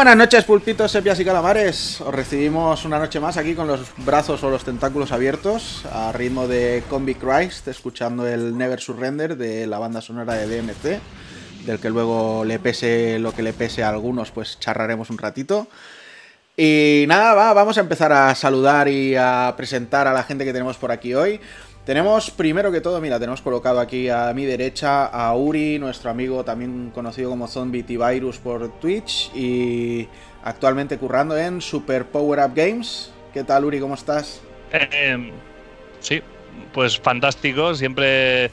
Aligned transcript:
buenas 0.00 0.16
noches, 0.16 0.44
pulpitos, 0.44 0.92
sepias 0.92 1.20
y 1.20 1.26
calamares. 1.26 2.00
Os 2.00 2.14
recibimos 2.14 2.86
una 2.86 2.98
noche 2.98 3.20
más 3.20 3.36
aquí 3.36 3.54
con 3.54 3.66
los 3.66 3.80
brazos 3.98 4.42
o 4.42 4.48
los 4.48 4.64
tentáculos 4.64 5.12
abiertos, 5.12 5.84
a 5.92 6.10
ritmo 6.10 6.48
de 6.48 6.82
Combi 6.88 7.14
Christ, 7.16 7.68
escuchando 7.68 8.26
el 8.26 8.56
Never 8.56 8.80
Surrender 8.80 9.36
de 9.36 9.66
la 9.66 9.78
banda 9.78 10.00
sonora 10.00 10.36
de 10.36 10.46
DMC, 10.46 10.98
del 11.66 11.78
que 11.80 11.90
luego 11.90 12.46
le 12.46 12.58
pese 12.58 13.18
lo 13.18 13.34
que 13.34 13.42
le 13.42 13.52
pese 13.52 13.82
a 13.82 13.90
algunos, 13.90 14.30
pues 14.30 14.58
charraremos 14.58 15.10
un 15.10 15.18
ratito. 15.18 15.68
Y 16.56 17.04
nada, 17.06 17.34
va, 17.34 17.52
vamos 17.52 17.76
a 17.76 17.82
empezar 17.82 18.10
a 18.10 18.34
saludar 18.34 18.88
y 18.88 19.16
a 19.16 19.52
presentar 19.54 20.06
a 20.06 20.14
la 20.14 20.22
gente 20.22 20.46
que 20.46 20.52
tenemos 20.54 20.78
por 20.78 20.92
aquí 20.92 21.12
hoy. 21.12 21.42
Tenemos 21.84 22.30
primero 22.30 22.70
que 22.70 22.80
todo, 22.80 23.00
mira, 23.00 23.18
tenemos 23.18 23.40
colocado 23.40 23.80
aquí 23.80 24.08
a 24.10 24.32
mi 24.34 24.44
derecha 24.44 25.06
a 25.06 25.34
Uri, 25.34 25.78
nuestro 25.78 26.10
amigo 26.10 26.44
también 26.44 26.90
conocido 26.94 27.30
como 27.30 27.48
Zombie 27.48 27.82
T-Virus 27.82 28.38
por 28.38 28.68
Twitch 28.80 29.30
y 29.34 30.06
actualmente 30.44 30.98
currando 30.98 31.36
en 31.38 31.60
Super 31.60 32.04
Power 32.04 32.40
Up 32.40 32.52
Games. 32.54 33.12
¿Qué 33.32 33.44
tal, 33.44 33.64
Uri? 33.64 33.80
¿Cómo 33.80 33.94
estás? 33.94 34.42
Eh, 34.72 35.32
sí, 36.00 36.22
pues 36.72 36.98
fantástico. 37.00 37.74
Siempre 37.74 38.50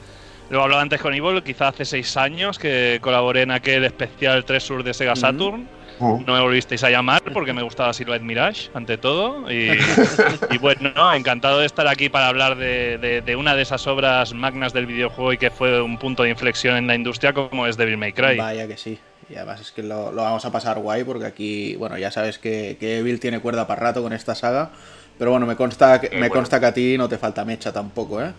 lo 0.48 0.62
hablaba 0.62 0.80
antes 0.80 1.00
con 1.00 1.12
Evil, 1.12 1.42
quizá 1.42 1.68
hace 1.68 1.84
seis 1.84 2.16
años 2.16 2.58
que 2.58 2.98
colaboré 3.02 3.42
en 3.42 3.50
aquel 3.50 3.84
especial 3.84 4.44
3 4.44 4.62
Sur 4.62 4.82
de 4.82 4.94
Sega 4.94 5.14
Saturn. 5.14 5.68
No 6.00 6.32
me 6.34 6.40
volvisteis 6.40 6.82
a 6.84 6.90
llamar 6.90 7.22
porque 7.32 7.52
me 7.52 7.62
gustaba 7.62 7.92
Silhouette 7.92 8.22
Mirage, 8.22 8.70
ante 8.74 8.98
todo. 8.98 9.50
Y, 9.50 9.70
y 10.50 10.58
bueno, 10.58 10.90
encantado 11.14 11.58
de 11.58 11.66
estar 11.66 11.86
aquí 11.88 12.08
para 12.08 12.28
hablar 12.28 12.56
de, 12.56 12.98
de- 12.98 13.20
de 13.22 13.36
una 13.36 13.54
de 13.56 13.62
esas 13.62 13.86
obras 13.86 14.32
magnas 14.34 14.72
del 14.72 14.86
videojuego 14.86 15.32
y 15.32 15.38
que 15.38 15.50
fue 15.50 15.80
un 15.82 15.98
punto 15.98 16.22
de 16.22 16.30
inflexión 16.30 16.76
en 16.76 16.86
la 16.86 16.94
industria 16.94 17.32
como 17.32 17.66
es 17.66 17.76
Devil 17.76 17.96
May 17.96 18.12
Cry. 18.12 18.36
Vaya 18.36 18.66
que 18.68 18.76
sí. 18.76 18.98
Y 19.30 19.34
además 19.36 19.60
es 19.60 19.72
que 19.72 19.82
lo, 19.82 20.10
lo 20.12 20.22
vamos 20.22 20.44
a 20.44 20.52
pasar 20.52 20.78
guay 20.78 21.04
porque 21.04 21.26
aquí, 21.26 21.76
bueno, 21.76 21.98
ya 21.98 22.10
sabes 22.10 22.38
que, 22.38 22.76
que 22.80 22.98
Evil 22.98 23.20
tiene 23.20 23.40
cuerda 23.40 23.66
para 23.66 23.80
rato 23.82 24.02
con 24.02 24.12
esta 24.12 24.34
saga. 24.34 24.70
Pero 25.18 25.32
bueno, 25.32 25.46
me 25.46 25.56
consta, 25.56 26.00
que, 26.00 26.10
me 26.10 26.18
bueno. 26.18 26.34
consta 26.34 26.60
que 26.60 26.66
a 26.66 26.72
ti 26.72 26.96
no 26.96 27.08
te 27.08 27.18
falta 27.18 27.44
mecha 27.44 27.72
tampoco, 27.72 28.22
¿eh? 28.22 28.32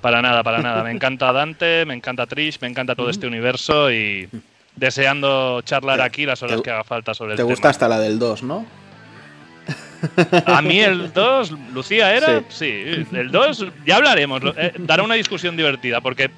Para 0.00 0.22
nada, 0.22 0.42
para 0.42 0.58
nada. 0.58 0.82
Me 0.84 0.90
encanta 0.90 1.32
Dante, 1.32 1.84
me 1.84 1.94
encanta 1.94 2.26
Trish, 2.26 2.58
me 2.60 2.68
encanta 2.68 2.94
todo 2.94 3.10
este 3.10 3.26
universo 3.26 3.90
y 3.92 4.28
deseando 4.76 5.60
charlar 5.62 5.98
Te- 5.98 6.02
aquí 6.04 6.26
las 6.26 6.42
horas 6.42 6.56
te- 6.58 6.62
que 6.62 6.70
haga 6.70 6.84
falta 6.84 7.14
sobre 7.14 7.32
el 7.32 7.36
Te 7.36 7.42
tema. 7.42 7.50
gusta 7.52 7.68
hasta 7.70 7.88
la 7.88 7.98
del 7.98 8.18
2, 8.18 8.42
¿no? 8.42 8.64
A 10.46 10.60
mí 10.62 10.80
el 10.80 11.12
2, 11.12 11.52
Lucía 11.72 12.14
era, 12.14 12.42
sí, 12.50 13.06
el 13.12 13.30
2, 13.32 13.66
ya 13.86 13.96
hablaremos, 13.96 14.42
eh, 14.56 14.72
dará 14.78 15.02
una 15.02 15.14
discusión 15.14 15.56
divertida, 15.56 16.00
porque 16.00 16.30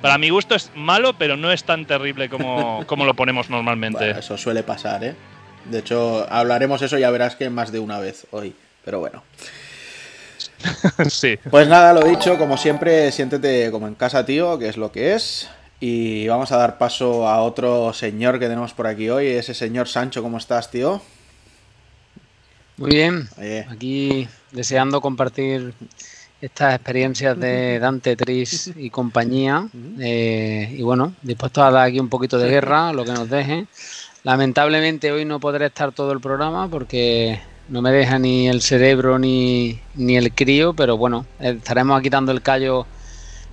para 0.00 0.18
mi 0.18 0.30
gusto 0.30 0.54
es 0.54 0.70
malo, 0.74 1.12
pero 1.18 1.36
no 1.36 1.52
es 1.52 1.62
tan 1.62 1.84
terrible 1.84 2.28
como, 2.28 2.84
como 2.86 3.04
lo 3.04 3.14
ponemos 3.14 3.50
normalmente. 3.50 4.10
eso 4.18 4.36
suele 4.38 4.62
pasar, 4.62 5.04
¿eh? 5.04 5.14
De 5.66 5.78
hecho, 5.78 6.26
hablaremos 6.32 6.82
eso, 6.82 6.98
ya 6.98 7.10
verás 7.10 7.36
que 7.36 7.48
más 7.50 7.70
de 7.70 7.78
una 7.78 8.00
vez 8.00 8.26
hoy, 8.32 8.54
pero 8.84 8.98
bueno. 8.98 9.22
sí. 11.08 11.38
Pues 11.50 11.68
nada, 11.68 11.92
lo 11.92 12.00
dicho, 12.04 12.36
como 12.38 12.56
siempre, 12.56 13.12
siéntete 13.12 13.70
como 13.70 13.86
en 13.86 13.94
casa, 13.94 14.24
tío, 14.24 14.58
que 14.58 14.68
es 14.68 14.76
lo 14.76 14.90
que 14.90 15.14
es. 15.14 15.48
Y 15.84 16.28
vamos 16.28 16.52
a 16.52 16.58
dar 16.58 16.78
paso 16.78 17.26
a 17.26 17.42
otro 17.42 17.92
señor 17.92 18.38
que 18.38 18.46
tenemos 18.46 18.72
por 18.72 18.86
aquí 18.86 19.10
hoy, 19.10 19.26
ese 19.26 19.52
señor 19.52 19.88
Sancho, 19.88 20.22
¿cómo 20.22 20.38
estás, 20.38 20.70
tío? 20.70 21.02
Muy 22.76 22.90
bien, 22.92 23.28
aquí 23.68 24.28
deseando 24.52 25.00
compartir 25.00 25.74
estas 26.40 26.76
experiencias 26.76 27.36
de 27.36 27.80
Dante 27.80 28.14
Tris 28.14 28.72
y 28.76 28.90
compañía. 28.90 29.66
Eh, 29.98 30.72
y 30.78 30.82
bueno, 30.82 31.14
dispuesto 31.20 31.64
a 31.64 31.72
dar 31.72 31.88
aquí 31.88 31.98
un 31.98 32.08
poquito 32.08 32.38
de 32.38 32.48
guerra, 32.48 32.92
lo 32.92 33.04
que 33.04 33.10
nos 33.10 33.28
deje. 33.28 33.66
Lamentablemente 34.22 35.10
hoy 35.10 35.24
no 35.24 35.40
podré 35.40 35.66
estar 35.66 35.90
todo 35.90 36.12
el 36.12 36.20
programa 36.20 36.68
porque 36.68 37.40
no 37.68 37.82
me 37.82 37.90
deja 37.90 38.20
ni 38.20 38.46
el 38.46 38.62
cerebro 38.62 39.18
ni, 39.18 39.80
ni 39.96 40.16
el 40.16 40.32
crío, 40.32 40.74
pero 40.74 40.96
bueno, 40.96 41.26
estaremos 41.40 41.98
aquí 41.98 42.08
dando 42.08 42.30
el 42.30 42.40
callo 42.40 42.86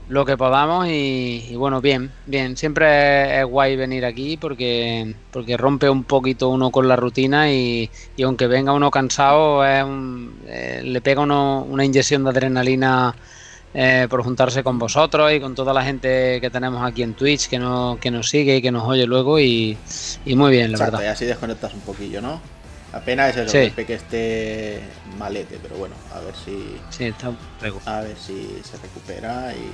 lo 0.10 0.26
que 0.26 0.36
podamos 0.38 0.88
y, 0.88 1.56
bueno, 1.56 1.82
bien, 1.82 2.12
bien. 2.26 2.58
Siempre 2.58 3.40
es, 3.40 3.46
guay 3.46 3.76
venir 3.76 4.06
aquí 4.06 4.38
porque, 4.38 5.16
porque 5.32 5.56
rompe 5.56 5.88
un 5.88 6.04
poquito 6.04 6.50
uno 6.50 6.72
con 6.72 6.88
la 6.88 6.96
rutina 6.96 7.52
y, 7.52 7.90
aunque 8.24 8.48
venga 8.48 8.74
uno 8.74 8.90
cansado, 8.90 9.64
eh, 9.66 10.82
le 10.84 11.02
pega 11.02 11.22
uno 11.22 11.66
una 11.70 11.86
inyección 11.86 12.24
de 12.24 12.32
adrenalina 12.32 13.16
eh, 13.76 14.08
por 14.10 14.24
juntarse 14.24 14.64
con 14.64 14.80
vosotros 14.80 15.32
y 15.32 15.40
con 15.40 15.54
toda 15.54 15.76
la 15.76 15.84
gente 15.84 16.42
que 16.42 16.50
tenemos 16.50 16.84
aquí 16.84 17.04
en 17.04 17.14
Twitch 17.14 17.48
que, 17.48 17.60
no, 17.60 18.00
que 18.02 18.10
nos 18.10 18.28
sigue 18.28 18.58
y 18.58 18.62
que 18.64 18.72
nos 18.72 18.88
oye 18.88 19.06
luego 19.06 19.40
y, 19.40 19.78
muy 20.26 20.50
bien, 20.52 20.72
la 20.72 20.80
verdad. 20.80 21.04
Y 21.04 21.06
así 21.06 21.26
desconectas 21.26 21.76
un 21.76 21.82
poquillo, 21.82 22.20
¿no? 22.20 22.42
Apenas 22.92 23.38
es 23.38 23.54
eso, 23.54 23.76
que 23.86 23.94
esté 23.94 24.82
malete, 25.20 25.60
pero 25.62 25.76
bueno, 25.76 25.94
a 26.12 26.20
ver 26.22 26.34
si. 26.34 26.78
Sí, 26.90 27.04
está 27.04 27.32
A 27.86 28.02
ver 28.02 28.18
si 28.18 28.60
se 28.64 28.78
recupera 28.78 29.54
y, 29.54 29.70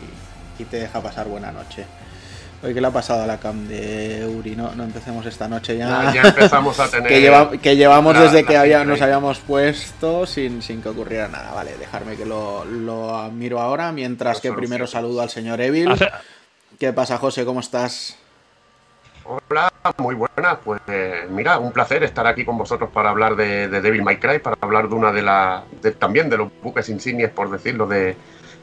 te 0.63 0.77
deja 0.77 1.01
pasar 1.01 1.27
buena 1.27 1.51
noche. 1.51 1.85
Oye, 2.63 2.73
¿qué 2.73 2.81
le 2.81 2.87
ha 2.87 2.91
pasado 2.91 3.23
a 3.23 3.27
la 3.27 3.37
cam 3.37 3.67
de 3.67 4.25
Uri? 4.25 4.55
No, 4.55 4.71
empecemos 4.71 5.25
esta 5.25 5.47
noche 5.47 5.77
ya. 5.77 6.11
Ya, 6.13 6.21
empezamos 6.21 6.79
a 6.79 6.87
tener. 6.89 7.09
que, 7.59 7.75
llevamos 7.75 8.17
desde 8.17 8.43
que 8.45 8.55
había, 8.55 8.85
nos 8.85 9.01
habíamos 9.01 9.39
puesto 9.39 10.25
sin, 10.25 10.61
sin 10.61 10.81
que 10.81 10.89
ocurriera 10.89 11.27
nada. 11.27 11.53
Vale, 11.53 11.77
dejarme 11.77 12.15
que 12.15 12.25
lo, 12.25 12.63
lo 12.63 13.29
miro 13.31 13.59
ahora. 13.59 13.91
Mientras 13.91 14.39
que 14.39 14.53
primero 14.53 14.87
saludo 14.87 15.21
al 15.21 15.29
señor 15.29 15.59
Evil. 15.61 15.91
¿Qué 16.79 16.91
pasa, 16.93 17.17
José? 17.17 17.45
¿Cómo 17.45 17.59
estás? 17.59 18.17
Hola, 19.27 19.71
muy 19.97 20.13
buenas. 20.13 20.57
Pues 20.63 20.81
mira, 21.29 21.57
un 21.57 21.71
placer 21.71 22.03
estar 22.03 22.27
aquí 22.27 22.45
con 22.45 22.57
vosotros 22.57 22.89
para 22.91 23.09
hablar 23.09 23.35
de, 23.35 23.67
Devil 23.67 24.03
May 24.03 24.17
Cry, 24.17 24.39
para 24.39 24.55
hablar 24.61 24.87
de 24.87 24.95
una 24.95 25.11
de 25.11 25.23
las, 25.23 25.63
también 25.97 26.29
de 26.29 26.37
los 26.37 26.49
buques 26.61 26.89
insignias, 26.89 27.31
por 27.31 27.49
decirlo, 27.49 27.87
de, 27.87 28.15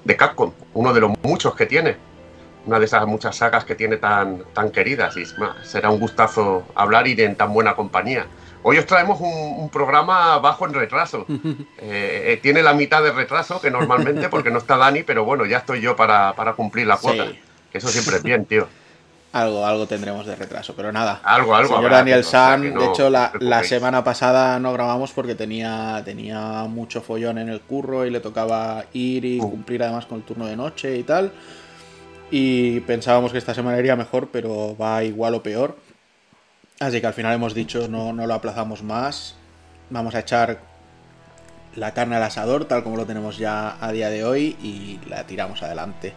de, 0.04 0.16
Capcom, 0.16 0.52
uno 0.74 0.92
de 0.92 1.00
los 1.00 1.12
muchos 1.22 1.54
que 1.54 1.66
tiene, 1.66 1.96
una 2.66 2.78
de 2.78 2.84
esas 2.84 3.06
muchas 3.06 3.36
sagas 3.36 3.64
que 3.64 3.74
tiene 3.74 3.96
tan, 3.96 4.44
tan 4.52 4.70
queridas 4.70 5.16
y 5.16 5.24
será 5.62 5.90
un 5.90 5.98
gustazo 5.98 6.64
hablar 6.74 7.08
y 7.08 7.20
en 7.20 7.36
tan 7.36 7.52
buena 7.52 7.74
compañía. 7.74 8.26
Hoy 8.64 8.78
os 8.78 8.86
traemos 8.86 9.20
un, 9.20 9.68
programa 9.70 10.38
bajo 10.38 10.66
en 10.66 10.74
retraso. 10.74 11.26
Eh, 11.84 12.34
eh, 12.34 12.36
tiene 12.40 12.62
la 12.62 12.74
mitad 12.74 13.02
de 13.02 13.10
retraso 13.10 13.60
que 13.60 13.68
normalmente 13.68 14.28
porque 14.28 14.52
no 14.52 14.58
está 14.58 14.76
Dani, 14.76 15.02
pero 15.02 15.24
bueno, 15.24 15.44
ya 15.46 15.58
estoy 15.58 15.80
yo 15.80 15.96
para, 15.96 16.32
cumplir 16.56 16.86
la 16.86 16.96
cuota. 16.96 17.26
eso 17.72 17.88
siempre 17.88 18.16
es 18.16 18.22
bien, 18.22 18.44
tío. 18.44 18.68
Algo, 19.32 19.64
algo 19.64 19.86
tendremos 19.86 20.26
de 20.26 20.36
retraso, 20.36 20.74
pero 20.76 20.92
nada. 20.92 21.20
Algo, 21.22 21.54
algo. 21.54 21.76
Señor 21.76 21.90
Daniel 21.90 22.22
San, 22.22 22.74
de 22.74 22.86
hecho, 22.86 23.08
la, 23.08 23.64
semana 23.64 24.04
pasada 24.04 24.58
no 24.58 24.72
grabamos 24.74 25.12
porque 25.12 25.34
tenía, 25.34 26.02
tenía 26.04 26.64
mucho 26.64 27.00
follón 27.00 27.38
en 27.38 27.48
el 27.48 27.62
curro 27.62 28.04
y 28.04 28.10
le 28.10 28.20
tocaba 28.20 28.84
ir 28.92 29.24
y 29.24 29.40
uh. 29.40 29.50
cumplir 29.50 29.82
además 29.82 30.04
con 30.04 30.18
el 30.18 30.24
turno 30.24 30.46
de 30.46 30.56
noche 30.56 30.98
y 30.98 31.02
tal. 31.02 31.32
Y 32.30 32.80
pensábamos 32.80 33.32
que 33.32 33.38
esta 33.38 33.54
semana 33.54 33.78
iría 33.78 33.96
mejor, 33.96 34.28
pero 34.30 34.76
va 34.76 35.02
igual 35.02 35.34
o 35.34 35.42
peor. 35.42 35.76
Así 36.80 37.00
que 37.00 37.06
al 37.06 37.14
final 37.14 37.34
hemos 37.34 37.54
dicho 37.54 37.88
no, 37.88 38.12
no 38.12 38.26
lo 38.26 38.34
aplazamos 38.34 38.82
más. 38.82 39.36
Vamos 39.88 40.14
a 40.14 40.20
echar 40.20 40.60
la 41.74 41.94
carne 41.94 42.16
al 42.16 42.22
asador, 42.22 42.66
tal 42.66 42.82
como 42.82 42.96
lo 42.96 43.06
tenemos 43.06 43.38
ya 43.38 43.76
a 43.80 43.92
día 43.92 44.10
de 44.10 44.24
hoy, 44.24 44.56
y 44.62 45.00
la 45.08 45.24
tiramos 45.24 45.62
adelante. 45.62 46.12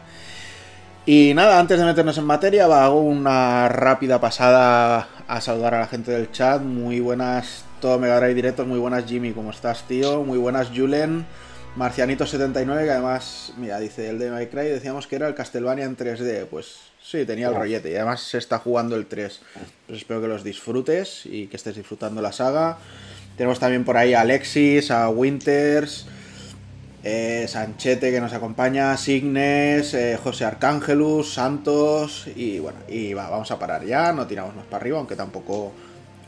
Y 1.07 1.35
nada, 1.35 1.59
antes 1.59 1.77
de 1.77 1.85
meternos 1.85 2.17
en 2.17 2.23
materia, 2.23 2.65
hago 2.65 2.99
una 2.99 3.69
rápida 3.69 4.19
pasada 4.19 5.07
a 5.27 5.39
saludar 5.39 5.75
a 5.75 5.81
la 5.81 5.87
gente 5.87 6.11
del 6.11 6.31
chat. 6.31 6.63
Muy 6.63 6.99
buenas, 6.99 7.63
todo 7.79 7.99
Mega 7.99 8.19
Drive 8.19 8.33
directos. 8.33 8.65
Muy 8.65 8.79
buenas, 8.79 9.05
Jimmy, 9.05 9.31
¿cómo 9.31 9.51
estás, 9.51 9.83
tío? 9.83 10.23
Muy 10.23 10.39
buenas, 10.39 10.71
Julen. 10.75 11.27
Marcianito79, 11.77 12.85
que 12.85 12.89
además, 12.89 13.53
mira, 13.55 13.79
dice 13.79 14.09
el 14.09 14.17
de 14.17 14.31
My 14.31 14.47
Cry, 14.47 14.69
decíamos 14.69 15.05
que 15.05 15.17
era 15.17 15.27
el 15.27 15.35
Castlevania 15.35 15.85
en 15.85 15.95
3D. 15.95 16.47
Pues 16.47 16.77
sí, 16.99 17.23
tenía 17.23 17.49
el 17.49 17.55
rollete 17.55 17.91
y 17.91 17.95
además 17.97 18.21
se 18.21 18.39
está 18.39 18.57
jugando 18.57 18.95
el 18.95 19.05
3. 19.05 19.41
Pues 19.85 19.99
espero 19.99 20.21
que 20.21 20.27
los 20.27 20.43
disfrutes 20.43 21.27
y 21.27 21.45
que 21.45 21.57
estés 21.57 21.75
disfrutando 21.75 22.19
la 22.23 22.31
saga. 22.31 22.79
Tenemos 23.37 23.59
también 23.59 23.85
por 23.85 23.95
ahí 23.95 24.15
a 24.15 24.21
Alexis, 24.21 24.89
a 24.89 25.07
Winters, 25.09 26.07
eh, 27.05 27.45
Sanchete 27.47 28.11
que 28.11 28.19
nos 28.19 28.33
acompaña, 28.33 28.97
Signes, 28.97 29.93
eh, 29.93 30.19
José 30.21 30.43
Arcángelus, 30.43 31.33
Santos 31.33 32.27
y 32.35 32.57
bueno, 32.59 32.79
y 32.87 33.13
va, 33.13 33.29
vamos 33.29 33.51
a 33.51 33.59
parar 33.59 33.85
ya, 33.85 34.11
no 34.11 34.25
tiramos 34.25 34.55
más 34.55 34.65
para 34.65 34.81
arriba, 34.81 34.97
aunque 34.97 35.15
tampoco 35.15 35.71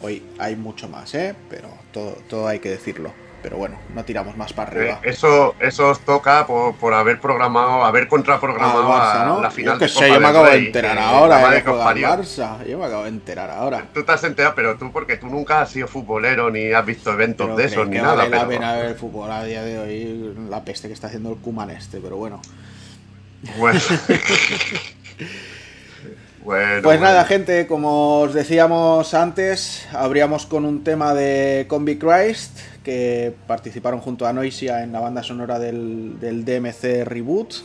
hoy 0.02 0.24
hay 0.38 0.56
mucho 0.56 0.88
más, 0.88 1.16
¿eh? 1.16 1.36
pero 1.50 1.68
todo, 1.92 2.12
todo 2.30 2.48
hay 2.48 2.60
que 2.60 2.70
decirlo 2.70 3.27
pero 3.42 3.58
bueno, 3.58 3.78
no 3.94 4.04
tiramos 4.04 4.36
más 4.36 4.54
para 4.54 4.72
arriba. 4.72 5.00
Eh, 5.04 5.10
eso, 5.10 5.56
eso 5.60 5.90
os 5.90 6.00
toca 6.00 6.46
por, 6.48 6.94
haber 6.94 7.20
programado, 7.20 7.84
haber 7.84 8.08
contraprogramado 8.08 8.94
a 8.94 9.40
la 9.42 9.52
final 9.52 9.80
yo 9.80 9.88
sé, 9.88 10.10
yo 10.10 10.20
me 10.20 10.28
acabo 10.28 10.46
de 10.46 10.58
enterar 10.58 10.98
ahora, 10.98 11.50
de 11.50 11.64
Barça. 11.64 12.66
Yo 12.66 12.78
me 12.78 12.86
acabo 12.86 13.04
de 13.04 13.10
enterar 13.10 13.50
ahora. 13.50 13.86
Tú 13.94 14.04
te 14.04 14.12
has 14.12 14.24
enterado, 14.24 14.56
pero 14.56 14.78
tú 14.78 14.92
porque 14.92 15.18
tú 15.18 15.28
nunca 15.28 15.62
has 15.62 15.72
sido 15.72 15.88
futbolero 15.88 16.50
ni 16.50 16.72
has 16.72 16.86
visto 16.86 17.12
eventos 17.12 17.56
de 17.56 17.66
esos 17.66 17.88
ni 17.88 17.98
nada. 17.98 18.16
Vale 18.16 18.30
la 18.30 18.48
pena 18.48 18.76
ver 18.76 18.86
el 18.86 18.96
fútbol 18.96 19.32
a 19.32 19.44
día 19.44 19.64
de 19.64 19.80
hoy, 19.80 20.36
la 20.50 20.64
peste 20.64 20.88
que 20.88 20.94
está 20.94 21.08
haciendo 21.08 21.32
el 21.32 21.38
Kuman 21.38 21.70
este, 21.70 22.00
pero 22.00 22.18
bueno. 22.18 22.42
Bueno. 23.58 23.80
pues 26.44 27.02
nada, 27.02 27.26
gente, 27.26 27.68
como 27.68 28.22
os 28.22 28.34
decíamos 28.34 29.14
antes, 29.14 29.88
abríamos 29.92 30.46
con 30.46 30.66
un 30.66 30.84
tema 30.84 31.14
de 31.14 31.66
Combi 31.68 31.98
Christ, 31.98 32.60
que 32.88 33.36
participaron 33.48 34.00
junto 34.00 34.26
a 34.26 34.32
Noisia 34.32 34.82
en 34.82 34.94
la 34.94 35.02
banda 35.02 35.22
sonora 35.22 35.60
del, 35.60 36.22
del 36.22 36.46
DMC 36.46 37.04
Reboot, 37.04 37.56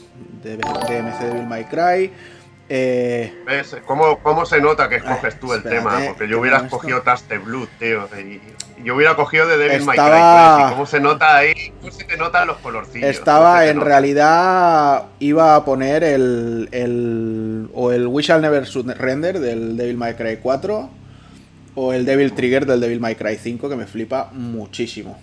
de 0.42 0.56
DMC 0.56 1.20
Devil 1.20 1.46
May 1.46 1.64
Cry. 1.66 2.12
Eh, 2.68 3.32
¿Ves? 3.46 3.76
¿Cómo, 3.86 4.18
¿Cómo, 4.18 4.44
se 4.44 4.60
nota 4.60 4.88
que 4.88 4.96
escoges 4.96 5.38
tú 5.38 5.52
el 5.52 5.62
tema? 5.62 5.96
Porque 6.08 6.26
yo 6.26 6.40
hubiera 6.40 6.56
escogido 6.58 7.02
Taste 7.02 7.38
Blood, 7.38 7.68
tío. 7.78 8.08
Y 8.18 8.82
yo 8.82 8.96
hubiera 8.96 9.14
cogido 9.14 9.46
de 9.46 9.58
Devil 9.58 9.84
May 9.84 9.96
Cry. 9.96 10.70
¿Cómo 10.70 10.86
se 10.86 10.98
nota 10.98 11.36
ahí? 11.36 11.72
¿Cómo 11.78 11.92
se 11.92 12.02
te 12.02 12.16
notan 12.16 12.48
los 12.48 12.56
colorcillos? 12.56 13.08
Estaba, 13.08 13.66
en 13.66 13.80
realidad, 13.80 15.04
iba 15.20 15.54
a 15.54 15.64
poner 15.64 16.02
el, 16.02 16.68
el. 16.72 17.70
O 17.74 17.92
el 17.92 18.08
We 18.08 18.24
Shall 18.24 18.40
Never 18.42 18.64
Render 18.98 19.38
del 19.38 19.76
Devil 19.76 19.96
May 19.96 20.14
Cry 20.14 20.38
4. 20.42 21.01
O 21.74 21.92
el 21.92 22.04
Devil 22.04 22.32
Trigger 22.32 22.66
del 22.66 22.80
Devil 22.80 23.00
May 23.00 23.14
Cry 23.14 23.36
5, 23.36 23.68
que 23.68 23.76
me 23.76 23.86
flipa 23.86 24.30
muchísimo 24.32 25.18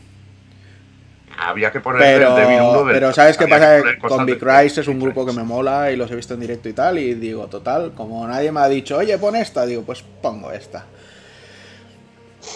había 1.40 1.72
que 1.72 1.80
poner 1.80 2.02
pero, 2.02 2.36
el 2.36 2.36
Devil 2.36 2.60
1 2.62 2.86
Pero 2.92 3.14
¿sabes 3.14 3.38
qué 3.38 3.48
pasa? 3.48 3.82
Con 4.02 4.26
Big 4.26 4.42
Rise 4.42 4.82
es 4.82 4.88
un 4.88 5.00
grupo 5.00 5.26
que 5.26 5.32
me 5.32 5.44
mola 5.44 5.92
y 5.92 5.96
los 5.96 6.12
he 6.12 6.16
visto 6.16 6.34
en 6.34 6.42
directo 6.42 6.68
y 6.70 6.74
tal. 6.74 7.00
Y 7.00 7.14
digo, 7.14 7.48
total, 7.48 7.94
como 7.96 8.28
nadie 8.28 8.52
me 8.52 8.60
ha 8.60 8.68
dicho, 8.68 8.98
oye, 8.98 9.18
pon 9.18 9.36
esta, 9.36 9.66
digo, 9.66 9.84
pues 9.84 10.04
pongo 10.22 10.52
esta. 10.52 10.86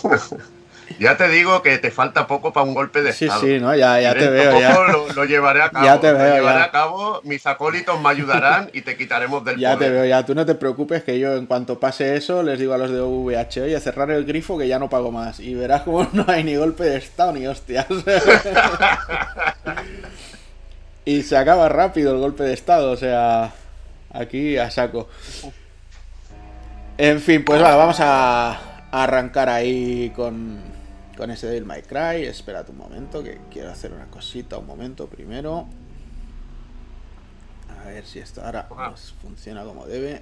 Ya 1.00 1.18
te 1.18 1.28
digo 1.30 1.62
que 1.62 1.78
te 1.78 1.92
falta 1.92 2.28
poco 2.28 2.54
para 2.54 2.66
un 2.66 2.74
golpe 2.74 3.02
de 3.02 3.12
estado. 3.12 3.40
Sí, 3.42 3.48
sí, 3.48 3.60
no, 3.60 3.76
ya, 3.76 4.00
ya 4.00 4.14
te 4.14 4.30
veo. 4.30 4.60
Ya. 4.60 4.78
Lo, 5.16 5.26
llevaré 5.26 5.62
a 5.62 5.70
cabo. 5.72 5.86
Ya 5.86 6.00
te 6.00 6.12
veo. 6.12 6.28
Lo 6.28 6.36
llevaré 6.36 6.62
a 6.62 6.72
cabo, 6.72 7.22
mis 7.24 7.46
acólitos 7.46 8.00
me 8.02 8.10
ayudarán 8.10 8.70
y 8.74 8.82
te 8.82 8.98
quitaremos 8.98 9.44
del 9.46 9.58
Ya 9.58 9.78
te 9.78 9.90
veo, 9.90 10.06
ya. 10.06 10.26
Tú 10.26 10.36
no 10.36 10.46
te 10.46 10.56
preocupes 10.56 11.04
que 11.04 11.20
yo 11.20 11.36
en 11.36 11.46
cuanto 11.46 11.80
pase 11.80 12.16
eso 12.16 12.44
les 12.44 12.60
digo 12.60 12.74
a 12.74 12.78
los 12.78 12.92
de 12.92 13.02
VH, 13.02 13.62
oye, 13.64 13.80
cerrar 13.80 14.12
el 14.12 14.26
grifo 14.26 14.58
que 14.58 14.68
ya 14.68 14.80
no 14.80 14.90
pago 14.90 15.12
más. 15.12 15.40
Y 15.40 15.54
verás 15.56 15.84
como 15.84 16.08
no 16.14 16.26
hay 16.28 16.44
ni 16.44 16.56
golpe 16.56 16.84
de 16.84 16.98
estado 16.98 17.34
ni 17.34 17.48
hostias. 17.48 17.88
y 21.06 21.22
se 21.24 21.38
acaba 21.38 21.70
rápido 21.70 22.14
el 22.14 22.20
golpe 22.20 22.44
de 22.44 22.54
estado, 22.54 22.92
o 22.92 22.98
sea, 22.98 23.52
aquí 24.12 24.58
a 24.58 24.70
saco. 24.72 25.10
En 26.98 27.20
fin, 27.20 27.44
pues 27.44 27.62
va, 27.62 27.76
vamos 27.76 27.98
a 28.00 28.60
arrancar 28.92 29.50
ahí 29.50 30.12
con 30.16 30.73
con 31.18 31.32
ese 31.32 31.48
Devil 31.48 31.66
May 31.66 31.82
Cry. 31.84 32.26
Espérate 32.26 32.72
un 32.72 32.78
momento, 32.78 33.24
que 33.24 33.40
quiero 33.52 33.72
hacer 33.72 33.92
una 33.92 34.08
cosita, 34.08 34.58
un 34.58 34.68
momento 34.68 35.08
primero. 35.08 35.68
A 37.82 37.90
ver 37.90 38.06
si 38.06 38.20
esto 38.20 38.42
ahora 38.44 38.68
pues, 38.68 39.14
funciona 39.22 39.64
como 39.64 39.86
debe. 39.86 40.22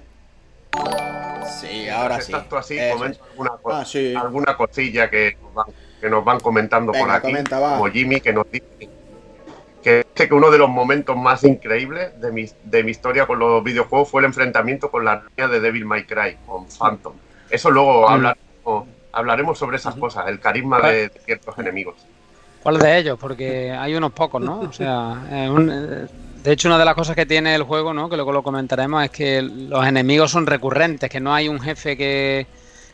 Sí, 1.60 1.88
ahora 1.88 2.20
sí. 2.20 2.32
así, 2.32 2.78
alguna, 2.78 3.14
ah, 3.66 3.84
alguna 4.16 4.56
cosilla 4.56 5.10
que 5.10 5.36
nos 5.42 5.54
van, 5.54 5.66
que 6.00 6.08
nos 6.08 6.24
van 6.24 6.40
comentando 6.40 6.92
por 6.92 7.10
aquí. 7.10 7.32
como 7.48 7.86
Jimmy, 7.88 8.20
que 8.20 8.32
nos 8.32 8.50
dice 8.50 8.88
que, 9.82 10.06
que 10.14 10.32
uno 10.32 10.50
de 10.50 10.58
los 10.58 10.70
momentos 10.70 11.16
más 11.16 11.44
increíbles 11.44 12.18
de 12.20 12.32
mi, 12.32 12.48
de 12.64 12.84
mi 12.84 12.92
historia 12.92 13.26
con 13.26 13.38
los 13.38 13.62
videojuegos 13.62 14.08
fue 14.08 14.22
el 14.22 14.26
enfrentamiento 14.26 14.90
con 14.90 15.04
la 15.04 15.24
niña 15.36 15.48
de 15.48 15.60
Devil 15.60 15.84
May 15.84 16.04
Cry, 16.04 16.38
con 16.46 16.66
Phantom. 16.66 17.14
Eso 17.50 17.70
luego 17.70 18.08
mm. 18.08 18.12
hablaremos, 18.12 18.86
hablaremos, 19.12 19.58
sobre 19.58 19.76
esas 19.76 19.94
cosas, 19.94 20.26
el 20.28 20.40
carisma 20.40 20.80
de, 20.80 21.10
ciertos 21.24 21.58
enemigos. 21.58 21.96
¿Cuál 22.62 22.78
de 22.78 22.98
ellos? 22.98 23.18
Porque 23.20 23.72
hay 23.72 23.94
unos 23.94 24.12
pocos, 24.12 24.40
¿no? 24.40 24.60
O 24.60 24.72
sea, 24.72 25.26
eh, 25.30 26.06
de 26.42 26.52
hecho, 26.52 26.68
una 26.68 26.78
de 26.78 26.84
las 26.84 26.94
cosas 26.94 27.14
que 27.14 27.26
tiene 27.26 27.54
el 27.54 27.62
juego, 27.62 27.94
¿no? 27.94 28.08
que 28.08 28.16
luego 28.16 28.32
lo 28.32 28.42
comentaremos, 28.42 29.04
es 29.04 29.10
que 29.10 29.42
los 29.42 29.86
enemigos 29.86 30.30
son 30.30 30.46
recurrentes, 30.46 31.08
que 31.10 31.20
no 31.20 31.34
hay 31.34 31.48
un 31.48 31.60
jefe 31.60 31.96
que, 31.96 32.46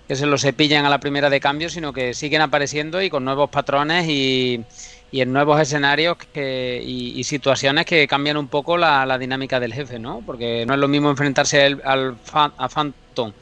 que 0.06 0.16
se 0.16 0.26
los 0.26 0.42
cepillan 0.42 0.84
a 0.84 0.90
la 0.90 1.00
primera 1.00 1.30
de 1.30 1.40
cambio, 1.40 1.70
sino 1.70 1.92
que 1.92 2.14
siguen 2.14 2.42
apareciendo 2.42 3.00
y 3.00 3.08
con 3.08 3.25
nuevos 3.25 3.48
patrones 3.48 4.06
y, 4.08 4.64
y 5.10 5.20
en 5.22 5.32
nuevos 5.32 5.60
escenarios 5.60 6.18
que, 6.32 6.82
y, 6.84 7.25
situaciones 7.25 7.87
que 7.87 8.06
cambian 8.06 8.37
un 8.37 8.48
poco 8.48 8.76
la, 8.76 9.18
dinámica 9.18 9.58
del 9.60 9.72
jefe, 9.72 9.98
¿no? 9.98 10.22
Porque 10.25 10.64
no 10.66 10.75
es 10.75 10.80
lo 10.80 10.88
mismo 10.88 11.10
enfrentarse 11.10 11.62
al, 11.84 12.16
a 12.32 12.68
Phantom 12.68 13.32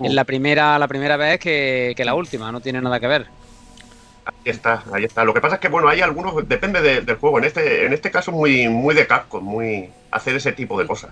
en 0.00 0.14
la 0.14 0.24
primera, 0.24 0.78
la 0.78 0.88
primera 0.88 1.16
vez 1.16 1.38
que, 1.40 1.94
la 2.04 2.14
última, 2.14 2.52
no 2.52 2.60
tiene 2.60 2.80
nada 2.80 3.00
que 3.00 3.06
ver. 3.06 3.26
Ahí 4.24 4.34
está, 4.44 4.84
ahí 4.92 5.04
está. 5.04 5.24
Lo 5.24 5.32
que 5.32 5.40
pasa 5.40 5.56
es 5.56 5.60
que 5.60 5.68
bueno, 5.68 5.88
hay 5.88 6.00
algunos, 6.00 6.48
depende 6.48 7.02
del 7.02 7.16
juego. 7.16 7.38
En 7.38 7.44
este, 7.44 7.86
en 7.86 7.92
este 7.92 8.10
caso 8.10 8.30
muy, 8.30 8.68
muy 8.68 8.94
de 8.94 9.06
Capcom, 9.06 9.42
muy 9.42 9.90
hacer 10.10 10.36
ese 10.36 10.52
tipo 10.52 10.78
de 10.78 10.86
cosas. 10.86 11.10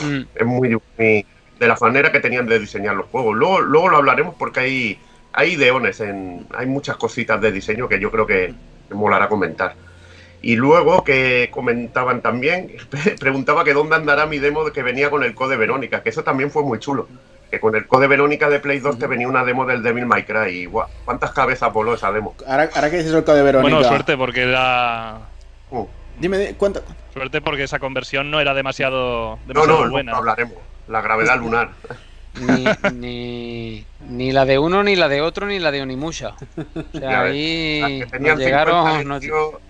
Mm. 0.00 0.20
Es 0.34 0.46
muy, 0.46 0.76
de 0.98 1.68
la 1.68 1.76
manera 1.80 2.12
que 2.12 2.20
tenían 2.20 2.46
de 2.46 2.58
diseñar 2.58 2.96
los 2.96 3.06
juegos. 3.06 3.34
Luego, 3.36 3.60
luego 3.60 3.88
lo 3.88 3.96
hablaremos 3.96 4.34
porque 4.38 4.60
hay, 4.60 4.98
hay 5.32 5.52
ideones, 5.52 6.00
en, 6.00 6.46
hay 6.54 6.66
muchas 6.66 6.96
cositas 6.96 7.40
de 7.40 7.52
diseño 7.52 7.88
que 7.88 8.00
yo 8.00 8.10
creo 8.10 8.26
que, 8.26 8.54
me 8.90 8.96
molará 8.96 9.28
comentar. 9.28 9.74
Y 10.42 10.56
luego 10.56 11.04
que 11.04 11.48
comentaban 11.50 12.20
también, 12.20 12.72
preguntaba 13.20 13.64
que 13.64 13.72
dónde 13.72 13.96
andará 13.96 14.26
mi 14.26 14.38
demo 14.38 14.64
de 14.64 14.72
que 14.72 14.82
venía 14.82 15.10
con 15.10 15.24
el 15.24 15.34
code 15.34 15.56
Verónica, 15.56 16.02
que 16.02 16.10
eso 16.10 16.22
también 16.22 16.50
fue 16.50 16.62
muy 16.62 16.78
chulo. 16.78 17.08
Que 17.50 17.60
con 17.60 17.76
el 17.76 17.86
code 17.86 18.06
Verónica 18.06 18.48
de 18.48 18.60
Play 18.60 18.80
2 18.80 18.98
te 18.98 19.06
venía 19.06 19.28
una 19.28 19.44
demo 19.44 19.64
del 19.64 19.82
Devil 19.82 20.06
May 20.06 20.24
Cry 20.24 20.64
y 20.64 20.66
¿cuántas 21.04 21.30
cabezas 21.32 21.72
voló 21.72 21.94
esa 21.94 22.10
demo? 22.10 22.34
Ahora, 22.46 22.68
ahora 22.74 22.90
que 22.90 22.98
dices 22.98 23.12
el 23.12 23.24
code 23.24 23.42
Verónica. 23.42 23.76
Bueno, 23.76 23.88
suerte 23.88 24.16
porque 24.16 24.42
era. 24.42 25.18
Uh. 25.70 25.86
Dime, 26.18 26.54
¿cuánto? 26.56 26.82
Suerte 27.12 27.40
porque 27.40 27.64
esa 27.64 27.78
conversión 27.78 28.30
no 28.30 28.40
era 28.40 28.54
demasiado, 28.54 29.38
demasiado 29.46 29.78
no, 29.78 29.84
no, 29.84 29.90
buena. 29.90 30.12
No, 30.12 30.18
hablaremos. 30.18 30.58
La 30.88 31.00
gravedad 31.00 31.38
lunar. 31.38 31.70
Ni, 32.92 33.84
ni, 34.08 34.32
la 34.32 34.44
de 34.44 34.58
uno, 34.58 34.82
ni 34.82 34.96
la 34.96 35.08
de 35.08 35.20
otro, 35.20 35.46
ni 35.46 35.60
la 35.60 35.70
de 35.70 35.82
Onimusha. 35.82 36.34
O 36.94 36.98
sea, 36.98 37.22
ahí 37.22 37.80
las 37.80 37.90
que, 37.90 38.06
tenían 38.18 38.38
llegaron, 38.38 39.20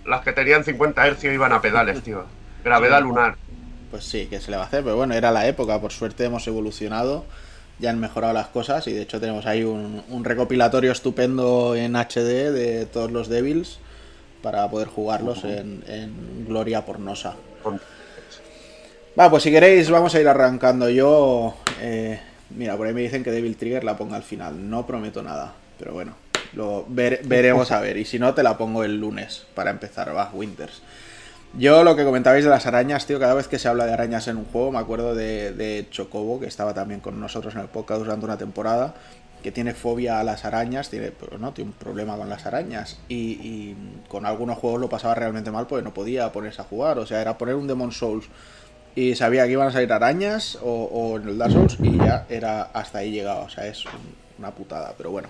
las 0.05 0.21
que 0.21 0.33
tenían 0.33 0.63
50 0.63 1.11
Hz 1.11 1.23
iban 1.25 1.53
a 1.53 1.61
pedales, 1.61 2.01
tío. 2.01 2.25
Gravedad 2.63 3.01
lunar. 3.01 3.35
Pues 3.91 4.03
sí, 4.03 4.25
que 4.25 4.39
se 4.39 4.49
le 4.49 4.57
va 4.57 4.63
a 4.63 4.65
hacer, 4.65 4.83
pero 4.83 4.95
bueno, 4.95 5.13
era 5.13 5.31
la 5.31 5.47
época. 5.47 5.79
Por 5.79 5.91
suerte 5.91 6.25
hemos 6.25 6.47
evolucionado, 6.47 7.25
ya 7.79 7.89
han 7.89 7.99
mejorado 7.99 8.33
las 8.33 8.47
cosas 8.47 8.87
y 8.87 8.93
de 8.93 9.01
hecho 9.01 9.19
tenemos 9.19 9.45
ahí 9.45 9.63
un, 9.63 10.23
recopilatorio 10.23 10.91
estupendo 10.91 11.75
en 11.75 11.95
HD 11.95 12.51
de 12.51 12.85
todos 12.85 13.11
los 13.11 13.27
Devils 13.27 13.79
para 14.41 14.69
poder 14.69 14.87
jugarlos 14.87 15.43
en, 15.43 15.83
en 15.87 16.45
Gloria 16.47 16.85
Pornosa. 16.85 17.35
Va, 19.19 19.29
pues 19.29 19.43
si 19.43 19.51
queréis 19.51 19.89
vamos 19.89 20.13
a 20.13 20.21
ir 20.21 20.27
arrancando. 20.27 20.89
Yo 20.89 21.55
eh, 21.81 22.19
Mira, 22.51 22.77
por 22.77 22.87
ahí 22.87 22.93
me 22.93 23.01
dicen 23.01 23.23
que 23.23 23.31
Devil 23.31 23.57
Trigger 23.57 23.83
la 23.83 23.97
ponga 23.97 24.15
al 24.15 24.23
final. 24.23 24.69
No 24.69 24.85
prometo 24.85 25.23
nada, 25.23 25.53
pero 25.79 25.93
bueno, 25.93 26.15
lo 26.53 26.85
veremos 26.87 27.71
a 27.71 27.81
ver. 27.81 27.97
Y 27.97 28.05
si 28.05 28.19
no, 28.19 28.33
te 28.33 28.43
la 28.43 28.57
pongo 28.57 28.83
el 28.83 28.99
lunes 28.99 29.45
para 29.55 29.71
empezar, 29.71 30.15
va, 30.15 30.29
Winters. 30.33 30.81
Yo 31.57 31.85
lo 31.85 31.95
que 31.95 32.03
comentabais 32.03 32.43
de 32.43 32.49
las 32.49 32.65
arañas, 32.65 33.05
tío, 33.05 33.17
cada 33.17 33.33
vez 33.33 33.47
que 33.47 33.59
se 33.59 33.69
habla 33.69 33.85
de 33.85 33.93
arañas 33.93 34.27
en 34.27 34.35
un 34.35 34.43
juego, 34.43 34.73
me 34.73 34.79
acuerdo 34.79 35.15
de, 35.15 35.87
Chocobo, 35.89 36.37
que 36.37 36.47
estaba 36.47 36.73
también 36.73 36.99
con 36.99 37.17
nosotros 37.17 37.55
en 37.55 37.61
el 37.61 37.67
podcast 37.67 38.01
durante 38.01 38.25
una 38.25 38.37
temporada, 38.37 38.93
que 39.41 39.53
tiene 39.53 39.73
fobia 39.73 40.19
a 40.19 40.25
las 40.25 40.43
arañas, 40.43 40.89
tiene, 40.89 41.13
¿no? 41.39 41.53
tiene 41.53 41.71
un 41.71 41.77
problema 41.77 42.17
con 42.17 42.27
las 42.27 42.45
arañas. 42.45 42.99
Y, 43.07 43.15
y, 43.15 43.77
con 44.09 44.25
algunos 44.25 44.57
juegos 44.57 44.81
lo 44.81 44.89
pasaba 44.89 45.15
realmente 45.15 45.49
mal 45.49 45.65
porque 45.65 45.83
no 45.83 45.93
podía 45.93 46.29
ponerse 46.33 46.61
a 46.61 46.65
jugar. 46.65 46.99
O 46.99 47.05
sea, 47.05 47.21
era 47.21 47.37
poner 47.37 47.55
un 47.55 47.67
Demon 47.67 47.93
Souls 47.93 48.25
y 48.93 49.15
sabía 49.15 49.45
que 49.45 49.51
iban 49.51 49.69
a 49.69 49.71
salir 49.71 49.93
arañas 49.93 50.57
o, 50.61 51.17
en 51.21 51.29
el 51.29 51.37
Dark 51.37 51.53
Souls 51.53 51.77
y 51.81 51.97
ya 51.97 52.25
era 52.29 52.63
hasta 52.63 52.99
ahí 52.99 53.11
llegado. 53.11 53.43
O 53.43 53.49
sea, 53.49 53.65
es 53.67 53.85
una 54.37 54.51
putada, 54.51 54.93
pero 54.97 55.11
bueno. 55.11 55.29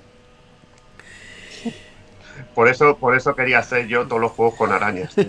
Por 2.53 2.67
eso, 2.67 2.97
por 2.97 3.15
eso 3.15 3.35
quería 3.35 3.59
hacer 3.59 3.87
yo 3.87 4.07
todos 4.07 4.21
los 4.21 4.31
juegos 4.31 4.55
con 4.55 4.71
arañas. 4.71 5.13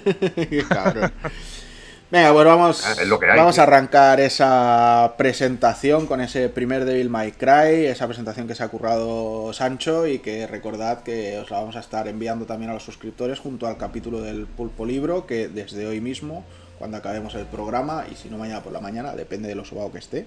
Venga, 2.09 2.33
pues 2.33 2.47
vamos, 2.47 2.87
ah, 2.87 2.95
vamos 3.37 3.59
a 3.59 3.65
arrancar 3.65 4.21
esa 4.21 5.15
presentación 5.19 6.07
con 6.07 6.21
ese 6.21 6.49
primer 6.49 6.85
Devil 6.85 7.11
May 7.11 7.33
Cry, 7.33 7.87
esa 7.87 8.07
presentación 8.07 8.47
que 8.47 8.55
se 8.55 8.63
ha 8.63 8.69
currado 8.69 9.53
Sancho 9.53 10.07
y 10.07 10.21
que 10.21 10.47
recordad 10.47 11.03
que 11.03 11.37
os 11.41 11.51
la 11.51 11.59
vamos 11.59 11.75
a 11.75 11.81
estar 11.81 12.07
enviando 12.07 12.47
también 12.47 12.71
a 12.71 12.75
los 12.75 12.85
suscriptores 12.85 13.41
junto 13.41 13.67
al 13.67 13.77
capítulo 13.77 14.21
del 14.21 14.47
Pulpo 14.47 14.87
Libro 14.87 15.27
que 15.27 15.49
desde 15.49 15.85
hoy 15.85 16.01
mismo 16.01 16.45
cuando 16.79 16.97
acabemos 16.97 17.35
el 17.35 17.47
programa 17.47 18.05
y 18.11 18.15
si 18.15 18.29
no 18.29 18.39
mañana 18.39 18.63
por 18.63 18.73
la 18.73 18.81
mañana, 18.81 19.15
depende 19.15 19.49
de 19.49 19.55
lo 19.55 19.65
sobado 19.65 19.91
que 19.91 19.99
esté, 19.99 20.27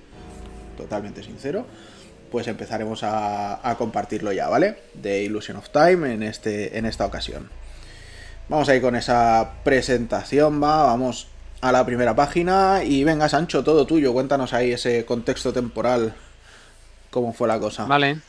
totalmente 0.75 1.23
sincero, 1.23 1.65
pues 2.31 2.47
empezaremos 2.47 3.01
a, 3.03 3.75
compartirlo 3.77 4.31
ya, 4.31 4.47
¿vale? 4.47 4.77
De 4.93 5.23
Illusion 5.23 5.57
of 5.57 5.69
Time 5.69 6.13
en, 6.13 6.23
este, 6.23 6.77
en 6.77 6.85
esta 6.85 7.05
ocasión. 7.05 7.49
Vamos 8.47 8.67
a 8.69 8.75
ir 8.75 8.81
con 8.81 8.95
esa 8.95 9.51
presentación, 9.63 10.61
va, 10.61 10.83
vamos 10.83 11.27
a 11.61 11.71
la 11.71 11.85
primera 11.85 12.15
página 12.15 12.83
y 12.83 13.03
venga 13.03 13.29
Sancho, 13.29 13.63
todo 13.63 13.85
tuyo, 13.85 14.13
cuéntanos 14.13 14.53
ahí 14.53 14.71
ese 14.71 15.05
contexto 15.05 15.53
temporal, 15.53 16.13
cómo 17.11 17.33
fue 17.33 17.47
la 17.47 17.59
cosa. 17.59 17.85
Vale. 17.85 18.19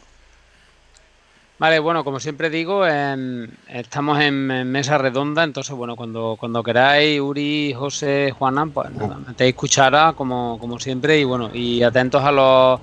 Vale, 1.61 1.79
bueno, 1.79 2.05
como 2.05 2.21
siempre 2.21 2.49
digo, 2.49 2.87
estamos 2.87 4.19
en, 4.21 4.47
mesa 4.71 4.97
redonda, 4.97 5.45
entonces, 5.45 5.77
bueno, 5.77 5.95
cuando, 5.95 6.39
cuando 6.41 6.63
queráis, 6.63 7.21
Uri, 7.21 7.75
José, 7.77 8.31
Juana, 8.31 8.65
pues 8.65 8.91
nada, 8.93 9.19
metéis 9.19 9.55
cuchara, 9.55 10.15
como, 10.15 10.59
como 10.59 10.81
siempre, 10.81 11.19
y 11.19 11.25
bueno, 11.25 11.51
y 11.53 11.83
atentos 11.83 12.25
a 12.25 12.33
los 12.33 12.81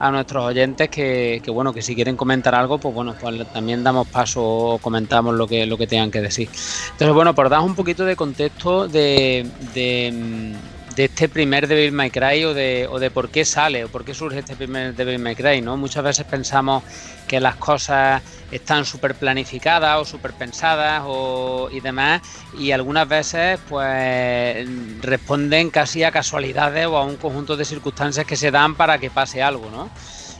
a 0.00 0.10
nuestros 0.10 0.44
oyentes 0.44 0.88
que, 0.88 1.40
que, 1.44 1.50
bueno 1.50 1.72
que 1.72 1.82
si 1.82 1.94
quieren 1.94 2.16
comentar 2.16 2.54
algo 2.54 2.78
pues 2.78 2.94
bueno 2.94 3.14
pues 3.20 3.46
también 3.52 3.84
damos 3.84 4.08
paso 4.08 4.42
o 4.42 4.78
comentamos 4.78 5.34
lo 5.34 5.46
que 5.46 5.66
lo 5.66 5.76
que 5.76 5.86
tengan 5.86 6.10
que 6.10 6.22
decir. 6.22 6.48
Entonces 6.92 7.14
bueno 7.14 7.34
por 7.34 7.50
dar 7.50 7.60
un 7.60 7.74
poquito 7.74 8.04
de 8.04 8.16
contexto 8.16 8.88
de, 8.88 9.46
de 9.74 10.54
de 10.94 11.04
este 11.04 11.28
primer 11.28 11.66
Devil 11.68 11.92
May 11.92 12.10
Cry 12.10 12.44
o 12.44 12.54
de, 12.54 12.88
o 12.90 12.98
de 12.98 13.10
por 13.10 13.30
qué 13.30 13.44
sale 13.44 13.84
o 13.84 13.88
por 13.88 14.04
qué 14.04 14.14
surge 14.14 14.40
este 14.40 14.56
primer 14.56 14.94
Devil 14.94 15.18
May 15.18 15.36
Cry, 15.36 15.60
¿no? 15.60 15.76
Muchas 15.76 16.02
veces 16.02 16.24
pensamos 16.26 16.82
que 17.28 17.40
las 17.40 17.56
cosas 17.56 18.22
están 18.50 18.84
súper 18.84 19.14
planificadas 19.14 20.00
o 20.00 20.04
súper 20.04 20.32
pensadas 20.32 21.02
o, 21.06 21.68
y 21.70 21.80
demás 21.80 22.22
y 22.58 22.72
algunas 22.72 23.08
veces 23.08 23.60
pues 23.68 24.68
responden 25.00 25.70
casi 25.70 26.02
a 26.02 26.10
casualidades 26.10 26.86
o 26.86 26.96
a 26.96 27.04
un 27.04 27.16
conjunto 27.16 27.56
de 27.56 27.64
circunstancias 27.64 28.26
que 28.26 28.36
se 28.36 28.50
dan 28.50 28.74
para 28.74 28.98
que 28.98 29.10
pase 29.10 29.42
algo, 29.42 29.70
¿no? 29.70 29.88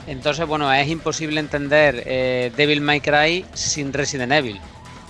Entonces, 0.06 0.46
bueno, 0.46 0.72
es 0.72 0.88
imposible 0.88 1.40
entender 1.40 2.02
eh, 2.06 2.50
Devil 2.56 2.80
May 2.80 3.00
Cry 3.00 3.44
sin 3.54 3.92
Resident 3.92 4.32
Evil. 4.32 4.60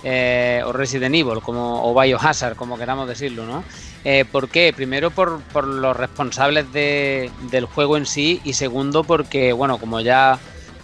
Eh, 0.03 0.61
o 0.65 0.71
Resident 0.71 1.13
Evil, 1.13 1.41
como, 1.41 1.83
o 1.83 1.99
Biohazard, 1.99 2.55
como 2.55 2.75
queramos 2.77 3.07
decirlo, 3.07 3.45
¿no? 3.45 3.63
Eh, 4.03 4.25
¿Por 4.29 4.49
qué? 4.49 4.73
Primero 4.75 5.11
por, 5.11 5.41
por 5.53 5.65
los 5.67 5.95
responsables 5.95 6.71
del 6.73 7.65
juego 7.65 7.97
en 7.97 8.05
sí 8.05 8.41
y 8.43 8.53
segundo 8.53 9.03
porque, 9.03 9.53
bueno, 9.53 9.77
como 9.77 9.99
ya, 9.99 10.39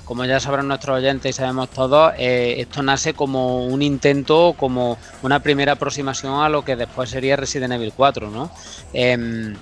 como 0.05 0.25
ya 0.25 0.39
sabrán 0.39 0.67
nuestros 0.67 0.97
oyentes 0.97 1.29
y 1.29 1.33
sabemos 1.33 1.69
todos, 1.69 2.13
eh, 2.17 2.55
esto 2.59 2.83
nace 2.83 3.13
como 3.13 3.65
un 3.65 3.81
intento, 3.81 4.55
como 4.57 4.97
una 5.23 5.41
primera 5.41 5.73
aproximación 5.73 6.41
a 6.41 6.49
lo 6.49 6.63
que 6.63 6.75
después 6.75 7.09
sería 7.09 7.35
Resident 7.35 7.73
Evil 7.73 7.93
4, 7.95 8.29
¿no? 8.29 8.51
Em, 8.93 9.55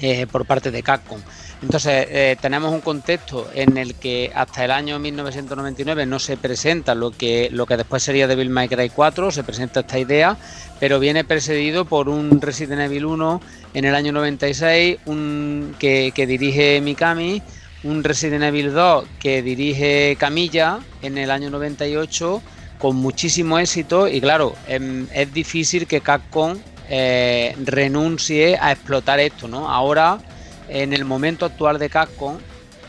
eh, 0.00 0.26
por 0.26 0.44
parte 0.44 0.70
de 0.70 0.82
Capcom. 0.82 1.20
Entonces, 1.62 2.06
eh, 2.10 2.36
tenemos 2.40 2.72
un 2.72 2.80
contexto 2.80 3.48
en 3.54 3.76
el 3.76 3.94
que 3.94 4.32
hasta 4.34 4.64
el 4.64 4.72
año 4.72 4.98
1999 4.98 6.06
no 6.06 6.18
se 6.18 6.36
presenta 6.36 6.96
lo 6.96 7.12
que, 7.12 7.48
lo 7.52 7.66
que 7.66 7.76
después 7.76 8.02
sería 8.02 8.26
Devil 8.26 8.50
May 8.50 8.68
Cry 8.68 8.90
4, 8.90 9.30
se 9.30 9.44
presenta 9.44 9.80
esta 9.80 9.98
idea, 9.98 10.36
pero 10.80 10.98
viene 10.98 11.22
precedido 11.22 11.84
por 11.84 12.08
un 12.08 12.40
Resident 12.40 12.80
Evil 12.80 13.04
1 13.04 13.40
en 13.74 13.84
el 13.84 13.94
año 13.94 14.10
96, 14.10 14.98
un, 15.06 15.76
que, 15.78 16.12
dirige 16.26 16.80
Mikami, 16.80 17.40
un 17.84 18.02
Resident 18.02 18.42
Evil 18.42 18.72
2 18.72 19.04
que 19.20 19.40
dirige 19.42 20.16
Camilla 20.18 20.80
en 21.00 21.16
el 21.16 21.30
año 21.30 21.48
98, 21.48 22.42
con 22.78 22.96
muchísimo 22.96 23.60
éxito 23.60 24.08
y 24.08 24.20
claro, 24.20 24.56
em, 24.66 25.06
es 25.14 25.32
difícil 25.32 25.86
que 25.86 26.00
Capcom 26.00 26.58
eh, 26.88 27.54
renuncie 27.64 28.58
a 28.60 28.72
explotar 28.72 29.20
esto, 29.20 29.46
¿no? 29.46 29.70
Ahora, 29.70 30.18
en 30.72 30.94
el 30.94 31.04
momento 31.04 31.44
actual 31.44 31.78
de 31.78 31.90
Capcom, 31.90 32.38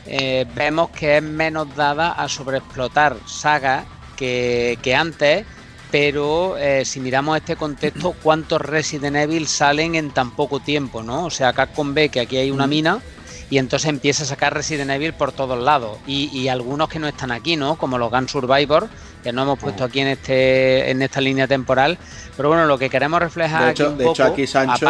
eh, 0.05 0.45
vemos 0.55 0.89
que 0.91 1.17
es 1.17 1.23
menos 1.23 1.75
dada 1.75 2.13
a 2.13 2.29
sobreexplotar 2.29 3.17
sagas 3.25 3.85
que, 4.15 4.95
antes, 4.97 5.45
pero 5.91 6.57
eh, 6.57 6.85
si 6.85 7.01
miramos 7.01 7.35
este 7.37 7.57
contexto, 7.57 8.15
¿cuántos 8.23 8.61
Resident 8.61 9.17
Evil 9.17 9.47
salen 9.47 9.95
en 9.95 10.11
tan 10.11 10.31
poco 10.31 10.61
tiempo, 10.61 11.03
no? 11.03 11.25
O 11.25 11.29
sea, 11.29 11.51
Capcom 11.51 11.93
ve 11.93 12.07
que 12.07 12.21
aquí 12.21 12.37
hay 12.37 12.51
una 12.51 12.67
mina 12.67 13.01
y 13.49 13.57
entonces 13.57 13.89
empieza 13.89 14.23
a 14.23 14.27
sacar 14.27 14.53
Resident 14.53 14.89
Evil 14.91 15.13
por 15.13 15.33
todos 15.33 15.61
lados. 15.61 15.97
Y, 16.07 16.47
algunos 16.47 16.87
que 16.87 16.99
no 16.99 17.07
están 17.07 17.31
aquí, 17.31 17.57
¿no? 17.57 17.75
Como 17.75 17.97
los 17.97 18.09
Gun 18.09 18.29
Survivor, 18.29 18.87
que 19.23 19.31
no 19.31 19.43
hemos 19.43 19.59
puesto 19.59 19.83
aquí 19.83 20.01
en 20.01 20.09
este 20.09 20.91
en 20.91 21.01
esta 21.01 21.21
línea 21.21 21.47
temporal. 21.47 21.97
Pero 22.35 22.49
bueno, 22.49 22.65
lo 22.65 22.77
que 22.77 22.89
queremos 22.89 23.19
reflejar 23.19 23.65
de 23.65 23.71
hecho, 23.71 23.89
aquí, 23.89 24.03
de 24.03 24.09
hecho 24.09 24.23
aquí 24.23 24.47
Sancho, 24.47 24.87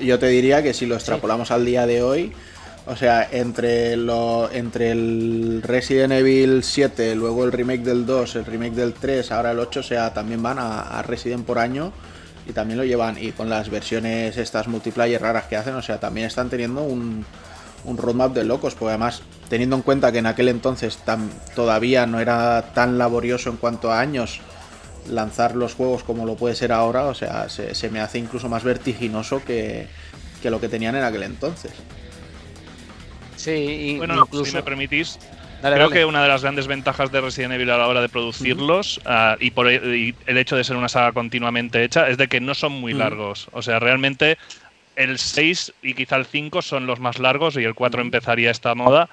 yo, 0.00 0.18
te 0.18 0.26
diría 0.28 0.62
que 0.62 0.74
si 0.74 0.86
lo 0.86 0.94
extrapolamos 0.94 1.50
al 1.50 1.64
día 1.64 1.86
de 1.86 2.02
hoy, 2.02 2.32
o 2.86 2.96
sea, 2.96 3.28
entre, 3.30 3.96
lo, 3.96 4.50
entre 4.50 4.90
el 4.90 5.62
Resident 5.62 6.12
Evil 6.12 6.62
7, 6.62 7.14
luego 7.14 7.44
el 7.44 7.52
remake 7.52 7.82
del 7.82 8.04
2, 8.04 8.36
el 8.36 8.44
remake 8.44 8.74
del 8.74 8.92
3, 8.94 9.30
ahora 9.32 9.52
el 9.52 9.58
8, 9.60 9.80
o 9.80 9.82
sea, 9.82 10.12
también 10.12 10.42
van 10.42 10.58
a, 10.58 10.80
a 10.98 11.02
Resident 11.02 11.46
por 11.46 11.58
año 11.58 11.92
y 12.48 12.52
también 12.52 12.78
lo 12.78 12.84
llevan. 12.84 13.16
Y 13.22 13.32
con 13.32 13.48
las 13.48 13.70
versiones 13.70 14.36
estas 14.36 14.66
multiplayer 14.68 15.20
raras 15.20 15.44
que 15.44 15.56
hacen, 15.56 15.74
o 15.74 15.82
sea, 15.82 16.00
también 16.00 16.26
están 16.26 16.50
teniendo 16.50 16.82
un, 16.82 17.24
un 17.84 17.96
roadmap 17.96 18.32
de 18.32 18.44
locos, 18.44 18.74
porque 18.74 18.90
además, 18.90 19.22
teniendo 19.48 19.76
en 19.76 19.82
cuenta 19.82 20.12
que 20.12 20.18
en 20.18 20.26
aquel 20.26 20.48
entonces 20.48 20.98
todavía 21.54 22.06
no 22.06 22.20
era 22.20 22.72
tan 22.74 22.98
laborioso 22.98 23.50
en 23.50 23.56
cuanto 23.56 23.92
a 23.92 24.00
años 24.00 24.40
lanzar 25.08 25.56
los 25.56 25.74
juegos 25.74 26.04
como 26.04 26.26
lo 26.26 26.36
puede 26.36 26.54
ser 26.54 26.72
ahora, 26.72 27.06
o 27.06 27.14
sea, 27.14 27.48
se, 27.48 27.90
me 27.90 28.00
hace 28.00 28.18
incluso 28.18 28.48
más 28.48 28.62
vertiginoso 28.64 29.42
que, 29.44 29.88
lo 30.44 30.60
que 30.60 30.68
tenían 30.68 30.94
en 30.96 31.04
aquel 31.04 31.24
entonces. 31.24 31.72
Sí, 33.36 33.50
y 33.50 33.98
bueno, 33.98 34.28
si 34.44 34.54
me 34.54 34.62
permitís, 34.62 35.18
creo 35.60 35.90
que 35.90 36.04
una 36.04 36.22
de 36.22 36.28
las 36.28 36.42
grandes 36.42 36.66
ventajas 36.66 37.10
de 37.10 37.20
Resident 37.20 37.54
Evil 37.54 37.70
a 37.70 37.78
la 37.78 37.88
hora 37.88 38.00
de 38.00 38.08
producirlos 38.08 39.00
ah, 39.04 39.36
y 39.40 39.50
por 39.50 39.68
el 39.68 40.14
hecho 40.26 40.56
de 40.56 40.64
ser 40.64 40.76
una 40.76 40.88
saga 40.88 41.12
continuamente 41.12 41.82
hecha 41.82 42.08
es 42.08 42.18
de 42.18 42.28
que 42.28 42.40
no 42.40 42.54
son 42.54 42.72
muy 42.72 42.92
largos. 42.92 43.48
O 43.52 43.62
sea, 43.62 43.78
realmente 43.78 44.38
el 44.96 45.18
6 45.18 45.74
y 45.82 45.94
quizá 45.94 46.16
el 46.16 46.26
5 46.26 46.62
son 46.62 46.86
los 46.86 47.00
más 47.00 47.18
largos 47.18 47.56
y 47.56 47.64
el 47.64 47.74
4 47.74 48.02
empezaría 48.02 48.50
esta 48.50 48.74
moda. 48.74 49.08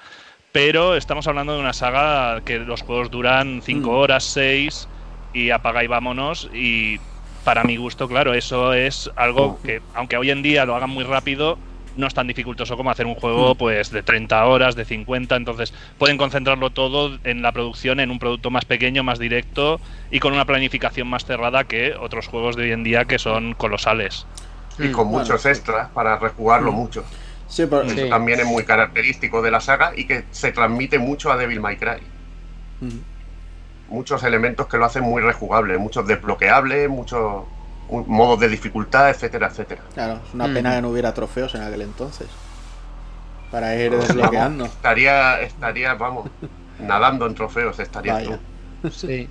Pero 0.52 0.96
estamos 0.96 1.28
hablando 1.28 1.54
de 1.54 1.60
una 1.60 1.72
saga 1.72 2.40
que 2.44 2.58
los 2.58 2.82
juegos 2.82 3.10
duran 3.10 3.62
5 3.62 3.90
horas, 3.90 4.24
6 4.24 4.88
y 5.32 5.50
apaga 5.50 5.84
y 5.84 5.86
vámonos. 5.86 6.50
Y 6.52 6.98
para 7.44 7.62
mi 7.64 7.76
gusto, 7.76 8.08
claro, 8.08 8.34
eso 8.34 8.72
es 8.72 9.10
algo 9.16 9.60
que, 9.62 9.80
aunque 9.94 10.16
hoy 10.16 10.30
en 10.30 10.42
día 10.42 10.64
lo 10.64 10.74
hagan 10.74 10.90
muy 10.90 11.04
rápido, 11.04 11.56
no 11.96 12.06
es 12.06 12.14
tan 12.14 12.26
dificultoso 12.26 12.76
como 12.76 12.90
hacer 12.90 13.06
un 13.06 13.14
juego 13.14 13.54
pues 13.54 13.90
de 13.90 14.02
30 14.02 14.44
horas, 14.46 14.76
de 14.76 14.84
50, 14.84 15.36
entonces 15.36 15.72
pueden 15.98 16.18
concentrarlo 16.18 16.70
todo 16.70 17.18
en 17.24 17.42
la 17.42 17.52
producción, 17.52 18.00
en 18.00 18.10
un 18.10 18.18
producto 18.18 18.50
más 18.50 18.64
pequeño, 18.64 19.02
más 19.02 19.18
directo 19.18 19.80
y 20.10 20.20
con 20.20 20.32
una 20.32 20.44
planificación 20.44 21.08
más 21.08 21.24
cerrada 21.24 21.64
que 21.64 21.94
otros 21.94 22.28
juegos 22.28 22.56
de 22.56 22.64
hoy 22.64 22.72
en 22.72 22.84
día 22.84 23.04
que 23.04 23.18
son 23.18 23.54
colosales 23.54 24.26
y 24.80 24.88
mm, 24.88 24.92
con 24.92 25.08
muchos 25.08 25.44
extras 25.46 25.88
para 25.90 26.18
rejugarlo 26.18 26.72
mm. 26.72 26.74
mucho. 26.74 27.04
Sí, 27.48 27.62
Eso 27.62 28.08
también 28.08 28.40
es 28.40 28.46
muy 28.46 28.64
característico 28.64 29.42
de 29.42 29.50
la 29.50 29.60
saga 29.60 29.92
y 29.96 30.06
que 30.06 30.24
se 30.30 30.52
transmite 30.52 30.98
mucho 30.98 31.32
a 31.32 31.36
Devil 31.36 31.60
May 31.60 31.76
Cry. 31.76 32.00
Mm. 32.80 33.92
Muchos 33.92 34.22
elementos 34.22 34.68
que 34.68 34.78
lo 34.78 34.84
hacen 34.84 35.02
muy 35.02 35.20
rejugable, 35.20 35.76
muchos 35.76 36.06
desbloqueables, 36.06 36.88
muchos 36.88 37.44
modos 37.90 38.38
de 38.38 38.48
dificultad, 38.48 39.10
etcétera, 39.10 39.48
etcétera. 39.48 39.82
Claro, 39.94 40.20
es 40.26 40.32
una 40.32 40.46
pena 40.46 40.76
que 40.76 40.82
no 40.82 40.90
hubiera 40.90 41.12
trofeos 41.12 41.54
en 41.56 41.62
aquel 41.62 41.82
entonces. 41.82 42.28
Para 43.50 43.74
ir 43.74 43.90
desbloqueando. 43.96 44.66
estaría, 44.66 45.40
estaría, 45.40 45.94
vamos, 45.94 46.30
nadando 46.78 47.26
en 47.26 47.34
trofeos, 47.34 47.80
estaría 47.80 48.22
tú. 48.22 48.38
Sí. 48.90 49.28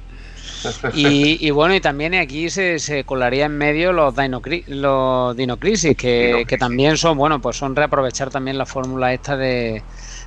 Y, 0.94 1.50
bueno, 1.52 1.76
y 1.76 1.82
también 1.82 2.14
aquí 2.16 2.50
se, 2.50 2.80
se 2.80 3.04
colaría 3.04 3.46
en 3.46 3.58
medio 3.58 3.94
los 3.94 4.16
Dino, 4.16 4.42
los 4.68 5.36
Dino 5.36 5.58
Crisis, 5.58 5.96
que, 5.96 6.46
que, 6.48 6.58
también 6.58 6.98
son, 6.98 7.18
bueno, 7.18 7.42
pues 7.42 7.58
son 7.58 7.76
reaprovechar 7.76 8.30
también 8.30 8.58
la 8.58 8.66
fórmula 8.66 9.14
esta 9.14 9.38
de, 9.38 9.84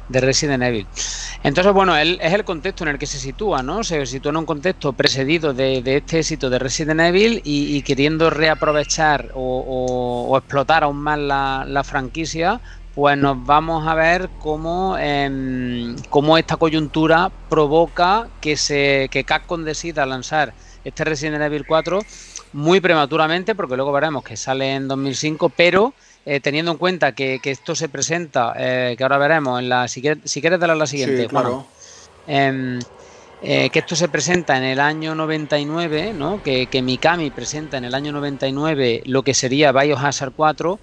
de 0.09 0.21
Resident 0.21 0.63
Evil. 0.63 0.87
Entonces, 1.43 1.73
bueno, 1.73 1.97
es 1.97 2.19
el 2.21 2.45
contexto 2.45 2.85
en 2.85 2.91
el 2.91 2.99
que 2.99 3.07
se 3.07 3.19
sitúa, 3.19 3.63
¿no? 3.63 3.83
Se 3.83 4.07
sitúa 4.07 4.31
en 4.31 4.37
un 4.37 4.47
contexto 4.47 4.93
precedido 4.93 5.53
de, 5.53 5.83
este 5.85 6.21
éxito 6.21 6.51
de 6.51 6.59
Resident 6.59 7.01
Evil 7.01 7.41
y, 7.45 7.83
queriendo 7.83 8.31
reaprovechar 8.31 9.31
o, 9.35 10.37
explotar 10.39 10.85
aún 10.85 10.99
más 10.99 11.19
la, 11.19 11.65
la 11.67 11.83
franquicia, 11.85 12.61
pues 12.95 13.17
nos 13.17 13.45
vamos 13.45 13.87
a 13.87 13.95
ver 13.95 14.29
cómo, 14.39 14.97
em, 14.99 15.97
cómo 16.11 16.37
esta 16.37 16.57
coyuntura 16.57 17.31
provoca 17.49 18.29
que, 18.41 18.57
se, 18.57 19.09
que 19.11 19.25
Capcom 19.25 19.65
decida 19.65 20.05
lanzar 20.05 20.53
este 20.85 21.05
Resident 21.05 21.43
Evil 21.43 21.65
4 21.67 22.01
muy 22.53 22.81
prematuramente, 22.81 23.55
porque 23.55 23.77
luego 23.77 23.93
veremos 23.93 24.23
que 24.23 24.37
sale 24.37 24.75
en 24.75 24.89
2005, 24.89 25.49
pero 25.51 25.95
eh, 26.27 26.41
teniendo 26.41 26.73
en 26.73 26.77
cuenta 26.77 27.13
que, 27.13 27.41
esto 27.43 27.75
se 27.75 27.89
presenta, 27.89 28.53
eh, 28.59 28.95
que 28.97 29.03
ahora 29.03 29.17
veremos 29.19 29.59
en 29.59 29.69
la 29.71 29.89
si 29.89 30.03
quieres, 30.03 30.19
si 30.25 30.41
quieres 30.41 30.61
darle 30.61 30.75
a 30.75 30.77
la 30.77 30.87
siguiente, 30.87 31.27
claro. 31.29 31.67
Em, 32.27 32.79
eh, 33.43 33.71
que 33.71 33.81
esto 33.81 33.97
se 33.97 34.09
presenta 34.09 34.57
en 34.57 34.63
el 34.63 34.79
año 34.79 35.17
99, 35.17 36.13
¿no? 36.13 36.41
que, 36.43 36.67
que 36.67 36.81
Mikami 36.83 37.31
presenta 37.31 37.77
en 37.79 37.85
el 37.85 37.95
año 37.95 38.13
99 38.13 39.03
lo 39.07 39.23
que 39.23 39.35
sería 39.35 39.73
Biohazard 39.73 40.33
4. 40.37 40.79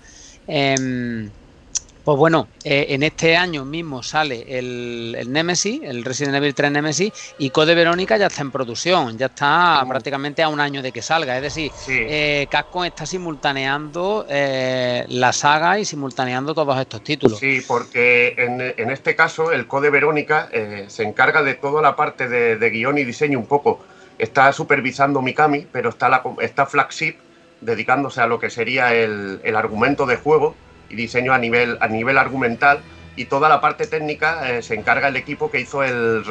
Pues 2.10 2.17
bueno, 2.17 2.48
eh, 2.63 2.88
en 2.89 3.04
este 3.04 3.38
año 3.38 3.65
mismo 3.65 4.02
sale 4.02 4.43
el, 4.58 5.28
Nemesis, 5.32 5.82
el 5.84 6.04
Resident 6.04 6.38
Evil 6.38 6.56
3 6.56 6.72
Nemesis, 6.72 7.36
y 7.38 7.52
Code 7.52 7.76
Verónica 7.76 8.17
ya 8.17 8.26
está 8.26 8.41
en 8.41 8.50
producción, 8.50 9.15
ya 9.15 9.28
está 9.28 9.86
prácticamente 9.88 10.41
a 10.41 10.50
un 10.50 10.60
año 10.60 10.82
de 10.82 10.91
que 10.91 11.04
salga. 11.04 11.36
Es 11.36 11.43
decir, 11.43 11.72
eh, 11.88 12.48
Capcom 12.50 12.84
está 12.84 13.06
simultaneando 13.06 14.26
eh, 14.28 15.06
la 15.10 15.32
saga 15.32 15.78
y 15.78 15.86
simultaneando 15.86 16.56
todos 16.56 16.80
estos 16.80 17.04
títulos. 17.04 17.38
Sí, 17.38 17.62
porque 17.67 18.34
en, 18.39 18.89
este 18.89 19.15
caso 19.15 19.52
el 19.52 19.67
Code 19.67 19.91
Verónica 19.91 20.50
se 20.88 21.04
encarga 21.04 21.43
de 21.43 21.54
toda 21.54 21.80
la 21.84 21.95
parte 21.95 22.28
de, 22.28 22.69
guion 22.72 22.98
y 22.98 23.04
diseño 23.04 23.38
un 23.38 23.45
poco. 23.45 23.82
Está 24.17 24.52
supervisando 24.52 25.22
Mikami, 25.22 25.67
pero 25.72 25.89
está, 25.89 26.10
la, 26.10 26.24
está 26.41 26.65
Flagship 26.65 27.17
dedicándose 27.62 28.19
a 28.19 28.26
lo 28.26 28.39
que 28.39 28.50
sería 28.50 28.95
el, 28.95 29.41
el 29.43 29.56
argumento 29.56 30.08
de 30.08 30.15
juego 30.15 30.56
y 30.89 30.95
diseño 30.95 31.34
a 31.34 31.38
nivel, 31.38 31.78
a 31.80 31.88
nivel 31.88 32.17
argumental 32.17 32.82
y 33.15 33.25
toda 33.25 33.49
la 33.49 33.60
parte 33.60 33.86
técnica 33.86 34.49
eh, 34.49 34.62
se 34.62 34.75
encarga 34.75 35.10
el 35.10 35.15
equipo 35.17 35.52
que 35.52 35.60
hizo 35.60 35.84
el, 35.84 36.23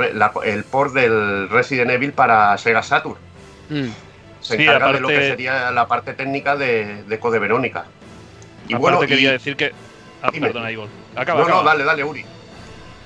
el 0.45 0.65
port 0.65 0.95
del 0.95 1.49
Resident 1.51 1.91
Evil 1.91 2.13
para 2.13 2.57
Sega 2.57 2.83
Saturn. 2.83 3.19
Mm. 3.69 3.89
Se 4.41 4.63
encarga 4.63 4.93
de 4.93 5.01
lo 5.01 5.09
que 5.09 5.29
sería 5.29 5.71
la 5.71 5.87
parte 5.87 6.15
técnica 6.15 6.57
de, 6.57 7.03
de 7.05 7.19
Code 7.19 7.39
Verónica. 7.39 7.85
Y 8.69 8.75
bueno, 8.75 9.01
quería 9.01 9.33
decir 9.33 9.57
que. 9.57 9.73
Ah, 10.23 10.31
perdona, 10.31 10.71
Ivor. 10.71 10.89
Acaba, 11.15 11.43
no, 11.43 11.49
no, 11.49 11.63
dale, 11.63 11.85
dale, 11.85 12.05
Uri. 12.05 12.25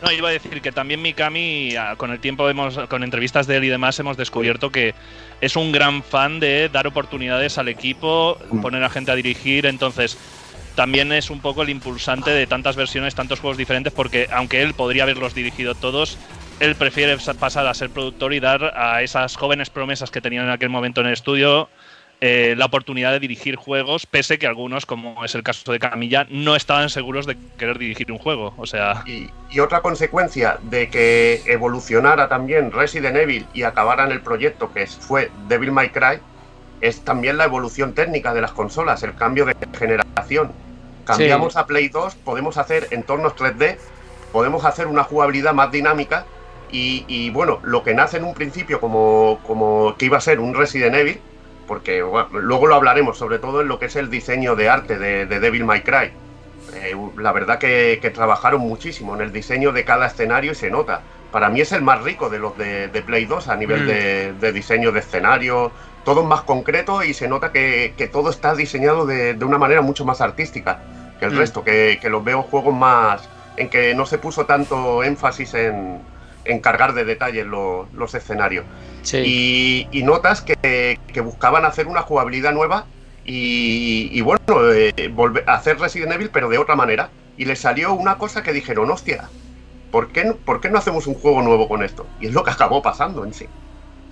No, 0.03 0.11
iba 0.11 0.29
a 0.29 0.33
decir 0.33 0.61
que 0.61 0.73
también 0.73 1.01
Mikami, 1.01 1.77
ah, 1.77 1.95
con 1.97 2.11
el 2.11 2.19
tiempo, 2.19 2.49
hemos, 2.49 2.77
con 2.89 3.05
entrevistas 3.05 3.47
de 3.47 3.57
él 3.57 3.65
y 3.65 3.69
demás, 3.69 3.99
hemos 4.01 4.17
descubierto 4.17 4.71
que 4.71 4.95
es 5.41 5.55
un 5.55 5.71
gran 5.71 6.03
fan 6.03 6.41
de 6.41 6.69
dar 6.69 6.87
oportunidades 6.87 7.59
al 7.59 7.69
equipo, 7.69 8.39
mm. 8.51 8.61
poner 8.61 8.83
a 8.83 8.91
gente 8.91 9.13
a 9.13 9.15
dirigir. 9.15 9.67
Entonces, 9.67 10.19
también 10.75 11.13
es 11.13 11.31
un 11.31 11.41
poco 11.41 11.63
el 11.63 11.69
impulsante 11.69 12.31
de 12.31 12.47
tantas 12.47 12.77
versiones, 12.77 13.15
tantos 13.15 13.41
juegos 13.41 13.57
diferentes, 13.57 13.93
porque 13.93 14.29
aunque 14.33 14.63
él 14.63 14.75
podría 14.75 15.05
haberlos 15.05 15.35
dirigido 15.35 15.75
todos, 15.75 16.19
él 16.61 16.75
prefiere 16.77 17.17
pasar 17.39 17.67
a 17.67 17.75
ser 17.75 17.91
productor 17.91 18.33
y 18.33 18.41
dar 18.41 18.73
a 18.77 19.03
esas 19.03 19.37
jóvenes 19.37 19.71
promesas 19.71 20.11
que 20.11 20.21
tenían 20.21 20.45
en 20.45 20.51
aquel 20.51 20.71
momento 20.71 21.01
en 21.01 21.09
el 21.09 21.13
estudio 21.13 21.69
eh, 22.25 22.55
la 22.57 22.67
oportunidad 22.67 23.11
de 23.11 23.19
dirigir 23.19 23.57
juegos, 23.57 24.07
pese 24.07 24.39
que 24.39 24.47
algunos, 24.47 24.87
como 24.87 25.25
es 25.25 25.35
el 25.35 25.43
caso 25.43 25.73
de 25.73 25.81
Camilla, 25.81 26.25
no 26.31 26.55
estaban 26.55 26.89
seguros 26.89 27.27
de 27.27 27.37
querer 27.59 27.79
dirigir 27.79 28.13
un 28.13 28.19
juego. 28.19 28.55
O 28.59 28.67
sea. 28.67 29.03
Y, 29.07 29.29
y, 29.51 29.59
otra 29.59 29.81
consecuencia 29.81 30.57
de 30.63 30.89
que 30.89 31.43
evolucionara 31.47 32.29
también 32.29 32.71
Resident 32.71 33.17
Evil 33.17 33.45
y 33.53 33.65
acabara 33.65 34.05
en 34.05 34.13
el 34.13 34.21
proyecto 34.21 34.73
que 34.73 34.87
fue 34.87 35.33
Devil 35.49 35.73
May 35.73 35.89
Cry 35.89 36.21
es 36.83 37.01
también 37.01 37.39
la 37.39 37.45
evolución 37.45 37.95
técnica 37.95 38.35
de 38.35 38.43
las 38.43 38.53
consolas, 38.53 39.03
el 39.05 39.15
cambio 39.15 39.47
de 39.47 39.55
generación. 39.79 40.53
Cambiamos 41.07 41.57
a 41.57 41.67
Play 41.67 41.89
2, 41.89 42.17
podemos 42.17 42.59
hacer 42.59 42.89
entornos 42.91 43.35
3D, 43.35 43.79
podemos 44.33 44.65
hacer 44.65 44.89
una 44.89 45.05
jugabilidad 45.05 45.55
más 45.55 45.71
dinámica 45.71 46.27
y, 46.71 47.31
bueno, 47.31 47.61
lo 47.63 47.83
que 47.83 47.95
nace 47.95 48.17
en 48.17 48.25
un 48.25 48.35
principio 48.35 48.81
como, 48.81 49.41
como 49.47 49.95
que 49.97 50.07
iba 50.07 50.19
a 50.19 50.23
ser 50.23 50.41
un 50.41 50.55
Resident 50.55 50.95
Evil, 50.95 51.21
porque 51.69 51.99
luego 52.33 52.67
lo 52.67 52.75
hablaremos, 52.75 53.19
sobre 53.19 53.39
todo 53.39 53.61
en 53.61 53.69
lo 53.69 53.79
que 53.79 53.87
es 53.87 53.97
el 53.97 54.11
diseño 54.11 54.57
de 54.57 54.69
arte 54.69 54.99
de, 54.99 55.27
Devil 55.27 55.65
May 55.65 55.83
Cry. 55.83 56.11
Eh, 56.75 56.97
la 57.19 57.33
verdad 57.33 57.59
que, 57.59 57.99
que, 58.01 58.11
trabajaron 58.11 58.63
muchísimo 58.63 59.15
en 59.15 59.21
el 59.21 59.33
diseño 59.33 59.73
de 59.73 59.85
cada 59.85 60.07
escenario 60.07 60.53
y 60.53 60.55
se 60.55 60.71
nota. 60.71 61.03
para 61.31 61.51
mí 61.51 61.61
es 61.61 61.73
el 61.73 61.83
más 61.83 62.03
rico 62.03 62.31
de 62.31 62.39
los 62.39 62.57
de, 62.57 63.03
Play 63.05 63.27
2 63.27 63.49
a 63.49 63.57
nivel 63.57 63.83
mm. 63.85 64.41
de, 64.41 64.53
diseño 64.53 64.93
de 64.93 65.01
escenario, 65.01 65.73
todo 66.05 66.25
más 66.25 66.43
concreto 66.43 67.03
y 67.03 67.15
se 67.15 67.29
nota 67.29 67.53
que, 67.53 68.11
todo 68.13 68.31
está 68.31 68.55
diseñado 68.55 69.07
de, 69.07 69.37
una 69.45 69.59
manera 69.59 69.83
mucho 69.83 70.05
más 70.05 70.21
artística 70.21 70.81
que 71.19 71.27
el 71.27 71.33
mm. 71.33 71.39
resto, 71.39 71.65
que, 71.65 71.99
los 72.05 72.25
veo 72.25 72.43
juegos 72.43 72.75
más 72.75 73.29
en 73.57 73.69
que 73.69 73.95
no 73.95 74.07
se 74.07 74.19
puso 74.19 74.47
tanto 74.47 75.05
énfasis 75.05 75.55
en, 75.55 76.01
cargar 76.61 76.95
de 76.95 77.05
detalles 77.05 77.47
los 77.47 78.15
escenarios. 78.15 78.65
Y, 79.13 80.03
notas 80.05 80.43
que, 80.43 80.99
buscaban 81.23 81.65
hacer 81.65 81.87
una 81.87 82.03
jugabilidad 82.03 82.53
nueva 82.53 82.87
y, 83.25 84.21
bueno, 84.21 84.41
eh, 84.73 85.11
volver 85.13 85.49
a 85.49 85.55
hacer 85.55 85.79
Resident 85.79 86.13
Evil 86.13 86.31
pero 86.33 86.49
de 86.49 86.59
otra 86.59 86.77
manera. 86.77 87.11
Y 87.39 87.47
le 87.47 87.57
salió 87.57 87.95
una 87.95 88.19
cosa 88.19 88.43
que 88.43 88.53
dijeron, 88.53 88.91
hostia, 88.91 89.31
¿por 89.91 90.09
qué, 90.09 90.35
¿por 90.45 90.61
qué 90.61 90.69
no 90.69 90.79
hacemos 90.79 91.07
un 91.07 91.15
juego 91.15 91.41
nuevo 91.41 91.67
con 91.67 91.83
esto? 91.83 92.07
Y 92.21 92.27
es 92.27 92.35
lo 92.35 92.45
que 92.45 92.51
acabó 92.51 92.83
pasando 92.83 93.25
en 93.25 93.33
sí. 93.33 93.47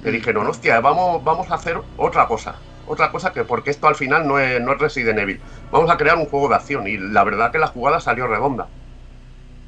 Le 0.02 0.10
dijeron, 0.12 0.46
hostia, 0.46 0.80
vamos, 0.80 1.22
vamos 1.24 1.50
a 1.50 1.54
hacer 1.54 1.80
otra 1.96 2.26
cosa. 2.26 2.62
Otra 2.84 3.10
cosa 3.10 3.32
que, 3.32 3.44
porque 3.44 3.70
esto 3.70 3.86
al 3.86 3.96
final 3.96 4.26
no 4.26 4.38
es, 4.38 4.60
no 4.60 4.72
es 4.72 4.78
Resident 4.78 5.18
Evil. 5.18 5.40
Vamos 5.70 5.90
a 5.90 5.96
crear 5.96 6.16
un 6.16 6.26
juego 6.26 6.48
de 6.48 6.56
acción. 6.56 6.86
Y 6.88 6.96
la 6.98 7.24
verdad 7.24 7.52
que 7.52 7.58
la 7.58 7.68
jugada 7.68 8.00
salió 8.00 8.26
redonda. 8.26 8.72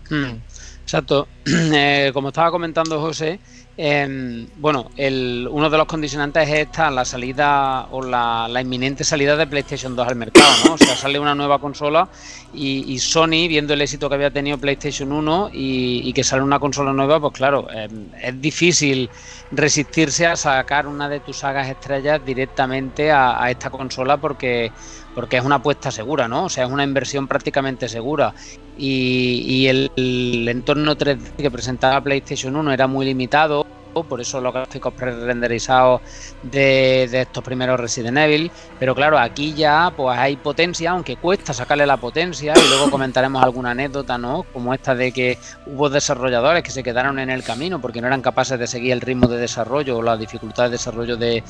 Hmm, 0.09 0.42
exacto. 0.83 1.29
Eh, 1.75 2.11
como 2.12 2.29
estaba 2.29 2.51
comentando 2.51 3.01
José, 3.01 3.40
Em, 3.75 4.47
bueno, 4.59 4.90
el, 4.99 5.49
uno 5.51 5.71
de 5.71 5.79
los 5.79 5.87
condicionantes 5.87 6.47
es 6.47 6.55
esta, 6.68 6.90
la 6.90 7.07
salida 7.07 7.87
o 7.90 8.03
la, 8.03 8.47
inminente 8.61 9.03
salida 9.03 9.35
de 9.35 9.47
PlayStation 9.47 9.97
2 9.97 10.09
al 10.09 10.16
mercado, 10.16 10.51
¿no? 10.66 10.75
O 10.75 10.79
sea, 10.79 10.95
sale 10.95 11.18
una 11.18 11.35
nueva 11.35 11.59
consola 11.59 12.07
y, 12.53 12.99
Sony, 12.99 13.49
viendo 13.49 13.73
el 13.73 13.81
éxito 13.81 14.11
que 14.11 14.16
había 14.16 14.31
tenido 14.31 14.59
PlayStation 14.59 15.11
1 15.11 15.51
y, 15.55 16.12
que 16.12 16.23
sale 16.23 16.42
una 16.42 16.59
consola 16.59 16.92
nueva, 16.92 17.18
pues 17.18 17.33
claro, 17.33 17.66
em, 17.71 18.09
es 18.23 18.38
difícil 18.42 19.09
resistirse 19.51 20.27
a 20.27 20.37
sacar 20.37 20.87
una 20.87 21.09
de 21.09 21.21
tus 21.21 21.38
sagas 21.38 21.68
estrellas 21.68 22.21
directamente 22.27 23.11
a, 23.11 23.51
esta 23.51 23.71
consola 23.71 24.18
porque, 24.18 24.71
porque 25.14 25.37
es 25.37 25.44
una 25.44 25.57
apuesta 25.57 25.90
segura, 25.90 26.29
¿no? 26.29 26.44
O 26.46 26.48
sea, 26.48 26.64
es 26.64 26.70
una 26.70 26.85
inversión 26.85 27.29
prácticamente 27.29 27.88
segura. 27.88 28.35
Y, 28.77 29.66
el, 29.66 29.90
el 29.96 30.48
entorno 30.48 30.96
3D 30.96 31.37
que 31.37 31.51
presentaba 31.51 32.01
PlayStation 32.01 32.57
1 32.57 32.72
era 32.72 32.87
muy 32.87 33.07
limitado 33.07 33.66
por 33.92 34.20
eso 34.20 34.40
los 34.40 34.52
gráficos 34.52 34.92
pre-renderizados 34.94 36.00
de, 36.42 37.05
estos 37.05 37.44
primeros 37.44 37.78
Resident 37.78 38.18
Evil. 38.18 38.50
Pero 38.78 38.94
claro, 38.94 39.18
aquí 39.18 39.52
ya 39.52 39.92
pues 39.96 40.18
hay 40.18 40.37
potencia, 40.37 40.90
aunque 40.90 41.16
cuesta 41.16 41.52
sacarle 41.52 41.87
la 41.87 41.96
potencia, 41.98 42.55
y 42.57 42.68
luego 42.68 42.90
comentaremos 42.90 43.42
alguna 43.42 43.72
anécdota, 43.72 44.18
¿no? 44.18 44.44
Como 44.52 44.72
esta 44.74 44.94
de 44.94 45.12
que 45.12 45.38
hubo 45.66 45.90
desarrolladores 45.90 46.62
que 46.62 46.70
se 46.70 46.83
quedaron 46.83 47.18
en 47.18 47.31
el 47.31 47.42
camino 47.42 47.81
porque 47.81 48.00
no 48.00 48.07
eran 48.07 48.22
capaces 48.22 48.59
de 48.59 48.66
seguir 48.66 48.92
el 48.92 49.00
ritmo 49.00 49.28
de 49.28 49.38
desarrollo 49.38 49.98
o 49.98 50.02
la 50.02 50.16
dificultad 50.16 50.64
de 50.64 50.70
desarrollo 50.70 51.16
de, 51.16 51.42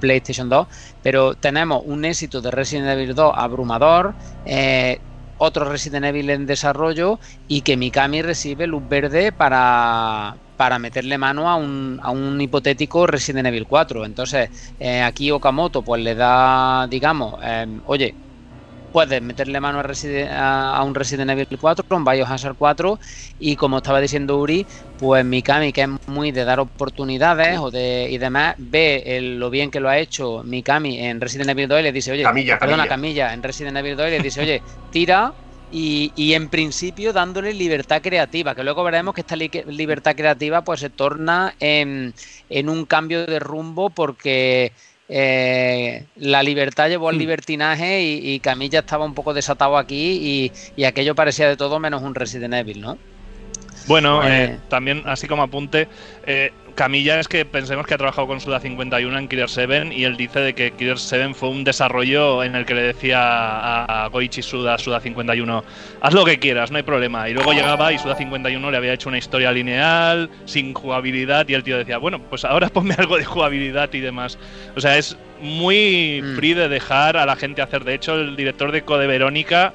PlayStation 0.00 0.48
2. 0.48 0.66
Pero 1.02 1.34
tenemos 1.34 1.82
un 1.84 2.04
éxito 2.04 2.40
de 2.40 2.50
Resident 2.50 2.88
Evil 2.88 3.14
2 3.14 3.32
abrumador. 3.36 4.14
Eh, 4.46 5.00
otro 5.38 5.64
Resident 5.64 6.06
Evil 6.06 6.30
en 6.30 6.46
desarrollo 6.46 7.18
y 7.48 7.62
que 7.62 7.76
Mikami 7.76 8.22
recibe 8.22 8.66
luz 8.66 8.82
verde 8.88 9.32
para, 9.32 10.36
para 10.56 10.78
meterle 10.78 11.18
mano 11.18 11.50
a 11.50 11.56
un, 11.56 12.00
a 12.02 12.10
un 12.10 12.40
hipotético 12.40 13.06
Resident 13.06 13.46
Evil 13.46 13.66
4. 13.66 14.04
Entonces, 14.04 14.50
eh, 14.78 15.02
aquí 15.02 15.30
Okamoto 15.30 15.82
pues 15.82 16.02
le 16.02 16.14
da, 16.14 16.86
digamos, 16.88 17.34
em, 17.42 17.80
oye, 17.86 18.14
puedes 18.94 19.20
meterle 19.20 19.58
mano 19.58 19.80
a, 19.80 20.76
a, 20.76 20.84
un 20.84 20.94
Resident 20.94 21.28
Evil 21.28 21.58
4, 21.60 21.84
un 21.90 22.04
Biohazard 22.04 22.54
4 22.56 23.00
y 23.40 23.56
como 23.56 23.78
estaba 23.78 24.00
diciendo 24.00 24.38
Uri, 24.38 24.64
pues 25.00 25.24
Mikami 25.24 25.72
que 25.72 25.82
es 25.82 25.88
muy 26.06 26.30
de 26.30 26.44
dar 26.44 26.60
oportunidades 26.60 27.58
o 27.58 27.72
de 27.72 28.06
y 28.08 28.18
demás, 28.18 28.54
ve 28.56 29.18
lo 29.36 29.50
bien 29.50 29.72
que 29.72 29.80
lo 29.80 29.88
ha 29.88 29.98
hecho 29.98 30.44
Mikami 30.44 31.00
en 31.00 31.20
Resident 31.20 31.50
Evil 31.50 31.66
2 31.66 31.80
y 31.80 31.82
le 31.82 31.90
dice, 31.90 32.12
oye, 32.12 32.24
perdona 32.60 32.86
Camilla, 32.86 33.34
en 33.34 33.42
Resident 33.42 33.76
Evil 33.76 33.96
2 33.96 34.06
y 34.06 34.10
le 34.10 34.20
dice, 34.20 34.40
oye, 34.40 34.62
tira 34.92 35.32
y, 35.76 36.34
en 36.34 36.48
principio 36.50 37.12
dándole 37.12 37.52
libertad 37.52 38.00
creativa, 38.00 38.54
que 38.54 38.62
luego 38.62 38.84
veremos 38.84 39.12
que 39.12 39.22
esta 39.22 39.34
libertad 39.34 40.14
creativa 40.14 40.62
pues 40.62 40.78
se 40.78 40.88
torna 40.88 41.56
en, 41.58 42.14
un 42.68 42.86
cambio 42.86 43.26
de 43.26 43.40
rumbo 43.40 43.90
porque 43.90 44.70
eh, 45.08 46.04
la 46.14 46.44
libertad 46.44 46.88
llevó 46.88 47.08
al 47.08 47.16
hmm. 47.16 47.18
libertinaje 47.18 48.02
y, 48.02 48.38
Camilla 48.38 48.80
estaba 48.80 49.04
un 49.04 49.14
poco 49.14 49.34
desatado 49.34 49.76
aquí 49.76 50.52
y, 50.76 50.84
aquello 50.84 51.16
parecía 51.16 51.48
de 51.48 51.56
todo 51.56 51.80
menos 51.80 52.02
un 52.02 52.14
Resident 52.14 52.54
Evil, 52.54 52.80
¿no? 52.80 52.96
Bueno, 53.86 54.20
pues 54.20 54.50
eh, 54.50 54.58
también 54.68 55.02
así 55.04 55.28
como 55.28 55.42
apunte, 55.42 55.88
eh, 56.26 56.52
Camilla 56.74 57.20
es 57.20 57.28
que 57.28 57.44
pensemos 57.44 57.86
que 57.86 57.94
ha 57.94 57.98
trabajado 57.98 58.26
con 58.26 58.40
Suda 58.40 58.58
51 58.58 59.16
en 59.16 59.28
Killer 59.28 59.48
7 59.48 59.90
y 59.94 60.04
él 60.04 60.16
dice 60.16 60.40
de 60.40 60.54
que 60.54 60.72
Killer 60.72 60.98
7 60.98 61.34
fue 61.34 61.48
un 61.48 61.62
desarrollo 61.62 62.42
en 62.42 62.56
el 62.56 62.66
que 62.66 62.74
le 62.74 62.82
decía 62.82 63.20
a, 63.84 64.08
Goichi 64.08 64.42
Suda, 64.42 64.76
Suda 64.78 65.00
51, 65.00 65.64
haz 66.00 66.14
lo 66.14 66.24
que 66.24 66.38
quieras, 66.38 66.70
no 66.70 66.78
hay 66.78 66.82
problema. 66.82 67.28
Y 67.28 67.34
luego 67.34 67.52
llegaba 67.52 67.92
y 67.92 67.98
Suda 67.98 68.16
51 68.16 68.70
le 68.70 68.76
había 68.76 68.92
hecho 68.92 69.08
una 69.08 69.18
historia 69.18 69.52
lineal, 69.52 70.30
sin 70.46 70.74
jugabilidad, 70.74 71.48
y 71.48 71.54
el 71.54 71.62
tío 71.62 71.78
decía, 71.78 71.98
bueno, 71.98 72.20
pues 72.20 72.44
ahora 72.44 72.68
ponme 72.72 72.94
algo 72.98 73.16
de 73.16 73.24
jugabilidad 73.24 73.92
y 73.92 74.00
demás. 74.00 74.38
O 74.76 74.80
sea, 74.80 74.98
es 74.98 75.16
muy 75.40 76.22
mm. 76.22 76.36
free 76.36 76.54
de 76.54 76.68
dejar 76.68 77.16
a 77.16 77.26
la 77.26 77.36
gente 77.36 77.62
hacer. 77.62 77.84
De 77.84 77.94
hecho, 77.94 78.14
el 78.14 78.34
director 78.34 78.72
de 78.72 78.82
Code 78.82 79.06
Verónica 79.06 79.72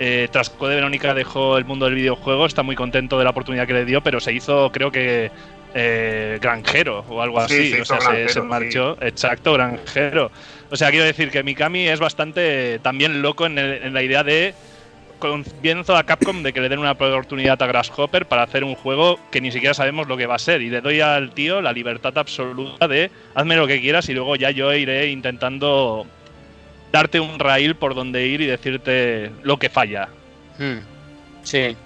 eh, 0.00 0.28
tras 0.30 0.50
Code 0.50 0.76
Verónica 0.76 1.14
dejó 1.14 1.58
el 1.58 1.64
mundo 1.64 1.86
del 1.86 1.94
videojuego, 1.94 2.46
está 2.46 2.62
muy 2.62 2.76
contento 2.76 3.18
de 3.18 3.24
la 3.24 3.30
oportunidad 3.30 3.66
que 3.66 3.72
le 3.72 3.84
dio, 3.84 4.00
pero 4.00 4.20
se 4.20 4.32
hizo, 4.32 4.70
creo 4.70 4.92
que 4.92 5.30
eh, 5.74 6.38
granjero 6.40 7.04
o 7.08 7.20
algo 7.20 7.40
así. 7.40 7.74
o 7.74 7.84
sea, 7.84 7.98
se, 8.28 8.40
marchó. 8.40 8.96
Exacto, 9.00 9.52
granjero. 9.54 10.30
O 10.70 10.76
sea, 10.76 10.90
quiero 10.90 11.04
decir 11.04 11.30
que 11.30 11.42
Mikami 11.42 11.88
es 11.88 12.00
bastante 12.00 12.78
también 12.80 13.22
loco 13.22 13.46
en, 13.46 13.92
la 13.92 14.02
idea 14.02 14.22
de 14.22 14.54
convenzo 15.18 15.96
a 15.96 16.04
Capcom 16.04 16.44
de 16.44 16.52
que 16.52 16.60
le 16.60 16.68
den 16.68 16.78
una 16.78 16.92
oportunidad 16.92 17.60
a 17.60 17.66
Grasshopper 17.66 18.26
para 18.26 18.44
hacer 18.44 18.62
un 18.62 18.76
juego 18.76 19.18
que 19.32 19.40
ni 19.40 19.50
siquiera 19.50 19.74
sabemos 19.74 20.06
lo 20.06 20.16
que 20.16 20.26
va 20.26 20.36
a 20.36 20.38
ser. 20.38 20.62
Y 20.62 20.70
le 20.70 20.80
doy 20.80 21.00
al 21.00 21.32
tío 21.32 21.60
la 21.60 21.72
libertad 21.72 22.16
absoluta 22.16 22.86
de 22.86 23.10
hazme 23.34 23.56
lo 23.56 23.66
que 23.66 23.80
quieras 23.80 24.08
y 24.08 24.14
luego 24.14 24.36
ya 24.36 24.50
yo 24.50 24.72
iré 24.72 25.08
intentando 25.08 26.06
darte 26.92 27.20
un 27.20 27.38
rail 27.38 27.74
por 27.76 27.94
donde 27.94 28.26
ir 28.26 28.40
y 28.40 28.46
decirte 28.46 29.30
lo 29.42 29.58
que 29.58 29.68
falla. 29.68 30.08
Hmm. 30.58 30.78
Sí. 31.42 31.76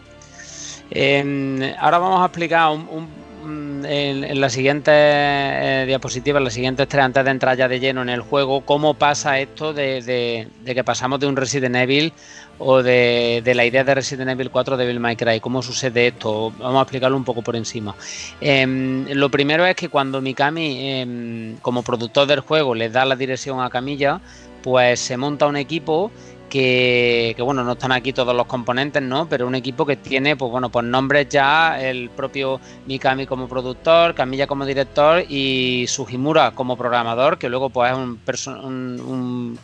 ahora 1.79 1.99
vamos 1.99 2.23
a 2.23 2.27
explicar 2.27 2.71
un 2.71 3.23
en, 3.45 4.41
la 4.41 4.49
siguiente 4.49 4.91
eh, 4.95 5.85
diapositiva, 5.87 6.39
en 6.39 6.45
la 6.45 6.51
siguiente 6.51 6.87
tres, 6.87 7.05
antes 7.05 7.25
de 7.25 7.31
entrar 7.31 7.57
ya 7.57 7.69
de 7.69 7.81
lleno 7.81 8.03
en 8.03 8.09
el 8.09 8.21
juego, 8.21 8.63
cómo 8.63 8.95
pasa 8.95 9.39
esto 9.39 9.73
de, 9.73 10.49
que 10.65 10.85
pasamos 10.85 11.21
de 11.21 11.27
un 11.27 11.37
Resident 11.37 11.77
Evil 11.77 12.13
o 12.59 12.83
de, 12.83 13.43
la 13.55 13.65
idea 13.65 13.85
de 13.85 13.95
Resident 13.95 14.31
Evil 14.31 14.51
4 14.51 14.77
de 14.77 14.85
Devil 14.85 15.01
May 15.01 15.17
Cry, 15.17 15.41
cómo 15.41 15.63
sucede 15.63 16.09
esto, 16.09 16.53
vamos 16.59 16.79
a 16.79 16.83
explicarlo 16.83 17.17
un 17.17 17.25
poco 17.25 17.43
por 17.43 17.57
encima. 17.57 17.95
Em, 18.41 19.07
lo 19.11 19.31
primero 19.31 19.67
es 19.67 19.75
que 19.75 19.89
cuando 19.89 20.21
Mikami, 20.21 20.91
em, 20.91 21.57
como 21.57 21.83
productor 21.83 22.27
del 22.27 22.41
juego, 22.41 22.75
le 22.75 22.89
da 22.91 23.05
la 23.05 23.17
dirección 23.17 23.61
a 23.61 23.71
Camilla, 23.71 24.21
pues 24.63 25.01
se 25.01 25.17
monta 25.17 25.47
un 25.47 25.57
equipo 25.57 26.11
que, 26.53 27.35
bueno, 27.43 27.65
no 27.65 27.73
están 27.73 27.93
aquí 27.93 28.13
todos 28.13 28.37
los 28.37 28.47
componentes, 28.47 29.03
¿no? 29.03 29.27
Pero 29.27 29.47
un 29.47 29.55
equipo 29.55 29.87
que 29.87 29.97
tiene, 29.97 30.37
pues 30.37 30.51
bueno, 30.51 30.69
pues 30.69 30.85
nombres 30.85 31.29
ya, 31.31 31.81
el 31.81 32.11
propio 32.11 32.61
Mikami 32.87 33.27
como 33.27 33.49
productor, 33.49 34.15
Camilla 34.15 34.47
como 34.47 34.67
director 34.67 35.25
y 35.31 35.87
Sugimura 35.89 36.51
como 36.51 36.77
programador, 36.77 37.39
que 37.39 37.49
luego 37.49 37.71
pues 37.71 37.93
es 37.93 38.47
un, 38.47 39.59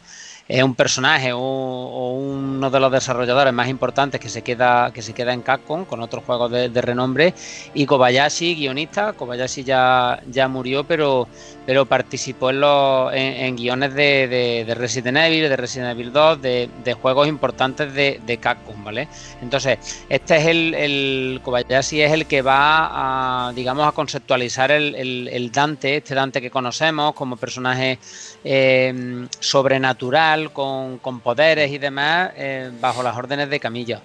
un, 0.49 0.75
personaje 0.75 1.31
o, 1.35 2.13
uno 2.17 2.71
de 2.71 2.81
los 2.81 2.91
desarrolladores 2.91 3.53
más 3.53 3.69
importantes 3.69 4.19
que 4.19 4.31
se 4.31 4.41
queda 4.41 4.91
que 4.91 5.03
se 5.03 5.13
queda 5.13 5.35
en 5.35 5.43
Capcom 5.43 5.85
con 5.85 6.01
otros 6.01 6.25
juegos 6.25 6.51
de, 6.51 6.81
renombre 6.81 7.35
y 7.75 7.85
Kobayashi 7.85 8.55
guionista 8.55 9.13
Kobayashi 9.13 9.63
ya 9.63 10.23
ya 10.31 10.49
murió 10.49 10.85
pero 10.85 11.29
pero 11.69 11.85
participó 11.85 12.49
en 12.49 12.61
los 12.61 13.13
en, 13.13 13.55
guiones 13.55 13.93
de, 13.93 14.65
de, 14.67 14.75
Resident 14.75 15.19
Evil 15.19 15.51
de 15.51 15.57
Resident 15.59 15.91
Evil 15.91 16.15
2 16.15 16.41
de, 16.41 16.97
juegos 16.99 17.29
importantes 17.29 17.93
de, 17.93 18.39
Capcom 18.41 18.83
vale 18.83 19.07
entonces 19.43 20.07
este 20.09 20.39
es 20.39 20.47
el, 20.47 20.73
el, 20.73 21.41
Kobayashi 21.45 22.01
es 22.01 22.11
el 22.11 22.25
que 22.25 22.41
va 22.41 23.49
a 23.49 23.53
digamos 23.53 23.87
a 23.87 23.93
conceptualizar 23.93 24.71
el, 24.71 25.29
el 25.29 25.53
Dante 25.53 25.99
este 25.99 26.15
Dante 26.15 26.41
que 26.41 26.51
conocemos 26.51 27.13
como 27.13 27.37
personaje 27.37 27.99
eh, 28.45 29.27
sobrenatural, 29.41 30.53
con, 30.53 31.21
poderes 31.23 31.71
y 31.71 31.79
demás, 31.79 32.31
eh, 32.37 32.71
bajo 32.81 33.03
las 33.03 33.17
órdenes 33.17 33.51
de 33.51 33.61
Camilla. 33.61 34.01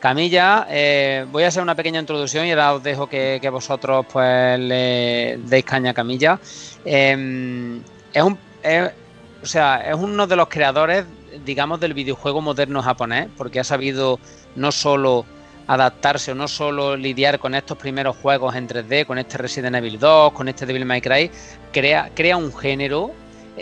Camilla, 0.00 0.66
eh, 0.70 1.26
voy 1.30 1.44
a 1.44 1.48
hacer 1.48 1.62
una 1.62 1.74
pequeña 1.74 2.00
introducción 2.00 2.46
y 2.46 2.50
ahora 2.50 2.74
os 2.74 2.82
dejo 2.82 3.06
que, 3.06 3.48
vosotros 3.52 4.06
pues 4.10 4.58
le 4.58 5.38
deis 5.44 5.64
caña 5.64 5.90
a 5.90 5.94
Camilla. 5.94 6.40
es 6.84 7.16
un, 7.16 8.38
o 9.42 9.46
sea, 9.46 9.76
es 9.90 9.94
uno 9.94 10.26
de 10.26 10.36
los 10.36 10.48
creadores, 10.48 11.04
digamos, 11.44 11.80
del 11.80 11.94
videojuego 11.94 12.40
moderno 12.40 12.82
japonés, 12.82 13.28
porque 13.36 13.60
ha 13.60 13.64
sabido 13.64 14.18
no 14.56 14.72
solo 14.72 15.26
adaptarse 15.66 16.32
o 16.32 16.34
no 16.34 16.48
solo 16.48 16.96
lidiar 16.96 17.38
con 17.38 17.54
estos 17.54 17.78
primeros 17.78 18.16
juegos 18.16 18.56
en 18.56 18.66
3D, 18.66 19.06
con 19.06 19.18
este 19.18 19.38
Resident 19.38 19.76
Evil 19.76 19.98
2, 19.98 20.32
con 20.32 20.48
este 20.48 20.66
Devil 20.66 20.84
May 20.84 21.00
Cry, 21.00 21.30
crea, 21.72 22.10
crea 22.14 22.36
un 22.36 22.52
género 22.52 23.12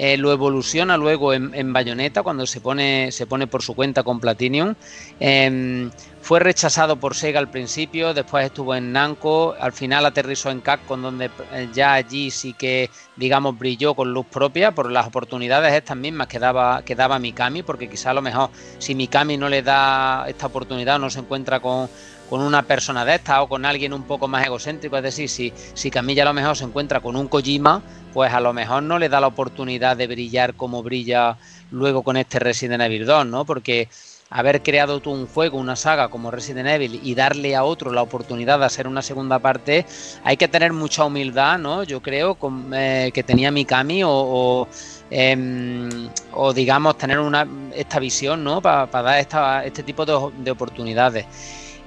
eh, 0.00 0.16
lo 0.16 0.30
evoluciona 0.30 0.96
luego 0.96 1.34
en, 1.34 1.72
Bayonetta 1.72 2.22
cuando 2.22 2.46
se 2.46 2.60
pone, 2.60 3.10
se 3.10 3.26
pone 3.26 3.48
por 3.48 3.62
su 3.62 3.74
cuenta 3.74 4.04
con 4.04 4.20
Platinum. 4.20 4.76
Em, 5.18 5.90
fue 6.20 6.38
rechazado 6.38 7.00
por 7.00 7.16
Sega 7.16 7.40
al 7.40 7.50
principio, 7.50 8.14
después 8.14 8.46
estuvo 8.46 8.76
en 8.76 8.92
Namco, 8.92 9.56
al 9.58 9.72
final 9.72 10.06
aterrizó 10.06 10.50
en 10.50 10.60
Capcom 10.60 11.02
donde 11.02 11.30
eh, 11.52 11.68
ya 11.72 11.94
allí 11.94 12.30
sí 12.30 12.52
que 12.52 12.90
digamos 13.16 13.58
brilló 13.58 13.94
con 13.94 14.12
luz 14.12 14.26
propia 14.26 14.72
por 14.72 14.90
las 14.90 15.06
oportunidades 15.06 15.72
estas 15.72 15.96
mismas 15.96 16.28
que 16.28 16.38
daba, 16.38 16.82
que 16.82 16.94
daba 16.94 17.18
Mikami, 17.18 17.64
porque 17.64 17.88
quizá 17.88 18.10
a 18.10 18.14
lo 18.14 18.22
mejor 18.22 18.50
si 18.78 18.94
Mikami 18.94 19.36
no 19.36 19.48
le 19.48 19.62
da 19.62 20.26
esta 20.28 20.46
oportunidad 20.46 21.00
no 21.00 21.10
se 21.10 21.20
encuentra 21.20 21.58
con, 21.58 21.88
con 22.28 22.40
una 22.40 22.62
persona 22.62 23.04
de 23.04 23.16
esta 23.16 23.42
o 23.42 23.48
con 23.48 23.64
alguien 23.64 23.92
un 23.92 24.02
poco 24.02 24.28
más 24.28 24.44
egocéntrico, 24.44 24.96
es 24.96 25.02
decir, 25.02 25.28
si, 25.28 25.52
si 25.74 25.90
Camilla 25.90 26.22
a 26.22 26.26
lo 26.26 26.34
mejor 26.34 26.56
se 26.56 26.64
encuentra 26.64 27.00
con 27.00 27.16
un 27.16 27.28
Kojima, 27.28 27.82
pues 28.12 28.32
a 28.32 28.40
lo 28.40 28.52
mejor 28.52 28.82
no 28.82 28.98
le 28.98 29.08
da 29.08 29.20
la 29.20 29.28
oportunidad 29.28 29.96
de 29.96 30.06
brillar 30.06 30.54
como 30.54 30.82
brilla 30.82 31.36
luego 31.70 32.02
con 32.02 32.16
este 32.16 32.38
Resident 32.38 32.82
Evil 32.82 33.06
2, 33.06 33.26
¿no? 33.26 33.44
Porque 33.44 33.88
haber 34.30 34.62
creado 34.62 35.00
tú 35.00 35.10
un 35.10 35.26
juego, 35.26 35.58
una 35.58 35.76
saga 35.76 36.08
como 36.08 36.30
Resident 36.30 36.68
Evil 36.68 37.00
y 37.02 37.14
darle 37.14 37.56
a 37.56 37.64
otro 37.64 37.92
la 37.92 38.02
oportunidad 38.02 38.58
de 38.58 38.66
hacer 38.66 38.86
una 38.86 39.02
segunda 39.02 39.38
parte, 39.38 39.86
hay 40.24 40.36
que 40.36 40.48
tener 40.48 40.72
mucha 40.72 41.04
humildad, 41.04 41.58
¿no? 41.58 41.82
Yo 41.82 42.02
creo 42.02 42.36
eh, 42.72 43.10
que 43.12 43.22
tenía 43.22 43.50
Mikami 43.50 44.04
o, 44.04 44.10
o, 44.10 44.68
em, 45.10 46.08
o, 46.32 46.52
digamos 46.52 46.98
tener 46.98 47.18
una, 47.18 47.46
esta 47.74 47.98
visión, 47.98 48.44
¿no? 48.44 48.60
Para 48.60 48.86
dar 48.86 49.18
esta, 49.18 49.64
este 49.64 49.82
tipo 49.82 50.04
de, 50.04 50.50
oportunidades. 50.50 51.26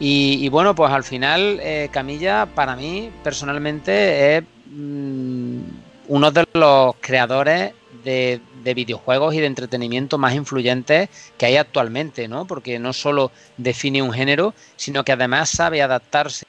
Y, 0.03 0.49
bueno, 0.49 0.73
pues 0.73 0.91
al 0.91 1.03
final 1.03 1.59
eh, 1.61 1.87
Camilla 1.91 2.47
para 2.47 2.75
mí 2.75 3.11
personalmente 3.23 4.37
es 4.37 4.43
mm, 4.71 5.59
uno 6.07 6.31
de 6.31 6.43
los 6.53 6.95
creadores 6.99 7.73
de, 8.03 8.41
videojuegos 8.63 9.35
y 9.35 9.39
de 9.39 9.45
entretenimiento 9.45 10.17
más 10.17 10.33
influyentes 10.33 11.09
que 11.37 11.45
hay 11.45 11.57
actualmente, 11.57 12.27
¿no? 12.27 12.45
Porque 12.45 12.79
no 12.79 12.93
solo 12.93 13.31
define 13.57 14.01
un 14.01 14.11
género, 14.11 14.55
sino 14.75 15.03
que 15.03 15.11
además 15.11 15.51
sabe 15.51 15.83
adaptarse 15.83 16.47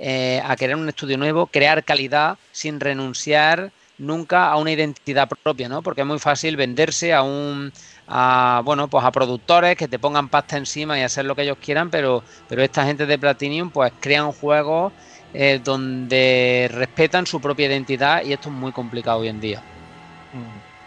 eh, 0.00 0.42
a 0.44 0.56
crear 0.56 0.74
un 0.74 0.88
estudio 0.88 1.18
nuevo, 1.18 1.46
crear 1.46 1.84
calidad 1.84 2.36
sin 2.50 2.80
renunciar 2.80 3.70
nunca 3.98 4.50
a 4.50 4.56
una 4.56 4.72
identidad 4.72 5.28
propia, 5.28 5.68
¿no? 5.68 5.82
Porque 5.82 6.00
es 6.00 6.06
muy 6.06 6.18
fácil 6.18 6.56
venderse 6.56 7.14
a 7.14 7.22
un 7.22 7.72
a 8.08 8.62
bueno, 8.64 8.88
pues 8.88 9.04
a 9.04 9.10
productores 9.10 9.76
que 9.76 9.88
te 9.88 9.98
pongan 9.98 10.28
pasta 10.28 10.56
encima 10.56 10.98
y 10.98 11.02
hacer 11.02 11.24
lo 11.24 11.34
que 11.34 11.42
ellos 11.42 11.58
quieran, 11.60 11.90
pero 11.90 12.22
pero 12.48 12.62
esta 12.62 12.84
gente 12.84 13.06
de 13.06 13.18
Platinum 13.18 13.70
pues 13.70 13.92
crean 14.00 14.32
juegos 14.32 14.92
eh, 15.34 15.60
donde 15.62 16.70
respetan 16.72 17.26
su 17.26 17.40
propia 17.40 17.66
identidad 17.66 18.22
y 18.24 18.32
esto 18.32 18.48
es 18.48 18.54
muy 18.54 18.72
complicado 18.72 19.18
hoy 19.18 19.28
en 19.28 19.40
día. 19.40 19.62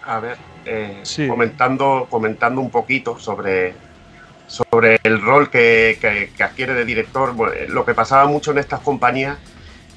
A 0.06 0.20
ver, 0.20 0.38
eh, 0.66 1.04
comentando, 1.28 2.08
comentando 2.10 2.62
un 2.62 2.72
poquito 2.72 3.20
sobre, 3.20 3.76
sobre 4.48 5.00
el 5.04 5.22
rol 5.22 5.52
que, 5.52 6.32
adquiere 6.40 6.74
de 6.74 6.86
director, 6.86 7.36
lo 7.70 7.86
que 7.86 7.94
pasaba 7.94 8.26
mucho 8.26 8.52
en 8.52 8.58
estas 8.58 8.80
compañías 8.80 9.38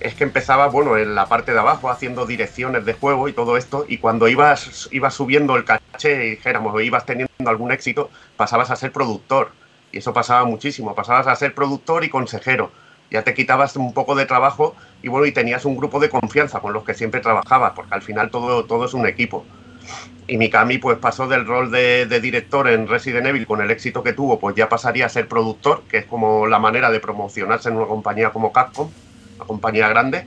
es 0.02 0.14
que 0.14 0.24
empezaba, 0.24 0.66
bueno, 0.68 0.96
en 0.96 1.14
la 1.14 1.26
parte 1.26 1.52
de 1.52 1.58
abajo 1.58 1.90
haciendo 1.90 2.26
direcciones 2.26 2.84
de 2.84 2.92
juego 2.94 3.28
y 3.28 3.32
todo 3.32 3.56
esto, 3.56 3.84
y 3.88 3.98
cuando 3.98 4.28
ibas, 4.28 4.88
ibas 4.92 5.14
subiendo 5.14 5.56
el 5.56 5.64
caché 5.64 6.18
dijéramos, 6.18 6.82
ibas 6.82 7.06
teniendo 7.06 7.32
algún 7.46 7.72
éxito, 7.72 8.10
pasabas 8.36 8.70
a 8.70 8.76
ser 8.76 8.92
productor. 8.92 9.50
Y 9.92 9.98
eso 9.98 10.12
pasaba 10.12 10.44
muchísimo, 10.44 10.94
pasabas 10.94 11.26
a 11.26 11.36
ser 11.36 11.54
productor 11.54 12.04
y 12.04 12.08
consejero. 12.08 12.72
Ya 13.10 13.22
te 13.22 13.34
quitabas 13.34 13.76
un 13.76 13.92
poco 13.92 14.14
de 14.14 14.24
trabajo 14.24 14.74
y 15.02 15.08
bueno, 15.08 15.26
y 15.26 15.32
tenías 15.32 15.64
un 15.64 15.76
grupo 15.76 16.00
de 16.00 16.08
confianza 16.08 16.60
con 16.60 16.72
los 16.72 16.82
que 16.82 16.94
siempre 16.94 17.20
trabajabas, 17.20 17.72
porque 17.72 17.94
al 17.94 18.02
final 18.02 18.30
todo, 18.30 18.64
todo 18.64 18.86
es 18.86 18.94
un 18.94 19.06
equipo. 19.06 19.44
Y 20.26 20.38
Mikami 20.38 20.78
pues 20.78 20.98
pasó 20.98 21.28
del 21.28 21.46
rol 21.46 21.70
de, 21.70 22.06
director 22.20 22.68
en 22.68 22.88
Resident 22.88 23.26
Evil 23.26 23.46
con 23.46 23.60
el 23.60 23.70
éxito 23.70 24.02
que 24.02 24.12
tuvo, 24.12 24.38
pues 24.38 24.56
ya 24.56 24.68
pasaría 24.68 25.06
a 25.06 25.08
ser 25.08 25.28
productor, 25.28 25.82
que 25.88 25.98
es 25.98 26.06
como 26.06 26.46
la 26.46 26.58
manera 26.58 26.90
de 26.90 27.00
promocionarse 27.00 27.68
en 27.68 27.76
una 27.76 27.86
compañía 27.86 28.30
como 28.30 28.52
Capcom, 28.52 28.88
compañía 29.44 29.88
grande, 29.88 30.26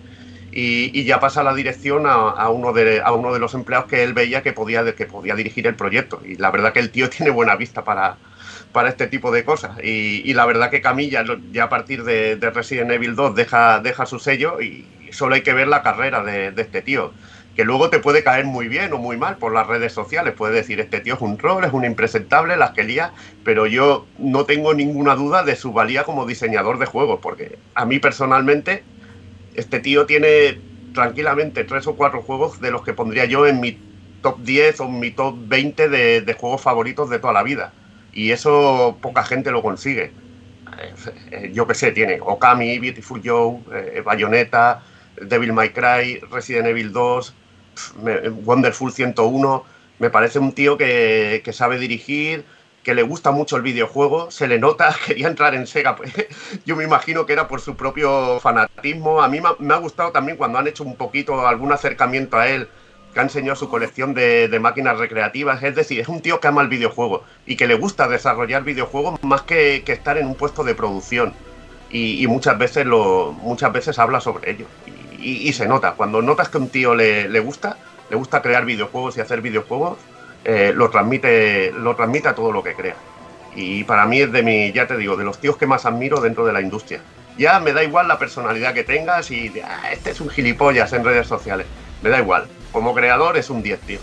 y, 0.51 1.04
ya 1.04 1.19
pasa 1.19 1.43
la 1.43 1.54
dirección 1.54 2.06
a, 2.08 2.49
uno 2.49 2.71
de, 2.71 3.01
a 3.01 3.12
uno 3.12 3.34
de 3.34 3.39
los 3.39 3.54
empleados 3.54 3.88
que 3.88 4.04
él 4.04 4.13
veía 4.13 4.41
que 4.41 4.54
podía, 4.54 4.95
que 4.95 5.06
podía 5.06 5.36
dirigir 5.36 5.67
el 5.67 5.75
proyecto. 5.75 6.21
Y 6.25 6.36
la 6.36 6.49
verdad 6.49 6.71
que 6.71 6.80
el 6.80 6.91
tío 6.91 7.10
tiene 7.12 7.30
buena 7.30 7.58
vista 7.58 7.84
para, 7.84 8.15
para 8.71 8.88
este 8.88 9.08
tipo 9.08 9.32
de 9.32 9.43
cosas. 9.43 9.78
Y, 9.84 10.34
la 10.34 10.45
verdad 10.45 10.69
que 10.69 10.82
Camilla 10.82 11.25
ya 11.51 11.65
a 11.65 11.69
partir 11.69 12.04
de, 12.04 12.38
Resident 12.54 12.91
Evil 12.91 13.15
2 13.15 13.36
deja, 13.36 13.82
deja 13.82 14.06
su 14.06 14.17
sello 14.19 14.62
y 14.62 14.88
solo 15.12 15.36
hay 15.36 15.41
que 15.41 15.54
ver 15.54 15.67
la 15.67 15.84
carrera 15.84 16.23
de 16.23 16.54
este 16.58 16.82
tío 16.82 17.12
que 17.56 17.63
luego 17.63 17.89
te 17.89 17.99
puede 17.99 18.23
caer 18.23 18.45
muy 18.45 18.67
bien 18.67 18.91
o 18.93 18.97
muy 18.97 19.17
mal 19.17 19.38
por 19.38 19.54
las 19.54 19.65
redes 19.65 19.93
sociales. 19.93 20.34
Puedes 20.38 20.56
decir, 20.56 20.80
este 20.80 20.99
tío 20.99 21.15
es 21.15 21.21
un 21.21 21.38
troll, 21.38 21.63
es 21.63 21.71
un 21.71 21.86
impresentable, 21.86 22.58
las 22.58 22.71
que 22.71 22.84
lía, 22.84 23.13
pero 23.43 23.65
yo 23.65 24.06
no 24.19 24.45
tengo 24.45 24.73
ninguna 24.73 25.15
duda 25.15 25.43
de 25.43 25.56
su 25.56 25.71
valía 25.71 26.04
como 26.04 26.25
diseñador 26.25 26.80
de 26.80 26.86
juegos, 26.86 27.19
porque 27.21 27.58
a 27.73 27.86
mí 27.86 27.99
personalmente, 27.99 28.84
este 29.55 29.79
tío 29.79 30.05
tiene 30.05 30.59
tranquilamente 30.93 31.63
tres 31.63 31.87
o 31.87 31.95
cuatro 31.95 32.21
juegos 32.21 32.61
de 32.61 32.71
los 32.71 32.83
que 32.83 32.93
pondría 32.93 33.25
yo 33.25 33.45
en 33.47 33.59
mi 33.59 33.77
top 34.21 34.39
10 34.39 34.79
o 34.79 34.85
en 34.85 34.99
mi 34.99 35.11
top 35.11 35.35
20 35.47 35.89
de, 35.89 36.33
juegos 36.33 36.61
favoritos 36.61 37.09
de 37.09 37.19
toda 37.19 37.33
la 37.33 37.43
vida. 37.43 37.73
Y 38.13 38.31
eso 38.31 38.97
poca 39.01 39.23
gente 39.23 39.51
lo 39.51 39.61
consigue. 39.61 40.11
Eh, 41.31 41.51
yo 41.53 41.67
qué 41.67 41.75
sé, 41.75 41.91
tiene 41.91 42.19
Okami, 42.21 42.79
Beautiful 42.79 43.21
Joe, 43.23 43.59
eh, 43.73 44.01
Bayonetta, 44.03 44.81
Devil 45.21 45.53
May 45.53 45.69
Cry, 45.69 46.19
Resident 46.31 46.67
Evil 46.67 46.91
2, 46.91 47.33
Wonderful 48.43 48.91
101, 48.91 49.63
me 49.99 50.09
parece 50.09 50.39
un 50.39 50.53
tío 50.53 50.77
que, 50.77 51.41
sabe 51.53 51.77
dirigir, 51.77 52.45
que 52.86 52.93
le 52.93 53.02
gusta 53.02 53.32
mucho 53.32 53.58
el 53.58 53.63
videojuego, 53.63 54.30
se 54.30 54.48
le 54.48 54.60
nota, 54.60 54.95
quería 55.06 55.28
entrar 55.28 55.56
en 55.56 55.65
Sega, 55.65 55.95
pues, 55.95 56.13
yo 56.65 56.76
me 56.76 56.84
imagino 56.84 57.26
que 57.26 57.34
era 57.34 57.48
por 57.48 57.60
su 57.60 57.76
propio 57.76 58.39
fanatismo. 58.39 59.21
A 59.21 59.28
mí 59.28 59.41
me 59.60 59.74
ha 59.74 59.78
gustado 59.78 60.12
también 60.12 60.38
cuando 60.38 60.60
han 60.60 60.67
hecho 60.67 60.84
un 60.84 60.95
poquito 60.95 61.48
algún 61.48 61.74
acercamiento 61.74 62.38
a 62.38 62.48
él, 62.48 62.69
que 63.12 63.19
ha 63.19 63.24
enseñado 63.24 63.56
su 63.56 63.69
colección 63.69 64.13
de, 64.13 64.56
máquinas 64.62 65.00
recreativas. 65.00 65.63
Es 65.63 65.76
decir, 65.76 66.00
es 66.00 66.08
un 66.08 66.21
tío 66.21 66.39
que 66.39 66.48
ama 66.48 66.62
el 66.62 66.67
videojuego 66.67 67.24
y 67.48 67.56
que 67.56 67.65
le 67.65 67.74
gusta 67.74 68.08
desarrollar 68.08 68.63
videojuegos 68.63 69.21
más 69.24 69.41
que, 69.41 69.84
estar 69.88 70.17
en 70.19 70.28
un 70.28 70.36
puesto 70.36 70.63
de 70.63 70.76
producción. 70.76 71.34
Y, 71.89 72.28
muchas 72.28 72.58
veces 72.58 72.86
lo, 72.86 73.32
muchas 73.32 73.71
veces 73.71 73.98
habla 73.98 74.19
sobre 74.19 74.52
ello 74.52 74.65
y, 75.17 75.52
se 75.54 75.67
nota. 75.67 75.93
Cuando 75.93 76.21
notas 76.21 76.50
que 76.50 76.58
un 76.60 76.69
tío 76.69 76.93
le, 76.93 77.39
gusta, 77.39 77.78
le 78.12 78.15
gusta 78.15 78.43
crear 78.43 78.63
videojuegos 78.65 79.17
y 79.17 79.21
hacer 79.21 79.41
videojuegos, 79.41 79.98
eh, 80.45 80.71
lo, 80.75 80.89
transmite, 80.89 81.71
lo 81.71 81.95
transmite 81.95 82.27
a 82.27 82.36
todo 82.36 82.51
lo 82.51 82.63
que 82.63 82.73
crea. 82.73 82.95
Y 83.55 83.84
para 83.84 84.05
mí 84.05 84.21
es 84.21 84.31
de 84.31 84.43
mi, 84.43 84.71
ya 84.71 84.86
te 84.86 84.95
digo, 84.95 85.17
de 85.17 85.23
los 85.23 85.39
tíos 85.39 85.58
que 85.58 85.65
más 85.65 85.86
admiro 85.86 86.21
dentro 86.21 86.45
de 86.45 86.53
la 86.53 86.62
industria. 86.62 87.01
Ya 87.38 87.60
me 87.60 87.73
da 87.73 87.84
igual 87.84 88.08
la 88.08 88.19
personalidad 88.19 88.73
que 88.73 88.84
tengas 88.84 89.31
y 89.31 89.51
ah, 89.63 89.91
este 89.91 90.12
es 90.12 90.21
un 90.21 90.29
gilipollas 90.29 90.93
en 90.93 91.03
redes 91.03 91.27
sociales. 91.27 91.67
Me 92.01 92.10
da 92.10 92.19
igual. 92.19 92.45
Como 92.71 92.93
creador 92.93 93.38
es 93.38 93.49
un 93.49 93.63
10, 93.63 93.79
tío. 93.81 93.99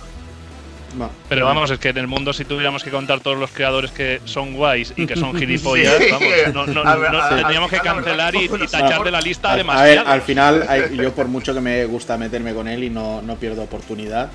Pero 1.28 1.46
vamos, 1.46 1.70
es 1.70 1.78
que 1.78 1.88
en 1.88 1.98
el 1.98 2.06
mundo 2.06 2.32
si 2.32 2.44
tuviéramos 2.44 2.84
que 2.84 2.90
contar 2.90 3.20
todos 3.20 3.38
los 3.38 3.50
creadores 3.50 3.90
que 3.90 4.20
son 4.24 4.54
guays 4.54 4.92
y 4.96 5.06
que 5.06 5.16
son 5.16 5.34
gilipollas, 5.38 5.94
vamos, 6.10 6.68
no, 6.68 7.28
tendríamos 7.28 7.70
que 7.70 7.78
cancelar 7.78 8.34
y, 8.34 8.48
tachar 8.48 9.02
de 9.02 9.10
la 9.10 9.20
lista 9.20 9.56
demasiado. 9.56 10.00
A 10.00 10.04
ver, 10.04 10.12
al 10.12 10.22
final, 10.22 10.90
yo 10.94 11.12
por 11.12 11.28
mucho 11.28 11.54
que 11.54 11.60
me 11.60 11.84
gusta 11.86 12.18
meterme 12.18 12.54
con 12.54 12.68
él 12.68 12.84
y 12.84 12.90
no, 12.90 13.36
pierdo 13.40 13.62
oportunidad, 13.62 14.30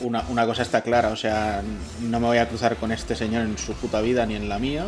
una, 0.00 0.24
una, 0.28 0.46
cosa 0.46 0.62
está 0.62 0.82
clara, 0.82 1.08
o 1.08 1.16
sea, 1.16 1.62
no 2.00 2.20
me 2.20 2.26
voy 2.26 2.38
a 2.38 2.48
cruzar 2.48 2.76
con 2.76 2.92
este 2.92 3.16
señor 3.16 3.42
en 3.42 3.58
su 3.58 3.72
puta 3.74 4.00
vida 4.00 4.24
ni 4.26 4.36
en 4.36 4.48
la 4.48 4.58
mía. 4.58 4.86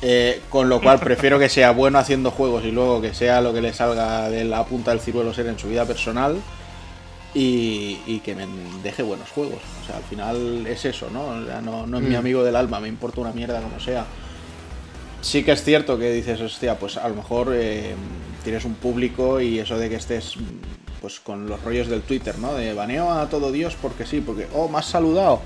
Eh, 0.00 0.42
con 0.48 0.68
lo 0.68 0.80
cual 0.80 1.00
prefiero 1.00 1.40
que 1.40 1.48
sea 1.48 1.72
bueno 1.72 1.98
haciendo 1.98 2.30
juegos 2.30 2.64
y 2.64 2.70
luego 2.70 3.00
que 3.00 3.14
sea 3.14 3.40
lo 3.40 3.52
que 3.52 3.60
le 3.60 3.72
salga 3.72 4.30
de 4.30 4.44
la 4.44 4.64
punta 4.64 4.92
del 4.92 5.00
ciruelo 5.00 5.34
ser 5.34 5.48
en 5.48 5.58
su 5.58 5.68
vida 5.68 5.84
personal 5.86 6.36
y, 7.34 8.20
que 8.20 8.34
me 8.34 8.46
deje 8.82 9.02
buenos 9.02 9.28
juegos. 9.30 9.60
O 9.82 9.86
sea, 9.86 9.96
al 9.96 10.04
final 10.04 10.66
es 10.66 10.84
eso, 10.84 11.08
¿no? 11.10 11.34
no, 11.36 11.98
es 11.98 12.02
mi 12.04 12.14
mm. 12.14 12.18
amigo 12.18 12.44
del 12.44 12.56
alma, 12.56 12.80
me 12.80 12.88
importa 12.88 13.20
una 13.20 13.32
mierda 13.32 13.60
como 13.60 13.80
sea. 13.80 14.06
Sí 15.20 15.42
que 15.42 15.52
es 15.52 15.64
cierto 15.64 15.98
que 15.98 16.12
dices, 16.12 16.40
hostia, 16.40 16.78
pues 16.78 16.96
a 16.96 17.08
lo 17.08 17.16
mejor 17.16 17.52
eh, 17.52 17.94
tienes 18.44 18.64
un 18.64 18.74
público 18.74 19.40
y 19.40 19.58
eso 19.58 19.76
de 19.76 19.88
que 19.88 19.96
estés 19.96 20.36
pues 21.00 21.20
con 21.20 21.48
los 21.48 21.62
rollos 21.62 21.88
del 21.88 22.02
Twitter, 22.02 22.38
¿no? 22.38 22.54
De 22.54 22.74
baneo 22.74 23.10
a 23.10 23.28
todo 23.28 23.52
Dios 23.52 23.76
porque 23.80 24.06
sí, 24.06 24.20
porque, 24.20 24.46
oh, 24.54 24.68
me 24.68 24.78
has 24.78 24.86
saludado. 24.86 25.40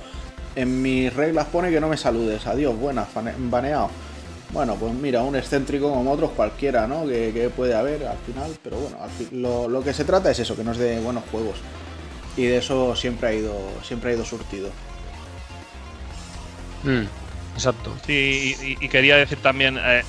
En 0.54 0.82
mis 0.82 1.12
reglas 1.12 1.46
pone 1.46 1.70
que 1.70 1.80
no 1.80 1.88
me 1.88 1.96
saludes. 1.96 2.46
Adiós, 2.46 2.76
buena, 2.76 3.06
baneado. 3.38 3.90
Bueno, 4.52 4.76
pues 4.76 4.92
mira, 4.92 5.22
un 5.22 5.34
excéntrico 5.34 5.90
como 5.90 6.12
otros 6.12 6.32
cualquiera, 6.32 6.86
¿no? 6.86 7.06
Que, 7.06 7.50
puede 7.56 7.74
haber 7.74 8.06
al 8.06 8.18
final, 8.18 8.54
pero 8.62 8.76
bueno, 8.76 8.98
lo, 9.30 9.68
lo, 9.68 9.82
que 9.82 9.94
se 9.94 10.04
trata 10.04 10.30
es 10.30 10.38
eso, 10.40 10.54
que 10.54 10.64
nos 10.64 10.76
dé 10.76 11.00
buenos 11.00 11.24
juegos. 11.30 11.56
Y 12.36 12.44
de 12.44 12.58
eso 12.58 12.94
siempre 12.94 13.28
ha 13.28 13.32
ido, 13.32 13.56
siempre 13.82 14.10
ha 14.10 14.14
ido 14.14 14.24
surtido. 14.24 14.70
Mm, 16.82 17.04
exacto. 17.54 17.94
Sí, 18.06 18.76
y, 18.80 18.88
quería 18.88 19.16
decir 19.16 19.38
también, 19.38 19.78
eh, 19.78 20.02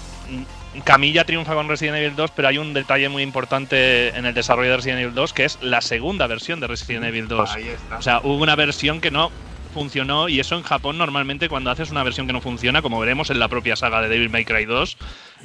Camilla 0.82 1.24
triunfa 1.24 1.54
con 1.54 1.70
Resident 1.70 1.98
Evil 1.98 2.16
2, 2.16 2.32
pero 2.32 2.48
hay 2.48 2.58
un 2.58 2.74
detalle 2.74 3.08
muy 3.10 3.22
importante 3.22 4.10
en 4.10 4.26
el 4.26 4.34
desarrollo 4.34 4.72
de 4.72 4.78
Resident 4.78 5.02
Evil 5.02 5.14
2, 5.14 5.34
que 5.34 5.46
es 5.46 5.60
la 5.62 5.82
segunda 5.82 6.26
versión 6.28 6.60
de 6.60 6.68
Resident 6.68 7.06
Evil 7.06 7.28
2. 7.28 7.50
O 7.98 8.02
sea, 8.02 8.20
hubo 8.24 8.36
una 8.36 8.56
versión 8.56 9.00
que 9.00 9.12
no 9.12 9.32
funcionó 9.74 10.30
y 10.30 10.40
eso 10.40 10.56
en 10.56 10.64
Japón 10.64 10.98
normalmente 10.98 11.50
cuando 11.50 11.72
haces 11.72 11.92
una 11.92 12.04
versión 12.04 12.28
que 12.28 12.34
no 12.34 12.42
funciona, 12.42 12.82
como 12.82 13.00
veremos 13.00 13.30
en 13.30 13.40
la 13.40 13.48
propia 13.48 13.76
saga 13.76 14.02
de 14.02 14.10
Devil 14.10 14.30
May 14.30 14.46
Cry 14.46 14.66
2, 14.66 14.98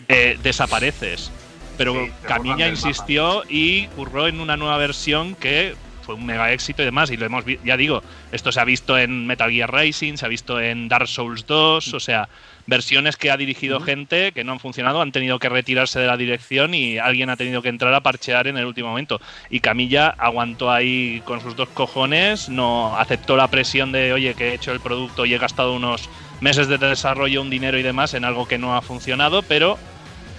eh, 0.08 0.38
desapareces. 0.42 1.30
Pero 1.76 2.08
Camilla 2.22 2.68
insistió 2.68 3.44
y 3.48 3.86
curró 3.88 4.26
en 4.26 4.40
una 4.40 4.56
nueva 4.56 4.78
versión 4.78 5.36
que 5.36 5.76
fue 6.02 6.14
un 6.14 6.26
mega 6.26 6.52
éxito 6.52 6.82
y 6.82 6.86
demás. 6.86 7.10
Y 7.10 7.16
lo 7.16 7.26
hemos 7.26 7.44
ya 7.64 7.76
digo, 7.76 8.02
esto 8.32 8.50
se 8.50 8.60
ha 8.60 8.64
visto 8.64 8.98
en 8.98 9.26
Metal 9.26 9.50
Gear 9.50 9.70
Racing, 9.70 10.16
se 10.16 10.26
ha 10.26 10.28
visto 10.28 10.58
en 10.58 10.88
Dark 10.88 11.06
Souls 11.06 11.46
2, 11.46 11.94
o 11.94 12.00
sea, 12.00 12.28
versiones 12.68 13.16
que 13.16 13.30
ha 13.30 13.36
dirigido 13.38 13.80
gente 13.80 14.32
que 14.32 14.44
no 14.44 14.52
han 14.52 14.60
funcionado, 14.60 15.00
han 15.00 15.10
tenido 15.10 15.38
que 15.38 15.48
retirarse 15.48 15.98
de 15.98 16.06
la 16.06 16.18
dirección 16.18 16.74
y 16.74 16.98
alguien 16.98 17.30
ha 17.30 17.36
tenido 17.36 17.62
que 17.62 17.70
entrar 17.70 17.94
a 17.94 18.02
parchear 18.02 18.46
en 18.46 18.58
el 18.58 18.66
último 18.66 18.88
momento. 18.90 19.20
Y 19.48 19.60
Camilla 19.60 20.14
aguantó 20.18 20.70
ahí 20.70 21.22
con 21.24 21.40
sus 21.40 21.56
dos 21.56 21.70
cojones, 21.70 22.50
no 22.50 22.94
aceptó 22.96 23.36
la 23.36 23.48
presión 23.48 23.90
de, 23.90 24.12
oye, 24.12 24.34
que 24.34 24.50
he 24.50 24.54
hecho 24.54 24.72
el 24.72 24.80
producto 24.80 25.24
y 25.24 25.32
he 25.32 25.38
gastado 25.38 25.74
unos 25.74 26.10
meses 26.42 26.68
de 26.68 26.76
desarrollo, 26.76 27.40
un 27.40 27.50
dinero 27.50 27.78
y 27.78 27.82
demás 27.82 28.12
en 28.12 28.26
algo 28.26 28.46
que 28.46 28.58
no 28.58 28.76
ha 28.76 28.82
funcionado, 28.82 29.42
pero 29.42 29.78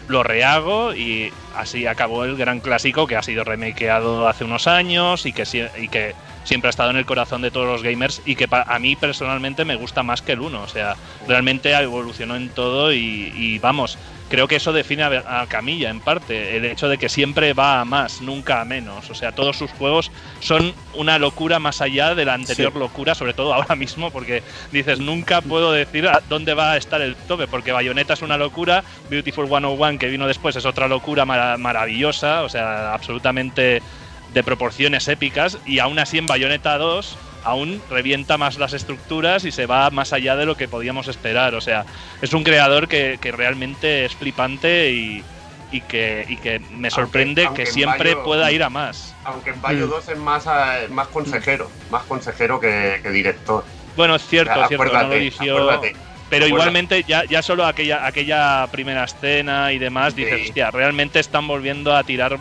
lo 0.08 0.22
rehago 0.22 0.94
y 0.94 1.34
así 1.56 1.88
acabó 1.88 2.26
el 2.26 2.36
gran 2.38 2.60
clásico 2.60 3.08
que 3.08 3.16
ha 3.16 3.24
sido 3.24 3.44
remakeado 3.44 4.28
hace 4.28 4.44
unos 4.44 4.68
años 4.68 5.26
y 5.26 5.34
que, 5.34 5.44
y 5.80 5.88
que 5.88 6.14
siempre 6.50 6.70
ha 6.70 6.72
estado 6.72 6.90
en 6.90 6.98
el 6.98 7.06
corazón 7.06 7.44
de 7.44 7.52
todos 7.52 7.68
los 7.68 7.84
gamers 7.84 8.24
y 8.26 8.36
que 8.36 8.48
a 8.50 8.80
mí 8.80 8.96
personalmente 8.96 9.66
me 9.66 9.76
gusta 9.76 10.02
más 10.02 10.24
que 10.24 10.32
el 10.32 10.42
1. 10.42 10.64
O 10.64 10.68
sea, 10.68 10.96
realmente 11.28 11.72
evolucionó 11.72 12.36
en 12.36 12.50
todo 12.50 12.92
y, 12.92 13.60
vamos, 13.60 14.00
creo 14.30 14.48
que 14.48 14.56
eso 14.56 14.74
define 14.74 15.04
a, 15.04 15.46
Camilla 15.48 15.92
en 15.92 16.00
parte, 16.00 16.58
el 16.58 16.66
hecho 16.66 16.90
de 16.90 16.98
que 16.98 17.08
siempre 17.08 17.54
va 17.54 17.82
a 17.82 17.86
más, 17.86 18.22
nunca 18.22 18.62
a 18.62 18.66
menos. 18.66 19.12
O 19.12 19.14
sea, 19.14 19.32
todos 19.32 19.58
sus 19.58 19.70
juegos 19.70 20.12
son 20.40 20.74
una 20.96 21.20
locura 21.20 21.60
más 21.60 21.82
allá 21.82 22.16
de 22.16 22.26
la 22.26 22.34
anterior 22.34 22.76
locura, 22.76 23.14
sobre 23.14 23.36
todo 23.36 23.54
ahora 23.54 23.76
mismo, 23.76 24.10
porque 24.10 24.42
dices, 24.72 25.00
nunca 25.00 25.42
puedo 25.42 25.72
decir 25.72 26.08
a 26.08 26.24
dónde 26.30 26.56
va 26.56 26.72
a 26.72 26.78
estar 26.78 27.00
el 27.00 27.16
tope, 27.16 27.46
porque 27.46 27.72
Bayonetta 27.72 28.14
es 28.14 28.24
una 28.24 28.38
locura, 28.38 28.84
Beautiful 29.12 29.48
101 29.48 30.00
que 30.00 30.08
vino 30.08 30.26
después 30.26 30.56
es 30.56 30.66
otra 30.66 30.88
locura 30.88 31.26
maravillosa, 31.26 32.42
o 32.42 32.50
sea, 32.50 32.92
absolutamente 32.92 33.84
de 34.34 34.44
proporciones 34.44 35.08
épicas 35.08 35.58
y 35.66 35.80
aún 35.80 36.00
así 36.00 36.18
en 36.18 36.28
Bayonetta 36.28 36.78
2 36.78 37.18
aún 37.44 37.82
revienta 37.90 38.38
más 38.38 38.58
las 38.58 38.74
estructuras 38.74 39.46
y 39.46 39.52
se 39.52 39.66
va 39.66 39.90
más 39.90 40.14
allá 40.14 40.36
de 40.36 40.46
lo 40.46 40.56
que 40.56 40.68
podíamos 40.68 41.08
esperar. 41.08 41.56
O 41.56 41.62
sea, 41.62 41.86
es 42.22 42.34
un 42.34 42.44
creador 42.44 42.88
que, 42.88 43.18
realmente 43.36 44.06
es 44.06 44.16
flipante 44.16 44.92
y, 44.92 45.24
que, 45.88 46.38
que, 46.42 46.60
me 46.72 46.90
sorprende 46.90 47.50
que 47.56 47.66
siempre 47.66 48.16
pueda 48.18 48.52
ir 48.52 48.64
a 48.64 48.70
más. 48.70 49.16
Aunque 49.24 49.52
en 49.52 49.62
Bayo 49.62 49.88
2 49.88 50.08
mm. 50.08 50.12
es 50.12 50.18
más, 50.18 50.46
eh, 50.48 50.88
más 50.90 51.08
consejero, 51.08 51.70
más 51.92 52.04
consejero 52.04 52.60
que, 52.60 53.02
director. 53.12 53.64
Bueno, 53.96 54.16
es 54.16 54.26
cierto, 54.26 54.54
cierto, 54.68 54.86
no 54.86 55.04
lo 55.04 55.14
dirigió. 55.14 55.82
Pero 56.30 56.46
igualmente, 56.46 57.04
ya, 57.08 57.26
ya 57.26 57.42
solo 57.42 57.66
aquella, 57.66 58.06
aquella 58.06 58.68
primera 58.72 59.04
escena 59.04 59.74
y 59.74 59.80
demás, 59.80 60.16
dices, 60.16 60.50
hostia, 60.50 60.70
realmente 60.70 61.20
están 61.20 61.48
volviendo 61.48 61.96
a 61.96 62.04
tirar 62.04 62.40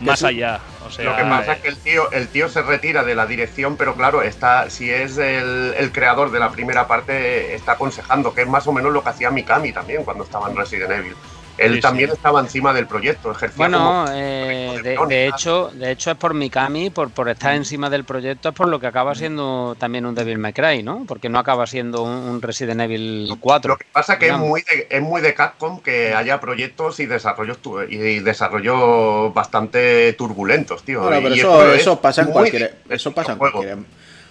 más 0.00 0.22
allá. 0.22 0.60
lo 0.98 1.16
que 1.16 1.22
pasa 1.22 1.52
es 1.52 1.60
que 1.60 1.68
el 1.68 1.76
tío, 1.76 2.10
el 2.12 2.28
tío 2.28 2.48
se 2.48 2.62
retira 2.62 3.04
de 3.04 3.14
la 3.14 3.26
dirección, 3.26 3.76
pero 3.76 3.94
claro, 3.94 4.22
está, 4.22 4.70
si 4.70 4.90
es 4.90 5.18
el, 5.18 5.90
creador 5.92 6.30
de 6.30 6.38
la 6.38 6.50
primera 6.50 6.86
parte, 6.86 7.54
está 7.54 7.72
aconsejando, 7.72 8.34
que 8.34 8.42
es 8.42 8.48
más 8.48 8.66
o 8.66 8.72
menos 8.72 8.92
lo 8.92 9.02
que 9.02 9.10
hacía 9.10 9.30
Mikami 9.30 9.72
también 9.72 10.04
cuando 10.04 10.24
estaba 10.24 10.48
en 10.50 10.56
Resident 10.56 10.90
Evil. 10.90 11.14
Él 11.58 11.80
también 11.80 12.10
estaba 12.10 12.40
encima 12.40 12.72
del 12.72 12.86
proyecto, 12.86 13.32
ejercía 13.32 13.56
Bueno, 13.56 14.06
eh, 14.10 14.80
de, 14.82 15.26
hecho, 15.26 15.70
de 15.74 15.90
hecho 15.90 16.12
es 16.12 16.16
por 16.16 16.34
Mikami, 16.34 16.90
por, 16.90 17.10
por 17.10 17.28
estar 17.28 17.52
mm. 17.52 17.56
encima 17.56 17.90
del 17.90 18.04
proyecto, 18.04 18.50
es 18.50 18.54
por 18.54 18.68
lo 18.68 18.78
que 18.80 18.86
acaba 18.86 19.14
siendo 19.14 19.76
también 19.78 20.06
un 20.06 20.14
Devil 20.14 20.38
May 20.38 20.52
Cry, 20.52 20.82
¿no? 20.82 21.04
Porque 21.06 21.28
no 21.28 21.38
acaba 21.38 21.66
siendo 21.66 22.02
un, 22.02 22.40
Resident 22.40 22.80
Evil 22.80 23.28
4. 23.40 23.68
Lo 23.68 23.76
que 23.76 23.86
pasa 23.92 24.14
es 24.14 24.18
que 24.18 24.28
es 24.28 24.38
muy, 24.38 24.62
de, 24.62 24.86
es 24.90 25.02
muy 25.02 25.20
de 25.20 25.34
Capcom 25.34 25.80
que 25.80 26.14
haya 26.14 26.40
proyectos 26.40 27.00
y 27.00 27.06
desarrollos 27.06 27.58
y 27.88 28.20
desarrollos 28.20 29.34
bastante 29.34 30.12
turbulentos, 30.12 30.84
tío. 30.84 31.02
Bueno, 31.02 31.20
pero 31.22 31.34
eso, 31.34 31.72
eso, 31.72 32.00
pasa 32.00 32.22
en 32.22 32.30
cualquier, 32.30 32.78
eso 32.88 33.12
pasa 33.12 33.32
en 33.32 33.38
cualquier 33.38 33.78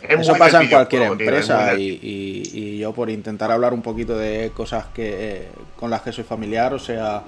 eso 0.01 0.36
pasa 0.36 0.62
en 0.62 0.69
cualquier 0.69 1.03
empresa 1.03 1.73
y, 1.77 2.77
yo 2.77 2.93
por 2.93 3.10
intentar 3.10 3.51
hablar 3.51 3.73
un 3.73 3.81
poquito 3.81 4.17
de 4.17 4.51
cosas 4.53 4.86
que 4.93 5.47
con 5.75 5.89
las 5.89 6.01
que 6.01 6.12
soy 6.12 6.23
familiar, 6.23 6.73
o 6.73 6.79
sea, 6.79 7.23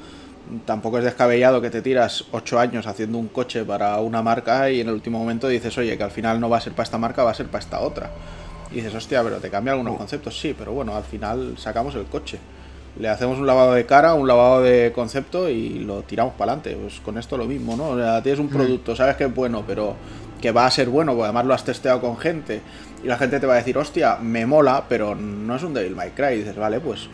tampoco 0.65 0.97
es 0.97 1.03
descabellado 1.03 1.61
que 1.61 1.69
te 1.69 1.81
tiras 1.81 2.25
ocho 2.31 2.59
años 2.59 2.87
haciendo 2.87 3.17
un 3.17 3.27
coche 3.27 3.63
para 3.63 3.99
una 3.99 4.21
marca 4.21 4.69
y 4.69 4.81
en 4.81 4.87
el 4.87 4.93
último 4.93 5.19
momento 5.19 5.47
dices, 5.47 5.77
oye, 5.77 5.97
que 5.97 6.03
al 6.03 6.11
final 6.11 6.39
no 6.39 6.49
va 6.49 6.57
a 6.57 6.61
ser 6.61 6.73
para 6.73 6.83
esta 6.83 6.97
marca, 6.97 7.23
va 7.23 7.31
a 7.31 7.35
ser 7.35 7.47
para 7.47 7.63
esta 7.63 7.79
otra. 7.79 8.11
Y 8.71 8.75
dices, 8.75 8.93
hostia, 8.93 9.23
pero 9.23 9.37
te 9.37 9.49
cambia 9.49 9.73
algunos 9.73 9.97
conceptos, 9.97 10.39
sí, 10.39 10.55
pero 10.57 10.71
bueno, 10.71 10.95
al 10.95 11.03
final 11.03 11.55
sacamos 11.57 11.95
el 11.95 12.05
coche. 12.05 12.39
Le 12.99 13.07
hacemos 13.07 13.37
un 13.37 13.47
lavado 13.47 13.73
de 13.73 13.85
cara, 13.85 14.13
un 14.13 14.27
lavado 14.27 14.61
de 14.61 14.91
concepto 14.93 15.49
y 15.49 15.79
lo 15.79 16.01
tiramos 16.01 16.33
para 16.33 16.53
adelante. 16.53 16.77
Pues 16.79 16.99
con 16.99 17.17
esto 17.17 17.37
lo 17.37 17.45
mismo, 17.45 17.75
¿no? 17.75 17.89
O 17.89 17.97
sea, 17.97 18.21
tienes 18.21 18.39
un 18.39 18.47
mm. 18.47 18.49
producto, 18.49 18.95
sabes 18.95 19.15
que 19.15 19.25
es 19.25 19.33
bueno, 19.33 19.63
pero 19.65 19.95
que 20.41 20.51
va 20.51 20.65
a 20.65 20.71
ser 20.71 20.89
bueno, 20.89 21.13
porque 21.13 21.25
además 21.25 21.45
lo 21.45 21.53
has 21.53 21.63
testeado 21.63 22.01
con 22.01 22.17
gente 22.17 22.61
y 23.03 23.07
la 23.07 23.17
gente 23.17 23.39
te 23.39 23.45
va 23.45 23.53
a 23.53 23.57
decir, 23.57 23.77
hostia, 23.77 24.17
me 24.17 24.45
mola, 24.45 24.85
pero 24.89 25.15
no 25.15 25.55
es 25.55 25.63
un 25.63 25.73
Devil 25.73 25.95
May 25.95 26.11
Cry. 26.11 26.33
Y 26.33 26.37
dices, 26.39 26.55
vale, 26.55 26.79
pues 26.79 27.09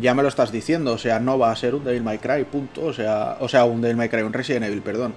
ya 0.00 0.14
me 0.14 0.22
lo 0.22 0.28
estás 0.28 0.52
diciendo, 0.52 0.92
o 0.92 0.98
sea, 0.98 1.18
no 1.20 1.38
va 1.38 1.50
a 1.50 1.56
ser 1.56 1.74
un 1.74 1.84
Devil 1.84 2.02
May 2.02 2.18
Cry, 2.18 2.44
punto. 2.44 2.86
O 2.86 2.92
sea, 2.92 3.36
o 3.40 3.48
sea 3.48 3.64
un 3.64 3.80
Devil 3.80 3.96
May 3.96 4.08
Cry, 4.08 4.22
un 4.22 4.32
Resident 4.32 4.66
Evil, 4.66 4.82
perdón. 4.82 5.14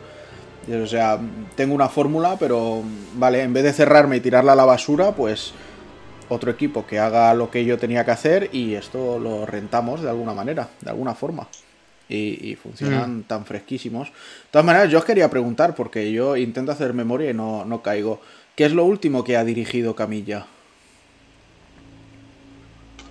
o 0.72 0.88
sea, 0.88 1.20
tengo 1.56 1.74
una 1.74 1.90
fórmula, 1.90 2.36
pero 2.40 2.84
vale, 3.16 3.42
en 3.44 3.54
vez 3.54 3.64
de 3.64 3.74
cerrarme 3.74 4.18
y 4.18 4.20
tirarla 4.20 4.54
a 4.54 4.56
la 4.56 4.66
basura, 4.66 5.12
pues 5.12 5.54
otro 6.30 6.52
equipo 6.52 6.86
que 6.86 7.00
haga 7.00 7.34
lo 7.34 7.50
que 7.50 7.66
yo 7.66 7.80
tenía 7.80 8.06
que 8.06 8.12
hacer 8.12 8.50
y 8.54 8.76
esto 8.76 9.18
lo 9.18 9.48
rentamos 9.48 10.02
de 10.02 10.10
alguna 10.10 10.34
manera, 10.34 10.70
de 10.82 10.92
alguna 10.92 11.16
forma 11.16 11.48
y, 12.10 12.56
funcionan 12.56 13.20
mm. 13.20 13.24
tan 13.24 13.46
fresquísimos. 13.46 14.08
De 14.10 14.14
todas 14.52 14.66
maneras, 14.66 14.90
yo 14.90 14.98
os 14.98 15.06
quería 15.06 15.30
preguntar, 15.30 15.76
porque 15.76 16.12
yo 16.12 16.36
intento 16.36 16.72
hacer 16.72 16.94
memoria 16.94 17.30
y 17.30 17.34
no, 17.34 17.66
no 17.66 17.82
caigo. 17.82 18.20
¿Qué 18.56 18.66
es 18.66 18.74
lo 18.74 18.84
último 18.84 19.24
que 19.24 19.38
ha 19.38 19.44
dirigido 19.44 19.96
Camilla? 19.96 20.48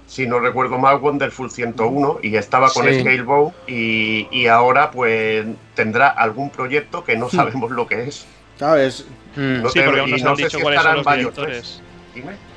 si 0.09 0.27
no 0.27 0.41
recuerdo 0.41 0.79
mal, 0.79 0.97
Wonderful 0.97 1.51
101 1.51 2.21
y 2.23 2.35
estaba 2.37 2.71
con 2.71 2.87
sí. 2.87 3.01
Scalebow 3.01 3.53
y, 3.67 4.27
y, 4.33 4.47
ahora 4.47 4.91
pues 4.91 5.47
tendrá 5.75 6.09
algún 6.09 6.51
proyecto 6.51 7.05
que 7.05 7.17
no 7.17 7.27
hmm. 7.27 7.31
sabemos 7.31 7.71
lo 7.71 7.87
que 7.87 8.09
es. 8.09 8.27
¿Sabes? 8.59 9.07
No 9.37 9.69
sí, 9.69 9.81
porque 9.85 10.01
aún 10.01 10.11
no, 10.11 10.19
se 10.19 10.27
han 10.27 10.35
dicho 10.35 10.61
cuáles 10.61 10.83
son 10.83 10.97
los 10.97 11.07
directores. 11.07 11.83
Dime. 12.15 12.48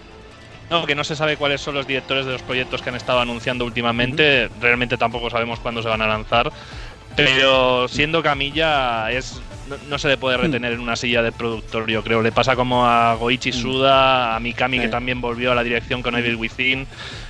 No, 0.72 0.86
que 0.86 0.96
no 0.96 1.04
se 1.04 1.18
sabe 1.18 1.36
cuáles 1.36 1.60
son 1.60 1.76
los 1.76 1.86
directores 1.86 2.26
de 2.26 2.32
los 2.32 2.42
proyectos 2.42 2.82
que 2.82 2.90
han 2.90 2.96
estado 2.96 3.20
anunciando 3.20 3.66
últimamente. 3.66 4.50
Realmente 4.62 4.98
tampoco 4.98 5.30
sabemos 5.30 5.60
cuándo 5.60 5.84
se 5.84 5.90
van 5.90 6.02
a 6.02 6.08
lanzar. 6.08 6.50
Pero 7.18 7.90
siendo 7.90 8.24
Camilla, 8.24 9.12
es 9.12 9.42
no, 9.90 9.98
se 9.98 10.08
le 10.08 10.18
puede 10.18 10.38
retener 10.38 10.74
en 10.74 10.80
una 10.80 10.96
silla 10.96 11.22
de 11.22 11.34
productor, 11.34 11.90
yo 11.90 12.04
creo. 12.04 12.22
Le 12.22 12.32
pasa 12.32 12.56
como 12.56 12.86
a 12.86 13.16
Goichi 13.16 13.52
Suda, 13.52 14.36
a 14.36 14.40
Mikami, 14.40 14.80
que 14.80 14.88
también 14.88 15.20
volvió 15.20 15.52
a 15.52 15.56
la 15.56 15.64
dirección 15.64 16.02
con 16.02 16.16
Evil 16.16 16.38
Within. 16.38 16.88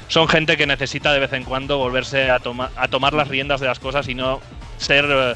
Son 0.08 0.28
gente 0.28 0.56
que 0.56 0.68
necesita 0.68 1.12
de 1.12 1.20
vez 1.20 1.34
en 1.34 1.44
cuando 1.44 1.78
volverse 1.78 2.30
a, 2.30 2.36
a 2.76 2.88
tomar 2.88 3.14
las 3.14 3.28
riendas 3.28 3.60
de 3.60 3.68
las 3.68 3.80
cosas 3.80 4.08
y 4.08 4.14
no 4.14 4.40
ser 4.78 5.06
eh, 5.10 5.34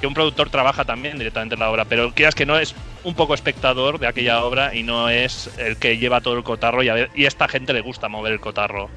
que 0.00 0.06
un 0.06 0.14
productor 0.14 0.50
trabaja 0.50 0.84
también 0.84 1.18
directamente 1.18 1.54
en 1.54 1.60
la 1.60 1.70
obra, 1.70 1.84
pero 1.84 2.12
quieras 2.12 2.34
que 2.34 2.46
no 2.46 2.58
es 2.58 2.74
un 3.04 3.14
poco 3.14 3.34
espectador 3.34 3.98
de 3.98 4.06
aquella 4.06 4.44
obra 4.44 4.74
y 4.74 4.82
no 4.82 5.08
es 5.08 5.50
el 5.58 5.76
que 5.76 5.98
lleva 5.98 6.20
todo 6.20 6.36
el 6.36 6.42
cotarro 6.42 6.82
y 6.82 6.88
a, 6.88 7.08
y 7.14 7.24
esta 7.24 7.48
gente 7.48 7.72
le 7.72 7.80
gusta 7.80 8.08
mover 8.08 8.32
el 8.32 8.40
cotarro. 8.40 8.88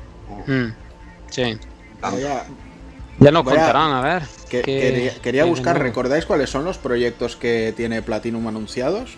Mm, 0.47 0.69
sí. 1.29 1.57
Ya, 3.19 3.31
no 3.31 3.43
contarán, 3.43 3.91
a 3.91 4.01
ver. 4.01 4.23
quería, 5.21 5.45
buscar, 5.45 5.79
¿recordáis 5.81 6.25
cuáles 6.25 6.49
son 6.49 6.63
los 6.63 6.77
proyectos 6.77 7.35
que 7.35 7.73
tiene 7.75 8.01
Platinum 8.01 8.47
anunciados? 8.47 9.15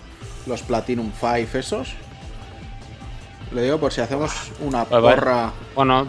Los 0.47 0.63
Platinum 0.63 1.11
5 1.19 1.57
esos. 1.57 1.93
Le 3.51 3.63
digo 3.63 3.79
por 3.79 3.91
si 3.93 4.01
hacemos 4.01 4.31
una 4.59 4.85
porra. 4.85 5.51
Bueno, 5.75 6.07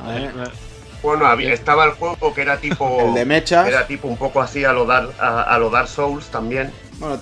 bueno, 1.03 1.31
estaba 1.41 1.85
el 1.85 1.93
juego 1.93 2.33
que 2.35 2.43
era 2.43 2.59
tipo. 2.59 3.01
el 3.07 3.15
de 3.15 3.25
mechas. 3.25 3.67
Era 3.67 3.87
tipo 3.87 4.09
un 4.09 4.17
poco 4.17 4.41
así 4.41 4.65
a 4.65 4.73
lo, 4.73 4.85
dar, 4.85 5.11
a, 5.19 5.59
lo 5.59 5.71
Dark 5.71 5.89
Souls 5.89 6.27
también. 6.27 6.71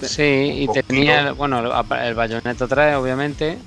Sí, 0.02 0.68
y 0.68 0.82
tenía. 0.82 1.32
Bueno, 1.32 1.62
el 2.02 2.14
Bayonetta 2.14 2.68
3, 2.68 2.96
obviamente. 2.96 3.58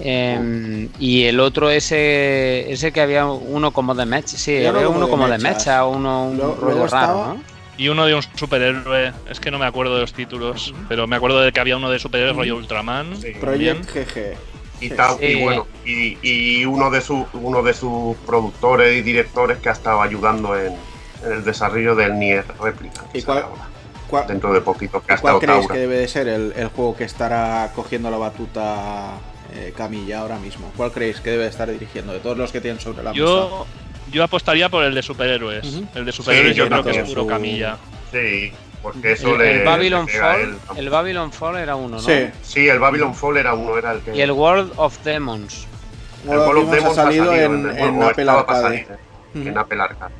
Em, 0.00 0.88
y 0.98 1.22
el 1.24 1.38
otro 1.38 1.70
ese 1.70 2.72
ese 2.72 2.90
que 2.90 3.00
había 3.00 3.26
uno 3.26 3.70
como 3.70 3.94
de 3.94 4.04
mecha, 4.04 4.36
sí, 4.36 4.66
había 4.66 4.88
uno 4.88 5.08
como 5.08 5.28
de 5.28 5.38
mecha, 5.38 5.86
uno 5.86 6.26
un 6.26 6.38
rollo 6.60 6.88
raro, 6.88 7.26
¿no? 7.26 7.42
Y 7.76 7.88
uno 7.88 8.04
de 8.04 8.14
un 8.14 8.22
superhéroe, 8.34 9.12
es 9.30 9.38
que 9.38 9.52
no 9.52 9.58
me 9.58 9.66
acuerdo 9.66 9.94
de 9.94 10.00
los 10.00 10.12
títulos, 10.12 10.74
pero 10.88 11.06
me 11.06 11.14
acuerdo 11.14 11.40
de 11.40 11.52
que 11.52 11.60
había 11.60 11.76
uno 11.76 11.90
de 11.90 12.00
superhéroe 12.00 12.32
rollo 12.32 12.56
Ultraman. 12.56 13.16
Sí. 13.16 13.32
Project 13.40 13.88
GG 13.88 14.53
y 14.80 15.42
bueno, 15.42 15.66
y, 15.84 16.64
uno 16.64 16.90
de 16.90 17.00
sus 17.00 17.26
uno 17.32 17.62
de 17.62 17.74
sus 17.74 18.16
productores 18.26 18.96
y 18.96 19.02
directores 19.02 19.58
que 19.58 19.68
ha 19.68 19.72
estado 19.72 20.02
ayudando 20.02 20.58
en, 20.58 20.74
en 21.24 21.32
el 21.32 21.44
desarrollo 21.44 21.94
del 21.94 22.18
Nier 22.18 22.44
Replica. 22.60 23.04
¿Y 23.12 23.22
cuál, 23.22 23.44
dentro 24.28 24.52
de 24.52 24.60
poquito 24.60 25.02
que 25.02 25.16
¿Cuál 25.16 25.40
creéis 25.40 25.66
que 25.66 25.78
debe 25.78 25.96
de 25.98 26.08
ser 26.08 26.28
el, 26.28 26.52
juego 26.74 26.96
que 26.96 27.04
estará 27.04 27.72
cogiendo 27.74 28.10
la 28.10 28.18
batuta 28.18 29.18
eh, 29.54 29.72
Camilla 29.76 30.20
ahora 30.20 30.38
mismo? 30.38 30.70
¿Cuál 30.76 30.92
creéis 30.92 31.20
que 31.20 31.30
debe 31.30 31.46
estar 31.46 31.70
dirigiendo 31.70 32.12
de 32.12 32.20
todos 32.20 32.36
los 32.36 32.52
que 32.52 32.60
tienen 32.60 32.80
sobre 32.80 33.02
la 33.02 33.12
yo, 33.12 33.66
Yo 34.12 34.22
apostaría 34.22 34.68
por 34.68 34.84
el 34.84 34.94
de 34.94 35.02
superhéroes. 35.02 35.80
El 35.94 36.04
de 36.04 36.12
superhéroes 36.12 36.56
yo 36.56 36.68
creo 36.68 36.84
que 36.84 36.90
es 36.90 37.08
puro 37.08 37.26
Camilla. 37.26 37.76
Sí, 38.12 38.52
porque 38.84 39.12
eso 39.12 39.32
el, 39.32 39.38
le. 39.38 39.56
El 39.60 39.64
Babylon 39.64 40.06
Fall. 40.06 40.58
El 40.76 40.90
Babylon 40.90 41.32
Fall 41.32 41.56
era 41.56 41.74
uno, 41.74 41.96
¿no? 41.96 42.02
Sí. 42.02 42.28
sí, 42.42 42.68
el 42.68 42.78
Babylon 42.78 43.14
Fall 43.14 43.38
era 43.38 43.54
uno, 43.54 43.78
era 43.78 43.92
el 43.92 44.00
que. 44.02 44.14
Y 44.14 44.20
el 44.20 44.30
World 44.30 44.74
of 44.76 45.02
Demons. 45.02 45.66
El 46.24 46.38
World 46.38 46.64
of 46.64 46.70
Demons 46.70 46.98
ha 46.98 47.02
salido, 47.04 47.34
en, 47.34 47.78
en, 47.78 48.02
Apple 48.02 48.30
Arcade. 48.30 48.86
En 49.34 49.56
Apple 49.56 49.82
Arcade. 49.82 50.12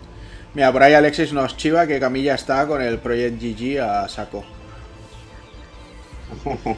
Mira, 0.55 0.73
por 0.73 0.83
ahí 0.83 0.95
Alexis 0.95 1.35
nos 1.35 1.59
chiva 1.59 1.87
que 1.87 2.01
Camilla 2.01 2.35
está 2.35 2.67
con 2.67 2.81
el 2.81 2.99
Project 2.99 3.39
GG 3.39 3.81
a 3.81 4.09
saco. 4.09 4.45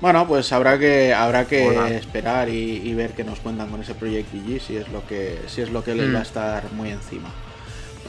bueno, 0.00 0.26
pues 0.26 0.52
habrá 0.52 0.76
que 0.76 1.14
habrá 1.14 1.44
que 1.44 1.96
esperar 1.96 2.48
y, 2.48 2.92
ver 2.94 3.12
qué 3.12 3.22
nos 3.22 3.38
cuentan 3.38 3.68
con 3.70 3.80
ese 3.80 3.94
Project 3.94 4.34
GG 4.34 4.60
si 4.60 4.76
es 4.76 4.88
lo 4.88 5.06
que 5.06 5.38
si 5.46 5.62
es 5.62 5.70
lo 5.70 5.84
que 5.84 5.94
les 5.94 6.12
va 6.12 6.18
a 6.18 6.20
mm. 6.20 6.22
estar 6.22 6.72
muy 6.72 6.90
encima. 6.90 7.28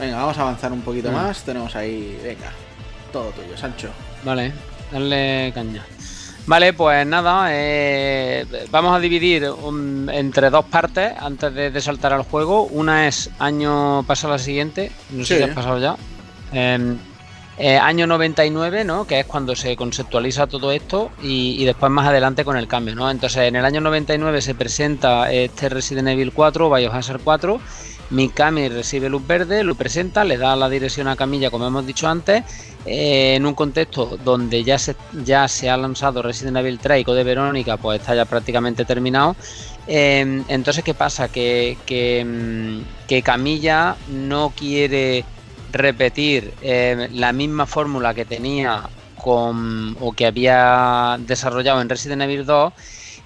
Venga, 0.00 0.16
vamos 0.16 0.38
a 0.38 0.40
avanzar 0.40 0.72
un 0.72 0.80
poquito 0.80 1.12
más. 1.12 1.42
Tenemos 1.42 1.76
ahí, 1.76 2.18
venga, 2.24 2.50
todo 3.12 3.30
tuyo, 3.32 3.54
Sancho. 3.54 3.90
Vale, 4.24 4.50
dale 4.90 5.52
caña. 5.54 5.84
Vale, 6.46 6.72
pues 6.72 7.06
nada, 7.06 7.48
eh, 7.50 8.46
vamos 8.70 8.96
a 8.96 8.98
dividir 8.98 9.46
entre 10.10 10.48
dos 10.48 10.64
partes 10.64 11.12
antes 11.20 11.54
de, 11.54 11.80
saltar 11.82 12.14
al 12.14 12.22
juego. 12.22 12.62
Una 12.62 13.08
es 13.08 13.30
año 13.38 14.02
pasado 14.04 14.32
la 14.32 14.38
siguiente, 14.38 14.90
no 15.10 15.22
sé 15.22 15.36
si 15.36 15.42
ha 15.42 15.54
pasado 15.54 15.78
ya. 15.78 15.96
Em, 16.50 16.96
eh, 17.58 17.76
año 17.76 18.06
99, 18.06 18.84
¿no? 18.84 19.06
Que 19.06 19.20
es 19.20 19.26
cuando 19.26 19.54
se 19.54 19.76
conceptualiza 19.76 20.46
todo 20.46 20.72
esto 20.72 21.10
y, 21.22 21.62
después 21.66 21.92
más 21.92 22.08
adelante 22.08 22.42
con 22.42 22.56
el 22.56 22.66
cambio, 22.66 22.94
¿no? 22.94 23.10
Entonces, 23.10 23.42
en 23.42 23.54
el 23.54 23.66
año 23.66 23.82
99 23.82 24.40
se 24.40 24.54
presenta 24.54 25.30
este 25.30 25.68
Resident 25.68 26.08
Evil 26.08 26.32
4, 26.32 26.70
Biohazard 26.70 27.20
4 27.22 27.60
Mikami 28.10 28.68
recibe 28.68 29.08
luz 29.08 29.26
verde, 29.26 29.62
lo 29.62 29.74
presenta, 29.74 30.24
le 30.24 30.36
da 30.36 30.56
la 30.56 30.68
dirección 30.68 31.08
a 31.08 31.16
Camilla, 31.16 31.50
como 31.50 31.66
hemos 31.66 31.86
dicho 31.86 32.08
antes, 32.08 32.44
eh, 32.84 33.34
en 33.36 33.46
un 33.46 33.54
contexto 33.54 34.18
donde 34.24 34.64
ya 34.64 34.78
se, 34.78 34.96
ya 35.24 35.46
se 35.48 35.70
ha 35.70 35.76
lanzado 35.76 36.22
Resident 36.22 36.56
Evil 36.56 36.78
3 36.78 37.00
y 37.00 37.04
Code 37.04 37.24
Verónica, 37.24 37.76
pues 37.76 38.00
está 38.00 38.14
ya 38.14 38.24
prácticamente 38.24 38.84
terminado. 38.84 39.36
Eh, 39.86 40.42
entonces, 40.48 40.82
¿qué 40.82 40.94
pasa? 40.94 41.28
Que, 41.28 41.76
que, 41.86 43.22
Camilla 43.22 43.96
no 44.08 44.52
quiere 44.56 45.24
repetir 45.72 46.52
eh, 46.62 47.08
la 47.12 47.32
misma 47.32 47.66
fórmula 47.66 48.14
que 48.14 48.24
tenía 48.24 48.88
con, 49.16 49.96
o 50.00 50.12
que 50.12 50.26
había 50.26 51.16
desarrollado 51.20 51.80
en 51.80 51.88
Resident 51.88 52.22
Evil 52.22 52.46
2 52.46 52.72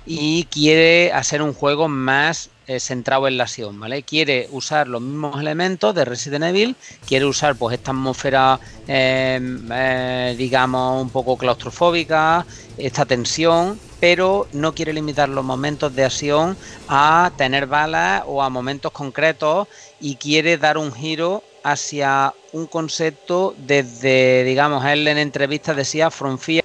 y 0.07 0.45
quiere 0.45 1.13
hacer 1.13 1.43
un 1.43 1.55
juego 1.55 1.89
más 1.89 2.51
eh, 2.67 2.81
centrado 2.81 3.29
en 3.29 3.37
la 3.37 3.45
acción, 3.45 3.79
¿vale? 3.79 4.03
Quiere 4.03 4.49
usar 4.51 4.89
los 4.89 5.03
mismos 5.03 5.39
elementos 5.39 5.95
de 5.95 6.05
Resident 6.05 6.45
Evil, 6.45 6.77
quiere 7.07 7.27
usar 7.27 7.57
pues 7.57 7.77
esta 7.77 7.91
atmósfera, 7.91 8.59
em, 8.87 9.69
eh, 9.71 10.35
digamos, 10.39 11.03
un 11.03 11.11
poco 11.11 11.37
claustrofóbica, 11.37 12.47
esta 12.79 13.05
tensión, 13.05 13.79
pero 14.01 14.49
no 14.53 14.75
quiere 14.75 14.93
limitar 14.93 15.29
los 15.29 15.45
momentos 15.45 15.95
de 15.95 16.05
acción 16.05 16.57
a 16.89 17.31
tener 17.37 17.67
balas 17.67 18.23
o 18.27 18.43
a 18.43 18.49
momentos 18.49 18.93
concretos 18.93 19.69
y 20.01 20.17
quiere 20.17 20.59
dar 20.59 20.79
un 20.79 20.93
giro 20.93 21.43
hacia 21.63 22.35
un 22.53 22.67
concepto 22.67 23.55
desde, 23.59 24.45
digamos, 24.45 24.85
él 24.85 25.07
en 25.09 25.19
entrevistas 25.19 25.77
decía 25.77 26.11
From 26.11 26.39
Fear 26.39 26.65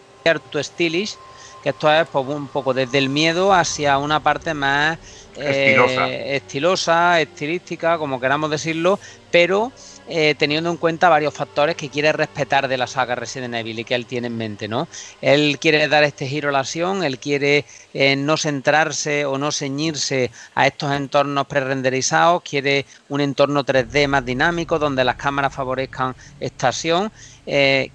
to 0.51 0.63
Stylish, 0.63 1.15
que 1.63 1.69
esto 1.69 1.91
es 1.91 2.07
pues, 2.07 2.25
un 2.27 2.47
poco 2.47 2.73
desde 2.73 2.97
el 2.97 3.09
miedo 3.09 3.53
hacia 3.53 3.97
una 3.97 4.19
parte 4.21 4.53
más 4.53 4.97
eh, 5.35 6.35
estilosa. 6.35 7.21
estilística, 7.21 7.97
como 7.97 8.19
queramos 8.19 8.49
decirlo, 8.49 8.99
pero 9.31 9.71
eh, 10.07 10.35
teniendo 10.37 10.71
en 10.71 10.77
cuenta 10.77 11.07
varios 11.07 11.33
factores 11.33 11.75
que 11.75 11.89
quiere 11.89 12.11
respetar 12.11 12.67
de 12.67 12.77
la 12.77 12.87
saga 12.87 13.15
Resident 13.15 13.53
Evil 13.53 13.79
y 13.79 13.83
que 13.83 13.95
él 13.95 14.05
tiene 14.05 14.27
en 14.27 14.37
mente, 14.37 14.67
¿no? 14.67 14.87
Él 15.21 15.57
quiere 15.59 15.87
dar 15.87 16.03
este 16.03 16.27
giro 16.27 16.49
a 16.49 16.51
la 16.51 16.59
acción, 16.59 17.03
él 17.03 17.19
quiere 17.19 17.65
eh, 17.93 18.15
no 18.15 18.37
centrarse 18.37 19.25
o 19.25 19.37
no 19.37 19.51
ceñirse 19.51 20.31
a 20.55 20.67
estos 20.67 20.91
entornos 20.93 21.45
prerenderizados, 21.47 22.41
quiere 22.41 22.85
un 23.07 23.21
entorno 23.21 23.63
3D 23.65 24.07
más 24.07 24.25
dinámico 24.25 24.79
donde 24.79 25.03
las 25.03 25.15
cámaras 25.15 25.53
favorezcan 25.53 26.15
esta 26.39 26.69
acción, 26.69 27.11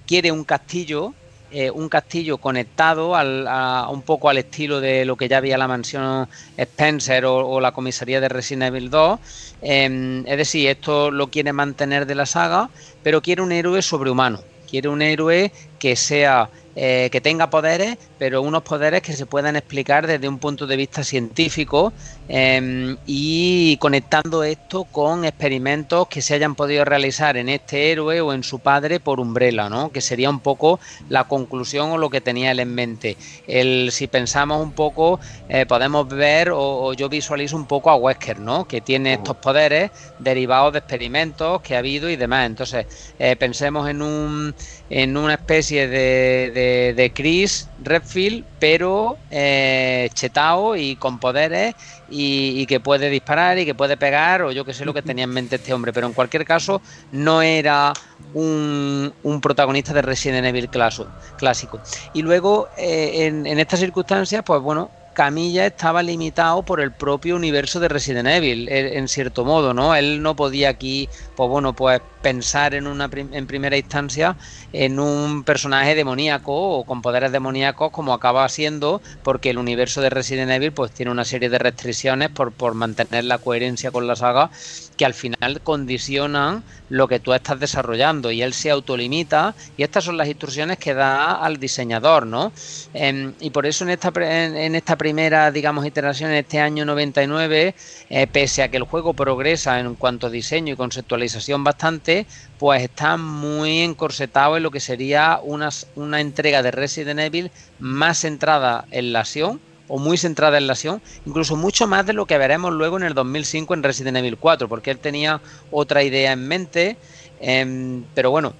quiere 0.05 0.31
un 0.31 0.43
castillo 0.43 1.13
eh, 1.51 1.69
un 1.69 1.89
castillo 1.89 2.37
conectado 2.37 3.15
al, 3.15 3.47
a, 3.47 3.87
un 3.89 4.01
poco 4.01 4.29
al 4.29 4.37
estilo 4.37 4.81
de 4.81 5.05
lo 5.05 5.15
que 5.15 5.27
ya 5.27 5.37
había 5.37 5.57
la 5.57 5.67
mansión 5.67 6.27
Spencer 6.57 7.25
o, 7.25 7.59
la 7.59 7.71
comisaría 7.71 8.19
de 8.19 8.29
Resident 8.29 8.63
Evil 8.63 8.89
2. 8.89 9.19
Em, 9.61 10.27
es 10.27 10.37
decir, 10.37 10.67
esto 10.67 11.11
lo 11.11 11.27
quiere 11.27 11.53
mantener 11.53 12.05
de 12.05 12.15
la 12.15 12.25
saga, 12.25 12.69
pero 13.03 13.21
quiere 13.21 13.41
un 13.41 13.51
héroe 13.51 13.81
sobrehumano. 13.81 14.41
Quiere 14.69 14.89
un 14.89 15.01
héroe 15.01 15.51
que 15.79 15.95
sea 15.95 16.49
eh, 16.77 17.07
que 17.09 17.21
tenga 17.21 17.49
poderes, 17.49 17.97
pero 18.17 18.41
unos 18.41 18.63
poderes 18.63 19.01
que 19.01 19.13
se 19.13 19.25
puedan 19.25 19.55
explicar 19.55 20.07
desde 20.07 20.27
un 20.27 20.39
punto 20.39 20.67
de 20.67 20.75
vista 20.75 21.05
científico 21.05 21.93
em, 22.27 22.97
y 23.05 23.77
conectando 23.77 24.43
esto 24.43 24.83
con 24.83 25.23
experimentos 25.23 26.09
que 26.09 26.21
se 26.21 26.33
hayan 26.33 26.53
podido 26.53 26.83
realizar 26.83 27.37
en 27.37 27.47
este 27.47 27.93
héroe 27.93 28.19
o 28.19 28.33
en 28.33 28.43
su 28.43 28.59
padre 28.59 28.99
por 28.99 29.21
Umbrella, 29.21 29.69
¿no? 29.69 29.89
que 29.89 30.01
sería 30.01 30.29
un 30.29 30.41
poco 30.41 30.81
la 31.07 31.23
conclusión 31.29 31.91
o 31.91 31.97
lo 31.97 32.09
que 32.09 32.19
tenía 32.19 32.51
él 32.51 32.59
en 32.59 32.75
mente. 32.75 33.15
El, 33.47 33.93
si 33.93 34.07
pensamos 34.07 34.61
un 34.61 34.73
poco, 34.73 35.21
eh, 35.47 35.65
podemos 35.65 36.09
ver 36.09 36.51
o, 36.53 36.91
yo 36.93 37.07
visualizo 37.07 37.55
un 37.55 37.67
poco 37.67 37.89
a 37.89 37.95
Wesker, 37.95 38.39
¿no? 38.41 38.67
que 38.67 38.81
tiene 38.81 39.13
estos 39.13 39.37
poderes 39.37 39.91
derivados 40.19 40.73
de 40.73 40.79
experimentos 40.79 41.61
que 41.61 41.75
ha 41.77 41.79
habido 41.79 42.09
y 42.09 42.17
demás. 42.17 42.47
Entonces, 42.47 42.85
eh, 43.17 43.37
pensemos 43.37 43.87
en, 43.89 44.01
un, 44.01 44.53
en 44.89 45.17
una 45.17 45.33
especie 45.33 45.87
de 45.87 46.93
de, 46.95 47.11
Chris 47.13 47.69
Redfield, 47.83 48.43
pero 48.59 49.17
eh, 49.31 50.09
chetao 50.13 50.75
y 50.75 50.95
con 50.95 51.19
poderes 51.19 51.75
y, 52.09 52.65
que 52.65 52.79
puede 52.79 53.09
disparar 53.09 53.57
y 53.57 53.65
que 53.65 53.75
puede 53.75 53.97
pegar, 53.97 54.41
o 54.41 54.51
yo 54.51 54.65
que 54.65 54.73
sé 54.73 54.85
lo 54.85 54.93
que 54.93 55.01
tenía 55.01 55.23
en 55.23 55.31
mente 55.31 55.55
este 55.57 55.73
hombre, 55.73 55.93
pero 55.93 56.07
en 56.07 56.13
cualquier 56.13 56.45
caso 56.45 56.81
no 57.11 57.41
era 57.41 57.93
un, 58.33 59.13
protagonista 59.41 59.93
de 59.93 60.01
Resident 60.01 60.45
Evil 60.45 60.69
clásico. 60.69 61.79
Y 62.13 62.21
luego, 62.21 62.67
eh, 62.77 63.25
en, 63.27 63.45
en 63.45 63.59
estas 63.59 63.79
circunstancias, 63.79 64.43
pues 64.45 64.61
bueno, 64.61 64.89
Camilla 65.15 65.65
estaba 65.65 66.03
limitado 66.03 66.61
por 66.63 66.79
el 66.79 66.91
propio 66.91 67.35
universo 67.35 67.79
de 67.79 67.87
Resident 67.87 68.27
Evil, 68.27 68.69
en 68.69 69.07
cierto 69.07 69.45
modo, 69.45 69.73
¿no? 69.73 69.95
Él 69.95 70.21
no 70.21 70.35
podía 70.35 70.69
aquí, 70.69 71.09
pues 71.35 71.49
bueno, 71.49 71.73
pues 71.73 72.01
pensar 72.21 72.75
en 72.75 72.87
una 72.87 73.09
en 73.13 73.47
primera 73.47 73.77
instancia 73.77 74.35
en 74.73 74.99
un 74.99 75.43
personaje 75.43 75.93
demoníaco 75.95 76.53
o 76.53 76.83
con 76.83 77.01
poderes 77.01 77.31
demoníacos 77.31 77.91
como 77.91 78.13
acaba 78.13 78.49
siendo, 78.49 79.01
porque 79.23 79.51
el 79.51 79.57
universo 79.57 80.01
de 80.01 80.09
Resident 80.09 80.51
Evil 80.51 80.73
pues 80.73 80.91
tiene 80.91 81.11
una 81.11 81.23
serie 81.23 81.49
de 81.49 81.59
restricciones 81.59 82.29
por, 82.29 82.51
por 82.51 82.73
mantener 82.73 83.25
la 83.25 83.37
coherencia 83.37 83.91
con 83.91 84.07
la 84.07 84.15
saga 84.15 84.49
que 84.97 85.05
al 85.05 85.13
final 85.13 85.61
condicionan 85.61 86.63
lo 86.89 87.07
que 87.07 87.19
tú 87.19 87.33
estás 87.33 87.59
desarrollando 87.59 88.31
y 88.31 88.41
él 88.41 88.53
se 88.53 88.69
autolimita 88.69 89.55
y 89.77 89.83
estas 89.83 90.03
son 90.03 90.17
las 90.17 90.27
instrucciones 90.27 90.77
que 90.77 90.93
da 90.93 91.33
al 91.33 91.57
diseñador, 91.57 92.25
¿no? 92.27 92.51
Em, 92.93 93.33
y 93.39 93.49
por 93.49 93.65
eso 93.65 93.83
en 93.83 93.91
esta, 93.91 94.11
en, 94.15 94.75
esta 94.75 94.95
primera, 94.95 95.51
digamos, 95.51 95.85
iteración, 95.85 96.31
en 96.31 96.37
este 96.37 96.59
año 96.59 96.85
99, 96.85 97.75
eh, 98.09 98.27
pese 98.27 98.63
a 98.63 98.69
que 98.69 98.77
el 98.77 98.83
juego 98.83 99.13
progresa 99.13 99.79
en 99.79 99.95
cuanto 99.95 100.27
a 100.27 100.29
diseño 100.29 100.73
y 100.73 100.77
conceptualización 100.77 101.63
bastante, 101.63 102.25
pues 102.59 102.83
está 102.83 103.17
muy 103.17 103.81
encorsetado 103.81 104.57
en 104.57 104.63
lo 104.63 104.71
que 104.71 104.79
sería 104.79 105.39
una, 105.43 105.69
una 105.95 106.21
entrega 106.21 106.61
de 106.61 106.71
Resident 106.71 107.19
Evil 107.19 107.51
más 107.79 108.19
centrada 108.19 108.85
en 108.91 109.13
la 109.13 109.21
acción, 109.21 109.59
o 109.87 109.99
muy 109.99 110.17
centrada 110.17 110.57
en 110.57 110.67
la 110.67 110.73
acción, 110.73 111.01
incluso 111.25 111.55
mucho 111.55 111.87
más 111.87 112.05
de 112.05 112.13
lo 112.13 112.25
que 112.25 112.37
veremos 112.37 112.73
luego 112.73 112.97
en 112.97 113.03
el 113.03 113.13
2005 113.13 113.73
en 113.73 113.83
Resident 113.83 114.17
Evil 114.17 114.37
4, 114.37 114.67
porque 114.67 114.91
él 114.91 114.99
tenía 114.99 115.41
otra 115.71 116.03
idea 116.03 116.31
en 116.31 116.47
mente, 116.47 116.97
em, 117.39 118.03
pero 118.13 118.31
bueno, 118.31 118.53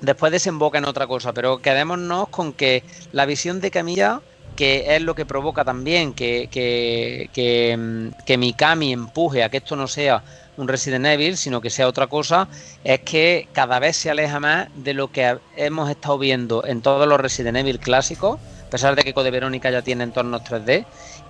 después 0.00 0.32
desemboca 0.32 0.78
en 0.78 0.86
otra 0.86 1.06
cosa, 1.06 1.32
pero 1.32 1.58
quedémonos 1.58 2.28
con 2.28 2.52
que 2.52 2.82
la 3.12 3.26
visión 3.26 3.60
de 3.60 3.70
Camilla, 3.70 4.20
que 4.56 4.96
es 4.96 5.02
lo 5.02 5.14
que 5.14 5.24
provoca 5.24 5.64
también 5.64 6.12
que, 6.12 6.48
que, 6.50 7.30
que, 7.32 7.72
em, 7.72 8.12
que 8.26 8.36
Mikami 8.36 8.92
empuje 8.92 9.44
a 9.44 9.48
que 9.48 9.58
esto 9.58 9.76
no 9.76 9.86
sea 9.86 10.22
un 10.56 10.68
Resident 10.68 11.06
Evil, 11.06 11.36
sino 11.36 11.60
que 11.60 11.70
sea 11.70 11.88
otra 11.88 12.06
cosa, 12.06 12.48
es 12.84 13.00
que 13.00 13.48
cada 13.52 13.78
vez 13.78 13.96
se 13.96 14.10
aleja 14.10 14.40
más 14.40 14.68
de 14.74 14.94
lo 14.94 15.10
que 15.10 15.38
hemos 15.56 15.88
estado 15.88 16.18
viendo 16.18 16.64
en 16.66 16.82
todos 16.82 17.08
los 17.08 17.18
Resident 17.18 17.56
Evil 17.56 17.78
clásicos, 17.78 18.38
a 18.70 18.78
pesar 18.78 18.94
de 18.94 19.02
que 19.02 19.12
Code 19.12 19.32
Verónica 19.32 19.68
ya 19.68 19.82
tiene 19.82 20.04
entornos 20.04 20.42
3D, 20.44 20.86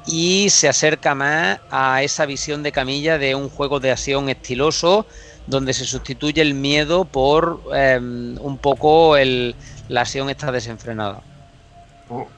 y 0.06 0.50
se 0.50 0.68
acerca 0.68 1.14
más 1.14 1.58
a 1.70 2.02
esa 2.02 2.26
visión 2.26 2.62
de 2.62 2.70
Camilla 2.70 3.16
de 3.16 3.34
un 3.34 3.48
juego 3.48 3.80
de 3.80 3.90
acción 3.90 4.28
estiloso, 4.28 5.06
donde 5.46 5.72
se 5.72 5.86
sustituye 5.86 6.42
el 6.42 6.52
miedo 6.52 7.06
por 7.06 7.62
em, 7.72 8.36
un 8.42 8.58
poco 8.58 9.16
el, 9.16 9.54
la 9.88 10.02
acción 10.02 10.28
esta 10.28 10.52
desenfrenada. 10.52 11.22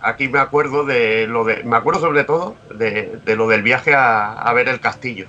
Aquí 0.00 0.28
me 0.28 0.38
acuerdo 0.38 0.84
de 0.84 1.26
lo 1.26 1.42
de, 1.42 1.64
me 1.64 1.76
acuerdo 1.78 1.98
sobre 1.98 2.22
todo 2.22 2.54
de, 2.72 3.20
lo 3.26 3.48
del 3.48 3.64
viaje 3.64 3.94
a, 3.96 4.52
ver 4.54 4.68
el 4.68 4.78
castillo. 4.78 5.26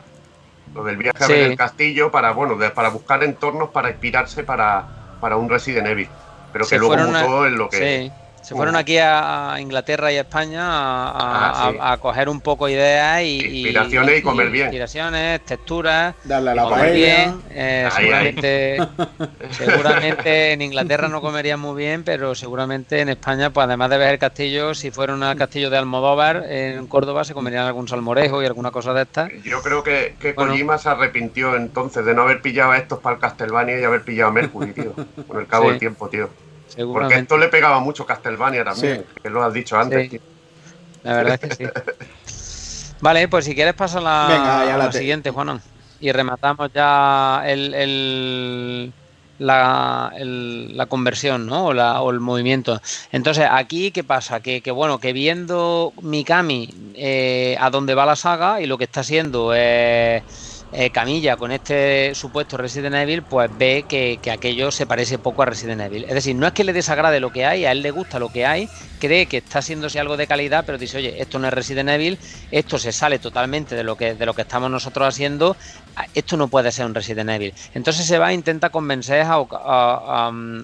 Lo 0.75 0.83
del 0.83 0.97
viaje 0.97 1.23
a 1.23 1.27
ver 1.27 1.49
el 1.49 1.57
castillo 1.57 2.11
para, 2.11 2.31
bueno, 2.33 2.59
para 2.75 2.89
buscar 2.89 3.23
entornos 3.23 3.69
para 3.71 3.89
inspirarse 3.89 4.43
para, 4.43 4.85
para 5.19 5.35
un 5.35 5.49
Resident 5.49 5.87
Evil. 5.87 6.09
Pero 6.51 6.67
que 6.67 6.77
luego 6.77 6.95
mutó 6.95 7.47
en 7.47 7.57
lo 7.57 7.69
que. 7.69 8.11
Se 8.43 8.55
fueron 8.55 8.75
aquí 8.75 8.97
a 8.97 9.55
Inglaterra 9.59 10.11
y 10.11 10.17
a 10.17 10.21
España 10.21 10.61
a, 10.63 11.71
ah, 11.79 11.97
coger 11.97 12.27
un 12.29 12.41
poco 12.41 12.67
ideas 12.67 13.21
y. 13.21 13.61
Inspiraciones 13.61 14.19
y, 14.19 14.21
comer 14.21 14.49
bien. 14.49 14.65
Inspiraciones, 14.65 15.41
texturas. 15.45 16.15
Darle 16.23 16.51
a 16.51 16.55
la 16.55 16.63
comer 16.63 16.93
bien. 16.93 17.41
Eh, 17.51 17.87
seguramente, 17.95 18.77
seguramente 19.51 20.51
en 20.51 20.61
Inglaterra 20.61 21.07
no 21.07 21.21
comerían 21.21 21.59
muy 21.59 21.75
bien, 21.75 22.03
pero 22.03 22.35
seguramente 22.35 22.99
en 22.99 23.09
España, 23.09 23.51
pues 23.51 23.65
además 23.65 23.89
de 23.89 23.97
ver 23.97 24.09
el 24.13 24.19
castillo, 24.19 24.73
si 24.73 24.91
fueron 24.91 25.23
al 25.23 25.37
castillo 25.37 25.69
de 25.69 25.77
Almodóvar 25.77 26.45
en 26.49 26.87
Córdoba, 26.87 27.23
se 27.23 27.33
comerían 27.33 27.65
algún 27.65 27.87
salmorejo 27.87 28.43
y 28.43 28.45
alguna 28.45 28.71
cosa 28.71 28.93
de 28.93 29.03
estas. 29.03 29.31
Yo 29.43 29.61
creo 29.61 29.83
que, 29.83 30.15
que 30.19 30.35
Kojima 30.35 30.77
se 30.77 30.89
arrepintió 30.89 31.55
entonces 31.55 32.05
de 32.05 32.13
no 32.13 32.23
haber 32.23 32.41
pillado 32.41 32.71
a 32.71 32.77
estos 32.77 32.99
para 32.99 33.15
el 33.15 33.21
Castlevania 33.21 33.79
y 33.79 33.83
haber 33.83 34.03
pillado 34.03 34.29
a 34.29 34.33
Mercury, 34.33 34.73
tío. 34.73 34.93
Con 35.27 35.39
el 35.39 35.47
cabo 35.47 35.69
del 35.69 35.79
tiempo, 35.79 36.09
tío. 36.09 36.29
Porque 36.75 37.15
esto 37.15 37.37
le 37.37 37.47
pegaba 37.49 37.79
mucho 37.79 38.03
a 38.03 38.07
Castlevania 38.07 38.63
también, 38.63 39.05
que 39.21 39.29
lo 39.29 39.43
has 39.43 39.53
dicho 39.53 39.77
antes. 39.77 40.19
La 41.03 41.15
verdad 41.17 41.39
es 41.41 41.49
que 41.49 41.55
sí. 41.55 42.95
vale, 43.01 43.27
pues 43.27 43.45
si 43.45 43.55
quieres 43.55 43.73
pasa 43.73 43.99
la, 43.99 44.75
la, 44.77 44.91
siguiente, 44.91 45.31
Juan. 45.31 45.61
Y 45.99 46.11
rematamos 46.11 46.71
ya 46.73 47.43
el, 47.45 48.91
la, 49.39 50.13
la, 50.17 50.85
conversión, 50.87 51.45
¿no? 51.45 51.67
O, 51.67 51.73
la, 51.73 52.01
o, 52.01 52.11
el 52.11 52.19
movimiento. 52.19 52.81
Entonces, 53.11 53.47
aquí, 53.49 53.91
¿qué 53.91 54.03
pasa? 54.03 54.39
Que, 54.41 54.61
que 54.61 54.71
bueno, 54.71 54.99
que 54.99 55.13
viendo 55.13 55.93
Mikami 56.01 56.73
eh, 56.95 57.55
a 57.59 57.69
dónde 57.69 57.95
va 57.95 58.05
la 58.05 58.15
saga 58.15 58.61
y 58.61 58.65
lo 58.65 58.77
que 58.77 58.85
está 58.85 59.01
haciendo 59.01 59.53
es 59.53 59.59
eh, 59.61 60.23
Camilla 60.91 61.37
con 61.37 61.51
este 61.51 62.15
supuesto 62.15 62.57
Resident 62.57 62.95
Evil, 62.95 63.21
pues 63.21 63.49
ve 63.57 63.85
que, 63.87 64.19
aquello 64.31 64.71
se 64.71 64.87
parece 64.87 65.19
poco 65.19 65.43
a 65.43 65.45
Resident 65.45 65.81
Evil. 65.81 66.05
Es 66.05 66.13
decir, 66.15 66.35
no 66.35 66.47
es 66.47 66.53
que 66.53 66.63
le 66.63 66.73
desagrade 66.73 67.19
lo 67.19 67.31
que 67.31 67.45
hay, 67.45 67.65
a 67.65 67.71
él 67.71 67.83
le 67.83 67.91
gusta 67.91 68.17
lo 68.17 68.29
que 68.29 68.45
hay, 68.45 68.67
cree 68.99 69.27
que 69.27 69.37
está 69.37 69.59
haciéndose 69.59 69.99
algo 69.99 70.17
de 70.17 70.25
calidad, 70.25 70.63
pero 70.65 70.79
dice, 70.79 70.97
oye, 70.97 71.21
esto 71.21 71.37
no 71.37 71.47
es 71.47 71.53
Resident 71.53 71.89
Evil, 71.89 72.17
esto 72.49 72.79
se 72.79 72.91
sale 72.91 73.19
totalmente 73.19 73.75
de 73.75 73.83
lo 73.83 73.95
que, 73.95 74.15
de 74.15 74.25
lo 74.25 74.33
que 74.33 74.41
estamos 74.41 74.71
nosotros 74.71 75.07
haciendo, 75.07 75.55
esto 76.15 76.37
no 76.37 76.47
puede 76.47 76.71
ser 76.71 76.87
un 76.87 76.95
Resident 76.95 77.29
Evil. 77.29 77.53
Entonces 77.75 78.07
se 78.07 78.17
va 78.17 78.31
e 78.31 78.33
intenta 78.33 78.71
convencer 78.71 79.25
a, 79.27 79.37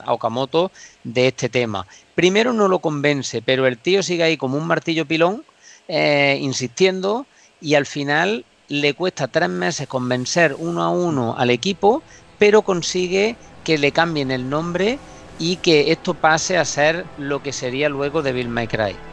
Okamoto 0.08 0.72
de 1.04 1.28
este 1.28 1.50
tema. 1.50 1.86
Primero 2.16 2.52
no 2.52 2.68
lo 2.68 2.80
convence, 2.80 3.44
pero 3.44 3.68
el 3.68 3.78
tío 3.78 4.02
sigue 4.02 4.24
ahí 4.24 4.38
como 4.38 4.58
un 4.58 4.66
martillo 4.66 5.06
pilón, 5.06 5.44
eh, 5.88 6.38
insistiendo, 6.42 7.28
y 7.62 7.76
al 7.76 7.86
final 7.86 8.46
le 8.70 8.96
cuesta 8.96 9.30
tres 9.30 9.50
meses 9.50 9.88
convencer 9.88 10.56
uno 10.58 10.84
a 10.84 10.92
uno 10.92 11.36
al 11.38 11.52
equipo, 11.52 12.06
pero 12.38 12.64
consigue 12.64 13.42
que 13.64 13.78
le 13.80 13.94
cambien 13.94 14.32
el 14.32 14.50
nombre 14.50 15.04
y 15.38 15.58
que 15.60 15.92
esto 15.92 16.16
pase 16.20 16.58
a 16.58 16.66
ser 16.66 17.12
lo 17.18 17.42
que 17.42 17.54
sería 17.54 17.90
luego 17.90 18.24
de 18.24 18.34
Bill 18.34 18.50
May 18.50 18.70
Cry. 18.70 19.04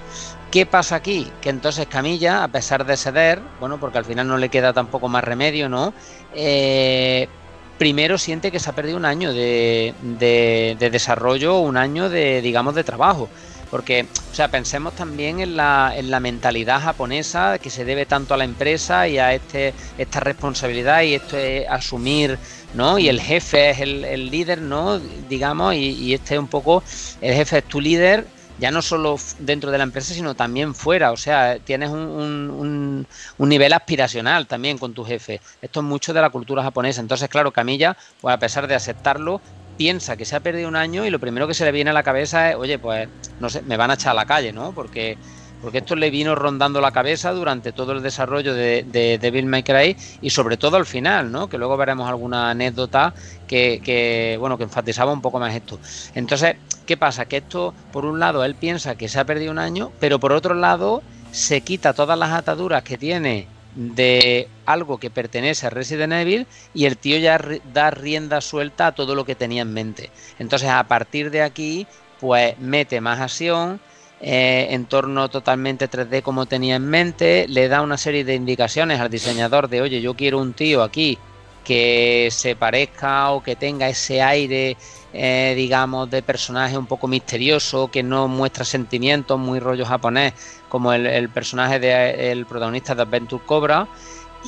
¿Qué 0.51 0.67
pasa 0.67 0.97
aquí? 0.97 1.39
Que 1.41 1.51
entonces 1.51 1.89
Camilla, 1.89 2.45
a 2.45 2.53
pesar 2.53 2.87
de 2.87 2.97
ceder, 2.97 3.53
bueno, 3.59 3.81
porque 3.81 3.99
al 3.99 4.07
final 4.07 4.29
no 4.29 4.39
le 4.39 4.51
queda 4.51 4.73
tampoco 4.75 5.09
más 5.09 5.25
remedio, 5.25 5.69
¿no? 5.69 5.95
Eh, 6.31 7.35
primero 7.77 8.19
siente 8.19 8.53
que 8.53 8.61
se 8.61 8.71
ha 8.71 8.75
perdido 8.75 8.97
un 8.97 9.05
año 9.05 9.33
de, 9.33 9.97
de, 10.01 10.77
de 10.79 10.91
desarrollo, 10.91 11.59
un 11.61 11.77
año 11.77 12.09
de, 12.09 12.41
digamos, 12.43 12.75
de 12.75 12.85
trabajo. 12.85 13.33
Porque, 13.71 14.07
o 14.31 14.35
sea, 14.35 14.49
pensemos 14.49 14.95
también 14.95 15.41
en 15.41 15.57
la, 15.57 15.93
en 15.97 16.11
la 16.11 16.21
mentalidad 16.21 16.81
japonesa 16.81 17.59
que 17.59 17.71
se 17.71 17.85
debe 17.85 18.07
tanto 18.07 18.35
a 18.35 18.37
la 18.37 18.45
empresa 18.45 19.09
y 19.09 19.19
a 19.19 19.35
este, 19.35 19.75
esta 19.99 20.21
responsabilidad 20.21 21.03
y 21.03 21.14
esto 21.14 21.37
es 21.37 21.69
asumir, 21.69 22.39
¿no? 22.75 22.99
Y 22.99 23.09
el 23.09 23.21
jefe 23.21 23.71
es 23.71 23.81
el, 23.81 24.31
líder, 24.31 24.61
¿no? 24.61 24.99
Digamos, 24.99 25.75
y, 25.75 26.14
este 26.14 26.35
es 26.35 26.41
un 26.41 26.49
poco, 26.49 26.83
el 27.21 27.35
jefe 27.35 27.59
es 27.59 27.64
tu 27.64 27.81
líder, 27.81 28.27
ya 28.59 28.71
no 28.71 28.83
solo 28.83 29.17
dentro 29.39 29.71
de 29.71 29.79
la 29.79 29.85
empresa, 29.85 30.14
sino 30.14 30.35
también 30.35 30.75
fuera. 30.75 31.12
O 31.12 31.17
sea, 31.17 31.59
tienes 31.59 31.91
un, 31.91 33.07
un, 33.39 33.49
nivel 33.49 33.73
aspiracional 33.73 34.47
también 34.47 34.79
con 34.79 34.95
tu 34.95 35.05
jefe. 35.05 35.41
Esto 35.61 35.81
es 35.81 35.87
mucho 35.87 36.14
de 36.14 36.21
la 36.21 36.31
cultura 36.31 36.62
japonesa. 36.62 37.01
Entonces, 37.01 37.29
claro, 37.29 37.53
Camilla, 37.53 37.97
pues 38.21 38.35
a 38.35 38.39
pesar 38.39 38.67
de 38.67 38.75
aceptarlo, 38.75 39.41
piensa 39.77 40.16
que 40.16 40.24
se 40.24 40.37
ha 40.37 40.41
perdido 40.41 40.68
un 40.68 40.77
año 40.77 41.05
y 41.05 41.11
lo 41.11 41.18
primero 41.18 41.47
que 41.47 41.55
se 41.55 41.64
le 41.64 41.72
viene 41.72 41.91
a 41.91 41.93
la 41.93 42.03
cabeza 42.03 42.51
es, 42.51 42.57
oye, 42.57 42.79
pues 42.79 43.09
no 43.41 43.51
sé, 43.51 43.62
me 43.62 43.77
van 43.77 43.91
a 43.91 43.95
echar 43.95 44.12
a 44.12 44.14
la 44.14 44.27
calle, 44.27 44.53
¿no? 44.53 44.72
Porque, 44.72 45.18
porque 45.61 45.79
esto 45.79 45.97
le 45.97 46.11
vino 46.11 46.35
rondando 46.35 46.81
la 46.81 46.93
cabeza 46.93 47.33
durante 47.33 47.72
todo 47.72 47.93
el 47.93 48.03
desarrollo 48.03 48.55
de, 48.55 48.85
de 48.85 49.43
May 49.43 49.62
Cry 49.62 49.97
y 50.20 50.31
sobre 50.31 50.57
todo 50.57 50.77
al 50.77 50.87
final, 50.87 51.31
¿no? 51.31 51.49
Que 51.49 51.59
luego 51.59 51.77
veremos 51.77 52.09
alguna 52.09 52.51
anécdota 52.51 53.14
que, 53.47 53.81
que, 53.85 54.37
bueno, 54.39 54.57
que 54.59 54.64
enfatizaba 54.64 55.12
un 55.12 55.22
poco 55.22 55.39
más 55.39 55.55
esto. 55.55 55.81
Entonces, 56.14 56.57
¿qué 56.87 56.97
pasa? 56.97 57.27
Que 57.27 57.39
esto, 57.39 57.74
por 57.91 58.05
un 58.05 58.18
lado, 58.18 58.45
él 58.45 58.55
piensa 58.55 58.97
que 58.97 59.09
se 59.09 59.20
ha 59.20 59.24
perdido 59.24 59.53
un 59.53 59.59
año, 59.59 59.93
pero 59.99 60.18
por 60.18 60.33
otro 60.33 60.55
lado, 60.55 61.03
se 61.31 61.61
quita 61.61 61.93
todas 61.93 62.18
las 62.18 62.33
ataduras 62.33 62.83
que 62.83 62.97
tiene 62.97 63.56
de 63.77 64.49
algo 64.64 64.99
que 64.99 65.11
pertenece 65.11 65.66
a 65.66 65.70
Resident 65.70 66.14
Evil 66.14 66.47
y 66.74 66.87
el 66.87 66.97
tío 66.97 67.18
ya 67.18 67.39
da 67.72 67.91
rienda 67.91 68.41
suelta 68.41 68.89
a 68.89 68.95
todo 68.95 69.14
lo 69.14 69.24
que 69.24 69.35
tenía 69.35 69.62
en 69.62 69.72
mente. 69.72 70.11
Entonces 70.39 70.70
a 70.70 70.83
partir 70.89 71.31
de 71.31 71.43
aquí 71.43 71.87
pues 72.18 72.59
mete 72.59 73.01
más 73.03 73.20
acción, 73.20 73.79
eh, 74.20 74.68
entorno 74.70 75.29
totalmente 75.29 75.91
3D 75.91 76.22
como 76.22 76.47
tenía 76.47 76.77
en 76.77 76.87
mente, 76.89 77.47
le 77.49 77.68
da 77.68 77.83
una 77.83 77.99
serie 77.99 78.24
de 78.24 78.35
indicaciones 78.35 78.99
al 78.99 79.11
diseñador 79.11 79.68
de 79.68 79.83
oye 79.83 80.01
yo 80.01 80.14
quiero 80.14 80.39
un 80.41 80.55
tío 80.55 80.83
aquí 80.83 81.18
que 81.67 82.29
se 82.31 82.55
parezca 82.55 83.31
o 83.33 83.43
que 83.43 83.57
tenga 83.57 83.89
ese 83.89 84.23
aire 84.23 84.77
eh, 85.19 85.55
digamos, 85.57 86.11
de 86.11 86.21
personaje 86.21 86.77
un 86.77 86.85
poco 86.85 87.09
misterioso, 87.09 87.89
que 87.91 88.03
no 88.03 88.29
muestra 88.29 88.67
sentimientos, 88.67 89.39
muy 89.39 89.61
rollo 89.61 89.87
japonés, 89.87 90.35
como 90.69 90.93
el, 90.93 91.31
personaje 91.31 91.79
del 91.81 92.45
protagonista 92.45 92.95
de 92.95 93.01
Adventure 93.01 93.43
Cobra. 93.47 93.89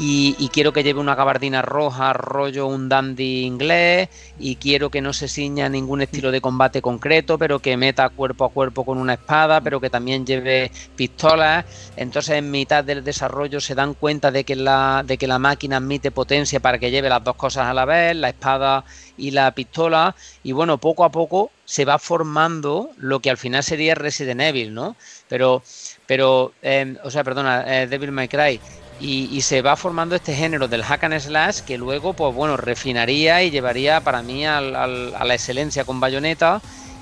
Y, 0.00 0.48
quiero 0.52 0.72
que 0.72 0.84
lleve 0.84 1.00
una 1.00 1.16
gabardina 1.16 1.60
roja, 1.60 2.12
rollo 2.12 2.68
un 2.68 2.88
dandy 2.88 3.42
inglés, 3.42 4.08
y 4.38 4.54
quiero 4.54 4.90
que 4.90 5.00
no 5.00 5.12
se 5.12 5.26
ciña 5.26 5.68
ningún 5.68 6.02
estilo 6.02 6.30
de 6.30 6.40
combate 6.40 6.80
concreto, 6.80 7.36
pero 7.36 7.58
que 7.58 7.76
meta 7.76 8.08
cuerpo 8.08 8.44
a 8.44 8.50
cuerpo 8.50 8.84
con 8.84 8.98
una 8.98 9.14
espada, 9.14 9.60
pero 9.60 9.80
que 9.80 9.90
también 9.90 10.24
lleve 10.24 10.70
pistolas. 10.94 11.64
Entonces 11.96 12.36
en 12.36 12.48
mitad 12.48 12.84
del 12.84 13.02
desarrollo 13.02 13.60
se 13.60 13.74
dan 13.74 13.94
cuenta 13.94 14.30
de 14.30 14.44
que 14.44 14.54
la, 14.54 15.02
de 15.04 15.18
que 15.18 15.26
la 15.26 15.40
máquina 15.40 15.78
admite 15.78 16.12
potencia 16.12 16.60
para 16.60 16.78
que 16.78 16.92
lleve 16.92 17.08
las 17.08 17.24
dos 17.24 17.34
cosas 17.34 17.66
a 17.66 17.74
la 17.74 17.84
vez, 17.84 18.14
la 18.14 18.28
espada 18.28 18.84
y 19.16 19.32
la 19.32 19.50
pistola, 19.50 20.14
y 20.44 20.52
bueno, 20.52 20.78
poco 20.78 21.04
a 21.04 21.10
poco 21.10 21.50
se 21.64 21.84
va 21.84 21.98
formando 21.98 22.90
lo 22.98 23.18
que 23.18 23.30
al 23.30 23.36
final 23.36 23.64
sería 23.64 23.96
Resident 23.96 24.40
Evil, 24.40 24.72
¿no? 24.72 24.96
Pero, 25.28 25.62
pero 26.06 26.52
em, 26.62 26.96
o 27.02 27.10
sea, 27.10 27.24
perdona, 27.24 27.82
eh, 27.82 27.86
Devil 27.88 28.12
May 28.12 28.28
Cry, 28.28 28.60
y, 29.00 29.40
se 29.42 29.62
va 29.62 29.76
formando 29.76 30.16
este 30.16 30.34
género 30.34 30.66
del 30.66 30.82
hack 30.82 31.04
and 31.04 31.20
slash 31.20 31.60
que 31.60 31.78
luego, 31.78 32.14
pues 32.14 32.34
bueno, 32.34 32.56
refinaría 32.56 33.42
y 33.44 33.50
llevaría 33.50 34.00
para 34.00 34.22
mí 34.22 34.44
a 34.44 34.60
la 34.60 35.34
excelencia 35.34 35.84
con 35.84 36.00
bayoneta. 36.00 36.60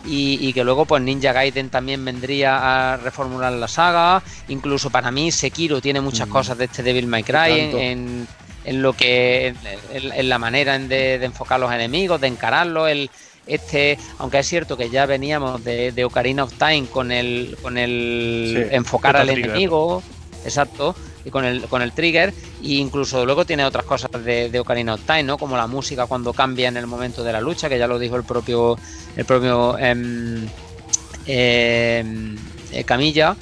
Y, 0.09 0.53
que 0.53 0.63
luego 0.63 0.85
pues 0.85 1.03
Ninja 1.03 1.33
Gaiden 1.33 1.69
también 1.69 2.05
vendría 2.05 2.93
a 2.93 2.97
reformular 2.97 3.53
la 3.53 3.67
saga. 3.67 4.23
Incluso 4.49 4.91
para 4.91 5.11
mí 5.11 5.33
Sekiro 5.33 5.81
tiene 5.81 6.01
muchas 6.01 6.29
mm. 6.29 6.33
cosas 6.33 6.59
de 6.59 6.67
este 6.67 6.85
Devil 6.85 7.09
May 7.09 7.25
Cry 7.25 7.51
en, 7.73 8.29
en, 8.65 8.83
lo 8.83 8.93
que 8.93 9.53
en, 9.93 10.29
la 10.29 10.39
manera 10.39 10.79
de, 10.79 11.15
enfocar 11.15 11.59
los 11.59 11.73
enemigos, 11.73 12.21
de 12.21 12.29
encararlos, 12.29 12.89
el 12.89 13.11
este, 13.47 13.99
aunque 14.19 14.41
es 14.41 14.47
cierto 14.47 14.77
que 14.77 14.91
ya 14.91 15.07
veníamos 15.07 15.65
de, 15.65 16.05
Ocarina 16.05 16.45
of 16.45 16.53
Time 16.55 16.87
con 16.87 17.11
el 17.11 17.57
con 17.63 17.79
el 17.79 18.69
enfocar 18.73 19.17
al 19.17 19.31
enemigo, 19.31 20.03
exacto, 20.45 20.95
con 21.31 21.45
el, 21.45 21.63
con 21.63 21.83
el 21.83 21.93
trigger, 21.93 22.33
e 22.63 22.75
incluso 22.75 23.25
luego 23.25 23.45
tiene 23.45 23.65
otras 23.65 23.85
cosas 23.85 24.11
de, 24.25 24.51
de, 24.51 24.61
Ocarina 24.61 24.95
of 24.95 25.03
Time, 25.07 25.25
¿no? 25.25 25.39
Como 25.39 25.57
la 25.57 25.67
música 25.67 26.07
cuando 26.07 26.33
cambia 26.33 26.69
en 26.69 26.77
el 26.77 26.87
momento 26.87 27.25
de 27.25 27.33
la 27.33 27.41
lucha, 27.41 27.69
que 27.69 27.79
ya 27.79 27.87
lo 27.87 27.99
dijo 27.99 28.17
el 28.17 28.25
propio, 28.25 28.79
el 29.17 29.25
propio 29.25 29.79
em, 29.79 30.47
em, 31.27 32.37
eh, 32.73 32.85
Camilla. 32.85 33.37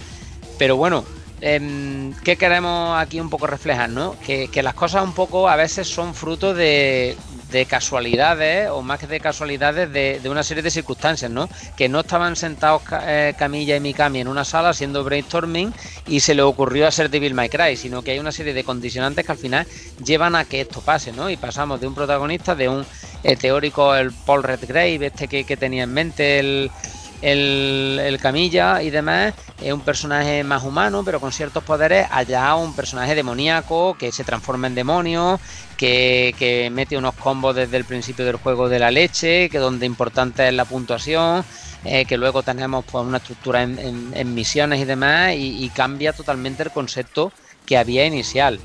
Pero 0.58 0.76
bueno, 0.76 1.04
em, 1.40 2.12
¿qué 2.22 2.36
queremos 2.36 3.00
aquí 3.00 3.20
un 3.20 3.30
poco 3.30 3.46
reflejar, 3.46 3.90
no? 3.90 4.16
Que, 4.24 4.48
las 4.62 4.74
cosas 4.74 5.04
un 5.04 5.12
poco 5.12 5.48
a 5.48 5.56
veces 5.56 5.88
son 5.88 6.14
fruto 6.14 6.54
de, 6.54 7.16
de 7.54 7.66
casualidades, 7.66 8.68
o 8.68 8.82
más 8.82 8.98
que 8.98 9.06
de 9.06 9.20
casualidades, 9.20 9.92
de, 9.92 10.20
una 10.28 10.42
serie 10.42 10.60
de 10.60 10.72
circunstancias, 10.72 11.30
¿no? 11.30 11.48
Que 11.76 11.88
no 11.88 12.00
estaban 12.00 12.34
sentados 12.34 12.82
eh, 13.02 13.32
Camilla 13.38 13.76
y 13.76 13.80
Mikami 13.80 14.20
en 14.20 14.26
una 14.26 14.44
sala 14.44 14.70
haciendo 14.70 15.04
brainstorming 15.04 15.72
y 16.08 16.18
se 16.18 16.34
le 16.34 16.42
ocurrió 16.42 16.88
hacer 16.88 17.10
Devil 17.10 17.32
May 17.32 17.48
Cry, 17.48 17.76
sino 17.76 18.02
que 18.02 18.10
hay 18.10 18.18
una 18.18 18.32
serie 18.32 18.54
de 18.54 18.64
condicionantes 18.64 19.24
que 19.24 19.30
al 19.30 19.38
final 19.38 19.66
llevan 20.04 20.34
a 20.34 20.44
que 20.44 20.62
esto 20.62 20.80
pase, 20.80 21.12
¿no? 21.12 21.30
Y 21.30 21.36
pasamos 21.36 21.80
de 21.80 21.86
un 21.86 21.94
protagonista, 21.94 22.56
de 22.56 22.68
un 22.68 22.84
eh, 23.22 23.36
teórico, 23.36 23.94
el 23.94 24.10
Paul 24.10 24.42
Redgrave, 24.42 25.06
este 25.06 25.28
que, 25.28 25.44
que 25.44 25.56
tenía 25.56 25.84
en 25.84 25.92
mente 25.94 26.40
el 26.40 26.72
el, 27.22 28.18
Camilla 28.20 28.82
y 28.82 28.90
demás 28.90 29.34
es 29.60 29.72
un 29.72 29.80
personaje 29.80 30.44
más 30.44 30.62
humano, 30.62 31.02
pero 31.04 31.20
con 31.20 31.32
ciertos 31.32 31.62
poderes. 31.62 32.06
Allá 32.10 32.54
un 32.54 32.74
personaje 32.74 33.14
demoníaco 33.14 33.96
que 33.98 34.12
se 34.12 34.24
transforma 34.24 34.66
en 34.66 34.74
demonio, 34.74 35.40
que, 35.76 36.70
mete 36.72 36.96
unos 36.96 37.14
combos 37.14 37.54
desde 37.54 37.76
el 37.76 37.84
principio 37.84 38.24
del 38.24 38.36
juego 38.36 38.68
de 38.68 38.78
la 38.78 38.90
leche, 38.90 39.48
que 39.48 39.58
donde 39.58 39.86
importante 39.86 40.46
es 40.46 40.54
la 40.54 40.64
puntuación. 40.64 41.44
Eh, 41.86 42.06
que 42.06 42.16
luego 42.16 42.42
tenemos 42.42 42.82
pues, 42.90 43.04
una 43.04 43.18
estructura 43.18 43.62
en, 43.62 44.34
misiones 44.34 44.80
y 44.80 44.86
demás, 44.86 45.34
y 45.36 45.68
cambia 45.74 46.14
totalmente 46.14 46.62
el 46.62 46.70
concepto 46.70 47.30
que 47.66 47.76
había 47.76 48.06
inicial. 48.06 48.58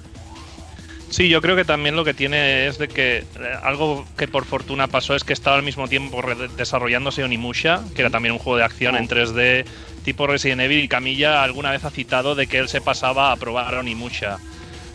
Sí, 1.09 1.27
yo 1.27 1.41
creo 1.41 1.55
que 1.55 1.65
también 1.65 1.95
lo 1.95 2.05
que 2.05 2.13
tiene 2.13 2.67
es 2.67 2.77
de 2.77 2.87
que 2.87 3.17
eh, 3.17 3.25
algo 3.63 4.05
que 4.15 4.27
por 4.27 4.45
fortuna 4.45 4.87
pasó 4.87 5.15
es 5.15 5.23
que 5.23 5.33
estaba 5.33 5.55
al 5.55 5.63
mismo 5.63 5.87
tiempo 5.87 6.21
desarrollándose 6.55 7.23
Onimusha, 7.23 7.81
que 7.95 8.01
era 8.01 8.11
también 8.11 8.33
un 8.33 8.39
juego 8.39 8.57
de 8.57 8.63
acción 8.63 8.95
en 8.95 9.07
3D 9.07 9.65
tipo 10.03 10.27
Resident 10.27 10.61
Evil 10.61 10.83
y 10.83 10.87
Camilla 10.87 11.43
alguna 11.43 11.71
vez 11.71 11.83
ha 11.83 11.89
citado 11.89 12.35
de 12.35 12.47
que 12.47 12.57
él 12.57 12.69
se 12.69 12.81
pasaba 12.81 13.31
a 13.31 13.35
probar 13.37 13.75
Onimusha. 13.75 14.37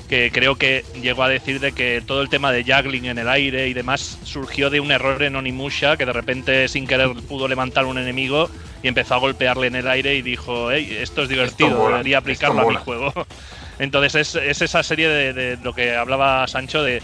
Que 0.09 0.31
creo 0.31 0.57
que 0.57 0.85
llegó 1.01 1.23
a 1.23 1.29
decir 1.29 1.61
de 1.61 1.73
que 1.73 2.03
todo 2.05 2.21
el 2.23 2.29
tema 2.29 2.53
de 2.53 2.62
juggling 2.62 3.07
en 3.07 3.19
el 3.19 3.29
aire 3.29 3.69
y 3.69 3.75
demás 3.75 4.19
surgió 4.23 4.71
de 4.71 4.81
un 4.81 4.93
error 4.93 5.23
en 5.23 5.35
Onimusha, 5.35 5.97
que 5.97 6.07
de 6.07 6.12
repente 6.12 6.69
sin 6.69 6.87
querer 6.87 7.11
pudo 7.29 7.49
levantar 7.49 7.87
un 7.87 7.99
enemigo 7.99 8.51
y 8.85 8.89
empezó 8.89 9.14
a 9.14 9.18
golpearle 9.18 9.66
en 9.66 9.76
el 9.76 9.89
aire 9.89 10.14
y 10.14 10.20
dijo, 10.20 10.70
hey, 10.70 10.99
esto 11.01 11.22
es 11.22 11.30
divertido, 11.30 11.89
debería 11.89 12.18
aplicarlo 12.18 12.61
a 12.61 12.70
mi 12.70 12.76
juego. 12.76 13.14
Entonces 13.78 14.37
es, 14.37 14.61
esa 14.61 14.82
serie 14.82 15.09
de, 15.09 15.57
lo 15.62 15.72
que 15.72 15.97
hablaba 15.97 16.47
Sancho 16.47 16.82
de, 16.82 17.03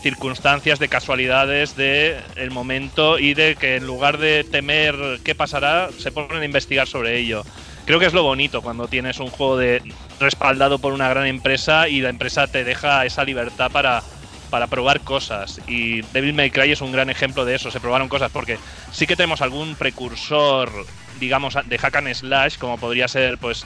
circunstancias, 0.00 0.78
de 0.78 0.88
casualidades, 0.88 1.76
de 1.76 2.16
el 2.36 2.50
momento 2.50 3.18
y 3.18 3.34
de 3.34 3.56
que 3.56 3.76
en 3.76 3.86
lugar 3.86 4.16
de 4.16 4.42
temer 4.42 4.96
qué 5.22 5.34
pasará, 5.34 5.90
se 5.98 6.10
ponen 6.10 6.40
a 6.40 6.44
investigar 6.46 6.88
sobre 6.88 7.18
ello. 7.18 7.42
Creo 7.84 7.98
que 7.98 8.06
es 8.06 8.14
lo 8.14 8.22
bonito 8.22 8.62
cuando 8.62 8.88
tienes 8.88 9.20
un 9.20 9.28
juego 9.28 9.58
de 9.58 9.82
respaldado 10.18 10.78
por 10.78 10.94
una 10.94 11.10
gran 11.10 11.26
empresa 11.26 11.90
y 11.90 12.00
la 12.00 12.08
empresa 12.08 12.46
te 12.46 12.64
deja 12.64 13.04
esa 13.04 13.24
libertad 13.24 13.70
para, 13.70 14.02
para 14.48 14.66
probar 14.66 15.00
cosas. 15.00 15.60
Y 15.66 16.00
Devil 16.12 16.34
May 16.34 16.50
Cry 16.50 16.72
es 16.72 16.80
un 16.80 16.92
gran 16.92 17.10
ejemplo 17.10 17.44
de 17.44 17.54
eso. 17.54 17.70
Se 17.70 17.80
probaron 17.80 18.08
cosas 18.08 18.30
porque 18.32 18.58
sí 18.92 19.06
que 19.06 19.16
tenemos 19.16 19.40
algún 19.42 19.74
precursor, 19.74 20.70
digamos, 21.18 21.56
de 21.64 21.78
hack 21.78 21.96
and 21.96 22.14
slash, 22.14 22.58
como 22.58 22.78
podría 22.78 23.08
ser, 23.08 23.38
pues, 23.38 23.64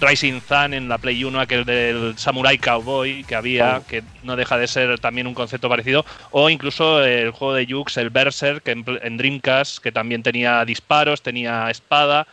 Rising 0.00 0.40
Sun 0.40 0.74
en 0.74 0.88
la 0.88 0.98
Play 0.98 1.24
1, 1.24 1.40
aquel 1.40 1.64
del 1.64 2.16
Samurai 2.16 2.56
Cowboy 2.58 3.24
que 3.24 3.34
había, 3.34 3.82
que 3.88 4.02
no 4.22 4.36
deja 4.36 4.56
de 4.56 4.68
ser 4.68 4.98
también 5.00 5.26
un 5.26 5.34
concepto 5.34 5.68
parecido, 5.68 6.04
o 6.30 6.50
incluso 6.50 7.04
el 7.04 7.30
juego 7.32 7.54
de 7.54 7.66
Jux, 7.66 7.96
el 7.96 8.10
Berserk, 8.10 8.66
en, 8.68 8.84
en 9.02 9.16
Dreamcast, 9.16 9.78
que 9.78 9.90
también 9.90 10.22
tenía 10.22 10.64
disparos, 10.64 11.22
tenía 11.22 11.68
espada, 11.70 12.28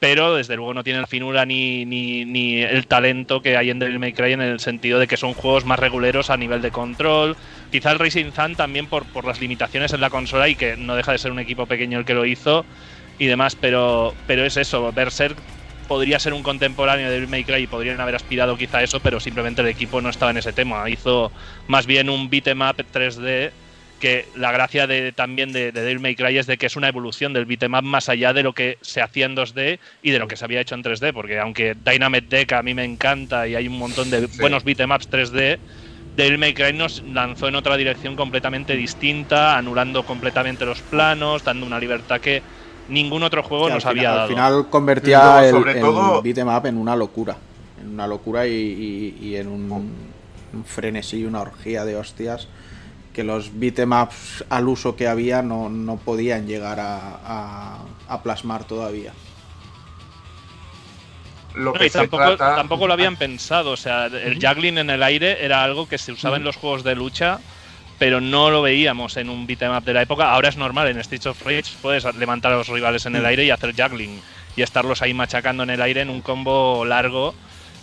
pero 0.00 0.36
desde 0.36 0.56
luego 0.56 0.74
no 0.74 0.84
tiene 0.84 1.00
la 1.00 1.06
finura 1.06 1.44
ni, 1.44 1.84
ni, 1.84 2.62
el 2.62 2.86
talento 2.86 3.42
que 3.42 3.56
hay 3.56 3.70
en 3.70 3.80
Devil 3.80 3.98
May 3.98 4.12
Cry 4.12 4.32
en 4.32 4.40
el 4.40 4.60
sentido 4.60 5.00
de 5.00 5.08
que 5.08 5.16
son 5.16 5.34
juegos 5.34 5.64
más 5.64 5.78
reguleros 5.78 6.30
a 6.30 6.36
nivel 6.36 6.62
de 6.62 6.70
control. 6.70 7.36
Quizá 7.72 7.90
el 7.90 7.98
Racing 7.98 8.30
Sun 8.30 8.54
también 8.54 8.86
por, 8.86 9.04
por 9.06 9.24
las 9.24 9.40
limitaciones 9.40 9.92
en 9.92 10.00
la 10.00 10.10
consola 10.10 10.48
y 10.48 10.54
que 10.54 10.76
no 10.76 10.94
deja 10.94 11.12
de 11.12 11.18
ser 11.18 11.32
un 11.32 11.40
equipo 11.40 11.66
pequeño 11.66 11.98
el 11.98 12.04
que 12.04 12.14
lo 12.14 12.24
hizo 12.24 12.64
y 13.18 13.26
demás, 13.26 13.56
pero, 13.56 14.14
pero 14.26 14.44
es 14.44 14.56
eso, 14.56 14.92
Berserk 14.92 15.36
podría 15.88 16.18
ser 16.18 16.34
un 16.34 16.42
contemporáneo 16.42 17.06
de 17.06 17.14
Devil 17.14 17.28
May 17.28 17.44
Cry 17.44 17.62
y 17.62 17.66
podrían 17.66 18.00
haber 18.00 18.14
aspirado 18.14 18.56
quizá 18.56 18.78
a 18.78 18.82
eso, 18.82 19.00
pero 19.00 19.18
simplemente 19.18 19.62
el 19.62 19.68
equipo 19.68 20.00
no 20.00 20.10
estaba 20.10 20.30
en 20.30 20.36
ese 20.36 20.52
tema. 20.52 20.88
Hizo 20.88 21.32
más 21.66 21.86
bien 21.86 22.10
un 22.10 22.28
beat'em 22.28 22.60
up 22.60 22.76
3D 22.92 23.50
que 23.98 24.26
la 24.36 24.52
gracia 24.52 24.86
de, 24.86 25.10
también 25.12 25.52
de, 25.52 25.72
de 25.72 25.80
Devil 25.82 25.98
May 25.98 26.14
Cry 26.14 26.38
es 26.38 26.46
de 26.46 26.56
que 26.56 26.66
es 26.66 26.76
una 26.76 26.88
evolución 26.88 27.32
del 27.32 27.46
beat'em 27.46 27.74
up 27.74 27.82
más 27.82 28.08
allá 28.08 28.32
de 28.32 28.42
lo 28.42 28.52
que 28.52 28.78
se 28.80 29.00
hacía 29.00 29.26
en 29.26 29.34
2D 29.34 29.80
y 30.02 30.10
de 30.10 30.18
lo 30.18 30.28
que 30.28 30.36
se 30.36 30.44
había 30.44 30.60
hecho 30.60 30.74
en 30.74 30.84
3D, 30.84 31.12
porque 31.12 31.40
aunque 31.40 31.74
Dynamite 31.74 32.36
Deck 32.36 32.52
a 32.52 32.62
mí 32.62 32.74
me 32.74 32.84
encanta 32.84 33.48
y 33.48 33.56
hay 33.56 33.66
un 33.66 33.78
montón 33.78 34.10
de 34.10 34.28
buenos 34.38 34.62
beat'em 34.62 34.92
ups 34.92 35.10
3D, 35.10 35.58
Devil 36.16 36.38
May 36.38 36.52
Cry 36.52 36.72
nos 36.72 37.02
lanzó 37.04 37.48
en 37.48 37.54
otra 37.54 37.76
dirección 37.76 38.16
completamente 38.16 38.76
distinta, 38.76 39.56
anulando 39.56 40.04
completamente 40.04 40.64
los 40.64 40.82
planos, 40.82 41.44
dando 41.44 41.64
una 41.64 41.78
libertad 41.78 42.20
que 42.20 42.42
ningún 42.88 43.22
otro 43.22 43.42
juego 43.42 43.68
nos 43.68 43.86
había 43.86 44.10
dado. 44.10 44.22
Al 44.22 44.28
final 44.28 44.66
convertía 44.70 45.46
el, 45.48 45.62
beat'em 46.22 46.48
up 46.48 46.66
en 46.66 46.76
una 46.76 46.96
locura. 46.96 47.36
En 47.80 47.90
una 47.90 48.06
locura 48.06 48.46
y, 48.46 49.34
en 49.36 49.48
un, 49.48 49.94
frenesí, 50.64 51.24
una 51.24 51.40
orgía 51.40 51.84
de 51.84 51.96
hostias 51.96 52.48
que 53.12 53.24
los 53.24 53.58
beat'em 53.58 53.92
ups 53.92 54.44
al 54.48 54.68
uso 54.68 54.94
que 54.94 55.08
había 55.08 55.42
no, 55.42 56.00
podían 56.04 56.46
llegar 56.46 56.78
a, 56.80 57.78
plasmar 58.22 58.64
todavía. 58.64 59.12
Lo 61.54 61.72
que 61.72 61.90
tampoco, 61.90 62.36
tampoco, 62.36 62.86
lo 62.86 62.92
habían 62.92 63.16
pensado, 63.16 63.72
o 63.72 63.76
sea, 63.76 64.06
el 64.06 64.38
juggling 64.40 64.78
en 64.78 64.90
el 64.90 65.02
aire 65.02 65.44
era 65.44 65.64
algo 65.64 65.88
que 65.88 65.98
se 65.98 66.12
usaba 66.12 66.36
en 66.36 66.44
los 66.44 66.56
juegos 66.56 66.84
de 66.84 66.94
lucha 66.94 67.40
pero 67.98 68.20
no 68.20 68.50
lo 68.50 68.62
veíamos 68.62 69.16
en 69.16 69.28
un 69.28 69.46
beat'em 69.46 69.76
up 69.76 69.84
de 69.84 69.92
la 69.92 70.02
época. 70.02 70.30
Ahora 70.30 70.48
es 70.48 70.56
normal, 70.56 70.88
en 70.88 71.02
Streets 71.02 71.26
of 71.26 71.44
Rage 71.44 71.72
puedes 71.82 72.04
levantar 72.14 72.52
a 72.52 72.56
los 72.56 72.68
rivales 72.68 73.04
en 73.06 73.16
el 73.16 73.22
mm. 73.22 73.26
aire 73.26 73.44
y 73.44 73.50
hacer 73.50 73.74
juggling 73.76 74.20
y 74.56 74.62
estarlos 74.62 75.02
ahí 75.02 75.14
machacando 75.14 75.64
en 75.64 75.70
el 75.70 75.82
aire 75.82 76.02
en 76.02 76.10
un 76.10 76.22
combo 76.22 76.84
largo. 76.84 77.34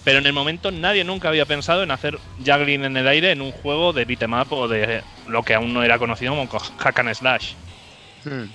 Pero 0.05 0.19
en 0.19 0.25
el 0.25 0.33
momento 0.33 0.71
nadie 0.71 1.03
nunca 1.03 1.29
había 1.29 1.45
pensado 1.45 1.83
en 1.83 1.91
hacer 1.91 2.17
juggling 2.45 2.85
en 2.85 2.95
el 2.95 3.07
aire 3.07 3.31
en 3.31 3.41
un 3.41 3.51
juego 3.51 3.91
de 3.91 4.05
beat'em 4.05 4.33
up 4.33 4.53
o 4.53 4.67
de 4.67 5.01
lo 5.27 5.43
que 5.43 5.55
aún 5.55 5.73
no 5.73 5.83
era 5.83 5.97
conocido 5.97 6.33
como 6.33 6.47
hack 6.47 6.99
and 6.99 7.13
slash. 7.13 7.53
Hmm. 8.23 8.45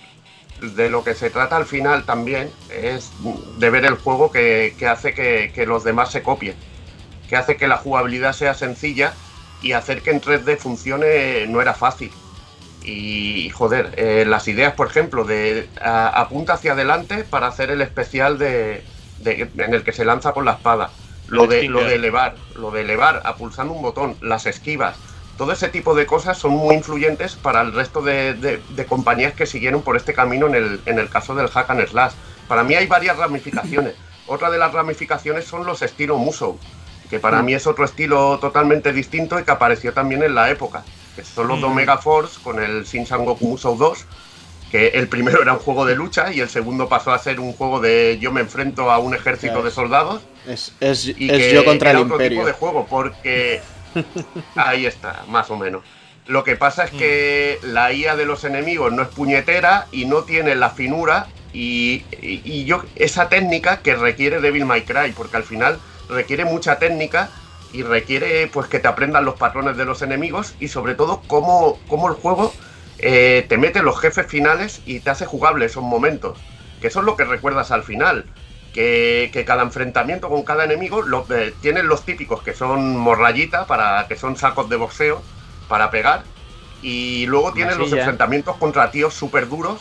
De 0.74 0.88
lo 0.90 1.02
que 1.02 1.14
se 1.14 1.30
trata 1.30 1.56
al 1.56 1.66
final 1.66 2.04
también 2.04 2.50
es 2.70 3.10
de 3.58 3.70
ver 3.70 3.84
el 3.84 3.94
juego 3.94 4.30
que, 4.30 4.74
hace 4.88 5.14
que, 5.14 5.52
que 5.54 5.66
los 5.66 5.84
demás 5.84 6.12
se 6.12 6.22
copien, 6.22 6.54
que 7.28 7.36
hace 7.36 7.56
que 7.56 7.66
la 7.66 7.78
jugabilidad 7.78 8.34
sea 8.34 8.54
sencilla 8.54 9.14
y 9.62 9.72
hacer 9.72 10.02
que 10.02 10.10
en 10.10 10.20
3D 10.20 10.58
funcione 10.58 11.46
no 11.46 11.60
era 11.60 11.74
fácil. 11.74 12.10
Y 12.82 13.50
joder, 13.50 13.92
eh, 13.96 14.24
las 14.26 14.48
ideas, 14.48 14.72
por 14.74 14.88
ejemplo, 14.88 15.24
de 15.24 15.68
apunta 15.82 16.54
hacia 16.54 16.72
adelante 16.72 17.24
para 17.24 17.46
hacer 17.46 17.70
el 17.70 17.82
especial 17.82 18.38
de, 18.38 18.84
en 19.24 19.74
el 19.74 19.84
que 19.84 19.92
se 19.92 20.04
lanza 20.04 20.32
con 20.32 20.44
la 20.44 20.52
espada. 20.52 20.90
Lo 21.28 21.46
de, 21.46 21.68
lo 21.68 21.84
de 21.84 21.94
elevar, 21.94 22.34
lo 22.56 22.72
de 22.72 22.80
elevar 22.80 23.22
a 23.24 23.36
pulsando 23.36 23.72
un 23.72 23.82
botón, 23.82 24.16
las 24.20 24.46
esquivas, 24.46 24.96
todo 25.36 25.52
ese 25.52 25.68
tipo 25.68 25.94
de 25.94 26.04
cosas 26.04 26.36
son 26.36 26.52
muy 26.52 26.74
influyentes 26.74 27.36
para 27.36 27.60
el 27.60 27.72
resto 27.72 28.02
de, 28.02 28.60
compañías 28.88 29.32
que 29.34 29.46
siguieron 29.46 29.82
por 29.82 29.96
este 29.96 30.12
camino 30.12 30.46
en 30.48 30.54
el, 30.54 30.80
en 30.86 30.98
el 30.98 31.08
caso 31.08 31.34
del 31.34 31.48
hack 31.48 31.70
and 31.70 31.86
slash. 31.86 32.12
Para 32.48 32.64
mí 32.64 32.74
hay 32.74 32.86
varias 32.86 33.16
ramificaciones. 33.16 33.94
Otra 34.26 34.50
de 34.50 34.58
las 34.58 34.72
ramifications 34.72 35.44
son 35.44 35.64
los 35.64 35.82
estilo 35.82 36.18
Musou 36.18 36.58
que 37.10 37.18
para 37.18 37.42
mm. 37.42 37.44
mí 37.44 37.54
es 37.54 37.66
otro 37.66 37.84
estilo 37.84 38.38
totalmente 38.38 38.92
distinto 38.92 39.38
y 39.38 39.42
que 39.42 39.50
apareció 39.50 39.92
también 39.92 40.22
en 40.22 40.34
la 40.34 40.48
época, 40.48 40.84
que 41.16 41.24
son 41.24 41.48
los 41.48 41.58
mm. 41.58 41.64
Omega 41.64 41.98
Force 41.98 42.40
con 42.42 42.62
el 42.62 42.84
Shin 42.84 43.04
Goku 43.04 43.48
Musou 43.48 43.76
2, 43.76 44.06
que 44.70 44.88
el 44.88 45.08
primero 45.08 45.42
era 45.42 45.52
un 45.52 45.58
juego 45.58 45.84
de 45.84 45.96
lucha 45.96 46.32
y 46.32 46.40
el 46.40 46.48
segundo 46.48 46.88
pasó 46.88 47.12
a 47.12 47.18
ser 47.18 47.40
un 47.40 47.52
juego 47.52 47.80
de 47.80 48.18
yo 48.20 48.30
me 48.30 48.40
enfrento 48.40 48.90
a 48.90 48.98
un 48.98 49.14
ejército 49.14 49.62
de 49.62 49.72
soldados. 49.72 50.22
Es, 50.46 50.72
es, 50.80 51.06
y 51.06 51.52
yo 51.52 51.64
contra 51.64 51.90
el 51.90 51.98
otro 51.98 52.16
tipo 52.16 52.46
de 52.46 52.52
juego, 52.52 52.86
porque 52.88 53.60
ahí 54.54 54.86
está, 54.86 55.24
más 55.28 55.50
o 55.50 55.56
menos. 55.56 55.82
Lo 56.26 56.44
que 56.44 56.54
pasa 56.54 56.84
es 56.84 56.92
que 56.92 57.58
mm. 57.60 57.66
la 57.72 57.92
IA 57.92 58.14
de 58.14 58.24
los 58.24 58.44
enemigos 58.44 58.92
no 58.92 59.02
es 59.02 59.08
puñetera 59.08 59.88
y 59.90 60.04
no 60.04 60.22
tiene 60.22 60.54
la 60.54 60.70
finura 60.70 61.26
y, 61.52 62.04
y 62.22 62.64
yo 62.66 62.84
esa 62.94 63.28
técnica 63.28 63.78
que 63.78 63.96
requiere 63.96 64.40
Devil 64.40 64.64
May 64.64 64.82
Cry, 64.82 65.10
porque 65.10 65.36
al 65.36 65.42
final 65.42 65.80
requiere 66.10 66.44
mucha 66.44 66.78
técnica 66.78 67.30
y 67.72 67.82
requiere 67.82 68.48
pues 68.48 68.66
que 68.66 68.78
te 68.78 68.88
aprendan 68.88 69.24
los 69.24 69.36
patrones 69.36 69.76
de 69.76 69.84
los 69.84 70.02
enemigos 70.02 70.54
y 70.60 70.68
sobre 70.68 70.94
todo 70.94 71.22
cómo, 71.26 71.78
cómo 71.88 72.08
el 72.08 72.14
juego 72.14 72.52
eh, 72.98 73.46
te 73.48 73.56
mete 73.56 73.82
los 73.82 73.98
jefes 73.98 74.26
finales 74.26 74.82
y 74.84 75.00
te 75.00 75.10
hace 75.10 75.26
jugable 75.26 75.66
esos 75.66 75.82
momentos. 75.82 76.38
Que 76.80 76.88
eso 76.88 77.00
es 77.00 77.06
lo 77.06 77.16
que 77.16 77.24
recuerdas 77.24 77.70
al 77.70 77.82
final. 77.82 78.26
Que, 78.72 79.30
cada 79.46 79.62
enfrentamiento 79.62 80.28
con 80.28 80.42
cada 80.42 80.64
enemigo 80.64 81.02
lo, 81.02 81.26
eh, 81.30 81.54
tienen 81.60 81.88
los 81.88 82.04
típicos 82.04 82.42
que 82.42 82.54
son 82.54 82.96
morrayita, 82.96 83.66
para, 83.66 84.06
que 84.06 84.16
son 84.16 84.36
sacos 84.36 84.68
de 84.68 84.76
boxeo 84.76 85.22
para 85.68 85.90
pegar. 85.90 86.24
Y 86.82 87.26
luego 87.26 87.52
tienes 87.52 87.76
los 87.76 87.92
enfrentamientos 87.92 88.56
contra 88.56 88.90
tíos 88.90 89.14
súper 89.14 89.48
duros 89.48 89.80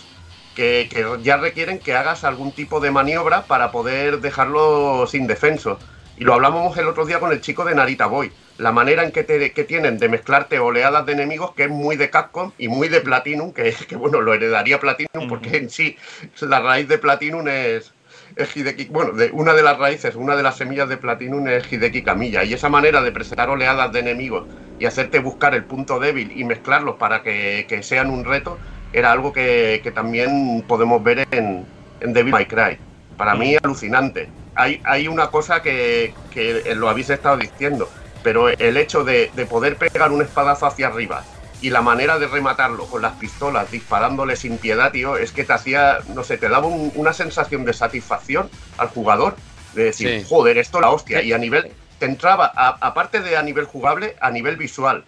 que, 0.56 0.90
que, 0.92 1.06
ya 1.24 1.38
requieren 1.38 1.80
que 1.80 1.96
hagas 1.96 2.24
algún 2.24 2.52
tipo 2.52 2.80
de 2.80 2.92
maniobra 2.92 3.44
para 3.44 3.72
poder 3.72 4.20
dejarlos 4.20 5.14
indefensos 5.14 5.78
Y 6.20 6.26
lo 6.26 6.34
hablábamos 6.34 6.78
el 6.78 6.86
otro 6.86 7.06
día 7.06 7.22
con 7.22 7.32
el 7.32 7.40
chico 7.40 7.64
de 7.64 7.74
Narita 7.74 8.06
Boy. 8.06 8.30
La 8.58 8.74
manera 8.74 9.06
en 9.06 9.14
que, 9.14 9.24
te, 9.24 9.54
que 9.54 9.64
tienen 9.64 9.98
de 9.98 10.10
mezclarte 10.10 10.60
oleadas 10.60 11.06
de 11.06 11.14
enemigos 11.14 11.54
que 11.56 11.64
es 11.64 11.70
muy 11.70 11.96
de 11.96 12.10
Capcom 12.10 12.52
y 12.58 12.68
muy 12.68 12.90
de 12.90 13.00
Platinum, 13.00 13.54
que, 13.54 13.74
que 13.88 13.96
bueno, 13.96 14.20
lo 14.20 14.34
heredaría 14.34 14.82
Platinum 14.82 15.30
porque 15.30 15.56
en 15.56 15.70
sí 15.70 15.96
la 16.42 16.60
raíz 16.60 16.90
de 16.90 16.98
Platinum 16.98 17.48
es, 17.48 17.94
es 18.36 18.58
Hideki, 18.58 18.88
bueno, 18.88 19.14
de 19.14 19.32
una 19.32 19.54
de 19.54 19.64
las 19.64 19.78
raíces, 19.78 20.16
una 20.16 20.36
de 20.36 20.44
las 20.44 20.58
semillas 20.58 20.90
de 20.90 20.98
Platinum 20.98 21.48
es 21.48 21.72
Hideki 21.72 22.04
Camilla. 22.04 22.44
Y 22.44 22.54
esa 22.54 22.68
manera 22.68 23.02
de 23.02 23.14
presentar 23.14 23.50
oleadas 23.50 23.94
de 23.94 24.02
enemigos 24.02 24.46
y 24.78 24.88
hacerte 24.88 25.20
buscar 25.20 25.56
el 25.56 25.64
punto 25.64 26.02
débil 26.02 26.34
y 26.36 26.44
mezclarlos 26.44 26.98
para 26.98 27.24
que, 27.24 27.66
que 27.70 27.82
sean 27.82 28.10
un 28.10 28.26
reto, 28.26 28.58
era 28.92 29.14
algo 29.14 29.32
que, 29.32 29.80
que 29.82 29.92
también 29.92 30.66
podemos 30.68 31.02
ver 31.02 31.26
en, 31.32 31.66
en 32.02 32.12
Devil 32.12 32.34
May 32.34 32.46
Cry. 32.46 32.89
Para 33.20 33.36
mí 33.36 33.58
alucinante 33.62 34.30
hay, 34.56 35.08
una 35.10 35.30
cosa 35.30 35.62
que, 35.62 36.14
lo 36.74 36.88
habéis 36.88 37.10
estado 37.10 37.36
diciendo, 37.36 37.90
pero 38.24 38.48
el 38.48 38.78
hecho 38.78 39.04
de, 39.04 39.30
poder 39.50 39.76
pegar 39.76 40.14
un 40.14 40.22
espadazo 40.22 40.66
hacia 40.66 40.88
arriba 40.88 41.26
y 41.62 41.70
la 41.70 41.82
manera 41.82 42.18
de 42.18 42.28
rematarlo 42.28 42.86
con 42.86 43.02
las 43.02 43.12
pistolas 43.16 43.70
disparándole 43.70 44.38
sin 44.38 44.58
piedad, 44.58 44.94
tío, 44.94 45.18
es 45.18 45.34
que 45.34 45.44
te 45.44 45.52
hacía, 45.52 46.00
no 46.16 46.24
sé, 46.24 46.38
te 46.38 46.48
daba 46.48 46.68
una 46.68 47.12
sensación 47.12 47.66
de 47.66 47.74
satisfacción 47.74 48.50
al 48.78 48.88
jugador, 48.88 49.36
de 49.74 49.84
decir, 49.84 50.26
joder, 50.26 50.58
esto 50.58 50.80
la 50.80 50.90
hostia, 50.90 51.22
y 51.22 51.34
a 51.34 51.38
nivel, 51.38 51.74
te 52.00 52.06
entraba, 52.06 52.54
aparte 52.56 53.20
de 53.20 53.36
a 53.36 53.44
nivel 53.44 53.66
jugable, 53.66 54.16
a 54.22 54.32
nivel 54.32 54.56
visual. 54.56 55.04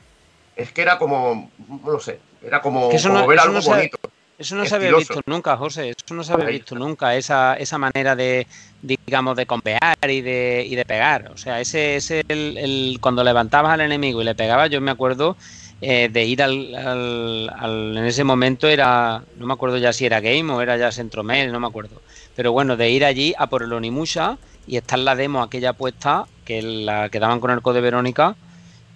Es 0.57 0.73
que 0.73 0.81
era 0.81 0.97
como, 0.97 1.49
no 1.85 1.99
sé, 2.01 2.19
era 2.43 2.61
como, 2.61 2.89
ver 3.25 3.39
algo 3.39 3.61
bonito. 3.61 3.97
Eso 4.41 4.55
no 4.55 4.65
se 4.65 4.73
había 4.73 4.95
visto 4.95 5.21
nunca, 5.27 5.55
José. 5.55 5.91
Eso 5.91 6.15
no 6.15 6.23
se 6.23 6.33
había 6.33 6.47
visto 6.47 6.73
nunca, 6.73 7.15
esa, 7.15 7.53
esa 7.53 7.77
manera 7.77 8.15
de, 8.15 8.47
digamos, 8.81 9.37
de 9.37 9.45
compear 9.45 9.95
y 10.07 10.21
de, 10.21 10.65
y 10.67 10.73
de 10.73 10.83
pegar. 10.83 11.29
O 11.31 11.37
sea, 11.37 11.61
ese 11.61 11.97
es 11.97 12.09
el, 12.09 12.97
cuando 12.99 13.23
levantabas 13.23 13.73
al 13.73 13.81
enemigo 13.81 14.19
y 14.19 14.25
le 14.25 14.33
pegabas, 14.33 14.71
yo 14.71 14.81
me 14.81 14.89
acuerdo 14.89 15.37
eh, 15.79 16.09
de 16.11 16.25
ir 16.25 16.41
al, 16.41 16.73
al, 16.75 17.97
en 17.97 18.05
ese 18.05 18.23
momento 18.23 18.67
era, 18.67 19.21
no 19.37 19.45
me 19.45 19.53
acuerdo 19.53 19.77
ya 19.77 19.93
si 19.93 20.07
era 20.07 20.19
Game 20.21 20.51
o 20.51 20.59
era 20.59 20.75
ya 20.75 20.91
Centromail, 20.91 21.51
no 21.51 21.59
me 21.59 21.67
acuerdo. 21.67 22.01
Pero 22.35 22.51
bueno, 22.51 22.77
de 22.77 22.89
ir 22.89 23.05
allí 23.05 23.35
a 23.37 23.45
por 23.45 23.61
el 23.61 23.71
Onimusha 23.71 24.39
y 24.65 24.77
estar 24.77 24.97
la 24.97 25.15
demo 25.15 25.43
aquella 25.43 25.73
puesta, 25.73 26.25
que 26.45 26.63
la 26.63 27.09
que 27.09 27.19
daban 27.19 27.39
con 27.39 27.51
el 27.51 27.61
code 27.61 27.81
Verónica, 27.81 28.35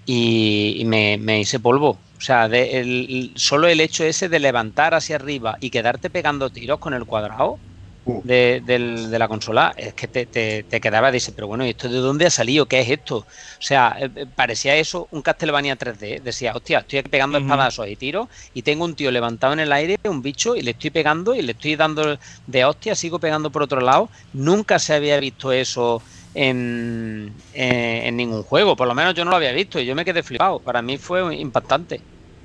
y, 0.05 0.83
me, 0.85 1.17
me 1.17 1.39
hice 1.39 1.59
polvo. 1.59 1.97
O 2.17 2.21
sea, 2.21 2.47
de 2.47 3.31
solo 3.35 3.67
el 3.67 3.81
hecho 3.81 4.03
ese 4.03 4.29
de 4.29 4.39
levantar 4.39 4.93
hacia 4.93 5.17
arriba 5.17 5.57
y 5.59 5.69
quedarte 5.69 6.09
pegando 6.09 6.49
tiros 6.49 6.79
con 6.79 6.93
el 6.93 7.05
cuadrado 7.05 7.59
uh. 8.05 8.21
de, 8.23 9.07
la 9.19 9.27
consola, 9.27 9.73
es 9.75 9.93
que 9.93 10.07
te, 10.07 10.25
te, 10.25 10.81
quedaba, 10.81 11.11
dice, 11.11 11.33
pero 11.33 11.47
bueno, 11.47 11.65
¿y 11.65 11.71
esto 11.71 11.89
de 11.89 11.97
dónde 11.97 12.25
ha 12.25 12.29
salido? 12.29 12.67
¿Qué 12.67 12.79
es 12.79 12.89
esto? 12.89 13.17
O 13.17 13.25
sea, 13.59 13.97
eh, 13.99 14.09
eh, 14.15 14.25
parecía 14.33 14.75
eso 14.75 15.07
un 15.11 15.21
Castlevania 15.21 15.77
3D. 15.77 16.21
Decía, 16.21 16.53
hostia, 16.55 16.79
estoy 16.79 17.01
pegando 17.03 17.37
espadazos 17.37 17.87
y 17.89 17.95
tiros 17.97 18.29
y 18.53 18.61
tengo 18.61 18.85
un 18.85 18.95
tío 18.95 19.11
levantado 19.11 19.53
en 19.53 19.59
el 19.59 19.73
aire, 19.73 19.97
un 20.05 20.21
bicho, 20.21 20.55
y 20.55 20.61
le 20.61 20.71
estoy 20.71 20.91
pegando 20.91 21.35
y 21.35 21.41
le 21.41 21.51
estoy 21.51 21.75
dando 21.75 22.17
de 22.47 22.65
hostia, 22.65 22.95
sigo 22.95 23.19
pegando 23.19 23.49
por 23.49 23.61
otro 23.61 23.81
lado. 23.81 24.09
Nunca 24.31 24.79
se 24.79 24.93
había 24.93 25.19
visto 25.19 25.51
eso 25.51 26.01
en, 26.35 27.33
en, 27.53 28.17
ningún 28.17 28.43
juego. 28.43 28.75
Por 28.75 28.87
lo 28.87 28.93
menos 28.93 29.15
yo 29.15 29.23
no 29.25 29.31
lo 29.31 29.37
había 29.37 29.53
visto 29.53 29.79
y 29.79 29.85
yo 29.85 29.95
me 29.95 30.05
quedé 30.05 30.21
flipado. 30.21 30.59
Para 30.59 30.81
mí 30.81 30.97
fue 30.97 31.35
impactante. 31.35 32.01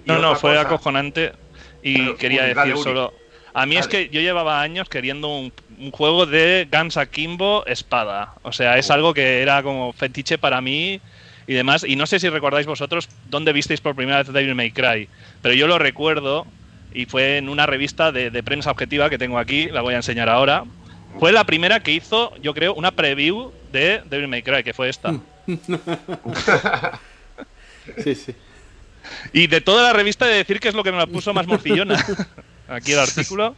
No, 0.06 0.18
no, 0.18 0.36
fue 0.36 0.58
acojonante. 0.58 1.32
Y 1.82 2.14
quería 2.14 2.44
decir 2.44 2.76
solo. 2.78 3.12
A 3.52 3.66
mí 3.66 3.76
es 3.76 3.88
que 3.88 4.08
yo 4.10 4.20
llevaba 4.20 4.62
años 4.62 4.88
queriendo 4.88 5.28
un, 5.28 5.52
juego 5.90 6.24
de 6.24 6.68
Guns 6.70 6.96
Akimbo 6.96 7.64
espada. 7.66 8.34
O 8.42 8.52
sea, 8.52 8.78
es 8.78 8.90
algo 8.90 9.12
que 9.12 9.42
era 9.42 9.62
como 9.62 9.92
fetiche 9.92 10.38
para 10.38 10.60
mí 10.60 11.00
y 11.46 11.54
demás. 11.54 11.84
Y 11.84 11.96
no 11.96 12.06
sé 12.06 12.20
si 12.20 12.28
recordáis 12.28 12.66
vosotros 12.66 13.08
dónde 13.28 13.52
visteis 13.52 13.80
por 13.80 13.96
primera 13.96 14.18
vez 14.18 14.32
Devil 14.32 14.54
May 14.54 14.70
Cry. 14.70 15.08
Pero 15.42 15.54
yo 15.54 15.66
lo 15.66 15.78
recuerdo 15.78 16.46
y 16.94 17.06
fue 17.06 17.38
en 17.38 17.48
una 17.48 17.66
revista 17.66 18.12
de, 18.12 18.30
de 18.30 18.42
prensa 18.42 18.70
objetiva 18.70 19.10
que 19.10 19.18
tengo 19.18 19.38
aquí, 19.38 19.66
la 19.66 19.80
voy 19.80 19.94
a 19.94 19.98
enseñar 19.98 20.28
ahora. 20.28 20.64
Fue 21.18 21.32
la 21.32 21.44
primera 21.44 21.80
que 21.80 21.92
hizo, 21.92 22.32
yo 22.40 22.54
creo, 22.54 22.74
una 22.74 22.92
preview 22.92 23.52
de 23.72 24.02
Devil 24.08 24.28
May 24.28 24.42
Cry, 24.42 24.62
que 24.62 24.74
fue 24.74 24.88
esta. 24.88 25.12
sí, 28.04 28.14
sí. 28.14 28.34
Y 29.32 29.46
de 29.46 29.60
toda 29.60 29.82
la 29.82 29.92
revista 29.92 30.26
de 30.26 30.36
decir 30.36 30.60
que 30.60 30.68
es 30.68 30.74
lo 30.74 30.84
que 30.84 30.92
me 30.92 30.98
la 30.98 31.06
puso 31.06 31.32
más 31.34 31.46
morcillona. 31.46 32.04
Aquí 32.68 32.92
el 32.92 33.00
artículo. 33.00 33.56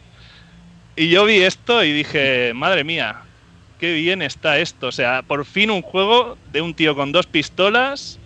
Y 0.97 1.09
yo 1.09 1.25
vi 1.25 1.43
esto 1.43 1.83
y 1.85 1.93
dije, 1.93 2.53
madre 2.55 2.85
mía, 2.85 3.23
qué 3.79 3.93
bien 3.95 4.23
está 4.23 4.59
esto. 4.59 4.89
O 4.89 4.93
sea, 4.93 5.23
por 5.23 5.45
fin 5.45 5.71
un 5.71 5.83
juego 5.83 6.37
de 6.53 6.61
un 6.61 6.75
tío 6.75 6.95
con 6.95 7.13
dos 7.13 7.27
pistolas 7.27 8.19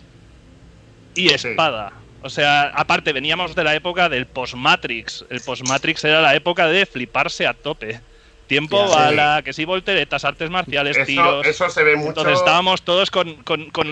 y 1.15 1.33
espada. 1.33 1.93
O 2.23 2.31
sea, 2.31 2.73
aparte 2.75 3.13
veníamos 3.13 3.55
de 3.55 3.65
la 3.65 3.75
época 3.75 4.09
del 4.09 4.27
post-Matrix. 4.27 5.27
El 5.31 5.41
post-Matrix 5.41 6.05
era 6.05 6.21
la 6.21 6.35
época 6.35 6.67
de 6.67 6.85
fliparse 6.85 7.47
a 7.47 7.55
tope. 7.55 8.01
Tiempo 8.47 8.89
bala, 8.89 9.43
que 9.45 9.53
sí, 9.53 9.65
volteretas, 9.65 10.25
artes 10.25 10.51
marciales, 10.51 11.05
tiros. 11.05 11.45
Eso 11.47 11.69
se 11.69 11.83
ve 11.83 11.97
mucho. 11.97 12.09
Entonces 12.11 12.39
estábamos 12.39 12.83
todos 12.83 13.11
con, 13.11 13.37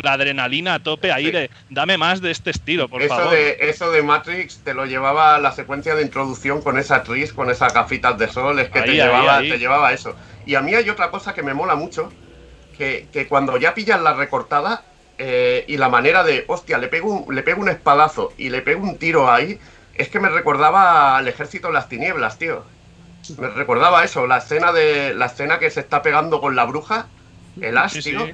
la 0.02 0.12
adrenalina 0.12 0.74
a 0.74 0.78
tope 0.82 1.10
ahí 1.10 1.30
de 1.30 1.50
dame 1.70 1.98
más 1.98 2.20
de 2.20 2.30
este 2.30 2.50
estilo, 2.50 2.88
por 2.88 3.02
eso 3.02 3.14
favor. 3.14 3.32
De, 3.32 3.56
eso 3.60 3.90
de 3.90 4.02
Matrix 4.02 4.62
te 4.62 4.74
lo 4.74 4.86
llevaba 4.86 5.38
la 5.38 5.52
secuencia 5.52 5.94
de 5.94 6.02
introducción 6.02 6.62
con 6.62 6.78
esa 6.78 6.96
actriz, 6.96 7.32
con 7.32 7.50
esas 7.50 7.74
gafitas 7.74 8.16
de 8.18 8.28
sol, 8.28 8.58
es 8.60 8.70
que 8.70 8.82
te, 8.82 8.92
llevaba, 8.92 9.38
te 9.40 9.58
llevaba 9.58 9.92
eso. 9.92 10.14
Y 10.46 10.54
a 10.54 10.60
mí 10.60 10.74
hay 10.74 10.88
otra 10.88 11.10
cosa 11.10 11.34
que 11.34 11.42
me 11.42 11.54
mola 11.54 11.74
mucho, 11.74 12.12
que, 12.76 13.26
cuando 13.28 13.56
ya 13.56 13.74
pillas 13.74 14.00
la 14.00 14.14
recortada 14.14 14.84
eh, 15.18 15.64
y 15.66 15.76
la 15.76 15.88
manera 15.88 16.22
de, 16.24 16.44
hostia, 16.48 16.78
le 16.78 16.88
pego, 16.88 17.12
un, 17.12 17.34
le 17.34 17.42
pego 17.42 17.60
un 17.60 17.68
espadazo 17.68 18.32
y 18.36 18.50
le 18.50 18.62
pego 18.62 18.82
un 18.82 18.98
tiro 18.98 19.30
ahí, 19.30 19.58
es 19.94 20.08
que 20.08 20.20
me 20.20 20.28
recordaba 20.28 21.16
al 21.16 21.28
ejército 21.28 21.68
de 21.68 21.74
las 21.74 21.88
tinieblas, 21.88 22.38
tío. 22.38 22.64
Me 23.38 23.48
recordaba 23.48 24.04
eso, 24.04 24.26
la 24.26 24.38
escena 24.38 24.72
de 24.72 25.14
la 25.14 25.26
escena 25.26 25.58
que 25.58 25.70
se 25.70 25.80
está 25.80 26.02
pegando 26.02 26.40
con 26.40 26.56
la 26.56 26.64
bruja, 26.64 27.06
el 27.60 27.78
Ash, 27.78 28.02
tío. 28.02 28.28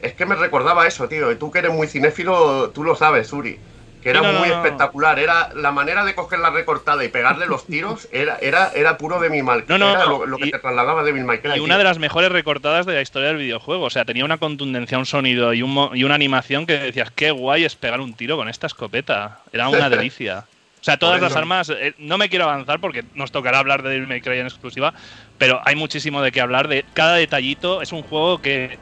Es 0.00 0.12
que 0.12 0.26
me 0.26 0.34
recordaba 0.34 0.86
eso, 0.86 1.08
tío. 1.08 1.32
Y 1.32 1.36
tú 1.36 1.50
que 1.50 1.60
eres 1.60 1.72
muy 1.72 1.86
cinéfilo, 1.86 2.70
tú 2.70 2.84
lo 2.84 2.94
sabes, 2.94 3.32
Uri. 3.32 3.58
Que 4.02 4.10
era 4.10 4.22
muy 4.22 4.50
espectacular. 4.50 5.18
Era 5.18 5.48
la 5.54 5.72
manera 5.72 6.04
de 6.04 6.14
coger 6.14 6.40
la 6.40 6.50
recortada 6.50 7.02
y 7.02 7.08
pegarle 7.08 7.46
los 7.46 7.64
tiros, 7.64 8.06
era, 8.12 8.36
era, 8.42 8.70
era 8.74 8.98
puro 8.98 9.18
de 9.18 9.30
mi 9.30 9.42
mal. 9.42 9.64
No, 9.66 9.78
no, 9.78 9.92
era 9.92 10.04
lo, 10.04 10.36
que 10.36 10.50
te 10.50 10.58
trasladaba 10.58 11.02
de 11.04 11.12
Bill 11.12 11.24
Y 11.56 11.60
una 11.60 11.78
de 11.78 11.84
las 11.84 11.98
mejores 11.98 12.30
recortadas 12.30 12.84
de 12.84 12.92
la 12.92 13.00
historia 13.00 13.28
del 13.28 13.38
videojuego. 13.38 13.84
O 13.84 13.90
sea, 13.90 14.04
tenía 14.04 14.26
una 14.26 14.36
contundencia, 14.36 14.98
un 14.98 15.06
sonido 15.06 15.54
y, 15.54 15.62
un, 15.62 15.90
y 15.94 16.04
una 16.04 16.16
animación 16.16 16.66
que 16.66 16.78
decías, 16.78 17.10
qué 17.12 17.30
guay 17.30 17.64
es 17.64 17.76
pegar 17.76 18.00
un 18.00 18.12
tiro 18.12 18.36
con 18.36 18.50
esta 18.50 18.66
escopeta. 18.66 19.40
Era 19.54 19.70
una 19.70 19.88
delicia. 19.88 20.44
O 20.84 20.90
sea, 20.92 20.98
todas 20.98 21.18
las 21.18 21.34
armas, 21.34 21.70
eh, 21.70 21.94
no 21.96 22.18
me 22.18 22.28
quiero 22.28 22.44
avanzar 22.44 22.78
porque 22.78 23.04
nos 23.14 23.32
tocará 23.32 23.58
hablar 23.58 23.82
de 23.82 23.88
Devil 23.88 24.06
May 24.06 24.20
Cry 24.20 24.40
en 24.40 24.46
exclusiva, 24.46 24.92
pero 25.38 25.62
hay 25.64 25.76
muchísimo 25.76 26.20
de 26.20 26.30
qué 26.30 26.42
hablar. 26.42 26.68
De 26.68 26.84
cada 26.92 27.14
detallito 27.14 27.80
es 27.80 27.90
un 27.90 28.02
juego 28.02 28.42
que, 28.42 28.76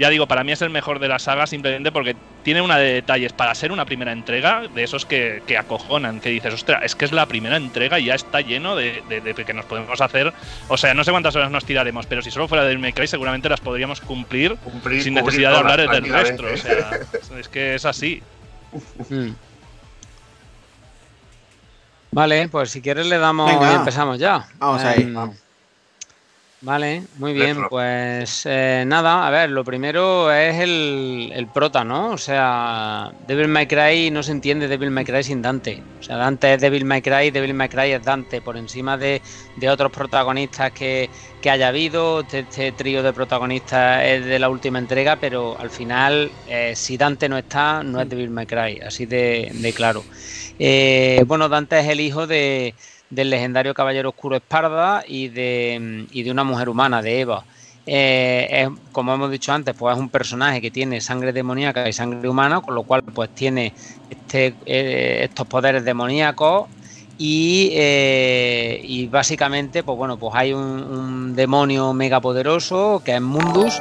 ya 0.00 0.10
digo, 0.10 0.26
para 0.26 0.42
mí 0.42 0.50
es 0.50 0.62
el 0.62 0.70
mejor 0.70 0.98
de 0.98 1.06
la 1.06 1.20
saga 1.20 1.46
simplemente 1.46 1.92
porque 1.92 2.16
tiene 2.42 2.60
una 2.60 2.76
de 2.76 2.94
detalles 2.94 3.32
para 3.32 3.54
ser 3.54 3.70
una 3.70 3.84
primera 3.84 4.10
entrega, 4.10 4.66
de 4.66 4.82
esos 4.82 5.06
que, 5.06 5.44
acojonan, 5.56 6.18
que 6.18 6.30
dices, 6.30 6.52
ostras, 6.52 6.82
es 6.82 6.96
que 6.96 7.04
es 7.04 7.12
la 7.12 7.26
primera 7.26 7.56
entrega 7.56 8.00
y 8.00 8.06
ya 8.06 8.16
está 8.16 8.40
lleno 8.40 8.74
de, 8.74 9.04
que 9.46 9.54
nos 9.54 9.64
podemos 9.66 10.00
hacer. 10.00 10.32
O 10.66 10.76
sea, 10.76 10.92
no 10.92 11.04
sé 11.04 11.12
cuántas 11.12 11.36
horas 11.36 11.52
nos 11.52 11.64
tiraremos, 11.64 12.06
pero 12.06 12.20
si 12.20 12.32
solo 12.32 12.48
fuera 12.48 12.64
Devil 12.64 12.80
May 12.80 12.94
Cry 12.94 13.06
seguramente 13.06 13.48
las 13.48 13.60
podríamos 13.60 14.00
cumplir, 14.00 14.56
sin 15.00 15.14
necesidad 15.14 15.52
de 15.52 15.56
hablar 15.58 15.88
del 15.88 16.08
resto. 16.12 16.46
O 16.52 16.56
sea, 16.56 16.98
es 17.38 17.46
que 17.46 17.76
es 17.76 17.84
así. 17.84 18.20
Vale, 22.14 22.48
pues 22.48 22.70
si 22.70 22.80
quieres 22.80 23.06
le 23.06 23.18
damos 23.18 23.50
y 23.50 23.74
empezamos 23.74 24.18
ya. 24.18 24.46
Vamos 24.58 24.82
ahí. 24.84 25.02
Em, 25.02 25.32
vale, 26.64 27.02
muy 27.18 27.32
bien, 27.32 27.68
pues 27.68 28.42
eh, 28.46 28.84
nada, 28.86 29.26
a 29.26 29.30
ver, 29.30 29.50
lo 29.50 29.62
primero 29.64 30.32
es 30.32 30.56
el, 30.56 31.30
el, 31.34 31.46
prota, 31.46 31.84
¿no? 31.84 32.10
O 32.10 32.18
sea, 32.18 33.12
Devil 33.28 33.48
May 33.48 33.66
Cry 33.66 34.10
no 34.10 34.22
se 34.22 34.32
entiende 34.32 34.66
Devil 34.66 34.90
May 34.90 35.04
Cry 35.04 35.22
sin 35.22 35.42
Dante. 35.42 35.82
O 36.00 36.02
sea, 36.02 36.16
Dante 36.16 36.54
es 36.54 36.60
Devil 36.60 36.84
May 36.84 37.02
Cry, 37.02 37.30
Devil 37.30 37.54
May 37.54 37.68
Cry 37.68 37.92
es 37.92 38.02
Dante, 38.02 38.40
por 38.40 38.56
encima 38.56 38.96
de, 38.96 39.22
otros 39.70 39.92
protagonistas 39.92 40.72
que, 40.72 41.08
haya 41.48 41.68
habido. 41.68 42.20
Este, 42.20 42.40
este, 42.40 42.72
trío 42.72 43.02
de 43.02 43.12
protagonistas 43.12 44.02
es 44.04 44.24
de 44.24 44.38
la 44.38 44.48
última 44.48 44.78
entrega, 44.78 45.16
pero 45.16 45.58
al 45.58 45.70
final, 45.70 46.30
eh, 46.48 46.72
si 46.74 46.96
Dante 46.96 47.28
no 47.28 47.38
está, 47.38 47.82
no 47.82 48.00
es 48.00 48.08
Devil 48.08 48.30
May 48.30 48.46
Cry, 48.46 48.80
así 48.80 49.06
de, 49.06 49.50
de 49.52 49.72
claro. 49.72 50.02
Eh, 50.58 51.22
bueno, 51.26 51.48
Dante 51.48 51.80
es 51.80 51.88
el 51.88 52.00
hijo 52.00 52.26
de, 52.26 52.74
del 53.10 53.30
legendario 53.30 53.74
caballero 53.74 54.10
oscuro 54.10 54.36
Esparda 54.36 55.04
y 55.06 55.28
de, 55.28 56.06
y 56.10 56.22
de 56.22 56.30
una 56.30 56.44
mujer 56.44 56.68
humana, 56.68 57.02
de 57.02 57.20
Eva. 57.20 57.44
Eh, 57.86 58.68
como 58.92 59.12
hemos 59.12 59.30
dicho 59.30 59.52
antes, 59.52 59.74
pues 59.78 59.94
es 59.94 60.00
un 60.00 60.08
personaje 60.08 60.60
que 60.60 60.70
tiene 60.70 61.00
sangre 61.00 61.32
demoníaca 61.32 61.88
y 61.88 61.92
sangre 61.92 62.28
humana, 62.28 62.60
con 62.60 62.74
lo 62.74 62.82
cual 62.84 63.02
pues 63.02 63.30
tiene 63.34 63.74
este, 64.08 64.54
eh, 64.64 65.20
estos 65.24 65.46
poderes 65.46 65.84
demoníacos 65.84 66.68
y, 67.18 67.70
y, 67.74 69.06
básicamente 69.06 69.82
pues 69.82 69.96
bueno 69.96 70.16
pues 70.16 70.34
hay 70.34 70.52
un, 70.52 70.62
un 70.62 71.36
demonio 71.36 71.92
megapoderoso 71.92 73.02
que 73.04 73.14
es 73.14 73.20
Mundus 73.20 73.80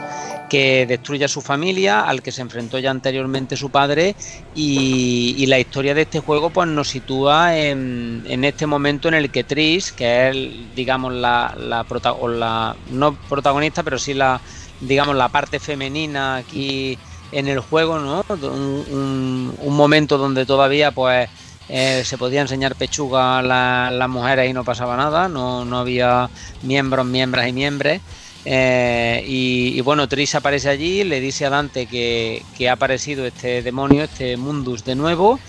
que 0.53 0.85
destruye 0.85 1.25
a 1.25 1.27
su 1.27 1.41
familia, 1.41 2.01
al 2.01 2.21
que 2.21 2.31
se 2.31 2.43
enfrentó 2.43 2.77
ya 2.77 2.91
anteriormente 2.91 3.57
su 3.57 3.71
padre, 3.71 4.15
y, 4.53 5.43
la 5.47 5.57
historia 5.59 5.95
de 5.95 6.03
este 6.03 6.19
juego 6.19 6.51
pues 6.51 6.67
nos 6.67 6.89
sitúa 6.89 7.57
en, 7.57 8.43
este 8.43 8.67
momento 8.67 9.07
en 9.07 9.15
el 9.15 9.31
que 9.31 9.43
Tris, 9.43 9.91
que 9.91 10.29
es 10.29 10.75
digamos 10.75 11.11
la, 11.11 11.55
la, 11.57 11.83
la 12.27 12.75
no 12.91 13.15
protagonista, 13.27 13.81
pero 13.81 13.97
sí 13.97 14.13
la 14.13 14.39
digamos 14.79 15.15
la 15.15 15.29
parte 15.29 15.59
femenina 15.59 16.35
aquí 16.35 16.99
en 17.31 17.47
el 17.47 17.59
juego, 17.59 17.97
¿no? 17.97 18.23
Un, 18.29 19.55
momento 19.75 20.19
donde 20.19 20.45
todavía 20.45 20.91
pues 20.91 21.29
eh, 21.69 22.03
se 22.05 22.17
podía 22.17 22.41
enseñar 22.41 22.75
pechuga 22.75 23.39
a 23.39 23.91
las 23.91 24.09
mujeres 24.09 24.49
y 24.49 24.53
no 24.53 24.63
pasaba 24.63 24.97
nada, 24.97 25.29
no, 25.29 25.65
no 25.65 25.79
había 25.79 26.29
miembros, 26.61 27.05
miembros 27.05 27.47
y 27.47 27.53
miembros. 27.53 27.99
Eh, 28.45 29.23
y, 29.25 29.79
bueno, 29.81 30.07
Tris 30.09 30.35
aparece 30.35 30.69
allí, 30.69 31.03
le 31.03 31.21
dice 31.21 31.45
a 31.45 31.49
Dante 31.49 31.85
que, 31.85 32.43
que, 32.57 32.69
ha 32.69 32.73
aparecido 32.73 33.25
este 33.25 33.61
demonio, 33.61 34.03
este 34.03 34.35
Mundus 34.35 34.83
de 34.83 34.95
nuevo, 34.95 35.39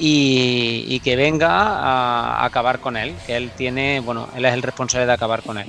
y, 0.00 1.00
que 1.00 1.14
venga 1.14 1.48
a, 1.48 2.44
acabar 2.44 2.80
con 2.80 2.96
él, 2.96 3.14
que 3.26 3.36
él 3.36 3.52
tiene, 3.56 4.00
bueno, 4.00 4.28
él 4.34 4.44
es 4.44 4.54
el 4.54 4.62
responsable 4.62 5.06
de 5.06 5.12
acabar 5.12 5.42
con 5.42 5.58
él. 5.58 5.68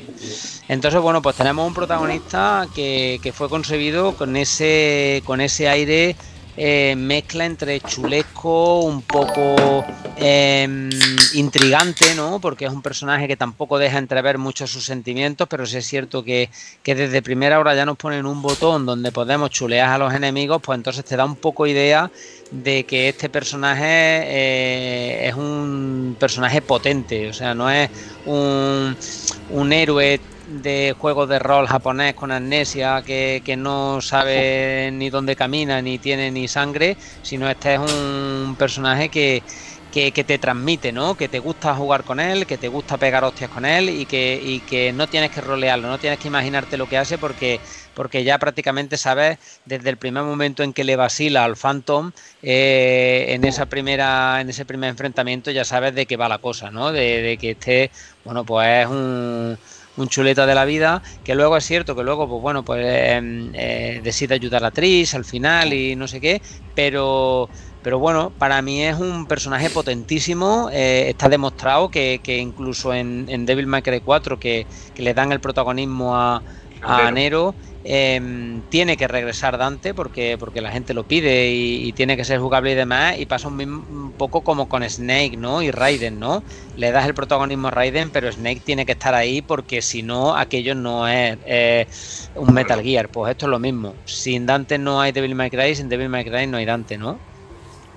Entonces, 0.67 1.01
bueno, 1.01 1.21
pues 1.21 1.35
tenemos 1.35 1.67
un 1.67 1.73
protagonista 1.73 2.67
que, 2.73 3.19
que 3.21 3.33
fue 3.33 3.49
concebido 3.49 4.15
con 4.15 4.35
ese, 4.35 5.21
con 5.25 5.41
ese 5.41 5.67
aire 5.67 6.15
eh, 6.57 6.95
mezcla 6.97 7.45
entre 7.45 7.79
chulesco, 7.79 8.81
un 8.81 9.01
poco 9.01 9.85
em, 10.17 10.89
intrigante, 11.33 12.13
¿no? 12.15 12.39
Porque 12.39 12.65
es 12.65 12.71
un 12.71 12.81
personaje 12.81 13.27
que 13.27 13.37
tampoco 13.37 13.77
deja 13.77 13.97
entrever 13.97 14.37
mucho 14.37 14.67
sus 14.67 14.83
sentimientos, 14.85 15.47
pero 15.47 15.65
sí 15.65 15.77
es 15.77 15.85
cierto 15.85 16.23
que, 16.23 16.49
desde 16.83 17.21
primera 17.21 17.59
hora 17.59 17.73
ya 17.73 17.85
nos 17.85 17.97
ponen 17.97 18.25
un 18.25 18.41
botón 18.41 18.85
donde 18.85 19.11
podemos 19.11 19.49
chulear 19.49 19.89
a 19.89 19.97
los 19.97 20.13
enemigos, 20.13 20.61
pues 20.61 20.77
entonces 20.77 21.05
te 21.05 21.15
da 21.15 21.25
un 21.25 21.37
poco 21.37 21.67
idea 21.67 22.11
de 22.51 22.83
que 22.83 23.09
este 23.09 23.29
personaje 23.29 23.85
eh, 23.85 25.27
es 25.29 25.35
un 25.35 26.17
personaje 26.19 26.61
potente, 26.61 27.29
o 27.29 27.33
sea, 27.33 27.53
no 27.53 27.69
es 27.69 27.89
un 28.25 29.73
héroe 29.73 30.19
de 30.51 30.95
juego 30.97 31.27
de 31.27 31.39
rol 31.39 31.67
japonés 31.67 32.13
con 32.13 32.31
amnesia 32.31 33.01
que, 33.05 33.55
no 33.57 34.01
sabe 34.01 34.89
ni 34.93 35.09
dónde 35.09 35.35
camina 35.35 35.81
ni 35.81 35.97
tiene 35.97 36.31
ni 36.31 36.47
sangre, 36.47 36.97
sino 37.21 37.49
este 37.49 37.75
es 37.75 37.79
un 37.79 38.55
personaje 38.57 39.09
que, 39.09 39.43
que, 39.91 40.11
te 40.11 40.37
transmite, 40.37 40.91
¿no? 40.91 41.15
Que 41.15 41.27
te 41.27 41.39
gusta 41.39 41.75
jugar 41.75 42.03
con 42.03 42.19
él, 42.19 42.45
que 42.45 42.57
te 42.57 42.67
gusta 42.67 42.97
pegar 42.97 43.23
hostias 43.23 43.49
con 43.49 43.65
él 43.65 43.89
y 43.89 44.05
que, 44.05 44.41
y 44.43 44.59
que 44.61 44.93
no 44.93 45.07
tienes 45.07 45.31
que 45.31 45.41
rolearlo, 45.41 45.87
no 45.87 45.99
tienes 45.99 46.19
que 46.19 46.27
imaginarte 46.27 46.77
lo 46.77 46.87
que 46.87 46.97
hace 46.97 47.17
porque, 47.17 47.59
porque 47.93 48.23
ya 48.23 48.37
prácticamente 48.39 48.97
sabes 48.97 49.37
desde 49.65 49.89
el 49.89 49.97
primer 49.97 50.23
momento 50.23 50.63
en 50.63 50.73
que 50.73 50.83
le 50.83 50.95
vacila 50.95 51.43
al 51.43 51.55
Phantom 51.55 52.11
eh, 52.41 53.25
en 53.29 53.43
esa 53.43 53.65
primera, 53.67 54.41
en 54.41 54.49
ese 54.49 54.65
primer 54.65 54.89
enfrentamiento 54.89 55.51
ya 55.51 55.65
sabes 55.65 55.93
de 55.93 56.05
qué 56.05 56.17
va 56.17 56.29
la 56.29 56.39
cosa, 56.39 56.71
¿no? 56.71 56.91
De, 56.91 57.21
de 57.21 57.37
que 57.37 57.51
este, 57.51 57.91
bueno, 58.23 58.45
pues 58.45 58.85
es 58.85 58.87
un 58.87 59.57
un 59.97 60.07
chuleta 60.07 60.45
de 60.45 60.55
la 60.55 60.65
vida, 60.65 61.01
que 61.23 61.35
luego 61.35 61.57
es 61.57 61.65
cierto 61.65 61.95
que 61.95 62.03
luego, 62.03 62.27
pues 62.27 62.41
bueno, 62.41 62.63
pues 62.63 62.85
em, 62.85 63.51
eh, 63.53 64.01
decide 64.03 64.35
ayudar 64.35 64.63
a 64.63 64.71
Tris 64.71 65.13
al 65.13 65.25
final 65.25 65.73
y 65.73 65.95
no 65.95 66.07
sé 66.07 66.21
qué, 66.21 66.41
pero 66.75 67.49
pero 67.83 67.97
bueno, 67.97 68.31
para 68.37 68.61
mí 68.61 68.83
es 68.83 68.99
un 68.99 69.25
personaje 69.25 69.69
potentísimo. 69.69 70.69
Eh, 70.71 71.09
está 71.09 71.29
demostrado 71.29 71.89
que, 71.89 72.21
que 72.23 72.37
incluso 72.37 72.93
en, 72.93 73.45
Devil 73.45 73.65
May 73.65 73.81
Cry 73.81 74.01
4, 74.01 74.39
que, 74.39 74.67
que, 74.93 75.01
le 75.01 75.15
dan 75.15 75.31
el 75.31 75.39
protagonismo 75.39 76.15
a, 76.15 76.43
a 76.81 77.11
Nero, 77.11 77.55
Em, 77.83 78.61
tiene 78.69 78.95
que 78.95 79.07
regresar 79.07 79.57
Dante 79.57 79.95
porque, 79.95 80.37
porque 80.37 80.61
la 80.61 80.71
gente 80.71 80.93
lo 80.93 81.03
pide 81.03 81.49
y, 81.49 81.91
tiene 81.93 82.15
que 82.15 82.23
ser 82.23 82.39
jugable 82.39 82.71
y 82.71 82.75
demás. 82.75 83.17
Y 83.17 83.25
pasa 83.25 83.47
un, 83.47 84.13
poco 84.17 84.41
como 84.41 84.69
con 84.69 84.87
Snake 84.87 85.35
¿no? 85.35 85.61
y 85.61 85.71
Raiden, 85.71 86.19
¿no? 86.19 86.43
Le 86.77 86.91
das 86.91 87.07
el 87.07 87.15
protagonismo 87.15 87.69
a 87.69 87.71
Raiden, 87.71 88.11
pero 88.11 88.31
Snake 88.31 88.61
tiene 88.63 88.85
que 88.85 88.91
estar 88.91 89.15
ahí 89.15 89.41
porque 89.41 89.81
si 89.81 90.03
no, 90.03 90.35
aquello 90.35 90.75
no 90.75 91.07
es 91.07 92.29
un 92.35 92.53
Metal 92.53 92.81
Gear. 92.81 93.09
Pues 93.09 93.31
esto 93.31 93.47
es 93.47 93.49
lo 93.49 93.59
mismo. 93.59 93.95
Sin 94.05 94.45
Dante 94.45 94.77
no 94.77 95.01
hay 95.01 95.11
Devil 95.11 95.33
May 95.33 95.49
Cry, 95.49 95.75
sin 95.75 95.89
Devil 95.89 96.09
May 96.09 96.23
Cry 96.23 96.45
no 96.45 96.57
hay 96.57 96.65
Dante, 96.65 96.97
¿no? 96.97 97.17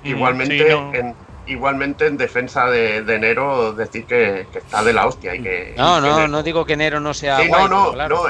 Igualmente, 0.03 0.70
en, 0.70 1.14
igualmente 1.47 2.07
en 2.07 2.16
defensa 2.16 2.66
de, 2.66 3.03
de 3.03 3.18
Nero 3.18 3.72
decir 3.72 4.05
que, 4.05 4.47
está 4.55 4.82
de 4.82 4.92
la 4.92 5.07
hostia 5.07 5.34
y 5.34 5.42
que 5.42 5.74
no 5.76 6.01
no 6.01 6.26
no 6.26 6.42
digo 6.42 6.64
que 6.64 6.76
Nero 6.76 7.01
no 7.01 7.14
sea 7.14 7.45
no 7.45 7.68
no 7.68 7.92
no 7.95 8.22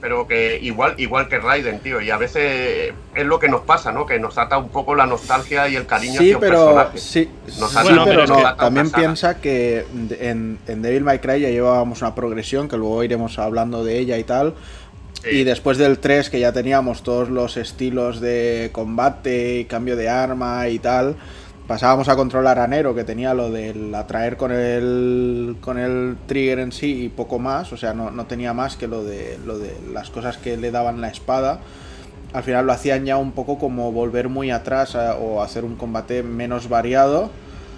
pero 0.00 0.26
que 0.26 0.58
igual 0.60 0.94
igual 0.98 1.28
que 1.28 1.38
Raiden 1.38 1.80
tío 1.80 2.00
y 2.00 2.10
a 2.10 2.16
veces 2.16 2.92
es 3.14 3.26
lo 3.26 3.38
que 3.38 3.48
nos 3.48 3.62
pasa 3.62 3.92
no 3.92 4.06
que 4.06 4.18
nos 4.18 4.38
ata 4.38 4.58
un 4.58 4.68
poco 4.68 4.94
la 4.94 5.06
nostalgia 5.06 5.68
y 5.68 5.76
el 5.76 5.86
cariño 5.86 6.20
sí 6.20 6.34
pero 6.38 6.90
sí, 6.94 7.28
pero 8.04 8.26
no 8.26 8.56
también 8.56 8.90
piensa 8.90 9.40
que 9.40 9.86
en, 10.20 10.58
en 10.66 10.82
Devil 10.82 11.04
May 11.04 11.18
Cry 11.18 11.40
ya 11.40 11.48
llevábamos 11.48 12.02
una 12.02 12.14
progresión 12.14 12.68
que 12.68 12.76
luego 12.76 13.02
iremos 13.04 13.38
hablando 13.38 13.84
de 13.84 13.98
ella 13.98 14.18
y 14.18 14.24
tal. 14.24 14.54
Y 15.30 15.44
después 15.44 15.76
del 15.76 15.98
3, 15.98 16.30
que 16.30 16.40
ya 16.40 16.52
teníamos 16.52 17.02
todos 17.02 17.28
los 17.28 17.58
estilos 17.58 18.20
de 18.20 18.70
combate 18.72 19.58
y 19.58 19.64
cambio 19.66 19.94
de 19.94 20.08
arma 20.08 20.66
y 20.68 20.78
tal, 20.78 21.16
pasábamos 21.70 22.08
a 22.08 22.16
controlar 22.16 22.58
a 22.58 22.66
Nero, 22.66 22.96
que 22.96 23.04
tenía 23.04 23.32
lo 23.32 23.48
del 23.48 23.94
atraer 23.94 24.36
con 24.36 24.50
el, 24.50 25.54
con 25.60 25.78
el 25.78 26.16
trigger 26.26 26.58
en 26.58 26.72
sí 26.72 27.04
y 27.04 27.08
poco 27.10 27.38
más, 27.38 27.72
o 27.72 27.76
sea, 27.76 27.94
no, 27.94 28.26
tenía 28.26 28.52
más 28.52 28.74
que 28.76 28.88
lo 28.88 29.04
de, 29.04 29.38
lo 29.46 29.56
de 29.56 29.72
las 29.92 30.10
cosas 30.10 30.36
que 30.36 30.56
le 30.56 30.72
daban 30.72 31.00
la 31.00 31.06
espada. 31.06 31.60
Al 32.32 32.42
final 32.42 32.66
lo 32.66 32.72
hacían 32.72 33.04
ya 33.04 33.18
un 33.18 33.30
poco 33.30 33.60
como 33.60 33.92
volver 33.92 34.28
muy 34.28 34.50
atrás 34.50 34.96
o 34.96 35.44
hacer 35.44 35.64
un 35.64 35.76
combate 35.76 36.24
menos 36.24 36.68
variado. 36.68 37.30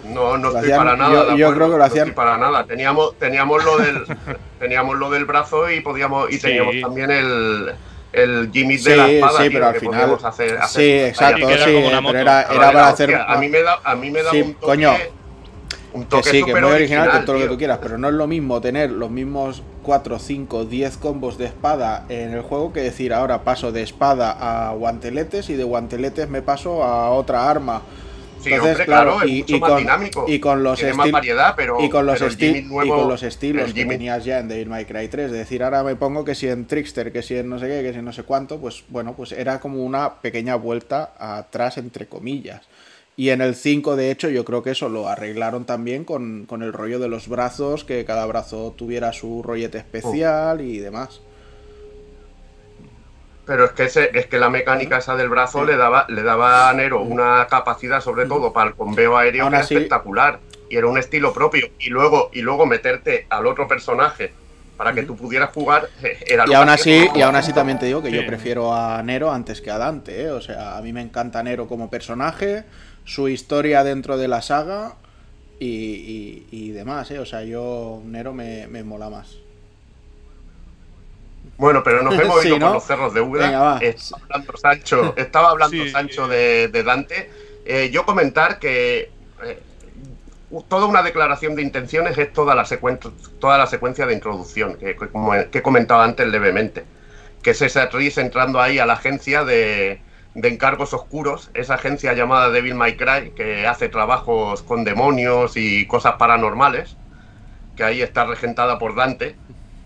No, 0.08 0.38
no 0.38 0.48
estoy 0.48 0.70
para 0.70 0.96
nada. 0.96 1.36
Yo, 1.36 1.52
creo 1.52 1.70
que 1.70 1.76
lo 1.76 1.84
hacían. 1.84 2.14
para 2.14 2.38
nada. 2.38 2.64
Teníamos, 2.64 3.18
teníamos 3.18 3.62
lo 3.62 3.76
del, 3.76 4.04
teníamos 4.58 4.96
lo 4.96 5.10
del 5.10 5.26
brazo 5.26 5.70
y 5.70 5.82
podíamos 5.82 6.32
y 6.32 6.38
teníamos 6.38 6.80
también 6.80 7.10
el, 7.10 7.74
el 8.12 8.50
Jimmy 8.52 8.76
de 8.76 8.96
la 8.96 9.10
espada. 9.10 9.42
Sí, 9.42 9.50
pero 9.50 9.66
al 9.66 9.74
final. 9.76 10.18
Hacer, 10.22 10.58
sí, 10.68 10.90
exacto, 10.90 11.48
sí, 11.48 11.82
pero 12.02 12.18
era, 12.18 12.42
era 12.42 12.72
para 12.72 12.88
hacer. 12.88 13.14
A 13.14 13.36
mí 13.38 13.48
me 13.48 13.62
da, 13.62 13.78
a 13.82 13.94
mí 13.94 14.10
me 14.10 14.22
da 14.22 14.32
un 14.32 14.54
toque. 14.54 14.66
Coño, 14.66 14.92
un 15.94 16.04
toque 16.06 16.22
que 16.22 16.30
sí, 16.30 16.44
que 16.44 16.52
es 16.52 16.60
muy 16.60 16.70
original, 16.72 17.10
que 17.10 17.26
todo 17.26 17.36
lo 17.36 17.42
que 17.42 17.48
tú 17.48 17.58
quieras, 17.58 17.78
pero 17.82 17.98
no 17.98 18.08
es 18.08 18.14
lo 18.14 18.26
mismo 18.26 18.60
tener 18.60 18.90
los 18.90 19.10
mismos 19.10 19.62
4, 19.82 20.18
5, 20.18 20.64
10 20.64 20.96
combos 20.98 21.38
de 21.38 21.46
espada 21.46 22.06
en 22.08 22.32
el 22.32 22.42
juego 22.42 22.72
que 22.72 22.80
decir 22.80 23.12
ahora 23.12 23.42
paso 23.44 23.72
de 23.72 23.82
espada 23.82 24.68
a 24.68 24.72
guanteletes 24.72 25.50
y 25.50 25.54
de 25.54 25.64
guanteletes 25.64 26.28
me 26.28 26.42
paso 26.42 26.84
a 26.84 27.10
otra 27.10 27.50
arma 27.50 27.82
entonces, 28.44 28.86
claro, 28.86 29.18
y, 29.24 29.42
con, 29.60 29.78
dinámico. 29.78 30.24
Y 30.28 30.38
con 30.38 30.62
los 30.62 30.82
estilos. 30.82 31.54
pero. 31.56 31.80
Y 31.80 31.88
con 31.88 32.06
los, 32.06 32.20
y 32.20 32.68
con 32.68 33.08
los 33.08 33.22
estilos 33.22 33.72
que 33.72 33.84
tenías 33.84 34.24
ya 34.24 34.38
en 34.38 34.48
Devil 34.48 34.68
May 34.68 34.84
Cry 34.84 35.08
3. 35.08 35.26
Es 35.26 35.32
decir, 35.32 35.62
ahora 35.62 35.82
me 35.82 35.96
pongo 35.96 36.24
que 36.24 36.34
si 36.34 36.48
en 36.48 36.66
Trickster, 36.66 37.12
que 37.12 37.22
si 37.22 37.36
en 37.36 37.48
no 37.48 37.58
sé 37.58 37.68
qué, 37.68 37.82
que 37.82 37.92
si 37.92 37.98
en 37.98 38.04
no 38.04 38.12
sé 38.12 38.22
cuánto, 38.22 38.58
pues 38.58 38.84
bueno, 38.88 39.14
pues 39.14 39.32
era 39.32 39.60
como 39.60 39.84
una 39.84 40.20
pequeña 40.20 40.56
vuelta 40.56 41.12
atrás, 41.18 41.78
entre 41.78 42.06
comillas. 42.06 42.62
Y 43.14 43.28
en 43.28 43.42
el 43.42 43.54
5, 43.54 43.94
de 43.96 44.10
hecho, 44.10 44.30
yo 44.30 44.44
creo 44.44 44.62
que 44.62 44.70
eso 44.70 44.88
lo 44.88 45.06
arreglaron 45.08 45.66
también 45.66 46.04
con, 46.04 46.46
con 46.46 46.62
el 46.62 46.72
rollo 46.72 46.98
de 46.98 47.08
los 47.08 47.28
brazos, 47.28 47.84
que 47.84 48.04
cada 48.04 48.24
brazo 48.24 48.74
tuviera 48.76 49.12
su 49.12 49.42
rollete 49.42 49.78
especial 49.78 50.62
y 50.62 50.78
demás. 50.78 51.20
Pero 53.44 53.64
es 53.64 53.72
que 53.72 53.84
ese, 53.84 54.10
es 54.14 54.26
que 54.26 54.38
la 54.38 54.50
mecánica 54.50 54.98
esa 54.98 55.16
del 55.16 55.28
brazo 55.28 55.64
le 55.64 55.76
daba 55.76 56.06
le 56.08 56.22
daba 56.22 56.68
a 56.68 56.72
Nero 56.74 57.00
una 57.00 57.46
capacidad, 57.48 58.00
sobre 58.00 58.26
todo 58.26 58.52
para 58.52 58.68
el 58.68 58.74
bombeo 58.74 59.16
aéreo, 59.16 59.48
espectacular. 59.52 60.38
Y 60.70 60.76
era 60.76 60.86
un 60.86 60.96
estilo 60.96 61.32
propio. 61.32 61.66
Y 61.78 61.90
luego, 61.90 62.30
y 62.32 62.40
luego 62.40 62.66
meterte 62.66 63.26
al 63.28 63.46
otro 63.46 63.66
personaje 63.66 64.32
para 64.82 64.94
que 64.94 65.02
tú 65.04 65.16
pudieras 65.16 65.50
jugar 65.50 65.88
eh, 66.02 66.18
era 66.26 66.44
y 66.48 66.54
aún 66.54 66.68
así 66.68 67.08
y 67.14 67.20
aún 67.20 67.36
así 67.36 67.52
también 67.52 67.78
te 67.78 67.86
digo 67.86 68.02
que 68.02 68.10
yo 68.10 68.26
prefiero 68.26 68.74
a 68.74 69.00
Nero 69.02 69.30
antes 69.30 69.60
que 69.60 69.70
a 69.70 69.78
Dante 69.78 70.22
¿eh? 70.22 70.30
o 70.30 70.40
sea 70.40 70.76
a 70.76 70.82
mí 70.82 70.92
me 70.92 71.00
encanta 71.00 71.42
Nero 71.42 71.68
como 71.68 71.88
personaje 71.88 72.64
su 73.04 73.28
historia 73.28 73.84
dentro 73.84 74.16
de 74.16 74.26
la 74.26 74.42
saga 74.42 74.94
y, 75.60 76.46
y, 76.50 76.70
demás 76.70 77.10
¿eh? 77.12 77.20
o 77.20 77.26
sea 77.26 77.44
yo 77.44 78.02
Nero 78.04 78.32
me, 78.32 78.66
me 78.66 78.82
mola 78.82 79.08
más 79.08 79.36
bueno, 81.62 81.84
pero 81.84 82.02
nos 82.02 82.14
hemos 82.18 82.44
ido 82.44 82.58
por 82.58 82.72
los 82.72 82.84
cerros 82.84 83.14
de 83.14 83.20
Úbeda. 83.20 83.78
Estaba 83.78 84.20
hablando 84.24 84.56
Sancho, 84.56 85.14
estaba 85.16 85.50
hablando 85.50 85.86
Sancho 85.86 86.26
de, 86.26 86.82
Dante. 86.84 87.30
Eh, 87.64 87.90
yo 87.92 88.04
comentar 88.04 88.58
que 88.58 89.12
eh, 89.44 89.62
toda 90.68 90.86
una 90.86 91.04
declaración 91.04 91.54
de 91.54 91.62
intenciones 91.62 92.18
es 92.18 92.32
toda 92.32 92.56
la, 92.56 92.66
toda 93.38 93.58
la 93.58 93.68
secuencia 93.68 94.06
de 94.06 94.14
introducción, 94.14 94.74
que, 94.74 94.96
como, 94.96 95.36
he 95.36 95.62
comentado 95.62 96.02
antes 96.02 96.26
levemente. 96.26 96.84
Que 97.44 97.50
es 97.50 97.62
esa 97.62 97.82
actriz 97.84 98.18
entrando 98.18 98.60
ahí 98.60 98.80
a 98.80 98.86
la 98.86 98.94
agencia 98.94 99.44
de, 99.44 100.00
de 100.34 100.48
encargos 100.48 100.92
oscuros, 100.92 101.52
esa 101.54 101.74
agencia 101.74 102.12
llamada 102.14 102.50
Devil 102.50 102.74
May 102.74 102.96
Cry, 102.96 103.30
que 103.36 103.68
hace 103.68 103.88
trabajos 103.88 104.62
con 104.64 104.82
demonios 104.82 105.56
y 105.56 105.86
cosas 105.86 106.14
paranormales, 106.14 106.96
que 107.76 107.84
ahí 107.84 108.02
está 108.02 108.24
regentada 108.24 108.80
por 108.80 108.96
Dante 108.96 109.36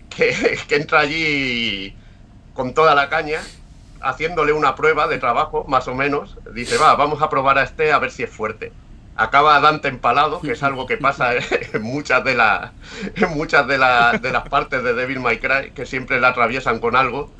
que, 0.09 0.57
entra 0.69 1.01
allí 1.01 1.95
con 2.53 2.73
toda 2.73 2.95
la 2.95 3.09
caña 3.09 3.41
haciéndole 4.01 4.53
una 4.53 4.75
prueba 4.75 5.07
de 5.07 5.17
trabajo, 5.17 5.65
más 5.67 5.87
o 5.87 5.95
menos. 5.95 6.37
Dice, 6.53 6.77
va, 6.77 6.95
vamos 6.95 7.21
a 7.21 7.29
probar 7.29 7.57
a 7.57 7.63
este 7.63 7.91
a 7.91 7.99
ver 7.99 8.11
si 8.11 8.23
es 8.23 8.29
fuerte. 8.29 8.71
Acaba 9.15 9.59
Dante 9.59 9.87
empalado, 9.87 10.41
que 10.41 10.51
es 10.51 10.61
algo 10.61 10.85
que 10.85 10.97
pasa 10.97 11.31
en 11.73 11.81
muchas 11.81 12.23
de, 12.23 12.35
las 12.35 12.71
muchas 13.29 13.67
de, 13.67 13.73
de 13.73 14.31
las 14.31 14.49
partes 14.49 14.83
de 14.83 14.93
Devil 14.93 15.19
May 15.19 15.39
Cry, 15.39 15.71
que 15.71 15.85
siempre 15.85 16.19
la 16.19 16.29
atraviesan 16.29 16.79
con 16.79 16.95
algo. 16.95 17.31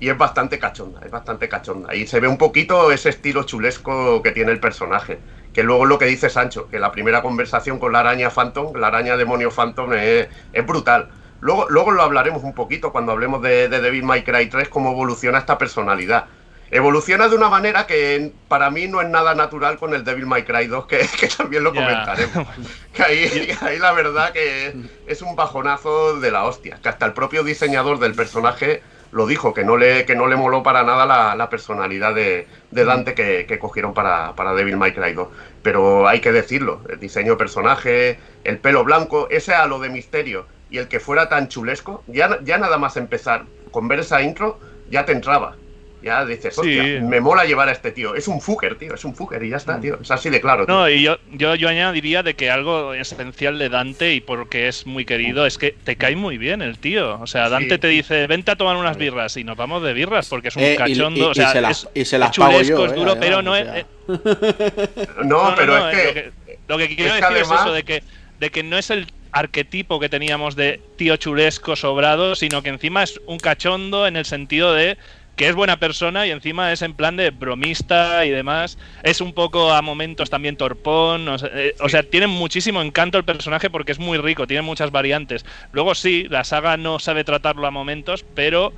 Y 0.00 0.08
es 0.08 0.16
bastante 0.16 0.58
cachonda, 0.58 1.00
es 1.04 1.10
bastante 1.10 1.48
cachonda. 1.48 1.94
Y 1.94 2.06
se 2.06 2.20
ve 2.20 2.26
un 2.26 2.38
poquito 2.38 2.90
ese 2.90 3.10
estilo 3.10 3.42
chulesco 3.42 4.22
que 4.22 4.32
tiene 4.32 4.50
el 4.50 4.58
personaje. 4.58 5.18
Que 5.52 5.62
luego 5.62 5.84
lo 5.84 5.98
que 5.98 6.06
dice 6.06 6.30
Sancho, 6.30 6.68
que 6.70 6.78
la 6.78 6.90
primera 6.90 7.20
conversación 7.20 7.78
con 7.78 7.92
la 7.92 8.00
araña 8.00 8.30
Phantom, 8.30 8.74
la 8.76 8.86
araña 8.86 9.18
demonio 9.18 9.50
Phantom, 9.50 9.92
es 9.92 10.66
brutal 10.66 11.10
Luego, 11.40 11.66
luego 11.70 11.90
lo 11.90 12.02
hablaremos 12.02 12.42
un 12.42 12.54
poquito 12.54 12.92
cuando 12.92 13.12
hablemos 13.12 13.42
de, 13.42 13.68
de 13.68 13.80
Devil 13.80 14.04
May 14.04 14.22
Cry 14.24 14.48
3, 14.48 14.68
cómo 14.68 14.90
evoluciona 14.92 15.38
esta 15.38 15.58
personalidad. 15.58 16.26
Evoluciona 16.72 17.28
de 17.28 17.34
una 17.34 17.48
manera 17.48 17.86
que 17.86 18.32
para 18.46 18.70
mí 18.70 18.86
no 18.86 19.00
es 19.00 19.08
nada 19.08 19.34
natural 19.34 19.76
con 19.76 19.92
el 19.92 20.04
Devil 20.04 20.26
May 20.26 20.44
Cry 20.44 20.68
2, 20.68 20.86
que, 20.86 21.28
también 21.36 21.64
lo 21.64 21.74
comentaremos. 21.74 22.46
Que 22.92 23.02
ahí, 23.02 23.56
ahí, 23.60 23.78
la 23.78 23.92
verdad 23.92 24.32
que 24.32 24.74
es 25.06 25.22
un 25.22 25.36
bajonazo 25.36 26.20
de 26.20 26.30
la 26.30 26.44
hostia. 26.44 26.78
Que 26.82 26.88
hasta 26.88 27.06
el 27.06 27.12
propio 27.12 27.42
diseñador 27.42 27.98
del 27.98 28.14
personaje 28.14 28.82
lo 29.12 29.26
dijo, 29.26 29.52
que 29.52 29.64
no 29.64 29.76
le, 29.76 30.04
que 30.04 30.14
no 30.14 30.28
le 30.28 30.36
moló 30.36 30.62
para 30.62 30.84
nada 30.84 31.34
la, 31.34 31.50
personalidad 31.50 32.14
de, 32.14 32.46
Dante 32.70 33.14
que, 33.14 33.58
cogieron 33.58 33.92
para, 33.92 34.34
para, 34.36 34.54
Devil 34.54 34.76
May 34.76 34.92
Cry 34.92 35.12
2. 35.12 35.28
Pero 35.62 36.06
hay 36.06 36.20
que 36.20 36.30
decirlo, 36.30 36.82
el 36.88 37.00
diseño 37.00 37.32
de 37.32 37.38
personaje, 37.38 38.18
el 38.44 38.58
pelo 38.58 38.84
blanco, 38.84 39.26
ese 39.30 39.54
halo 39.54 39.80
de 39.80 39.88
misterio 39.88 40.46
y 40.70 40.78
el 40.78 40.88
que 40.88 41.00
fuera 41.00 41.28
tan 41.28 41.48
chulesco, 41.48 42.04
ya, 42.06 42.38
ya 42.44 42.58
nada 42.58 42.78
más 42.78 42.96
empezar 42.96 43.44
con 43.70 43.88
ver 43.88 44.00
esa 44.00 44.22
intro, 44.22 44.58
ya 44.90 45.04
te 45.04 45.12
entraba. 45.12 45.56
Ya 46.02 46.24
dices, 46.24 46.56
hostia, 46.58 47.02
me 47.02 47.20
mola 47.20 47.44
llevar 47.44 47.68
a 47.68 47.72
este 47.72 47.92
tío. 47.92 48.14
Es 48.14 48.26
un 48.26 48.40
fucker, 48.40 48.76
tío, 48.76 48.94
es 48.94 49.04
un 49.04 49.14
fucker 49.14 49.42
y 49.42 49.50
ya 49.50 49.58
está, 49.58 49.78
tío. 49.78 49.98
Es 50.00 50.10
así 50.10 50.30
de 50.30 50.40
claro. 50.40 50.64
No, 50.66 50.88
y 50.88 51.02
yo, 51.02 51.18
yo, 51.30 51.54
yo 51.56 51.68
añadiría 51.68 52.22
de 52.22 52.32
que 52.32 52.50
algo 52.50 52.94
esencial 52.94 53.58
de 53.58 53.68
Dante 53.68 54.14
y 54.14 54.22
porque 54.22 54.68
es 54.68 54.86
muy 54.86 55.04
querido 55.04 55.44
es 55.44 55.58
que 55.58 55.72
te 55.84 55.96
cae 55.96 56.16
muy 56.16 56.38
bien 56.38 56.62
el 56.62 56.78
tío. 56.78 57.20
O 57.20 57.26
sea, 57.26 57.50
Dante 57.50 57.76
te 57.76 57.88
dice, 57.88 58.26
vente 58.26 58.50
a 58.50 58.56
tomar 58.56 58.76
unas 58.76 58.96
birras 58.96 59.36
y 59.36 59.44
nos 59.44 59.58
vamos 59.58 59.82
de 59.82 59.92
birras 59.92 60.26
porque 60.30 60.48
es 60.48 60.56
un 60.56 60.62
eh, 60.62 60.76
cachondo. 60.76 61.30
o 61.30 61.34
sea, 61.34 61.52
y 61.92 62.04
se 62.06 62.16
las 62.16 62.30
chulesco, 62.30 62.86
es 62.86 62.94
duro, 62.94 63.16
pero 63.20 63.42
no 63.42 63.54
es. 63.54 63.66
no, 65.24 65.52
pero 65.54 65.90
es 65.90 65.96
que. 65.96 66.32
Lo 66.66 66.78
que, 66.78 66.94
quiero 66.94 67.14
decir 67.14 67.36
es 67.36 67.50
eso, 67.50 67.72
de 67.72 67.82
que, 67.82 68.02
de 68.38 68.50
que 68.50 68.62
no 68.62 68.78
es 68.78 68.90
el 68.90 69.06
arquetipo 69.32 70.00
que 70.00 70.08
teníamos 70.08 70.56
de 70.56 70.80
tío 70.96 71.16
chulesco 71.16 71.76
sobrado, 71.76 72.34
sino 72.34 72.62
que 72.62 72.70
encima 72.70 73.02
es 73.02 73.20
un 73.26 73.38
cachondo 73.38 74.06
en 74.06 74.16
el 74.16 74.24
sentido 74.24 74.72
de 74.72 74.98
que 75.40 75.48
es 75.48 75.54
buena 75.54 75.78
persona 75.78 76.26
y 76.26 76.30
encima 76.32 76.70
es 76.70 76.82
en 76.82 76.92
plan 76.92 77.16
de 77.16 77.30
bromista 77.30 78.26
y 78.26 78.30
demás. 78.30 78.76
Es 79.02 79.22
un 79.22 79.32
poco 79.32 79.72
a 79.72 79.80
momentos 79.80 80.28
también 80.28 80.56
torpón. 80.56 81.26
O 81.28 81.38
sea, 81.38 81.48
eh, 81.54 81.74
o 81.80 81.88
sea, 81.88 82.02
tiene 82.02 82.26
muchísimo 82.26 82.82
encanto 82.82 83.16
el 83.16 83.24
personaje 83.24 83.70
porque 83.70 83.92
es 83.92 83.98
muy 83.98 84.18
rico, 84.18 84.46
tiene 84.46 84.60
muchas 84.60 84.90
variantes. 84.90 85.46
Luego 85.72 85.94
sí, 85.94 86.26
la 86.28 86.44
saga 86.44 86.76
no 86.76 86.98
sabe 86.98 87.24
tratarlo 87.24 87.66
a 87.66 87.70
momentos, 87.70 88.22
pero 88.34 88.74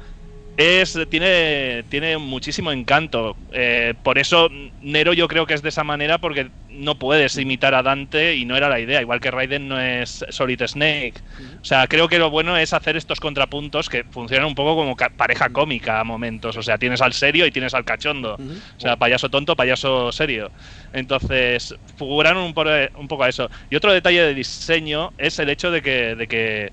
es 0.57 0.99
tiene 1.09 1.85
tiene 1.89 2.19
muchísimo 2.19 2.73
encanto. 2.73 3.37
Eh, 3.53 3.95
por 4.03 4.19
eso 4.19 4.49
Nero 4.81 5.13
yo 5.13 5.27
creo 5.29 5.47
que 5.47 5.55
es 5.55 5.63
de 5.63 5.71
esa 5.71 5.85
manera 5.85 6.19
porque 6.19 6.51
no 6.69 6.99
puedes 6.99 7.37
imitar 7.37 7.75
a 7.75 7.83
Dante 7.83 8.37
y 8.37 8.45
no 8.45 8.57
era 8.57 8.69
la 8.69 8.81
idea 8.81 9.01
igual 9.01 9.21
que 9.21 9.31
Raiden 9.31 9.69
no 9.69 9.81
es 9.81 10.25
Solid 10.29 10.61
Snake. 10.67 11.15
O 11.61 11.65
sea 11.65 11.87
creo 11.87 12.09
que 12.09 12.19
lo 12.19 12.31
bueno 12.31 12.57
es 12.57 12.73
hacer 12.73 12.97
estos 12.97 13.19
contrapuntos 13.19 13.89
que 13.89 14.05
funcionan 14.05 14.47
un 14.47 14.55
poco 14.55 14.77
como 14.77 14.97
pareja 15.17 15.49
cómica 15.51 16.01
a 16.01 16.05
momentos. 16.05 16.57
O 16.57 16.63
sea 16.63 16.79
tienes 16.79 17.01
al 17.01 17.15
serio 17.15 17.47
y 17.47 17.51
tienes 17.51 17.75
al 17.75 17.85
cachondo. 17.85 18.35
O 18.35 18.81
sea 18.81 18.97
payaso 18.97 19.31
tonto 19.31 19.57
payaso 19.57 20.13
serio. 20.13 20.53
Entonces 20.93 21.75
figuraron 21.97 22.43
un, 22.45 22.55
un 22.95 23.09
poco 23.09 23.25
a 23.25 23.29
eso. 23.29 23.51
Y 23.71 23.77
otro 23.77 23.93
detalle 23.93 24.23
de 24.23 24.35
diseño 24.35 25.13
es 25.17 25.39
el 25.39 25.49
hecho 25.49 25.71
de 25.71 25.83
que 25.83 26.15
de 26.15 26.29
que 26.29 26.73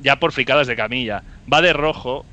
ya 0.00 0.16
por 0.16 0.32
fricadas 0.32 0.66
de 0.66 0.76
camilla. 0.76 1.24
Va 1.50 1.62
de 1.62 1.72
rojo 1.72 2.26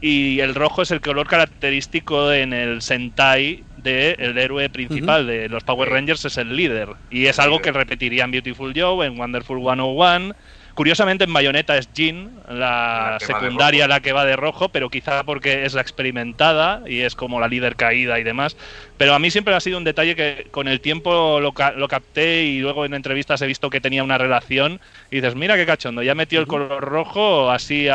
y 0.00 0.40
el 0.40 0.54
rojo 0.54 0.82
es 0.82 0.90
el 0.90 1.00
color 1.00 1.26
característico 1.26 2.32
en 2.32 2.52
el 2.52 2.82
Sentai 2.82 3.64
del 3.78 4.36
héroe 4.36 4.68
principal 4.68 5.26
de 5.26 5.48
los 5.48 5.64
Power 5.64 5.88
Rangers, 5.88 6.24
es 6.24 6.36
el 6.36 6.56
líder. 6.56 6.90
Y 7.10 7.26
es 7.26 7.38
algo 7.38 7.60
que 7.60 7.72
repetiría 7.72 8.24
en 8.24 8.30
Beautiful 8.32 8.72
Joe, 8.76 9.06
en 9.06 9.18
Wonderful 9.18 9.60
101. 9.60 10.34
Curiosamente 10.74 11.24
en 11.24 11.32
Bayonetta 11.32 11.78
es 11.78 11.88
Jean, 11.94 12.32
la, 12.50 13.16
secundaria 13.18 13.88
la 13.88 14.00
que 14.00 14.12
va 14.12 14.26
de 14.26 14.36
rojo, 14.36 14.68
pero 14.68 14.90
quizá 14.90 15.24
porque 15.24 15.64
es 15.64 15.72
la 15.72 15.80
experimentada 15.80 16.82
y 16.86 17.00
es 17.00 17.14
como 17.14 17.40
la 17.40 17.48
líder 17.48 17.76
caída 17.76 18.20
y 18.20 18.24
demás. 18.24 18.58
Pero 18.98 19.14
a 19.14 19.18
mí 19.18 19.30
siempre 19.30 19.54
ha 19.54 19.60
sido 19.60 19.78
un 19.78 19.84
detalle 19.84 20.14
que 20.14 20.48
con 20.50 20.68
el 20.68 20.82
tiempo 20.82 21.40
lo, 21.40 21.54
lo 21.76 21.88
capté 21.88 22.42
y 22.44 22.58
luego 22.58 22.84
en 22.84 22.92
entrevistas 22.92 23.40
he 23.40 23.46
visto 23.46 23.70
que 23.70 23.80
tenía 23.80 24.04
una 24.04 24.18
relación 24.18 24.78
y 25.10 25.16
dices, 25.16 25.34
mira 25.34 25.56
qué 25.56 25.64
cachondo, 25.64 26.02
ya 26.02 26.14
metió 26.14 26.40
el 26.40 26.46
color 26.46 26.84
rojo 26.84 27.50
así 27.50 27.88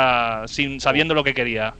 sin, 0.47 0.82
sabiendo 0.82 1.14
lo 1.14 1.24
que 1.24 1.36
quería. 1.36 1.76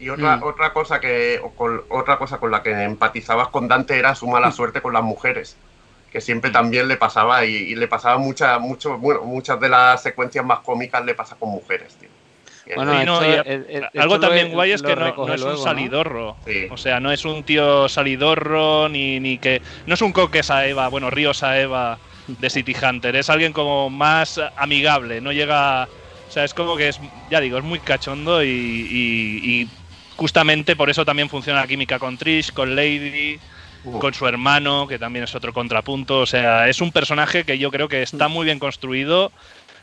Y 0.00 0.08
otra, 0.08 0.38
mm. 0.38 0.42
otra 0.44 0.72
cosa 0.72 0.98
que 0.98 1.40
con, 1.56 1.82
otra 1.90 2.16
cosa 2.16 2.38
con 2.38 2.50
la 2.50 2.62
que 2.62 2.70
empatizabas 2.70 3.48
con 3.48 3.68
Dante 3.68 3.98
era 3.98 4.14
su 4.14 4.26
mala 4.26 4.48
mm. 4.48 4.52
suerte 4.52 4.80
con 4.80 4.94
las 4.94 5.02
mujeres, 5.02 5.58
que 6.10 6.22
siempre 6.22 6.48
mm. 6.50 6.54
también 6.54 6.88
le 6.88 6.96
pasaba 6.96 7.44
y, 7.44 7.74
le 7.74 7.86
pasaba 7.86 8.16
mucha, 8.16 8.58
mucho, 8.58 8.96
bueno, 8.96 9.22
muchas 9.22 9.60
de 9.60 9.68
las 9.68 10.02
secuencias 10.02 10.44
más 10.44 10.60
cómicas 10.60 11.04
le 11.04 11.14
pasa 11.14 11.36
con 11.38 11.50
mujeres, 11.50 11.94
tío. 11.96 12.08
Bueno, 12.76 12.92
algo 13.98 14.20
también 14.20 14.52
guay 14.52 14.70
es 14.70 14.82
que 14.82 14.94
no, 14.94 15.34
es 15.34 15.42
un 15.42 15.58
salidorro. 15.58 16.36
O 16.70 16.76
sea, 16.76 17.00
no 17.00 17.10
es 17.10 17.24
un 17.24 17.42
tío 17.42 17.88
salidorro 17.88 18.88
ni, 18.88 19.18
ni 19.18 19.38
que. 19.38 19.60
No 19.86 19.94
es 19.94 20.02
un 20.02 20.12
coque 20.12 20.44
Saeva, 20.44 20.86
bueno, 20.86 21.10
Río 21.10 21.34
Saeva 21.34 21.98
de 22.28 22.48
City 22.50 22.76
Hunter. 22.80 23.16
Es 23.16 23.28
alguien 23.28 23.52
como 23.52 23.90
más 23.90 24.40
amigable. 24.56 25.20
No 25.20 25.32
llega. 25.32 25.88
O 26.28 26.30
sea, 26.30 26.44
es 26.44 26.54
como 26.54 26.76
que 26.76 26.90
es. 26.90 27.00
Ya 27.28 27.40
digo, 27.40 27.58
es 27.58 27.64
muy 27.64 27.80
cachondo 27.80 28.44
y 28.44 29.68
justamente 30.20 30.76
por 30.76 30.90
eso 30.90 31.06
también 31.06 31.30
funciona 31.30 31.62
la 31.62 31.66
química 31.66 31.98
con 31.98 32.18
Trish, 32.18 32.52
con 32.52 32.76
Lady, 32.76 33.38
con 34.00 34.12
su 34.12 34.26
hermano, 34.26 34.86
que 34.86 34.98
también 34.98 35.24
es 35.24 35.34
otro 35.34 35.54
contrapunto. 35.54 36.18
O 36.18 36.26
sea, 36.26 36.68
es 36.68 36.82
un 36.82 36.92
personaje 36.92 37.44
que 37.44 37.56
yo 37.56 37.70
creo 37.70 37.88
que 37.88 38.02
está 38.02 38.28
muy 38.28 38.44
bien 38.44 38.58
construido. 38.58 39.32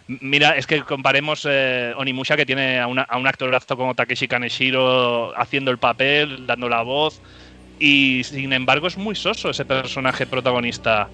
Mira, 0.06 0.52
es 0.52 0.68
que 0.68 0.84
comparemos 0.84 1.48
eh, 1.50 1.92
Onimusha, 1.98 2.38
que 2.38 2.46
tiene 2.46 2.78
a, 2.78 2.84
a, 2.84 3.18
un 3.18 3.28
actorazo 3.28 3.76
como 3.76 3.96
Takeshi 3.96 4.28
Kaneshiro 4.28 5.34
haciendo 5.36 5.72
el 5.72 5.80
papel, 5.80 6.46
dando 6.46 6.70
la 6.70 6.84
voz, 6.84 7.20
y 7.80 8.24
sin 8.24 8.54
embargo 8.54 8.86
es 8.86 8.96
muy 8.96 9.16
soso 9.16 9.50
ese 9.50 9.66
personaje 9.66 10.28
protagonista. 10.28 11.10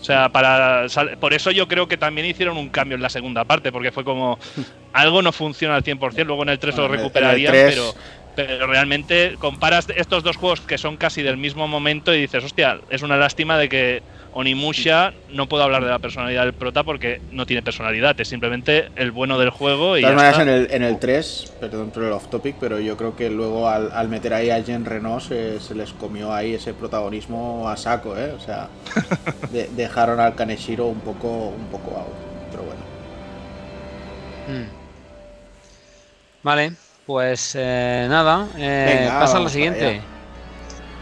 O 0.00 0.04
sea, 0.04 0.28
para 0.28 0.86
por 1.18 1.34
eso 1.34 1.50
yo 1.50 1.66
creo 1.66 1.88
que 1.88 1.96
también 1.96 2.28
hicieron 2.28 2.56
un 2.56 2.68
cambio 2.68 2.94
en 2.94 3.02
la 3.02 3.10
segunda 3.10 3.44
parte, 3.44 3.72
porque 3.72 3.90
fue 3.90 4.04
como 4.04 4.38
algo 4.92 5.20
no 5.20 5.32
funciona 5.32 5.74
al 5.74 5.82
100%, 5.82 6.24
luego 6.24 6.44
en 6.44 6.50
el 6.50 6.58
3 6.60 6.76
lo 6.76 6.88
recuperarían, 6.88 7.52
pero 7.52 7.92
pero 8.38 8.68
realmente 8.68 9.34
comparas 9.40 9.88
estos 9.96 10.22
dos 10.22 10.36
juegos 10.36 10.60
que 10.60 10.78
son 10.78 10.96
casi 10.96 11.22
del 11.22 11.36
mismo 11.36 11.66
momento 11.66 12.14
y 12.14 12.20
dices, 12.20 12.44
hostia, 12.44 12.78
es 12.88 13.02
una 13.02 13.16
lástima 13.16 13.58
de 13.58 13.68
que 13.68 14.00
Onimusha 14.32 15.12
no 15.30 15.48
puedo 15.48 15.64
hablar 15.64 15.82
de 15.82 15.90
la 15.90 15.98
personalidad 15.98 16.44
del 16.44 16.52
prota 16.52 16.84
porque 16.84 17.20
no 17.32 17.46
tiene 17.46 17.64
personalidad, 17.64 18.14
es 18.20 18.28
simplemente 18.28 18.90
el 18.94 19.10
bueno 19.10 19.40
del 19.40 19.50
juego. 19.50 19.96
Y 19.96 20.02
de 20.02 20.12
todas 20.12 20.14
maneras, 20.14 20.38
en 20.38 20.48
el, 20.48 20.68
en 20.70 20.84
el 20.84 21.00
3, 21.00 21.54
perdón 21.58 21.90
por 21.90 22.04
el 22.04 22.12
off 22.12 22.28
topic, 22.28 22.54
pero 22.60 22.78
yo 22.78 22.96
creo 22.96 23.16
que 23.16 23.28
luego 23.28 23.68
al, 23.68 24.08
meter 24.08 24.32
ahí 24.32 24.50
a 24.50 24.60
Jean 24.60 24.84
Renault 24.84 25.20
se, 25.20 25.74
les 25.74 25.92
comió 25.94 26.32
ahí 26.32 26.54
ese 26.54 26.74
protagonismo 26.74 27.68
a 27.68 27.76
saco, 27.76 28.16
¿eh? 28.16 28.30
O 28.30 28.40
sea, 28.40 28.68
dejaron 29.74 30.20
al 30.20 30.36
Kaneshiro 30.36 30.86
un 30.86 31.00
poco, 31.00 31.48
un 31.48 31.66
poco 31.72 31.96
out, 31.96 32.14
pero 32.52 32.62
bueno. 32.62 32.82
Hmm. 34.46 34.70
Vale, 36.44 36.72
pues 37.08 37.54
eh, 37.58 38.06
nada, 38.10 38.46
eh, 38.58 39.08
pasa 39.08 39.38
a 39.38 39.40
lo 39.40 39.48
siguiente. 39.48 40.02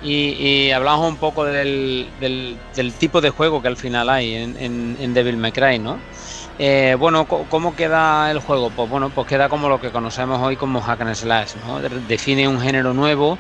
Y, 0.05 0.71
hablamos 0.71 1.09
un 1.09 1.17
poco 1.17 1.45
del, 1.45 2.07
del, 2.21 2.93
tipo 2.93 3.21
de 3.21 3.31
juego 3.31 3.61
que 3.61 3.67
al 3.67 3.77
final 3.77 4.09
hay 4.09 4.37
en, 4.37 4.97
en, 5.01 5.15
Devil 5.15 5.37
May 5.37 5.51
Cry, 5.51 5.81
¿no? 5.81 5.99
Eh, 6.61 6.95
bueno, 6.97 7.27
¿cómo 7.27 7.75
queda 7.75 8.31
el 8.31 8.39
juego? 8.39 8.71
Pues 8.71 8.89
bueno, 8.89 9.11
pues 9.11 9.27
queda 9.27 9.49
como 9.49 9.69
lo 9.69 9.81
que 9.81 9.91
conocemos 9.91 10.41
hoy 10.41 10.55
como 10.55 10.81
Hack 10.81 11.01
and 11.01 11.15
Slash, 11.17 11.55
¿no? 11.67 11.81
Define 11.81 12.47
un 12.47 12.61
género 12.61 12.95
nuevo 12.95 13.37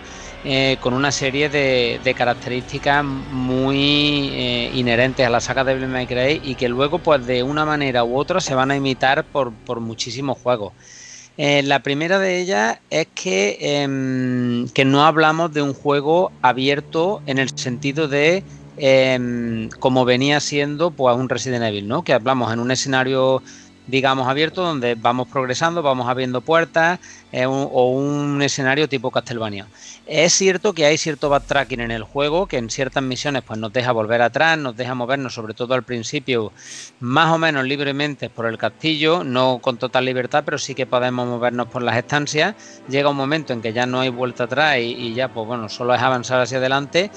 con 0.80 0.92
una 0.92 1.12
serie 1.12 1.48
de, 1.48 2.14
características 2.18 3.04
muy 3.04 4.70
inherentes 4.74 5.24
a 5.24 5.30
la 5.30 5.38
saga 5.38 5.62
Devil 5.62 5.86
May 5.86 6.08
Cry 6.08 6.40
y 6.42 6.56
que 6.56 6.68
luego, 6.68 6.98
pues 6.98 7.24
de 7.26 7.44
una 7.44 7.64
manera 7.64 8.02
u 8.02 8.18
otra, 8.18 8.40
se 8.40 8.56
van 8.56 8.72
a 8.72 8.76
imitar 8.76 9.22
por, 9.22 9.52
por 9.52 9.78
muchísimos 9.78 10.36
juegos. 10.42 10.72
Eh, 11.38 11.62
la 11.62 11.82
primera 11.82 12.18
de 12.18 12.40
ellas 12.40 12.78
es 12.88 13.08
que, 13.14 13.58
em, 13.60 14.68
que, 14.68 14.84
no 14.86 15.04
hablamos 15.04 15.52
de 15.52 15.60
un 15.60 15.74
juego 15.74 16.32
abierto 16.40 17.20
en 17.26 17.38
el 17.38 17.50
sentido 17.50 18.08
de 18.08 18.42
em, 18.78 19.68
como 19.78 20.04
venía 20.04 20.40
siendo 20.40 20.90
pues 20.90 21.16
un 21.16 21.28
Resident 21.28 21.64
Evil, 21.64 21.88
¿no? 21.88 22.02
Que 22.04 22.12
hablamos 22.12 22.52
en 22.52 22.60
un 22.60 22.70
escenario 22.70 23.42
digamos, 23.86 24.28
abierto 24.28 24.62
donde 24.62 24.94
vamos 24.94 25.28
progresando, 25.28 25.82
vamos 25.82 26.08
abriendo 26.08 26.40
puertas 26.40 26.98
eh, 27.32 27.46
o 27.46 27.90
un 27.90 28.42
escenario 28.42 28.88
tipo 28.88 29.10
Castlevania. 29.10 29.66
Es 30.06 30.34
cierto 30.34 30.72
que 30.72 30.86
hay 30.86 30.98
cierto 30.98 31.28
backtracking 31.28 31.80
en 31.80 31.90
el 31.90 32.04
juego, 32.04 32.46
que 32.46 32.58
en 32.58 32.70
ciertas 32.70 33.02
misiones 33.02 33.42
pues 33.42 33.58
nos 33.58 33.72
deja 33.72 33.90
volver 33.90 34.22
atrás, 34.22 34.56
nos 34.56 34.76
deja 34.76 34.94
movernos, 34.94 35.34
sobre 35.34 35.52
todo 35.52 35.74
al 35.74 35.82
principio, 35.82 36.52
más 37.00 37.34
o 37.34 37.38
menos 37.38 37.64
libremente 37.64 38.30
por 38.30 38.46
el 38.46 38.56
castillo, 38.56 39.24
no 39.24 39.58
con 39.60 39.78
total 39.78 40.04
libertad, 40.04 40.44
pero 40.44 40.58
sí 40.58 40.76
que 40.76 40.86
podemos 40.86 41.26
movernos 41.26 41.66
por 41.66 41.82
las 41.82 41.96
estancias. 41.96 42.54
Llega 42.88 43.10
un 43.10 43.16
momento 43.16 43.52
en 43.52 43.60
que 43.60 43.72
ya 43.72 43.84
no 43.84 43.98
hay 43.98 44.10
vuelta 44.10 44.44
atrás 44.44 44.76
y, 44.78 45.12
ya, 45.12 45.26
pues 45.26 45.44
bueno, 45.44 45.68
solo 45.68 45.92
es 45.92 46.00
avanzar 46.00 46.40
hacia 46.40 46.58
adelante. 46.58 47.10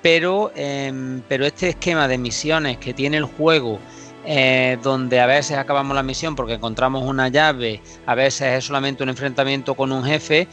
Pero, 0.00 0.52
em, 0.54 1.22
pero 1.28 1.44
este 1.44 1.70
esquema 1.70 2.06
de 2.06 2.18
misiones 2.18 2.78
que 2.78 2.94
tiene 2.94 3.16
el 3.16 3.24
juego, 3.24 3.80
eh, 4.24 4.78
donde 4.82 5.20
a 5.20 5.26
veces 5.26 5.56
acabamos 5.56 5.94
la 5.94 6.02
misión 6.02 6.36
porque 6.36 6.54
encontramos 6.54 7.02
una 7.04 7.28
llave, 7.28 7.80
a 8.06 8.14
veces 8.14 8.58
es 8.58 8.64
solamente 8.64 9.02
un 9.02 9.08
enfrentamiento 9.08 9.74
con 9.74 9.92
un 9.92 10.04
jefe, 10.04 10.48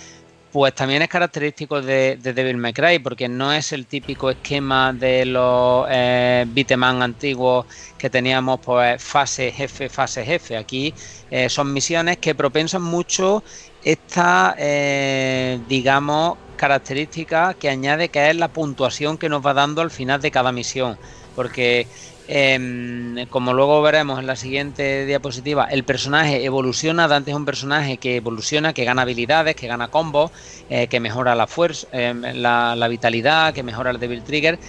pues 0.56 0.74
también 0.74 1.02
es 1.02 1.10
característico 1.10 1.82
de, 1.82 2.16
Devil 2.16 2.56
May 2.56 2.72
Cry, 2.72 3.00
porque 3.00 3.28
no 3.28 3.52
es 3.52 3.74
el 3.74 3.88
típico 3.88 4.30
esquema 4.30 4.94
de 4.94 5.26
los 5.26 5.86
eh, 5.90 6.46
antiguos 6.82 7.66
que 7.98 8.10
teníamos, 8.10 8.62
pues 8.62 9.04
fase 9.04 9.52
jefe, 9.52 9.90
fase 9.90 10.24
jefe. 10.24 10.56
Aquí 10.56 10.94
eh, 11.30 11.50
son 11.50 11.74
misiones 11.74 12.20
que 12.20 12.36
propensan 12.36 12.84
mucho 12.84 13.44
esta, 13.84 14.56
eh, 14.58 15.60
digamos, 15.68 16.38
característica 16.56 17.54
que 17.56 17.68
añade 17.68 18.08
que 18.08 18.30
es 18.30 18.36
la 18.38 18.48
puntuación 18.48 19.18
que 19.18 19.28
nos 19.28 19.46
va 19.46 19.54
dando 19.54 19.82
al 19.82 19.92
final 19.92 20.22
de 20.22 20.32
cada 20.32 20.54
misión. 20.54 20.98
Porque 21.36 21.86
Em, 22.28 23.28
como 23.28 23.54
luego 23.54 23.82
veremos 23.84 24.20
en 24.20 24.26
la 24.26 24.36
siguiente 24.36 25.06
diapositiva, 25.06 25.66
el 25.66 25.84
personaje 25.84 26.44
evoluciona. 26.44 27.08
Dante 27.08 27.32
es 27.32 27.38
un 27.38 27.46
personaje 27.46 27.98
que 27.98 28.16
evoluciona, 28.16 28.74
que 28.74 28.84
gana 28.84 29.04
habilidades, 29.04 29.56
que 29.56 29.68
gana 29.68 29.90
combos, 29.90 30.32
eh, 30.70 30.88
que 30.88 31.00
mejora 31.00 31.36
la 31.36 31.46
fuerza, 31.48 31.88
em, 31.92 32.22
la, 32.22 32.88
vitalidad, 32.88 33.54
que 33.54 33.64
mejora 33.64 33.92
el 33.92 34.00
Devil 34.00 34.24
Trigger, 34.24 34.60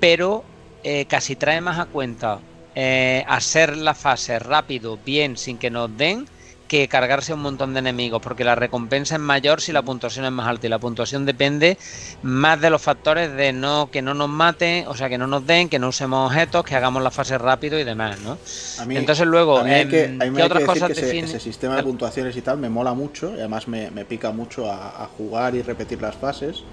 pero 0.00 0.44
eh, 0.82 1.04
casi 1.06 1.36
trae 1.36 1.60
más 1.60 1.78
a 1.78 1.86
cuenta 1.86 2.40
eh, 2.74 3.24
hacer 3.28 3.76
la 3.76 3.94
fase 3.94 4.38
rápido, 4.38 4.98
bien, 5.04 5.36
sin 5.36 5.58
que 5.58 5.70
nos 5.70 5.94
den, 5.96 6.26
que 6.72 6.88
cargarse 6.88 7.34
un 7.34 7.40
montón 7.40 7.74
de 7.74 7.80
enemigos, 7.80 8.22
porque 8.22 8.44
la 8.44 8.54
recompensa 8.54 9.16
es 9.16 9.20
mayor 9.20 9.60
si 9.60 9.72
la 9.72 9.82
puntuación 9.82 10.24
es 10.24 10.32
más 10.32 10.48
alta 10.48 10.66
y 10.66 10.70
la 10.70 10.78
puntuación 10.78 11.26
depende 11.26 11.76
más 12.22 12.58
de 12.62 12.70
los 12.70 12.80
factores 12.80 13.30
de 13.34 13.52
no 13.52 13.90
que 13.92 14.00
no 14.00 14.14
nos 14.14 14.30
maten, 14.30 14.86
o 14.86 14.96
sea, 14.96 15.10
que 15.10 15.18
no 15.18 15.26
nos 15.26 15.46
den, 15.46 15.68
que 15.68 15.78
no 15.78 15.88
usemos 15.88 16.32
objetos, 16.32 16.64
que 16.64 16.74
hagamos 16.74 17.02
la 17.02 17.10
fase 17.10 17.36
rápido 17.36 17.78
y 17.78 17.84
demás, 17.84 18.20
¿no? 18.20 18.38
Entonces 18.88 19.26
luego, 19.26 19.58
hay 19.58 19.86
que, 19.86 20.18
¿qué 20.18 20.42
otras 20.42 20.64
cosas 20.64 20.92
que 20.92 21.18
ese, 21.18 21.40
sistema 21.40 21.76
de 21.76 21.82
puntuaciones 21.82 22.34
y 22.38 22.40
tal 22.40 22.56
me 22.56 22.70
mola 22.70 22.94
mucho 22.94 23.32
y 23.36 23.40
además 23.40 23.68
me, 23.68 23.90
pica 24.06 24.32
mucho 24.32 24.72
a, 24.72 25.06
jugar 25.18 25.54
y 25.54 25.60
repetir 25.60 26.00
las 26.00 26.16
fases. 26.16 26.64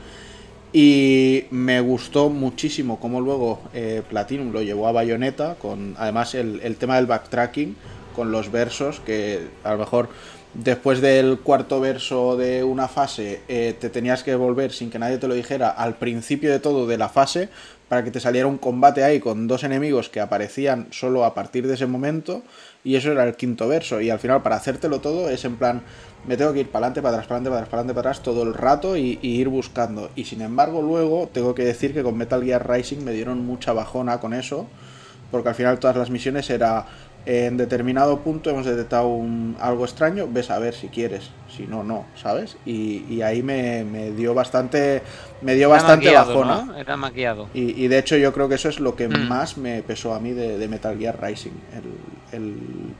Y 0.72 1.44
me 1.52 1.82
gustó 1.82 2.30
muchísimo 2.30 3.02
cómo 3.02 3.20
luego 3.20 3.60
eh, 3.74 4.02
Platinum 4.08 4.54
lo 4.54 4.62
llevó 4.62 4.88
a 4.88 4.94
Bayonetta, 4.94 5.56
con 5.56 5.96
además 5.98 6.36
el, 6.36 6.62
el 6.64 6.78
tema 6.78 6.96
del 6.96 7.06
backtracking 7.06 7.76
con 8.20 8.34
los 8.34 8.52
versos, 8.52 9.00
que 9.00 9.48
a 9.64 9.72
lo 9.72 9.78
mejor 9.78 10.10
después 10.54 11.00
del 11.00 11.40
cuarto 11.40 11.80
verso 11.80 12.36
de 12.36 12.66
una 12.66 12.90
fase 12.90 13.40
eh, 13.48 13.74
te 13.80 13.90
tenías 13.90 14.24
que 14.24 14.36
volver 14.36 14.74
sin 14.74 14.90
que 14.90 15.00
nadie 15.00 15.20
te 15.20 15.30
lo 15.30 15.36
dijera 15.36 15.70
al 15.70 15.96
principio 15.96 16.52
de 16.52 16.60
todo 16.60 16.86
de 16.86 16.98
la 16.98 17.08
fase 17.08 17.48
para 17.88 18.04
que 18.04 18.12
te 18.12 18.20
saliera 18.20 18.46
un 18.46 18.58
combate 18.58 19.06
ahí 19.06 19.22
con 19.22 19.48
dos 19.48 19.64
enemigos 19.64 20.10
que 20.10 20.20
aparecían 20.20 20.88
solo 20.92 21.24
a 21.24 21.34
partir 21.34 21.66
de 21.66 21.76
ese 21.76 21.86
momento 21.86 22.44
y 22.84 22.98
eso 22.98 23.10
era 23.14 23.24
el 23.24 23.38
quinto 23.38 23.70
verso. 23.70 24.02
Y 24.02 24.10
al 24.10 24.20
final 24.20 24.44
para 24.44 24.58
hacértelo 24.58 25.00
todo 25.00 25.30
es 25.30 25.46
en 25.46 25.56
plan 25.56 25.84
me 26.28 26.36
tengo 26.36 26.52
que 26.52 26.60
ir 26.60 26.68
para 26.70 26.88
adelante, 26.88 27.02
para 27.02 27.16
atrás, 27.16 27.28
para 27.28 27.38
adelante, 27.38 27.50
para 27.50 27.60
atrás, 27.62 27.70
para 27.70 27.80
adelante, 27.80 27.94
para 27.94 28.10
atrás 28.10 28.24
todo 28.24 28.44
el 28.44 28.54
rato 28.54 28.98
y, 28.98 29.18
y, 29.22 29.40
ir 29.40 29.48
buscando. 29.48 30.10
Y 30.18 30.26
sin 30.26 30.42
embargo 30.42 30.82
luego 30.82 31.30
tengo 31.32 31.56
que 31.56 31.64
decir 31.64 31.94
que 31.94 32.04
con 32.04 32.18
Metal 32.18 32.44
Gear 32.44 32.70
Rising 32.70 33.02
me 33.06 33.14
dieron 33.14 33.46
mucha 33.46 33.72
bajona 33.72 34.20
con 34.20 34.34
eso 34.34 34.68
porque 35.32 35.50
al 35.50 35.56
final 35.56 35.80
todas 35.80 35.96
las 35.96 36.10
misiones 36.10 36.50
era 36.50 36.86
en 37.30 37.58
determinado 37.58 38.22
punto 38.22 38.50
hemos 38.50 38.66
detectado 38.66 39.10
un, 39.10 39.56
algo 39.60 39.86
extraño, 39.86 40.28
ves 40.28 40.50
a 40.50 40.58
ver 40.58 40.74
si 40.74 40.88
quieres, 40.88 41.30
si 41.48 41.68
no, 41.68 41.84
no, 41.84 42.08
¿sabes? 42.16 42.58
Y, 42.66 43.22
ahí 43.22 43.44
me, 43.44 43.84
dio 44.18 44.34
bastante, 44.34 45.04
me 45.44 45.54
dio 45.54 45.70
bastante 45.70 46.12
bajona. 46.12 46.74
Era 46.76 46.98
maquillado. 46.98 47.48
Y, 47.54 47.88
de 47.88 48.00
hecho 48.00 48.18
yo 48.18 48.34
creo 48.34 48.50
que 48.50 48.56
eso 48.56 48.68
es 48.68 48.80
lo 48.80 48.96
que 48.96 49.08
mm. 49.08 49.28
más 49.28 49.58
me 49.58 49.84
pesó 49.84 50.16
a 50.16 50.20
mí 50.20 50.32
de, 50.32 50.68
Metal 50.68 50.98
Gear 50.98 51.22
Rising, 51.22 51.52
el, 52.32 52.36
el 52.36 52.56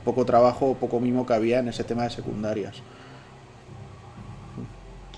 poco 0.06 0.26
trabajo, 0.26 0.78
poco 0.80 1.00
mimo 1.00 1.26
que 1.26 1.34
había 1.34 1.58
en 1.58 1.70
ese 1.70 1.84
tema 1.84 2.04
de 2.04 2.12
secundarias. 2.12 2.84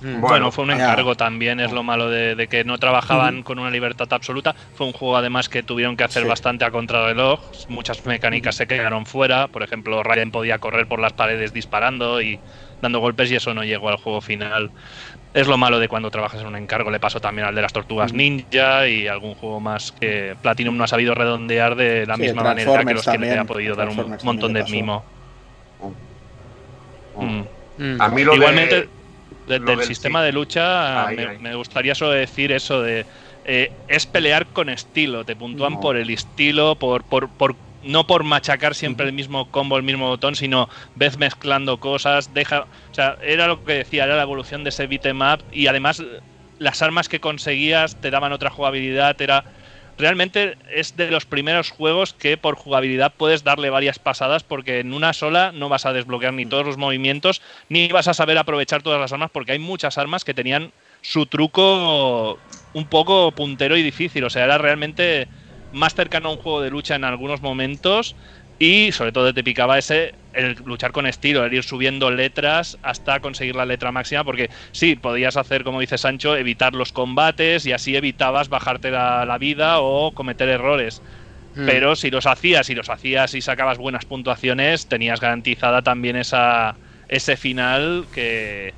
Mm. 0.01 0.19
Bueno, 0.19 0.51
fue 0.51 0.63
un 0.63 0.71
encargo 0.71 1.15
también, 1.15 1.59
es 1.59 1.71
lo 1.71 1.83
malo 1.83 2.09
de, 2.09 2.47
que 2.49 2.63
no 2.63 2.77
trabajaban 2.77 3.43
con 3.43 3.59
una 3.59 3.69
libertad 3.69 4.07
absoluta. 4.11 4.55
Fue 4.73 4.87
un 4.87 4.93
juego 4.93 5.17
además 5.17 5.47
que 5.47 5.63
tuvieron 5.63 5.95
que 5.95 6.03
hacer 6.03 6.25
bastante 6.25 6.65
a 6.65 6.71
contrarreloj. 6.71 7.39
Muchas 7.69 8.05
mecánicas 8.05 8.55
se 8.55 8.67
quedaron 8.67 9.05
fuera. 9.05 9.47
Por 9.47 9.63
ejemplo, 9.63 10.01
Ryan 10.03 10.31
podía 10.31 10.57
correr 10.59 10.87
por 10.87 10.99
las 10.99 11.13
paredes 11.13 11.53
disparando 11.53 12.21
y 12.21 12.39
dando 12.81 12.99
golpes 12.99 13.31
y 13.31 13.35
eso 13.35 13.53
no 13.53 13.63
llegó 13.63 13.89
al 13.89 13.97
juego 13.97 14.21
final. 14.21 14.71
Es 15.33 15.47
lo 15.47 15.57
malo 15.57 15.79
de 15.79 15.87
cuando 15.87 16.11
trabajas 16.11 16.41
en 16.41 16.47
un 16.47 16.55
encargo. 16.55 16.91
Le 16.91 16.99
pasó 16.99 17.21
también 17.21 17.47
al 17.47 17.55
de 17.55 17.61
las 17.61 17.71
tortugas 17.71 18.11
ninja 18.11 18.87
y 18.87 19.07
algún 19.07 19.35
juego 19.35 19.59
más 19.59 19.91
que 19.91 20.35
Platinum 20.41 20.75
no 20.75 20.83
ha 20.83 20.87
sabido 20.87 21.13
redondear 21.13 21.75
de 21.75 22.05
la 22.05 22.17
misma 22.17 22.43
manera 22.43 22.83
que 22.83 22.93
los 22.93 23.05
que 23.05 23.17
le 23.17 23.37
ha 23.37 23.45
podido 23.45 23.75
dar 23.75 23.87
un 23.87 24.17
montón 24.23 24.53
de 24.53 24.63
mimo. 24.65 25.05
Mm. 27.15 27.43
Mm. 27.77 28.01
A 28.01 28.09
mí 28.09 28.23
lo 28.23 28.35
Igualmente, 28.35 28.89
del, 29.59 29.83
sistema 29.83 30.23
de 30.23 30.31
lucha, 30.31 31.07
me, 31.39 31.55
gustaría 31.55 31.95
solo 31.95 32.11
decir 32.11 32.51
eso 32.51 32.81
de. 32.81 33.05
Eh, 33.43 33.71
es 33.87 34.05
pelear 34.05 34.45
con 34.47 34.69
estilo, 34.69 35.25
te 35.25 35.35
puntúan 35.35 35.79
por 35.79 35.97
el 35.97 36.11
estilo, 36.11 36.75
por, 36.75 37.03
por, 37.03 37.27
por 37.27 37.55
no 37.83 38.05
por 38.05 38.23
machacar 38.23 38.75
siempre 38.75 39.07
el 39.07 39.13
mismo 39.13 39.49
combo, 39.49 39.77
el 39.77 39.83
mismo 39.83 40.07
botón, 40.07 40.35
sino 40.35 40.69
ves 40.95 41.17
mezclando 41.17 41.79
cosas, 41.79 42.33
deja, 42.33 42.61
o 42.61 42.93
sea, 42.93 43.17
era 43.23 43.47
lo 43.47 43.63
que 43.63 43.73
decía, 43.73 44.03
era 44.03 44.15
la 44.15 44.23
evolución 44.23 44.63
de 44.63 44.69
ese 44.69 44.87
beat'em 44.87 45.19
y 45.51 45.67
además 45.67 46.03
las 46.59 46.81
armas 46.83 47.09
que 47.09 47.19
conseguías 47.19 47.99
te 47.99 48.11
daban 48.11 48.31
otra 48.31 48.51
jugabilidad, 48.51 49.19
era 49.19 49.43
realmente 49.97 50.57
es 50.73 50.95
de 50.95 51.11
los 51.11 51.25
primeros 51.25 51.69
juegos 51.69 52.13
que 52.13 52.37
por 52.37 52.55
jugabilidad 52.55 53.13
puedes 53.17 53.43
darle 53.43 53.69
varias 53.69 53.99
pasadas 53.99 54.43
porque 54.43 54.79
en 54.79 54.93
una 54.93 55.13
sola 55.13 55.51
no 55.51 55.69
vas 55.69 55.85
a 55.85 55.93
desbloquear 55.93 56.33
ni 56.33 56.45
todos 56.45 56.65
los 56.65 56.77
movimientos 56.77 57.41
ni 57.69 57.87
vas 57.89 58.07
a 58.07 58.13
saber 58.13 58.37
aprovechar 58.37 58.81
todas 58.81 58.99
las 58.99 59.13
armas 59.13 59.31
porque 59.31 59.53
hay 59.53 59.59
muchas 59.59 59.97
armas 59.97 60.23
que 60.23 60.33
tenían 60.33 60.73
su 61.01 61.25
truco 61.25 62.39
un 62.73 62.87
poco 62.87 63.33
puntero 63.33 63.77
y 63.77 63.83
difícil. 63.83 64.23
O 64.23 64.29
sea, 64.29 64.45
era 64.45 64.57
realmente 64.57 65.29
más 65.71 65.93
cercano 65.93 66.29
a 66.29 66.31
un 66.31 66.37
juego 66.37 66.61
de 66.61 66.69
lucha 66.69 66.95
en 66.95 67.03
algunos 67.03 67.41
momentos 67.41 68.15
y 68.61 68.91
sobre 68.91 69.11
todo 69.11 69.33
te 69.33 69.43
picaba 69.43 69.79
ese 69.79 70.13
el 70.33 70.55
luchar 70.65 70.91
con 70.91 71.07
estilo, 71.07 71.43
el 71.43 71.51
ir 71.51 71.63
subiendo 71.63 72.11
letras 72.11 72.77
hasta 72.83 73.19
conseguir 73.19 73.55
la 73.55 73.65
letra 73.65 73.91
máxima, 73.91 74.23
porque 74.23 74.51
sí, 74.71 74.95
podías 74.95 75.35
hacer, 75.35 75.63
como 75.63 75.79
dice 75.79 75.97
Sancho, 75.97 76.37
evitar 76.37 76.75
los 76.75 76.91
combates 76.91 77.65
y 77.65 77.71
así 77.71 77.95
evitabas 77.95 78.49
bajarte 78.49 78.91
la, 78.91 79.37
vida 79.39 79.79
o 79.79 80.11
cometer 80.13 80.47
errores. 80.47 81.01
Hmm. 81.55 81.65
Pero 81.65 81.95
si 81.95 82.11
los 82.11 82.27
hacías 82.27 82.69
y 82.69 82.75
los 82.75 82.91
hacías 82.91 83.33
y 83.33 83.41
sacabas 83.41 83.79
buenas 83.79 84.05
puntuaciones, 84.05 84.87
tenías 84.87 85.19
garantizada 85.19 85.81
también 85.81 86.15
esa, 86.15 86.77
ese 87.07 87.37
final 87.37 88.05
que, 88.13 88.75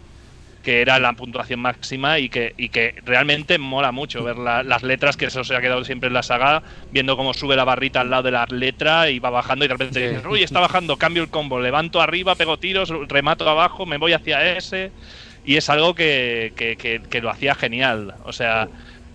que 0.64 0.82
era 0.82 0.98
la 0.98 1.14
puntuación 1.14 1.60
máxima 1.60 2.20
y 2.20 2.30
que, 2.30 2.54
y 2.58 2.70
que 2.70 2.96
realmente 3.06 3.58
mola 3.58 3.92
mucho 3.92 4.24
ver 4.24 4.38
las 4.38 4.82
letras, 4.82 5.18
que 5.18 5.26
eso 5.26 5.44
se 5.44 5.56
ha 5.56 5.62
quedado 5.62 5.84
siempre 5.84 6.08
en 6.08 6.14
la 6.14 6.24
saga, 6.24 6.64
viendo 6.92 7.18
cómo 7.18 7.34
sube 7.34 7.58
la 7.58 7.66
barrita 7.66 8.00
al 8.02 8.10
lado 8.10 8.24
de 8.24 8.32
la 8.32 8.46
letra 8.50 9.10
y 9.10 9.20
va 9.20 9.30
bajando 9.30 9.66
y 9.66 9.68
de 9.68 9.74
repente 9.74 10.10
dices, 10.10 10.26
uy, 10.26 10.42
está 10.42 10.62
bajando, 10.62 10.96
cambio 10.98 11.22
el 11.22 11.30
combo, 11.30 11.60
levanto 11.60 12.02
arriba, 12.02 12.36
pego 12.36 12.58
tiros, 12.58 12.92
remato 13.10 13.48
abajo, 13.48 13.86
me 13.86 13.98
voy 13.98 14.14
hacia 14.14 14.56
ese. 14.56 14.92
Y 15.46 15.58
es 15.58 15.70
algo 15.70 15.94
que, 15.94 16.54
que, 16.56 17.22
lo 17.22 17.30
hacía 17.30 17.54
genial. 17.54 18.16
O 18.24 18.32
sea, 18.32 18.70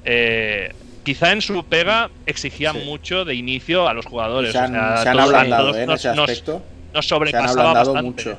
eh, 0.05 0.75
quizá 1.03 1.33
en 1.33 1.41
su 1.41 1.65
pega 1.65 2.11
exigía 2.27 2.75
mucho 2.75 3.25
de 3.25 3.35
inicio 3.35 3.89
a 3.89 3.95
los 3.95 4.05
jugadores. 4.05 4.53
Se 4.53 4.59
han, 4.59 4.77
o 4.77 5.75
¿eh? 5.75 5.83
en 5.85 5.91
ese 5.91 6.11
aspecto. 6.11 6.62
Nos, 6.93 7.07
sobrepasaba 7.07 7.73
bastante. 7.73 8.03
Mucho. 8.03 8.39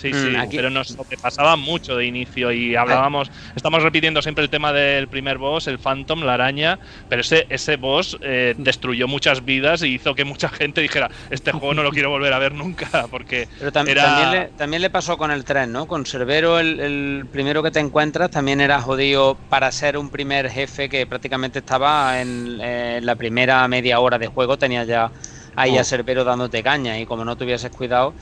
Sí, 0.00 0.14
sí, 0.14 0.30
mm, 0.30 0.48
pero 0.50 0.70
nos 0.70 0.96
pasaba 1.20 1.56
mucho 1.56 1.94
de 1.94 2.06
inicio 2.06 2.50
y 2.52 2.74
hablábamos, 2.74 3.30
estamos 3.54 3.82
repitiendo 3.82 4.22
siempre 4.22 4.42
el 4.42 4.48
tema 4.48 4.72
del 4.72 5.08
primer 5.08 5.36
boss, 5.36 5.66
el 5.66 5.78
Phantom, 5.78 6.22
la 6.22 6.34
araña, 6.34 6.78
pero 7.10 7.20
ese, 7.20 7.46
ese 7.50 7.76
boss 7.76 8.16
eh, 8.22 8.54
destruyó 8.56 9.06
muchas 9.06 9.44
vidas 9.44 9.82
y 9.82 9.88
hizo 9.88 10.14
que 10.14 10.24
mucha 10.24 10.48
gente 10.48 10.80
dijera, 10.80 11.10
este 11.28 11.52
juego 11.52 11.74
no 11.74 11.82
lo 11.82 11.90
quiero 11.90 12.08
volver 12.08 12.32
a 12.32 12.38
ver 12.38 12.54
nunca, 12.54 13.08
porque 13.10 13.46
pero 13.58 13.72
también, 13.72 13.98
le, 14.30 14.46
también 14.56 14.80
le 14.80 14.88
pasó 14.88 15.18
con 15.18 15.30
el 15.30 15.44
tren, 15.44 15.70
¿no? 15.70 15.86
Con 15.86 16.06
Cerbero, 16.06 16.58
el, 16.58 17.26
primero 17.30 17.62
que 17.62 17.70
te 17.70 17.80
encuentras, 17.80 18.30
también 18.30 18.62
era 18.62 18.80
jodido 18.80 19.36
para 19.50 19.70
ser 19.70 19.98
un 19.98 20.08
primer 20.08 20.48
jefe 20.48 20.88
que 20.88 21.06
prácticamente 21.06 21.58
estaba 21.58 22.22
en, 22.22 22.56
la 23.04 23.16
primera 23.16 23.68
media 23.68 24.00
hora 24.00 24.18
de 24.18 24.28
juego, 24.28 24.56
tenía 24.56 24.84
ya 24.84 25.12
ahí 25.56 25.76
a. 25.76 25.84
Cerbero 25.84 26.24
dándote 26.24 26.62
caña 26.62 26.98
y 26.98 27.04
como 27.04 27.22
no 27.22 27.36
tuvieses 27.36 27.70
cuidado 27.70 28.14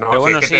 No, 0.00 0.18
bueno, 0.18 0.40
sí. 0.40 0.56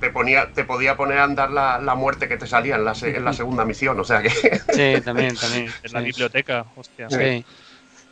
te, 0.00 0.10
ponía, 0.10 0.50
te 0.52 0.64
podía 0.64 0.96
poner 0.96 1.18
a 1.18 1.24
andar 1.24 1.50
la, 1.50 1.94
muerte 1.94 2.26
que 2.26 2.38
te 2.38 2.46
salía 2.46 2.76
en 2.76 2.84
la, 2.84 2.94
en 3.02 3.24
la 3.24 3.32
segunda 3.32 3.64
misión, 3.64 4.00
o 4.00 4.04
sea 4.04 4.22
que. 4.22 4.30
Sí, 4.72 5.00
también, 5.02 5.36
también. 5.40 5.70
En 5.82 5.92
la 5.92 6.00
biblioteca, 6.00 6.64
hostia. 6.74 7.08
Sí. 7.10 7.44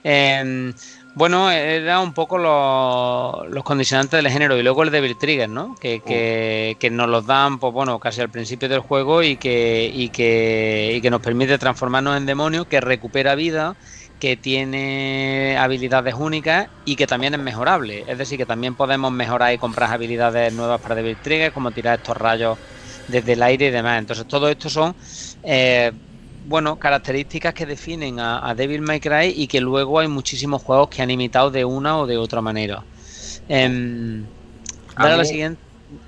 Em, 0.04 0.72
bueno, 1.14 1.50
era 1.50 1.98
un 2.00 2.12
poco 2.12 2.36
los, 2.38 3.64
condicionantes 3.64 4.22
del 4.22 4.30
género 4.30 4.58
y 4.58 4.62
luego 4.62 4.82
el 4.82 4.90
Devil 4.90 5.16
Trigger, 5.18 5.48
¿no? 5.48 5.74
Que, 5.76 6.00
que, 6.00 6.76
que, 6.78 6.90
nos 6.90 7.08
los 7.08 7.26
dan, 7.26 7.58
pues 7.58 7.72
bueno, 7.72 7.98
casi 7.98 8.20
al 8.20 8.28
principio 8.28 8.68
del 8.68 8.80
juego 8.80 9.22
y 9.22 9.36
que, 9.36 9.90
y 9.92 10.10
que, 10.10 10.92
y 10.94 11.00
que 11.00 11.10
nos 11.10 11.22
permite 11.22 11.58
transformarnos 11.58 12.18
en 12.18 12.26
demonios, 12.26 12.66
que 12.66 12.80
recupera 12.80 13.34
vida 13.34 13.76
que 14.18 14.36
tiene 14.36 15.56
habilidades 15.58 16.14
únicas 16.14 16.68
y 16.84 16.96
que 16.96 17.06
también 17.06 17.34
es 17.34 17.40
mejorable. 17.40 18.04
Es 18.06 18.18
decir, 18.18 18.38
que 18.38 18.46
también 18.46 18.74
podemos 18.74 19.12
mejorar 19.12 19.52
y 19.52 19.58
comprar 19.58 19.92
habilidades 19.92 20.52
nuevas 20.52 20.80
para 20.80 20.94
Devil 20.94 21.16
Trigger, 21.16 21.52
como 21.52 21.70
tirar 21.70 21.98
estos 21.98 22.16
rayos 22.16 22.58
desde 23.08 23.34
el 23.34 23.42
aire 23.42 23.66
y 23.66 23.70
demás. 23.70 23.98
Entonces, 23.98 24.26
todo 24.26 24.48
esto 24.48 24.70
son, 24.70 24.94
eh, 25.42 25.92
bueno, 26.46 26.78
características 26.78 27.52
que 27.52 27.66
definen 27.66 28.18
a, 28.18 28.54
Devil 28.54 28.80
May 28.80 29.00
Cry 29.00 29.34
y 29.36 29.46
que 29.46 29.60
luego 29.60 30.00
hay 30.00 30.08
muchísimos 30.08 30.62
juegos 30.62 30.88
que 30.88 31.02
han 31.02 31.10
imitado 31.10 31.50
de 31.50 31.64
una 31.64 31.98
o 31.98 32.06
de 32.06 32.16
otra 32.16 32.40
manera. 32.40 32.82
Eh, 33.48 33.64
a, 33.64 33.68
mí, 33.68 35.16
la 35.16 35.24
siguiente. 35.24 35.60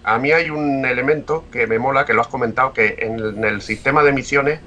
a 0.03 0.19
mí 0.19 0.33
hay 0.33 0.49
un 0.49 0.85
elemento 0.87 1.45
que 1.53 1.67
me 1.67 1.79
mola, 1.79 2.07
que 2.07 2.15
lo 2.15 2.23
has 2.23 2.29
comentado, 2.29 2.73
que 2.73 2.97
en 3.01 3.45
el 3.45 3.61
sistema 3.61 4.03
de 4.03 4.13
misiones 4.13 4.61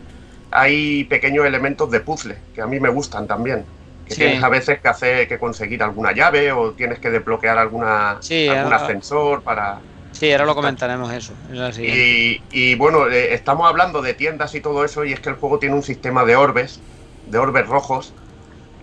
hay 0.52 1.06
pequeños 1.06 1.46
elementos 1.46 1.90
de 1.90 2.02
puzzle 2.02 2.38
que 2.54 2.62
a 2.62 2.68
mí 2.68 2.80
me 2.80 2.90
gustan 2.90 3.26
también. 3.26 3.66
Que 4.06 4.16
tienes 4.16 4.44
a 4.44 4.50
veces 4.50 4.82
que 4.82 4.90
hacer 4.90 5.28
que 5.28 5.40
conseguir 5.40 5.82
alguna 5.82 6.12
llave 6.12 6.52
o 6.52 6.72
tienes 6.72 7.00
que 7.00 7.10
desbloquear 7.10 7.58
alguna, 7.58 8.20
algún 8.20 8.74
ascensor 8.74 9.42
para. 9.42 9.80
Sí, 10.12 10.32
ahora 10.34 10.46
lo 10.46 10.54
comentaremos 10.54 11.14
eso. 11.14 11.34
Y, 11.80 12.76
bueno, 12.76 13.08
eh, 13.08 13.34
estamos 13.34 13.70
hablando 13.70 14.02
de 14.02 14.14
tiendas 14.14 14.54
y 14.54 14.60
todo 14.60 14.84
eso, 14.84 15.06
y 15.06 15.14
es 15.14 15.22
que 15.22 15.30
el 15.30 15.36
juego 15.36 15.60
tiene 15.60 15.76
un 15.76 15.84
sistema 15.84 16.26
de 16.26 16.36
orbes, 16.36 16.82
de 17.28 17.38
orbes 17.38 17.66
rojos, 17.68 18.14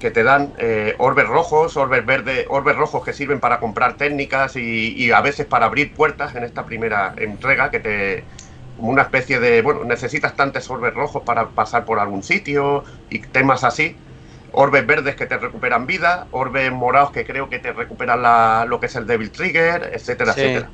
que 0.00 0.10
te 0.10 0.22
dan 0.22 0.54
eh, 0.58 0.94
orbes 0.96 1.26
rojos, 1.26 1.76
orbes 1.76 2.06
verdes, 2.06 2.46
orbes 2.48 2.76
rojos 2.76 3.04
que 3.04 3.12
sirven 3.12 3.38
para 3.38 3.60
comprar 3.60 3.98
técnicas 3.98 4.56
y, 4.56 4.94
y, 4.96 5.10
a 5.10 5.20
veces 5.20 5.44
para 5.44 5.66
abrir 5.66 5.92
puertas 5.92 6.34
en 6.34 6.44
esta 6.44 6.64
primera 6.64 7.12
entrega 7.18 7.70
que 7.70 7.80
te, 7.80 8.24
una 8.78 9.02
especie 9.02 9.40
de, 9.40 9.62
bueno, 9.62 9.84
necesitas 9.84 10.34
tantos 10.34 10.70
orbes 10.70 10.94
rojos 10.94 11.22
para 11.24 11.48
pasar 11.48 11.84
por 11.84 11.98
algún 11.98 12.22
sitio 12.22 12.84
y 13.10 13.18
temas 13.20 13.64
así. 13.64 13.96
Orbes 14.52 14.86
verdes 14.86 15.14
que 15.14 15.26
te 15.26 15.36
recuperan 15.36 15.86
vida, 15.86 16.26
orbes 16.30 16.72
morados 16.72 17.10
que 17.10 17.24
creo 17.24 17.50
que 17.50 17.58
te 17.58 17.72
recuperan 17.72 18.22
la, 18.22 18.64
lo 18.66 18.80
que 18.80 18.86
es 18.86 18.96
el 18.96 19.06
Devil 19.06 19.30
Trigger, 19.30 19.90
etcétera, 19.92 20.32
etcétera. 20.32 20.70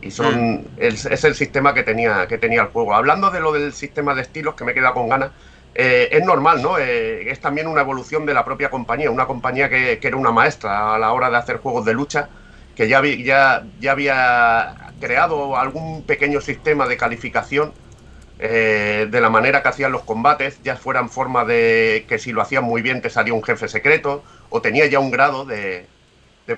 Y 0.00 0.10
son 0.10 0.54
mm. 0.54 0.64
es 0.78 1.24
el 1.24 1.34
sistema 1.34 1.74
que 1.74 1.82
tenía, 1.82 2.26
que 2.26 2.38
tenía 2.38 2.62
el 2.62 2.68
juego. 2.68 2.94
Hablando 2.94 3.30
de 3.30 3.40
lo 3.40 3.52
del 3.52 3.72
sistema 3.72 4.14
de 4.14 4.22
estilos, 4.22 4.54
que 4.54 4.64
me 4.64 4.72
queda 4.72 4.92
con 4.92 5.08
ganas, 5.08 5.30
eh, 5.74 6.08
es 6.10 6.24
normal, 6.24 6.62
¿no? 6.62 6.78
Eh, 6.78 7.30
es 7.30 7.40
también 7.40 7.66
una 7.66 7.82
evolución 7.82 8.24
de 8.26 8.34
la 8.34 8.44
propia 8.44 8.70
compañía, 8.70 9.10
una 9.10 9.26
compañía 9.26 9.68
que, 9.68 9.98
que, 10.00 10.08
era 10.08 10.16
una 10.16 10.32
maestra 10.32 10.94
a 10.94 10.98
la 10.98 11.12
hora 11.12 11.30
de 11.30 11.36
hacer 11.36 11.58
juegos 11.58 11.84
de 11.84 11.94
lucha, 11.94 12.28
que 12.74 12.88
ya, 12.88 13.00
ya, 13.04 13.64
ya 13.80 13.92
había 13.92 14.87
creado 15.00 15.56
algún 15.56 16.02
pequeño 16.02 16.40
sistema 16.40 16.86
de 16.86 16.96
calificación 16.96 17.72
eh, 18.40 19.08
de 19.10 19.20
la 19.20 19.30
manera 19.30 19.62
que 19.62 19.68
hacían 19.68 19.90
los 19.90 20.02
combates, 20.02 20.60
ya 20.62 20.76
fuera 20.76 21.00
en 21.00 21.08
forma 21.08 21.44
de 21.44 22.06
que 22.08 22.18
si 22.18 22.32
lo 22.32 22.40
hacían 22.40 22.62
muy 22.62 22.82
bien 22.82 23.02
te 23.02 23.10
salía 23.10 23.34
un 23.34 23.42
jefe 23.42 23.66
secreto 23.66 24.22
o 24.48 24.62
tenía 24.62 24.86
ya 24.86 25.00
un 25.00 25.10
grado 25.10 25.44
de, 25.44 25.86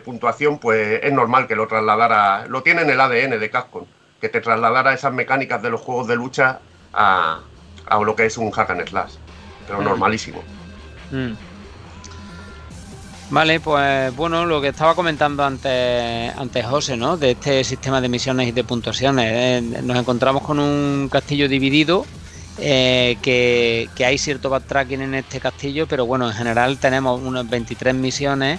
puntuación, 0.04 0.58
pues 0.58 1.00
es 1.02 1.12
normal 1.12 1.48
que 1.48 1.56
lo 1.56 1.66
trasladara, 1.66 2.46
lo 2.46 2.62
tiene 2.62 2.82
en 2.82 2.90
el 2.90 3.00
ADN 3.00 3.40
de 3.40 3.50
Capcom, 3.50 3.86
que 4.20 4.28
te 4.28 4.40
trasladara 4.40 4.92
esas 4.92 5.12
mecánicas 5.12 5.62
de 5.62 5.70
los 5.70 5.80
juegos 5.80 6.06
de 6.06 6.14
lucha 6.14 6.60
a, 6.92 7.40
lo 8.04 8.14
que 8.14 8.26
es 8.26 8.38
un 8.38 8.52
hack 8.52 8.70
and 8.70 8.88
slash, 8.88 9.14
pero 9.66 9.80
mm. 9.80 9.84
normalísimo. 9.84 10.44
Mm. 11.10 11.32
Vale, 13.30 13.60
pues 13.60 14.14
bueno, 14.16 14.44
lo 14.44 14.60
que 14.60 14.68
estaba 14.68 14.96
comentando 14.96 15.44
antes, 15.44 16.36
antes 16.36 16.66
José, 16.66 16.96
¿no? 16.96 17.16
De 17.16 17.30
este 17.32 17.62
sistema 17.62 18.00
de 18.00 18.08
misiones 18.08 18.48
y 18.48 18.52
de 18.52 18.64
puntuaciones. 18.64 19.26
Eh, 19.32 19.82
nos 19.84 19.96
encontramos 19.96 20.42
con 20.42 20.58
un 20.58 21.08
castillo 21.08 21.48
dividido, 21.48 22.04
eh, 22.58 23.16
que, 23.22 23.88
que, 23.94 24.04
hay 24.04 24.18
cierto 24.18 24.50
backtracking 24.50 25.00
en 25.02 25.14
este 25.14 25.38
castillo, 25.38 25.86
pero 25.86 26.06
bueno, 26.06 26.26
en 26.26 26.34
general 26.34 26.78
tenemos 26.78 27.20
unas 27.22 27.48
23 27.48 27.94
misiones 27.94 28.58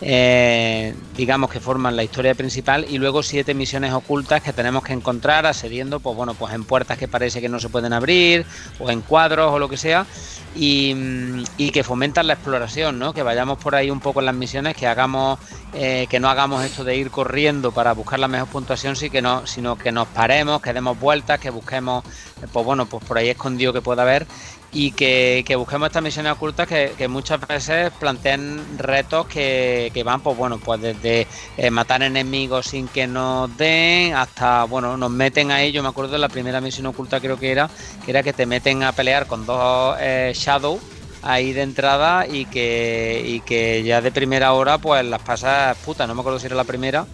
eh, 0.00 0.94
digamos 1.16 1.50
que 1.50 1.58
forman 1.58 1.96
la 1.96 2.04
historia 2.04 2.34
principal 2.34 2.86
y 2.88 2.98
luego 2.98 3.24
siete 3.24 3.52
misiones 3.52 3.92
ocultas 3.92 4.40
que 4.42 4.52
tenemos 4.52 4.84
que 4.84 4.92
encontrar 4.92 5.44
asediendo 5.44 5.98
pues 5.98 6.16
bueno 6.16 6.34
pues 6.34 6.54
en 6.54 6.64
puertas 6.64 6.98
que 6.98 7.08
parece 7.08 7.40
que 7.40 7.48
no 7.48 7.58
se 7.58 7.68
pueden 7.68 7.92
abrir 7.92 8.46
o 8.78 8.90
en 8.90 9.00
cuadros 9.00 9.52
o 9.52 9.58
lo 9.58 9.68
que 9.68 9.76
sea 9.76 10.06
y, 10.54 11.44
que 11.72 11.84
fomentan 11.84 12.26
la 12.26 12.34
exploración 12.34 12.98
¿no? 12.98 13.12
que 13.12 13.22
vayamos 13.22 13.58
por 13.58 13.74
ahí 13.74 13.90
un 13.90 14.00
poco 14.00 14.20
en 14.20 14.26
las 14.26 14.34
misiones 14.34 14.76
que 14.76 14.86
hagamos 14.86 15.38
eh, 15.74 16.06
que 16.08 16.20
no 16.20 16.28
hagamos 16.28 16.64
esto 16.64 16.84
de 16.84 16.96
ir 16.96 17.10
corriendo 17.10 17.72
para 17.72 17.92
buscar 17.92 18.18
la 18.18 18.28
mejor 18.28 18.48
puntuación 18.48 18.96
sí 18.96 19.10
que 19.10 19.20
no 19.20 19.46
sino 19.46 19.76
que 19.76 19.92
nos 19.92 20.06
paremos 20.08 20.62
que 20.62 20.72
demos 20.72 20.98
vueltas 20.98 21.40
que 21.40 21.50
busquemos 21.50 22.04
pues 22.52 22.64
bueno 22.64 22.86
pues 22.86 23.04
por 23.04 23.18
ahí 23.18 23.28
escondido 23.28 23.72
que 23.72 23.82
pueda 23.82 24.02
haber 24.02 24.26
y 24.72 24.92
que, 24.92 25.44
busquemos 25.56 25.86
estas 25.86 26.02
misiones 26.02 26.32
ocultas 26.32 26.68
que, 26.68 27.08
muchas 27.08 27.40
veces 27.46 27.90
plantean 27.98 28.78
retos 28.78 29.26
que, 29.26 30.02
van, 30.04 30.20
pues 30.20 30.36
bueno, 30.36 30.58
pues 30.58 30.80
desde 30.80 31.26
eh, 31.56 31.70
matar 31.70 32.02
enemigos 32.02 32.66
sin 32.66 32.88
que 32.88 33.06
nos 33.06 33.56
den 33.56 34.14
hasta, 34.14 34.64
bueno, 34.64 34.96
nos 34.96 35.10
meten 35.10 35.50
ahí, 35.50 35.72
yo 35.72 35.82
me 35.82 35.88
acuerdo 35.88 36.12
de 36.12 36.18
la 36.18 36.28
primera 36.28 36.60
misión 36.60 36.86
oculta 36.86 37.20
creo 37.20 37.38
que 37.38 37.50
era, 37.50 37.70
que 38.04 38.10
era 38.10 38.22
que 38.22 38.32
te 38.32 38.46
meten 38.46 38.82
a 38.82 38.92
pelear 38.92 39.26
con 39.26 39.46
dos 39.46 39.96
eh, 40.00 40.32
Shadow 40.34 40.78
ahí 41.22 41.52
de 41.52 41.62
entrada 41.62 42.26
y 42.26 42.44
que, 42.46 43.22
y 43.26 43.40
que 43.40 43.82
ya 43.82 44.00
de 44.00 44.12
primera 44.12 44.52
hora 44.52 44.78
pues 44.78 45.04
las 45.04 45.22
pasas 45.22 45.76
puta, 45.78 46.06
no 46.06 46.14
me 46.14 46.20
acuerdo 46.20 46.38
si 46.38 46.46
era 46.46 46.56
la 46.56 46.64
primera, 46.64 47.06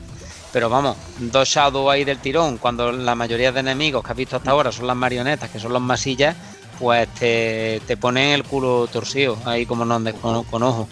pero 0.52 0.68
vamos, 0.68 0.96
dos 1.18 1.48
Shadow 1.48 1.90
ahí 1.90 2.04
del 2.04 2.18
tirón, 2.18 2.58
cuando 2.58 2.92
la 2.92 3.14
mayoría 3.14 3.50
de 3.50 3.60
enemigos 3.60 4.04
que 4.04 4.12
has 4.12 4.16
visto 4.16 4.36
hasta 4.36 4.50
ahora 4.50 4.70
son 4.70 4.86
las 4.86 4.96
marionetas, 4.96 5.50
que 5.50 5.58
son 5.58 5.72
los 5.72 5.82
masillas, 5.82 6.36
pues 6.78 7.08
te, 7.14 7.80
te 7.86 7.96
ponen 7.96 8.30
el 8.30 8.44
culo 8.44 8.86
torcido, 8.86 9.38
ahí 9.44 9.66
como 9.66 9.84
no 9.84 10.02
con, 10.20 10.44
con 10.44 10.62
ojo. 10.62 10.88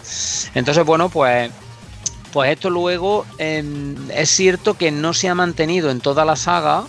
Entonces, 0.53 0.85
bueno, 0.85 1.09
pues 1.09 1.51
pues 2.31 2.51
esto 2.51 2.71
luego 2.71 3.27
es 3.37 4.29
cierto 4.29 4.73
que 4.73 4.89
no 4.89 5.13
se 5.13 5.29
ha 5.29 5.35
mantenido 5.35 5.91
en 5.91 6.01
toda 6.01 6.25
la 6.25 6.35
saga 6.35 6.83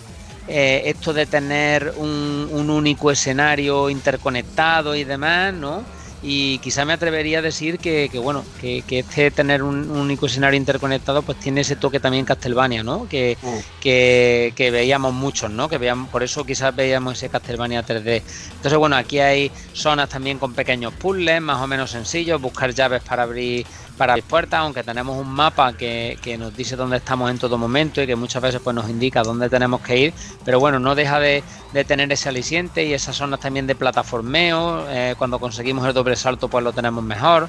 eh, 0.47 0.83
esto 0.85 1.13
de 1.13 1.27
tener 1.27 1.93
un, 1.97 2.49
un, 2.51 2.69
único 2.69 3.09
escenario 3.09 3.89
interconectado 3.89 4.95
y 4.95 5.03
demás, 5.03 5.53
¿no? 5.53 5.83
Y 6.27 6.57
quizá 6.57 6.85
me 6.85 6.93
atrevería 6.93 7.37
a 7.37 7.41
decir 7.43 7.77
que, 7.77 8.09
bueno 8.15 8.43
que, 8.59 8.83
este 8.89 9.29
tener 9.29 9.61
un, 9.61 9.91
único 9.91 10.25
escenario 10.25 10.57
interconectado 10.57 11.21
pues 11.21 11.39
tiene 11.39 11.61
ese 11.61 11.75
toque 11.75 11.99
también 11.99 12.25
Castlevania 12.25 12.81
no 12.81 13.07
que, 13.07 13.37
mm. 13.39 13.79
que, 13.79 14.69
veíamos 14.71 15.13
muchos 15.13 15.51
no 15.51 15.69
que 15.69 15.77
veíamos 15.77 16.09
por 16.09 16.23
eso 16.23 16.43
quizás 16.43 16.75
veíamos 16.75 17.13
ese 17.17 17.29
Castlevania 17.29 17.85
3D 17.85 18.23
entonces 18.55 18.77
bueno 18.79 18.95
aquí 18.95 19.19
hay 19.19 19.51
zonas 19.73 20.09
también 20.09 20.39
con 20.39 20.55
pequeños 20.55 20.93
puzzles 20.93 21.41
más 21.41 21.61
o 21.61 21.67
menos 21.67 21.91
sencillos 21.91 22.41
buscar 22.41 22.73
llaves 22.73 23.03
para 23.03 23.21
abrir 23.21 23.67
para 23.97 24.13
abrir 24.13 24.23
puertas 24.23 24.59
aunque 24.59 24.83
tenemos 24.83 25.17
un 25.17 25.29
mapa 25.29 25.73
que, 25.73 26.35
nos 26.39 26.55
dice 26.55 26.75
dónde 26.75 26.97
estamos 26.97 27.31
en 27.31 27.37
todo 27.37 27.57
momento 27.57 28.01
y 28.01 28.07
que 28.07 28.15
muchas 28.15 28.41
veces 28.41 28.61
pues 28.63 28.75
nos 28.75 28.89
indica 28.89 29.23
dónde 29.23 29.49
tenemos 29.49 29.81
que 29.81 29.97
ir 29.97 30.13
pero 30.43 30.59
bueno 30.59 30.79
no 30.79 30.95
deja 30.95 31.19
de, 31.19 31.43
tener 31.87 32.11
ese 32.11 32.29
aliciente 32.29 32.85
y 32.85 32.93
esas 32.93 33.15
zonas 33.15 33.39
también 33.39 33.67
de 33.67 33.75
plataformeo 33.75 34.85
eh, 34.89 35.15
cuando 35.17 35.39
conseguimos 35.39 35.85
el 35.87 35.93
doble 35.93 36.15
salto 36.15 36.47
pues 36.47 36.63
lo 36.63 36.73
tenemos 36.73 37.03
mejor. 37.03 37.47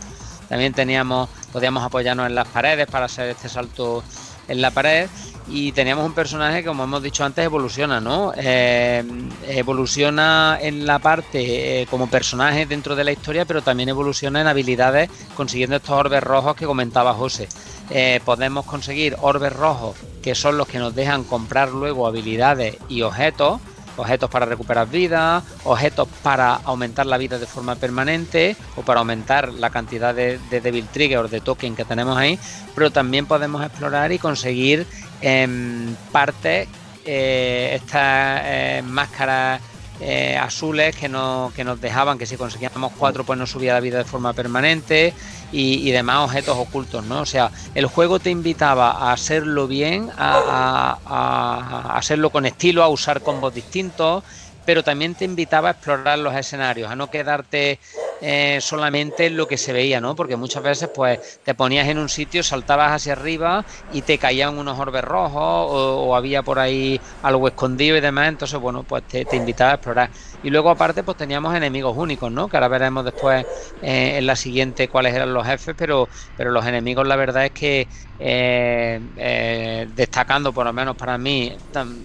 También 0.49 0.73
teníamos, 0.73 1.29
podíamos 1.53 1.83
apoyarnos 1.83 2.27
en 2.27 2.35
las 2.35 2.47
paredes 2.49 2.87
para 2.87 3.07
hacer 3.07 3.31
este 3.31 3.49
salto 3.49 4.05
en 4.49 4.61
la 4.61 4.71
pared 4.71 5.09
y 5.49 5.73
teníamos 5.73 6.05
un 6.05 6.13
personaje 6.13 6.63
que 6.63 6.69
como 6.69 6.85
hemos 6.85 7.03
dicho 7.03 7.25
antes 7.25 7.45
evoluciona, 7.45 8.01
¿no? 8.01 8.33
Eh, 8.37 9.05
evoluciona 9.49 10.59
en 10.61 10.87
la 10.87 10.99
parte 10.99 11.83
eh, 11.83 11.87
como 11.87 12.09
personaje 12.09 12.67
dentro 12.67 12.97
de 12.97 13.05
la 13.05 13.13
historia, 13.13 13.45
pero 13.45 13.63
también 13.63 13.89
evoluciona 13.89 14.41
en 14.41 14.49
habilidades 14.49 15.09
consiguiendo 15.37 15.77
estos 15.77 15.91
orbes 15.91 16.23
rojos 16.23 16.57
que 16.57 16.67
comentaba 16.67 17.15
José. 17.15 17.49
Eh, 17.91 18.21
podemos 18.25 18.67
conseguir 18.67 19.17
orbes 19.21 19.53
rojos 19.53 19.97
que 20.23 20.35
son 20.35 20.59
los 20.59 20.67
que 20.67 20.81
nos 20.81 20.95
dejan 20.95 21.23
comprar 21.23 21.71
luego 21.71 22.07
habilidades 22.07 22.77
y 22.89 23.03
objetos 23.03 23.61
objetos 23.97 24.31
para 24.31 24.47
recuperar 24.47 24.89
vida, 24.89 25.43
objetos 25.65 26.09
para 26.23 26.55
aumentar 26.55 27.07
la 27.07 27.19
vida 27.19 27.39
de 27.39 27.47
forma 27.47 27.77
permanente 27.77 28.57
o 28.77 28.83
para 28.83 29.01
aumentar 29.01 29.53
la 29.53 29.71
cantidad 29.71 30.15
de, 30.15 30.39
de 30.51 30.61
Devil 30.61 30.87
Trigger 30.89 31.19
o 31.19 31.29
de 31.29 31.41
token 31.41 31.75
que 31.75 31.85
tenemos 31.85 32.17
ahí, 32.17 32.39
pero 32.75 32.91
también 32.91 33.27
podemos 33.27 33.65
explorar 33.65 34.13
y 34.13 34.19
conseguir 34.19 34.87
en 35.21 35.89
em, 35.91 35.97
partes 36.13 36.69
eh, 37.05 37.71
estas 37.75 38.41
eh, 38.45 38.83
máscaras 38.85 39.61
eh, 40.01 40.37
azules 40.37 40.95
que, 40.95 41.09
no, 41.09 41.53
que 41.57 41.65
nos 41.65 41.81
dejaban 41.81 42.19
que 42.19 42.27
si 42.27 42.37
conseguíamos 42.37 42.93
cuatro 42.99 43.25
pues 43.25 43.39
nos 43.39 43.51
subía 43.51 43.73
la 43.73 43.81
vida 43.81 43.99
de 43.99 44.05
forma 44.05 44.35
permanente 44.35 45.15
y, 45.51 45.91
demás 45.91 46.25
objetos 46.25 46.57
ocultos, 46.57 47.05
¿no? 47.05 47.21
O 47.21 47.27
sea, 47.27 47.51
el 47.75 47.87
juego 47.87 48.19
te 48.19 48.31
invitaba 48.31 48.91
a 48.91 49.13
hacerlo 49.13 49.67
bien, 49.67 50.11
a, 50.17 50.99
a 51.05 51.97
hacerlo 51.97 52.31
con 52.31 52.47
estilo, 52.47 52.83
a 52.83 52.89
usar 52.89 53.23
combos 53.23 53.55
distintos, 53.55 54.25
pero 54.65 54.83
también 54.83 55.15
te 55.15 55.25
invitaba 55.25 55.69
a 55.69 55.73
explorar 55.73 56.19
los 56.19 56.35
escenarios, 56.35 56.91
a 56.91 56.97
no 56.97 57.09
quedarte 57.09 57.79
eh, 58.23 58.59
solamente 58.63 59.29
lo 59.29 59.47
que 59.47 59.59
se 59.59 59.73
veía, 59.73 60.01
¿no? 60.01 60.17
Porque 60.17 60.37
muchas 60.37 60.63
veces 60.63 60.89
pues 60.95 61.39
te 61.45 61.55
ponías 61.55 61.87
en 61.89 61.99
un 61.99 62.09
sitio, 62.09 62.43
saltabas 62.43 62.93
hacia 62.93 63.13
arriba 63.13 63.65
y 63.93 64.03
te 64.03 64.17
caían 64.17 64.59
unos 64.59 64.79
orbes 64.79 65.05
rojos 65.05 65.69
o, 65.71 66.17
había 66.17 66.43
por 66.43 66.59
ahí 66.59 66.99
algo 67.23 67.47
escondido 67.47 67.97
y 67.97 68.01
demás, 68.01 68.29
entonces 68.29 68.59
bueno, 68.59 68.85
pues 68.85 69.03
te, 69.05 69.27
invitaba 69.37 69.73
a 69.73 69.75
explorar. 69.75 70.11
Y 70.43 70.49
luego 70.49 70.71
aparte 70.71 71.03
pues 71.03 71.19
teníamos 71.19 71.55
enemigos 71.55 71.95
únicos, 71.97 72.33
¿no? 72.33 72.49
Que 72.49 72.57
ahora 72.57 72.69
veremos 72.69 73.05
después 73.05 73.45
eh, 73.83 74.17
en 74.17 74.27
la 74.27 74.35
siguiente 74.35 74.89
cuáles 74.89 75.15
eran 75.15 75.35
los 75.35 75.47
jefes, 75.47 75.75
pero, 75.77 76.09
pero 76.39 76.51
los 76.53 76.65
enemigos 76.65 77.07
la 77.07 77.17
verdad 77.17 77.45
es 77.45 77.53
que 77.53 77.87
eh, 78.19 79.87
destacando 79.95 80.55
por 80.55 80.65
lo 80.65 80.73
menos 80.73 80.97
para 80.97 81.19
mí 81.19 81.55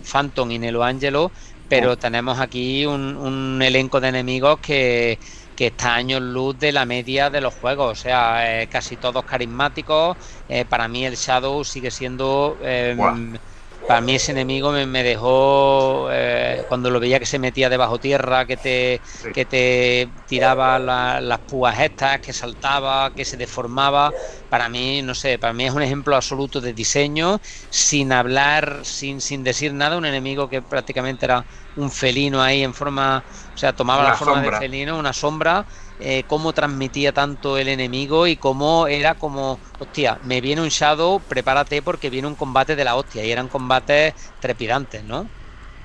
Phantom 0.04 0.52
y 0.52 0.60
Nelo 0.60 0.84
Angelo, 0.84 1.32
pero 1.70 1.92
oh. 1.92 1.98
tenemos 1.98 2.38
aquí 2.42 2.86
un 2.86 3.62
elenco 3.62 4.02
de 4.02 4.10
enemigos 4.10 4.60
que 4.60 5.18
que 5.62 5.68
está 5.68 5.94
años 5.94 6.24
luz 6.24 6.58
de 6.58 6.72
la 6.72 6.88
media 6.88 7.30
de 7.30 7.40
los 7.40 7.54
juegos, 7.54 7.92
o 7.92 7.96
sea, 7.96 8.64
eh, 8.64 8.68
casi 8.68 8.98
todos 8.98 9.24
carismáticos. 9.26 10.18
Eh, 10.48 10.66
para 10.66 10.88
mí 10.88 11.06
el 11.06 11.16
Shadow 11.16 11.64
sigue 11.64 11.92
siendo... 11.92 12.58
Em, 12.64 13.38
para 13.86 14.02
mí 14.02 14.16
ese 14.16 14.32
enemigo 14.32 14.72
me, 14.72 15.04
dejó 15.04 16.08
eh, 16.12 16.64
cuando 16.68 16.90
lo 16.90 17.00
veía 17.00 17.20
que 17.20 17.26
se 17.26 17.40
metía 17.40 17.70
debajo 17.70 18.00
tierra, 18.00 18.46
que 18.46 18.58
te, 18.58 19.02
que 19.34 19.46
te 19.46 20.14
tiraba 20.26 20.80
las 20.80 21.40
púas 21.42 21.80
estas, 21.80 22.22
que 22.22 22.34
saltaba, 22.34 23.12
que 23.14 23.26
se 23.26 23.38
deformaba. 23.38 24.12
Para 24.50 24.70
mí, 24.70 25.02
no 25.02 25.16
sé, 25.16 25.40
para 25.40 25.54
mí 25.54 25.66
es 25.66 25.74
un 25.74 25.82
ejemplo 25.82 26.16
absoluto 26.16 26.62
de 26.62 26.74
diseño, 26.74 27.40
sin 27.70 28.12
hablar, 28.12 28.82
sin, 28.84 29.22
sin 29.22 29.44
decir 29.44 29.74
nada, 29.74 29.98
un 29.98 30.06
enemigo 30.06 30.48
que 30.48 30.62
prácticamente 30.62 31.26
era 31.26 31.46
un 31.76 31.92
felino 31.92 32.42
ahí 32.42 32.64
en 32.64 32.74
forma, 32.74 33.24
o 33.28 33.58
sea, 33.58 33.74
tomaba 33.74 34.04
la 34.04 34.16
forma 34.16 34.42
de 34.42 34.52
felino, 34.52 34.98
una 34.98 35.14
sombra, 35.14 35.66
eh, 36.02 36.24
cómo 36.28 36.54
transmitía 36.54 37.14
tanto 37.14 37.58
el 37.58 37.68
enemigo 37.68 38.28
y 38.28 38.36
cómo 38.36 38.88
era 38.88 39.16
como, 39.16 39.60
hostia, 39.80 40.20
me 40.24 40.42
viene 40.42 40.62
un 40.62 40.70
Shadow, 40.70 41.22
prepárate 41.22 41.82
porque 41.82 42.10
viene 42.10 42.28
un 42.28 42.36
combate 42.36 42.76
de 42.76 42.84
la 42.84 42.96
hostia, 42.96 43.24
y 43.24 43.32
eran 43.32 43.48
combates 43.48 44.14
trepidantes, 44.40 45.04
¿no? 45.04 45.28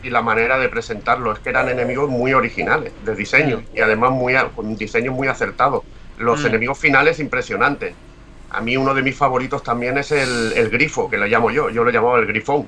Y 0.03 0.11
la 0.11 0.23
manera 0.23 0.59
de 0.59 0.69
presentarlo, 0.69 1.33
es 1.33 1.39
que 1.39 1.51
eran 1.51 1.69
enemigos 1.69 2.09
muy 2.11 2.33
originales 2.33 2.93
de 3.05 3.15
diseño 3.15 3.59
mm. 3.59 3.77
y 3.77 3.81
además 3.81 4.11
muy, 4.11 4.35
con 4.55 4.67
un 4.67 4.77
diseño 4.77 5.13
muy 5.13 5.29
acertado. 5.29 5.85
Los 6.19 6.43
mm. 6.43 6.47
enemigos 6.47 6.79
finales 6.79 7.21
impresionantes. 7.21 7.95
A 8.51 8.61
mí 8.61 8.77
uno 8.77 8.95
de 8.95 9.03
mis 9.03 9.17
favoritos 9.17 9.63
también 9.63 9.99
es 9.99 10.13
el, 10.13 10.53
el 10.55 10.71
grifo, 10.71 11.11
que 11.11 11.19
lo 11.19 11.27
llamo 11.27 11.51
yo, 11.51 11.71
yo 11.71 11.85
lo 11.85 11.91
llamaba 11.91 12.19
el 12.19 12.27
grifón 12.27 12.67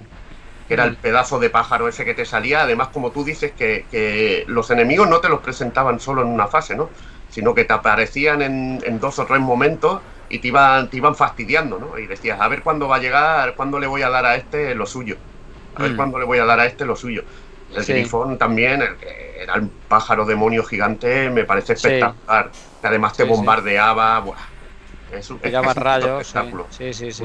que 0.69 0.75
era 0.75 0.85
el 0.85 0.97
pedazo 0.97 1.39
de 1.39 1.49
pájaro 1.49 1.89
ese 1.89 2.05
que 2.05 2.15
te 2.15 2.27
salía. 2.27 2.61
Además, 2.61 2.89
como 2.89 3.11
tú 3.11 3.25
dices, 3.25 3.53
que, 3.53 4.45
los 4.47 4.71
enemigos 4.71 5.09
no 5.09 5.19
te 5.19 5.31
los 5.31 5.41
presentaban 5.41 5.99
solo 5.99 6.21
en 6.23 6.29
una 6.29 6.47
fase, 6.47 6.77
¿no? 6.77 6.91
Sino 7.39 7.55
que 7.55 7.65
te 7.65 7.73
aparecían 7.73 8.43
en, 8.43 8.99
dos 8.99 9.21
o 9.21 9.25
tres 9.25 9.39
momentos 9.39 10.01
y 10.29 10.41
te 10.41 10.49
iban, 10.49 10.91
te 10.91 10.97
iban 10.97 11.15
fastidiando, 11.15 11.79
¿no? 11.79 11.97
Y 11.97 12.09
decías, 12.09 12.41
a 12.41 12.49
ver 12.49 12.65
cuándo 12.65 12.89
va 12.89 12.97
a 12.97 12.99
llegar, 12.99 13.55
cuándo 13.55 13.79
le 13.79 13.87
voy 13.87 14.03
a 14.03 14.11
dar 14.11 14.27
a 14.27 14.35
este 14.35 14.75
lo 14.75 14.87
suyo. 14.87 15.17
A 15.77 15.83
ver 15.83 15.93
mm. 15.93 15.97
cuándo 15.97 16.19
le 16.19 16.25
voy 16.25 16.39
a 16.39 16.45
dar 16.45 16.59
a 16.59 16.67
este 16.67 16.85
lo 16.85 16.97
suyo. 16.97 17.23
El 17.73 17.85
grifón 17.85 18.39
también, 18.39 18.83
el 18.83 18.97
que 18.97 19.37
era 19.41 19.55
el 19.55 19.69
pájaro 19.69 20.27
demonio 20.27 20.65
gigante, 20.65 21.31
me 21.31 21.45
parece 21.45 21.75
espectacular. 21.75 22.51
Que 22.81 22.87
además 22.89 23.17
te 23.17 23.23
bombardeaba. 23.23 24.19
Buah. 24.19 24.37
Es 25.13 25.31
un, 25.31 25.39
rayos. 25.41 26.23
Espectáculo. 26.23 26.67
Sí, 26.71 26.93
sí, 26.93 27.13
sí. 27.13 27.25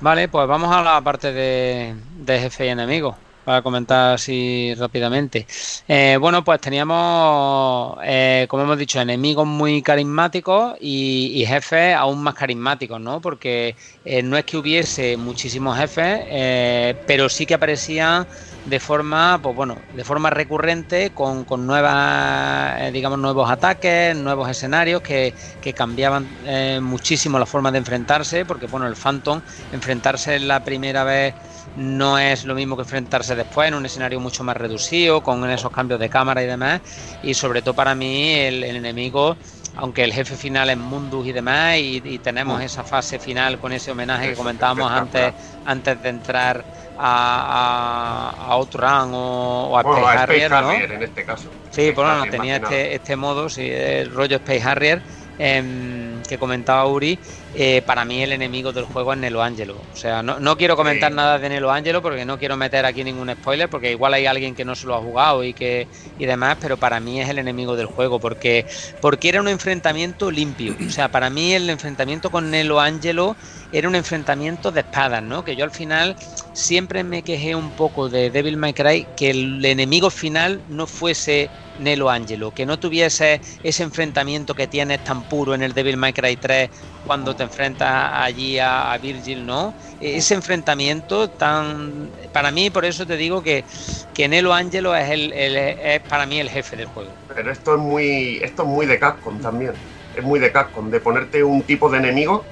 Vale, 0.00 0.28
pues 0.28 0.48
vamos 0.48 0.74
a 0.74 0.80
la 0.80 0.98
parte 1.02 1.30
de, 1.30 1.94
jefe 2.40 2.64
y 2.64 2.68
enemigo 2.70 3.18
para 3.46 3.62
comentar 3.62 4.14
así 4.14 4.74
rápidamente. 4.76 5.46
Eh, 5.86 6.18
bueno, 6.20 6.42
pues 6.42 6.60
teníamos, 6.60 7.96
eh, 8.02 8.46
como 8.48 8.64
hemos 8.64 8.76
dicho, 8.76 9.00
enemigos 9.00 9.46
muy 9.46 9.82
carismáticos 9.82 10.76
y, 10.80 11.44
jefes 11.46 11.94
aún 11.94 12.24
más 12.24 12.34
carismáticos, 12.34 13.00
¿no? 13.00 13.20
Porque 13.20 13.76
eh, 14.04 14.20
no 14.20 14.36
es 14.36 14.44
que 14.44 14.56
hubiese 14.56 15.16
muchísimos 15.16 15.78
jefes, 15.78 16.96
pero 17.06 17.28
sí 17.28 17.46
que 17.46 17.54
aparecían 17.54 18.26
de 18.66 18.80
forma, 18.80 19.38
pues 19.40 19.54
bueno, 19.54 19.78
de 19.94 20.04
forma 20.04 20.28
recurrente 20.28 21.10
con, 21.10 21.44
con 21.44 21.66
nuevas, 21.66 22.80
eh, 22.80 22.90
digamos, 22.92 23.18
nuevos 23.18 23.48
ataques, 23.48 24.16
nuevos 24.16 24.50
escenarios 24.50 25.02
que, 25.02 25.34
que 25.60 25.72
cambiaban 25.72 26.26
eh, 26.44 26.80
muchísimo 26.82 27.38
la 27.38 27.46
forma 27.46 27.70
de 27.70 27.78
enfrentarse, 27.78 28.44
porque 28.44 28.66
bueno, 28.66 28.88
el 28.88 28.96
Phantom, 28.96 29.40
enfrentarse 29.70 30.40
la 30.40 30.64
primera 30.64 31.04
vez 31.04 31.34
no 31.76 32.18
es 32.18 32.44
lo 32.44 32.54
mismo 32.54 32.76
que 32.76 32.82
enfrentarse 32.82 33.34
después 33.34 33.68
en 33.68 33.74
un 33.74 33.86
escenario 33.86 34.18
mucho 34.20 34.42
más 34.44 34.56
reducido, 34.56 35.22
con 35.22 35.48
esos 35.50 35.70
cambios 35.70 36.00
de 36.00 36.08
cámara 36.08 36.42
y 36.42 36.46
demás, 36.46 36.80
y 37.22 37.34
sobre 37.34 37.62
todo 37.62 37.74
para 37.74 37.94
mí 37.94 38.34
el, 38.34 38.64
enemigo 38.64 39.36
aunque 39.78 40.04
el 40.04 40.12
jefe 40.12 40.36
final 40.36 40.70
es 40.70 40.78
Mundus 40.78 41.26
y 41.26 41.32
demás, 41.32 41.76
y, 41.78 42.18
tenemos 42.22 42.60
mm. 42.60 42.62
esa 42.62 42.82
fase 42.82 43.18
final 43.18 43.58
con 43.58 43.72
ese 43.72 43.90
homenaje 43.90 44.30
que 44.30 44.34
comentábamos 44.34 44.90
antes, 44.90 45.34
antes 45.66 46.02
de 46.02 46.08
entrar 46.08 46.64
a, 46.98 48.32
a, 48.40 48.46
a 48.46 48.52
Outrun 48.54 49.12
o, 49.12 49.68
o 49.72 49.76
a 49.76 49.80
Space, 49.82 50.18
Harrier, 50.18 50.50
¿no? 50.50 50.72
en 50.72 51.02
este 51.02 51.24
caso. 51.26 51.50
Sí, 51.70 51.90
bueno, 51.90 52.24
tenía 52.30 52.56
este, 52.56 52.94
este 52.94 53.16
modo, 53.16 53.50
sí, 53.50 53.68
el 53.70 54.10
rollo 54.14 54.36
Space 54.36 54.62
Harrier 54.62 55.02
em, 55.38 56.15
que 56.26 56.38
comentaba 56.38 56.86
Uri. 56.86 57.18
Eh, 57.54 57.82
para 57.86 58.04
mí 58.04 58.22
el 58.22 58.32
enemigo 58.32 58.72
del 58.72 58.84
juego 58.84 59.12
es 59.12 59.18
Nelo 59.18 59.42
Angelo. 59.42 59.76
O 59.92 59.96
sea, 59.96 60.22
no, 60.22 60.38
no 60.40 60.56
quiero 60.56 60.76
comentar 60.76 61.12
nada 61.12 61.38
de 61.38 61.48
Nelo 61.48 61.70
Angelo 61.70 62.02
porque 62.02 62.24
no 62.24 62.38
quiero 62.38 62.56
meter 62.56 62.84
aquí 62.84 63.02
ningún 63.02 63.30
spoiler, 63.32 63.68
porque 63.68 63.92
igual 63.92 64.14
hay 64.14 64.26
alguien 64.26 64.54
que 64.54 64.64
no 64.64 64.74
se 64.74 64.86
lo 64.86 64.94
ha 64.94 65.00
jugado 65.00 65.42
y 65.44 65.54
que 65.54 65.88
y 66.18 66.26
demás, 66.26 66.58
pero 66.60 66.76
para 66.76 67.00
mí 67.00 67.20
es 67.20 67.28
el 67.28 67.38
enemigo 67.38 67.76
del 67.76 67.86
juego, 67.86 68.18
porque, 68.18 68.66
porque 69.00 69.28
era 69.28 69.40
un 69.40 69.48
enfrentamiento 69.48 70.30
limpio. 70.30 70.76
O 70.86 70.90
sea, 70.90 71.10
para 71.10 71.30
mí 71.30 71.52
el 71.52 71.68
enfrentamiento 71.70 72.30
con 72.30 72.50
Nelo 72.50 72.80
Angelo 72.80 73.36
era 73.72 73.88
un 73.88 73.94
enfrentamiento 73.94 74.70
de 74.70 74.80
espadas, 74.80 75.22
¿no? 75.22 75.44
Que 75.44 75.56
yo 75.56 75.64
al 75.64 75.70
final 75.70 76.16
siempre 76.52 77.04
me 77.04 77.22
quejé 77.22 77.54
un 77.54 77.70
poco 77.70 78.08
de 78.08 78.30
Devil 78.30 78.56
May 78.56 78.72
Cry 78.72 79.06
que 79.16 79.30
el 79.30 79.64
enemigo 79.64 80.10
final 80.10 80.60
no 80.68 80.86
fuese 80.86 81.50
Nelo 81.78 82.10
Angelo, 82.10 82.52
que 82.52 82.66
no 82.66 82.78
tuviese 82.78 83.40
ese 83.62 83.82
enfrentamiento 83.82 84.54
que 84.54 84.66
tienes 84.66 85.04
tan 85.04 85.22
puro 85.28 85.54
en 85.54 85.62
el 85.62 85.74
Devil 85.74 85.96
May 85.96 86.12
Cry 86.16 86.36
3 86.36 86.70
cuando 87.06 87.36
te 87.36 87.44
enfrentas 87.44 88.10
allí 88.14 88.58
a, 88.58 88.98
Virgil, 89.00 89.46
¿no? 89.46 89.74
Ese 90.00 90.34
enfrentamiento 90.34 91.28
tan... 91.28 92.10
Para 92.32 92.50
mí, 92.50 92.70
por 92.70 92.84
eso 92.84 93.06
te 93.06 93.16
digo 93.16 93.42
que, 93.42 93.64
que 94.12 94.26
Nelo 94.26 94.52
Angelo 94.52 94.96
es, 94.96 95.10
el, 95.10 95.32
es 95.32 96.00
para 96.00 96.26
mí 96.26 96.40
el 96.40 96.50
jefe 96.50 96.76
del 96.76 96.86
juego. 96.86 97.10
Pero 97.32 97.52
esto 97.52 97.74
es 97.74 97.80
muy, 97.80 98.40
esto 98.42 98.62
es 98.62 98.68
muy 98.68 98.86
de 98.86 98.98
Capcom 98.98 99.38
también. 99.40 99.72
Es 100.16 100.24
muy 100.24 100.40
de 100.40 100.50
Capcom, 100.50 100.90
de 100.90 100.98
ponerte 100.98 101.44
un 101.44 101.62
tipo 101.62 101.88
de 101.90 101.98
enemigo 101.98 102.44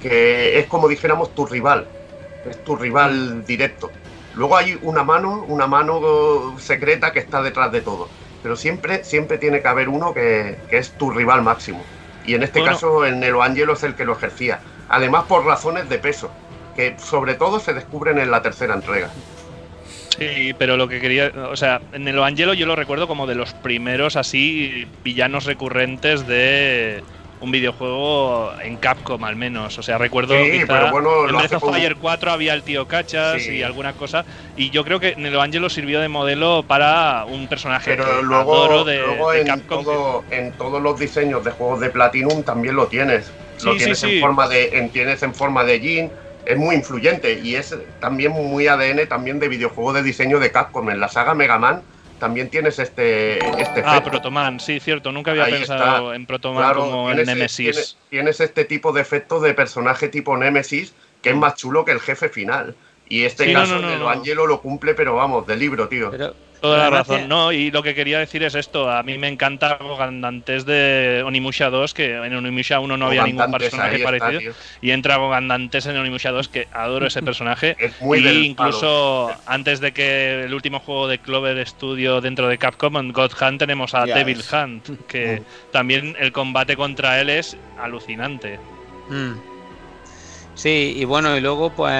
que 0.00 0.58
es 0.58 0.66
como 0.66 0.88
dijéramos 0.88 1.34
tu 1.34 1.46
rival, 1.46 1.86
es 2.48 2.56
tu 2.58 2.76
rival 2.76 3.44
directo. 3.44 3.90
Luego 4.34 4.56
hay 4.56 4.78
una 4.82 5.02
mano, 5.02 5.44
una 5.48 5.66
mano 5.66 6.56
secreta 6.58 7.12
que 7.12 7.18
está 7.18 7.42
detrás 7.42 7.72
de 7.72 7.80
todo, 7.80 8.08
pero 8.42 8.56
siempre, 8.56 9.04
siempre 9.04 9.38
tiene 9.38 9.60
que 9.60 9.68
haber 9.68 9.88
uno 9.88 10.14
que, 10.14 10.56
es 10.70 10.92
tu 10.92 11.10
rival 11.10 11.42
máximo. 11.42 11.82
Y 12.28 12.34
en 12.34 12.42
este 12.42 12.62
caso 12.62 13.06
el 13.06 13.18
Nelo 13.20 13.42
Angelo 13.42 13.72
es 13.72 13.82
el 13.84 13.94
que 13.94 14.04
lo 14.04 14.12
ejercía. 14.12 14.60
Además 14.90 15.24
por 15.26 15.46
razones 15.46 15.88
de 15.88 15.98
peso, 15.98 16.30
que 16.76 16.94
sobre 16.98 17.32
todo 17.32 17.58
se 17.58 17.72
descubren 17.72 18.18
en 18.18 18.30
la 18.30 18.42
tercera 18.42 18.74
entrega. 18.74 19.08
Sí, 20.18 20.54
pero 20.58 20.76
lo 20.76 20.88
que 20.88 21.00
quería, 21.00 21.32
o 21.50 21.56
sea, 21.56 21.80
en 21.92 22.04
Nelo 22.04 22.26
Angelo 22.26 22.52
yo 22.52 22.66
lo 22.66 22.76
recuerdo 22.76 23.08
como 23.08 23.26
de 23.26 23.34
los 23.34 23.54
primeros 23.54 24.14
así 24.16 24.86
villanos 25.02 25.46
recurrentes 25.46 26.26
de, 26.26 27.02
un 27.40 27.50
videojuego 27.50 28.52
en 28.62 28.76
Capcom 28.76 29.22
al 29.24 29.36
menos. 29.36 29.78
O 29.78 29.82
sea, 29.82 29.98
recuerdo 29.98 30.34
sí, 30.34 30.62
pero 30.66 30.90
bueno, 30.90 31.28
en 31.28 31.36
Breath 31.36 31.54
of 31.54 31.70
Fire 31.70 31.96
4 31.96 32.30
había 32.30 32.54
el 32.54 32.62
tío 32.62 32.86
Cachas 32.86 33.46
y 33.46 33.62
alguna 33.62 33.92
cosa. 33.92 34.24
Y 34.56 34.70
yo 34.70 34.84
creo 34.84 35.00
que 35.00 35.16
Nelo 35.16 35.40
Angelo 35.40 35.68
sirvió 35.68 36.00
de 36.00 36.08
modelo 36.08 36.64
para 36.66 37.24
un 37.26 37.48
personaje 37.48 37.96
pero 37.96 38.22
luego, 38.22 38.84
de, 38.84 39.00
en 39.40 39.46
Capcom. 39.46 39.84
en 40.30 40.52
todos 40.52 40.82
los 40.82 40.98
diseños 40.98 41.44
de 41.44 41.50
juegos 41.50 41.80
de 41.80 41.90
Platinum 41.90 42.42
también 42.42 42.76
lo 42.76 42.86
tienes. 42.86 43.30
Lo 43.64 43.76
tienes 43.76 44.02
en 44.04 44.20
forma 44.20 44.48
de. 44.48 44.78
En, 44.78 44.90
tienes 44.90 45.22
en 45.22 45.34
forma 45.34 45.64
de 45.64 45.80
Jin. 45.80 46.10
Es 46.46 46.56
muy 46.56 46.76
influyente 46.76 47.40
y 47.44 47.56
es 47.56 47.76
también 48.00 48.32
muy 48.32 48.68
ADN 48.68 49.06
también 49.06 49.38
de 49.38 49.48
videojuego 49.48 49.92
de 49.92 50.02
diseño 50.02 50.38
de 50.38 50.50
Capcom. 50.50 50.88
En 50.88 50.98
la 50.98 51.08
saga 51.08 51.34
Mega 51.34 51.58
Man 51.58 51.82
también 52.18 52.50
tienes 52.50 52.78
este, 52.78 53.38
este 53.60 53.82
Ah, 53.84 54.02
Protoman, 54.02 54.60
sí, 54.60 54.80
cierto. 54.80 55.12
Nunca 55.12 55.30
había 55.30 55.46
pensado 55.46 56.14
en 56.14 56.26
Protoman 56.26 56.74
como 56.74 57.10
en 57.10 57.24
Nemesis. 57.24 57.96
Tienes, 58.10 58.40
este 58.40 58.64
tipo 58.64 58.92
de 58.92 59.00
efecto 59.00 59.40
de 59.40 59.54
personaje 59.54 60.08
tipo 60.08 60.36
Nemesis 60.36 60.94
que 61.22 61.30
es 61.30 61.36
más 61.36 61.54
chulo 61.54 61.84
que 61.84 61.92
el 61.92 62.00
jefe 62.00 62.28
final. 62.28 62.74
Y 63.08 63.24
este 63.24 63.52
caso 63.52 63.80
de 63.80 63.94
Angelo 64.06 64.46
lo 64.46 64.60
cumple, 64.60 64.94
pero 64.94 65.14
vamos, 65.14 65.46
de 65.46 65.56
libro, 65.56 65.88
tío. 65.88 66.10
Pero, 66.10 66.34
Toda 66.60 66.78
la 66.78 66.90
razón, 66.90 67.28
¿no? 67.28 67.52
Y 67.52 67.70
lo 67.70 67.82
que 67.82 67.94
quería 67.94 68.18
decir 68.18 68.42
es 68.42 68.54
esto. 68.54 68.90
A 68.90 69.02
mí 69.02 69.18
me 69.18 69.28
encanta 69.28 69.78
Gogandantes 69.80 70.64
de 70.66 71.22
Onimusha 71.24 71.70
2, 71.70 71.94
que 71.94 72.14
en 72.16 72.34
Onimusha 72.34 72.80
1 72.80 72.96
no 72.96 73.06
había 73.06 73.24
ningún 73.24 73.50
personaje 73.52 73.98
parecido. 74.00 74.52
y 74.80 74.90
entra 74.90 75.16
Gogandantes 75.16 75.86
en 75.86 75.96
Onimusha 75.96 76.30
2, 76.30 76.48
que 76.48 76.68
adoro 76.72 77.06
ese 77.06 77.22
personaje. 77.28 77.76
y 78.00 78.28
incluso 78.44 79.30
antes 79.46 79.80
de 79.80 79.92
que 79.92 80.44
el 80.44 80.54
último 80.54 80.80
juego 80.80 81.08
de 81.08 81.18
Clover 81.18 81.66
Studio 81.66 82.20
dentro 82.20 82.48
de 82.48 82.58
Capcom, 82.58 82.96
en 82.96 83.12
God 83.12 83.32
Hunt, 83.40 83.58
tenemos 83.58 83.94
a 83.94 84.06
Devil 84.06 84.42
Hunt, 84.52 85.06
que 85.06 85.40
mm. 85.40 85.72
también 85.72 86.16
el 86.18 86.32
combate 86.32 86.76
contra 86.76 87.20
él 87.20 87.30
es 87.30 87.56
alucinante. 87.78 88.58
Mm. 89.08 89.57
Sí, 90.58 90.94
y 90.96 91.04
bueno, 91.04 91.36
y 91.36 91.40
luego 91.40 91.70
pues 91.70 91.94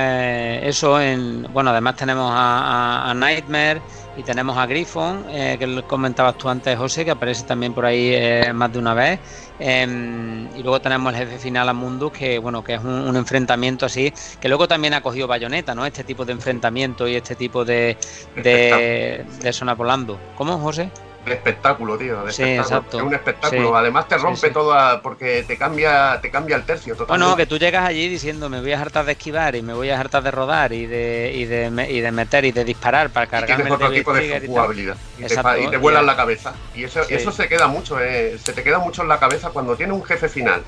eso, 0.64 1.00
en 1.00 1.46
bueno, 1.52 1.70
además 1.70 1.94
tenemos 1.94 2.28
a, 2.34 3.12
Nightmare 3.14 3.80
y 4.16 4.24
tenemos 4.24 4.58
a 4.58 4.66
Griffon, 4.66 5.26
eh, 5.30 5.54
que 5.60 5.80
comentabas 5.84 6.36
tú 6.36 6.48
antes, 6.48 6.76
José, 6.76 7.04
que 7.04 7.12
aparece 7.12 7.44
también 7.44 7.72
por 7.72 7.86
ahí 7.86 8.10
eh, 8.12 8.52
más 8.52 8.72
de 8.72 8.80
una 8.80 8.94
vez. 8.94 9.20
Em, 9.60 10.48
y 10.56 10.62
luego 10.64 10.80
tenemos 10.80 11.14
el 11.14 11.20
jefe 11.20 11.38
final 11.38 11.68
a 11.68 11.72
Mundus, 11.72 12.10
que 12.10 12.40
bueno, 12.40 12.64
que 12.64 12.74
es 12.74 12.82
un, 12.82 13.14
enfrentamiento 13.14 13.86
así, 13.86 14.12
que 14.40 14.48
luego 14.48 14.66
también 14.66 14.92
ha 14.92 15.02
cogido 15.02 15.28
Bayonetta, 15.28 15.76
¿no? 15.76 15.86
Este 15.86 16.02
tipo 16.02 16.24
de 16.24 16.32
enfrentamiento 16.32 17.06
y 17.06 17.14
este 17.14 17.36
tipo 17.36 17.64
de, 17.64 17.96
de, 18.34 19.24
de 19.40 19.74
volando. 19.74 20.18
¿Cómo, 20.36 20.58
José? 20.58 20.90
Espectáculo, 21.26 21.98
tío. 21.98 22.30
sí, 22.30 22.42
exacto. 22.42 22.98
Es 22.98 23.02
un 23.02 23.14
espectáculo. 23.14 23.76
Además 23.76 24.08
te 24.08 24.18
rompe 24.18 24.50
todo 24.50 25.02
porque 25.02 25.44
te 25.46 25.56
cambia, 25.56 26.20
te 26.20 26.30
cambia 26.30 26.56
el 26.56 26.64
tercio 26.64 26.94
totalmente. 26.94 27.24
Bueno, 27.24 27.36
que 27.36 27.46
tú 27.46 27.58
llegas 27.58 27.84
allí 27.84 28.08
diciendo 28.08 28.48
me 28.48 28.60
voy 28.60 28.72
a 28.72 28.80
hartar 28.80 29.04
de 29.04 29.12
esquivar 29.12 29.54
y 29.56 29.62
me 29.62 29.74
voy 29.74 29.90
a 29.90 30.00
hartar 30.00 30.22
de 30.22 30.30
rodar 30.30 30.72
y 30.72 30.86
de, 30.86 31.32
y 31.34 31.44
de, 31.44 31.86
y 31.90 32.00
de 32.00 32.12
meter 32.12 32.44
y 32.44 32.52
de 32.52 32.64
disparar 32.64 33.10
para 33.10 33.26
cargarme 33.26 33.64
tienes 33.64 33.72
otro 33.72 33.90
tipo 33.90 34.12
de 34.12 34.46
jugabilidad. 34.46 34.96
Y, 35.18 35.70
te, 35.70 35.76
vuelan 35.76 36.06
la 36.06 36.16
cabeza. 36.16 36.54
Y 36.74 36.84
eso, 36.84 37.02
eso 37.08 37.32
se 37.32 37.48
queda 37.48 37.66
mucho, 37.66 38.00
eh, 38.00 38.38
se 38.38 38.52
te 38.52 38.62
queda 38.62 38.78
mucho 38.78 39.02
en 39.02 39.08
la 39.08 39.18
cabeza 39.18 39.50
cuando 39.50 39.76
tiene 39.76 39.92
un 39.92 40.04
jefe 40.04 40.28
final. 40.28 40.62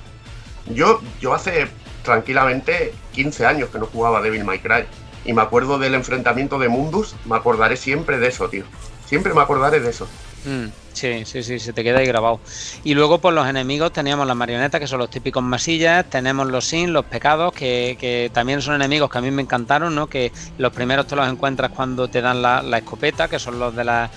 Yo, 0.66 1.00
yo 1.20 1.34
hace 1.34 1.68
tranquilamente 2.02 2.92
15 3.12 3.46
años 3.46 3.68
que 3.70 3.78
no 3.78 3.86
jugaba 3.86 4.20
Devil 4.20 4.44
May 4.44 4.58
Cry. 4.58 4.84
Y 5.24 5.32
me 5.32 5.42
acuerdo 5.42 5.78
del 5.78 5.94
enfrentamiento 5.94 6.58
de 6.58 6.68
Mundus, 6.68 7.14
me 7.26 7.36
acordaré 7.36 7.76
siempre 7.76 8.18
de 8.18 8.28
eso, 8.28 8.48
tío. 8.48 8.64
Siempre 9.06 9.34
me 9.34 9.42
acordaré 9.42 9.80
de 9.80 9.90
eso. 9.90 10.08
Mm, 10.44 10.66
sí, 10.92 11.24
sí, 11.26 11.42
sí, 11.42 11.58
se 11.58 11.72
te 11.72 11.84
queda 11.84 11.98
ahí 11.98 12.06
grabado. 12.06 12.40
Y 12.82 12.94
luego 12.94 13.20
por 13.20 13.34
los 13.34 13.46
enemigos 13.46 13.92
teníamos 13.92 14.26
las 14.26 14.36
marionetas, 14.36 14.80
que 14.80 14.86
son 14.86 14.98
los 14.98 15.10
típicos 15.10 15.42
masillas, 15.42 16.08
tenemos 16.08 16.46
los 16.46 16.64
sin, 16.64 16.92
los 16.92 17.04
pecados, 17.06 17.52
que, 17.52 18.30
también 18.32 18.62
son 18.62 18.74
enemigos 18.74 19.10
que 19.10 19.18
a 19.18 19.20
mí 19.20 19.30
me 19.30 19.42
encantaron, 19.42 19.94
¿no? 19.94 20.06
Que 20.06 20.32
los 20.56 20.72
primeros 20.72 21.06
te 21.06 21.16
los 21.16 21.28
encuentras 21.28 21.70
cuando 21.70 22.08
te 22.08 22.22
dan 22.22 22.42
la, 22.42 22.78
escopeta, 22.78 23.28
que 23.28 23.38
son 23.38 23.58
los 23.58 23.74
de 23.74 23.84
las 23.84 24.10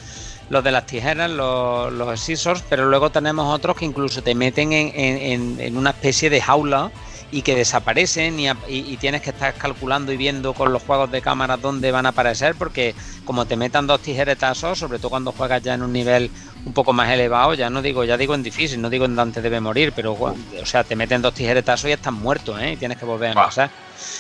los 0.50 0.64
de 0.64 0.72
las 0.72 0.86
tijeras, 0.86 1.32
los, 1.32 1.92
los 1.92 2.20
scissors, 2.20 2.64
pero 2.70 2.86
luego 2.86 3.10
tenemos 3.10 3.52
otros 3.52 3.78
que 3.78 3.86
incluso 3.86 4.22
te 4.22 4.36
meten 4.36 4.74
en, 4.74 5.60
en 5.60 5.78
una 5.78 5.92
especie 5.92 6.30
de 6.30 6.42
jaula 6.42 6.92
y 7.34 7.42
que 7.42 7.56
desaparecen 7.56 8.40
y, 8.40 8.98
tienes 8.98 9.24
que 9.24 9.32
estar 9.32 9.56
calculando 9.56 10.12
y 10.12 10.18
viendo 10.18 10.54
con 10.54 10.72
los 10.72 10.84
juegos 10.84 11.12
de 11.12 11.20
cámara 11.20 11.58
dónde 11.58 11.92
van 11.92 12.06
a 12.06 12.10
aparecer 12.10 12.54
porque 12.54 12.94
como 13.26 13.46
te 13.46 13.56
metan 13.56 13.88
dos 13.88 14.02
tijeretazos, 14.02 14.78
sobre 14.78 15.00
todo 15.00 15.10
cuando 15.10 15.32
juegas 15.32 15.64
ya 15.64 15.74
en 15.74 15.82
un 15.82 15.92
nivel 15.92 16.30
un 16.64 16.74
poco 16.74 16.94
más 16.94 17.10
elevado, 17.10 17.56
ya 17.56 17.72
no 17.72 17.82
digo, 17.82 18.04
ya 18.04 18.18
digo 18.18 18.36
en 18.36 18.44
difícil, 18.44 18.80
no 18.80 18.90
digo 18.90 19.06
en 19.06 19.16
Dante 19.16 19.42
debe 19.42 19.60
morir, 19.60 19.94
pero 19.96 20.14
o 20.14 20.66
sea, 20.66 20.84
te 20.84 20.96
meten 20.96 21.24
dos 21.24 21.34
tijeretazos 21.34 21.90
y 21.90 21.94
estás 21.94 22.14
muerto, 22.14 22.58
¿eh? 22.60 22.74
Y 22.74 22.78
tienes 22.78 23.00
que 23.00 23.06
volver 23.06 23.36
a 23.36 23.42
empezar. 23.42 23.72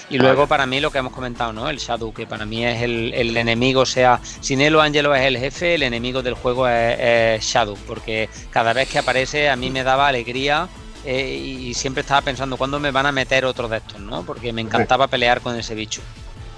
Y 0.09 0.17
luego 0.17 0.47
para 0.47 0.65
mí 0.65 0.79
lo 0.79 0.91
que 0.91 0.97
hemos 0.97 1.13
comentado, 1.13 1.53
¿no? 1.53 1.69
El 1.69 1.77
Shadow, 1.77 2.13
que 2.13 2.25
para 2.25 2.45
mí 2.45 2.65
es 2.65 2.81
el, 2.81 3.37
enemigo, 3.37 3.81
o 3.81 3.85
sea, 3.85 4.19
si 4.23 4.55
Nelo 4.55 4.81
Angelo 4.81 5.13
es 5.13 5.21
el 5.21 5.37
jefe, 5.37 5.75
el 5.75 5.83
enemigo 5.83 6.23
del 6.23 6.33
juego 6.33 6.67
es 6.67 7.43
Shadow, 7.43 7.77
porque 7.87 8.27
cada 8.49 8.73
vez 8.73 8.89
que 8.89 8.97
aparece 8.97 9.49
a 9.49 9.55
mí 9.55 9.69
me 9.69 9.83
daba 9.83 10.07
alegría 10.07 10.67
eh, 11.05 11.35
y 11.35 11.73
siempre 11.73 12.01
estaba 12.01 12.21
pensando 12.21 12.57
cuándo 12.57 12.79
me 12.79 12.91
van 12.91 13.05
a 13.05 13.11
meter 13.11 13.45
otro 13.45 13.67
de 13.67 13.77
estos, 13.77 13.99
¿no? 13.99 14.23
Porque 14.23 14.53
me 14.53 14.61
encantaba 14.61 15.07
pelear 15.07 15.41
con 15.41 15.57
ese 15.57 15.75
bicho. 15.75 16.01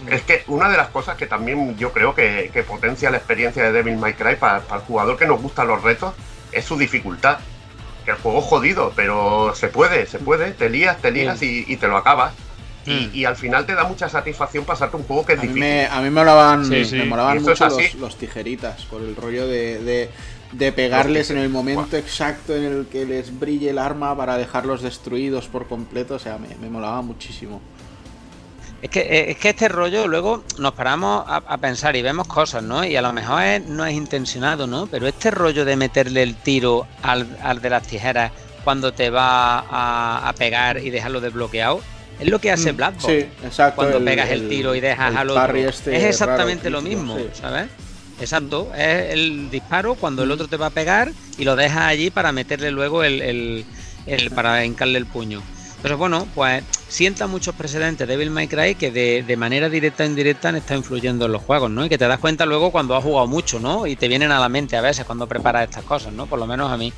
Es 0.10 0.22
que 0.22 0.44
una 0.48 0.70
de 0.70 0.78
las 0.78 0.90
cosas 0.90 1.18
que 1.18 1.26
también 1.26 1.76
yo 1.78 1.92
creo 1.92 2.14
que, 2.14 2.64
potencia 2.68 3.10
la 3.10 3.18
experiencia 3.18 3.64
de 3.64 3.72
Devil 3.72 3.98
May 3.98 4.14
Cry 4.14 4.36
para, 4.36 4.58
el 4.58 4.82
jugador 4.82 5.18
que 5.18 5.26
nos 5.26 5.42
gustan 5.42 5.68
los 5.68 5.82
retos 5.82 6.14
es 6.52 6.66
su 6.66 6.78
dificultad. 6.78 7.40
Que 8.04 8.12
el 8.12 8.18
juego 8.18 8.40
es 8.40 8.46
jodido, 8.46 8.94
pero 8.96 9.54
se 9.56 9.68
puede, 9.68 10.06
se 10.06 10.20
puede. 10.20 10.52
Te 10.52 10.70
lías, 10.70 10.98
te 11.02 11.10
lías 11.10 11.42
y, 11.42 11.76
te 11.78 11.88
lo 11.88 11.98
acabas. 11.98 12.34
Y, 12.86 13.26
al 13.26 13.36
final 13.36 13.66
te 13.66 13.74
da 13.74 13.86
mucha 13.86 14.08
satisfacción 14.10 14.64
pasarte 14.64 14.96
un 14.96 15.06
juego 15.06 15.26
que 15.26 15.34
es 15.34 15.42
difícil. 15.42 15.64
a 15.90 15.98
mí 15.98 16.04
me 16.04 16.12
molaban, 16.12 16.70
me 16.70 17.06
molaban 17.06 17.42
mucho 17.42 17.68
los, 17.98 18.16
tijeritas, 18.16 18.84
por 18.84 19.02
el 19.02 19.16
rollo 19.16 19.48
de 19.48 19.80
de 19.80 20.10
pegarles 20.76 21.30
en 21.32 21.38
el 21.38 21.50
momento 21.50 21.98
exacto 21.98 22.56
en 22.56 22.64
el 22.64 22.86
que 22.88 23.06
les 23.06 23.38
brille 23.38 23.70
el 23.70 23.78
arma 23.78 24.16
para 24.16 24.38
dejarlos 24.38 24.82
destruidos 24.82 25.48
por 25.48 25.68
completo. 25.68 26.16
O 26.16 26.20
sea, 26.20 26.38
me, 26.38 26.70
molaba 26.70 27.02
muchísimo. 27.02 27.62
Es 28.82 28.90
que, 28.90 29.00
eh, 29.00 29.32
es 29.32 29.38
que 29.38 29.50
este 29.50 29.68
rollo 29.68 30.08
luego 30.08 30.44
nos 30.60 30.74
paramos 30.74 31.24
a, 31.28 31.58
pensar 31.58 31.96
y 31.96 32.02
vemos 32.02 32.28
cosas, 32.28 32.62
¿no? 32.62 32.86
Y 32.86 32.96
a 32.96 33.02
lo 33.02 33.14
mejor 33.14 33.42
no 33.68 33.86
es 33.86 33.94
intencionado, 33.94 34.68
¿no? 34.68 34.88
Pero 34.88 35.08
este 35.08 35.32
rollo 35.32 35.66
de 35.66 35.76
meterle 35.76 36.22
el 36.22 36.36
tiro 36.36 36.86
al, 37.02 37.62
de 37.62 37.70
las 37.70 37.88
tijeras 37.88 38.32
cuando 38.64 38.94
te 38.94 39.10
va 39.10 39.66
a, 40.28 40.34
pegar 40.38 40.78
y 40.78 40.90
dejarlo 40.90 41.22
desbloqueado, 41.22 41.82
es 42.20 42.30
lo 42.30 42.40
que 42.40 42.52
hace 42.52 42.74
mm, 42.74 42.78
Blackboard. 42.78 43.14
Sí, 43.14 43.28
exacto. 43.44 43.76
Cuando 43.76 44.04
pegas 44.04 44.30
el, 44.30 44.48
tiro 44.50 44.76
y 44.76 44.80
dejas 44.80 45.16
al 45.16 45.30
otro. 45.30 45.56
Este 45.56 45.96
es 45.96 46.04
exactamente 46.04 46.70
lo 46.70 46.82
mismo, 46.82 47.18
¿sabes? 47.34 47.68
Exacto, 48.20 48.72
es 48.76 49.12
el 49.12 49.50
disparo 49.50 49.96
cuando 49.96 50.24
el 50.24 50.32
otro 50.32 50.48
te 50.48 50.58
va 50.58 50.68
a 50.68 50.72
pegar 50.72 51.12
y 51.38 51.44
lo 51.44 51.56
dejas 51.56 51.84
allí 51.84 52.10
para 52.10 52.32
meterle 52.32 52.72
luego 52.72 53.04
el, 53.04 53.66
para 54.34 54.64
hincarle 54.66 54.98
el 54.98 55.06
puño. 55.06 55.42
Entonces, 55.76 55.98
bueno, 55.98 56.28
pues 56.34 56.64
sienta 56.88 57.28
muchos 57.28 57.54
precedentes 57.54 58.08
Devil 58.08 58.32
May 58.32 58.48
Cry 58.48 58.76
que 58.76 58.90
de, 58.90 59.38
manera 59.38 59.70
directa 59.70 60.04
o 60.04 60.08
indirecta 60.08 60.50
han 60.50 60.56
estado 60.56 60.80
influyendo 60.80 61.26
en 61.26 61.34
los 61.34 61.44
juegos, 61.44 61.70
¿no? 61.70 61.86
Y 61.86 61.90
que 61.90 61.98
te 61.98 62.08
das 62.08 62.20
cuenta 62.20 62.46
luego 62.46 62.72
cuando 62.72 62.96
has 62.96 63.04
jugado 63.04 63.28
mucho, 63.28 63.60
¿no? 63.60 63.86
Y 63.86 63.96
te 63.96 64.08
vienen 64.08 64.32
a 64.32 64.40
la 64.40 64.50
mente 64.50 64.78
a 64.78 64.82
veces 64.82 65.06
cuando 65.06 65.28
preparas 65.28 65.66
estas 65.66 65.84
cosas, 65.84 66.14
¿no? 66.14 66.26
Por 66.26 66.40
lo 66.40 66.48
menos 66.48 66.72
a 66.72 66.78
mí. 66.78 66.92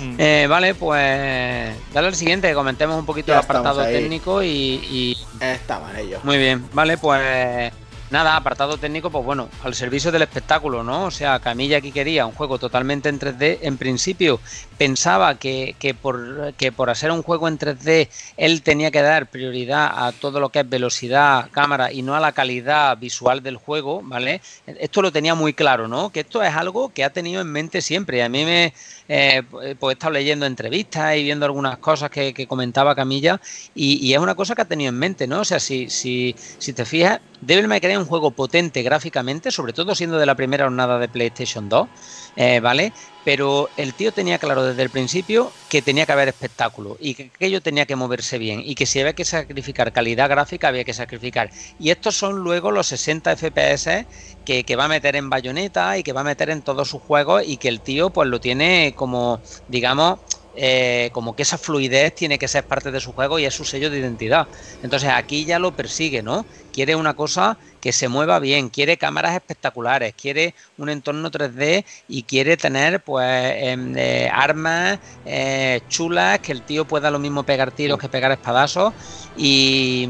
Mm. 0.00 0.14
Eh, 0.18 0.46
vale, 0.48 0.74
pues 0.74 1.74
dale 1.92 2.06
al 2.06 2.14
siguiente, 2.14 2.52
comentemos 2.54 2.96
un 2.96 3.06
poquito 3.06 3.32
el 3.32 3.38
apartado 3.38 3.82
técnico 3.82 4.42
y, 4.42 4.48
y... 4.48 5.16
Estaban 5.40 5.96
ellos. 5.96 6.22
Muy 6.22 6.38
bien, 6.38 6.64
vale, 6.72 6.98
pues 6.98 7.72
Nada, 8.10 8.36
apartado 8.36 8.78
técnico, 8.78 9.10
pues 9.10 9.22
bueno, 9.22 9.50
al 9.62 9.74
servicio 9.74 10.10
del 10.10 10.22
espectáculo, 10.22 10.82
¿no? 10.82 11.04
O 11.04 11.10
sea, 11.10 11.40
Camilla 11.40 11.76
aquí 11.76 11.92
quería 11.92 12.24
un 12.24 12.32
juego 12.32 12.58
totalmente 12.58 13.10
en 13.10 13.20
3D. 13.20 13.58
En 13.60 13.76
principio 13.76 14.40
pensaba 14.78 15.34
que, 15.34 15.76
que, 15.78 15.92
por, 15.92 16.54
que 16.54 16.72
por 16.72 16.88
hacer 16.88 17.10
un 17.10 17.22
juego 17.22 17.48
en 17.48 17.58
3D 17.58 18.08
él 18.38 18.62
tenía 18.62 18.90
que 18.90 19.02
dar 19.02 19.26
prioridad 19.26 19.90
a 19.94 20.12
todo 20.12 20.40
lo 20.40 20.48
que 20.48 20.60
es 20.60 20.68
velocidad, 20.68 21.50
cámara 21.50 21.92
y 21.92 22.00
no 22.00 22.14
a 22.14 22.20
la 22.20 22.32
calidad 22.32 22.96
visual 22.96 23.42
del 23.42 23.58
juego, 23.58 24.00
¿vale? 24.02 24.40
Esto 24.66 25.02
lo 25.02 25.12
tenía 25.12 25.34
muy 25.34 25.52
claro, 25.52 25.86
¿no? 25.86 26.08
Que 26.08 26.20
esto 26.20 26.42
es 26.42 26.54
algo 26.54 26.88
que 26.88 27.04
ha 27.04 27.10
tenido 27.10 27.42
en 27.42 27.48
mente 27.48 27.82
siempre. 27.82 28.18
Y 28.18 28.20
a 28.22 28.30
mí 28.30 28.42
me, 28.46 28.72
eh, 29.08 29.42
pues 29.50 29.68
he 29.68 29.92
estado 29.92 30.12
leyendo 30.12 30.46
entrevistas 30.46 31.14
y 31.16 31.24
viendo 31.24 31.44
algunas 31.44 31.76
cosas 31.76 32.08
que, 32.08 32.46
comentaba 32.46 32.94
Camilla 32.94 33.38
y, 33.74 34.12
es 34.14 34.18
una 34.18 34.34
cosa 34.34 34.54
que 34.54 34.62
ha 34.62 34.64
tenido 34.64 34.88
en 34.88 34.98
mente, 34.98 35.26
¿no? 35.26 35.40
O 35.40 35.44
sea, 35.44 35.60
si, 35.60 35.90
si, 35.90 36.34
si 36.58 36.72
te 36.72 36.86
fijas, 36.86 37.20
Devil 37.40 37.68
May 37.68 37.80
Cry 37.80 37.92
es 37.92 37.98
un 37.98 38.06
juego 38.06 38.32
potente 38.32 38.82
gráficamente, 38.82 39.50
sobre 39.50 39.72
todo 39.72 39.94
siendo 39.94 40.18
de 40.18 40.26
la 40.26 40.34
primera 40.34 40.64
jornada 40.64 40.98
de 40.98 41.08
PlayStation 41.08 41.68
2, 41.68 41.88
eh, 42.36 42.60
¿vale? 42.60 42.92
Pero 43.24 43.68
el 43.76 43.94
tío 43.94 44.12
tenía 44.12 44.38
claro 44.38 44.64
desde 44.64 44.82
el 44.82 44.90
principio 44.90 45.52
que 45.68 45.80
tenía 45.80 46.04
que 46.04 46.12
haber 46.12 46.28
espectáculo 46.28 46.96
y 46.98 47.14
que 47.14 47.30
aquello 47.34 47.60
tenía 47.60 47.86
que 47.86 47.94
moverse 47.94 48.38
bien 48.38 48.62
y 48.64 48.74
que 48.74 48.86
si 48.86 49.00
había 49.00 49.12
que 49.12 49.24
sacrificar 49.24 49.92
calidad 49.92 50.28
gráfica 50.28 50.68
había 50.68 50.84
que 50.84 50.94
sacrificar. 50.94 51.50
Y 51.78 51.90
estos 51.90 52.16
son 52.16 52.38
luego 52.40 52.70
los 52.72 52.86
60 52.88 53.36
FPS 53.36 54.06
que, 54.44 54.64
que 54.64 54.76
va 54.76 54.86
a 54.86 54.88
meter 54.88 55.14
en 55.14 55.30
Bayonetta 55.30 55.96
y 55.98 56.02
que 56.02 56.12
va 56.12 56.22
a 56.22 56.24
meter 56.24 56.50
en 56.50 56.62
todos 56.62 56.88
sus 56.88 57.02
juegos 57.02 57.42
y 57.46 57.58
que 57.58 57.68
el 57.68 57.80
tío 57.80 58.10
pues 58.10 58.28
lo 58.28 58.40
tiene 58.40 58.94
como, 58.96 59.40
digamos, 59.68 60.18
eh, 60.60 61.10
como 61.12 61.36
que 61.36 61.42
esa 61.42 61.56
fluidez 61.56 62.16
tiene 62.16 62.36
que 62.36 62.48
ser 62.48 62.64
parte 62.64 62.90
de 62.90 63.00
su 63.00 63.12
juego 63.12 63.38
y 63.38 63.44
es 63.44 63.54
su 63.54 63.64
sello 63.64 63.90
de 63.90 64.00
identidad. 64.00 64.48
Entonces 64.82 65.08
aquí 65.10 65.44
ya 65.44 65.60
lo 65.60 65.70
persigue, 65.70 66.20
¿no? 66.20 66.48
Quiere 66.72 66.96
una 66.96 67.14
cosa 67.14 67.58
que 67.80 67.92
se 67.92 68.08
mueva 68.08 68.40
bien, 68.40 68.68
quiere 68.68 68.96
cámaras 68.96 69.34
espectaculares, 69.36 70.14
quiere 70.20 70.56
un 70.76 70.88
entorno 70.88 71.30
3D 71.30 71.84
y 72.08 72.24
quiere 72.24 72.56
tener 72.56 73.04
pues 73.04 73.28
em, 73.56 73.94
eh, 73.96 74.28
armas 74.32 74.98
eh, 75.24 75.80
chulas, 75.88 76.40
que 76.40 76.50
el 76.50 76.64
tío 76.64 76.84
pueda 76.86 77.12
lo 77.12 77.20
mismo 77.20 77.44
pegar 77.44 77.70
tiros 77.70 77.98
que 77.98 78.08
pegar 78.08 78.32
espadazos 78.32 78.94
y, 79.36 80.08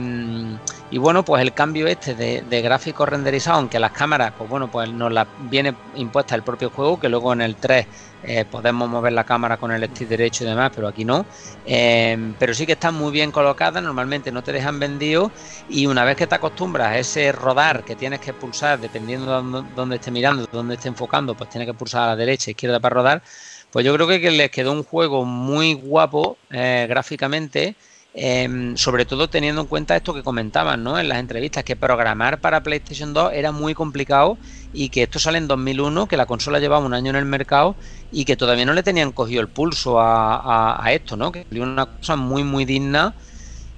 Y 0.91 0.99
bueno, 0.99 1.25
pues 1.25 1.43
el 1.43 1.53
cambio 1.53 1.87
este 1.87 2.15
de, 2.15 2.43
de 2.43 2.63
gráficos 2.63 3.09
renderizados, 3.09 3.59
aunque 3.59 3.79
las 3.79 3.93
cámaras, 3.93 4.33
pues 4.37 4.49
bueno, 4.49 4.71
pues 4.71 4.91
nos 4.91 5.13
las 5.13 5.29
viene 5.37 5.75
impuesta 5.95 6.35
el 6.35 6.43
propio 6.43 6.71
juego, 6.71 6.99
que 6.99 7.09
luego 7.11 7.33
en 7.35 7.43
el 7.43 7.57
3 7.57 7.87
eh, 8.23 8.45
podemos 8.47 8.89
mover 8.89 9.13
la 9.13 9.25
cámara 9.25 9.59
con 9.59 9.71
el 9.71 9.85
stick 9.91 10.09
derecho 10.09 10.45
y 10.45 10.47
demás, 10.49 10.73
pero 10.75 10.89
aquí 10.89 11.05
no. 11.05 11.27
Em, 11.65 12.35
pero 12.39 12.55
sí 12.55 12.67
que 12.67 12.73
están 12.73 12.95
muy 12.95 13.13
bien 13.13 13.31
colocadas, 13.31 13.83
normalmente 13.83 14.33
no 14.33 14.43
te 14.43 14.53
dejan 14.53 14.79
vendido 14.81 15.31
y 15.69 15.87
una 15.87 16.05
vez 16.05 16.17
que 16.17 16.27
te 16.27 16.35
acostumbras 16.35 16.89
a 16.89 16.99
ese 16.99 17.33
rodar 17.33 17.85
que 17.85 17.95
tienes 17.95 18.21
que 18.21 18.33
pulsar, 18.33 18.81
dependiendo 18.81 19.43
de 19.43 19.69
dónde 19.75 19.97
esté 19.97 20.11
mirando, 20.11 20.47
dónde 20.51 20.75
esté 20.75 20.89
enfocando, 20.89 21.37
pues 21.37 21.51
tienes 21.51 21.67
que 21.69 21.75
pulsar 21.75 22.03
a 22.03 22.07
la 22.09 22.17
derecha, 22.17 22.51
izquierda 22.51 22.81
para 22.81 22.95
rodar, 22.95 23.23
pues 23.71 23.85
yo 23.85 23.95
creo 23.95 24.09
que 24.09 24.31
les 24.31 24.51
quedó 24.51 24.73
un 24.73 24.83
juego 24.83 25.25
muy 25.25 25.75
guapo 25.75 26.39
eh, 26.51 26.87
gráficamente 26.89 27.77
Em, 28.15 28.75
sobre 28.77 29.05
todo 29.05 29.29
teniendo 29.29 29.61
en 29.61 29.67
cuenta 29.67 29.95
esto 29.95 30.15
que 30.15 30.23
comentaban 30.23 30.83
¿no? 30.83 30.99
en 30.99 31.09
las 31.09 31.19
entrevistas, 31.19 31.63
que 31.63 31.77
programar 31.77 32.41
para 32.41 32.63
PlayStation 32.63 33.13
2 33.13 33.33
era 33.35 33.53
muy 33.53 33.75
complicado 33.75 34.39
y 34.73 34.89
que 34.89 35.03
esto 35.03 35.19
sale 35.19 35.39
en 35.39 35.47
2001, 35.47 36.09
que 36.09 36.17
la 36.17 36.25
consola 36.25 36.59
llevaba 36.59 36.85
un 36.85 36.95
año 36.95 37.11
en 37.11 37.17
el 37.17 37.27
mercado 37.27 37.77
y 38.11 38.25
que 38.25 38.37
todavía 38.37 38.65
no 38.65 38.73
le 38.73 38.83
tenían 38.83 39.13
cogido 39.13 39.43
el 39.43 39.49
pulso 39.49 40.01
a, 40.01 40.83
esto, 40.91 41.17
¿no? 41.17 41.31
que 41.31 41.47
es 41.51 41.59
una 41.61 41.85
cosa 41.87 42.17
muy, 42.17 42.45
muy 42.45 42.65
digna, 42.65 43.15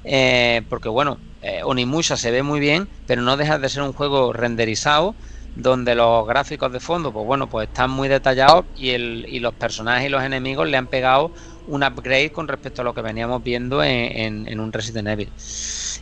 eh, 0.05 0.63
porque 0.69 0.89
bueno, 0.89 1.19
eh, 1.43 1.63
Onimusha 1.65 2.17
se 2.17 2.31
ve 2.31 2.43
muy 2.45 2.61
bien, 2.61 2.89
pero 3.07 3.23
no 3.23 3.37
deja 3.37 3.59
de 3.59 3.69
ser 3.69 3.83
un 3.83 3.93
juego 3.93 4.33
renderizado 4.33 5.17
donde 5.57 5.95
los 5.95 6.27
gráficos 6.27 6.73
de 6.73 6.81
fondo, 6.81 7.13
pues 7.13 7.27
bueno, 7.27 7.49
pues 7.49 7.69
están 7.69 7.91
muy 7.91 8.09
detallados 8.09 8.65
y, 8.77 8.91
el, 8.91 9.27
y 9.29 9.41
los 9.41 9.55
personajes 9.55 10.07
y 10.07 10.09
los 10.09 10.23
enemigos 10.23 10.69
le 10.69 10.77
han 10.77 10.87
pegado 10.87 11.33
un 11.71 11.85
upgrade 11.85 12.33
con 12.33 12.49
respecto 12.49 12.83
a 12.83 12.85
lo 12.85 12.93
que 12.93 13.01
veníamos 13.01 13.43
viendo 13.43 13.83
en, 13.83 14.61
un 14.61 14.73
Resident 14.73 15.09
Evil. 15.09 15.31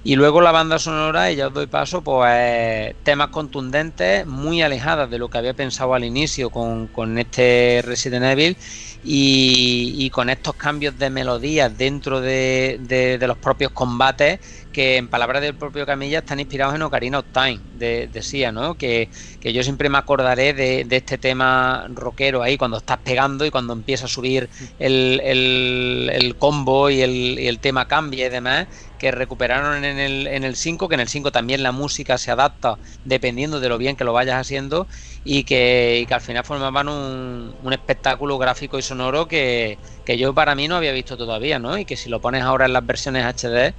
Y 0.04 0.16
luego 0.16 0.40
la 0.40 0.52
banda 0.52 0.78
sonora, 0.78 1.30
y 1.30 1.36
ya 1.36 1.48
os 1.48 1.54
doy 1.54 1.66
paso, 1.66 2.02
pues 2.02 2.94
temas 3.02 3.28
contundentes, 3.28 4.26
muy 4.26 4.62
alejadas 4.62 5.10
de 5.10 5.18
lo 5.18 5.28
que 5.28 5.38
había 5.38 5.54
pensado 5.54 5.94
al 5.94 6.04
inicio 6.04 6.50
con, 6.50 7.18
este 7.18 7.82
Resident 7.84 8.24
Evil 8.24 8.56
y, 9.04 10.10
con 10.10 10.30
estos 10.30 10.54
cambios 10.54 10.98
de 10.98 11.10
melodías 11.10 11.76
dentro 11.76 12.20
de, 12.20 12.78
de 12.80 13.26
los 13.26 13.38
propios 13.38 13.72
combates 13.72 14.40
que 14.72 14.96
en 14.96 15.08
palabras 15.08 15.42
del 15.42 15.54
propio 15.54 15.86
Camilla 15.86 16.18
están 16.18 16.40
inspirados 16.40 16.74
en 16.74 16.82
Ocarina 16.82 17.20
of 17.20 17.26
Time, 17.32 17.60
de, 17.74 18.08
decía, 18.12 18.52
¿no? 18.52 18.76
Que, 18.76 19.08
yo 19.42 19.62
siempre 19.62 19.88
me 19.88 19.98
acordaré 19.98 20.52
de, 20.52 20.86
este 20.90 21.18
tema 21.18 21.86
rockero 21.88 22.42
ahí, 22.42 22.58
cuando 22.58 22.76
estás 22.76 22.98
pegando 22.98 23.46
y 23.46 23.50
cuando 23.50 23.72
empieza 23.72 24.04
a 24.04 24.08
subir 24.08 24.48
el, 24.78 25.20
el, 25.22 26.36
combo 26.38 26.90
y 26.90 27.00
el, 27.00 27.38
y 27.38 27.48
el, 27.48 27.58
tema 27.60 27.88
cambia 27.88 28.26
y 28.26 28.30
demás, 28.30 28.66
que 28.98 29.10
recuperaron 29.10 29.84
en 29.84 29.98
el, 29.98 30.26
en 30.26 30.44
el 30.44 30.56
5, 30.56 30.88
que 30.88 30.94
en 30.94 31.00
el 31.00 31.08
5 31.08 31.32
también 31.32 31.62
la 31.62 31.72
música 31.72 32.18
se 32.18 32.30
adapta 32.30 32.76
dependiendo 33.04 33.60
de 33.60 33.68
lo 33.68 33.78
bien 33.78 33.96
que 33.96 34.04
lo 34.04 34.12
vayas 34.12 34.40
haciendo 34.40 34.86
y 35.24 35.44
que, 35.44 36.00
y 36.02 36.06
que 36.06 36.14
al 36.14 36.20
final 36.20 36.44
formaban 36.44 36.88
un, 36.88 37.54
un 37.62 37.72
espectáculo 37.72 38.38
gráfico 38.38 38.78
y 38.78 38.82
sonoro 38.82 39.28
que, 39.28 39.78
que 40.04 40.18
yo 40.18 40.34
para 40.34 40.54
mí 40.54 40.68
no 40.68 40.76
había 40.76 40.92
visto 40.92 41.16
todavía, 41.16 41.58
¿no? 41.58 41.78
Y 41.78 41.84
que 41.84 41.96
si 41.96 42.08
lo 42.08 42.20
pones 42.20 42.42
ahora 42.42 42.66
en 42.66 42.72
las 42.72 42.84
versiones 42.84 43.24
HD 43.24 43.74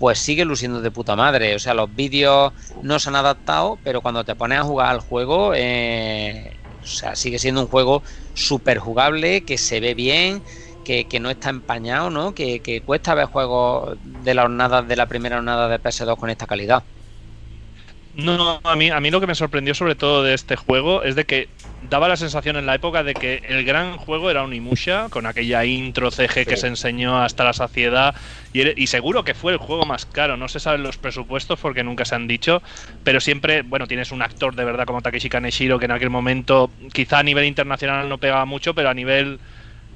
pues 0.00 0.18
sigue 0.18 0.46
luciendo 0.46 0.80
de 0.80 0.90
puta 0.90 1.14
madre. 1.14 1.54
O 1.54 1.58
sea, 1.58 1.74
los 1.74 1.94
vídeos 1.94 2.52
no 2.82 2.98
se 2.98 3.10
han 3.10 3.16
adaptado, 3.16 3.78
pero 3.84 4.00
cuando 4.00 4.24
te 4.24 4.34
pones 4.34 4.58
a 4.58 4.64
jugar 4.64 4.88
al 4.88 5.00
juego, 5.00 5.52
eh, 5.54 6.56
o 6.82 6.86
sea, 6.86 7.14
sigue 7.14 7.38
siendo 7.38 7.60
un 7.60 7.66
juego 7.68 8.02
súper 8.34 8.78
jugable, 8.78 9.42
que 9.42 9.58
se 9.58 9.78
ve 9.78 9.94
bien, 9.94 10.42
que, 10.84 11.20
no 11.20 11.30
está 11.30 11.50
empañado, 11.50 12.10
¿no? 12.10 12.34
Que, 12.34 12.60
que, 12.60 12.80
cuesta 12.80 13.14
ver 13.14 13.26
juegos 13.26 13.96
de 14.24 14.34
la 14.34 14.42
jornada, 14.42 14.82
de 14.82 14.96
la 14.96 15.06
primera 15.06 15.36
jornada 15.36 15.68
de 15.68 15.80
PS2 15.80 16.16
con 16.16 16.30
esta 16.30 16.48
calidad. 16.48 16.82
No, 18.16 18.58
a 18.64 18.74
mí, 18.74 18.90
a 18.90 18.98
mí 18.98 19.10
lo 19.10 19.20
que 19.20 19.28
me 19.28 19.36
sorprendió 19.36 19.74
sobre 19.74 19.94
todo 19.94 20.24
de 20.24 20.34
este 20.34 20.56
juego 20.56 21.04
es 21.04 21.14
de 21.14 21.26
que 21.26 21.48
daba 21.90 22.08
la 22.08 22.16
sensación 22.16 22.56
en 22.56 22.66
la 22.66 22.76
época 22.76 23.02
de 23.02 23.14
que 23.14 23.42
el 23.48 23.64
gran 23.64 23.96
juego 23.96 24.30
era 24.30 24.44
Onimusha, 24.44 25.08
con 25.10 25.26
aquella 25.26 25.64
intro 25.64 26.12
CG 26.12 26.46
que 26.46 26.56
se 26.56 26.68
enseñó 26.68 27.20
hasta 27.20 27.42
la 27.42 27.52
saciedad, 27.52 28.14
y, 28.52 28.86
seguro 28.86 29.24
que 29.24 29.34
fue 29.34 29.52
el 29.52 29.58
juego 29.58 29.84
más 29.84 30.06
caro. 30.06 30.36
No 30.36 30.48
se 30.48 30.60
saben 30.60 30.84
los 30.84 30.98
presupuestos 30.98 31.58
porque 31.58 31.82
nunca 31.82 32.04
se 32.04 32.14
han 32.14 32.28
dicho, 32.28 32.62
pero 33.02 33.20
siempre, 33.20 33.62
bueno, 33.62 33.88
tienes 33.88 34.12
un 34.12 34.22
actor 34.22 34.54
de 34.54 34.64
verdad 34.64 34.86
como 34.86 35.02
Takeshi 35.02 35.28
Kaneshiro, 35.28 35.80
que 35.80 35.86
en 35.86 35.90
aquel 35.90 36.10
momento 36.10 36.70
quizá 36.92 37.18
a 37.18 37.22
nivel 37.24 37.44
internacional 37.44 38.08
no 38.08 38.18
pegaba 38.18 38.44
mucho, 38.44 38.72
pero 38.72 38.88
a 38.88 38.94
nivel 38.94 39.40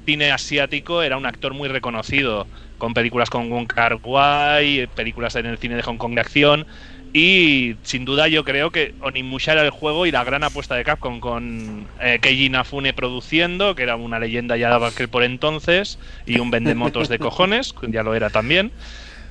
cine 0.04 0.32
asiático 0.32 1.00
era 1.00 1.16
un 1.16 1.26
actor 1.26 1.54
muy 1.54 1.68
reconocido, 1.68 2.48
con 2.76 2.92
películas 2.92 3.30
con 3.30 3.48
Wong 3.48 3.68
Kar 3.68 3.98
Wai, 4.02 4.88
películas 4.94 5.36
en 5.36 5.46
el 5.46 5.58
cine 5.58 5.76
de 5.76 5.82
Hong 5.82 5.96
Kong 5.96 6.14
de 6.14 6.20
acción. 6.20 6.66
Y 7.16 7.76
sin 7.84 8.04
duda 8.04 8.26
yo 8.26 8.42
creo 8.42 8.72
que 8.72 8.92
Onimusha 9.00 9.52
era 9.52 9.62
el 9.62 9.70
juego 9.70 10.04
y 10.04 10.10
la 10.10 10.24
gran 10.24 10.42
apuesta 10.42 10.74
de 10.74 10.82
Capcom 10.82 11.20
con 11.20 11.86
eh, 12.00 12.18
Keiji 12.20 12.48
Nafune 12.48 12.92
produciendo, 12.92 13.76
que 13.76 13.84
era 13.84 13.94
una 13.94 14.18
leyenda 14.18 14.56
ya 14.56 14.76
de 14.76 15.06
por 15.06 15.22
entonces, 15.22 16.00
y 16.26 16.40
un 16.40 16.50
vendemotos 16.50 17.08
de 17.08 17.20
cojones, 17.20 17.72
ya 17.86 18.02
lo 18.02 18.16
era 18.16 18.30
también. 18.30 18.72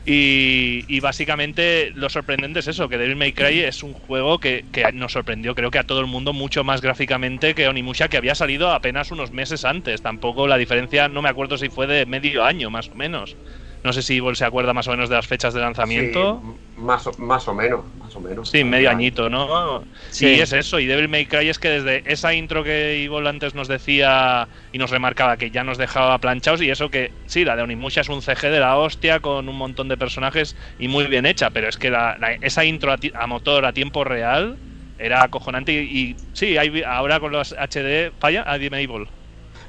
Y, 0.06 1.00
básicamente 1.02 1.92
lo 1.96 2.10
sorprendente 2.10 2.60
es 2.60 2.68
eso, 2.68 2.88
que 2.88 2.98
Devil 2.98 3.18
May 3.18 3.34
Cry 3.34 3.60
es 3.60 3.84
un 3.84 3.94
juego 3.94 4.40
que, 4.40 4.64
que, 4.72 4.90
nos 4.94 5.12
sorprendió 5.12 5.54
creo 5.54 5.70
que 5.70 5.80
a 5.80 5.84
todo 5.84 6.00
el 6.00 6.08
mundo 6.08 6.32
mucho 6.32 6.64
más 6.64 6.82
gráficamente 6.82 7.54
que 7.54 7.68
Onimusha 7.68 8.08
que 8.08 8.18
había 8.18 8.36
salido 8.36 8.72
apenas 8.72 9.12
unos 9.12 9.32
meses 9.32 9.66
antes. 9.66 10.02
Tampoco 10.02 10.48
la 10.48 10.58
diferencia, 10.58 11.10
no 11.10 11.22
me 11.22 11.28
acuerdo 11.28 11.58
si 11.58 11.68
fue 11.68 11.88
de 11.88 12.06
medio 12.06 12.46
año 12.46 12.70
más 12.70 12.90
o 12.90 12.96
menos. 12.96 13.36
No 13.84 13.92
sé 13.92 14.02
si 14.02 14.16
Ivol 14.16 14.38
se 14.38 14.46
acuerda 14.46 14.74
más 14.74 14.88
o 14.88 14.92
menos 14.92 15.10
de 15.10 15.16
las 15.16 15.28
fechas 15.28 15.54
de 15.54 15.60
lanzamiento. 15.60 16.42
más, 16.78 17.06
o, 17.06 17.12
más 17.18 17.46
o 17.50 17.54
menos, 17.54 17.82
más 17.98 18.16
o 18.16 18.22
menos. 18.22 18.50
Sí, 18.50 18.64
medio 18.64 18.90
añito, 18.90 19.30
¿no? 19.30 19.84
Sí. 20.10 20.40
es 20.40 20.54
eso. 20.54 20.80
Y 20.80 20.86
Devil 20.86 21.10
May 21.10 21.26
Cry 21.26 21.50
es 21.50 21.60
que 21.60 21.70
desde 21.70 22.04
esa 22.12 22.34
intro 22.34 22.64
que 22.64 23.00
Ivol 23.00 23.28
antes 23.28 23.56
nos 23.56 23.68
decía 23.68 24.48
y 24.72 24.78
nos 24.78 24.90
remarcaba 24.90 25.36
que 25.36 25.52
ya 25.52 25.66
nos 25.66 25.78
dejaba 25.78 26.18
planchados 26.20 26.62
y 26.62 26.70
eso 26.70 26.90
que, 26.90 27.12
sí, 27.26 27.44
la 27.44 27.58
de 27.58 27.64
Onimusha 27.64 28.02
es 28.02 28.10
un 28.10 28.22
CG 28.22 28.44
de 28.44 28.62
la 28.62 28.78
hostia 28.78 29.20
con 29.20 29.50
un 29.50 29.58
montón 29.58 29.90
de 29.90 29.98
personajes 29.98 30.56
y 30.80 30.88
muy 30.88 31.08
bien 31.08 31.26
hecha, 31.26 31.50
pero 31.50 31.68
es 31.68 31.78
que 31.78 31.90
la, 31.90 32.18
esa 32.42 32.64
intro 32.64 32.94
a, 33.14 33.28
motor 33.28 33.66
a 33.66 33.74
tiempo 33.74 34.06
real 34.06 34.58
era 34.98 35.24
acojonante 35.24 35.74
y, 35.74 36.16
sí, 36.32 36.58
hay, 36.58 36.84
ahora 36.84 37.20
con 37.20 37.34
los 37.34 37.54
HD, 37.54 38.14
falla, 38.18 38.44
a 38.48 38.58
dime 38.58 38.82
Ivol. 38.82 39.10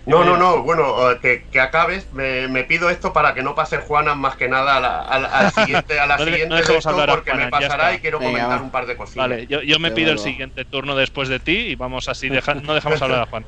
No, 0.06 0.22
no, 0.22 0.36
no, 0.36 0.62
bueno, 0.62 1.12
eh, 1.12 1.46
que, 1.50 1.60
acabes, 1.60 2.12
me, 2.12 2.64
pido 2.64 2.90
esto 2.90 3.12
para 3.12 3.32
que 3.32 3.42
no 3.42 3.54
pase 3.54 3.78
Juana 3.78 4.14
más 4.14 4.36
que 4.36 4.48
nada 4.48 4.76
a 4.76 5.18
la, 5.18 5.50
siguiente, 5.50 5.98
a 5.98 6.06
la 6.06 6.18
siguiente 6.24 6.62
porque 7.06 7.34
me 7.34 7.48
pasará 7.48 7.94
y 7.94 7.98
quiero 7.98 8.18
comentar 8.18 8.60
un 8.60 8.70
par 8.70 8.86
de 8.86 8.96
cositas. 8.96 9.28
Vale, 9.28 9.46
yo, 9.46 9.78
me 9.78 9.92
pido 9.92 10.12
el 10.12 10.18
siguiente 10.18 10.64
turno 10.64 10.94
después 10.94 11.28
de 11.28 11.40
ti 11.40 11.56
y 11.56 11.74
vamos 11.74 12.08
así, 12.08 12.28
no 12.28 12.74
dejamos 12.74 13.02
hablar 13.02 13.22
a 13.22 13.26
Juana. 13.26 13.46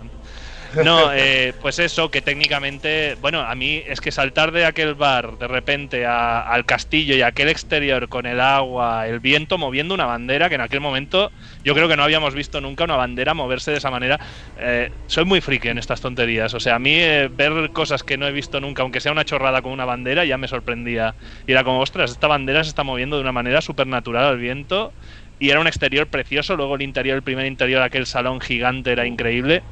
No, 0.82 1.10
eh, 1.14 1.54
pues 1.58 1.78
eso, 1.78 2.10
que 2.10 2.22
técnicamente, 2.22 3.16
bueno, 3.18 3.40
a 3.40 3.54
mí 3.54 3.82
es 3.86 4.00
que 4.00 4.12
saltar 4.12 4.52
de 4.52 4.64
aquel 4.66 4.94
bar 4.94 5.38
de 5.38 5.48
repente 5.48 6.04
al 6.06 6.64
castillo 6.66 7.16
y 7.16 7.22
aquel 7.22 7.48
exterior 7.48 8.08
con 8.08 8.26
el 8.26 8.40
agua, 8.40 9.06
el 9.08 9.20
viento 9.20 9.58
moviendo 9.58 9.94
una 9.94 10.04
bandera, 10.06 10.48
que 10.48 10.56
en 10.56 10.60
aquel 10.60 10.80
momento 10.80 11.32
yo 11.64 11.74
creo 11.74 11.88
que 11.88 11.96
no 11.96 12.02
habíamos 12.04 12.34
visto 12.34 12.60
nunca 12.60 12.84
una 12.84 12.96
bandera 12.96 13.34
moverse 13.34 13.70
de 13.70 13.78
esa 13.78 13.90
manera. 13.90 14.18
Eh, 14.54 14.90
soy 15.06 15.24
muy 15.24 15.40
friki 15.40 15.68
en 15.68 15.78
estas 15.78 16.00
tonterías, 16.00 16.52
o 16.54 16.60
sea, 16.60 16.76
a 16.76 16.78
mí 16.78 16.94
eh, 16.94 17.28
ver 17.30 17.72
cosas 17.72 18.02
que 18.02 18.18
no 18.18 18.26
he 18.26 18.32
visto 18.32 18.60
nunca, 18.60 18.82
aunque 18.82 19.00
sea 19.00 19.12
una 19.12 19.24
chorrada 19.24 19.62
con 19.62 19.72
una 19.72 19.84
bandera, 19.86 20.24
ya 20.24 20.38
me 20.38 20.48
sorprendía. 20.48 21.16
Y 21.46 21.52
era 21.52 21.64
como, 21.64 21.80
ostras, 21.80 22.10
esta 22.10 22.26
bandera 22.28 22.62
se 22.64 22.68
está 22.70 22.84
moviendo 22.84 23.16
de 23.16 23.22
una 23.22 23.32
manera 23.32 23.60
súper 23.62 23.86
natural 23.86 24.24
al 24.24 24.38
viento. 24.38 24.94
Y 25.38 25.50
era 25.50 25.60
un 25.60 25.66
exterior 25.66 26.08
precioso, 26.08 26.56
luego 26.56 26.76
el 26.76 26.82
interior, 26.82 27.16
el 27.16 27.22
primer 27.22 27.46
interior, 27.46 27.82
aquel 27.82 28.06
salón 28.06 28.40
gigante 28.40 28.92
era 28.92 29.06
increíble 29.06 29.64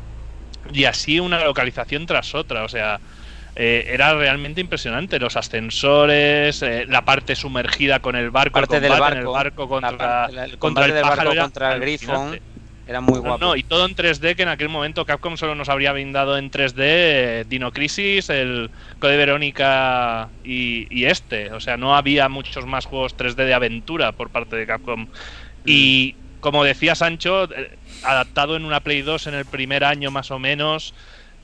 y 0.72 0.84
así 0.84 1.20
una 1.20 1.44
localización 1.44 2.06
tras 2.06 2.34
otra, 2.34 2.64
o 2.64 2.68
sea, 2.68 3.00
eh, 3.56 3.86
era 3.88 4.14
realmente 4.14 4.60
impresionante. 4.60 5.18
Los 5.20 5.36
ascensores, 5.36 6.60
eh, 6.62 6.86
la 6.88 7.04
parte 7.04 7.36
sumergida 7.36 8.00
con 8.00 8.16
el 8.16 8.30
barco, 8.30 8.58
el 8.58 8.66
del 8.66 8.90
barco, 8.90 9.18
el 9.18 9.26
barco 9.26 9.68
contra, 9.68 10.26
el, 10.26 10.58
contra 10.58 10.86
el 10.86 11.00
pájaro 11.00 11.34
contra 11.36 11.74
el 11.74 11.80
grifo. 11.80 12.32
Era 12.86 13.00
muy 13.00 13.18
guapo. 13.18 13.38
No, 13.38 13.56
y 13.56 13.62
todo 13.62 13.86
en 13.86 13.96
3D, 13.96 14.36
que 14.36 14.42
en 14.42 14.50
aquel 14.50 14.68
momento 14.68 15.06
Capcom 15.06 15.38
solo 15.38 15.54
nos 15.54 15.70
habría 15.70 15.92
brindado 15.92 16.36
en 16.36 16.50
3D 16.50 16.74
eh, 16.76 17.44
Dino 17.48 17.72
Crisis, 17.72 18.28
el 18.28 18.70
Code 18.98 19.16
Verónica 19.16 20.28
y, 20.44 20.86
y, 20.90 21.06
este. 21.06 21.50
O 21.52 21.60
sea, 21.60 21.78
no 21.78 21.96
había 21.96 22.28
muchos 22.28 22.66
más 22.66 22.84
juegos 22.84 23.16
3D 23.16 23.36
de 23.36 23.54
aventura 23.54 24.12
por 24.12 24.28
parte 24.28 24.56
de 24.56 24.66
Capcom. 24.66 25.06
Y 25.64 26.14
mm. 26.14 26.40
como 26.40 26.62
decía 26.62 26.94
Sancho, 26.94 27.48
adaptado 28.04 28.56
en 28.56 28.64
una 28.64 28.80
Play 28.80 29.02
2 29.02 29.26
en 29.26 29.34
el 29.34 29.44
primer 29.44 29.84
año 29.84 30.10
más 30.10 30.30
o 30.30 30.38
menos. 30.38 30.94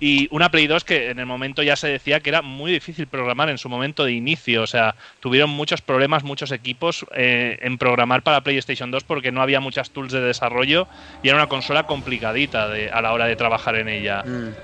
Y 0.02 0.28
una 0.30 0.50
Play 0.50 0.66
2 0.66 0.82
que 0.84 1.10
en 1.10 1.18
el 1.18 1.26
momento 1.26 1.62
ya 1.62 1.76
se 1.76 1.86
decía 1.86 2.20
que 2.20 2.30
era 2.30 2.40
muy 2.40 2.72
difícil 2.72 3.06
programar 3.06 3.50
en 3.50 3.58
su 3.58 3.68
momento 3.68 4.04
de 4.04 4.12
inicio. 4.12 4.62
O 4.62 4.66
sea, 4.66 4.96
tuvieron 5.20 5.50
muchos 5.50 5.82
problemas 5.82 6.24
muchos 6.24 6.52
equipos 6.52 7.04
eh, 7.14 7.58
en 7.60 7.76
programar 7.76 8.22
para 8.22 8.40
PlayStation 8.40 8.90
2 8.90 9.04
porque 9.04 9.30
no 9.30 9.42
había 9.42 9.60
muchas 9.60 9.90
tools 9.90 10.12
de 10.12 10.22
desarrollo 10.22 10.88
y 11.22 11.28
era 11.28 11.36
una 11.36 11.48
consola 11.48 11.84
complicadita 11.84 12.64
a 12.64 13.02
la 13.02 13.12
hora 13.12 13.26
de 13.26 13.36
trabajar 13.36 13.76
en 13.76 13.88
ella. 13.88 14.22
Mm. 14.24 14.54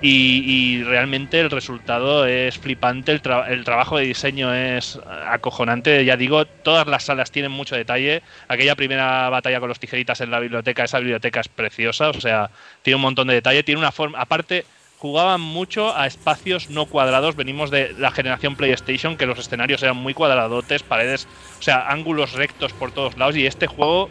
Y, 0.00 0.82
realmente 0.84 1.40
el 1.40 1.50
resultado 1.50 2.24
es 2.24 2.56
flipante, 2.58 3.12
el, 3.12 3.20
el, 3.48 3.64
trabajo 3.64 3.98
de 3.98 4.04
diseño 4.04 4.54
es 4.54 4.98
acojonante, 5.26 6.04
ya 6.04 6.16
digo, 6.16 6.46
todas 6.46 6.86
las 6.86 7.04
salas 7.04 7.32
tienen 7.32 7.50
mucho 7.50 7.74
detalle, 7.74 8.22
aquella 8.46 8.76
primera 8.76 9.28
batalla 9.28 9.58
con 9.58 9.68
los 9.68 9.80
tijeritas 9.80 10.20
en 10.20 10.30
la 10.30 10.38
biblioteca, 10.38 10.84
esa 10.84 11.00
biblioteca 11.00 11.40
es 11.40 11.48
preciosa, 11.48 12.10
o 12.10 12.20
sea, 12.20 12.50
tiene 12.82 12.96
un 12.96 13.02
montón 13.02 13.26
de 13.26 13.34
detalle, 13.34 13.64
tiene 13.64 13.80
una 13.80 13.90
forma, 13.90 14.20
aparte 14.20 14.64
jugaban 14.98 15.40
mucho 15.40 15.96
a 15.96 16.06
espacios 16.06 16.70
no 16.70 16.86
cuadrados. 16.86 17.36
Venimos 17.36 17.70
de 17.70 17.94
la 17.98 18.10
generación 18.10 18.56
PlayStation, 18.56 19.16
que 19.16 19.26
los 19.26 19.38
escenarios 19.38 19.82
eran 19.82 19.96
muy 19.96 20.12
cuadradotes, 20.12 20.82
paredes, 20.82 21.28
o 21.58 21.62
sea, 21.62 21.88
ángulos 21.88 22.32
rectos 22.32 22.72
por 22.72 22.90
todos 22.90 23.16
lados. 23.16 23.36
Y 23.36 23.46
este 23.46 23.66
juego 23.66 24.10